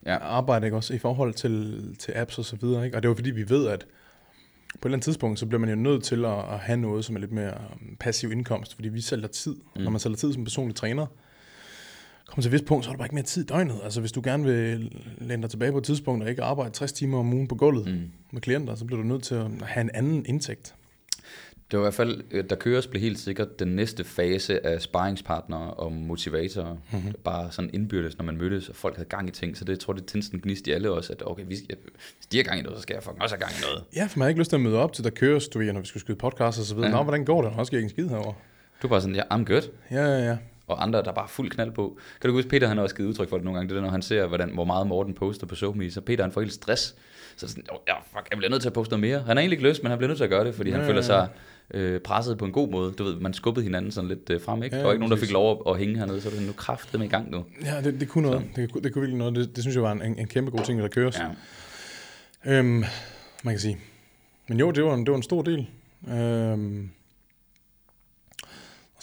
Ja. 0.06 0.18
arbejde, 0.18 0.66
ikke? 0.66 0.76
Også 0.76 0.94
i 0.94 0.98
forhold 0.98 1.34
til, 1.34 1.96
til 1.98 2.12
apps 2.16 2.38
og 2.38 2.44
så 2.44 2.56
videre, 2.56 2.84
ikke? 2.84 2.96
Og 2.96 3.02
det 3.02 3.08
er 3.08 3.10
jo 3.10 3.14
fordi, 3.14 3.30
vi 3.30 3.48
ved, 3.48 3.66
at 3.68 3.86
på 4.72 4.78
et 4.78 4.84
eller 4.84 4.94
andet 4.96 5.04
tidspunkt, 5.04 5.38
så 5.38 5.46
bliver 5.46 5.60
man 5.60 5.68
jo 5.68 5.76
nødt 5.76 6.04
til 6.04 6.24
at, 6.24 6.38
at 6.38 6.58
have 6.58 6.76
noget, 6.76 7.04
som 7.04 7.16
er 7.16 7.20
lidt 7.20 7.32
mere 7.32 7.54
um, 7.72 7.96
passiv 8.00 8.32
indkomst, 8.32 8.74
fordi 8.74 8.88
vi 8.88 9.00
sælger 9.00 9.26
tid. 9.26 9.56
Mm. 9.76 9.82
Når 9.82 9.90
man 9.90 10.00
sælger 10.00 10.16
tid 10.16 10.32
som 10.32 10.44
personlig 10.44 10.76
træner, 10.76 11.06
kommer 12.26 12.42
til 12.42 12.48
et 12.48 12.52
vist 12.52 12.64
punkt, 12.64 12.84
så 12.84 12.90
har 12.90 12.94
du 12.94 12.98
bare 12.98 13.06
ikke 13.06 13.14
mere 13.14 13.24
tid 13.24 13.42
i 13.42 13.46
døgnet. 13.46 13.80
Altså 13.84 14.00
hvis 14.00 14.12
du 14.12 14.20
gerne 14.24 14.44
vil 14.44 14.92
læne 15.18 15.42
dig 15.42 15.50
tilbage 15.50 15.72
på 15.72 15.78
et 15.78 15.84
tidspunkt 15.84 16.22
og 16.22 16.30
ikke 16.30 16.42
arbejde 16.42 16.70
60 16.70 16.92
timer 16.92 17.18
om 17.18 17.32
ugen 17.32 17.48
på 17.48 17.54
gulvet 17.54 17.86
mm. 17.86 18.10
med 18.30 18.40
klienter, 18.40 18.74
så 18.74 18.84
bliver 18.84 19.02
du 19.02 19.08
nødt 19.08 19.22
til 19.22 19.34
at 19.34 19.46
have 19.62 19.80
en 19.80 19.90
anden 19.94 20.26
indtægt. 20.28 20.74
Det 21.70 21.78
var 21.78 21.84
i 21.84 21.84
hvert 21.84 21.94
fald, 21.94 22.22
øh, 22.30 22.44
der 22.50 22.56
køres 22.56 22.86
blev 22.86 23.02
helt 23.02 23.18
sikkert 23.18 23.58
den 23.58 23.68
næste 23.68 24.04
fase 24.04 24.66
af 24.66 24.82
sparringspartnere 24.82 25.74
og 25.74 25.92
motivatorer, 25.92 26.76
mm-hmm. 26.92 27.12
bare 27.24 27.52
sådan 27.52 27.70
indbyrdes, 27.72 28.18
når 28.18 28.24
man 28.24 28.36
mødtes, 28.36 28.68
og 28.68 28.76
folk 28.76 28.96
havde 28.96 29.08
gang 29.08 29.28
i 29.28 29.32
ting, 29.32 29.56
så 29.56 29.64
det 29.64 29.72
jeg 29.72 29.78
tror 29.78 29.92
det 29.92 30.06
tændte 30.06 30.26
sådan 30.26 30.40
gnist 30.40 30.66
i 30.66 30.70
alle 30.70 30.90
os, 30.90 31.10
at 31.10 31.22
okay, 31.26 31.44
hvis, 31.44 31.62
de 32.32 32.36
har 32.36 32.44
gang 32.44 32.58
i 32.58 32.62
noget, 32.62 32.78
så 32.78 32.82
skal 32.82 32.94
jeg 32.94 33.02
fucking 33.02 33.22
også 33.22 33.36
have 33.36 33.40
gang 33.40 33.52
i 33.52 33.62
noget. 33.62 33.84
Ja, 33.96 34.06
for 34.06 34.18
man 34.18 34.24
har 34.24 34.28
ikke 34.28 34.40
lyst 34.40 34.50
til 34.50 34.56
at 34.56 34.62
møde 34.62 34.78
op 34.78 34.92
til, 34.92 35.04
der 35.04 35.10
køres, 35.10 35.48
du 35.48 35.58
ved, 35.58 35.72
når 35.72 35.80
vi 35.80 35.86
skulle 35.86 36.00
skyde 36.00 36.18
podcast 36.18 36.58
og 36.58 36.64
så 36.64 36.74
videre. 36.74 36.90
Ja. 36.90 36.96
Nå, 36.96 37.02
hvordan 37.02 37.24
går 37.24 37.42
det? 37.42 37.56
Nå, 37.56 37.64
skal 37.64 37.76
jeg 37.76 37.84
ikke 37.84 38.00
en 38.00 38.06
skid 38.06 38.08
herovre. 38.08 38.34
Du 38.82 38.86
er 38.86 38.88
bare 38.88 39.00
sådan, 39.00 39.16
ja, 39.16 39.22
I'm 39.22 39.44
good. 39.44 39.70
Ja, 39.90 40.04
ja, 40.06 40.28
ja. 40.28 40.36
Og 40.66 40.82
andre, 40.82 41.02
der 41.02 41.08
er 41.10 41.14
bare 41.14 41.28
fuld 41.28 41.50
knald 41.50 41.70
på. 41.72 41.98
Kan 42.20 42.30
du 42.30 42.36
huske, 42.36 42.48
Peter 42.50 42.68
han 42.68 42.76
har 42.76 42.82
også 42.84 42.96
givet 42.96 43.08
udtryk 43.08 43.28
for 43.28 43.36
det 43.36 43.44
nogle 43.44 43.58
gange, 43.58 43.70
det 43.74 43.78
er, 43.78 43.82
når 43.82 43.90
han 43.90 44.02
ser, 44.02 44.26
hvordan, 44.26 44.50
hvor 44.54 44.64
meget 44.64 44.86
Morten 44.86 45.14
poster 45.14 45.46
på 45.46 45.54
SoMe, 45.54 45.90
så 45.90 46.00
Peter 46.00 46.24
han 46.24 46.32
får 46.32 46.40
helt 46.40 46.52
stress. 46.52 46.82
Så 47.36 47.46
er 47.46 47.48
det 47.48 47.50
sådan, 47.50 47.64
oh, 47.70 47.78
ja, 47.88 47.94
fuck, 47.98 48.28
jeg 48.30 48.38
bliver 48.38 48.50
nødt 48.50 48.62
til 48.62 48.68
at 48.68 48.72
poste 48.72 48.90
noget 48.92 49.00
mere. 49.00 49.18
Han 49.18 49.26
har 49.36 49.40
egentlig 49.42 49.56
ikke 49.58 49.68
lyst, 49.68 49.82
men 49.82 49.90
han 49.90 49.98
bliver 49.98 50.08
nødt 50.08 50.16
til 50.16 50.24
at 50.24 50.30
gøre 50.30 50.44
det, 50.44 50.54
fordi 50.54 50.70
han 50.70 50.80
Ja, 50.80 50.86
føler 50.86 50.96
ja, 50.98 51.02
sig 51.02 51.28
øh, 51.74 52.00
presset 52.00 52.38
på 52.38 52.44
en 52.44 52.52
god 52.52 52.68
måde. 52.68 52.92
Du 52.92 53.04
ved, 53.04 53.16
man 53.16 53.34
skubbede 53.34 53.64
hinanden 53.64 53.92
sådan 53.92 54.08
lidt 54.08 54.30
øh, 54.30 54.40
frem, 54.40 54.62
ikke? 54.62 54.76
Ja, 54.76 54.80
der 54.80 54.86
var 54.86 54.92
ikke 54.92 55.00
nogen, 55.00 55.12
der 55.12 55.24
fik 55.26 55.32
lov 55.32 55.62
at, 55.66 55.72
at 55.72 55.78
hænge 55.78 55.98
hernede, 55.98 56.20
så 56.20 56.28
er 56.28 56.32
det 56.32 56.42
nu 56.46 56.52
kraft 56.52 56.94
i 56.94 57.06
gang 57.06 57.30
nu. 57.30 57.44
Ja, 57.64 57.80
det, 57.80 58.00
det 58.00 58.08
kunne 58.08 58.30
noget. 58.30 58.44
Det, 58.56 58.72
kunne- 58.72 58.82
det 58.82 58.92
kunne 58.92 59.00
virkelig 59.02 59.18
noget. 59.18 59.34
Det, 59.36 59.56
det 59.56 59.64
synes 59.64 59.74
jeg 59.74 59.82
var 59.82 59.92
en, 59.92 60.02
en, 60.02 60.18
en 60.18 60.26
kæmpe 60.26 60.50
god 60.50 60.60
ting, 60.64 60.80
der 60.80 60.88
køres. 60.88 61.18
Ja. 62.46 62.58
Øhm, 62.58 62.84
man 63.44 63.54
kan 63.54 63.58
sige. 63.58 63.78
Men 64.48 64.58
jo, 64.58 64.70
det 64.70 64.84
var 64.84 64.94
en, 64.94 65.00
det 65.00 65.10
var 65.10 65.16
en 65.16 65.22
stor 65.22 65.42
del. 65.42 65.66
Øhm, 66.08 66.90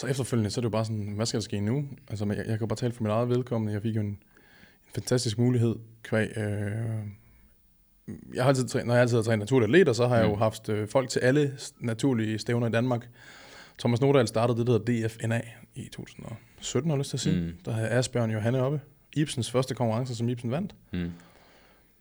så 0.02 0.08
efterfølgende, 0.08 0.50
så 0.50 0.60
er 0.60 0.62
det 0.62 0.66
jo 0.66 0.70
bare 0.70 0.86
sådan, 0.86 1.14
hvad 1.16 1.26
skal 1.26 1.38
der 1.40 1.44
ske 1.44 1.60
nu? 1.60 1.86
Altså, 2.10 2.26
jeg, 2.26 2.44
jeg 2.48 2.60
kan 2.60 2.68
bare 2.68 2.76
tale 2.76 2.94
for 2.94 3.04
mit 3.04 3.12
eget 3.12 3.30
vedkommende. 3.30 3.74
Jeg 3.74 3.82
fik 3.82 3.96
jo 3.96 4.02
en, 4.02 4.08
en 4.08 4.18
fantastisk 4.94 5.38
mulighed 5.38 5.76
kvæg. 6.04 6.38
Øh, 6.38 6.72
jeg 8.34 8.44
har 8.44 8.50
altid 8.50 8.68
trænet, 8.68 8.88
når 8.88 8.94
jeg 8.94 9.02
altid 9.02 9.18
har 9.18 9.24
trænet 9.24 9.40
naturlige 9.40 9.66
atleter, 9.68 9.94
så 9.94 10.08
har 10.08 10.16
jeg 10.18 10.26
jo 10.26 10.34
Mm. 10.34 10.40
haft 10.42 10.70
øh, 10.70 10.88
folk 10.88 11.10
til 11.10 11.20
alle 11.20 11.58
naturlige 11.80 12.40
stævner 12.40 12.68
i 12.68 12.72
Danmark. 12.72 13.10
Thomas 13.80 14.02
Nordahl 14.02 14.28
startede 14.28 14.58
det, 14.60 14.68
der 14.68 14.74
hedder 14.94 15.08
DFNA 15.08 15.42
i 15.76 15.84
2017, 15.94 16.90
har 16.92 16.96
jeg 16.96 17.00
lyst 17.00 17.10
til 17.10 17.18
at 17.18 17.22
sige. 17.22 17.40
Mm. 17.40 17.46
Mm. 17.46 17.54
Der 17.66 17.72
havde 17.72 17.90
Asbjørn 17.90 18.32
Johanne 18.32 18.62
oppe. 18.62 18.82
Ibsens 19.16 19.52
første 19.52 19.76
konkurrence, 19.76 20.16
som 20.16 20.30
Ibsen 20.30 20.52
vandt. 20.52 20.76
Mm. 20.94 21.12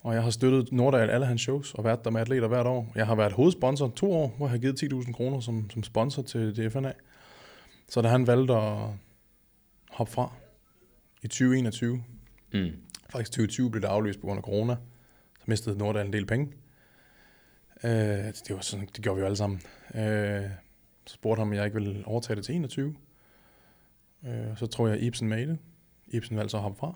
Og 0.04 0.14
jeg 0.14 0.22
har 0.22 0.30
støttet 0.30 0.72
Nordahl 0.72 1.10
alle 1.10 1.26
hans 1.26 1.40
shows 1.40 1.74
og 1.74 1.84
været 1.84 2.04
der 2.04 2.10
med 2.10 2.20
atleter 2.20 2.48
hvert 2.48 2.66
år. 2.66 2.92
Jeg 2.94 3.06
har 3.06 3.14
været 3.14 3.32
hovedsponsor 3.32 3.92
to 3.96 4.12
år, 4.12 4.34
hvor 4.36 4.46
jeg 4.46 4.50
har 4.50 4.58
givet 4.58 4.82
10.000 4.82 5.12
kroner 5.12 5.40
som, 5.40 5.70
som 5.70 5.82
sponsor 5.82 6.22
til 6.22 6.56
DFNA. 6.56 6.92
Så 7.90 8.00
da 8.02 8.08
han 8.08 8.26
valgte 8.26 8.54
at 8.54 8.88
hoppe 9.90 10.12
fra 10.12 10.32
i 11.22 11.28
2021, 11.28 12.04
Mm. 12.52 12.70
faktisk 13.10 13.30
2020 13.32 13.70
blev 13.70 13.82
det 13.82 13.88
aflyst 13.88 14.20
på 14.20 14.26
grund 14.26 14.38
af 14.38 14.42
corona, 14.44 14.76
så 15.38 15.44
mistede 15.46 15.78
Nordahl 15.78 16.06
en 16.06 16.12
del 16.12 16.26
penge. 16.26 16.52
Øh, 17.84 17.90
det, 17.90 18.50
var 18.50 18.60
sådan, 18.60 18.88
det 18.96 19.02
gjorde 19.04 19.16
vi 19.16 19.20
jo 19.20 19.26
alle 19.26 19.36
sammen. 19.36 19.60
Øh, 19.94 20.50
så 21.06 21.14
spurgte 21.14 21.40
han, 21.40 21.48
om 21.48 21.52
jeg 21.54 21.64
ikke 21.64 21.74
ville 21.80 22.06
overtage 22.06 22.36
det 22.36 22.44
til 22.44 22.54
21. 22.54 22.96
Øh, 24.26 24.56
så 24.56 24.66
tror 24.66 24.88
jeg, 24.88 25.02
Ibsen 25.02 25.28
med 25.28 25.46
det. 25.46 25.58
Ibsen 26.08 26.36
valgte 26.36 26.50
så 26.50 26.56
at 26.56 26.62
hoppe 26.62 26.78
fra. 26.78 26.94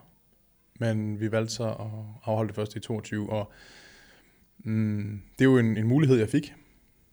Men 0.80 1.20
vi 1.20 1.32
valgte 1.32 1.54
så 1.54 1.68
at 1.68 1.86
afholde 2.24 2.48
det 2.48 2.54
først 2.56 2.76
i 2.76 2.80
22, 2.80 3.30
og 3.32 3.52
mm, 4.58 5.22
det 5.38 5.44
er 5.44 5.48
jo 5.50 5.58
en, 5.58 5.76
en 5.76 5.86
mulighed, 5.86 6.16
jeg 6.18 6.28
fik. 6.28 6.54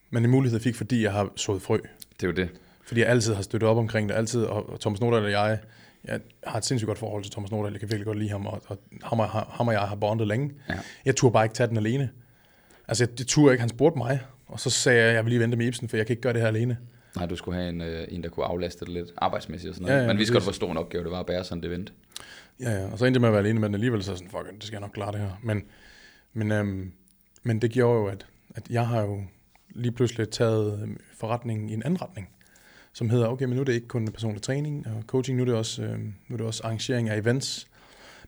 Men 0.10 0.24
en 0.24 0.32
mulighed, 0.32 0.58
jeg 0.58 0.64
fik, 0.64 0.76
fordi 0.76 1.04
jeg 1.04 1.12
har 1.14 1.32
sået 1.36 1.62
frø. 1.62 1.78
Det 2.20 2.24
er 2.24 2.28
jo 2.28 2.34
det. 2.34 2.50
Fordi 2.92 3.02
jeg 3.02 3.10
altid 3.10 3.34
har 3.34 3.42
støttet 3.42 3.70
op 3.70 3.78
omkring 3.78 4.10
det, 4.10 4.16
altid, 4.16 4.44
og 4.44 4.80
Thomas 4.80 5.02
Nordahl 5.02 5.24
og 5.26 5.32
jeg, 5.32 5.60
jeg 6.06 6.20
har 6.48 6.58
et 6.58 6.66
sindssygt 6.66 6.88
godt 6.88 6.98
forhold 6.98 7.24
til 7.24 7.32
Thomas 7.32 7.52
Nordahl, 7.52 7.74
jeg 7.74 7.80
kan 7.80 7.90
virkelig 7.90 8.06
godt 8.06 8.18
lide 8.18 8.30
ham, 8.30 8.46
og, 8.46 8.62
og 8.68 8.78
ham, 9.04 9.20
og, 9.20 9.30
ham 9.30 9.68
og 9.68 9.74
jeg 9.74 9.82
har 9.82 9.96
bondet 9.96 10.28
længe. 10.28 10.52
Ja. 10.70 10.74
Jeg 11.06 11.16
turde 11.16 11.34
bare 11.34 11.46
ikke 11.46 11.56
tage 11.56 11.68
den 11.68 11.78
alene. 11.78 12.10
Altså, 12.88 13.04
jeg, 13.04 13.20
jeg 13.20 13.28
turde 13.28 13.54
ikke, 13.54 13.62
han 13.62 13.70
spurgte 13.70 13.98
mig, 13.98 14.20
og 14.48 14.60
så 14.60 14.70
sagde 14.70 15.06
jeg, 15.06 15.16
jeg 15.16 15.26
vil 15.26 15.30
lige 15.32 15.40
vente 15.40 15.58
med 15.58 15.66
Ibsen, 15.66 15.90
for 15.90 15.98
jeg 15.98 16.06
kan 16.06 16.14
ikke 16.14 16.22
gøre 16.22 16.34
det 16.34 16.42
her 16.42 16.48
alene. 16.48 16.78
Nej, 17.16 17.26
du 17.26 17.36
skulle 17.36 17.58
have 17.58 17.70
en, 17.70 17.82
øh, 17.82 18.08
en 18.10 18.24
der 18.24 18.30
kunne 18.30 18.46
aflaste 18.46 18.86
det 18.86 18.94
lidt 18.94 19.10
arbejdsmæssigt 19.18 19.70
og 19.70 19.76
sådan 19.76 19.86
noget. 19.86 19.94
Ja, 19.94 19.98
Ja, 19.98 20.02
ja, 20.02 20.08
ja, 20.08 20.14
Men 20.14 20.20
vi 20.20 20.26
skal 20.26 20.34
godt, 20.34 20.44
hvor 20.44 20.52
stor 20.52 20.72
en 20.72 20.78
opgave 20.78 21.04
det 21.04 21.12
var 21.12 21.20
at 21.20 21.26
bære 21.26 21.44
sådan 21.44 21.64
et 21.64 21.68
event. 21.68 21.94
Ja, 22.60 22.72
ja, 22.72 22.92
og 22.92 23.00
så 23.00 23.06
endte 23.06 23.18
jeg 23.18 23.22
med 23.22 23.30
at 23.30 23.34
være 23.34 23.44
alene 23.44 23.60
med 23.60 23.68
den 23.68 23.74
alligevel, 23.76 24.04
så 24.04 24.16
sådan, 24.16 24.30
fuck, 24.30 24.56
det 24.56 24.64
skal 24.64 24.76
jeg 24.76 24.82
nok 24.82 24.92
klare 24.94 25.12
det 25.12 25.20
her. 25.20 25.32
Men, 25.44 25.64
men, 26.34 26.52
øhm, 26.52 26.92
men 27.44 27.62
det 27.62 27.72
gjorde 27.72 28.00
jo, 28.00 28.06
at, 28.08 28.26
at 28.56 28.64
jeg 28.70 28.88
har 28.88 29.02
jo 29.02 29.24
lige 29.70 29.92
pludselig 29.92 30.30
taget 30.30 30.80
øhm, 30.82 30.98
forretningen 31.18 31.70
i 31.70 31.74
en 31.74 31.84
anden 31.84 32.02
retning, 32.02 32.30
som 32.94 33.10
hedder, 33.10 33.28
okay, 33.28 33.46
men 33.46 33.56
nu 33.56 33.62
er 33.62 33.66
det 33.66 33.74
ikke 33.74 33.88
kun 33.88 34.08
personlig 34.08 34.42
træning 34.42 34.88
og 34.88 35.04
coaching, 35.08 35.38
nu 35.38 35.44
er 35.44 35.46
det 35.46 35.56
også, 35.56 35.84
øhm, 35.84 36.14
nu 36.28 36.36
er 36.36 36.38
det 36.38 36.48
også 36.48 36.64
arrangering 36.64 37.10
af 37.10 37.18
events, 37.18 37.68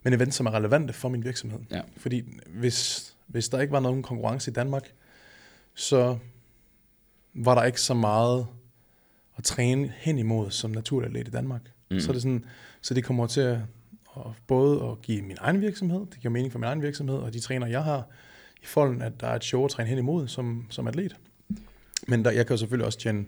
men 0.03 0.13
events, 0.13 0.37
som 0.37 0.45
er 0.45 0.53
relevante 0.53 0.93
for 0.93 1.09
min 1.09 1.23
virksomhed. 1.23 1.59
Ja. 1.71 1.81
Fordi 1.97 2.23
hvis, 2.47 3.13
hvis 3.27 3.49
der 3.49 3.59
ikke 3.59 3.71
var 3.71 3.79
nogen 3.79 4.03
konkurrence 4.03 4.51
i 4.51 4.53
Danmark, 4.53 4.91
så 5.75 6.17
var 7.33 7.55
der 7.55 7.63
ikke 7.63 7.81
så 7.81 7.93
meget 7.93 8.47
at 9.37 9.43
træne 9.43 9.93
hen 9.97 10.17
imod 10.17 10.51
som 10.51 10.71
naturatlet 10.71 11.27
i 11.27 11.31
Danmark. 11.31 11.61
Mm. 11.91 11.99
Så, 11.99 12.09
er 12.09 12.13
det 12.13 12.21
sådan, 12.21 12.45
så 12.81 12.93
det 12.93 13.03
kommer 13.03 13.27
til 13.27 13.41
at, 13.41 13.57
at 14.15 14.31
både 14.47 14.83
at 14.83 15.01
give 15.01 15.21
min 15.21 15.37
egen 15.39 15.61
virksomhed, 15.61 15.99
det 15.99 16.19
giver 16.19 16.31
mening 16.31 16.51
for 16.51 16.59
min 16.59 16.67
egen 16.67 16.81
virksomhed, 16.81 17.15
og 17.15 17.33
de 17.33 17.39
træner, 17.39 17.67
jeg 17.67 17.83
har, 17.83 18.07
i 18.63 18.65
folden, 18.65 19.01
at 19.01 19.19
der 19.19 19.27
er 19.27 19.35
et 19.35 19.43
show 19.43 19.65
at 19.65 19.71
træne 19.71 19.89
hen 19.89 19.97
imod 19.97 20.27
som, 20.27 20.65
som 20.69 20.87
atlet. 20.87 21.15
Men 22.07 22.25
der, 22.25 22.31
jeg 22.31 22.47
kan 22.47 22.53
jo 22.53 22.57
selvfølgelig 22.57 22.85
også 22.85 22.99
tjene, 22.99 23.25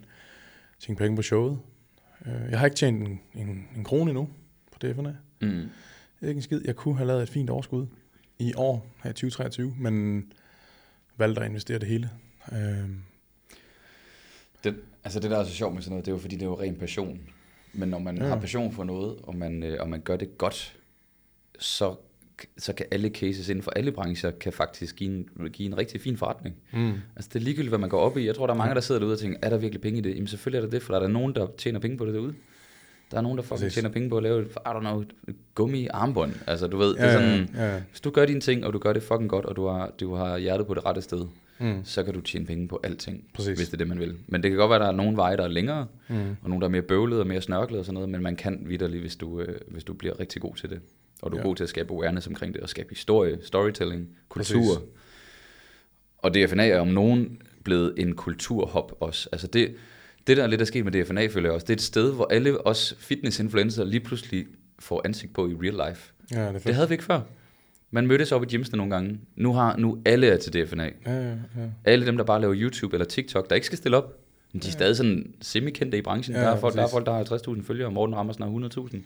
tjene 0.78 0.96
penge 0.96 1.16
på 1.16 1.22
showet. 1.22 1.58
Øh, 2.26 2.50
Jeg 2.50 2.58
har 2.58 2.66
ikke 2.66 2.76
tjent 2.76 3.02
en, 3.08 3.20
en, 3.34 3.68
en 3.76 3.84
krone 3.84 4.10
endnu 4.10 4.28
på 4.72 4.78
DFNA. 4.78 5.14
Mm. 5.40 5.68
Ikke 6.22 6.36
en 6.38 6.42
skid. 6.42 6.60
Jeg 6.64 6.76
kunne 6.76 6.96
have 6.96 7.06
lavet 7.06 7.22
et 7.22 7.28
fint 7.28 7.50
overskud 7.50 7.86
i 8.38 8.52
år, 8.56 8.86
her 9.02 9.10
i 9.10 9.12
2023, 9.14 9.74
men 9.78 10.24
valgte 11.16 11.40
at 11.40 11.46
investere 11.48 11.78
det 11.78 11.88
hele. 11.88 12.10
Øh, 12.52 12.88
Det, 14.64 14.76
altså 15.04 15.20
det, 15.20 15.30
der 15.30 15.38
er 15.38 15.44
så 15.44 15.52
sjovt 15.52 15.74
med 15.74 15.82
sådan 15.82 15.90
noget, 15.90 16.06
det 16.06 16.10
er 16.10 16.14
jo 16.14 16.18
fordi, 16.20 16.34
det 16.34 16.42
er 16.42 16.46
jo 16.46 16.60
ren 16.60 16.76
passion. 16.76 17.20
Men 17.72 17.88
når 17.88 17.98
man 17.98 18.16
ja. 18.18 18.26
har 18.26 18.40
passion 18.40 18.72
for 18.72 18.84
noget, 18.84 19.16
og 19.22 19.36
man, 19.36 19.62
øh, 19.62 19.80
og 19.80 19.88
man 19.88 20.00
gør 20.00 20.16
det 20.16 20.38
godt, 20.38 20.78
så, 21.58 21.96
så 22.58 22.72
kan 22.72 22.86
alle 22.90 23.08
cases 23.08 23.48
inden 23.48 23.62
for 23.62 23.70
alle 23.70 23.92
brancher, 23.92 24.30
kan 24.30 24.52
faktisk 24.52 24.96
give 24.96 25.10
en, 25.10 25.48
give 25.52 25.66
en 25.66 25.78
rigtig 25.78 26.00
fin 26.00 26.16
forretning. 26.16 26.56
mm. 26.72 26.92
Altså 27.16 27.30
det 27.32 27.40
er 27.40 27.44
ligegyldigt, 27.44 27.70
hvad 27.70 27.78
man 27.78 27.88
går 27.88 28.00
op 28.00 28.16
i. 28.18 28.26
Jeg 28.26 28.34
tror, 28.34 28.46
der 28.46 28.54
er 28.54 28.58
mange, 28.58 28.74
der 28.74 28.80
sidder 28.80 28.98
derude 28.98 29.14
og 29.14 29.18
tænker, 29.18 29.38
er 29.42 29.50
der 29.50 29.56
virkelig 29.56 29.80
penge 29.80 29.98
i 29.98 30.02
det? 30.02 30.14
Jamen 30.14 30.26
selvfølgelig 30.26 30.58
er 30.58 30.62
der 30.64 30.70
det, 30.70 30.82
for 30.82 30.92
der 30.92 31.00
er 31.00 31.04
der 31.06 31.12
nogen, 31.12 31.34
der 31.34 31.46
tjener 31.58 31.80
penge 31.80 31.96
på 31.96 32.06
det 32.06 32.14
derude. 32.14 32.34
Der 33.10 33.16
er 33.16 33.20
nogen, 33.22 33.38
der 33.38 33.42
fucking 33.44 33.58
Præcis. 33.60 33.74
tjener 33.74 33.88
penge 33.90 34.08
på 34.08 34.16
at 34.16 34.22
lave, 34.22 34.42
et, 34.42 34.46
I 34.46 34.68
don't 34.68 34.80
know, 34.80 35.04
gummi 35.54 35.86
armbånd. 35.90 36.32
Altså 36.46 36.66
du 36.66 36.76
ved, 36.76 36.88
det 36.94 37.00
er 37.04 37.12
sådan, 37.12 37.48
ja, 37.54 37.74
ja. 37.74 37.80
hvis 37.90 38.00
du 38.00 38.10
gør 38.10 38.26
dine 38.26 38.40
ting, 38.40 38.64
og 38.66 38.72
du 38.72 38.78
gør 38.78 38.92
det 38.92 39.02
fucking 39.02 39.30
godt, 39.30 39.44
og 39.44 39.56
du 39.56 39.66
har, 39.66 39.90
du 40.00 40.14
har 40.14 40.38
hjertet 40.38 40.66
på 40.66 40.74
det 40.74 40.84
rette 40.86 41.02
sted, 41.02 41.26
Mm. 41.58 41.80
så 41.84 42.02
kan 42.02 42.14
du 42.14 42.20
tjene 42.20 42.46
penge 42.46 42.68
på 42.68 42.80
alting, 42.82 43.24
Præcis. 43.34 43.56
hvis 43.58 43.68
det 43.68 43.74
er 43.74 43.78
det, 43.78 43.88
man 43.88 43.98
vil. 43.98 44.14
Men 44.26 44.42
det 44.42 44.50
kan 44.50 44.58
godt 44.58 44.68
være, 44.70 44.76
at 44.76 44.80
der 44.80 44.86
er 44.88 44.92
nogle 44.96 45.16
veje, 45.16 45.36
der 45.36 45.42
er 45.44 45.48
længere, 45.48 45.86
Mm. 46.08 46.16
og 46.42 46.48
nogle, 46.50 46.60
der 46.60 46.66
er 46.66 46.70
mere 46.70 46.82
bøvlede 46.82 47.20
og 47.20 47.26
mere 47.26 47.40
snørklede 47.40 47.80
og 47.80 47.84
sådan 47.84 47.94
noget, 47.94 48.08
men 48.08 48.22
man 48.22 48.36
kan 48.36 48.62
vidderligt, 48.66 49.00
hvis 49.00 49.16
du, 49.16 49.40
øh, 49.40 49.60
hvis 49.68 49.84
du 49.84 49.92
bliver 49.92 50.20
rigtig 50.20 50.42
god 50.42 50.54
til 50.54 50.70
det. 50.70 50.80
Og 51.22 51.30
du 51.30 51.36
er 51.36 51.40
Ja. 51.40 51.42
ja. 51.42 51.48
god 51.48 51.56
til 51.56 51.62
at 51.64 51.68
skabe 51.70 51.94
awareness 51.94 52.26
omkring 52.26 52.54
det, 52.54 52.62
og 52.62 52.68
skabe 52.68 52.88
historie, 52.90 53.38
storytelling, 53.42 54.08
kultur. 54.28 54.58
Præcis. 54.74 54.78
Og 56.18 56.34
DFNA 56.34 56.68
er 56.68 56.80
om 56.80 56.88
nogen 56.88 57.42
blevet 57.64 57.94
en 57.96 58.14
kulturhop 58.14 58.92
også. 59.00 59.28
Altså 59.32 59.46
det, 59.46 59.74
det 60.26 60.36
der 60.36 60.42
er 60.42 60.46
lidt 60.46 60.60
er 60.60 60.64
sket 60.64 60.84
med 60.84 60.92
DFNA, 61.04 61.26
føler 61.26 61.48
jeg 61.48 61.54
også, 61.54 61.64
det 61.64 61.70
er 61.70 61.76
et 61.76 61.82
sted, 61.82 62.12
hvor 62.12 62.26
alle 62.30 62.66
os 62.66 62.94
fitness-influencer 62.98 63.84
lige 63.84 64.00
pludselig 64.00 64.46
får 64.78 65.02
ansigt 65.04 65.32
på 65.34 65.48
i 65.48 65.54
real 65.62 65.88
life. 65.90 66.12
Ja, 66.32 66.40
det 66.40 66.46
er 66.48 66.52
fedt. 66.52 66.64
Det 66.64 66.74
havde 66.74 66.88
vi 66.88 66.94
ikke 66.94 67.04
før. 67.04 67.20
Man 67.90 68.06
mødtes 68.06 68.32
op 68.32 68.42
i 68.42 68.46
gymsene 68.46 68.76
nogle 68.76 68.94
gange. 68.94 69.20
Nu 69.36 69.52
har 69.52 69.76
nu 69.76 69.98
alle 70.04 70.26
er 70.26 70.36
til 70.36 70.52
DFNA. 70.52 70.84
Ja, 70.84 71.12
ja, 71.12 71.28
ja. 71.30 71.36
Alle 71.84 72.06
dem, 72.06 72.16
der 72.16 72.24
bare 72.24 72.40
laver 72.40 72.54
YouTube 72.56 72.94
eller 72.96 73.04
TikTok, 73.06 73.48
der 73.50 73.54
ikke 73.54 73.66
skal 73.66 73.78
stille 73.78 73.96
op, 73.96 74.18
men 74.52 74.62
de 74.62 74.68
er 74.68 74.72
stadig 74.72 74.96
sådan 74.96 75.34
semi-kendte 75.40 75.98
i 75.98 76.02
branchen. 76.02 76.36
Ja, 76.36 76.42
Ja, 76.42 76.46
der, 76.48 76.52
er 76.54 76.60
folk, 76.60 76.74
der 76.74 76.82
er 76.82 76.88
folk, 76.88 77.06
der 77.06 77.12
har 77.12 77.24
50.000 77.56 77.62
følgere, 77.66 77.86
og 77.88 77.92
Morten 77.92 78.16
rammer 78.16 78.32
snart 78.32 78.76
100.000. 78.76 78.96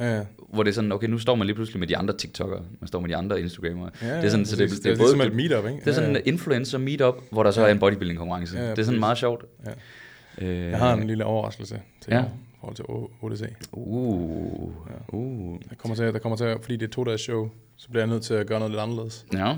ja, 0.00 0.16
ja. 0.16 0.22
Hvor 0.52 0.62
det 0.62 0.70
er 0.70 0.74
sådan, 0.74 0.92
okay, 0.92 1.06
nu 1.08 1.18
står 1.18 1.34
man 1.34 1.46
lige 1.46 1.54
pludselig 1.54 1.80
med 1.80 1.88
de 1.88 1.96
andre 1.96 2.16
TikTokere, 2.16 2.62
man 2.80 2.88
står 2.88 3.00
med 3.00 3.08
de 3.08 3.16
andre 3.16 3.40
Instagramere. 3.40 3.90
Ja, 4.02 4.16
det 4.16 4.24
er 4.24 4.28
sådan, 4.28 4.46
så 4.46 4.56
det, 4.56 4.70
det, 4.70 4.78
det, 4.84 4.86
er 4.92 4.96
ligesom 4.96 5.18
både, 5.18 5.28
et 5.28 5.34
meetup, 5.34 5.64
ikke? 5.66 5.80
det 5.80 5.86
er 5.88 5.92
sådan 5.92 6.16
en 6.16 6.22
influencer 6.24 6.78
meetup, 6.78 7.14
hvor 7.30 7.42
der 7.42 7.50
så 7.50 7.60
Ja. 7.60 7.66
er 7.68 7.72
en 7.72 7.78
bodybuilding-konkurrence. 7.78 8.58
Ja, 8.58 8.70
det 8.70 8.78
er 8.78 8.82
sådan 8.82 9.00
meget 9.00 9.18
sjovt. 9.18 9.44
Ja. 9.66 10.44
Øh, 10.46 10.70
Jeg 10.70 10.78
har 10.78 10.94
en 10.94 11.06
lille 11.06 11.24
overraskelse 11.24 11.80
til 12.00 12.10
Ja. 12.10 12.16
ja. 12.18 12.24
i 12.24 12.56
forhold 12.60 12.76
til 12.76 12.84
ODC. 13.22 13.42
Uh, 13.72 14.72
uh, 15.08 15.58
Der 15.70 15.74
kommer 15.76 15.94
til, 15.96 16.04
der 16.12 16.18
kommer 16.18 16.36
til, 16.36 16.56
fordi 16.62 16.74
det 16.74 16.82
er 16.82 16.86
et 16.86 16.92
to-dages 16.92 17.20
show, 17.20 17.50
så 17.76 17.88
bliver 17.88 18.02
jeg 18.02 18.08
nødt 18.10 18.22
til 18.22 18.34
at 18.34 18.46
gøre 18.46 18.58
noget 18.58 18.70
lidt 18.70 18.80
anderledes. 18.82 19.26
ja. 19.32 19.56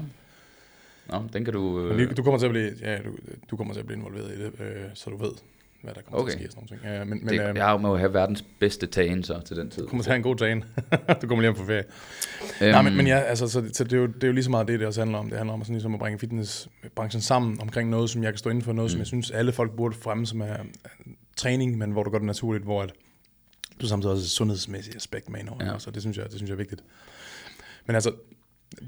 Nå, 1.10 1.22
den 1.32 1.44
kan 1.44 1.52
du... 1.54 1.88
Øh, 1.88 2.16
du 2.16 2.22
kommer 2.22 2.38
til 2.38 2.46
at 2.46 2.52
blive, 2.52 2.70
ja, 2.82 2.96
du, 2.98 3.10
du 3.50 3.56
kommer 3.56 3.74
til 3.74 3.80
at 3.80 3.86
blive 3.86 3.98
involveret 3.98 4.30
i 4.34 4.38
det, 4.42 4.52
øh, 4.60 4.82
så 4.94 5.10
du 5.10 5.16
ved, 5.16 5.30
hvad 5.82 5.94
der 5.94 6.00
kommer 6.00 6.20
Okay. 6.20 6.32
til 6.32 6.38
at 6.38 6.44
ske. 6.44 6.52
Sådan 6.52 6.68
ting. 6.68 6.80
Ja, 6.84 7.04
men 7.04 7.08
men 7.08 7.28
det, 7.28 7.48
øh, 7.50 7.56
jeg 7.56 7.80
må 7.80 7.88
jo 7.88 7.96
have 7.96 8.14
verdens 8.14 8.44
bedste 8.58 8.86
tagen 8.86 9.22
så 9.22 9.40
til 9.40 9.56
den 9.56 9.70
tid. 9.70 9.82
du 9.82 9.88
kommer 9.88 10.02
til 10.02 10.10
at 10.10 10.12
have 10.12 10.16
en 10.16 10.22
god 10.22 10.36
træne. 10.36 10.62
du 11.22 11.26
kommer 11.26 11.42
lige 11.42 11.42
hjem 11.42 11.54
på 11.54 11.64
ferie. 11.66 11.84
Øhm, 12.60 12.70
Nej, 12.70 12.82
men, 12.82 12.96
men 12.96 13.06
ja, 13.06 13.18
altså, 13.18 13.48
så, 13.48 13.70
så 13.72 13.84
det, 13.84 13.92
er 13.92 13.96
jo, 13.96 14.06
det 14.06 14.24
er 14.24 14.26
jo 14.28 14.32
lige 14.32 14.44
så 14.44 14.50
meget 14.50 14.68
det, 14.68 14.80
det 14.80 14.86
også 14.86 15.00
handler 15.00 15.18
om. 15.18 15.28
Det 15.28 15.38
handler 15.38 15.54
om 15.54 15.60
at, 15.60 15.66
sådan, 15.66 15.74
ligesom 15.74 15.94
at 15.94 16.00
bringe 16.00 16.18
fitnessbranchen 16.18 17.22
sammen 17.22 17.60
omkring 17.60 17.90
noget, 17.90 18.10
som 18.10 18.22
jeg 18.22 18.32
kan 18.32 18.38
stå 18.38 18.50
inden 18.50 18.64
for. 18.64 18.72
Noget, 18.72 18.88
mm. 18.88 18.90
som 18.90 18.98
jeg 18.98 19.06
synes, 19.06 19.30
alle 19.30 19.52
folk 19.52 19.76
burde 19.76 19.94
fremme, 19.94 20.26
som 20.26 20.40
er 20.40 20.44
er 20.44 20.58
træning, 21.36 21.78
men 21.78 21.90
hvor 21.90 22.02
du 22.02 22.10
gør 22.10 22.18
det 22.18 22.26
naturligt, 22.26 22.64
hvor 22.64 22.82
at 22.82 22.92
du 23.80 23.86
samtidig 23.86 24.12
også 24.12 24.22
et 24.24 24.30
sundhedsmæssigt 24.30 24.96
aspekt 24.96 25.30
med 25.30 25.40
indover. 25.40 25.64
Ja. 25.64 25.72
Ja. 25.72 25.78
Så 25.78 25.90
det 25.90 26.02
synes, 26.02 26.16
jeg, 26.16 26.24
det 26.24 26.34
synes 26.34 26.48
jeg 26.48 26.54
er 26.54 26.58
vigtigt. 26.58 26.84
Men 27.86 27.94
altså, 27.94 28.12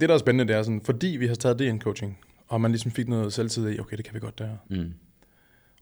det 0.00 0.08
der 0.08 0.14
er 0.14 0.18
spændende, 0.18 0.52
det 0.52 0.58
er 0.58 0.62
sådan, 0.62 0.80
fordi 0.80 1.06
vi 1.06 1.26
har 1.26 1.34
taget 1.34 1.58
det 1.58 1.68
en 1.68 1.80
coaching, 1.80 2.18
og 2.48 2.60
man 2.60 2.70
ligesom 2.70 2.90
fik 2.90 3.08
noget 3.08 3.32
selvtid 3.32 3.70
i, 3.70 3.78
okay, 3.78 3.96
det 3.96 4.04
kan 4.04 4.14
vi 4.14 4.20
godt 4.20 4.38
der. 4.38 4.48
Mm. 4.70 4.92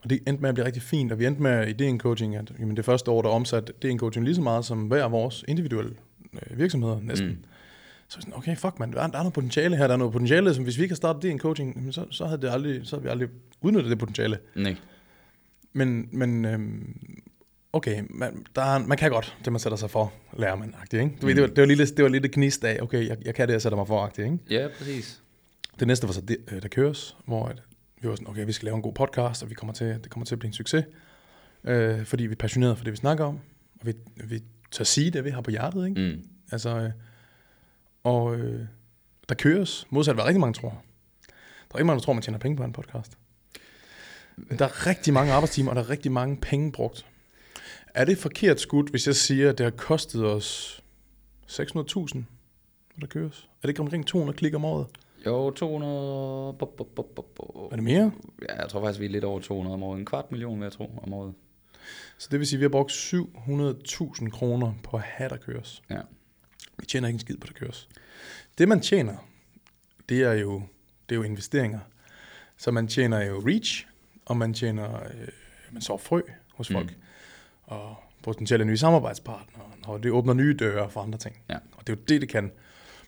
Og 0.03 0.09
det 0.09 0.19
endte 0.27 0.41
med 0.41 0.49
at 0.49 0.55
blive 0.55 0.65
rigtig 0.65 0.81
fint, 0.81 1.11
og 1.11 1.19
vi 1.19 1.25
endte 1.25 1.41
med 1.41 1.67
i 1.67 1.73
DN 1.73 1.97
Coaching, 1.97 2.35
at 2.35 2.51
jamen, 2.59 2.77
det 2.77 2.85
første 2.85 3.11
år, 3.11 3.21
der 3.21 3.29
omsat 3.29 3.71
DN 3.81 3.97
Coaching 3.97 4.25
lige 4.25 4.35
så 4.35 4.41
meget 4.41 4.65
som 4.65 4.81
hver 4.87 5.03
af 5.03 5.11
vores 5.11 5.45
individuelle 5.47 5.95
øh, 6.33 6.57
virksomheder 6.57 6.99
næsten. 7.01 7.27
Mm. 7.27 7.37
Så 8.07 8.21
sådan, 8.21 8.33
okay, 8.37 8.57
fuck 8.57 8.79
man, 8.79 8.93
der 8.93 9.01
er, 9.01 9.07
der 9.07 9.17
er 9.17 9.23
noget 9.23 9.33
potentiale 9.33 9.75
her, 9.75 9.87
der 9.87 9.93
er 9.93 9.97
noget 9.97 10.13
potentiale, 10.13 10.53
som 10.53 10.63
hvis 10.63 10.77
vi 10.77 10.83
ikke 10.83 10.91
havde 10.91 10.97
startet 10.97 11.23
DN 11.23 11.37
Coaching, 11.37 11.75
jamen, 11.75 11.93
så, 11.93 12.05
så, 12.09 12.25
havde 12.25 12.41
det 12.41 12.49
aldrig, 12.49 12.81
så 12.83 12.95
havde 12.95 13.03
vi 13.03 13.09
aldrig 13.09 13.29
udnyttet 13.61 13.89
det 13.89 13.99
potentiale. 13.99 14.37
Nej. 14.55 14.75
Men, 15.73 16.09
men 16.11 16.45
øhm, 16.45 17.17
okay, 17.73 18.03
man, 18.09 18.45
der 18.55 18.61
er, 18.61 18.79
man 18.79 18.97
kan 18.97 19.11
godt 19.11 19.37
det, 19.45 19.53
man 19.53 19.59
sætter 19.59 19.77
sig 19.77 19.89
for, 19.89 20.13
lærer 20.37 20.55
man, 20.55 20.75
ikke? 20.93 21.03
Du 21.03 21.07
mm. 21.21 21.27
ved, 21.27 21.35
det, 21.35 21.41
var, 21.41 21.47
det, 21.47 21.57
var 21.57 21.65
lille, 21.65 21.85
det 21.85 22.03
var 22.03 22.09
lidt 22.09 22.25
et 22.25 22.31
gnist 22.31 22.63
af, 22.63 22.79
okay, 22.81 23.07
jeg, 23.07 23.17
jeg 23.25 23.35
kan 23.35 23.47
det, 23.47 23.53
jeg 23.53 23.61
sætter 23.61 23.77
mig 23.77 23.87
for, 23.87 24.11
ikke? 24.19 24.37
Ja, 24.49 24.67
præcis. 24.77 25.21
Det 25.79 25.87
næste 25.87 26.07
var 26.07 26.13
så 26.13 26.21
det, 26.21 26.37
der 26.63 26.67
køres, 26.67 27.17
hvor 27.25 27.51
vi 28.03 28.09
var 28.09 28.15
sådan, 28.15 28.27
okay, 28.27 28.45
vi 28.45 28.51
skal 28.51 28.65
lave 28.65 28.75
en 28.75 28.81
god 28.81 28.93
podcast, 28.93 29.43
og 29.43 29.49
vi 29.49 29.55
kommer 29.55 29.73
til, 29.73 29.87
det 29.87 30.09
kommer 30.09 30.25
til 30.25 30.35
at 30.35 30.39
blive 30.39 30.47
en 30.47 30.53
succes, 30.53 30.85
øh, 31.63 32.05
fordi 32.05 32.25
vi 32.25 32.31
er 32.31 32.35
passionerede 32.35 32.75
for 32.75 32.83
det, 32.83 32.91
vi 32.91 32.97
snakker 32.97 33.25
om, 33.25 33.39
og 33.81 33.87
vi, 33.87 33.93
vi 34.15 34.43
tør 34.71 34.83
sige 34.83 35.11
det, 35.11 35.23
vi 35.23 35.29
har 35.29 35.41
på 35.41 35.51
hjertet, 35.51 35.87
ikke? 35.87 36.01
Mm. 36.01 36.27
Altså, 36.51 36.69
øh, 36.69 36.91
og 38.03 38.35
øh, 38.35 38.65
der 39.29 39.35
køres, 39.35 39.87
modsat 39.89 40.15
hvad 40.15 40.25
rigtig 40.25 40.39
mange 40.39 40.53
tror. 40.53 40.69
Der 40.69 40.75
er 41.71 41.75
rigtig 41.75 41.85
mange, 41.85 41.99
der 41.99 42.03
tror, 42.03 42.13
man 42.13 42.21
tjener 42.23 42.39
penge 42.39 42.57
på 42.57 42.63
en 42.63 42.73
podcast. 42.73 43.17
Men 44.37 44.59
der 44.59 44.65
er 44.65 44.87
rigtig 44.87 45.13
mange 45.13 45.33
arbejdstimer, 45.33 45.69
og 45.69 45.75
der 45.75 45.83
er 45.83 45.89
rigtig 45.89 46.11
mange 46.11 46.37
penge 46.37 46.71
brugt. 46.71 47.05
Er 47.93 48.05
det 48.05 48.17
forkert 48.17 48.59
skudt, 48.59 48.89
hvis 48.89 49.07
jeg 49.07 49.15
siger, 49.15 49.49
at 49.49 49.57
det 49.57 49.63
har 49.63 49.71
kostet 49.71 50.25
os 50.25 50.81
600.000, 51.47 51.63
når 51.75 52.23
der 52.99 53.07
køres? 53.07 53.39
Er 53.39 53.61
det 53.61 53.69
ikke 53.69 53.81
omkring 53.81 54.07
200 54.07 54.37
klik 54.37 54.53
om 54.53 54.65
året? 54.65 54.87
Jo, 55.25 55.51
200... 55.51 56.53
Bo, 56.53 56.65
bo, 56.65 56.83
bo, 56.83 57.01
bo, 57.01 57.21
bo. 57.35 57.69
Er 57.71 57.75
det 57.75 57.83
mere? 57.83 58.11
Ja, 58.49 58.61
jeg 58.61 58.69
tror 58.69 58.81
faktisk, 58.81 58.99
vi 58.99 59.05
er 59.05 59.09
lidt 59.09 59.23
over 59.23 59.39
200 59.39 59.73
om 59.73 59.83
året. 59.83 59.99
En 59.99 60.05
kvart 60.05 60.31
million, 60.31 60.59
vil 60.59 60.65
jeg 60.65 60.71
tro, 60.71 60.99
om 61.03 61.13
året. 61.13 61.33
Så 62.17 62.27
det 62.31 62.39
vil 62.39 62.47
sige, 62.47 62.57
at 62.57 62.59
vi 62.59 62.63
har 62.63 62.69
brugt 62.69 62.91
700.000 62.91 64.29
kroner 64.29 64.73
på 64.83 64.97
at 64.97 65.03
have 65.03 65.29
der 65.29 65.37
køres. 65.37 65.83
Ja. 65.89 65.99
Vi 66.79 66.85
tjener 66.85 67.07
ikke 67.07 67.15
en 67.15 67.19
skid 67.19 67.37
på 67.37 67.47
der 67.47 67.53
køres. 67.53 67.89
Det 68.57 68.67
man 68.67 68.81
tjener, 68.81 69.15
det 70.09 70.23
er 70.23 70.33
jo, 70.33 70.61
det 71.09 71.15
er 71.15 71.19
jo 71.19 71.23
investeringer. 71.23 71.79
Så 72.57 72.71
man 72.71 72.87
tjener 72.87 73.25
jo 73.25 73.43
reach, 73.47 73.87
og 74.25 74.37
man 74.37 74.53
tjener, 74.53 75.03
øh, 75.03 75.27
man 75.71 75.81
så 75.81 75.97
frø 75.97 76.21
hos 76.53 76.71
folk, 76.71 76.89
mm. 76.89 77.01
og 77.63 77.95
potentielle 78.23 78.65
nye 78.65 78.77
samarbejdspartnere, 78.77 79.65
og 79.85 80.03
det 80.03 80.11
åbner 80.11 80.33
nye 80.33 80.53
døre 80.53 80.89
for 80.89 81.01
andre 81.01 81.17
ting. 81.17 81.39
Ja. 81.49 81.55
Og 81.55 81.87
det 81.87 81.93
er 81.93 81.97
jo 81.97 82.03
det, 82.07 82.21
det 82.21 82.29
kan. 82.29 82.51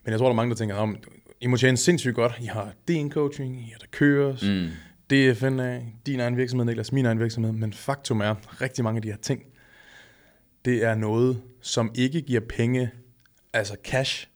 Men 0.04 0.12
jeg 0.12 0.20
tror, 0.20 0.26
der 0.26 0.32
er 0.32 0.36
mange, 0.36 0.50
der 0.50 0.56
tænker, 0.56 0.76
om 0.76 0.98
I 1.42 1.48
må 1.48 1.58
tjene 1.58 1.78
sindssygt 1.78 2.16
godt. 2.16 2.34
I 2.42 2.46
har 2.46 2.74
DN 2.88 3.10
coaching, 3.10 3.62
I 3.68 3.70
har 3.72 3.78
der 3.80 3.88
køres, 3.92 4.44
mm. 4.44 4.68
DFNA, 5.10 5.82
din 6.06 6.20
egen 6.20 6.38
virksomhed, 6.38 6.66
Niklas, 6.66 6.92
min 6.92 7.06
egen 7.06 7.20
virksomhed. 7.20 7.52
Men 7.52 7.74
faktum 7.74 8.22
er, 8.22 8.62
rigtig 8.62 8.84
mange 8.84 8.98
af 8.98 9.02
de 9.02 9.10
her 9.12 9.18
ting, 9.18 9.44
det 10.66 10.84
er 10.84 10.96
noget, 10.96 11.42
som 11.62 11.92
ikke 11.96 12.22
giver 12.22 12.42
penge, 12.50 12.90
altså 13.54 13.76
cash. 13.84 14.28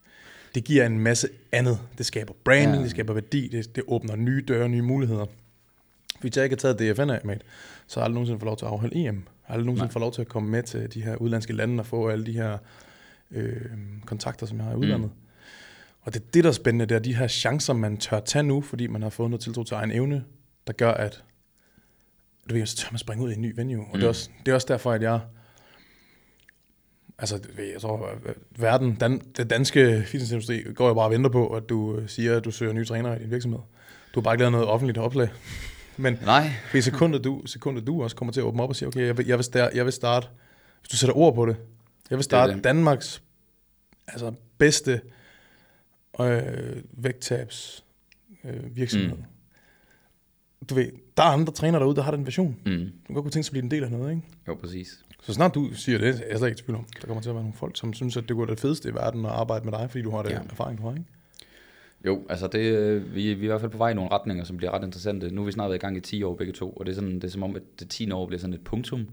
Det 0.56 0.64
giver 0.64 0.86
en 0.86 1.00
masse 1.00 1.30
andet. 1.52 1.80
Det 1.98 2.06
skaber 2.06 2.34
branding, 2.44 2.76
Ja. 2.76 2.82
det 2.84 2.92
skaber 2.92 3.14
værdi, 3.14 3.48
det, 3.48 3.76
det 3.76 3.84
åbner 3.88 4.16
nye 4.16 4.44
døre, 4.48 4.70
nye 4.70 4.82
muligheder. 4.82 5.26
Hvis 6.22 6.36
jeg 6.38 6.44
ikke 6.46 6.54
har 6.56 6.74
taget 6.74 6.96
DFNA 6.96 7.20
med, 7.24 7.38
så 7.88 8.00
har 8.00 8.02
jeg 8.02 8.06
aldrig 8.06 8.14
nogensinde 8.14 8.40
fået 8.40 8.46
lov 8.48 8.58
til 8.58 8.66
at 8.66 8.72
afholde 8.72 8.96
EM. 8.96 9.06
Jeg 9.16 9.24
har 9.44 9.54
aldrig 9.54 9.66
nogensinde 9.66 9.92
fået 9.92 10.02
lov 10.02 10.14
til 10.14 10.22
at 10.22 10.28
komme 10.28 10.50
med 10.50 10.64
til 10.64 10.94
de 10.94 11.02
her 11.04 11.16
udlandske 11.16 11.54
lande 11.54 11.82
og 11.82 11.86
få 11.86 12.08
alle 12.10 12.26
de 12.26 12.32
her 12.32 12.58
øh, 13.32 13.62
kontakter, 14.06 14.46
som 14.46 14.58
jeg 14.58 14.66
har 14.66 14.74
i 14.74 14.76
udlandet. 14.76 15.10
Mm. 15.10 15.29
Og 16.10 16.14
det 16.14 16.22
er 16.22 16.26
det, 16.34 16.44
der 16.44 16.50
er 16.50 16.54
spændende, 16.54 16.86
det 16.86 16.96
er 16.96 17.00
de 17.00 17.16
her 17.16 17.28
chancer, 17.28 17.74
man 17.74 17.98
tør 17.98 18.20
tage 18.20 18.44
nu, 18.44 18.62
fordi 18.62 18.88
man 18.88 19.02
har 19.02 19.10
fået 19.10 19.30
noget 19.30 19.42
tiltro 19.42 19.64
til 19.64 19.76
egen 19.76 19.92
evne, 19.92 20.24
der 20.68 20.74
gør, 20.74 20.92
at 20.92 21.24
du 22.50 22.54
ved, 22.54 22.66
så 22.66 22.78
tør 22.78 22.88
man 22.92 23.00
springe 23.00 23.26
ud 23.26 23.32
i 23.32 23.36
en 23.36 23.42
ny 23.42 23.54
venue. 23.56 23.82
Og 23.82 23.88
mm. 23.88 23.92
det, 23.94 24.04
er 24.04 24.08
Mm. 24.08 24.10
også, 24.10 24.30
det 24.46 24.52
er 24.52 24.56
også 24.56 24.68
derfor, 24.70 24.92
at 24.92 25.02
jeg... 25.02 25.20
Altså, 27.18 27.40
jeg 27.74 27.82
tror, 27.82 28.10
verden, 28.58 28.96
dan, 28.96 29.22
den 29.38 29.48
danske 29.48 30.04
fitnessindustri 30.06 30.64
går 30.76 30.88
jo 30.88 30.94
bare 30.94 31.06
og 31.06 31.12
venter 31.12 31.30
på, 31.30 31.48
at 31.48 31.70
du 31.70 31.98
øh, 31.98 32.10
siger, 32.10 32.38
at 32.38 32.46
du 32.46 32.52
søger 32.52 32.74
nye 32.74 32.86
trænere 32.86 33.20
i 33.20 33.24
din 33.24 33.32
virksomhed. 33.32 33.60
Du 34.16 34.20
har 34.20 34.24
bare 34.24 34.34
ikke 34.34 34.42
lavet 34.42 34.52
noget 34.52 34.68
offentligt 34.68 34.98
opslag. 34.98 35.30
Men 35.98 36.20
Nej. 36.26 36.52
i 36.74 36.82
sekundet 36.82 37.24
du, 37.24 37.42
sekundet 37.46 37.88
du 37.88 38.04
også 38.04 38.16
kommer 38.16 38.32
til 38.32 38.42
at 38.42 38.46
åbne 38.46 38.64
op 38.64 38.70
og 38.70 38.76
sige, 38.76 38.88
okay, 38.88 39.06
jeg 39.06 39.18
vil, 39.18 39.28
jeg 39.28 39.38
vil, 39.38 39.44
starte, 39.46 39.78
jeg 39.78 39.86
vil 39.86 39.94
starte, 39.94 40.28
hvis 40.82 40.90
du 40.90 40.98
sætter 40.98 41.18
ord 41.18 41.36
på 41.36 41.46
det, 41.46 41.56
jeg 42.10 42.18
vil 42.18 42.24
starte 42.24 42.54
det. 42.54 42.64
Danmarks 42.64 43.22
altså, 44.08 44.34
bedste 44.58 45.02
øh, 46.22 46.84
vægttabs 46.92 47.84
øh, 48.44 48.76
virksomhed. 48.76 49.10
Mm. 49.18 49.24
Du 50.70 50.76
ved, 50.76 50.92
der 51.18 51.24
er 51.24 51.28
andre 51.28 51.54
trænere 51.54 51.80
derude, 51.82 51.96
der 51.96 52.02
har 52.02 52.12
den 52.12 52.26
vision. 52.26 52.58
Mm. 52.66 52.72
Du 52.72 53.06
kan 53.06 53.14
godt 53.16 53.24
kunne 53.24 53.32
tænke 53.32 53.44
sig 53.44 53.50
at 53.50 53.54
blive 53.54 53.64
en 53.64 53.72
del 53.72 53.84
af 53.84 53.92
noget, 53.92 54.10
ikke? 54.16 54.28
Jo, 54.48 54.56
præcis. 54.56 55.06
Så 55.22 55.34
snart 55.34 55.56
du 55.56 55.74
siger 55.74 55.98
det, 55.98 56.08
er 56.08 56.28
jeg 56.30 56.38
slet 56.38 56.48
ikke 56.50 56.60
i 56.60 56.64
tvivl 56.64 56.78
om. 56.78 56.86
Der 57.02 57.08
kommer 57.08 57.22
til 57.22 57.30
at 57.30 57.36
være 57.36 57.44
nogle 57.44 57.58
folk, 57.58 57.78
som 57.78 57.94
synes, 57.94 58.18
at 58.18 58.28
det 58.30 58.36
går 58.36 58.46
det 58.46 58.60
fedeste 58.60 58.90
i 58.90 58.94
verden 58.94 59.26
at 59.26 59.32
arbejde 59.32 59.66
med 59.66 59.74
dig, 59.80 59.90
fordi 59.90 60.02
du 60.04 60.12
har 60.12 60.22
det 60.22 60.30
Ja. 60.30 60.36
ja. 60.36 60.42
erfaring, 60.50 60.78
du 60.78 60.84
har, 60.84 60.92
ikke? 60.92 61.06
Jo, 62.06 62.22
altså 62.30 62.48
det, 62.48 62.60
øh, 62.60 63.16
vi, 63.16 63.34
vi 63.34 63.40
er 63.40 63.44
i 63.44 63.48
hvert 63.48 63.62
fald 63.62 63.72
på 63.72 63.78
vej 63.78 63.90
i 63.90 63.94
nogle 63.94 64.12
retninger, 64.12 64.44
som 64.44 64.58
bliver 64.58 64.72
ret 64.72 64.84
interessante. 64.84 65.30
Nu 65.36 65.42
har 65.42 65.46
vi 65.46 65.52
snart 65.52 65.70
været 65.70 65.80
i 65.80 65.82
gang 65.82 65.98
i 65.98 66.00
10 66.00 66.24
år 66.24 66.36
begge 66.36 66.54
to, 66.54 66.70
og 66.72 66.86
det 66.86 66.92
er, 66.92 66.96
sådan, 66.96 67.16
det 67.16 67.24
er 67.24 67.28
som 67.30 67.44
om, 67.44 67.56
at 67.56 67.62
det 67.80 67.90
10 67.90 68.12
år 68.12 68.26
bliver 68.28 68.40
sådan 68.40 68.54
et 68.54 68.64
punktum. 68.64 69.08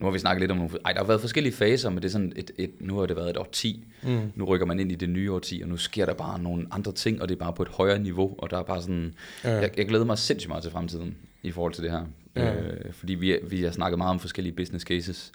Nu 0.00 0.06
har 0.06 0.12
vi 0.12 0.18
snakket 0.18 0.40
lidt 0.40 0.50
om 0.50 0.56
nogle... 0.56 0.70
Ej, 0.84 0.92
der 0.92 1.00
har 1.00 1.06
været 1.06 1.20
forskellige 1.20 1.52
faser, 1.52 1.90
men 1.90 1.96
det 1.96 2.04
er 2.04 2.12
sådan 2.12 2.32
et, 2.36 2.50
et, 2.58 2.70
nu 2.80 2.98
har 2.98 3.06
det 3.06 3.16
været 3.16 3.30
et 3.30 3.36
årti. 3.36 3.84
Mm. 4.02 4.32
Nu 4.34 4.44
rykker 4.44 4.66
man 4.66 4.80
ind 4.80 4.92
i 4.92 4.94
det 4.94 5.08
nye 5.08 5.32
årti, 5.32 5.60
og 5.62 5.68
nu 5.68 5.76
sker 5.76 6.06
der 6.06 6.14
bare 6.14 6.38
nogle 6.38 6.66
andre 6.70 6.92
ting, 6.92 7.22
og 7.22 7.28
det 7.28 7.34
er 7.34 7.38
bare 7.38 7.52
på 7.52 7.62
et 7.62 7.68
højere 7.68 7.98
niveau, 7.98 8.34
og 8.38 8.50
der 8.50 8.58
er 8.58 8.62
bare 8.62 8.82
sådan... 8.82 9.14
Ja. 9.44 9.50
Jeg, 9.50 9.70
jeg 9.76 9.88
glæder 9.88 10.04
mig 10.04 10.18
sindssygt 10.18 10.48
meget 10.48 10.62
til 10.62 10.72
fremtiden 10.72 11.16
i 11.42 11.50
forhold 11.50 11.72
til 11.72 11.82
det 11.82 11.90
her. 11.90 12.04
Ja. 12.36 12.54
Øh, 12.54 12.92
fordi 12.92 13.14
vi, 13.14 13.38
vi 13.42 13.62
har 13.62 13.70
snakket 13.70 13.98
meget 13.98 14.10
om 14.10 14.20
forskellige 14.20 14.52
business 14.52 14.84
cases, 14.84 15.32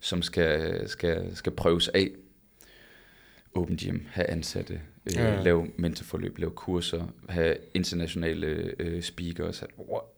som 0.00 0.22
skal, 0.22 0.82
skal, 0.88 1.36
skal 1.36 1.52
prøves 1.52 1.88
af. 1.88 2.10
Open 3.54 3.76
gym, 3.76 3.98
have 4.10 4.30
ansatte, 4.30 4.80
øh, 5.06 5.12
Ja. 5.16 5.42
lave 5.42 5.66
mentorforløb, 5.76 6.38
lave 6.38 6.50
kurser, 6.50 7.04
have 7.28 7.56
internationale 7.74 8.46
øh, 8.78 9.02
speakers, 9.02 9.64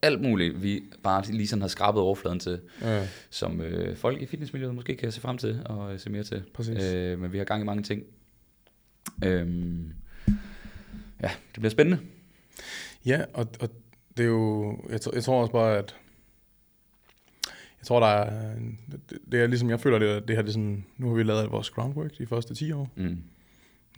alt 0.03 0.21
muligt, 0.21 0.63
vi 0.63 0.83
bare 1.03 1.25
lige 1.27 1.47
sådan 1.49 1.61
har 1.61 1.69
skrabet 1.69 2.03
overfladen 2.03 2.41
til, 2.41 2.61
Ja. 2.83 3.09
som 3.31 3.61
øh, 3.61 3.97
folk 3.97 4.23
i 4.23 4.27
fitnessmiljøet 4.27 4.75
måske 4.75 4.97
kan 4.97 5.13
se 5.13 5.21
frem 5.21 5.39
til 5.39 5.63
og 5.65 5.93
øh, 5.93 5.99
se 6.01 6.11
mere 6.11 6.23
til. 6.23 6.43
Præcis. 6.55 6.83
Øh, 6.83 7.19
men 7.19 7.33
vi 7.33 7.39
har 7.39 7.45
gang 7.45 7.63
i 7.63 7.67
mange 7.67 7.83
ting. 7.83 8.03
Øhm, 9.25 9.93
ja, 11.23 11.29
det 11.29 11.55
bliver 11.55 11.71
spændende. 11.71 11.99
Ja, 13.07 13.25
og, 13.35 13.47
og 13.61 13.69
det 14.17 14.23
er 14.23 14.29
jo, 14.29 14.79
jeg, 14.91 15.01
tror- 15.01 15.15
jeg 15.15 15.25
tror 15.25 15.41
også 15.41 15.53
bare, 15.53 15.79
at 15.79 15.95
jeg 17.81 17.87
tror, 17.87 18.01
der 18.01 18.07
er, 18.07 18.55
det, 19.11 19.19
det 19.33 19.41
er 19.41 19.47
ligesom, 19.47 19.71
jeg 19.71 19.81
føler, 19.81 19.99
det, 19.99 20.29
det 20.29 20.37
her, 20.37 20.43
det 20.43 20.49
er 20.49 20.53
sådan, 20.53 20.85
nu 20.97 21.09
har 21.09 21.15
vi 21.15 21.23
lavet 21.23 21.51
vores 21.51 21.71
groundwork 21.71 22.19
de 22.19 22.27
første 22.27 22.55
10 22.55 22.73
år. 22.73 22.91
Mm. 22.97 23.17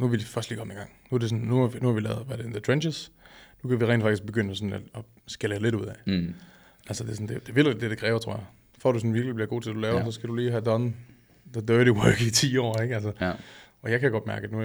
Nu 0.01 0.07
er 0.07 0.11
vi 0.11 0.19
først 0.21 0.51
lige 0.51 0.59
kommet 0.59 0.75
i 0.75 0.79
gang. 0.79 0.91
Nu 1.11 1.15
er, 1.15 1.19
det 1.19 1.29
sådan, 1.31 1.45
nu 1.45 1.61
har 1.61 1.67
vi, 1.67 1.79
nu 1.79 1.87
har 1.89 1.95
vi 1.95 2.01
lavet, 2.01 2.27
hvad 2.27 2.39
er 2.39 2.43
det, 2.43 2.51
the 2.53 2.61
trenches. 2.61 3.13
Nu 3.63 3.69
kan 3.71 3.81
vi 3.81 3.85
rent 3.85 4.03
faktisk 4.03 4.23
begynde 4.27 4.57
sådan 4.57 4.73
at, 4.73 4.83
at 4.95 5.05
skalere 5.27 5.61
lidt 5.63 5.75
ud 5.75 5.85
af. 5.87 5.95
Mm. 6.07 6.35
Altså, 6.89 7.05
det 7.05 7.11
er 7.11 7.15
sådan, 7.15 7.29
det, 7.29 7.47
det, 7.47 7.55
vil, 7.55 7.65
det, 7.65 7.81
det 7.81 7.99
kræver, 7.99 8.19
tror 8.19 8.33
jeg. 8.33 8.45
For 8.79 8.89
at 8.89 8.95
du 8.95 8.99
sådan 8.99 9.15
virkelig 9.15 9.35
bliver 9.35 9.49
god 9.49 9.61
til 9.63 9.71
at 9.71 9.77
lave, 9.77 9.99
Ja. 9.99 10.05
så 10.05 10.11
skal 10.11 10.29
du 10.29 10.35
lige 10.35 10.51
have 10.51 10.65
done 10.65 10.93
the 11.53 11.63
dirty 11.63 11.91
work 11.91 12.21
i 12.21 12.31
10 12.31 12.57
år, 12.57 12.81
ikke? 12.83 12.95
Altså, 12.95 13.13
Ja. 13.21 13.33
og 13.83 13.91
jeg 13.91 14.01
kan 14.01 14.11
godt 14.11 14.27
mærke, 14.27 14.45
at 14.45 14.53
nu, 14.53 14.61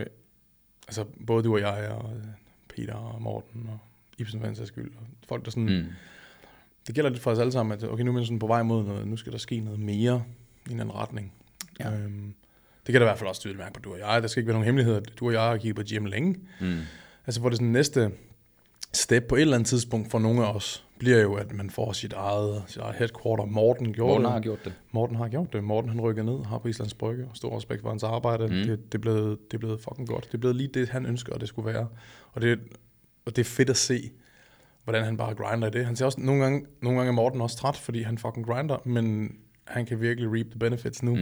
altså, 0.87 1.05
både 1.27 1.43
du 1.43 1.53
og 1.53 1.59
jeg, 1.59 1.87
og 1.91 2.13
Peter 2.75 2.93
og 2.93 3.21
Morten 3.21 3.65
og 3.69 3.79
Ibsen 4.17 4.39
for 4.39 4.47
den 4.47 4.65
skyld, 4.67 4.91
og 4.97 5.07
folk, 5.27 5.45
der 5.45 5.51
sådan, 5.51 5.63
Mm. 5.79 5.85
det 6.87 6.95
gælder 6.95 7.09
lidt 7.09 7.21
for 7.21 7.31
os 7.31 7.39
alle 7.39 7.51
sammen, 7.51 7.73
at 7.77 7.83
okay, 7.83 8.03
nu 8.03 8.11
er 8.11 8.15
man 8.15 8.25
sådan 8.25 8.39
på 8.39 8.47
vej 8.47 8.63
mod 8.63 8.83
noget, 8.85 9.07
nu 9.07 9.17
skal 9.17 9.31
der 9.31 9.37
ske 9.37 9.59
noget 9.59 9.79
mere 9.79 10.23
i 10.69 10.71
en 10.71 10.79
anden 10.79 10.95
retning. 10.95 11.33
Ja. 11.79 11.91
Øhm, 11.97 12.33
det 12.85 12.93
kan 12.93 13.01
der 13.01 13.07
i 13.07 13.09
hvert 13.09 13.19
fald 13.19 13.29
også 13.29 13.41
tydeligt 13.41 13.59
mærke 13.59 13.73
på 13.73 13.79
du 13.79 13.93
og 13.93 13.99
jeg. 13.99 14.21
Der 14.21 14.27
skal 14.27 14.41
ikke 14.41 14.47
være 14.47 14.53
nogen 14.53 14.65
hemmeligheder. 14.65 14.99
Du 14.99 15.27
og 15.27 15.33
jeg 15.33 15.41
har 15.41 15.57
kigget 15.57 15.75
på 15.75 15.81
gym 15.89 16.05
længe. 16.05 16.35
Mm. 16.61 16.79
Altså 17.25 17.41
hvor 17.41 17.49
det 17.49 17.57
sådan 17.57 17.71
næste 17.71 18.11
step 18.93 19.23
på 19.29 19.35
et 19.35 19.41
eller 19.41 19.55
andet 19.55 19.67
tidspunkt 19.67 20.11
for 20.11 20.19
nogle 20.19 20.45
af 20.45 20.53
os, 20.53 20.85
bliver 20.99 21.21
jo, 21.21 21.33
at 21.33 21.53
man 21.53 21.69
får 21.69 21.91
sit 21.91 22.13
eget, 22.13 22.63
sit 22.67 22.81
eget 22.81 22.95
headquarter. 22.95 23.45
Morten 23.45 23.93
gjorde 23.93 24.11
Morten 24.11 24.25
det. 24.25 24.31
har 24.31 24.39
gjort 24.39 24.65
det. 24.65 24.73
Morten 24.91 25.15
har 25.15 25.27
gjort 25.27 25.53
det. 25.53 25.63
Morten 25.63 25.89
han 25.89 26.01
rykker 26.01 26.23
ned, 26.23 26.45
har 26.45 26.57
på 26.57 26.67
Islands 26.67 26.93
Brygge, 26.93 27.25
og 27.29 27.37
stor 27.37 27.57
respekt 27.57 27.81
for 27.81 27.89
hans 27.89 28.03
arbejde. 28.03 28.47
Mm. 28.47 28.53
Det, 28.53 28.91
det, 28.91 29.01
blevet, 29.01 29.51
det 29.51 29.59
blevet 29.59 29.81
fucking 29.81 30.07
godt. 30.07 30.31
Det 30.31 30.39
blevet 30.39 30.55
lige 30.55 30.69
det, 30.73 30.89
han 30.89 31.05
ønsker, 31.05 31.33
at 31.33 31.41
det 31.41 31.49
skulle 31.49 31.73
være. 31.73 31.87
Og 32.33 32.41
det, 32.41 32.59
og 33.25 33.35
det 33.35 33.41
er 33.41 33.45
fedt 33.45 33.69
at 33.69 33.77
se, 33.77 34.11
hvordan 34.83 35.03
han 35.03 35.17
bare 35.17 35.35
grinder 35.35 35.67
i 35.67 35.71
det. 35.71 35.85
Han 35.85 35.95
siger 35.95 36.05
også, 36.05 36.21
nogle 36.21 36.43
gange, 36.43 36.65
nogle 36.81 36.97
gange 36.97 37.09
er 37.09 37.15
Morten 37.15 37.41
også 37.41 37.57
træt, 37.57 37.77
fordi 37.77 38.01
han 38.01 38.17
fucking 38.17 38.45
grinder, 38.45 38.77
men 38.85 39.35
han 39.67 39.85
kan 39.85 40.01
virkelig 40.01 40.31
reap 40.33 40.45
the 40.45 40.59
benefits 40.59 41.03
nu. 41.03 41.15
Mm. 41.15 41.21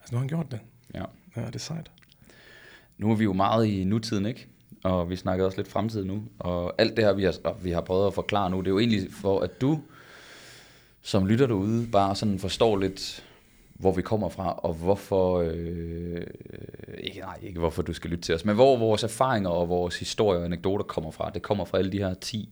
Altså 0.00 0.12
nu 0.12 0.16
har 0.16 0.18
han 0.18 0.28
gjort 0.28 0.50
det. 0.50 0.60
Ja. 0.94 1.04
Ja, 1.36 1.46
det 1.46 1.54
er 1.54 1.58
sejt. 1.58 1.90
Nu 2.98 3.10
er 3.10 3.14
vi 3.14 3.24
jo 3.24 3.32
meget 3.32 3.66
i 3.66 3.84
nutiden, 3.84 4.26
ikke? 4.26 4.46
Og 4.84 5.10
vi 5.10 5.16
snakker 5.16 5.44
også 5.44 5.58
lidt 5.58 5.68
fremtid 5.68 6.04
nu. 6.04 6.22
Og 6.38 6.74
alt 6.78 6.96
det 6.96 7.04
her, 7.04 7.12
vi 7.12 7.24
har, 7.24 7.56
vi 7.62 7.70
har 7.70 7.80
prøvet 7.80 8.06
at 8.06 8.14
forklare 8.14 8.50
nu, 8.50 8.58
det 8.58 8.66
er 8.66 8.70
jo 8.70 8.78
egentlig 8.78 9.12
for, 9.12 9.40
at 9.40 9.60
du, 9.60 9.80
som 11.02 11.26
lytter 11.26 11.46
derude, 11.46 11.86
bare 11.86 12.16
sådan 12.16 12.38
forstår 12.38 12.76
lidt, 12.76 13.24
hvor 13.74 13.92
vi 13.92 14.02
kommer 14.02 14.28
fra, 14.28 14.52
og 14.52 14.74
hvorfor, 14.74 15.38
øh, 15.38 16.26
ikke, 16.98 17.20
nej, 17.20 17.38
ikke 17.42 17.58
hvorfor 17.58 17.82
du 17.82 17.92
skal 17.92 18.10
lytte 18.10 18.22
til 18.22 18.34
os, 18.34 18.44
men 18.44 18.54
hvor 18.54 18.76
vores 18.76 19.02
erfaringer 19.02 19.50
og 19.50 19.68
vores 19.68 19.98
historier 19.98 20.38
og 20.38 20.44
anekdoter 20.44 20.84
kommer 20.84 21.10
fra. 21.10 21.30
Det 21.34 21.42
kommer 21.42 21.64
fra 21.64 21.78
alle 21.78 21.92
de 21.92 21.98
her 21.98 22.14
10, 22.14 22.48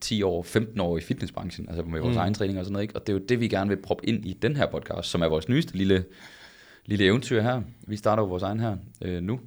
10 0.00 0.22
år, 0.22 0.42
15 0.42 0.80
år 0.80 0.98
i 0.98 1.00
fitnessbranchen, 1.00 1.68
altså 1.68 1.82
med 1.82 2.00
vores. 2.00 2.14
Mm. 2.14 2.20
egen 2.20 2.34
træning 2.34 2.58
og 2.58 2.64
sådan 2.64 2.72
noget, 2.72 2.82
ikke? 2.82 2.96
Og 2.96 3.06
det 3.06 3.12
er 3.12 3.18
jo 3.18 3.24
det, 3.28 3.40
vi 3.40 3.48
gerne 3.48 3.68
vil 3.68 3.82
proppe 3.82 4.06
ind 4.06 4.26
i 4.26 4.32
den 4.32 4.56
her 4.56 4.66
podcast, 4.66 5.08
som 5.10 5.22
er 5.22 5.28
vores 5.28 5.48
nyeste 5.48 5.76
lille, 5.76 6.04
lille 6.86 7.04
eventyr 7.04 7.42
her. 7.42 7.62
Vi 7.86 7.96
starter 7.96 8.22
jo 8.22 8.26
vores 8.28 8.42
egen 8.42 8.60
her 8.60 8.76
øh, 9.02 9.22
nu, 9.22 9.40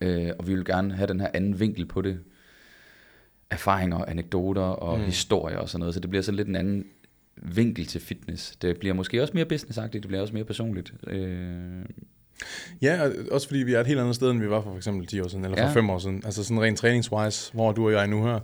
øh, 0.00 0.30
og 0.38 0.48
vi 0.48 0.54
vil 0.54 0.64
gerne 0.64 0.94
have 0.94 1.06
den 1.06 1.20
her 1.20 1.28
anden 1.34 1.60
vinkel 1.60 1.86
på 1.86 2.02
det. 2.02 2.18
Erfaringer, 3.50 4.04
anekdoter 4.04 4.62
og 4.62 4.98
mm. 4.98 5.04
Historier 5.04 5.58
og 5.58 5.68
sådan 5.68 5.80
noget, 5.80 5.94
så 5.94 6.00
det 6.00 6.10
bliver 6.10 6.22
sådan 6.22 6.36
lidt 6.36 6.48
en 6.48 6.56
anden 6.56 6.84
vinkel 7.36 7.86
til 7.86 8.00
fitness. 8.00 8.56
Det 8.56 8.78
bliver 8.78 8.94
måske 8.94 9.22
også 9.22 9.34
mere 9.34 9.44
businessagtigt, 9.44 10.02
det 10.02 10.08
bliver 10.08 10.20
også 10.20 10.34
mere 10.34 10.44
personligt. 10.44 10.94
Øh, 11.06 11.84
Ja, 12.82 13.02
og 13.06 13.12
også 13.30 13.46
fordi 13.46 13.60
vi 13.62 13.74
er 13.74 13.80
et 13.80 13.86
helt 13.86 14.00
andet 14.00 14.14
sted, 14.14 14.30
end 14.30 14.40
vi 14.40 14.50
var 14.50 14.60
for 14.62 14.70
for 14.70 14.76
eksempel 14.76 15.06
10 15.06 15.20
år 15.20 15.28
siden, 15.28 15.44
eller 15.44 15.56
for 15.56 15.64
Ja. 15.64 15.72
5 15.72 15.90
år 15.90 15.98
siden. 15.98 16.22
Altså 16.24 16.44
sådan 16.44 16.62
rent 16.62 16.78
træningswise, 16.78 17.52
hvor 17.52 17.72
du 17.72 17.86
og 17.86 17.92
jeg 17.92 18.02
er 18.02 18.06
nu 18.06 18.24
her. 18.24 18.40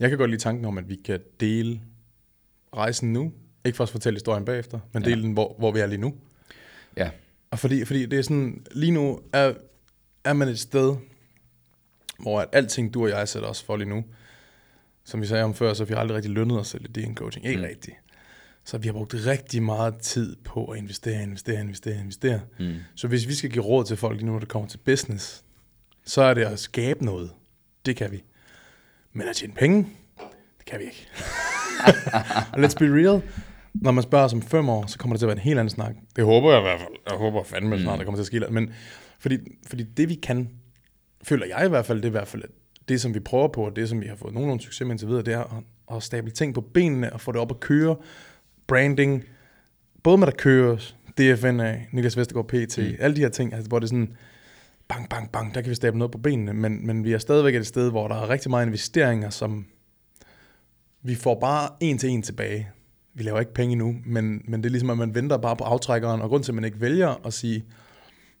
Jeg 0.00 0.08
kan 0.08 0.18
godt 0.18 0.30
lide 0.30 0.40
tanken 0.42 0.64
om, 0.64 0.78
at 0.78 0.88
vi 0.88 0.94
kan 1.04 1.20
dele 1.40 1.80
rejsen 2.76 3.12
nu. 3.12 3.32
Ikke 3.64 3.76
for 3.76 3.84
at 3.84 3.88
fortælle 3.90 4.16
historien 4.16 4.44
bagefter, 4.44 4.78
men 4.92 5.02
Ja. 5.02 5.08
dele 5.10 5.22
den, 5.22 5.32
hvor, 5.32 5.54
hvor 5.58 5.72
vi 5.72 5.80
er 5.80 5.86
lige 5.86 6.00
nu. 6.00 6.14
Ja, 6.96 7.10
Og 7.50 7.58
fordi, 7.58 7.84
fordi 7.84 8.06
det 8.06 8.18
er 8.18 8.22
sådan, 8.22 8.66
lige 8.72 8.92
nu 8.92 9.20
er, 9.32 9.52
er 10.24 10.32
man 10.32 10.48
et 10.48 10.58
sted, 10.58 10.96
hvor 12.18 12.40
at 12.40 12.48
alting 12.52 12.94
du 12.94 13.02
og 13.02 13.08
jeg 13.08 13.28
sætter 13.28 13.48
os 13.48 13.62
for 13.62 13.76
lige 13.76 13.88
nu, 13.88 14.04
som 15.04 15.20
vi 15.20 15.26
sagde 15.26 15.44
om 15.44 15.54
før, 15.54 15.74
så 15.74 15.84
har 15.84 15.88
vi 15.88 15.94
aldrig 15.96 16.16
rigtig 16.16 16.32
lønnet 16.32 16.58
os 16.60 16.68
selv 16.68 16.84
i 16.84 17.00
DN 17.00 17.14
coaching. 17.14 17.46
Ikke 17.46 17.58
Mm. 17.60 17.64
rigtigt. 17.68 17.96
Så 18.64 18.78
vi 18.78 18.88
har 18.88 18.92
brugt 18.92 19.14
rigtig 19.14 19.62
meget 19.62 19.98
tid 19.98 20.36
på 20.44 20.64
at 20.64 20.78
investere, 20.78 21.22
investere, 21.22 21.60
investere, 21.60 21.94
investere. 22.00 22.40
mm, 22.60 22.74
Så 22.94 23.08
hvis 23.08 23.28
vi 23.28 23.34
skal 23.34 23.50
give 23.50 23.64
råd 23.64 23.84
til 23.84 23.96
folk 23.96 24.16
lige 24.16 24.26
nu, 24.26 24.32
når 24.32 24.38
det 24.38 24.48
kommer 24.48 24.68
til 24.68 24.78
business, 24.78 25.44
så 26.04 26.22
er 26.22 26.34
det 26.34 26.44
at 26.44 26.58
skabe 26.58 27.04
noget. 27.04 27.30
Det 27.86 27.96
kan 27.96 28.12
vi. 28.12 28.24
Men 29.12 29.28
at 29.28 29.36
tjene 29.36 29.52
penge, 29.54 29.88
det 30.58 30.66
kan 30.66 30.78
vi 30.78 30.84
ikke. 30.84 31.08
Let's 32.62 32.74
be 32.78 32.84
real. 32.94 33.22
Når 33.82 33.90
man 33.90 34.02
spørger 34.02 34.24
os 34.24 34.32
om 34.32 34.42
fem 34.42 34.68
år, 34.68 34.86
så 34.86 34.98
kommer 34.98 35.14
det 35.14 35.20
til 35.20 35.26
at 35.26 35.28
være 35.28 35.36
en 35.36 35.42
helt 35.42 35.58
anden 35.58 35.70
snak. 35.70 35.94
Det 36.16 36.24
håber 36.24 36.50
jeg 36.52 36.60
i 36.60 36.62
hvert 36.62 36.80
fald. 36.80 36.92
Jeg 37.10 37.16
håber 37.18 37.42
fandme 37.42 37.76
Mm. 37.76 37.82
snart, 37.82 37.98
der 37.98 38.04
kommer 38.04 38.16
til 38.16 38.22
at 38.22 38.26
ske. 38.26 38.52
Men 38.52 38.72
fordi, 39.18 39.38
fordi 39.66 39.82
det 39.82 40.08
vi 40.08 40.14
kan, 40.14 40.50
føler 41.22 41.46
jeg 41.46 41.66
i 41.66 41.68
hvert 41.68 41.86
fald, 41.86 41.98
det 41.98 42.04
er 42.04 42.08
i 42.08 42.10
hvert 42.10 42.28
fald 42.28 42.42
at 42.42 42.50
det, 42.88 43.00
som 43.00 43.14
vi 43.14 43.20
prøver 43.20 43.48
på, 43.48 43.64
og 43.66 43.76
det, 43.76 43.88
som 43.88 44.00
vi 44.00 44.06
har 44.06 44.16
fået 44.16 44.34
nogenlunde 44.34 44.62
succes 44.62 44.80
med 44.80 44.90
indtil 44.90 45.08
videre, 45.08 45.22
det 45.22 45.34
er 45.34 45.40
at, 45.90 45.96
at 45.96 46.02
stable 46.02 46.30
ting 46.30 46.54
på 46.54 46.60
benene 46.60 47.12
og 47.12 47.20
få 47.20 47.32
det 47.32 47.40
op 47.40 47.50
at 47.50 47.60
køre. 47.60 47.96
Branding, 48.66 49.24
både 50.02 50.18
med 50.18 50.26
der 50.26 50.32
køres, 50.32 50.96
DFNA, 51.18 51.80
Niklas 51.92 52.16
Vestergaard 52.16 52.46
PT, 52.48 52.78
Mm. 52.78 52.84
mm. 52.84 52.94
alle 52.98 53.16
de 53.16 53.20
her 53.20 53.28
ting, 53.28 53.52
altså, 53.54 53.68
hvor 53.68 53.78
det 53.78 53.84
er 53.86 53.88
sådan, 53.88 54.16
bang, 54.88 55.08
bang, 55.08 55.32
bang, 55.32 55.54
der 55.54 55.60
kan 55.60 55.70
vi 55.70 55.74
stable 55.74 55.98
noget 55.98 56.12
på 56.12 56.18
benene, 56.18 56.52
men, 56.54 56.86
men 56.86 57.04
vi 57.04 57.12
er 57.12 57.18
stadigvæk 57.18 57.54
et 57.54 57.66
sted, 57.66 57.90
hvor 57.90 58.08
der 58.08 58.14
er 58.14 58.28
rigtig 58.28 58.50
meget 58.50 58.66
investeringer, 58.66 59.30
som 59.30 59.66
vi 61.02 61.14
får 61.14 61.40
bare 61.40 61.68
en 61.80 61.98
til 61.98 62.08
en 62.10 62.22
tilbage. 62.22 62.68
Vi 63.18 63.22
laver 63.22 63.40
ikke 63.40 63.54
penge 63.54 63.76
nu, 63.76 63.96
men, 64.06 64.42
men 64.44 64.62
det 64.62 64.66
er 64.68 64.70
ligesom, 64.70 64.90
at 64.90 64.98
man 64.98 65.14
venter 65.14 65.36
bare 65.36 65.56
på 65.56 65.64
aftrækkeren, 65.64 66.20
og 66.20 66.28
grund 66.28 66.44
til, 66.44 66.52
at 66.52 66.54
man 66.54 66.64
ikke 66.64 66.80
vælger 66.80 67.26
at 67.26 67.32
sige, 67.32 67.64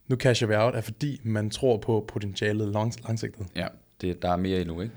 nu 0.08 0.16
casher 0.16 0.48
vi 0.48 0.54
out, 0.54 0.74
er 0.74 0.80
fordi 0.80 1.20
man 1.22 1.50
tror 1.50 1.76
på 1.76 2.04
potentialet 2.08 2.68
langs, 2.68 3.00
langsigtet. 3.02 3.46
ja 3.56 3.66
det, 4.00 4.22
der 4.22 4.32
er 4.32 4.36
mere 4.36 4.60
endnu, 4.60 4.80
ikke? 4.80 4.94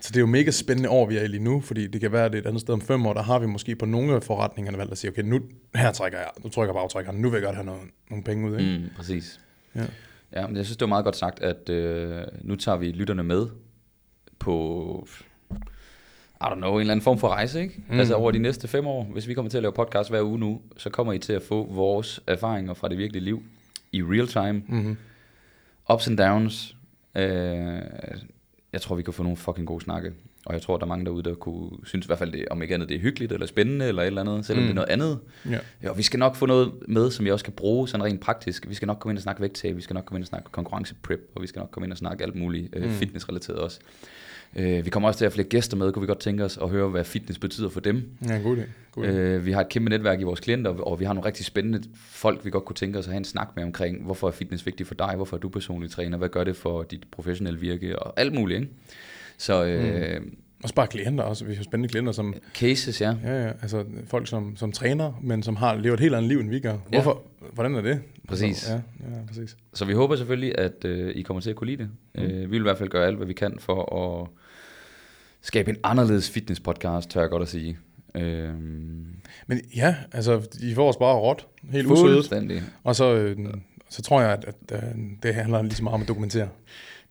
Så 0.00 0.08
det 0.08 0.16
er 0.16 0.20
jo 0.20 0.26
mega 0.26 0.50
spændende 0.50 0.90
år, 0.90 1.06
vi 1.06 1.16
er 1.16 1.22
i 1.22 1.26
lige 1.26 1.44
nu, 1.44 1.60
fordi 1.60 1.86
det 1.86 2.00
kan 2.00 2.12
være, 2.12 2.24
at 2.24 2.32
det 2.32 2.38
er 2.38 2.42
et 2.42 2.46
andet 2.46 2.60
sted 2.60 2.74
om 2.74 2.80
fem 2.80 3.06
år, 3.06 3.14
der 3.14 3.22
har 3.22 3.38
vi 3.38 3.46
måske 3.46 3.76
på 3.76 3.86
nogle 3.86 4.14
af 4.14 4.22
forretningerne 4.22 4.78
valgt 4.78 4.92
at 4.92 4.98
sige, 4.98 5.10
okay, 5.10 5.22
nu 5.22 5.40
her 5.74 5.92
trækker 5.92 6.18
jeg, 6.18 6.28
nu 6.44 6.50
trykker 6.50 6.68
jeg 6.68 6.74
på 6.74 6.78
aftrækkeren, 6.78 7.18
nu 7.18 7.30
vil 7.30 7.36
jeg 7.36 7.44
godt 7.44 7.56
have 7.56 7.66
noget, 7.66 7.80
nogle 8.10 8.24
penge 8.24 8.50
ud, 8.50 8.58
ikke? 8.58 8.78
Mm, 8.78 8.88
præcis. 8.96 9.40
Ja. 9.74 9.84
Ja, 10.32 10.46
men 10.46 10.56
jeg 10.56 10.64
synes, 10.64 10.76
det 10.76 10.80
var 10.80 10.88
meget 10.88 11.04
godt 11.04 11.16
sagt, 11.16 11.42
at 11.42 11.68
øh, 11.68 12.22
nu 12.42 12.56
tager 12.56 12.78
vi 12.78 12.90
lytterne 12.90 13.22
med 13.22 13.46
på, 14.38 15.08
I 16.40 16.44
don't 16.44 16.54
know, 16.54 16.74
en 16.74 16.80
eller 16.80 16.92
anden 16.92 17.04
form 17.04 17.18
for 17.18 17.28
rejse, 17.28 17.62
ikke? 17.62 17.74
Mm. 17.76 17.94
Mm. 17.94 17.98
Altså 17.98 18.14
over 18.14 18.30
de 18.30 18.38
næste 18.38 18.68
fem 18.68 18.86
år, 18.86 19.04
hvis 19.04 19.28
vi 19.28 19.34
kommer 19.34 19.50
til 19.50 19.58
at 19.58 19.62
lave 19.62 19.72
podcast 19.72 20.10
hver 20.10 20.22
uge 20.22 20.38
nu, 20.38 20.60
så 20.76 20.90
kommer 20.90 21.12
I 21.12 21.18
til 21.18 21.32
at 21.32 21.42
få 21.42 21.72
vores 21.72 22.20
erfaringer 22.26 22.74
fra 22.74 22.88
det 22.88 22.98
virkelige 22.98 23.24
liv 23.24 23.42
i 23.92 24.02
real 24.02 24.26
time. 24.26 24.62
Mm-hmm. 24.68 24.96
Ups 25.92 26.08
and 26.08 26.18
downs. 26.18 26.76
Øh, 27.14 27.22
jeg 28.72 28.80
tror, 28.80 28.94
vi 28.94 29.02
kan 29.02 29.12
få 29.12 29.22
nogle 29.22 29.36
fucking 29.36 29.66
gode 29.66 29.84
snakke. 29.84 30.12
Og 30.46 30.54
jeg 30.54 30.62
tror, 30.62 30.76
der 30.76 30.84
er 30.84 30.88
mange 30.88 31.04
derude, 31.04 31.22
der 31.22 31.34
kunne 31.34 31.70
synes 31.84 32.06
i 32.06 32.08
hvert 32.08 32.18
fald, 32.18 32.32
det, 32.32 32.48
om 32.50 32.62
ikke 32.62 32.74
andet 32.74 32.88
det 32.88 32.94
er 32.94 33.00
hyggeligt 33.00 33.32
eller 33.32 33.46
spændende 33.46 33.88
eller 33.88 34.02
et 34.02 34.06
eller 34.06 34.20
andet, 34.20 34.46
selvom 34.46 34.62
mm. 34.62 34.66
det 34.66 34.70
er 34.70 34.74
noget 34.74 34.88
andet. 34.88 35.18
Ja. 35.82 35.90
Og 35.90 35.98
vi 35.98 36.02
skal 36.02 36.18
nok 36.18 36.36
få 36.36 36.46
noget 36.46 36.72
med, 36.88 37.10
som 37.10 37.24
vi 37.24 37.30
også 37.30 37.44
kan 37.44 37.52
bruge 37.52 37.88
sådan 37.88 38.04
rent 38.04 38.20
praktisk. 38.20 38.68
Vi 38.68 38.74
skal 38.74 38.86
nok 38.86 38.98
komme 38.98 39.12
ind 39.12 39.18
og 39.18 39.22
snakke 39.22 39.42
vægttab, 39.42 39.76
vi 39.76 39.80
skal 39.80 39.94
nok 39.94 40.04
komme 40.04 40.18
ind 40.18 40.24
og 40.24 40.28
snakke 40.28 40.50
konkurrenceprep, 40.50 41.20
og 41.34 41.42
vi 41.42 41.46
skal 41.46 41.60
nok 41.60 41.70
komme 41.70 41.86
ind 41.86 41.92
og 41.92 41.98
snakke 41.98 42.24
alt 42.24 42.34
muligt 42.34 42.68
øh, 42.76 42.90
fitnessrelateret 42.90 43.58
også. 43.58 43.80
Øh, 44.56 44.84
vi 44.84 44.90
kommer 44.90 45.08
også 45.08 45.18
til 45.18 45.24
at 45.24 45.32
have 45.32 45.34
flere 45.34 45.48
gæster 45.48 45.76
med, 45.76 45.92
kunne 45.92 46.00
vi 46.00 46.06
godt 46.06 46.20
tænke 46.20 46.44
os 46.44 46.58
at 46.62 46.68
høre, 46.68 46.88
hvad 46.88 47.04
fitness 47.04 47.38
betyder 47.38 47.68
for 47.68 47.80
dem. 47.80 48.02
Ja, 48.28 48.38
god 48.38 48.56
idé. 48.56 48.62
God 48.92 49.04
idé. 49.04 49.08
Øh, 49.08 49.46
vi 49.46 49.52
har 49.52 49.60
et 49.60 49.68
kæmpe 49.68 49.90
netværk 49.90 50.20
i 50.20 50.22
vores 50.22 50.40
klienter, 50.40 50.70
og 50.70 51.00
vi 51.00 51.04
har 51.04 51.12
nogle 51.12 51.26
rigtig 51.26 51.46
spændende 51.46 51.82
folk, 51.96 52.44
vi 52.44 52.50
godt 52.50 52.64
kunne 52.64 52.76
tænke 52.76 52.98
os 52.98 53.06
at 53.06 53.12
have 53.12 53.18
en 53.18 53.24
snak 53.24 53.48
med 53.56 53.64
omkring, 53.64 54.02
hvorfor 54.04 54.26
er 54.28 54.32
fitness 54.32 54.66
vigtigt 54.66 54.86
for 54.86 54.94
dig, 54.94 55.12
hvorfor 55.16 55.36
er 55.36 55.40
du 55.40 55.48
personlig 55.48 55.90
træner, 55.90 56.18
hvad 56.18 56.28
gør 56.28 56.44
det 56.44 56.56
for 56.56 56.82
dit 56.82 57.06
professionelle 57.10 57.60
virke, 57.60 57.98
og 57.98 58.20
alt 58.20 58.34
muligt. 58.34 58.60
Ikke? 58.60 58.72
Så 59.38 59.64
øh, 59.64 60.22
mm. 60.22 60.36
Også 60.62 60.74
bare 60.74 60.86
klienter 60.86 61.24
også. 61.24 61.44
Vi 61.44 61.54
har 61.54 61.62
spændende 61.62 61.88
klienter, 61.88 62.12
som, 62.12 62.34
cases, 62.54 63.00
ja. 63.00 63.14
ja, 63.24 63.44
ja, 63.44 63.52
altså 63.62 63.84
folk, 64.06 64.28
som, 64.28 64.56
som 64.56 64.72
træner, 64.72 65.12
men 65.22 65.42
som 65.42 65.56
har 65.56 65.76
levet 65.76 65.94
et 65.94 66.00
helt 66.00 66.14
andet 66.14 66.28
liv, 66.28 66.38
end 66.38 66.50
vi 66.50 66.60
gør. 66.60 66.76
Hvorfor? 66.88 67.22
Hvordan 67.52 67.74
er 67.74 67.80
det? 67.80 68.00
Præcis. 68.28 68.48
Altså, 68.48 68.72
ja, 68.72 69.16
ja, 69.16 69.26
præcis. 69.26 69.56
Så 69.74 69.84
vi 69.84 69.92
håber 69.92 70.16
selvfølgelig, 70.16 70.58
at 70.58 70.84
øh, 70.84 71.12
I 71.16 71.22
kommer 71.22 71.40
til 71.40 71.50
at 71.50 71.56
kunne 71.56 71.66
lide 71.66 71.82
det. 71.82 71.90
Mm. 72.14 72.22
Øh, 72.22 72.40
vi 72.40 72.46
vil 72.46 72.58
i 72.58 72.62
hvert 72.62 72.78
fald 72.78 72.88
gøre 72.88 73.06
alt, 73.06 73.16
hvad 73.16 73.26
vi 73.26 73.32
kan 73.32 73.56
for 73.58 73.94
at 73.94 74.28
skabe 75.42 75.70
en 75.70 75.76
anderledes 75.84 76.30
fitness-podcast, 76.30 77.08
tør 77.08 77.20
jeg 77.20 77.30
godt 77.30 77.42
at 77.42 77.48
sige. 77.48 77.78
Øh, 78.14 78.54
Men 79.46 79.60
ja, 79.76 79.96
altså, 80.12 80.42
I 80.62 80.74
får 80.74 80.88
os 80.88 80.96
bare 80.96 81.14
råt. 81.14 81.46
Helt 81.70 81.86
usødet. 81.86 82.62
Og 82.84 82.96
så, 82.96 83.14
øh, 83.14 83.36
så 83.90 84.02
tror 84.02 84.20
jeg, 84.20 84.30
at, 84.30 84.44
at, 84.44 84.54
at 84.68 84.96
det 85.22 85.34
handler 85.34 85.62
lige 85.62 85.74
så 85.74 85.82
meget 85.82 85.94
om 85.94 86.02
at 86.02 86.08
dokumentere. 86.08 86.48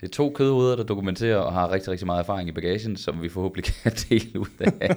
Det 0.01 0.07
er 0.07 0.11
to 0.11 0.29
kødhoveder, 0.35 0.75
der 0.75 0.83
dokumenterer 0.83 1.37
og 1.37 1.53
har 1.53 1.71
rigtig, 1.71 1.91
rigtig 1.91 2.05
meget 2.05 2.19
erfaring 2.19 2.49
i 2.49 2.51
bagagen, 2.51 2.97
som 2.97 3.21
vi 3.23 3.29
forhåbentlig 3.29 3.73
kan 3.83 3.91
dele 4.09 4.39
ud 4.39 4.47
af. 4.59 4.95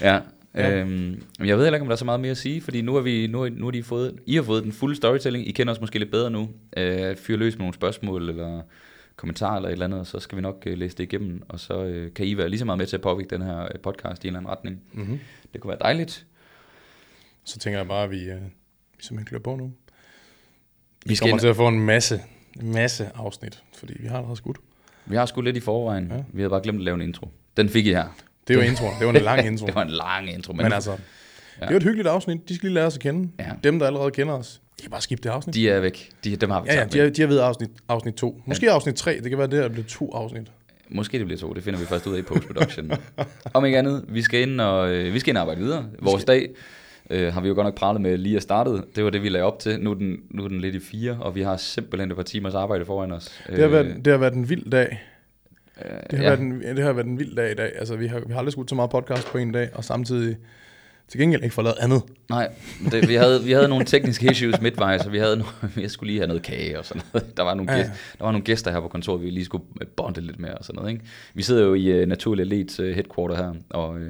ja. 0.00 0.20
Ja. 0.54 0.80
Øhm, 0.80 1.22
jeg 1.44 1.56
ved 1.56 1.64
heller 1.64 1.76
ikke, 1.76 1.82
om 1.82 1.86
der 1.88 1.92
er 1.92 1.96
så 1.96 2.04
meget 2.04 2.20
mere 2.20 2.30
at 2.30 2.36
sige, 2.36 2.60
fordi 2.60 2.82
nu 2.82 2.94
har 2.94 3.00
vi, 3.00 3.26
nu, 3.26 3.48
nu 3.48 3.64
har 3.66 3.70
de 3.70 3.82
fået, 3.82 4.18
I 4.26 4.34
har 4.36 4.42
fået 4.42 4.64
den 4.64 4.72
fulde 4.72 4.96
storytelling. 4.96 5.48
I 5.48 5.52
kender 5.52 5.72
os 5.72 5.80
måske 5.80 5.98
lidt 5.98 6.10
bedre 6.10 6.30
nu. 6.30 6.48
Øh, 6.76 7.16
fyr 7.16 7.36
løs 7.36 7.52
med 7.54 7.58
nogle 7.58 7.74
spørgsmål 7.74 8.28
eller 8.28 8.62
kommentarer 9.16 9.56
eller 9.56 9.68
et 9.68 9.72
eller 9.72 9.84
andet, 9.86 10.00
og 10.00 10.06
så 10.06 10.20
skal 10.20 10.36
vi 10.36 10.42
nok 10.42 10.62
øh, 10.66 10.78
læse 10.78 10.96
det 10.96 11.02
igennem, 11.04 11.42
og 11.48 11.60
så 11.60 11.84
øh, 11.84 12.14
kan 12.14 12.26
I 12.26 12.36
være 12.36 12.48
lige 12.48 12.58
så 12.58 12.64
meget 12.64 12.78
med 12.78 12.86
til 12.86 12.96
at 12.96 13.02
påvirke 13.02 13.30
den 13.30 13.42
her 13.42 13.62
øh, 13.62 13.80
podcast 13.82 14.24
i 14.24 14.28
en 14.28 14.30
eller 14.36 14.38
anden 14.40 14.50
retning. 14.50 14.80
Mm-hmm. 14.92 15.18
Det 15.52 15.60
kunne 15.60 15.68
være 15.68 15.78
dejligt. 15.80 16.26
Så 17.44 17.58
tænker 17.58 17.78
jeg 17.78 17.88
bare, 17.88 18.04
at 18.04 18.10
vi, 18.10 18.16
øh, 18.24 18.40
vi 18.96 19.02
simpelthen 19.02 19.24
klør 19.26 19.38
på 19.38 19.56
nu. 19.56 19.64
Vi, 19.64 19.70
Vi 21.04 21.08
vi 21.08 21.14
skal 21.14 21.24
kommer 21.24 21.34
ind- 21.34 21.40
til 21.40 21.48
at 21.48 21.56
få 21.56 21.68
en 21.68 21.80
masse, 21.80 22.20
en 22.62 22.72
masse 22.72 23.10
afsnit, 23.14 23.62
fordi 23.78 23.94
vi 24.00 24.06
har 24.06 24.16
allerede 24.16 24.36
skudt. 24.36 24.56
Vi 25.06 25.16
har 25.16 25.26
sgu 25.26 25.40
lidt 25.40 25.56
i 25.56 25.60
forvejen. 25.60 26.06
Ja. 26.10 26.14
Ja. 26.14 26.22
Vi 26.32 26.40
havde 26.42 26.50
bare 26.50 26.60
glemt 26.62 26.78
at 26.78 26.84
lave 26.84 26.94
en 26.94 27.00
intro. 27.02 27.28
Den 27.56 27.68
fik 27.68 27.86
I 27.86 27.92
her. 27.92 28.16
Det 28.48 28.56
var 28.56 28.62
introen. 28.62 28.92
Det 28.98 29.06
var 29.06 29.12
en 29.12 29.22
lang 29.22 29.46
intro. 29.50 29.66
Det 29.66 29.74
var 29.74 29.82
en 29.82 29.90
lang 29.90 30.34
intro, 30.34 30.52
men, 30.52 30.62
Men 30.62 30.72
altså, 30.72 30.90
ja. 30.90 30.96
det 31.60 31.66
er 31.66 31.70
jo 31.70 31.76
et 31.76 31.82
hyggeligt 31.82 32.08
afsnit. 32.08 32.48
De 32.48 32.54
skal 32.54 32.66
lige 32.66 32.74
lære 32.74 32.86
os 32.86 32.94
at 32.94 33.00
kende. 33.00 33.30
Ja. 33.38 33.50
Dem, 33.64 33.78
der 33.78 33.86
allerede 33.86 34.10
kender 34.10 34.34
os. 34.34 34.60
De 34.78 34.82
kan 34.82 34.90
bare 34.90 35.00
skifte 35.00 35.28
det 35.28 35.34
afsnit. 35.34 35.54
de 35.54 35.68
er 35.68 35.80
væk. 35.80 36.10
De, 36.24 36.36
dem 36.36 36.50
har 36.50 36.60
vi 36.62 36.68
ja, 36.70 36.78
ja, 36.78 36.84
de 36.84 36.98
har, 36.98 37.08
de 37.08 37.20
har 37.20 37.28
ved 37.28 37.38
afsnit, 37.38 37.70
afsnit 37.88 38.14
2. 38.14 38.40
Måske 38.46 38.70
afsnit 38.70 38.94
3. 38.94 39.20
Det 39.22 39.30
kan 39.30 39.38
være, 39.38 39.46
det 39.46 39.58
her 39.58 39.68
bliver 39.68 39.86
to 39.86 40.12
afsnit. 40.14 40.46
Måske 40.88 41.18
det 41.18 41.26
bliver 41.26 41.38
to, 41.38 41.52
det 41.52 41.64
finder 41.64 41.80
vi 41.80 41.86
først 41.86 42.06
ud 42.06 42.14
af 42.14 42.18
i 42.18 42.22
post-production. 42.22 42.92
Om 43.54 43.64
ikke 43.64 43.78
andet, 43.78 44.04
vi 44.08 44.22
skal 44.22 44.40
ind 44.40 44.60
og, 44.60 44.90
øh, 44.90 45.14
vi 45.14 45.18
skal 45.18 45.30
ind 45.30 45.36
og 45.36 45.40
arbejde 45.40 45.60
videre. 45.60 45.86
Vores 46.02 46.24
dag 46.24 46.48
øh, 47.10 47.32
har 47.34 47.40
vi 47.40 47.48
jo 47.48 47.54
godt 47.54 47.64
nok 47.66 47.74
pralet 47.74 48.00
med 48.02 48.18
lige 48.18 48.36
at 48.36 48.42
startet. 48.42 48.84
Det 48.96 49.04
var 49.04 49.10
det, 49.10 49.22
vi 49.22 49.28
lagde 49.28 49.44
op 49.46 49.58
til. 49.58 49.80
Nu 49.80 49.90
er, 49.90 49.94
den, 49.94 50.16
nu 50.30 50.44
er 50.44 50.48
den 50.48 50.60
lidt 50.60 50.74
i 50.74 50.80
fire, 50.80 51.16
og 51.20 51.34
vi 51.34 51.42
har 51.42 51.56
simpelthen 51.56 52.10
et 52.10 52.16
par 52.16 52.22
timers 52.22 52.54
arbejde 52.54 52.84
foran 52.84 53.12
os. 53.12 53.40
Det 53.46 53.58
har, 53.58 53.68
været, 53.68 53.96
det 54.04 54.10
har 54.10 54.18
været 54.18 54.34
en 54.34 54.48
vild 54.48 54.70
dag. 54.70 55.02
øh, 55.84 55.90
Det 56.10 56.18
har, 56.18 56.24
ja, 56.24 56.30
været 56.30 56.40
en, 56.40 56.62
det 56.62 56.84
har 56.84 56.92
været 56.92 57.06
en 57.06 57.18
vild 57.18 57.36
dag 57.36 57.50
i 57.52 57.54
dag. 57.54 57.72
Altså, 57.78 57.96
vi 57.96 58.06
har, 58.06 58.20
vi 58.26 58.32
har 58.32 58.38
aldrig 58.38 58.52
skudt 58.52 58.68
så 58.70 58.74
meget 58.74 58.90
podcast 58.90 59.26
på 59.26 59.38
en 59.38 59.52
dag, 59.52 59.68
og 59.74 59.84
samtidig 59.84 60.36
til 61.08 61.20
gengæld 61.20 61.44
ikke 61.44 61.62
lavet 61.62 61.76
andet. 61.80 62.02
Nej, 62.30 62.48
det, 62.90 63.08
vi, 63.08 63.14
havde, 63.14 63.44
vi 63.44 63.52
havde 63.52 63.68
nogle 63.68 63.84
tekniske 63.84 64.30
issues 64.30 64.60
midtvejs, 64.60 65.02
så 65.02 65.10
vi 65.10 65.18
havde 65.18 65.36
no, 65.36 65.44
jeg 65.82 65.90
skulle 65.90 66.10
lige 66.10 66.18
have 66.20 66.28
noget 66.28 66.42
kage 66.42 66.78
og 66.78 66.84
sådan 66.84 67.02
noget. 67.12 67.36
Der 67.36 67.42
var, 67.42 67.54
nogle 67.54 67.72
Ja, 67.72 67.78
gæster, 67.78 67.92
der 68.18 68.24
var 68.24 68.32
nogle 68.32 68.44
gæster 68.44 68.70
her 68.70 68.80
på 68.80 68.88
kontoret, 68.88 69.22
vi 69.22 69.30
lige 69.30 69.44
skulle 69.44 69.64
bonde 69.96 70.20
lidt 70.20 70.38
med 70.38 70.50
og 70.50 70.64
sådan 70.64 70.76
noget. 70.76 70.92
Ikke? 70.92 71.04
Vi 71.34 71.42
sidder 71.42 71.62
jo 71.64 71.74
i 71.74 72.02
uh, 72.02 72.08
Naturlig 72.08 72.42
Elite 72.42 72.82
uh, 72.82 72.94
headquarter 72.94 73.36
her, 73.36 73.54
og 73.70 73.94
uh, 73.94 74.00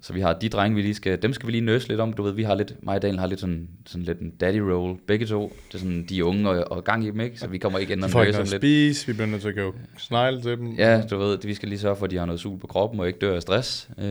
så 0.00 0.12
vi 0.12 0.20
har 0.20 0.32
de 0.32 0.48
drenge, 0.48 0.76
vi 0.76 0.82
lige 0.82 0.94
skal, 0.94 1.22
dem 1.22 1.32
skal 1.32 1.46
vi 1.46 1.52
lige 1.52 1.64
nøse 1.64 1.88
lidt 1.88 2.00
om. 2.00 2.12
Du 2.12 2.22
ved, 2.22 2.32
vi 2.32 2.42
har 2.42 2.54
lidt, 2.54 2.74
mig 2.82 2.94
og 2.94 3.02
Daniel 3.02 3.18
har 3.18 3.26
lidt 3.26 3.40
sådan, 3.40 3.68
sådan 3.86 4.04
lidt 4.04 4.20
en 4.20 4.30
daddy 4.30 4.56
roll, 4.56 4.98
begge 5.06 5.26
to. 5.26 5.56
Det 5.68 5.74
er 5.74 5.78
sådan, 5.78 6.06
de 6.08 6.18
er 6.18 6.22
unge 6.22 6.50
og, 6.50 6.76
og 6.76 6.84
gang 6.84 7.04
i 7.04 7.10
dem, 7.10 7.20
ikke? 7.20 7.38
Så 7.38 7.48
vi 7.48 7.58
kommer 7.58 7.78
ikke 7.78 7.92
ind 7.92 8.04
og 8.04 8.10
nøse 8.10 8.32
dem 8.32 8.40
lidt. 8.40 8.54
spise, 8.54 9.06
vi 9.06 9.12
bliver 9.12 9.26
nødt 9.26 9.40
til 9.42 9.48
at 9.48 9.54
gå 9.54 9.74
snegle 9.98 10.42
til 10.42 10.58
dem. 10.58 10.74
Ja, 10.78 11.02
du 11.10 11.18
ved, 11.18 11.38
vi 11.42 11.54
skal 11.54 11.68
lige 11.68 11.78
sørge 11.78 11.96
for, 11.96 12.04
at 12.04 12.10
de 12.10 12.16
har 12.16 12.26
noget 12.26 12.40
sul 12.40 12.58
på 12.58 12.66
kroppen 12.66 13.00
og 13.00 13.06
ikke 13.06 13.18
dør 13.18 13.34
af 13.34 13.42
stress. 13.42 13.88
Øh, 13.98 14.06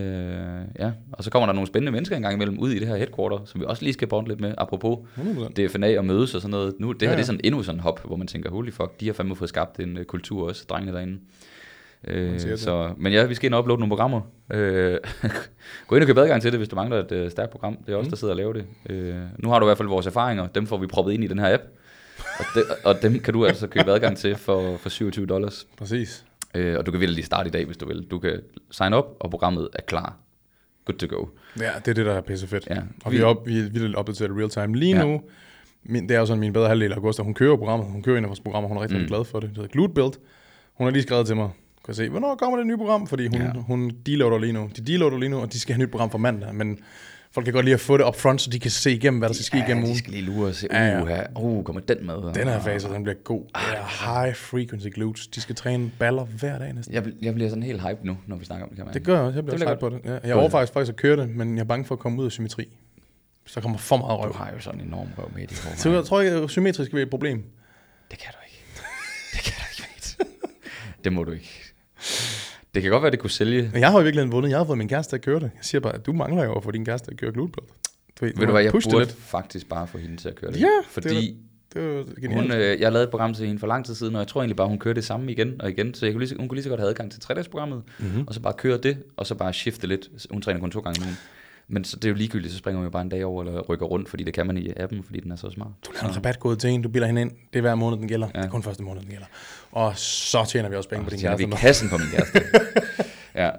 ja. 0.80 0.92
Og 1.12 1.24
så 1.24 1.30
kommer 1.30 1.46
der 1.46 1.54
nogle 1.54 1.68
spændende 1.68 1.92
mennesker 1.92 2.16
engang 2.16 2.36
imellem 2.36 2.60
ud 2.60 2.72
i 2.72 2.80
det 2.80 2.88
her 2.88 2.96
headquarter, 2.96 3.40
som 3.46 3.62
vi 3.62 3.66
også 3.66 3.84
lige 3.84 3.94
skal 3.94 4.08
bonde 4.08 4.30
lidt 4.30 4.40
med. 4.40 4.54
Apropos 4.58 4.98
100%. 5.18 5.54
DFNA 5.54 5.98
og 5.98 6.06
mødes 6.06 6.36
og 6.36 6.42
sådan 6.42 6.52
noget. 6.52 6.74
Nu, 6.80 6.92
det 6.92 7.02
her 7.02 7.08
Ja, 7.08 7.12
det 7.12 7.18
ja. 7.18 7.22
er 7.22 7.26
sådan 7.26 7.42
endnu 7.44 7.64
sådan 7.64 7.78
en 7.78 7.82
hop, 7.84 8.06
hvor 8.06 8.16
man 8.16 8.28
tænker, 8.28 8.50
holy 8.50 8.72
fuck, 8.72 9.00
de 9.00 9.06
har 9.06 9.14
fandme 9.14 9.36
fået 9.36 9.50
skabt 9.50 9.80
en 9.80 9.98
uh, 9.98 10.04
kultur 10.04 10.48
også, 10.48 10.66
drengene 10.70 10.98
derinde. 10.98 11.18
Øh, 12.08 12.40
så, 12.58 12.94
men 12.98 13.14
ja, 13.14 13.26
vi 13.26 13.36
skal 13.36 13.46
ind 13.48 13.54
og 13.54 13.60
uploade 13.60 13.80
nogle 13.80 13.90
programmer. 13.90 14.22
Øh, 14.54 14.98
gå 15.88 15.96
ind 15.96 16.04
og 16.04 16.08
køb 16.08 16.18
adgang 16.18 16.42
til 16.42 16.52
det, 16.52 16.60
hvis 16.60 16.70
du 16.70 16.76
mangler 16.76 16.98
et 17.12 17.12
uh, 17.26 17.32
stærkt 17.32 17.52
program. 17.52 17.78
Det 17.86 17.94
er 17.94 17.98
os, 17.98 18.06
Mm. 18.06 18.10
der 18.10 18.18
sidder 18.18 18.34
og 18.34 18.38
laver 18.38 18.54
det. 18.54 18.66
Øh, 18.90 19.16
nu 19.40 19.50
har 19.50 19.60
du 19.60 19.66
i 19.66 19.68
hvert 19.68 19.78
fald 19.78 19.88
vores 19.90 20.08
erfaringer. 20.08 20.48
Dem 20.48 20.68
får 20.68 20.78
vi 20.78 20.88
proppet 20.88 21.14
ind 21.14 21.24
i 21.24 21.28
den 21.28 21.40
her 21.40 21.54
app. 21.54 21.64
Og, 22.40 22.46
de, 22.56 22.62
og 22.86 23.02
dem 23.02 23.20
kan 23.20 23.34
du 23.34 23.46
altså 23.46 23.68
købe 23.68 23.92
adgang 23.92 24.18
til 24.18 24.36
for, 24.36 24.78
for 24.78 24.90
27 24.90 25.26
dollars. 25.26 25.68
Præcis. 25.78 26.26
Øh, 26.56 26.78
og 26.78 26.86
du 26.86 26.92
kan 26.92 27.00
virkelig 27.00 27.26
starte 27.26 27.48
i 27.48 27.52
dag, 27.52 27.66
hvis 27.66 27.78
du 27.78 27.88
vil. 27.88 28.08
Du 28.12 28.20
kan 28.20 28.42
sign 28.72 28.94
op, 28.94 29.16
og 29.20 29.30
programmet 29.30 29.68
er 29.74 29.82
klar. 29.82 30.18
Good 30.86 30.98
to 30.98 31.08
go. 31.18 31.26
Ja, 31.60 31.70
det 31.80 31.88
er 31.88 31.94
det, 31.94 32.06
der 32.06 32.14
er 32.14 32.22
pisse 32.22 32.48
fedt. 32.48 32.68
Ja. 32.70 32.78
Og 33.06 33.12
vi 33.12 33.18
er, 33.18 33.26
op, 33.26 33.48
vi 33.48 33.60
er 33.60 33.70
vildt 33.70 33.96
opdateret 33.96 34.32
real 34.38 34.50
time 34.50 34.76
lige 34.76 34.96
Ja. 34.98 35.04
nu. 35.06 35.22
Min, 35.84 36.10
det 36.10 36.16
er 36.16 36.20
jo 36.20 36.26
sådan 36.26 36.40
min 36.40 36.54
bedre 36.54 36.68
halvdel 36.68 36.92
af 36.92 36.96
Augusta. 36.96 37.24
Hun 37.24 37.34
kører 37.34 37.58
programmet. 37.58 37.88
Hun 37.92 38.04
kører 38.04 38.18
en 38.18 38.24
af 38.24 38.28
vores 38.30 38.40
programmer. 38.40 38.68
Hun 38.68 38.78
er 38.78 38.82
rigtig, 38.82 38.98
Mm. 38.98 39.02
mm. 39.04 39.08
glad 39.08 39.26
for 39.26 39.40
det. 39.40 39.50
Det 39.50 39.58
hedder 39.58 39.70
Glute 39.72 39.94
Build. 39.94 40.14
Hun 40.74 40.86
har 40.88 40.92
lige 40.92 41.04
skrevet 41.04 41.28
til 41.28 41.36
mig. 41.36 41.50
Kan 41.86 41.94
se, 41.96 42.10
hvornår 42.10 42.36
kommer 42.36 42.58
det 42.58 42.68
nye 42.68 42.78
program? 42.78 43.08
Fordi 43.08 43.28
hun, 43.28 43.42
Ja. 43.42 43.46
ja. 43.46 43.52
hun 43.52 43.92
deloader 44.06 44.38
lige 44.40 44.54
nu. 44.54 44.70
De 44.78 44.82
deloader 44.86 45.18
lige 45.18 45.30
nu, 45.30 45.40
og 45.40 45.54
de 45.54 45.60
skal 45.60 45.76
have 45.76 45.84
et 45.84 45.88
nyt 45.88 45.92
program 45.92 46.10
for 46.12 46.18
mandag. 46.18 46.56
Men 46.56 46.80
folk 47.32 47.44
kan 47.46 47.54
godt 47.54 47.66
lide 47.66 47.74
at 47.74 47.80
få 47.80 47.98
det 47.98 48.06
up 48.08 48.16
front, 48.16 48.42
så 48.42 48.50
de 48.50 48.60
kan 48.60 48.72
se 48.72 48.92
igennem, 48.92 49.20
hvad 49.20 49.30
der 49.30 49.34
skal 49.36 49.46
ske 49.46 49.58
igennem 49.58 49.84
de 49.84 49.88
ugen. 49.88 49.98
skal 49.98 50.12
lige 50.14 50.24
lure 50.26 50.48
og 50.50 50.56
se, 50.56 50.68
Ja, 50.72 50.86
ja. 50.86 51.22
uh, 51.36 51.44
uh, 51.58 51.64
kommer 51.64 51.82
den 51.82 52.06
med? 52.06 52.16
Den 52.34 52.48
her 52.48 52.62
fase, 52.62 52.88
den 52.90 53.04
bliver 53.04 53.16
god. 53.24 53.42
Det 53.44 53.52
er 53.56 54.22
high 54.24 54.36
frequency 54.36 54.88
glutes. 54.88 55.28
De 55.28 55.42
skal 55.42 55.56
træne 55.56 55.92
baller 56.00 56.26
hver 56.26 56.60
dag 56.60 56.74
næsten. 56.74 56.94
Jeg, 56.96 57.04
jeg 57.22 57.34
bliver 57.34 57.50
sådan 57.50 57.64
helt 57.64 57.82
hype 57.82 58.00
nu, 58.04 58.18
når 58.28 58.36
vi 58.36 58.46
snakker 58.46 58.64
om 58.66 58.70
det, 58.70 58.76
kan 58.78 58.86
man. 58.86 58.94
Det 58.94 59.04
gør 59.04 59.14
jeg 59.16 59.24
også. 59.24 59.38
Jeg 59.38 59.44
bliver 59.46 59.58
Det 59.58 59.68
også 59.68 59.74
hype 59.76 59.80
på 60.02 60.10
det. 60.10 60.22
Ja, 60.24 60.28
jeg 60.28 60.36
overvejer 60.36 60.66
faktisk 60.66 60.90
at 60.90 60.96
køre 60.96 61.18
det, 61.18 61.30
men 61.30 61.56
jeg 61.56 61.62
er 61.62 61.66
bange 61.68 61.86
for 61.86 61.96
at 61.96 62.00
komme 62.00 62.20
ud 62.22 62.26
af 62.26 62.32
symmetri. 62.32 62.68
Så 63.46 63.62
kommer 63.62 63.78
for 63.78 63.98
meget 63.98 64.20
Du 64.20 64.24
røv. 64.24 64.34
har 64.36 64.52
jo 64.56 64.60
sådan 64.60 64.80
en 64.82 64.88
enorm 64.88 65.08
røv 65.18 65.32
med 65.36 65.44
i 65.44 65.46
dit 65.46 65.58
Så 65.78 65.90
jeg 65.90 66.06
tror 66.06 66.22
ikke, 66.22 66.36
at 66.38 66.50
symmetrisk 66.50 66.92
vil 66.92 66.96
være 66.98 67.04
et 67.04 67.10
problem. 67.10 67.44
Det 68.12 68.20
kan 68.20 68.32
du 68.32 68.38
ikke. 68.46 68.64
Det 69.34 69.40
kan 69.44 69.54
du 69.60 69.64
ikke, 69.72 69.90
mate. 69.96 70.32
Det 71.04 71.14
må 71.14 71.24
du 71.24 71.32
ikke. 71.32 71.65
Det 72.76 72.82
kan 72.84 72.92
godt 72.92 73.04
være, 73.04 73.12
det 73.12 73.20
kunne 73.20 73.30
sælge. 73.30 73.70
Men 73.74 73.82
jeg 73.82 73.90
har 73.90 73.98
jo 73.98 74.02
i 74.02 74.04
virkeligheden 74.04 74.32
vundet. 74.32 74.50
Jeg 74.50 74.58
har 74.58 74.66
fået 74.66 74.78
min 74.78 74.88
kæreste 74.90 75.12
til 75.12 75.16
at 75.16 75.22
køre 75.22 75.36
det. 75.40 75.52
Jeg 75.56 75.66
siger 75.66 75.82
bare, 75.82 75.96
at 75.96 76.06
du 76.06 76.14
mangler 76.14 76.44
jo 76.44 76.54
at 76.54 76.64
få 76.64 76.72
din 76.72 76.86
kæreste 76.86 77.08
til 77.08 77.12
at 77.14 77.20
køre 77.20 77.32
glutblad. 77.32 77.64
Du, 78.20 78.26
Ved 78.26 78.34
du 78.34 78.52
hvad, 78.52 78.64
jeg 78.64 78.74
det 78.74 78.84
burde 78.92 79.00
lidt. 79.06 79.16
faktisk 79.20 79.70
bare 79.70 79.88
få 79.88 79.98
hende 79.98 80.18
til 80.18 80.30
at 80.30 80.36
køre 80.36 80.52
det. 80.52 80.62
Ja, 80.62 80.68
fordi 80.90 81.38
Det 81.74 81.82
er 81.84 81.88
jo 81.88 82.06
genialt. 82.22 82.42
hun, 82.42 82.52
øh, 82.52 82.80
jeg 82.82 82.92
lavede 82.92 83.04
et 83.04 83.10
program 83.10 83.34
til 83.34 83.46
hende 83.48 83.60
for 83.60 83.68
lang 83.68 83.86
tid 83.86 83.96
siden, 83.96 84.16
og 84.16 84.20
jeg 84.20 84.28
tror 84.28 84.42
egentlig 84.42 84.56
bare, 84.56 84.68
hun 84.68 84.80
kører 84.80 84.94
det 84.94 85.06
samme 85.06 85.32
igen 85.32 85.62
og 85.62 85.70
igen. 85.70 85.94
Så 85.94 86.06
jeg 86.06 86.14
kunne 86.14 86.26
lige, 86.26 86.38
hun 86.38 86.48
kunne 86.48 86.56
lige 86.56 86.64
så 86.64 86.70
godt 86.70 86.80
have 86.80 86.90
adgang 86.90 87.12
til 87.12 87.22
tredagsprogrammet, 87.22 87.84
mm-hmm. 88.00 88.28
og 88.28 88.34
så 88.34 88.40
bare 88.40 88.54
køre 88.54 88.78
det, 88.78 88.98
og 89.18 89.28
så 89.28 89.36
bare 89.36 89.54
skifte 89.54 89.88
lidt. 89.88 90.10
Hun 90.32 90.42
træner 90.42 90.60
kun 90.60 90.72
to 90.72 90.80
gange 90.80 91.02
om 91.02 91.06
ugen. 91.08 91.18
Men 91.68 91.84
så 91.84 91.96
det 91.96 92.06
er 92.06 92.10
jo 92.10 92.16
ligegyldigt, 92.16 92.52
så 92.54 92.58
springer 92.58 92.78
hun 92.78 92.86
jo 92.86 92.90
bare 92.90 93.02
en 93.02 93.10
dag 93.10 93.26
over, 93.26 93.44
eller 93.44 93.62
rykker 93.62 93.86
rundt, 93.86 94.10
fordi 94.10 94.24
det 94.24 94.34
kan 94.34 94.48
man 94.48 94.58
i 94.58 94.74
appen, 94.78 95.04
fordi 95.04 95.20
den 95.20 95.32
er 95.32 95.36
så 95.36 95.50
smart. 95.50 95.68
Du 95.86 95.92
laver 95.94 96.10
en 96.10 96.16
rabatkode 96.16 96.56
til 96.56 96.70
en, 96.70 96.82
du 96.82 96.90
bilder 96.90 97.08
hende 97.08 97.22
ind. 97.22 97.32
Det 97.54 97.60
er 97.60 97.62
hver 97.62 97.76
måned, 97.76 97.98
den 97.98 98.08
gælder. 98.08 98.28
Ja. 98.36 98.40
Det 98.40 98.46
er 98.46 98.50
kun 98.50 98.64
første 98.64 98.84
måned, 98.84 99.02
den 99.02 99.10
gælder. 99.10 99.26
Og 99.76 99.98
så 99.98 100.46
tjener 100.46 100.70
vi 100.70 100.76
også 100.76 100.90
penge 100.90 101.04
på 101.04 101.10
din 101.10 101.20
Så 101.20 101.22
tjener 101.22 101.38
kæreste. 101.38 101.56
vi 101.56 101.62
kassen 101.68 101.90
på 101.90 101.98
min 101.98 102.08
kæreste. 102.08 102.42
ja. 103.44 103.52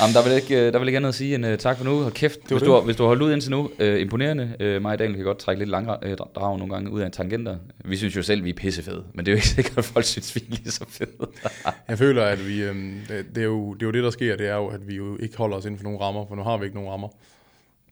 Jamen, 0.00 0.14
der 0.14 0.24
vil 0.24 0.32
ikke, 0.32 0.72
der 0.72 0.78
vil 0.78 0.88
ikke 0.88 0.96
andet 0.96 1.08
at 1.08 1.14
sige 1.14 1.34
end 1.34 1.46
uh, 1.46 1.56
tak 1.56 1.76
for 1.76 1.84
nu. 1.84 2.04
Og 2.04 2.12
kæft, 2.12 2.38
var 2.42 2.48
hvis 2.48 2.60
det. 2.60 2.66
du, 2.68 2.72
har, 2.74 2.80
hvis 2.80 2.96
du 2.96 3.02
har 3.02 3.08
holdt 3.08 3.22
ud 3.22 3.32
indtil 3.32 3.50
nu, 3.50 3.70
uh, 3.80 4.00
imponerende. 4.00 4.56
Uh, 4.60 4.82
mig 4.82 4.92
og 4.92 4.98
Daniel 4.98 5.16
kan 5.16 5.24
godt 5.24 5.38
trække 5.38 5.58
lidt 5.60 5.70
lange 5.70 5.92
uh, 5.92 6.12
drag 6.34 6.58
nogle 6.58 6.74
gange 6.74 6.90
ud 6.90 7.00
af 7.00 7.12
tangenter. 7.12 7.56
Vi 7.84 7.96
synes 7.96 8.16
jo 8.16 8.22
selv, 8.22 8.44
vi 8.44 8.50
er 8.50 8.54
pissefede, 8.54 9.04
men 9.14 9.26
det 9.26 9.32
er 9.32 9.34
jo 9.34 9.36
ikke 9.36 9.48
sikkert, 9.56 9.78
at 9.78 9.84
folk 9.84 10.04
synes, 10.04 10.34
vi 10.34 10.40
er 10.40 10.50
lige 10.56 10.70
så 10.70 10.84
fede. 10.88 11.30
Jeg 11.88 11.98
føler, 11.98 12.24
at 12.24 12.46
vi, 12.48 12.62
øhm, 12.62 13.00
det, 13.08 13.26
det, 13.34 13.40
er 13.40 13.44
jo, 13.44 13.74
det 13.74 13.82
er 13.82 13.86
jo 13.86 13.92
det, 13.92 14.04
der 14.04 14.10
sker. 14.10 14.36
Det 14.36 14.48
er 14.48 14.54
jo, 14.54 14.66
at 14.66 14.88
vi 14.88 14.94
jo 14.94 15.16
ikke 15.20 15.36
holder 15.36 15.56
os 15.56 15.64
inden 15.64 15.78
for 15.78 15.84
nogle 15.84 16.00
rammer, 16.00 16.26
for 16.26 16.34
nu 16.34 16.42
har 16.42 16.56
vi 16.56 16.64
ikke 16.64 16.76
nogen 16.76 16.90
rammer. 16.90 17.08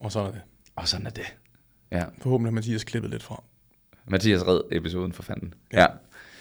Og 0.00 0.12
sådan 0.12 0.28
er 0.28 0.32
det. 0.32 0.40
Og 0.76 0.88
sådan 0.88 1.06
er 1.06 1.10
det. 1.10 1.34
Ja, 1.92 2.04
Forhåbentlig 2.22 2.50
har 2.50 2.54
Mathias 2.54 2.84
klippet 2.84 3.10
lidt 3.10 3.22
fra. 3.22 3.42
Mathias 4.06 4.46
red 4.46 4.60
episoden 4.72 5.12
for 5.12 5.22
fanden. 5.22 5.54
Ja. 5.72 5.80
Ja. 5.80 5.86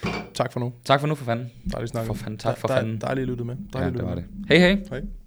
Ja. 0.05 0.11
Tak 0.33 0.51
for 0.53 0.59
nu. 0.59 0.73
Tak 0.85 0.99
for 0.99 1.07
nu 1.07 1.15
for 1.15 1.25
fanden. 1.25 1.49
Dejligt 1.71 1.91
snakket. 1.91 2.07
For 2.07 2.13
fanden. 2.23 2.37
Tak 2.39 2.57
for 2.57 2.67
fanden. 2.67 3.01
Dejligt 3.01 3.27
lyttet 3.27 3.45
med. 3.45 3.55
Ja, 3.73 3.79
Dejligt 3.79 3.93
det 3.93 4.01
lyttet 4.01 4.09
var 4.09 4.15
med. 4.15 4.23
det. 4.23 4.47
Hej 4.49 4.57
hej. 4.57 4.83
Hej. 4.89 5.01